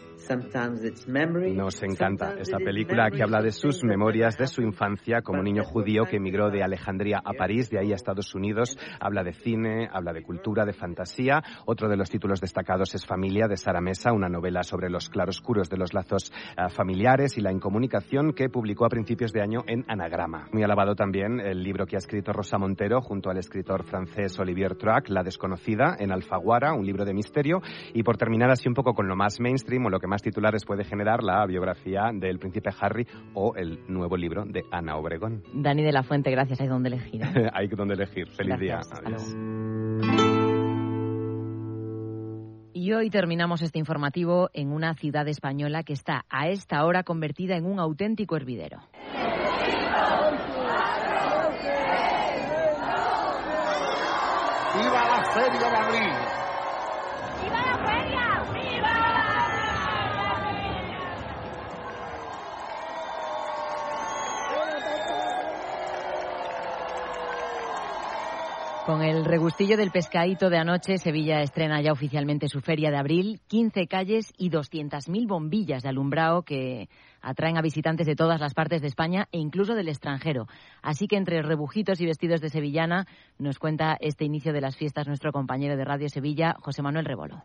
Nos 1.54 1.82
encanta 1.82 2.34
esta 2.38 2.58
película 2.58 3.10
que 3.10 3.22
habla 3.22 3.40
de 3.40 3.52
sus 3.52 3.82
memorias, 3.84 4.36
de 4.38 4.46
su 4.46 4.62
infancia 4.62 5.22
como 5.22 5.42
niño 5.42 5.64
judío 5.64 6.04
que 6.04 6.16
emigró 6.16 6.50
de 6.50 6.62
Alejandría 6.62 7.20
a 7.24 7.32
París, 7.32 7.70
de 7.70 7.78
ahí 7.78 7.92
a 7.92 7.96
Estados 7.96 8.34
Unidos. 8.34 8.78
Habla 9.00 9.22
de 9.22 9.32
cine, 9.32 9.88
habla 9.92 10.12
de 10.12 10.22
cultura, 10.22 10.64
de 10.64 10.72
fantasía. 10.72 11.42
Otro 11.66 11.88
de 11.88 11.96
los 11.96 12.10
títulos 12.10 12.40
destacados 12.40 12.94
es 12.94 13.06
Familia, 13.06 13.48
de 13.48 13.56
Sara 13.56 13.80
Mesa, 13.80 14.12
una 14.12 14.28
novela 14.28 14.62
sobre 14.62 14.90
los 14.90 15.08
claroscuros 15.08 15.68
de 15.68 15.76
los 15.76 15.92
lazos 15.92 16.32
uh, 16.56 16.68
familiares 16.68 17.36
y 17.38 17.40
la 17.40 17.52
incomunicación 17.52 18.32
que 18.32 18.48
publicó 18.48 18.84
a 18.84 18.88
principios 18.88 19.32
de 19.32 19.42
año 19.42 19.60
en 19.66 19.84
Anagrama. 19.88 20.48
Muy 20.52 20.62
alabado 20.62 20.94
también 20.94 21.40
el 21.40 21.62
libro 21.62 21.86
que 21.86 21.96
ha 21.96 21.98
escrito 21.98 22.32
Rosa 22.32 22.58
Montero 22.58 23.00
junto 23.00 23.30
al 23.30 23.38
escritor 23.38 23.84
francés 23.84 24.38
Olivier 24.38 24.76
Troac, 24.76 25.08
La 25.08 25.22
desconocida, 25.22 25.96
en 25.98 26.12
Alfaguara, 26.12 26.72
un 26.74 26.86
libro 26.86 27.04
de 27.04 27.14
misterio 27.14 27.60
y 27.94 28.02
por 28.02 28.16
terminar 28.16 28.50
así 28.50 28.68
un 28.68 28.74
poco 28.74 28.94
con 28.94 29.08
lo 29.08 29.16
más 29.16 29.40
mainstream 29.40 29.86
o 29.86 29.90
lo 29.90 29.98
que 29.98 30.06
más 30.12 30.20
titulares 30.20 30.66
puede 30.66 30.84
generar, 30.84 31.22
la 31.22 31.46
biografía 31.46 32.10
del 32.12 32.38
príncipe 32.38 32.68
Harry 32.78 33.06
o 33.32 33.54
el 33.56 33.78
nuevo 33.88 34.18
libro 34.18 34.44
de 34.44 34.62
Ana 34.70 34.98
Obregón. 34.98 35.42
Dani 35.54 35.82
de 35.82 35.90
la 35.90 36.02
Fuente, 36.02 36.30
gracias. 36.30 36.60
Hay 36.60 36.68
donde 36.68 36.90
elegir. 36.90 37.22
¿eh? 37.22 37.48
Hay 37.54 37.66
donde 37.68 37.94
elegir. 37.94 38.28
Feliz 38.28 38.58
Gracias. 38.58 38.90
día. 38.90 39.00
Adiós. 39.06 39.36
Y 42.74 42.92
hoy 42.92 43.08
terminamos 43.08 43.62
este 43.62 43.78
informativo 43.78 44.50
en 44.52 44.70
una 44.70 44.92
ciudad 44.92 45.26
española 45.28 45.82
que 45.82 45.94
está 45.94 46.26
a 46.28 46.48
esta 46.48 46.84
hora 46.84 47.04
convertida 47.04 47.56
en 47.56 47.64
un 47.64 47.80
auténtico 47.80 48.36
hervidero. 48.36 48.80
Con 68.86 69.00
el 69.00 69.24
regustillo 69.24 69.76
del 69.76 69.92
pescadito 69.92 70.50
de 70.50 70.58
anoche, 70.58 70.98
Sevilla 70.98 71.40
estrena 71.40 71.80
ya 71.80 71.92
oficialmente 71.92 72.48
su 72.48 72.60
feria 72.60 72.90
de 72.90 72.96
abril, 72.96 73.40
15 73.46 73.86
calles 73.86 74.32
y 74.36 74.50
200.000 74.50 75.28
bombillas 75.28 75.84
de 75.84 75.88
alumbrado 75.88 76.42
que 76.42 76.88
atraen 77.20 77.56
a 77.56 77.62
visitantes 77.62 78.08
de 78.08 78.16
todas 78.16 78.40
las 78.40 78.54
partes 78.54 78.82
de 78.82 78.88
España 78.88 79.28
e 79.30 79.38
incluso 79.38 79.76
del 79.76 79.88
extranjero. 79.88 80.48
Así 80.82 81.06
que 81.06 81.16
entre 81.16 81.42
rebujitos 81.42 82.00
y 82.00 82.06
vestidos 82.06 82.40
de 82.40 82.48
sevillana 82.48 83.06
nos 83.38 83.60
cuenta 83.60 83.96
este 84.00 84.24
inicio 84.24 84.52
de 84.52 84.60
las 84.60 84.76
fiestas 84.76 85.06
nuestro 85.06 85.30
compañero 85.30 85.76
de 85.76 85.84
Radio 85.84 86.08
Sevilla, 86.08 86.56
José 86.60 86.82
Manuel 86.82 87.04
Rebolo. 87.04 87.44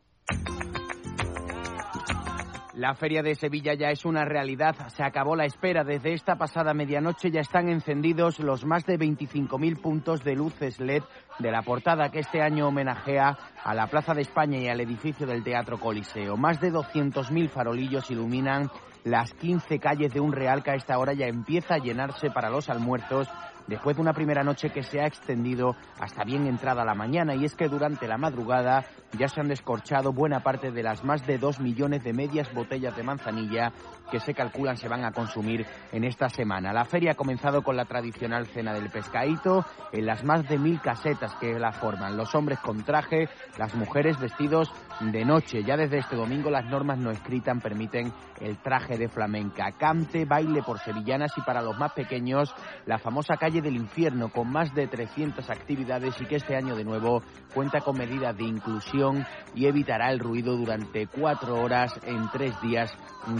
La 2.77 2.93
feria 2.93 3.23
de 3.23 3.33
Sevilla 3.33 3.73
ya 3.73 3.89
es 3.89 4.05
una 4.05 4.23
realidad. 4.23 4.75
Se 4.89 5.01
acabó 5.01 5.35
la 5.35 5.45
espera. 5.45 5.83
Desde 5.83 6.13
esta 6.13 6.35
pasada 6.35 6.75
medianoche 6.75 7.31
ya 7.31 7.41
están 7.41 7.69
encendidos 7.69 8.37
los 8.37 8.65
más 8.65 8.85
de 8.85 8.99
25.000 8.99 9.81
puntos 9.81 10.23
de 10.23 10.35
luces 10.35 10.79
LED 10.79 11.01
de 11.39 11.51
la 11.51 11.63
portada 11.63 12.11
que 12.11 12.19
este 12.19 12.39
año 12.39 12.67
homenajea 12.67 13.35
a 13.63 13.73
la 13.73 13.87
Plaza 13.87 14.13
de 14.13 14.21
España 14.21 14.59
y 14.59 14.67
al 14.67 14.79
edificio 14.79 15.25
del 15.25 15.43
Teatro 15.43 15.79
Coliseo. 15.79 16.37
Más 16.37 16.61
de 16.61 16.71
200.000 16.71 17.49
farolillos 17.49 18.11
iluminan 18.11 18.69
las 19.03 19.33
15 19.33 19.79
calles 19.79 20.13
de 20.13 20.19
un 20.19 20.31
real 20.31 20.61
que 20.61 20.69
a 20.69 20.75
esta 20.75 20.99
hora 20.99 21.13
ya 21.13 21.25
empieza 21.25 21.75
a 21.75 21.79
llenarse 21.79 22.29
para 22.29 22.51
los 22.51 22.69
almuerzos 22.69 23.27
después 23.67 23.95
de 23.95 24.01
una 24.01 24.13
primera 24.13 24.43
noche 24.43 24.69
que 24.69 24.83
se 24.83 24.99
ha 24.99 25.07
extendido 25.07 25.75
hasta 25.99 26.23
bien 26.23 26.47
entrada 26.47 26.85
la 26.85 26.95
mañana 26.95 27.35
y 27.35 27.45
es 27.45 27.55
que 27.55 27.67
durante 27.67 28.07
la 28.07 28.17
madrugada 28.17 28.85
ya 29.17 29.27
se 29.27 29.41
han 29.41 29.47
descorchado 29.47 30.13
buena 30.13 30.41
parte 30.41 30.71
de 30.71 30.83
las 30.83 31.03
más 31.03 31.25
de 31.27 31.37
dos 31.37 31.59
millones 31.59 32.03
de 32.03 32.13
medias 32.13 32.53
botellas 32.53 32.95
de 32.95 33.03
manzanilla 33.03 33.73
que 34.09 34.19
se 34.19 34.33
calculan 34.33 34.77
se 34.77 34.87
van 34.87 35.05
a 35.05 35.11
consumir 35.11 35.65
en 35.91 36.03
esta 36.03 36.29
semana. 36.29 36.73
La 36.73 36.85
feria 36.85 37.11
ha 37.11 37.15
comenzado 37.15 37.61
con 37.61 37.75
la 37.75 37.85
tradicional 37.85 38.47
cena 38.47 38.73
del 38.73 38.89
pescadito 38.89 39.65
en 39.91 40.05
las 40.05 40.23
más 40.23 40.47
de 40.47 40.57
mil 40.57 40.81
casetas 40.81 41.33
que 41.35 41.59
la 41.59 41.71
forman. 41.71 42.17
Los 42.17 42.33
hombres 42.35 42.59
con 42.59 42.83
traje, 42.83 43.29
las 43.57 43.75
mujeres 43.75 44.19
vestidos 44.19 44.71
de 44.99 45.25
noche. 45.25 45.63
Ya 45.63 45.77
desde 45.77 45.99
este 45.99 46.15
domingo 46.15 46.49
las 46.49 46.65
normas 46.65 46.97
no 46.97 47.11
escritas 47.11 47.47
permiten 47.61 48.11
el 48.41 48.57
traje 48.57 48.97
de 48.97 49.09
flamenca. 49.09 49.71
Cante, 49.71 50.25
baile 50.25 50.61
por 50.63 50.79
sevillanas 50.79 51.31
y 51.37 51.41
para 51.41 51.61
los 51.61 51.77
más 51.77 51.93
pequeños 51.93 52.53
la 52.85 52.97
famosa 52.97 53.37
calle 53.37 53.61
del 53.61 53.75
infierno 53.75 54.29
con 54.29 54.49
más 54.49 54.73
de 54.73 54.87
300 54.87 55.49
actividades 55.49 56.19
y 56.21 56.25
que 56.25 56.35
este 56.35 56.55
año 56.55 56.75
de 56.75 56.83
nuevo 56.83 57.21
cuenta 57.53 57.81
con 57.81 57.97
medidas 57.97 58.35
de 58.37 58.43
inclusión 58.43 59.25
y 59.55 59.65
evitará 59.65 60.11
el 60.11 60.19
ruido 60.19 60.55
durante 60.55 61.07
cuatro 61.07 61.61
horas 61.61 61.99
en 62.03 62.29
tres 62.31 62.59
días 62.61 62.91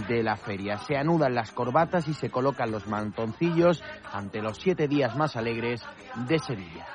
de 0.08 0.22
la 0.22 0.36
feria. 0.36 0.57
Se 0.86 0.96
anudan 0.96 1.34
las 1.34 1.52
corbatas 1.52 2.08
y 2.08 2.14
se 2.14 2.30
colocan 2.30 2.70
los 2.70 2.86
mantoncillos 2.88 3.82
ante 4.12 4.42
los 4.42 4.58
siete 4.58 4.88
días 4.88 5.16
más 5.16 5.36
alegres 5.36 5.82
de 6.26 6.38
Sevilla. 6.40 6.86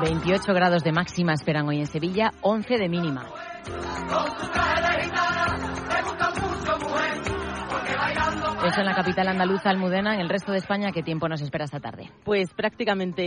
28 0.00 0.54
grados 0.54 0.84
de 0.84 0.92
máxima 0.92 1.32
esperan 1.32 1.68
hoy 1.68 1.80
en 1.80 1.86
Sevilla, 1.86 2.30
11 2.40 2.78
de 2.78 2.88
mínima. 2.88 3.26
Eso 8.64 8.80
en 8.80 8.86
la 8.86 8.94
capital 8.94 9.28
andaluza, 9.28 9.68
Almudena. 9.68 10.14
En 10.14 10.20
el 10.20 10.28
resto 10.30 10.50
de 10.50 10.56
España, 10.56 10.90
¿qué 10.90 11.02
tiempo 11.02 11.28
nos 11.28 11.42
espera 11.42 11.66
esta 11.66 11.80
tarde? 11.80 12.10
Pues 12.24 12.54
prácticamente 12.54 13.22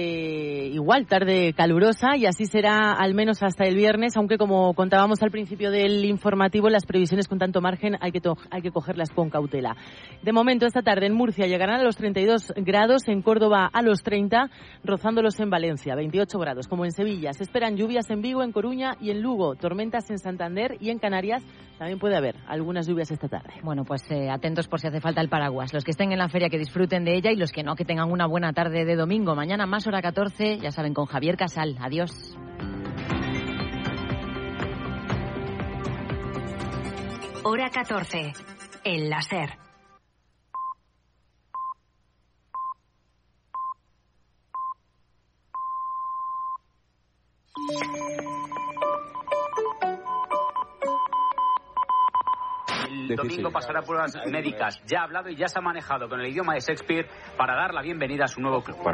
igual, 0.65 1.05
tarde 1.05 1.53
calurosa 1.53 2.17
y 2.17 2.25
así 2.25 2.47
será 2.47 2.93
al 2.93 3.13
menos 3.13 3.43
hasta 3.43 3.65
el 3.65 3.75
viernes, 3.75 4.17
aunque 4.17 4.39
como 4.39 4.73
contábamos 4.73 5.21
al 5.21 5.29
principio 5.29 5.69
del 5.69 6.03
informativo, 6.05 6.69
las 6.69 6.87
previsiones 6.87 7.27
con 7.27 7.37
tanto 7.37 7.61
margen 7.61 7.97
hay 8.01 8.11
que, 8.11 8.21
hay 8.49 8.63
que 8.63 8.71
cogerlas 8.71 9.11
con 9.11 9.29
cautela. 9.29 9.75
De 10.23 10.33
momento, 10.33 10.65
esta 10.65 10.81
tarde 10.81 11.05
en 11.05 11.13
Murcia 11.13 11.45
llegarán 11.45 11.81
a 11.81 11.83
los 11.83 11.97
32 11.97 12.53
grados, 12.57 13.07
en 13.07 13.21
Córdoba 13.21 13.69
a 13.71 13.83
los 13.83 14.01
30, 14.01 14.49
rozándolos 14.83 15.39
en 15.39 15.51
Valencia, 15.51 15.93
28 15.93 16.39
grados, 16.39 16.67
como 16.67 16.83
en 16.83 16.91
Sevilla. 16.91 17.31
Se 17.33 17.43
esperan 17.43 17.77
lluvias 17.77 18.09
en 18.09 18.23
Vigo, 18.23 18.41
en 18.41 18.51
Coruña 18.51 18.95
y 18.99 19.11
en 19.11 19.21
Lugo, 19.21 19.55
tormentas 19.55 20.09
en 20.09 20.17
Santander 20.17 20.77
y 20.79 20.89
en 20.89 20.97
Canarias. 20.97 21.43
También 21.77 21.99
puede 21.99 22.17
haber 22.17 22.37
algunas 22.47 22.87
lluvias 22.87 23.11
esta 23.11 23.27
tarde. 23.27 23.53
Bueno, 23.61 23.83
pues 23.85 24.01
eh, 24.09 24.31
atentos 24.31 24.67
por 24.67 24.79
si 24.79 24.87
hace 24.87 24.99
falta 24.99 25.21
el 25.21 25.26
paraguas. 25.27 25.73
Los 25.73 25.83
que 25.83 25.91
estén 25.91 26.11
en 26.11 26.19
la 26.19 26.29
feria 26.29 26.49
que 26.49 26.57
disfruten 26.57 27.03
de 27.03 27.15
ella 27.15 27.31
y 27.31 27.35
los 27.35 27.51
que 27.51 27.63
no, 27.63 27.75
que 27.75 27.85
tengan 27.85 28.11
una 28.11 28.27
buena 28.27 28.53
tarde 28.53 28.85
de 28.85 28.95
domingo. 28.95 29.35
Mañana 29.35 29.65
más 29.65 29.87
hora 29.87 30.01
14, 30.01 30.59
ya 30.59 30.71
saben, 30.71 30.93
con 30.93 31.05
Javier 31.05 31.37
Casal. 31.37 31.77
Adiós. 31.79 32.37
Hora 37.43 37.69
14. 37.69 38.33
El 38.83 39.09
láser. 39.09 39.57
El 52.87 53.15
domingo 53.15 53.51
pasará 53.51 53.81
pruebas 53.81 54.17
médicas. 54.27 54.81
Ya 54.85 55.01
ha 55.01 55.03
hablado 55.03 55.29
y 55.29 55.35
ya 55.35 55.47
se 55.47 55.59
ha 55.59 55.61
manejado 55.61 56.07
con 56.07 56.19
el 56.19 56.27
idioma 56.27 56.53
de 56.53 56.61
Shakespeare 56.61 57.07
para 57.37 57.55
dar 57.55 57.73
la 57.73 57.81
bienvenida 57.81 58.25
a 58.25 58.27
su 58.27 58.41
nuevo 58.41 58.61
club. 58.61 58.77